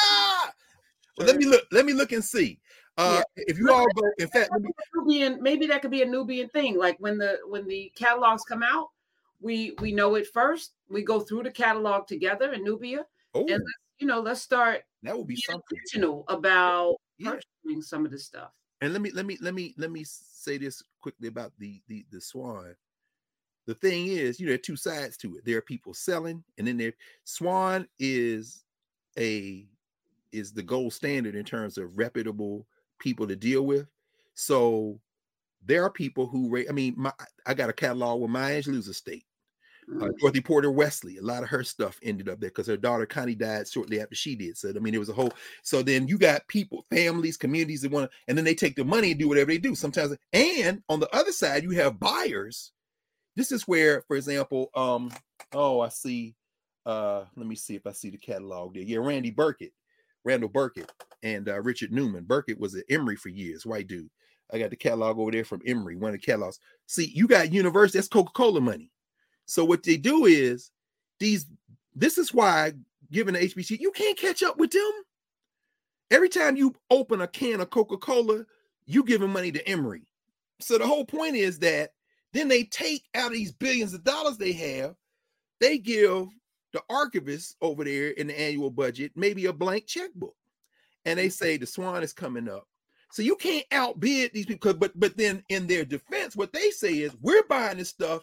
Well, 1.17 1.28
let 1.28 1.36
me 1.36 1.47
look. 1.47 1.65
Let 1.70 1.86
me 1.86 1.93
look 1.93 2.10
and 2.10 2.25
see. 2.25 2.59
Uh, 2.99 3.23
If 3.36 3.57
you 3.57 3.73
all 3.73 3.86
go, 3.94 4.02
in 4.18 4.26
fact, 4.28 4.51
me, 4.59 4.68
Nubian, 4.94 5.41
maybe 5.41 5.65
that 5.67 5.81
could 5.81 5.93
be 5.93 6.02
a 6.02 6.07
Nubian 6.07 6.49
thing. 6.49 6.76
Like 6.76 6.97
when 6.99 7.18
the 7.18 7.39
when 7.47 7.68
the 7.68 7.93
catalogs 7.94 8.43
come 8.49 8.65
out, 8.65 8.89
we 9.41 9.76
we 9.81 9.93
know 9.93 10.17
it 10.17 10.26
first. 10.26 10.73
We 10.89 11.02
go 11.02 11.20
through 11.20 11.44
the 11.44 11.52
catalog 11.52 12.09
together 12.09 12.52
in 12.52 12.65
Knubia, 12.65 13.05
oh, 13.34 13.41
and 13.41 13.49
let's, 13.51 13.83
you 13.98 14.06
know, 14.06 14.20
let's 14.20 14.40
start 14.40 14.82
that 15.02 15.16
would 15.16 15.26
be 15.26 15.36
something. 15.36 15.62
intentional 15.70 16.24
about 16.28 16.97
Yeah. 17.18 17.32
purchasing 17.32 17.82
some 17.82 18.05
of 18.05 18.10
this 18.10 18.24
stuff. 18.24 18.50
And 18.81 18.92
let 18.92 19.00
me 19.02 19.10
let 19.12 19.26
me 19.26 19.39
let 19.40 19.55
me 19.55 19.74
let 19.78 19.90
me 19.90 20.05
say 20.05 20.58
this 20.58 20.82
quickly 21.00 21.28
about 21.28 21.52
the 21.58 21.81
the 21.89 22.05
the 22.10 22.20
Swann. 22.20 22.76
The 23.66 23.74
thing 23.74 24.08
is, 24.08 24.39
you 24.39 24.47
know, 24.47 24.50
there 24.50 24.56
are 24.56 24.62
two 24.62 24.76
sides 24.76 25.16
to 25.18 25.36
it. 25.36 25.44
There 25.44 25.56
are 25.58 25.62
people 25.62 25.94
selling, 25.94 26.44
and 26.58 26.66
then 26.66 26.76
there 26.76 26.92
Swann 27.24 27.89
is 27.98 28.64
a 29.18 29.66
is 30.32 30.52
the 30.52 30.62
gold 30.62 30.92
standard 30.92 31.34
in 31.34 31.44
terms 31.44 31.78
of 31.78 31.97
reputable 31.97 32.66
people 32.98 33.26
to 33.28 33.36
deal 33.36 33.62
with. 33.66 33.86
So 34.34 35.00
there 35.64 35.82
are 35.84 35.90
people 35.90 36.26
who 36.26 36.50
rate. 36.50 36.66
I 36.68 36.73
mean, 36.73 36.94
my 36.97 37.12
I 37.47 37.55
got 37.55 37.70
a 37.70 37.73
catalog 37.73 38.20
with 38.20 38.31
Maya 38.31 38.60
Angelou's 38.60 38.89
estate. 38.89 39.24
Uh, 39.90 40.04
Mm. 40.06 40.18
Dorothy 40.18 40.40
Porter 40.40 40.70
Wesley, 40.70 41.18
a 41.18 41.22
lot 41.22 41.42
of 41.42 41.48
her 41.50 41.62
stuff 41.62 41.98
ended 42.02 42.28
up 42.28 42.40
there 42.40 42.50
because 42.50 42.66
her 42.66 42.76
daughter 42.76 43.06
Connie 43.06 43.34
died 43.34 43.68
shortly 43.68 44.00
after 44.00 44.14
she 44.14 44.34
did. 44.34 44.56
So 44.56 44.70
I 44.70 44.78
mean, 44.78 44.94
it 44.94 44.98
was 44.98 45.08
a 45.08 45.14
whole. 45.14 45.32
So 45.62 45.82
then 45.82 46.08
you 46.08 46.18
got 46.18 46.46
people, 46.48 46.84
families, 46.90 47.36
communities 47.36 47.82
that 47.82 47.90
want, 47.90 48.10
to, 48.10 48.16
and 48.28 48.36
then 48.36 48.44
they 48.44 48.54
take 48.54 48.76
the 48.76 48.84
money 48.84 49.10
and 49.10 49.20
do 49.20 49.28
whatever 49.28 49.50
they 49.50 49.58
do. 49.58 49.74
Sometimes, 49.74 50.16
and 50.32 50.82
on 50.88 51.00
the 51.00 51.14
other 51.14 51.32
side, 51.32 51.62
you 51.62 51.70
have 51.72 52.00
buyers. 52.00 52.72
This 53.36 53.52
is 53.52 53.68
where, 53.68 54.02
for 54.08 54.16
example, 54.16 54.70
um, 54.74 55.10
oh, 55.52 55.80
I 55.80 55.88
see. 55.88 56.34
Uh, 56.86 57.24
let 57.36 57.46
me 57.46 57.56
see 57.56 57.74
if 57.74 57.86
I 57.86 57.92
see 57.92 58.10
the 58.10 58.18
catalog 58.18 58.74
there. 58.74 58.82
Yeah, 58.82 58.98
Randy 58.98 59.30
Burkett, 59.30 59.72
Randall 60.24 60.50
Burkett, 60.50 60.90
and 61.22 61.48
uh, 61.48 61.60
Richard 61.60 61.92
Newman. 61.92 62.24
Burkett 62.24 62.60
was 62.60 62.74
at 62.74 62.84
Emory 62.90 63.16
for 63.16 63.30
years, 63.30 63.66
white 63.66 63.88
dude. 63.88 64.10
I 64.52 64.58
got 64.58 64.70
the 64.70 64.76
catalog 64.76 65.18
over 65.18 65.30
there 65.30 65.44
from 65.44 65.62
Emory, 65.66 65.96
one 65.96 66.14
of 66.14 66.20
the 66.20 66.24
catalogs. 66.24 66.60
See, 66.86 67.10
you 67.14 67.26
got 67.26 67.52
university, 67.52 67.98
that's 67.98 68.08
Coca-Cola 68.08 68.60
money. 68.60 68.90
So 69.47 69.64
what 69.64 69.82
they 69.82 69.97
do 69.97 70.26
is 70.26 70.70
these. 71.18 71.47
This 71.94 72.18
is 72.18 72.34
why, 72.34 72.73
given 73.12 73.34
the 73.34 73.40
HBC, 73.40 73.78
you 73.78 73.92
can't 73.92 74.18
catch 74.18 74.42
up 74.42 74.58
with 74.58 74.73
them. 74.73 74.92
Every 76.10 76.28
time 76.28 76.56
you 76.56 76.74
open 76.90 77.20
a 77.20 77.28
can 77.28 77.60
of 77.60 77.70
Coca-Cola, 77.70 78.44
you 78.86 79.05
giving 79.05 79.31
money 79.31 79.52
to 79.52 79.68
Emory. 79.68 80.02
So 80.60 80.76
the 80.76 80.86
whole 80.86 81.05
point 81.05 81.36
is 81.36 81.58
that 81.60 81.90
then 82.32 82.48
they 82.48 82.64
take 82.64 83.05
out 83.14 83.31
these 83.31 83.52
billions 83.52 83.94
of 83.94 84.02
dollars 84.02 84.36
they 84.36 84.52
have, 84.52 84.97
they 85.60 85.78
give 85.78 86.26
the 86.73 86.82
archivist 86.90 87.56
over 87.62 87.84
there 87.84 88.08
in 88.08 88.26
the 88.26 88.39
annual 88.39 88.70
budget 88.70 89.12
maybe 89.14 89.47
a 89.47 89.52
blank 89.52 89.86
checkbook, 89.86 90.34
and 91.05 91.18
they 91.18 91.28
say 91.28 91.56
the 91.56 91.66
Swann 91.66 92.02
is 92.02 92.12
coming 92.12 92.48
up. 92.48 92.66
So 93.12 93.23
you 93.23 93.36
can't 93.36 93.64
outbid 93.70 94.32
these 94.32 94.47
people. 94.47 94.74
But 94.74 94.98
but 94.98 95.16
then 95.16 95.44
in 95.48 95.68
their 95.68 95.84
defense, 95.84 96.34
what 96.34 96.52
they 96.52 96.70
say 96.70 96.94
is 96.94 97.16
we're 97.20 97.44
buying 97.44 97.78
this 97.78 97.90
stuff 97.90 98.23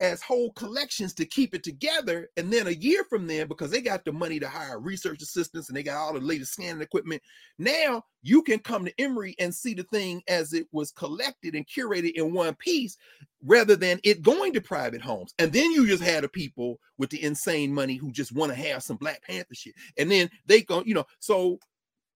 as 0.00 0.22
whole 0.22 0.50
collections 0.52 1.12
to 1.14 1.26
keep 1.26 1.54
it 1.54 1.62
together. 1.62 2.28
And 2.36 2.50
then 2.50 2.66
a 2.66 2.72
year 2.72 3.04
from 3.04 3.26
then, 3.26 3.48
because 3.48 3.70
they 3.70 3.82
got 3.82 4.04
the 4.04 4.12
money 4.12 4.40
to 4.40 4.48
hire 4.48 4.80
research 4.80 5.20
assistants 5.22 5.68
and 5.68 5.76
they 5.76 5.82
got 5.82 5.98
all 5.98 6.14
the 6.14 6.20
latest 6.20 6.54
scanning 6.54 6.80
equipment, 6.80 7.22
now 7.58 8.02
you 8.22 8.42
can 8.42 8.58
come 8.60 8.84
to 8.84 9.00
Emory 9.00 9.34
and 9.38 9.54
see 9.54 9.74
the 9.74 9.82
thing 9.84 10.22
as 10.26 10.54
it 10.54 10.66
was 10.72 10.90
collected 10.90 11.54
and 11.54 11.66
curated 11.66 12.12
in 12.14 12.32
one 12.32 12.54
piece 12.54 12.96
rather 13.44 13.76
than 13.76 14.00
it 14.02 14.22
going 14.22 14.54
to 14.54 14.60
private 14.60 15.02
homes. 15.02 15.34
And 15.38 15.52
then 15.52 15.70
you 15.70 15.86
just 15.86 16.02
had 16.02 16.24
the 16.24 16.28
people 16.28 16.80
with 16.96 17.10
the 17.10 17.22
insane 17.22 17.72
money 17.72 17.96
who 17.96 18.10
just 18.10 18.32
want 18.32 18.52
to 18.52 18.58
have 18.58 18.82
some 18.82 18.96
Black 18.96 19.22
Panther 19.22 19.54
shit. 19.54 19.74
And 19.98 20.10
then 20.10 20.30
they 20.46 20.62
go, 20.62 20.82
you 20.82 20.94
know, 20.94 21.06
so 21.18 21.58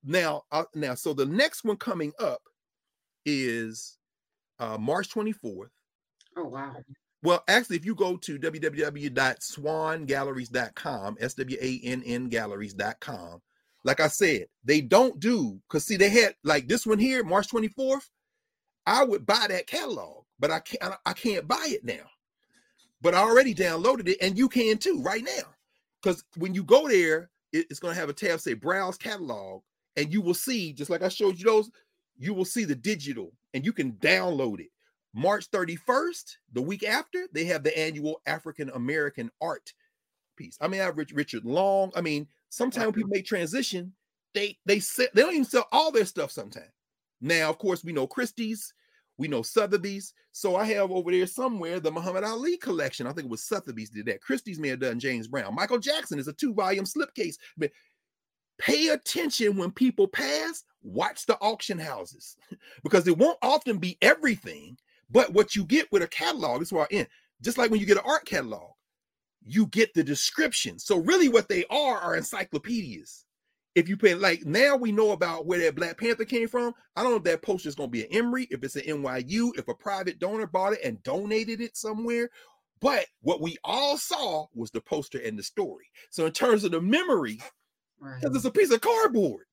now, 0.02 0.42
uh, 0.52 0.64
now, 0.74 0.94
so 0.94 1.12
the 1.12 1.26
next 1.26 1.64
one 1.64 1.76
coming 1.76 2.12
up 2.18 2.40
is 3.26 3.98
uh 4.58 4.78
March 4.78 5.08
24th. 5.08 5.68
Oh 6.36 6.44
wow. 6.44 6.76
Well, 7.24 7.42
actually, 7.48 7.76
if 7.76 7.86
you 7.86 7.94
go 7.94 8.18
to 8.18 8.38
www.swanngalleries.com, 8.38 11.16
S 11.20 11.34
W 11.34 11.56
A 11.60 11.80
N 11.82 12.02
N 12.04 12.28
galleries.com, 12.28 13.40
like 13.82 14.00
I 14.00 14.08
said, 14.08 14.46
they 14.62 14.82
don't 14.82 15.18
do 15.18 15.58
because 15.68 15.86
see, 15.86 15.96
they 15.96 16.10
had 16.10 16.34
like 16.44 16.68
this 16.68 16.86
one 16.86 16.98
here, 16.98 17.24
March 17.24 17.48
24th. 17.48 18.10
I 18.86 19.04
would 19.04 19.24
buy 19.24 19.46
that 19.48 19.66
catalog, 19.66 20.24
but 20.38 20.50
I 20.50 20.60
can't 20.60 20.94
I 21.06 21.14
can't 21.14 21.48
buy 21.48 21.66
it 21.68 21.82
now. 21.82 22.04
But 23.00 23.14
I 23.14 23.20
already 23.20 23.54
downloaded 23.54 24.06
it, 24.08 24.18
and 24.20 24.36
you 24.36 24.46
can 24.48 24.76
too 24.76 25.00
right 25.02 25.24
now. 25.24 25.44
Because 26.02 26.22
when 26.36 26.52
you 26.52 26.62
go 26.62 26.86
there, 26.86 27.30
it's 27.52 27.80
going 27.80 27.94
to 27.94 28.00
have 28.00 28.10
a 28.10 28.14
tab 28.14 28.40
say 28.40 28.52
browse 28.52 28.98
catalog, 28.98 29.62
and 29.96 30.12
you 30.12 30.20
will 30.20 30.34
see, 30.34 30.74
just 30.74 30.90
like 30.90 31.02
I 31.02 31.08
showed 31.08 31.38
you 31.38 31.46
those, 31.46 31.70
you 32.18 32.34
will 32.34 32.44
see 32.44 32.64
the 32.64 32.74
digital 32.74 33.32
and 33.54 33.64
you 33.64 33.72
can 33.72 33.92
download 33.92 34.60
it. 34.60 34.68
March 35.14 35.50
31st, 35.50 36.36
the 36.52 36.62
week 36.62 36.82
after, 36.82 37.26
they 37.32 37.44
have 37.44 37.62
the 37.62 37.76
annual 37.78 38.20
African 38.26 38.70
American 38.70 39.30
art 39.40 39.72
piece. 40.36 40.58
I 40.60 40.68
mean, 40.68 40.80
I 40.80 40.84
have 40.84 40.98
Rich, 40.98 41.12
Richard 41.12 41.44
Long. 41.44 41.92
I 41.94 42.00
mean, 42.00 42.26
sometimes 42.48 42.92
people 42.92 43.10
make 43.10 43.24
transition, 43.24 43.92
they 44.34 44.58
they 44.66 44.80
sell, 44.80 45.06
they 45.14 45.22
don't 45.22 45.32
even 45.32 45.44
sell 45.44 45.68
all 45.72 45.92
their 45.92 46.04
stuff 46.04 46.30
sometimes. 46.30 46.70
Now, 47.20 47.48
of 47.48 47.58
course, 47.58 47.84
we 47.84 47.92
know 47.92 48.06
Christie's, 48.06 48.74
we 49.16 49.28
know 49.28 49.42
Sotheby's. 49.42 50.12
So 50.32 50.56
I 50.56 50.64
have 50.64 50.90
over 50.90 51.10
there 51.12 51.26
somewhere 51.26 51.78
the 51.78 51.92
Muhammad 51.92 52.24
Ali 52.24 52.56
collection. 52.56 53.06
I 53.06 53.12
think 53.12 53.26
it 53.26 53.30
was 53.30 53.44
Sotheby's 53.44 53.90
did 53.90 54.06
that. 54.06 54.20
Christie's 54.20 54.58
may 54.58 54.68
have 54.68 54.80
done 54.80 54.98
James 54.98 55.28
Brown. 55.28 55.54
Michael 55.54 55.78
Jackson 55.78 56.18
is 56.18 56.28
a 56.28 56.32
two-volume 56.32 56.84
slipcase. 56.84 57.36
But 57.56 57.70
pay 58.58 58.88
attention 58.88 59.56
when 59.56 59.70
people 59.70 60.08
pass, 60.08 60.64
watch 60.82 61.26
the 61.26 61.36
auction 61.36 61.78
houses 61.78 62.36
because 62.82 63.06
it 63.06 63.16
won't 63.16 63.38
often 63.42 63.78
be 63.78 63.96
everything. 64.02 64.76
But 65.10 65.32
what 65.32 65.54
you 65.54 65.64
get 65.64 65.90
with 65.92 66.02
a 66.02 66.08
catalog 66.08 66.62
is 66.62 66.72
where 66.72 66.84
I 66.84 66.86
end. 66.90 67.08
Just 67.42 67.58
like 67.58 67.70
when 67.70 67.80
you 67.80 67.86
get 67.86 67.98
an 67.98 68.04
art 68.06 68.24
catalog, 68.24 68.70
you 69.42 69.66
get 69.66 69.92
the 69.94 70.02
description. 70.04 70.78
So 70.78 70.98
really, 70.98 71.28
what 71.28 71.48
they 71.48 71.64
are 71.70 71.98
are 71.98 72.16
encyclopedias. 72.16 73.24
If 73.74 73.88
you 73.88 73.96
pay 73.96 74.14
like 74.14 74.44
now, 74.46 74.76
we 74.76 74.92
know 74.92 75.10
about 75.10 75.46
where 75.46 75.58
that 75.58 75.74
Black 75.74 75.98
Panther 75.98 76.24
came 76.24 76.46
from. 76.48 76.72
I 76.94 77.02
don't 77.02 77.10
know 77.10 77.16
if 77.18 77.24
that 77.24 77.42
poster 77.42 77.68
is 77.68 77.74
going 77.74 77.88
to 77.88 77.92
be 77.92 78.04
an 78.04 78.12
Emory, 78.12 78.46
if 78.50 78.62
it's 78.62 78.76
an 78.76 78.82
NYU, 78.82 79.50
if 79.58 79.66
a 79.66 79.74
private 79.74 80.20
donor 80.20 80.46
bought 80.46 80.74
it 80.74 80.80
and 80.84 81.02
donated 81.02 81.60
it 81.60 81.76
somewhere. 81.76 82.30
But 82.80 83.06
what 83.22 83.40
we 83.40 83.56
all 83.64 83.98
saw 83.98 84.46
was 84.54 84.70
the 84.70 84.80
poster 84.80 85.18
and 85.18 85.36
the 85.38 85.42
story. 85.42 85.86
So 86.10 86.24
in 86.26 86.32
terms 86.32 86.64
of 86.64 86.70
the 86.70 86.80
memory, 86.80 87.40
Right. 87.98 88.20
because 88.20 88.36
it's 88.36 88.44
a 88.44 88.50
piece 88.50 88.70
of 88.70 88.80
cardboard 88.80 89.44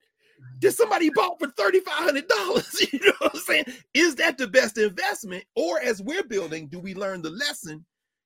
that 0.62 0.72
somebody 0.74 1.10
bought 1.10 1.40
for 1.40 1.48
$3,500. 1.48 2.92
You 2.94 3.00
know 3.00 3.14
what 3.20 3.36
I'm 3.36 3.42
saying? 3.42 3.66
Is 3.94 4.16
that 4.16 4.38
the 4.38 4.48
best 4.48 4.78
investment? 4.78 5.44
Or 5.56 5.80
as 5.80 6.02
we're 6.02 6.24
building, 6.24 6.68
do 6.68 6.80
we 6.80 6.94
learn 6.94 7.22
the 7.22 7.30
lesson? 7.30 7.86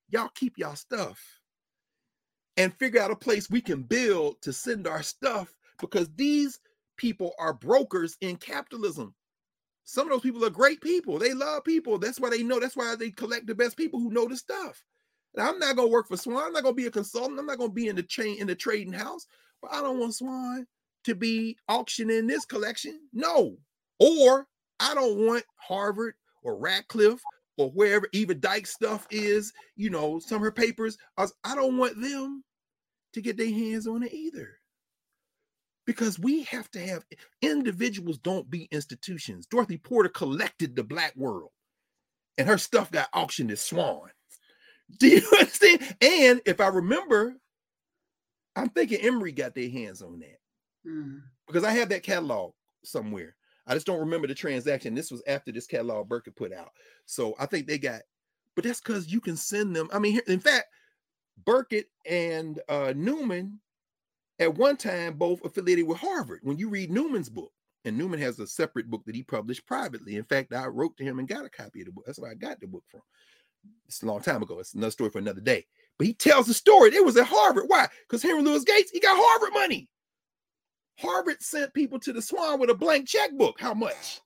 Y'all 0.10 0.30
keep 0.36 0.58
y'all 0.58 0.76
stuff 0.76 1.20
and 2.58 2.74
figure 2.76 3.02
out 3.02 3.12
a 3.12 3.16
place 3.16 3.50
we 3.50 3.62
can 3.62 3.84
build 3.84 4.42
to 4.42 4.54
send 4.54 4.88
our 4.88 5.04
stuff 5.04 5.54
because 5.80 6.10
these 6.16 6.60
people 6.98 7.34
are 7.40 7.54
brokers 7.54 8.18
in 8.22 8.38
capitalism. 8.38 9.14
Some 9.84 10.08
of 10.08 10.14
those 10.14 10.22
people 10.22 10.44
are 10.46 10.50
great 10.50 10.82
people. 10.82 11.20
They 11.20 11.34
love 11.34 11.64
people. 11.64 12.00
That's 12.00 12.20
why 12.20 12.30
they 12.30 12.44
know. 12.44 12.60
That's 12.60 12.76
why 12.76 12.96
they 12.96 13.12
collect 13.12 13.46
the 13.48 13.56
best 13.56 13.78
people 13.78 14.00
who 14.00 14.12
know 14.12 14.28
the 14.28 14.38
stuff. 14.38 14.84
Now, 15.36 15.50
I'm 15.50 15.60
not 15.60 15.76
gonna 15.76 15.90
work 15.90 16.08
for 16.08 16.18
Swann. 16.18 16.44
I'm 16.44 16.54
not 16.54 16.64
gonna 16.64 16.76
be 16.76 16.88
a 16.88 16.92
consultant. 16.92 17.40
I'm 17.40 17.46
not 17.46 17.58
gonna 17.58 17.72
be 17.72 17.88
in 17.88 17.96
the 17.96 18.04
chain 18.04 18.40
in 18.40 18.48
the 18.48 18.56
trading 18.56 18.94
house. 18.94 19.28
But 19.62 19.74
I 19.74 19.82
don't 19.82 20.00
want 20.00 20.16
Swann 20.16 20.66
to 21.06 21.16
be 21.16 21.58
auctioning 21.70 22.28
this 22.28 22.46
collection. 22.46 23.00
No. 23.14 23.58
Or 24.00 24.48
I 24.80 24.94
don't 24.94 25.26
want 25.26 25.46
Harvard 25.56 26.16
or 26.44 26.58
Radcliffe 26.58 27.22
or 27.58 27.70
wherever 27.72 28.08
Eva 28.12 28.36
Dyke 28.36 28.68
stuff 28.68 29.08
is, 29.10 29.54
you 29.76 29.90
know, 29.90 30.20
some 30.20 30.38
of 30.38 30.42
her 30.42 30.52
papers. 30.52 30.98
I, 31.18 31.56
don't 31.56 31.78
want 31.78 32.02
them 32.02 32.44
to 33.14 33.22
get 33.22 33.38
their 33.38 33.50
hands 33.50 33.88
on 33.88 34.04
it 34.04 34.14
either. 34.14 34.58
Because 35.86 36.18
we 36.18 36.44
have 36.44 36.70
to 36.72 36.80
have 36.80 37.06
individuals 37.42 38.18
don't 38.18 38.50
be 38.50 38.68
institutions. 38.72 39.46
Dorothy 39.46 39.78
Porter 39.78 40.10
collected 40.10 40.76
the 40.76 40.84
black 40.84 41.16
world 41.16 41.52
and 42.38 42.48
her 42.48 42.58
stuff 42.58 42.92
got 42.92 43.10
auctioned 43.14 43.52
at 43.52 43.60
Swann. 43.60 44.10
Do 45.00 45.08
you 45.08 45.22
understand? 45.38 45.96
And 46.02 46.42
if 46.46 46.60
I 46.60 46.68
remember, 46.68 47.36
I'm 48.56 48.70
thinking 48.70 49.00
Emory 49.02 49.32
got 49.32 49.54
their 49.54 49.70
hands 49.70 50.02
on 50.02 50.20
that 50.20 50.40
Mm. 50.86 51.22
because 51.48 51.64
I 51.64 51.72
have 51.72 51.90
that 51.90 52.04
catalog 52.04 52.54
somewhere. 52.84 53.36
I 53.68 53.74
just 53.74 53.88
don't 53.88 54.00
remember 54.00 54.28
the 54.28 54.36
transaction. 54.36 54.94
This 54.94 55.10
was 55.10 55.24
after 55.28 55.52
this 55.52 55.66
catalog 55.66 56.08
Burkett 56.08 56.36
put 56.36 56.54
out. 56.54 56.70
So 57.06 57.36
I 57.40 57.48
think 57.48 57.66
they 57.66 57.80
got, 57.80 58.02
but 58.56 58.64
that's 58.64 58.80
because 58.80 59.12
you 59.12 59.20
can 59.20 59.36
send 59.36 59.76
them. 59.76 59.90
I 59.92 60.00
mean, 60.00 60.20
in 60.28 60.40
fact, 60.40 60.68
Burkett 61.44 61.88
and 62.06 62.60
uh, 62.70 62.94
Newman 62.96 63.60
at 64.40 64.54
one 64.54 64.78
time 64.78 65.18
both 65.18 65.44
affiliated 65.44 65.88
with 65.88 65.98
Harvard. 65.98 66.42
When 66.44 66.58
you 66.58 66.70
read 66.70 66.92
Newman's 66.92 67.30
book, 67.30 67.52
and 67.86 67.98
Newman 67.98 68.20
has 68.20 68.40
a 68.40 68.48
separate 68.48 68.90
book 68.90 69.04
that 69.06 69.16
he 69.16 69.24
published 69.24 69.66
privately. 69.66 70.16
In 70.16 70.24
fact, 70.24 70.54
I 70.54 70.66
wrote 70.66 70.98
to 70.98 71.04
him 71.04 71.20
and 71.20 71.28
got 71.28 71.46
a 71.46 71.50
copy 71.50 71.82
of 71.82 71.86
the 71.86 71.92
book. 71.92 72.04
That's 72.06 72.20
where 72.20 72.32
I 72.32 72.34
got 72.34 72.60
the 72.60 72.68
book 72.68 72.84
from. 72.88 73.02
It's 73.88 74.02
a 74.02 74.08
long 74.08 74.22
time 74.22 74.42
ago. 74.42 74.60
It's 74.60 74.74
another 74.74 74.92
story 74.92 75.12
for 75.12 75.20
another 75.20 75.42
day. 75.42 75.66
But 75.98 76.08
he 76.08 76.14
tells 76.14 76.48
the 76.48 76.54
story. 76.54 76.94
It 76.94 77.06
was 77.06 77.16
at 77.18 77.28
Harvard. 77.28 77.66
Why? 77.68 77.88
Because 78.08 78.24
Henry 78.24 78.42
Louis 78.42 78.64
Gates, 78.64 78.92
he 78.92 79.00
got 79.00 79.18
Harvard 79.20 79.54
money. 79.54 79.88
Harvard 80.98 81.42
sent 81.42 81.74
people 81.74 82.00
to 82.00 82.14
the 82.14 82.22
Swann 82.22 82.60
with 82.60 82.70
a 82.70 82.76
blank 82.76 83.08
checkbook. 83.08 83.60
How 83.60 83.74
much? 83.74 84.22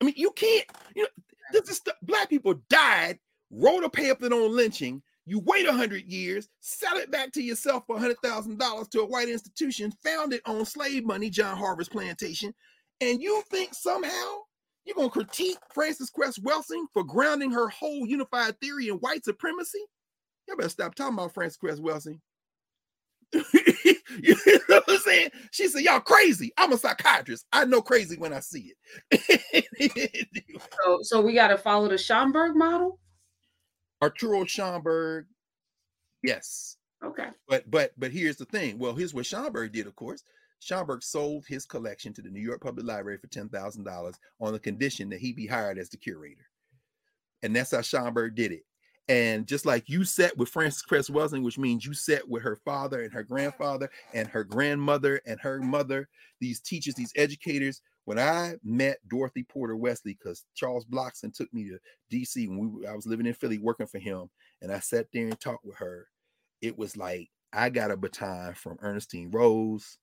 I 0.00 0.04
mean, 0.04 0.14
you 0.16 0.30
can't, 0.32 0.64
you 0.94 1.02
know, 1.02 1.08
this 1.52 1.68
is 1.68 1.80
black 2.02 2.30
people 2.30 2.54
died, 2.68 3.18
wrote 3.50 3.84
a 3.84 3.88
pamphlet 3.88 4.32
on 4.32 4.54
lynching. 4.54 5.02
You 5.26 5.40
wait 5.40 5.66
hundred 5.66 6.04
years, 6.06 6.48
sell 6.60 6.96
it 6.96 7.10
back 7.10 7.32
to 7.32 7.42
yourself 7.42 7.84
for 7.86 7.98
hundred 7.98 8.16
thousand 8.22 8.58
dollars 8.58 8.88
to 8.88 9.00
a 9.00 9.06
white 9.06 9.28
institution 9.28 9.92
founded 10.02 10.40
on 10.46 10.64
slave 10.64 11.04
money, 11.04 11.28
John 11.28 11.56
Harvard's 11.56 11.90
plantation, 11.90 12.54
and 13.02 13.20
you 13.20 13.42
think 13.50 13.74
somehow 13.74 14.38
you're 14.86 14.96
gonna 14.96 15.10
critique 15.10 15.58
Frances 15.74 16.08
Cress 16.08 16.38
Welsing 16.38 16.86
for 16.94 17.04
grounding 17.04 17.50
her 17.50 17.68
whole 17.68 18.06
unified 18.06 18.58
theory 18.58 18.88
in 18.88 18.94
white 18.94 19.22
supremacy? 19.22 19.84
You 20.46 20.56
better 20.56 20.70
stop 20.70 20.94
talking 20.94 21.14
about 21.14 21.34
Frances 21.34 21.58
Cress 21.58 21.78
Welsing. 21.78 22.20
you 23.32 24.36
know 24.46 24.60
what 24.68 24.84
I'm 24.88 24.98
saying? 24.98 25.30
She 25.50 25.68
said, 25.68 25.82
Y'all 25.82 26.00
crazy. 26.00 26.52
I'm 26.56 26.72
a 26.72 26.78
psychiatrist. 26.78 27.46
I 27.52 27.64
know 27.64 27.82
crazy 27.82 28.16
when 28.16 28.32
I 28.32 28.40
see 28.40 28.72
it. 29.10 30.28
so, 30.84 30.98
so 31.02 31.20
we 31.20 31.34
got 31.34 31.48
to 31.48 31.58
follow 31.58 31.88
the 31.88 31.94
Schomburg 31.94 32.54
model? 32.54 32.98
Arturo 34.02 34.44
Schomburg, 34.44 35.24
yes. 36.22 36.76
Okay. 37.04 37.28
But 37.48 37.70
but 37.70 37.92
but 37.98 38.12
here's 38.12 38.36
the 38.36 38.44
thing. 38.46 38.78
Well, 38.78 38.94
here's 38.94 39.14
what 39.14 39.24
Schomburg 39.24 39.72
did, 39.72 39.86
of 39.86 39.96
course. 39.96 40.22
Schomburg 40.60 41.02
sold 41.02 41.44
his 41.46 41.64
collection 41.64 42.12
to 42.14 42.22
the 42.22 42.30
New 42.30 42.40
York 42.40 42.60
Public 42.60 42.84
Library 42.84 43.18
for 43.18 43.28
$10,000 43.28 44.14
on 44.40 44.52
the 44.52 44.58
condition 44.58 45.08
that 45.10 45.20
he 45.20 45.32
be 45.32 45.46
hired 45.46 45.78
as 45.78 45.88
the 45.88 45.96
curator. 45.96 46.46
And 47.42 47.54
that's 47.54 47.70
how 47.70 47.78
Schomburg 47.78 48.34
did 48.34 48.50
it. 48.50 48.64
And 49.08 49.46
just 49.46 49.64
like 49.64 49.88
you 49.88 50.04
sat 50.04 50.36
with 50.36 50.50
Frances 50.50 50.82
Cress 50.82 51.08
Welsing, 51.08 51.42
which 51.42 51.58
means 51.58 51.86
you 51.86 51.94
sat 51.94 52.28
with 52.28 52.42
her 52.42 52.56
father 52.56 53.02
and 53.02 53.12
her 53.12 53.22
grandfather 53.22 53.88
and 54.12 54.28
her 54.28 54.44
grandmother 54.44 55.20
and 55.26 55.40
her 55.40 55.60
mother, 55.60 56.08
these 56.40 56.60
teachers, 56.60 56.94
these 56.94 57.12
educators. 57.16 57.80
When 58.04 58.18
I 58.18 58.54
met 58.62 58.98
Dorothy 59.08 59.44
Porter 59.44 59.76
Wesley, 59.76 60.16
because 60.18 60.44
Charles 60.54 60.84
Blockson 60.86 61.32
took 61.32 61.52
me 61.52 61.68
to 61.68 61.78
DC 62.10 62.48
when 62.48 62.72
we 62.72 62.86
I 62.86 62.94
was 62.94 63.06
living 63.06 63.26
in 63.26 63.34
Philly 63.34 63.58
working 63.58 63.86
for 63.86 63.98
him, 63.98 64.30
and 64.62 64.72
I 64.72 64.80
sat 64.80 65.06
there 65.12 65.24
and 65.24 65.40
talked 65.40 65.64
with 65.64 65.76
her, 65.76 66.08
it 66.62 66.76
was 66.76 66.96
like 66.96 67.28
I 67.52 67.70
got 67.70 67.90
a 67.90 67.96
baton 67.96 68.54
from 68.54 68.78
Ernestine 68.82 69.30
Rose 69.30 69.98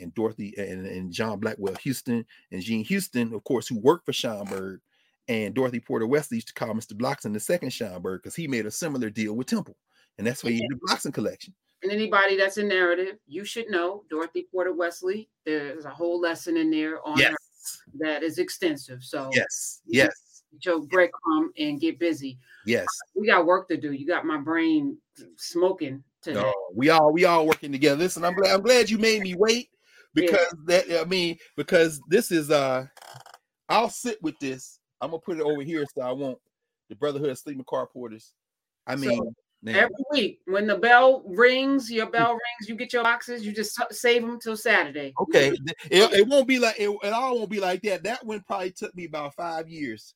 and 0.00 0.14
Dorothy 0.14 0.54
and, 0.56 0.86
and 0.86 1.12
John 1.12 1.38
Blackwell 1.38 1.74
Houston 1.76 2.24
and 2.50 2.62
Jean 2.62 2.84
Houston, 2.84 3.32
of 3.32 3.42
course, 3.44 3.68
who 3.68 3.78
worked 3.78 4.06
for 4.06 4.12
Schomburg 4.12 4.78
and 5.28 5.54
Dorothy 5.54 5.80
Porter 5.80 6.06
Wesley 6.06 6.38
used 6.38 6.48
to 6.48 6.54
call 6.54 6.74
Mr. 6.74 6.92
Blockson 6.92 7.32
the 7.32 7.40
second 7.40 7.70
Schomburg 7.70 8.18
because 8.18 8.34
he 8.34 8.46
made 8.46 8.66
a 8.66 8.70
similar 8.70 9.10
deal 9.10 9.34
with 9.34 9.46
Temple. 9.46 9.76
And 10.18 10.26
that's 10.26 10.44
why 10.44 10.50
he 10.50 10.60
did 10.60 10.70
the 10.70 10.80
Blockson 10.88 11.12
collection. 11.12 11.54
And 11.82 11.92
anybody 11.92 12.36
that's 12.36 12.56
in 12.56 12.68
Knarrative, 12.68 13.18
you 13.26 13.44
should 13.44 13.70
know 13.70 14.04
Dorothy 14.08 14.46
Porter 14.50 14.72
Wesley. 14.72 15.28
There's 15.44 15.84
a 15.84 15.90
whole 15.90 16.20
lesson 16.20 16.56
in 16.56 16.70
there 16.70 17.06
on 17.06 17.18
yes. 17.18 17.34
that 17.98 18.22
is 18.22 18.38
extensive. 18.38 19.02
So 19.02 19.30
yes, 19.34 19.80
yes. 19.86 20.10
Joe 20.58 20.82
breadcrumb 20.82 21.48
and 21.58 21.80
get 21.80 21.98
busy. 21.98 22.38
Yes. 22.64 22.86
We 23.14 23.26
got 23.26 23.44
work 23.44 23.68
to 23.68 23.76
do. 23.76 23.92
You 23.92 24.06
got 24.06 24.24
my 24.24 24.38
brain 24.38 24.96
smoking 25.36 26.04
today. 26.22 26.40
No, 26.40 26.54
we 26.74 26.90
all 26.90 27.12
we 27.12 27.24
all 27.24 27.46
working 27.46 27.72
together. 27.72 27.98
Listen, 27.98 28.24
I'm 28.24 28.34
glad 28.34 28.54
I'm 28.54 28.62
glad 28.62 28.88
you 28.88 28.98
made 28.98 29.22
me 29.22 29.34
wait 29.34 29.68
because 30.14 30.54
yeah. 30.68 30.80
that 30.88 31.00
I 31.02 31.04
mean, 31.04 31.36
because 31.56 32.00
this 32.08 32.30
is 32.30 32.50
uh 32.50 32.86
I'll 33.68 33.90
sit 33.90 34.22
with 34.22 34.38
this 34.38 34.78
I'm 35.00 35.10
gonna 35.10 35.20
put 35.20 35.38
it 35.38 35.42
over 35.42 35.62
here 35.62 35.84
so 35.94 36.02
I 36.02 36.12
won't 36.12 36.38
the 36.88 36.96
Brotherhood 36.96 37.30
of 37.30 37.38
Sleeping 37.38 37.64
Car 37.64 37.86
Porters. 37.86 38.34
I 38.86 38.96
mean, 38.96 39.16
so 39.16 39.34
every 39.66 39.94
week 40.10 40.40
when 40.46 40.66
the 40.66 40.76
bell 40.76 41.22
rings, 41.26 41.90
your 41.90 42.06
bell 42.06 42.32
rings, 42.32 42.68
you 42.68 42.76
get 42.76 42.92
your 42.92 43.02
boxes, 43.02 43.44
you 43.44 43.52
just 43.52 43.80
save 43.90 44.22
them 44.22 44.38
till 44.38 44.56
Saturday. 44.56 45.14
Okay, 45.20 45.52
it, 45.90 46.12
it 46.12 46.28
won't 46.28 46.46
be 46.46 46.58
like 46.58 46.78
it, 46.78 46.90
it 47.02 47.12
all 47.12 47.38
won't 47.38 47.50
be 47.50 47.60
like 47.60 47.82
that. 47.82 48.04
That 48.04 48.24
one 48.24 48.42
probably 48.46 48.72
took 48.72 48.94
me 48.94 49.06
about 49.06 49.34
five 49.34 49.68
years 49.68 50.14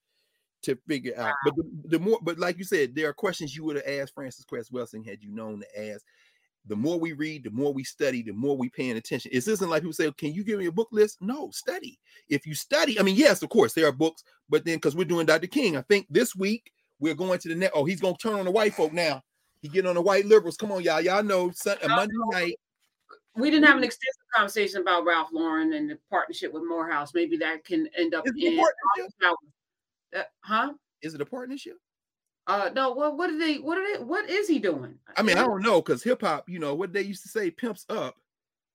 to 0.62 0.76
figure 0.86 1.14
out. 1.16 1.26
Wow. 1.26 1.34
But 1.44 1.56
the, 1.56 1.88
the, 1.88 1.98
more, 1.98 2.18
but 2.20 2.38
like 2.38 2.58
you 2.58 2.64
said, 2.64 2.94
there 2.94 3.08
are 3.08 3.14
questions 3.14 3.56
you 3.56 3.64
would 3.64 3.76
have 3.76 3.86
asked 3.86 4.14
Frances 4.14 4.44
Cress 4.44 4.70
Welsing 4.70 5.06
had 5.06 5.22
you 5.22 5.30
known 5.30 5.60
to 5.60 5.92
ask 5.92 6.04
the 6.68 6.76
more 6.76 6.98
we 6.98 7.12
read, 7.12 7.44
the 7.44 7.50
more 7.50 7.72
we 7.72 7.84
study, 7.84 8.22
the 8.22 8.32
more 8.32 8.56
we 8.56 8.68
paying 8.68 8.96
attention. 8.96 9.30
It 9.32 9.46
isn't 9.46 9.68
like 9.68 9.82
people 9.82 9.92
say, 9.92 10.10
"Can 10.12 10.32
you 10.32 10.44
give 10.44 10.58
me 10.58 10.66
a 10.66 10.72
book 10.72 10.88
list?" 10.92 11.20
No, 11.20 11.50
study. 11.50 11.98
If 12.28 12.46
you 12.46 12.54
study, 12.54 12.98
I 13.00 13.02
mean, 13.02 13.16
yes, 13.16 13.42
of 13.42 13.48
course 13.48 13.72
there 13.72 13.86
are 13.86 13.92
books, 13.92 14.24
but 14.48 14.64
then 14.64 14.76
because 14.76 14.94
we're 14.94 15.04
doing 15.04 15.26
Dr. 15.26 15.46
King, 15.46 15.76
I 15.76 15.82
think 15.82 16.06
this 16.10 16.36
week 16.36 16.72
we're 17.00 17.14
going 17.14 17.38
to 17.40 17.48
the 17.48 17.54
net. 17.54 17.72
Oh, 17.74 17.84
he's 17.84 18.00
gonna 18.00 18.16
turn 18.16 18.34
on 18.34 18.44
the 18.44 18.50
white 18.50 18.74
folk 18.74 18.92
now. 18.92 19.22
He 19.60 19.68
getting 19.68 19.88
on 19.88 19.96
the 19.96 20.02
white 20.02 20.26
liberals. 20.26 20.56
Come 20.56 20.72
on, 20.72 20.82
y'all. 20.82 21.00
Y'all 21.00 21.22
know 21.22 21.50
Sunday, 21.50 21.88
Monday 21.88 22.14
night. 22.30 22.54
We 23.34 23.50
didn't 23.50 23.66
have 23.66 23.76
an 23.76 23.84
extensive 23.84 24.22
conversation 24.34 24.80
about 24.82 25.04
Ralph 25.04 25.28
Lauren 25.32 25.72
and 25.72 25.88
the 25.88 25.98
partnership 26.10 26.52
with 26.52 26.64
Morehouse. 26.64 27.14
Maybe 27.14 27.36
that 27.38 27.64
can 27.64 27.88
end 27.96 28.14
up 28.14 28.24
in 28.26 28.60
uh, 30.16 30.22
huh? 30.40 30.72
Is 31.02 31.14
it 31.14 31.20
a 31.20 31.26
partnership? 31.26 31.76
Uh 32.48 32.70
no, 32.74 32.92
what 32.92 33.18
what 33.18 33.28
are 33.28 33.38
they 33.38 33.56
what 33.56 33.76
are 33.76 33.92
they 33.92 34.02
what 34.02 34.28
is 34.28 34.48
he 34.48 34.58
doing? 34.58 34.94
I 35.16 35.22
mean, 35.22 35.36
I 35.36 35.44
don't 35.44 35.62
know 35.62 35.82
because 35.82 36.02
hip 36.02 36.22
hop, 36.22 36.48
you 36.48 36.58
know, 36.58 36.74
what 36.74 36.94
they 36.94 37.02
used 37.02 37.22
to 37.24 37.28
say, 37.28 37.50
pimps 37.50 37.84
up, 37.90 38.16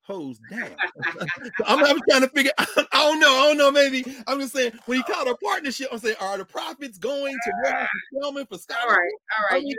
hoes 0.03 0.39
down. 0.51 0.69
I'm, 1.65 1.83
I'm, 1.83 1.99
trying 2.07 2.21
to 2.21 2.29
figure. 2.29 2.51
I 2.59 2.67
don't 2.91 3.19
know. 3.19 3.33
I 3.33 3.47
don't 3.47 3.57
know. 3.57 3.71
Maybe 3.71 4.05
I'm 4.27 4.39
just 4.39 4.53
saying 4.53 4.73
when 4.85 4.99
he 4.99 5.03
called 5.03 5.27
a 5.27 5.35
partnership, 5.35 5.87
I'm 5.91 5.97
saying, 5.97 6.17
are 6.21 6.37
the 6.37 6.45
profits 6.45 6.99
going 6.99 7.33
to 7.33 7.51
Roger 7.63 7.87
Spelman 8.15 8.45
for 8.45 8.59
Scott? 8.59 8.77
All 8.83 8.89
right, 8.89 9.11
all 9.39 9.45
right. 9.57 9.63
You, 9.65 9.75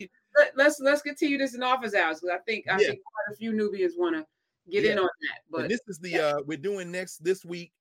let, 0.36 0.56
let's, 0.56 0.80
let's 0.80 1.02
continue 1.02 1.38
this 1.38 1.54
in 1.54 1.62
office 1.62 1.94
hours 1.94 2.20
because 2.20 2.36
I 2.36 2.42
think 2.50 2.64
I 2.68 2.72
yeah. 2.72 2.88
think 2.88 3.00
quite 3.00 3.32
a 3.32 3.36
few 3.36 3.52
Nubians 3.52 3.94
want 3.96 4.16
to 4.16 4.26
get 4.70 4.84
yeah. 4.84 4.92
in 4.92 4.98
on 4.98 5.04
that. 5.04 5.40
But 5.50 5.60
and 5.62 5.70
this 5.70 5.80
is 5.86 5.98
the 5.98 6.18
uh 6.18 6.42
we're 6.44 6.58
doing 6.58 6.90
next 6.90 7.22
this 7.22 7.44
week. 7.44 7.72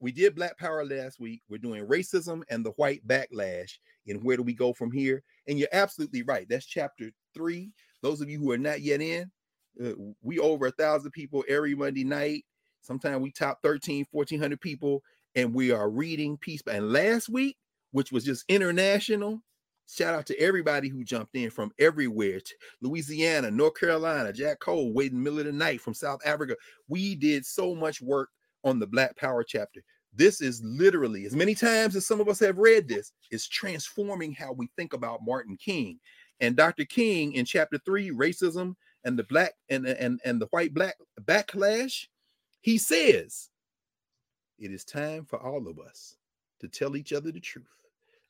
We 0.00 0.12
did 0.12 0.36
Black 0.36 0.56
Power 0.58 0.84
last 0.84 1.18
week. 1.18 1.42
We're 1.48 1.58
doing 1.58 1.86
racism 1.86 2.42
and 2.50 2.64
the 2.64 2.70
white 2.72 3.06
backlash 3.06 3.72
and 4.06 4.22
where 4.22 4.36
do 4.36 4.42
we 4.42 4.54
go 4.54 4.72
from 4.72 4.92
here? 4.92 5.22
And 5.46 5.58
you're 5.58 5.68
absolutely 5.72 6.22
right. 6.22 6.46
That's 6.48 6.66
chapter 6.66 7.10
three. 7.34 7.72
Those 8.02 8.20
of 8.20 8.30
you 8.30 8.38
who 8.38 8.50
are 8.52 8.58
not 8.58 8.80
yet 8.80 9.00
in, 9.00 9.30
uh, 9.84 9.92
we 10.22 10.38
over 10.38 10.66
a 10.66 10.72
thousand 10.72 11.10
people 11.12 11.44
every 11.48 11.74
Monday 11.74 12.04
night. 12.04 12.44
Sometimes 12.80 13.20
we 13.20 13.32
top 13.32 13.58
13, 13.62 14.06
1400 14.12 14.60
people, 14.60 15.02
and 15.34 15.52
we 15.52 15.72
are 15.72 15.90
reading 15.90 16.38
peace. 16.38 16.62
And 16.70 16.92
last 16.92 17.28
week, 17.28 17.56
which 17.90 18.12
was 18.12 18.24
just 18.24 18.44
international, 18.48 19.42
shout 19.88 20.14
out 20.14 20.26
to 20.26 20.38
everybody 20.38 20.88
who 20.88 21.04
jumped 21.04 21.34
in 21.34 21.50
from 21.50 21.72
everywhere 21.78 22.40
Louisiana, 22.80 23.50
North 23.50 23.74
Carolina, 23.74 24.32
Jack 24.32 24.60
Cole, 24.60 24.92
waiting 24.92 25.22
middle 25.22 25.40
of 25.40 25.46
the 25.46 25.52
night 25.52 25.80
from 25.80 25.94
South 25.94 26.20
Africa. 26.24 26.54
We 26.88 27.14
did 27.14 27.44
so 27.44 27.74
much 27.74 28.00
work 28.00 28.30
on 28.64 28.78
the 28.78 28.86
Black 28.86 29.16
Power 29.16 29.44
chapter. 29.44 29.82
This 30.14 30.40
is 30.40 30.62
literally, 30.64 31.26
as 31.26 31.36
many 31.36 31.54
times 31.54 31.94
as 31.94 32.06
some 32.06 32.20
of 32.20 32.28
us 32.28 32.40
have 32.40 32.58
read 32.58 32.88
this, 32.88 33.12
is 33.30 33.46
transforming 33.46 34.32
how 34.32 34.52
we 34.52 34.68
think 34.76 34.92
about 34.92 35.24
Martin 35.24 35.56
King. 35.56 36.00
And 36.40 36.56
Dr. 36.56 36.84
King 36.84 37.32
in 37.34 37.44
chapter 37.44 37.78
three, 37.84 38.10
racism 38.10 38.74
and 39.04 39.18
the 39.18 39.24
black 39.24 39.54
and, 39.70 39.86
and, 39.86 40.20
and 40.24 40.40
the 40.40 40.46
white 40.46 40.74
black 40.74 40.96
backlash, 41.22 42.06
he 42.60 42.78
says, 42.78 43.50
it 44.58 44.72
is 44.72 44.84
time 44.84 45.24
for 45.24 45.40
all 45.40 45.68
of 45.68 45.78
us 45.78 46.16
to 46.60 46.68
tell 46.68 46.96
each 46.96 47.12
other 47.12 47.30
the 47.30 47.40
truth 47.40 47.66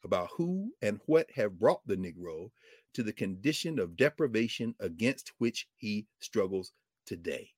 about 0.05 0.28
who 0.36 0.73
and 0.82 1.00
what 1.07 1.31
have 1.31 1.58
brought 1.58 1.81
the 1.86 1.97
Negro 1.97 2.50
to 2.94 3.02
the 3.02 3.12
condition 3.12 3.78
of 3.78 3.97
deprivation 3.97 4.74
against 4.81 5.32
which 5.39 5.66
he 5.76 6.07
struggles 6.20 6.73
today. 7.07 7.50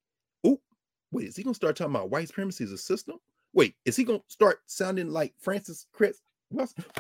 Wait, 1.13 1.29
is 1.29 1.37
he 1.37 1.43
gonna 1.43 1.55
start 1.55 1.77
talking 1.77 1.95
about 1.95 2.11
white 2.11 2.29
supremacy 2.29 2.65
as 2.65 2.73
a 2.73 2.79
system? 2.79 3.19
Wait, 3.53 3.75
is 3.85 3.97
he 3.97 4.05
gonna 4.05 4.23
start 4.29 4.61
sounding 4.67 5.11
like 5.11 5.35
Frances 5.39 5.87
Cress? 5.93 6.21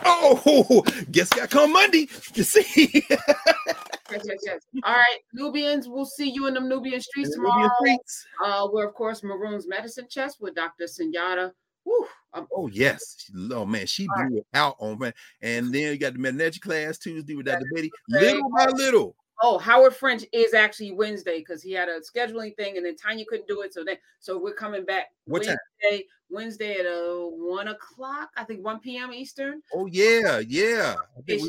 Oh, 0.04 0.84
guess 1.10 1.28
got 1.30 1.50
come 1.50 1.72
Monday 1.72 2.06
to 2.34 2.44
see. 2.44 3.04
yes, 3.10 4.22
yes, 4.24 4.38
yes. 4.44 4.60
All 4.84 4.94
right, 4.94 5.18
Nubians, 5.32 5.88
we'll 5.88 6.04
see 6.04 6.30
you 6.30 6.46
in 6.46 6.54
the 6.54 6.60
Nubian 6.60 7.00
streets 7.00 7.34
tomorrow. 7.34 7.62
Nubian 7.62 7.70
streets. 7.80 8.26
Uh, 8.44 8.68
we're 8.72 8.86
of 8.86 8.94
course 8.94 9.22
Maroon's 9.22 9.66
medicine 9.66 10.06
chest 10.08 10.38
with 10.40 10.54
Dr. 10.54 10.84
Senyata. 10.84 11.52
Woo, 11.84 12.06
oh 12.52 12.68
yes, 12.68 13.30
oh 13.52 13.64
man, 13.64 13.86
she 13.86 14.06
blew 14.06 14.24
right. 14.24 14.32
it 14.34 14.46
out 14.54 14.76
on 14.78 14.98
man. 14.98 15.14
And 15.40 15.72
then 15.72 15.92
you 15.92 15.98
got 15.98 16.12
the 16.12 16.18
Medici 16.18 16.60
class 16.60 16.98
Tuesday 16.98 17.34
with 17.34 17.46
Dr. 17.46 17.64
Beatty. 17.74 17.90
Little 18.08 18.50
by 18.50 18.66
little, 18.66 19.16
Oh, 19.42 19.58
Howard 19.58 19.94
French 19.94 20.24
is 20.32 20.54
actually 20.54 20.92
Wednesday 20.92 21.38
because 21.38 21.62
he 21.62 21.72
had 21.72 21.88
a 21.88 22.00
scheduling 22.00 22.54
thing, 22.56 22.76
and 22.76 22.84
then 22.84 22.96
Tanya 22.96 23.24
couldn't 23.26 23.48
do 23.48 23.62
it. 23.62 23.72
So 23.72 23.84
then, 23.84 23.96
so 24.18 24.38
we're 24.38 24.54
coming 24.54 24.84
back 24.84 25.06
what 25.24 25.46
Wednesday. 25.46 25.56
Time? 25.90 26.00
Wednesday 26.32 26.78
at 26.78 26.86
uh 26.86 27.24
one 27.24 27.68
o'clock, 27.68 28.30
I 28.36 28.44
think 28.44 28.64
one 28.64 28.78
p.m. 28.78 29.12
Eastern. 29.12 29.62
Oh 29.74 29.86
yeah, 29.86 30.40
yeah. 30.46 30.94
It's, 31.26 31.48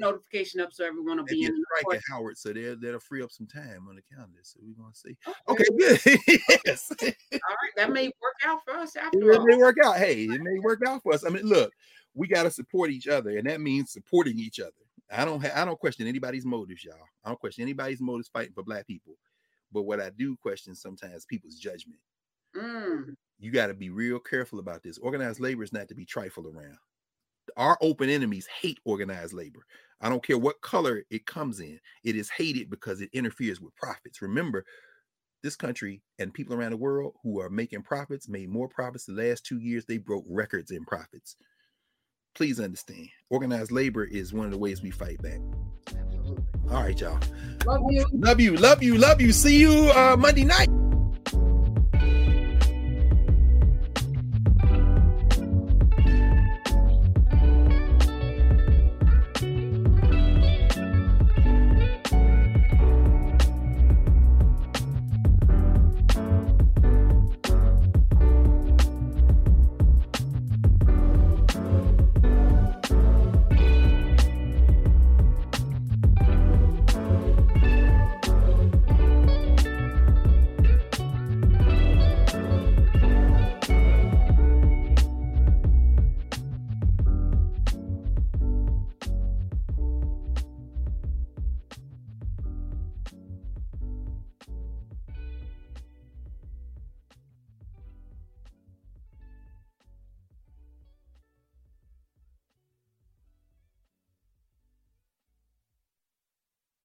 notification 0.00 0.60
up 0.60 0.72
so 0.72 0.84
everyone 0.84 1.18
will 1.18 1.24
be 1.24 1.44
in. 1.44 1.52
a 1.52 1.80
strike 1.80 1.98
at 1.98 2.02
Howard, 2.08 2.38
so 2.38 2.52
they'll 2.52 2.78
that'll 2.80 3.00
free 3.00 3.22
up 3.22 3.30
some 3.30 3.46
time 3.46 3.86
on 3.88 3.96
the 3.96 4.02
calendar. 4.14 4.38
So 4.42 4.58
we're 4.62 4.82
gonna 4.82 4.94
see. 4.94 5.16
Okay. 5.48 5.64
Okay, 5.70 5.98
good. 6.06 6.40
yes. 6.64 6.90
All 7.00 7.06
right, 7.08 7.72
that 7.76 7.92
may 7.92 8.06
work 8.06 8.34
out 8.46 8.60
for 8.64 8.74
us 8.74 8.96
after 8.96 9.30
it 9.30 9.38
all. 9.38 9.46
may 9.46 9.56
work 9.56 9.76
out. 9.84 9.96
Hey, 9.96 10.24
it 10.24 10.40
may 10.40 10.58
work 10.60 10.80
out 10.86 11.02
for 11.02 11.12
us. 11.12 11.24
I 11.24 11.28
mean, 11.28 11.44
look, 11.44 11.72
we 12.14 12.26
got 12.26 12.44
to 12.44 12.50
support 12.50 12.90
each 12.90 13.08
other, 13.08 13.36
and 13.36 13.48
that 13.48 13.60
means 13.60 13.92
supporting 13.92 14.38
each 14.38 14.58
other. 14.58 14.72
I 15.10 15.24
don't, 15.24 15.40
ha- 15.44 15.60
I 15.60 15.64
don't 15.64 15.78
question 15.80 16.06
anybody's 16.06 16.46
motives, 16.46 16.84
y'all. 16.84 17.04
I 17.24 17.30
don't 17.30 17.40
question 17.40 17.62
anybody's 17.62 18.00
motives 18.00 18.28
fighting 18.28 18.54
for 18.54 18.62
black 18.62 18.86
people, 18.86 19.16
but 19.72 19.82
what 19.82 20.00
I 20.00 20.10
do 20.10 20.36
question 20.36 20.74
sometimes 20.74 21.26
people's 21.26 21.56
judgment. 21.58 22.00
Mm, 22.54 23.14
You 23.38 23.50
got 23.50 23.68
to 23.68 23.74
be 23.74 23.90
real 23.90 24.18
careful 24.20 24.58
about 24.58 24.82
this. 24.82 24.98
Organized 24.98 25.40
labor 25.40 25.62
is 25.62 25.72
not 25.72 25.88
to 25.88 25.94
be 25.94 26.04
trifled 26.04 26.46
around. 26.46 26.78
Our 27.56 27.78
open 27.82 28.10
enemies 28.10 28.46
hate 28.48 28.80
organized 28.84 29.34
labor. 29.34 29.66
I 30.00 30.08
don't 30.10 30.24
care 30.24 30.38
what 30.38 30.62
color 30.62 31.04
it 31.10 31.26
comes 31.26 31.60
in. 31.60 31.80
It 32.04 32.16
is 32.16 32.30
hated 32.30 32.70
because 32.70 33.00
it 33.00 33.10
interferes 33.12 33.60
with 33.60 33.76
profits. 33.76 34.22
Remember, 34.22 34.64
this 35.42 35.56
country 35.56 36.02
and 36.18 36.34
people 36.34 36.54
around 36.54 36.72
the 36.72 36.78
world 36.78 37.14
who 37.22 37.40
are 37.40 37.50
making 37.50 37.82
profits 37.82 38.28
made 38.28 38.50
more 38.50 38.68
profits 38.68 39.06
the 39.06 39.12
last 39.14 39.44
two 39.46 39.58
years. 39.60 39.86
They 39.86 39.98
broke 39.98 40.24
records 40.28 40.70
in 40.70 40.84
profits. 40.84 41.36
Please 42.34 42.60
understand, 42.60 43.08
organized 43.28 43.72
labor 43.72 44.04
is 44.04 44.32
one 44.32 44.46
of 44.46 44.52
the 44.52 44.58
ways 44.58 44.82
we 44.82 44.90
fight 44.90 45.20
back. 45.22 45.40
absolutely. 45.88 46.44
All 46.70 46.82
right, 46.82 46.98
y'all. 47.00 47.18
Love 47.66 47.82
you. 47.90 48.06
Love 48.12 48.40
you, 48.40 48.56
love 48.56 48.82
you, 48.82 48.96
love 48.96 49.20
you. 49.20 49.32
See 49.32 49.58
you 49.58 49.90
uh, 49.94 50.16
Monday 50.18 50.44
night. 50.44 50.68